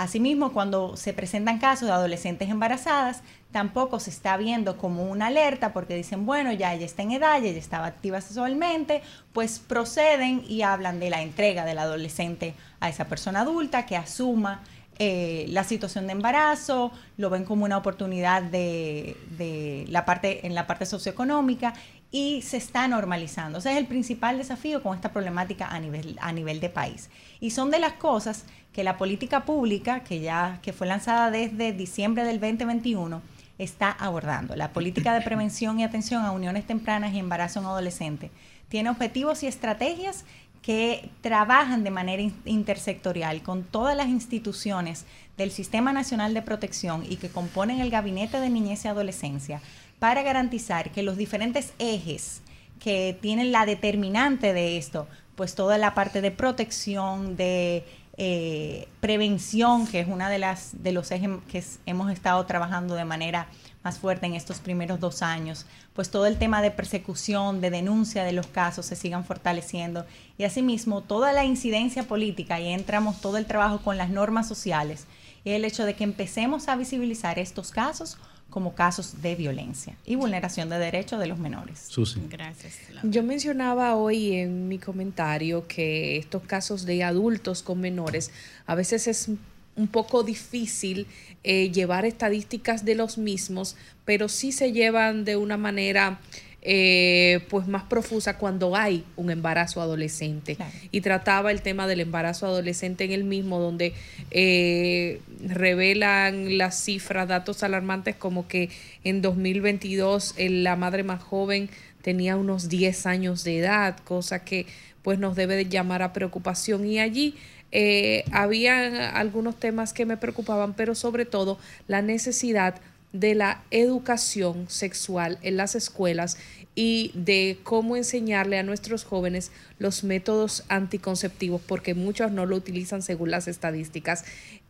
Asimismo, 0.00 0.54
cuando 0.54 0.96
se 0.96 1.12
presentan 1.12 1.58
casos 1.58 1.86
de 1.86 1.92
adolescentes 1.92 2.48
embarazadas, 2.48 3.20
tampoco 3.52 4.00
se 4.00 4.08
está 4.08 4.38
viendo 4.38 4.78
como 4.78 5.02
una 5.04 5.26
alerta 5.26 5.74
porque 5.74 5.94
dicen, 5.94 6.24
bueno, 6.24 6.52
ya 6.52 6.72
ella 6.72 6.86
está 6.86 7.02
en 7.02 7.10
edad, 7.10 7.38
ya 7.42 7.48
ella 7.48 7.58
estaba 7.58 7.84
activa 7.84 8.22
sexualmente, 8.22 9.02
pues 9.34 9.58
proceden 9.58 10.42
y 10.48 10.62
hablan 10.62 11.00
de 11.00 11.10
la 11.10 11.20
entrega 11.20 11.66
del 11.66 11.78
adolescente 11.78 12.54
a 12.80 12.88
esa 12.88 13.08
persona 13.08 13.40
adulta 13.42 13.84
que 13.84 13.94
asuma 13.94 14.62
eh, 14.98 15.44
la 15.50 15.64
situación 15.64 16.06
de 16.06 16.12
embarazo, 16.12 16.92
lo 17.18 17.28
ven 17.28 17.44
como 17.44 17.66
una 17.66 17.76
oportunidad 17.76 18.42
de, 18.42 19.18
de, 19.36 19.84
la 19.90 20.06
parte, 20.06 20.46
en 20.46 20.54
la 20.54 20.66
parte 20.66 20.86
socioeconómica 20.86 21.74
y 22.10 22.42
se 22.42 22.56
está 22.56 22.88
normalizando. 22.88 23.58
Ese 23.58 23.72
es 23.72 23.78
el 23.78 23.86
principal 23.86 24.38
desafío 24.38 24.82
con 24.82 24.94
esta 24.96 25.12
problemática 25.12 25.68
a 25.68 25.78
nivel, 25.78 26.18
a 26.20 26.32
nivel 26.32 26.60
de 26.60 26.68
país. 26.68 27.08
Y 27.40 27.50
son 27.50 27.70
de 27.70 27.78
las 27.78 27.94
cosas 27.94 28.44
que 28.72 28.84
la 28.84 28.96
política 28.96 29.44
pública, 29.44 30.00
que 30.00 30.20
ya 30.20 30.58
que 30.62 30.72
fue 30.72 30.86
lanzada 30.86 31.30
desde 31.30 31.72
diciembre 31.72 32.24
del 32.24 32.40
2021, 32.40 33.22
está 33.58 33.90
abordando. 33.90 34.56
La 34.56 34.72
política 34.72 35.14
de 35.14 35.20
prevención 35.20 35.78
y 35.78 35.84
atención 35.84 36.24
a 36.24 36.32
uniones 36.32 36.66
tempranas 36.66 37.12
y 37.12 37.18
embarazo 37.18 37.60
en 37.60 37.66
adolescentes 37.66 38.30
tiene 38.68 38.90
objetivos 38.90 39.42
y 39.42 39.46
estrategias 39.46 40.24
que 40.62 41.10
trabajan 41.20 41.84
de 41.84 41.90
manera 41.90 42.22
intersectorial 42.44 43.42
con 43.42 43.64
todas 43.64 43.96
las 43.96 44.08
instituciones 44.08 45.06
del 45.38 45.50
Sistema 45.50 45.92
Nacional 45.92 46.34
de 46.34 46.42
Protección 46.42 47.04
y 47.08 47.16
que 47.16 47.30
componen 47.30 47.80
el 47.80 47.90
Gabinete 47.90 48.40
de 48.40 48.50
Niñez 48.50 48.84
y 48.84 48.88
Adolescencia 48.88 49.62
para 50.00 50.22
garantizar 50.22 50.90
que 50.90 51.04
los 51.04 51.16
diferentes 51.16 51.72
ejes 51.78 52.42
que 52.80 53.16
tienen 53.20 53.52
la 53.52 53.66
determinante 53.66 54.52
de 54.52 54.78
esto, 54.78 55.06
pues 55.36 55.54
toda 55.54 55.78
la 55.78 55.94
parte 55.94 56.22
de 56.22 56.30
protección, 56.32 57.36
de 57.36 57.84
eh, 58.16 58.88
prevención, 59.00 59.86
que 59.86 60.00
es 60.00 60.08
una 60.08 60.28
de 60.28 60.38
las 60.38 60.82
de 60.82 60.92
los 60.92 61.10
ejes 61.10 61.30
que 61.48 61.62
hemos 61.86 62.10
estado 62.10 62.44
trabajando 62.46 62.94
de 62.94 63.04
manera 63.04 63.46
más 63.82 63.98
fuerte 63.98 64.26
en 64.26 64.34
estos 64.34 64.58
primeros 64.60 65.00
dos 65.00 65.22
años, 65.22 65.66
pues 65.94 66.10
todo 66.10 66.26
el 66.26 66.36
tema 66.36 66.60
de 66.62 66.70
persecución, 66.70 67.60
de 67.60 67.70
denuncia 67.70 68.24
de 68.24 68.32
los 68.32 68.46
casos 68.46 68.86
se 68.86 68.96
sigan 68.96 69.24
fortaleciendo. 69.24 70.04
Y 70.36 70.44
asimismo 70.44 71.02
toda 71.02 71.32
la 71.32 71.44
incidencia 71.44 72.04
política 72.04 72.60
y 72.60 72.68
entramos 72.68 73.20
todo 73.20 73.36
el 73.36 73.46
trabajo 73.46 73.80
con 73.80 73.96
las 73.96 74.10
normas 74.10 74.48
sociales 74.48 75.06
y 75.44 75.50
el 75.50 75.64
hecho 75.64 75.84
de 75.84 75.94
que 75.94 76.04
empecemos 76.04 76.68
a 76.68 76.76
visibilizar 76.76 77.38
estos 77.38 77.70
casos 77.70 78.18
como 78.50 78.74
casos 78.74 79.22
de 79.22 79.36
violencia 79.36 79.94
y 80.04 80.16
vulneración 80.16 80.68
de 80.68 80.78
derechos 80.78 81.18
de 81.20 81.26
los 81.26 81.38
menores. 81.38 81.86
Susi. 81.88 82.20
Gracias. 82.28 82.74
Yo 83.02 83.22
mencionaba 83.22 83.94
hoy 83.94 84.32
en 84.32 84.68
mi 84.68 84.78
comentario 84.78 85.66
que 85.66 86.18
estos 86.18 86.42
casos 86.42 86.84
de 86.84 87.02
adultos 87.04 87.62
con 87.62 87.80
menores 87.80 88.30
a 88.66 88.74
veces 88.74 89.06
es 89.06 89.30
un 89.76 89.88
poco 89.88 90.22
difícil 90.22 91.06
eh, 91.42 91.70
llevar 91.70 92.04
estadísticas 92.04 92.84
de 92.84 92.94
los 92.94 93.16
mismos, 93.16 93.76
pero 94.04 94.28
sí 94.28 94.52
se 94.52 94.72
llevan 94.72 95.24
de 95.24 95.36
una 95.36 95.56
manera 95.56 96.20
eh, 96.62 97.40
pues 97.48 97.66
más 97.66 97.84
profusa 97.84 98.36
cuando 98.36 98.76
hay 98.76 99.04
un 99.16 99.30
embarazo 99.30 99.80
adolescente. 99.80 100.58
Y 100.90 101.00
trataba 101.00 101.50
el 101.50 101.62
tema 101.62 101.86
del 101.86 102.00
embarazo 102.00 102.46
adolescente 102.46 103.04
en 103.04 103.12
el 103.12 103.24
mismo, 103.24 103.60
donde 103.60 103.94
eh, 104.30 105.20
revelan 105.42 106.58
las 106.58 106.82
cifras, 106.82 107.28
datos 107.28 107.62
alarmantes 107.62 108.14
como 108.16 108.46
que 108.46 108.68
en 109.04 109.22
2022 109.22 110.34
la 110.38 110.76
madre 110.76 111.02
más 111.02 111.22
joven 111.22 111.70
tenía 112.02 112.36
unos 112.36 112.68
10 112.68 113.06
años 113.06 113.44
de 113.44 113.58
edad, 113.58 113.96
cosa 114.04 114.44
que 114.44 114.66
pues 115.02 115.18
nos 115.18 115.36
debe 115.36 115.56
de 115.56 115.66
llamar 115.66 116.02
a 116.02 116.12
preocupación. 116.12 116.86
Y 116.86 116.98
allí 116.98 117.36
eh, 117.72 118.24
había 118.32 119.10
algunos 119.10 119.56
temas 119.58 119.92
que 119.92 120.04
me 120.04 120.16
preocupaban, 120.16 120.74
pero 120.74 120.94
sobre 120.94 121.24
todo 121.24 121.58
la 121.88 122.02
necesidad 122.02 122.74
de 123.12 123.34
la 123.34 123.62
educación 123.70 124.66
sexual 124.68 125.38
en 125.42 125.56
las 125.56 125.74
escuelas 125.74 126.38
y 126.74 127.10
de 127.14 127.58
cómo 127.62 127.96
enseñarle 127.96 128.58
a 128.58 128.62
nuestros 128.62 129.04
jóvenes 129.04 129.50
los 129.78 130.04
métodos 130.04 130.64
anticonceptivos, 130.68 131.60
porque 131.60 131.94
muchos 131.94 132.30
no 132.30 132.46
lo 132.46 132.56
utilizan 132.56 133.02
según 133.02 133.30
las 133.30 133.48
estadísticas. 133.48 134.24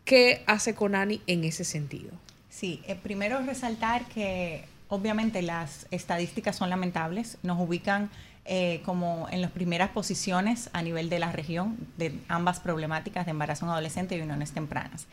¿Qué 0.05 0.43
hace 0.47 0.73
Conani 0.73 1.21
en 1.27 1.43
ese 1.43 1.63
sentido? 1.63 2.11
Sí, 2.49 2.81
eh, 2.87 2.95
primero 2.95 3.39
resaltar 3.41 4.05
que 4.07 4.65
obviamente 4.89 5.41
las 5.41 5.87
estadísticas 5.91 6.55
son 6.55 6.69
lamentables, 6.69 7.37
nos 7.43 7.59
ubican 7.59 8.09
eh, 8.43 8.81
como 8.83 9.27
en 9.31 9.39
las 9.41 9.51
primeras 9.51 9.91
posiciones 9.91 10.71
a 10.73 10.81
nivel 10.81 11.09
de 11.09 11.19
la 11.19 11.31
región 11.31 11.77
de 11.97 12.19
ambas 12.27 12.59
problemáticas 12.59 13.25
de 13.25 13.31
embarazo 13.31 13.65
en 13.65 13.71
adolescente 13.71 14.17
y 14.17 14.21
uniones 14.21 14.51
tempranas. 14.51 15.05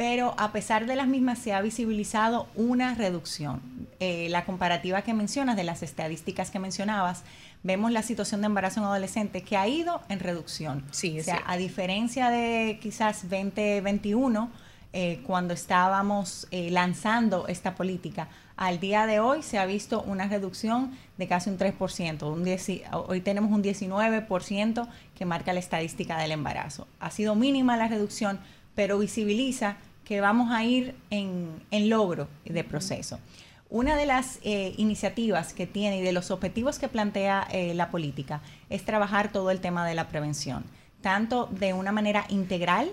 Pero 0.00 0.34
a 0.38 0.50
pesar 0.50 0.86
de 0.86 0.96
las 0.96 1.08
mismas 1.08 1.38
se 1.38 1.52
ha 1.52 1.60
visibilizado 1.60 2.46
una 2.54 2.94
reducción. 2.94 3.60
Eh, 3.98 4.28
la 4.30 4.46
comparativa 4.46 5.02
que 5.02 5.12
mencionas 5.12 5.56
de 5.56 5.62
las 5.62 5.82
estadísticas 5.82 6.50
que 6.50 6.58
mencionabas, 6.58 7.22
vemos 7.62 7.92
la 7.92 8.02
situación 8.02 8.40
de 8.40 8.46
embarazo 8.46 8.80
en 8.80 8.86
adolescente 8.86 9.42
que 9.42 9.58
ha 9.58 9.68
ido 9.68 10.00
en 10.08 10.20
reducción. 10.20 10.86
Sí, 10.90 11.20
o 11.20 11.22
sea, 11.22 11.42
a 11.46 11.58
diferencia 11.58 12.30
de 12.30 12.78
quizás 12.80 13.28
2021, 13.28 14.50
eh, 14.94 15.20
cuando 15.26 15.52
estábamos 15.52 16.48
eh, 16.50 16.70
lanzando 16.70 17.46
esta 17.46 17.74
política, 17.74 18.28
al 18.56 18.80
día 18.80 19.04
de 19.04 19.20
hoy 19.20 19.42
se 19.42 19.58
ha 19.58 19.66
visto 19.66 20.00
una 20.00 20.28
reducción 20.28 20.92
de 21.18 21.28
casi 21.28 21.50
un 21.50 21.58
3%. 21.58 22.22
Un 22.22 23.04
hoy 23.06 23.20
tenemos 23.20 23.52
un 23.52 23.62
19% 23.62 24.88
que 25.14 25.26
marca 25.26 25.52
la 25.52 25.60
estadística 25.60 26.16
del 26.16 26.32
embarazo. 26.32 26.88
Ha 27.00 27.10
sido 27.10 27.34
mínima 27.34 27.76
la 27.76 27.86
reducción, 27.86 28.40
pero 28.74 28.98
visibiliza 28.98 29.76
que 30.10 30.20
vamos 30.20 30.50
a 30.50 30.64
ir 30.64 30.96
en, 31.10 31.62
en 31.70 31.88
logro 31.88 32.26
de 32.44 32.64
proceso. 32.64 33.20
Una 33.68 33.94
de 33.94 34.06
las 34.06 34.40
eh, 34.42 34.74
iniciativas 34.76 35.54
que 35.54 35.68
tiene 35.68 35.98
y 35.98 36.02
de 36.02 36.10
los 36.10 36.32
objetivos 36.32 36.80
que 36.80 36.88
plantea 36.88 37.46
eh, 37.52 37.74
la 37.74 37.92
política 37.92 38.40
es 38.70 38.84
trabajar 38.84 39.30
todo 39.30 39.52
el 39.52 39.60
tema 39.60 39.86
de 39.86 39.94
la 39.94 40.08
prevención, 40.08 40.64
tanto 41.00 41.46
de 41.52 41.74
una 41.74 41.92
manera 41.92 42.26
integral, 42.28 42.90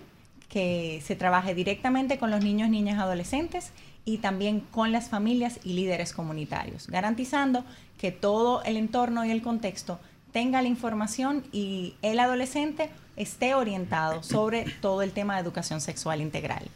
que 0.47 1.01
se 1.03 1.15
trabaje 1.15 1.55
directamente 1.55 2.19
con 2.19 2.29
los 2.29 2.43
niños, 2.43 2.69
niñas, 2.69 2.99
adolescentes 2.99 3.71
y 4.05 4.19
también 4.19 4.59
con 4.59 4.91
las 4.91 5.09
familias 5.09 5.59
y 5.63 5.73
líderes 5.73 6.13
comunitarios, 6.13 6.85
garantizando 6.85 7.63
que 7.97 8.11
todo 8.11 8.61
el 8.61 8.77
entorno 8.77 9.25
y 9.25 9.31
el 9.31 9.41
contexto 9.41 9.99
tenga 10.31 10.61
la 10.61 10.67
información 10.67 11.43
y 11.51 11.95
el 12.03 12.19
adolescente 12.19 12.91
esté 13.15 13.55
orientado 13.55 14.21
sobre 14.21 14.65
todo 14.81 15.01
el 15.01 15.13
tema 15.13 15.33
de 15.33 15.41
educación 15.41 15.81
sexual 15.81 16.21
integral. 16.21 16.69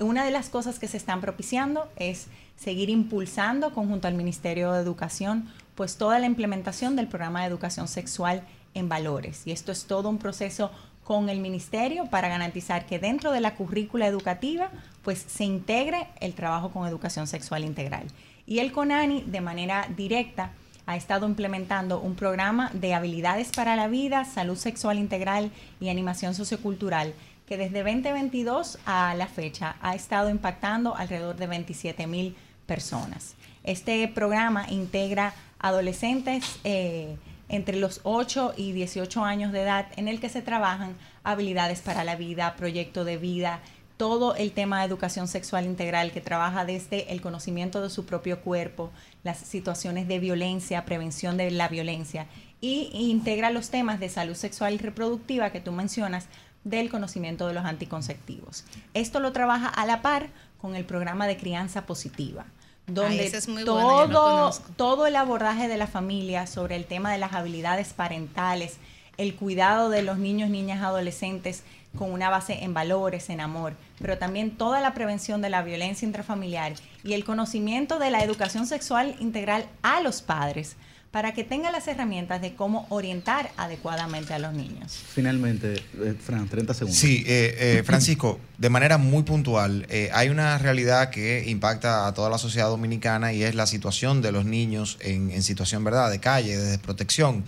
Una 0.00 0.24
de 0.24 0.32
las 0.32 0.48
cosas 0.48 0.78
que 0.78 0.88
se 0.88 0.96
están 0.96 1.20
propiciando 1.20 1.88
es 1.96 2.26
seguir 2.56 2.90
impulsando 2.90 3.72
conjunto 3.72 4.08
al 4.08 4.14
Ministerio 4.14 4.72
de 4.72 4.80
Educación 4.80 5.48
pues 5.74 5.96
toda 5.96 6.18
la 6.18 6.26
implementación 6.26 6.96
del 6.96 7.08
programa 7.08 7.40
de 7.40 7.48
educación 7.48 7.88
sexual 7.88 8.42
en 8.74 8.88
valores. 8.88 9.46
Y 9.46 9.52
esto 9.52 9.72
es 9.72 9.86
todo 9.86 10.08
un 10.08 10.18
proceso 10.18 10.70
con 11.04 11.28
el 11.28 11.40
ministerio 11.40 12.06
para 12.06 12.28
garantizar 12.28 12.86
que 12.86 12.98
dentro 12.98 13.30
de 13.30 13.40
la 13.40 13.56
currícula 13.56 14.06
educativa 14.06 14.70
pues 15.02 15.24
se 15.28 15.44
integre 15.44 16.08
el 16.20 16.34
trabajo 16.34 16.70
con 16.70 16.88
educación 16.88 17.26
sexual 17.26 17.64
integral. 17.64 18.06
Y 18.46 18.60
el 18.60 18.72
CONANI 18.72 19.22
de 19.22 19.40
manera 19.40 19.88
directa 19.96 20.52
ha 20.86 20.96
estado 20.96 21.26
implementando 21.26 22.00
un 22.00 22.14
programa 22.14 22.70
de 22.72 22.94
habilidades 22.94 23.50
para 23.50 23.76
la 23.76 23.88
vida, 23.88 24.24
salud 24.24 24.56
sexual 24.56 24.98
integral 24.98 25.50
y 25.80 25.88
animación 25.88 26.34
sociocultural 26.34 27.14
que 27.46 27.56
desde 27.56 27.82
2022 27.82 28.78
a 28.86 29.14
la 29.14 29.26
fecha 29.26 29.76
ha 29.80 29.94
estado 29.94 30.30
impactando 30.30 30.96
alrededor 30.96 31.36
de 31.36 31.46
27 31.46 32.06
mil 32.06 32.36
personas. 32.66 33.34
Este 33.62 34.06
programa 34.08 34.66
integra 34.70 35.34
adolescentes 35.58 36.58
eh, 36.64 37.16
entre 37.48 37.76
los 37.76 38.00
8 38.04 38.54
y 38.56 38.72
18 38.72 39.24
años 39.24 39.52
de 39.52 39.62
edad 39.62 39.86
en 39.96 40.08
el 40.08 40.20
que 40.20 40.28
se 40.28 40.42
trabajan 40.42 40.96
habilidades 41.22 41.80
para 41.80 42.04
la 42.04 42.16
vida, 42.16 42.56
proyecto 42.56 43.04
de 43.04 43.18
vida, 43.18 43.60
todo 43.96 44.34
el 44.34 44.52
tema 44.52 44.80
de 44.80 44.86
educación 44.86 45.28
sexual 45.28 45.66
integral 45.66 46.12
que 46.12 46.20
trabaja 46.20 46.64
desde 46.64 47.12
el 47.12 47.20
conocimiento 47.20 47.80
de 47.80 47.90
su 47.90 48.06
propio 48.06 48.40
cuerpo, 48.40 48.90
las 49.22 49.38
situaciones 49.38 50.08
de 50.08 50.18
violencia, 50.18 50.84
prevención 50.84 51.36
de 51.36 51.50
la 51.50 51.68
violencia 51.68 52.26
y 52.60 52.90
integra 52.92 53.50
los 53.50 53.70
temas 53.70 54.00
de 54.00 54.08
salud 54.08 54.34
sexual 54.34 54.74
y 54.74 54.78
reproductiva 54.78 55.50
que 55.50 55.60
tú 55.60 55.70
mencionas 55.70 56.28
del 56.64 56.90
conocimiento 56.90 57.46
de 57.46 57.54
los 57.54 57.64
anticonceptivos. 57.64 58.64
Esto 58.94 59.20
lo 59.20 59.32
trabaja 59.32 59.68
a 59.68 59.86
la 59.86 60.02
par 60.02 60.28
con 60.60 60.74
el 60.74 60.84
programa 60.84 61.26
de 61.26 61.36
crianza 61.36 61.86
positiva, 61.86 62.46
donde 62.86 63.20
Ay, 63.20 63.30
es 63.32 63.48
muy 63.48 63.64
todo, 63.64 64.50
todo 64.76 65.06
el 65.06 65.16
abordaje 65.16 65.68
de 65.68 65.76
la 65.76 65.86
familia 65.86 66.46
sobre 66.46 66.76
el 66.76 66.86
tema 66.86 67.12
de 67.12 67.18
las 67.18 67.34
habilidades 67.34 67.92
parentales, 67.92 68.78
el 69.16 69.34
cuidado 69.36 69.90
de 69.90 70.02
los 70.02 70.18
niños, 70.18 70.50
niñas, 70.50 70.82
adolescentes 70.82 71.62
con 71.96 72.10
una 72.10 72.28
base 72.28 72.64
en 72.64 72.74
valores, 72.74 73.30
en 73.30 73.40
amor, 73.40 73.74
pero 74.00 74.18
también 74.18 74.56
toda 74.56 74.80
la 74.80 74.94
prevención 74.94 75.40
de 75.40 75.50
la 75.50 75.62
violencia 75.62 76.06
intrafamiliar 76.06 76.74
y 77.04 77.12
el 77.12 77.24
conocimiento 77.24 77.98
de 77.98 78.10
la 78.10 78.24
educación 78.24 78.66
sexual 78.66 79.14
integral 79.20 79.66
a 79.82 80.00
los 80.00 80.22
padres 80.22 80.76
para 81.14 81.32
que 81.32 81.44
tengan 81.44 81.70
las 81.70 81.86
herramientas 81.86 82.40
de 82.42 82.56
cómo 82.56 82.88
orientar 82.88 83.52
adecuadamente 83.56 84.34
a 84.34 84.40
los 84.40 84.52
niños. 84.52 84.98
Finalmente, 85.14 85.74
eh, 86.00 86.14
Fran, 86.20 86.48
30 86.48 86.74
segundos. 86.74 86.98
Sí, 86.98 87.22
eh, 87.24 87.78
eh, 87.78 87.82
Francisco, 87.84 88.40
de 88.58 88.68
manera 88.68 88.98
muy 88.98 89.22
puntual, 89.22 89.86
eh, 89.90 90.10
hay 90.12 90.28
una 90.28 90.58
realidad 90.58 91.10
que 91.10 91.44
impacta 91.46 92.08
a 92.08 92.14
toda 92.14 92.30
la 92.30 92.38
sociedad 92.38 92.66
dominicana 92.66 93.32
y 93.32 93.44
es 93.44 93.54
la 93.54 93.68
situación 93.68 94.22
de 94.22 94.32
los 94.32 94.44
niños 94.44 94.98
en, 95.02 95.30
en 95.30 95.44
situación, 95.44 95.84
¿verdad?, 95.84 96.10
de 96.10 96.18
calle, 96.18 96.56
de 96.56 96.64
desprotección, 96.72 97.44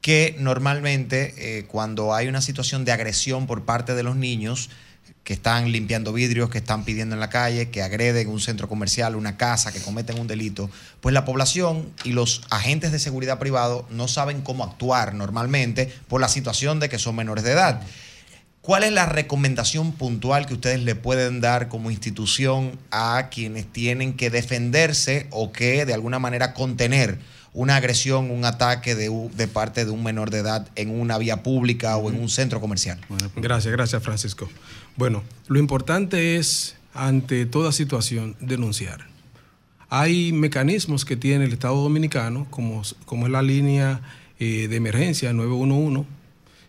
que 0.00 0.34
normalmente 0.38 1.34
eh, 1.36 1.64
cuando 1.64 2.14
hay 2.14 2.28
una 2.28 2.40
situación 2.40 2.84
de 2.84 2.92
agresión 2.92 3.46
por 3.46 3.64
parte 3.64 3.94
de 3.94 4.02
los 4.02 4.16
niños, 4.16 4.70
que 5.30 5.34
están 5.34 5.70
limpiando 5.70 6.12
vidrios, 6.12 6.50
que 6.50 6.58
están 6.58 6.84
pidiendo 6.84 7.14
en 7.14 7.20
la 7.20 7.30
calle, 7.30 7.70
que 7.70 7.82
agreden 7.82 8.26
un 8.26 8.40
centro 8.40 8.68
comercial, 8.68 9.14
una 9.14 9.36
casa, 9.36 9.70
que 9.70 9.80
cometen 9.80 10.18
un 10.18 10.26
delito, 10.26 10.68
pues 11.00 11.12
la 11.12 11.24
población 11.24 11.88
y 12.02 12.10
los 12.10 12.42
agentes 12.50 12.90
de 12.90 12.98
seguridad 12.98 13.38
privado 13.38 13.86
no 13.90 14.08
saben 14.08 14.40
cómo 14.40 14.64
actuar 14.64 15.14
normalmente 15.14 15.86
por 16.08 16.20
la 16.20 16.26
situación 16.26 16.80
de 16.80 16.88
que 16.88 16.98
son 16.98 17.14
menores 17.14 17.44
de 17.44 17.52
edad. 17.52 17.80
¿Cuál 18.60 18.82
es 18.82 18.90
la 18.90 19.06
recomendación 19.06 19.92
puntual 19.92 20.46
que 20.46 20.54
ustedes 20.54 20.82
le 20.82 20.96
pueden 20.96 21.40
dar 21.40 21.68
como 21.68 21.92
institución 21.92 22.76
a 22.90 23.28
quienes 23.30 23.72
tienen 23.72 24.14
que 24.14 24.30
defenderse 24.30 25.28
o 25.30 25.52
que 25.52 25.86
de 25.86 25.94
alguna 25.94 26.18
manera 26.18 26.54
contener 26.54 27.20
una 27.52 27.76
agresión, 27.76 28.30
un 28.32 28.44
ataque 28.44 28.96
de, 28.96 29.48
parte 29.48 29.84
de 29.84 29.90
un 29.90 30.02
menor 30.02 30.30
de 30.30 30.38
edad 30.38 30.68
en 30.74 30.90
una 30.90 31.18
vía 31.18 31.44
pública 31.44 31.96
o 31.96 32.10
en 32.10 32.20
un 32.20 32.28
centro 32.28 32.60
comercial? 32.60 32.98
Gracias, 33.36 33.72
gracias 33.72 34.02
Francisco. 34.02 34.48
Bueno, 35.00 35.22
lo 35.48 35.58
importante 35.58 36.36
es, 36.36 36.76
ante 36.92 37.46
toda 37.46 37.72
situación, 37.72 38.36
denunciar. 38.38 39.06
Hay 39.88 40.30
mecanismos 40.34 41.06
que 41.06 41.16
tiene 41.16 41.46
el 41.46 41.54
Estado 41.54 41.76
Dominicano, 41.76 42.46
como, 42.50 42.82
como 43.06 43.24
es 43.24 43.32
la 43.32 43.40
línea 43.40 44.02
eh, 44.38 44.68
de 44.68 44.76
emergencia 44.76 45.32
911. 45.32 46.06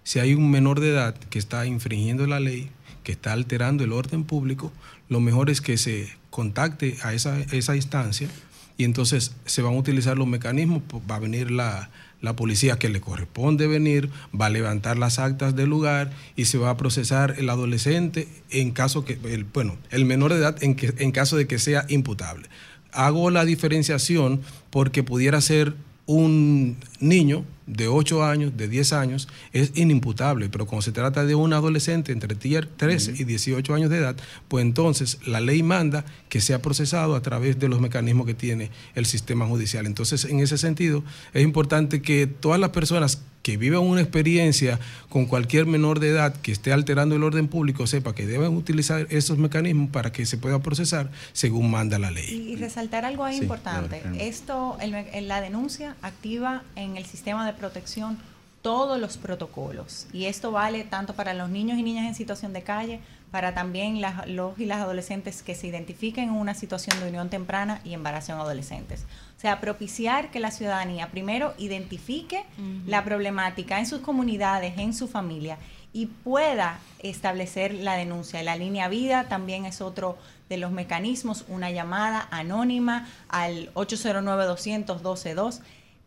Si 0.03 0.19
hay 0.19 0.34
un 0.34 0.50
menor 0.50 0.80
de 0.80 0.92
edad 0.92 1.14
que 1.14 1.40
está 1.40 1.66
infringiendo 1.66 2.26
la 2.26 2.40
ley, 2.40 2.69
que 3.03 3.11
está 3.11 3.34
alterando 3.34 3.84
el 3.84 3.92
orden 3.92 4.24
público, 4.24 4.72
lo 5.10 5.19
mejor 5.19 5.50
es 5.50 5.60
que 5.60 5.77
se 5.77 6.08
contacte 6.30 6.95
a 7.03 7.14
esa, 7.14 7.38
esa 7.38 7.76
instancia 7.76 8.30
y 8.77 8.85
entonces 8.85 9.35
se 9.45 9.61
van 9.61 9.74
a 9.74 9.77
utilizar 9.77 10.18
los 10.18 10.27
mecanismos, 10.27 10.82
pues, 10.88 11.03
va 11.03 11.18
a 11.18 11.19
venir 11.19 11.51
la, 11.51 11.90
la 12.22 12.35
policía 12.35 12.77
que 12.77 12.90
le 12.90 13.01
corresponde 13.01 13.67
venir, 13.67 14.09
va 14.40 14.45
a 14.48 14.50
levantar 14.50 14.98
las 14.98 15.19
actas 15.19 15.56
del 15.56 15.69
lugar 15.69 16.11
y 16.35 16.45
se 16.45 16.58
va 16.58 16.69
a 16.69 16.77
procesar 16.77 17.35
el 17.38 17.50
adolescente 17.50 18.27
en 18.50 18.72
caso 18.72 19.03
que, 19.03 19.19
el, 19.24 19.43
bueno, 19.43 19.77
el 19.90 20.06
menor 20.06 20.32
de 20.33 20.40
edad 20.40 20.64
en, 20.64 20.75
que, 20.75 20.93
en 20.98 21.11
caso 21.11 21.35
de 21.35 21.48
que 21.48 21.59
sea 21.59 21.85
imputable. 21.90 22.48
Hago 22.91 23.30
la 23.32 23.45
diferenciación 23.45 24.41
porque 24.69 25.03
pudiera 25.03 25.41
ser 25.41 25.75
un 26.06 26.78
niño 27.00 27.46
de 27.68 27.88
8 27.88 28.24
años, 28.26 28.58
de 28.58 28.68
10 28.68 28.94
años, 28.94 29.28
es 29.54 29.72
inimputable, 29.76 30.50
pero 30.50 30.66
cuando 30.66 30.82
se 30.82 30.92
trata 30.92 31.26
de 31.26 31.36
un 31.36 31.54
adolescente 31.54 32.12
entre 32.12 32.36
13 32.36 33.14
y 33.18 33.24
18 33.24 33.74
años 33.74 33.90
de 33.90 33.98
edad, 33.98 34.18
pues 34.48 34.64
entonces 34.66 35.20
la 35.26 35.40
ley 35.40 35.64
manda 35.64 36.04
que 36.28 36.42
sea 36.42 36.62
procesado 36.62 37.16
a 37.16 37.22
través 37.22 37.60
de 37.60 37.70
los 37.70 37.80
mecanismos 37.80 38.26
que 38.26 38.34
tiene 38.34 38.72
el 38.96 39.06
sistema 39.06 39.46
judicial. 39.46 39.86
Entonces, 39.86 40.26
en 40.26 40.40
ese 40.40 40.58
sentido, 40.58 41.04
es 41.34 41.44
importante 41.44 42.02
que 42.02 42.28
todas 42.28 42.60
las 42.60 42.72
personas 42.72 43.22
que 43.42 43.58
vivan 43.58 43.82
una 43.82 44.02
experiencia 44.02 44.80
con 45.10 45.26
cualquier 45.26 45.66
menor 45.66 46.00
de 46.00 46.10
edad 46.10 46.34
que 46.36 46.52
esté 46.52 46.72
alterando 46.74 47.16
el 47.16 47.24
orden 47.24 47.48
público 47.48 47.88
sepa 47.88 48.14
que 48.14 48.28
deben 48.28 48.56
utilizar 48.56 49.08
esos 49.10 49.38
mecanismos 49.38 49.90
para 49.90 50.11
que 50.11 50.26
se 50.26 50.38
pueda 50.38 50.60
procesar 50.60 51.10
según 51.34 51.72
manda 51.72 51.98
la 51.98 52.11
ley. 52.11 52.26
Y, 52.30 52.53
y 52.53 52.56
resaltar 52.56 53.03
algo 53.06 53.24
ahí 53.24 53.38
Sí, 53.38 53.42
importante. 53.44 54.02
claro. 54.02 54.18
Esto, 54.20 54.78
el 54.82 55.28
la 55.28 55.42
denuncia 55.42 55.95
activa 56.02 56.64
en 56.76 56.98
el 56.98 57.06
sistema 57.06 57.45
de 57.45 57.53
protección 57.53 58.18
todos 58.61 59.00
los 59.00 59.18
protocolos. 59.18 60.06
Y 60.14 60.26
esto 60.26 60.52
vale 60.52 60.84
tanto 60.84 61.14
para 61.16 61.34
los 61.34 61.50
niños 61.50 61.80
y 61.80 61.84
niñas 61.84 62.06
en 62.06 62.14
situación 62.14 62.53
de 62.53 62.61
calle, 62.61 63.00
para 63.32 63.56
también 63.56 64.02
las- 64.02 64.28
los 64.28 64.60
y 64.60 64.66
las 64.66 64.82
adolescentes 64.82 65.42
que 65.42 65.56
se 65.56 65.66
identifiquen 65.66 66.26
en 66.26 66.36
una 66.36 66.53
situación 66.53 67.00
de 67.00 67.08
unión 67.08 67.30
temprana 67.30 67.82
y 67.84 67.94
embarazo 67.94 68.34
en 68.34 68.40
adolescentes. 68.40 69.06
O 69.42 69.44
sea, 69.44 69.60
propiciar 69.60 70.30
que 70.30 70.40
la 70.40 70.52
ciudadanía 70.52 71.10
primero 71.10 71.56
identifique 71.58 72.44
la 72.86 73.03
problemática 73.03 73.80
en 73.80 73.88
sus 73.88 74.02
comunidades, 74.02 74.78
en 74.78 74.94
su 74.94 75.08
familia 75.08 75.58
y 75.94 76.06
pueda 76.06 76.78
establecer 77.00 77.74
la 77.74 77.95
denuncia. 77.95 78.44
La 78.44 78.56
línea 78.56 78.88
vida 78.88 79.28
también 79.30 79.66
es 79.66 79.82
otro 79.82 80.20
de 80.48 80.58
los 80.58 80.70
mecanismos, 80.72 81.45
una 81.48 81.72
llamada 81.72 82.28
anónima 82.30 83.08
al 83.30 83.74
809-200-122. 83.74 85.61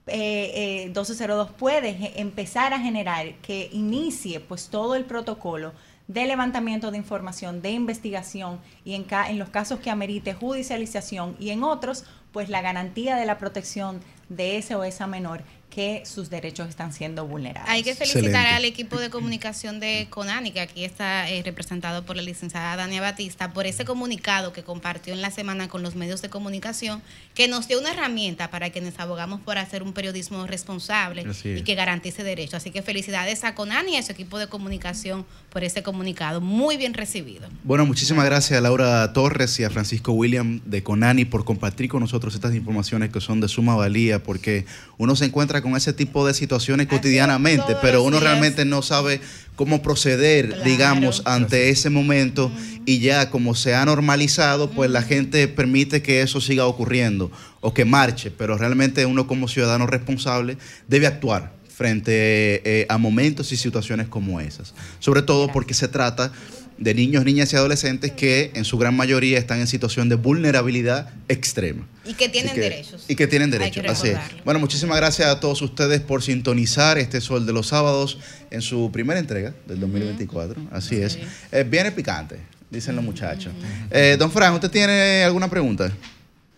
Eh, 0.06 0.52
eh, 0.54 0.84
1202 0.86 1.50
puede 1.50 1.94
ge- 1.94 2.12
empezar 2.20 2.72
a 2.72 2.78
generar 2.78 3.34
que 3.42 3.68
inicie 3.72 4.38
pues 4.38 4.68
todo 4.68 4.94
el 4.94 5.06
protocolo 5.06 5.72
de 6.06 6.26
levantamiento 6.26 6.92
de 6.92 6.98
información, 6.98 7.62
de 7.62 7.70
investigación 7.70 8.60
y 8.84 8.94
en, 8.94 9.02
ca- 9.02 9.28
en 9.28 9.38
los 9.40 9.48
casos 9.48 9.80
que 9.80 9.90
amerite 9.90 10.34
judicialización 10.34 11.34
y 11.40 11.50
en 11.50 11.64
otros 11.64 12.04
pues 12.34 12.48
la 12.48 12.60
garantía 12.60 13.14
de 13.14 13.26
la 13.26 13.38
protección 13.38 14.00
de 14.28 14.58
ese 14.58 14.74
o 14.74 14.82
esa 14.82 15.06
menor 15.06 15.44
que 15.74 16.04
sus 16.06 16.30
derechos 16.30 16.68
están 16.68 16.92
siendo 16.92 17.26
vulnerados. 17.26 17.68
Hay 17.68 17.82
que 17.82 17.94
felicitar 17.94 18.26
Excelente. 18.26 18.54
al 18.54 18.64
equipo 18.64 18.98
de 18.98 19.10
comunicación 19.10 19.80
de 19.80 20.06
Conani, 20.08 20.52
que 20.52 20.60
aquí 20.60 20.84
está 20.84 21.28
eh, 21.28 21.42
representado 21.42 22.04
por 22.04 22.14
la 22.14 22.22
licenciada 22.22 22.76
Dania 22.76 23.00
Batista, 23.00 23.52
por 23.52 23.66
ese 23.66 23.84
comunicado 23.84 24.52
que 24.52 24.62
compartió 24.62 25.12
en 25.12 25.20
la 25.20 25.32
semana 25.32 25.68
con 25.68 25.82
los 25.82 25.96
medios 25.96 26.22
de 26.22 26.30
comunicación, 26.30 27.02
que 27.34 27.48
nos 27.48 27.66
dio 27.66 27.80
una 27.80 27.90
herramienta 27.90 28.50
para 28.50 28.70
quienes 28.70 29.00
abogamos 29.00 29.40
por 29.40 29.58
hacer 29.58 29.82
un 29.82 29.92
periodismo 29.92 30.46
responsable 30.46 31.26
y 31.42 31.62
que 31.62 31.74
garantice 31.74 32.22
derechos. 32.22 32.54
Así 32.54 32.70
que 32.70 32.82
felicidades 32.82 33.42
a 33.42 33.56
Conani 33.56 33.94
y 33.94 33.96
a 33.96 34.02
su 34.04 34.12
equipo 34.12 34.38
de 34.38 34.46
comunicación 34.46 35.26
por 35.50 35.64
ese 35.64 35.82
comunicado. 35.82 36.40
Muy 36.40 36.76
bien 36.76 36.94
recibido. 36.94 37.48
Bueno, 37.64 37.84
muchísimas 37.84 38.24
gracias 38.26 38.58
a 38.58 38.60
Laura 38.60 39.12
Torres 39.12 39.58
y 39.58 39.64
a 39.64 39.70
Francisco 39.70 40.12
William 40.12 40.60
de 40.64 40.84
Conani 40.84 41.24
por 41.24 41.44
compartir 41.44 41.88
con 41.88 42.00
nosotros 42.00 42.34
estas 42.34 42.54
informaciones 42.54 43.10
que 43.10 43.20
son 43.20 43.40
de 43.40 43.48
suma 43.48 43.74
valía, 43.74 44.22
porque 44.22 44.66
uno 44.98 45.16
se 45.16 45.24
encuentra 45.24 45.63
con 45.64 45.76
ese 45.76 45.94
tipo 45.94 46.26
de 46.26 46.34
situaciones 46.34 46.88
cotidianamente, 46.88 47.74
pero 47.80 48.02
uno 48.02 48.18
días. 48.18 48.22
realmente 48.22 48.66
no 48.66 48.82
sabe 48.82 49.20
cómo 49.56 49.80
proceder, 49.80 50.62
digamos, 50.62 51.22
ante 51.24 51.70
ese 51.70 51.88
momento 51.88 52.52
y 52.84 52.98
ya 52.98 53.30
como 53.30 53.54
se 53.54 53.74
ha 53.74 53.82
normalizado, 53.86 54.70
pues 54.70 54.90
la 54.90 55.02
gente 55.02 55.48
permite 55.48 56.02
que 56.02 56.20
eso 56.20 56.42
siga 56.42 56.66
ocurriendo 56.66 57.32
o 57.62 57.72
que 57.72 57.86
marche, 57.86 58.30
pero 58.30 58.58
realmente 58.58 59.06
uno 59.06 59.26
como 59.26 59.48
ciudadano 59.48 59.86
responsable 59.86 60.58
debe 60.86 61.06
actuar 61.06 61.54
frente 61.74 62.60
eh, 62.64 62.86
a 62.90 62.98
momentos 62.98 63.50
y 63.52 63.56
situaciones 63.56 64.06
como 64.06 64.40
esas. 64.40 64.74
Sobre 64.98 65.22
todo 65.22 65.50
porque 65.50 65.72
se 65.72 65.88
trata 65.88 66.30
de 66.78 66.92
niños, 66.94 67.24
niñas 67.24 67.52
y 67.52 67.56
adolescentes 67.56 68.10
que 68.12 68.50
en 68.54 68.64
su 68.64 68.76
gran 68.78 68.96
mayoría 68.96 69.38
están 69.38 69.60
en 69.60 69.66
situación 69.66 70.08
de 70.08 70.16
vulnerabilidad 70.16 71.10
extrema. 71.28 71.86
Y 72.04 72.14
que 72.14 72.28
tienen 72.28 72.52
que- 72.54 72.60
derechos. 72.60 73.04
Y 73.08 73.14
que 73.14 73.26
tienen 73.26 73.52
Hay 73.52 73.58
derechos. 73.58 73.82
que 73.82 73.88
Así 73.88 74.08
es. 74.08 74.18
Bueno, 74.44 74.58
muchísimas 74.60 74.96
gracias 74.96 75.28
a 75.28 75.40
todos 75.40 75.62
ustedes 75.62 76.00
por 76.00 76.22
sintonizar 76.22 76.98
este 76.98 77.20
Sol 77.20 77.46
de 77.46 77.52
los 77.52 77.68
Sábados 77.68 78.18
en 78.50 78.60
su 78.62 78.90
primera 78.92 79.20
entrega 79.20 79.54
del 79.66 79.78
2024. 79.80 80.60
Así 80.72 80.96
es. 80.96 81.18
Eh, 81.52 81.64
viene 81.68 81.92
picante, 81.92 82.38
dicen 82.70 82.96
los 82.96 83.04
muchachos. 83.04 83.52
Eh, 83.90 84.16
don 84.18 84.30
Fran, 84.32 84.52
¿usted 84.54 84.70
tiene 84.70 85.22
alguna 85.24 85.48
pregunta? 85.48 85.92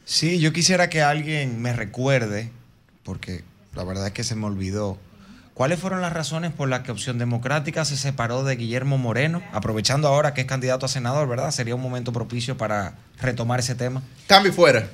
Sí, 0.05 0.39
yo 0.39 0.53
quisiera 0.53 0.89
que 0.89 1.03
alguien 1.03 1.61
me 1.61 1.73
recuerde, 1.73 2.51
porque 3.03 3.43
la 3.75 3.85
verdad 3.85 4.07
es 4.07 4.13
que 4.13 4.25
se 4.25 4.35
me 4.37 4.47
olvidó, 4.47 4.99
¿cuáles 5.57 5.81
fueron 5.81 6.03
las 6.03 6.13
razones 6.13 6.53
por 6.53 6.69
las 6.69 6.81
que 6.83 6.93
Opción 6.93 7.17
Democrática 7.17 7.87
se 7.87 7.97
separó 7.97 8.45
de 8.45 8.57
Guillermo 8.57 8.99
Moreno? 8.99 9.43
Aprovechando 9.53 10.07
ahora 10.07 10.35
que 10.35 10.43
es 10.43 10.47
candidato 10.47 10.85
a 10.85 10.89
senador, 10.89 11.27
¿verdad? 11.27 11.51
Sería 11.51 11.75
un 11.75 11.81
momento 11.81 12.13
propicio 12.13 12.59
para 12.59 12.93
retomar 13.19 13.59
ese 13.59 13.75
tema. 13.75 14.03
Cambio 14.27 14.53
fuera. 14.53 14.87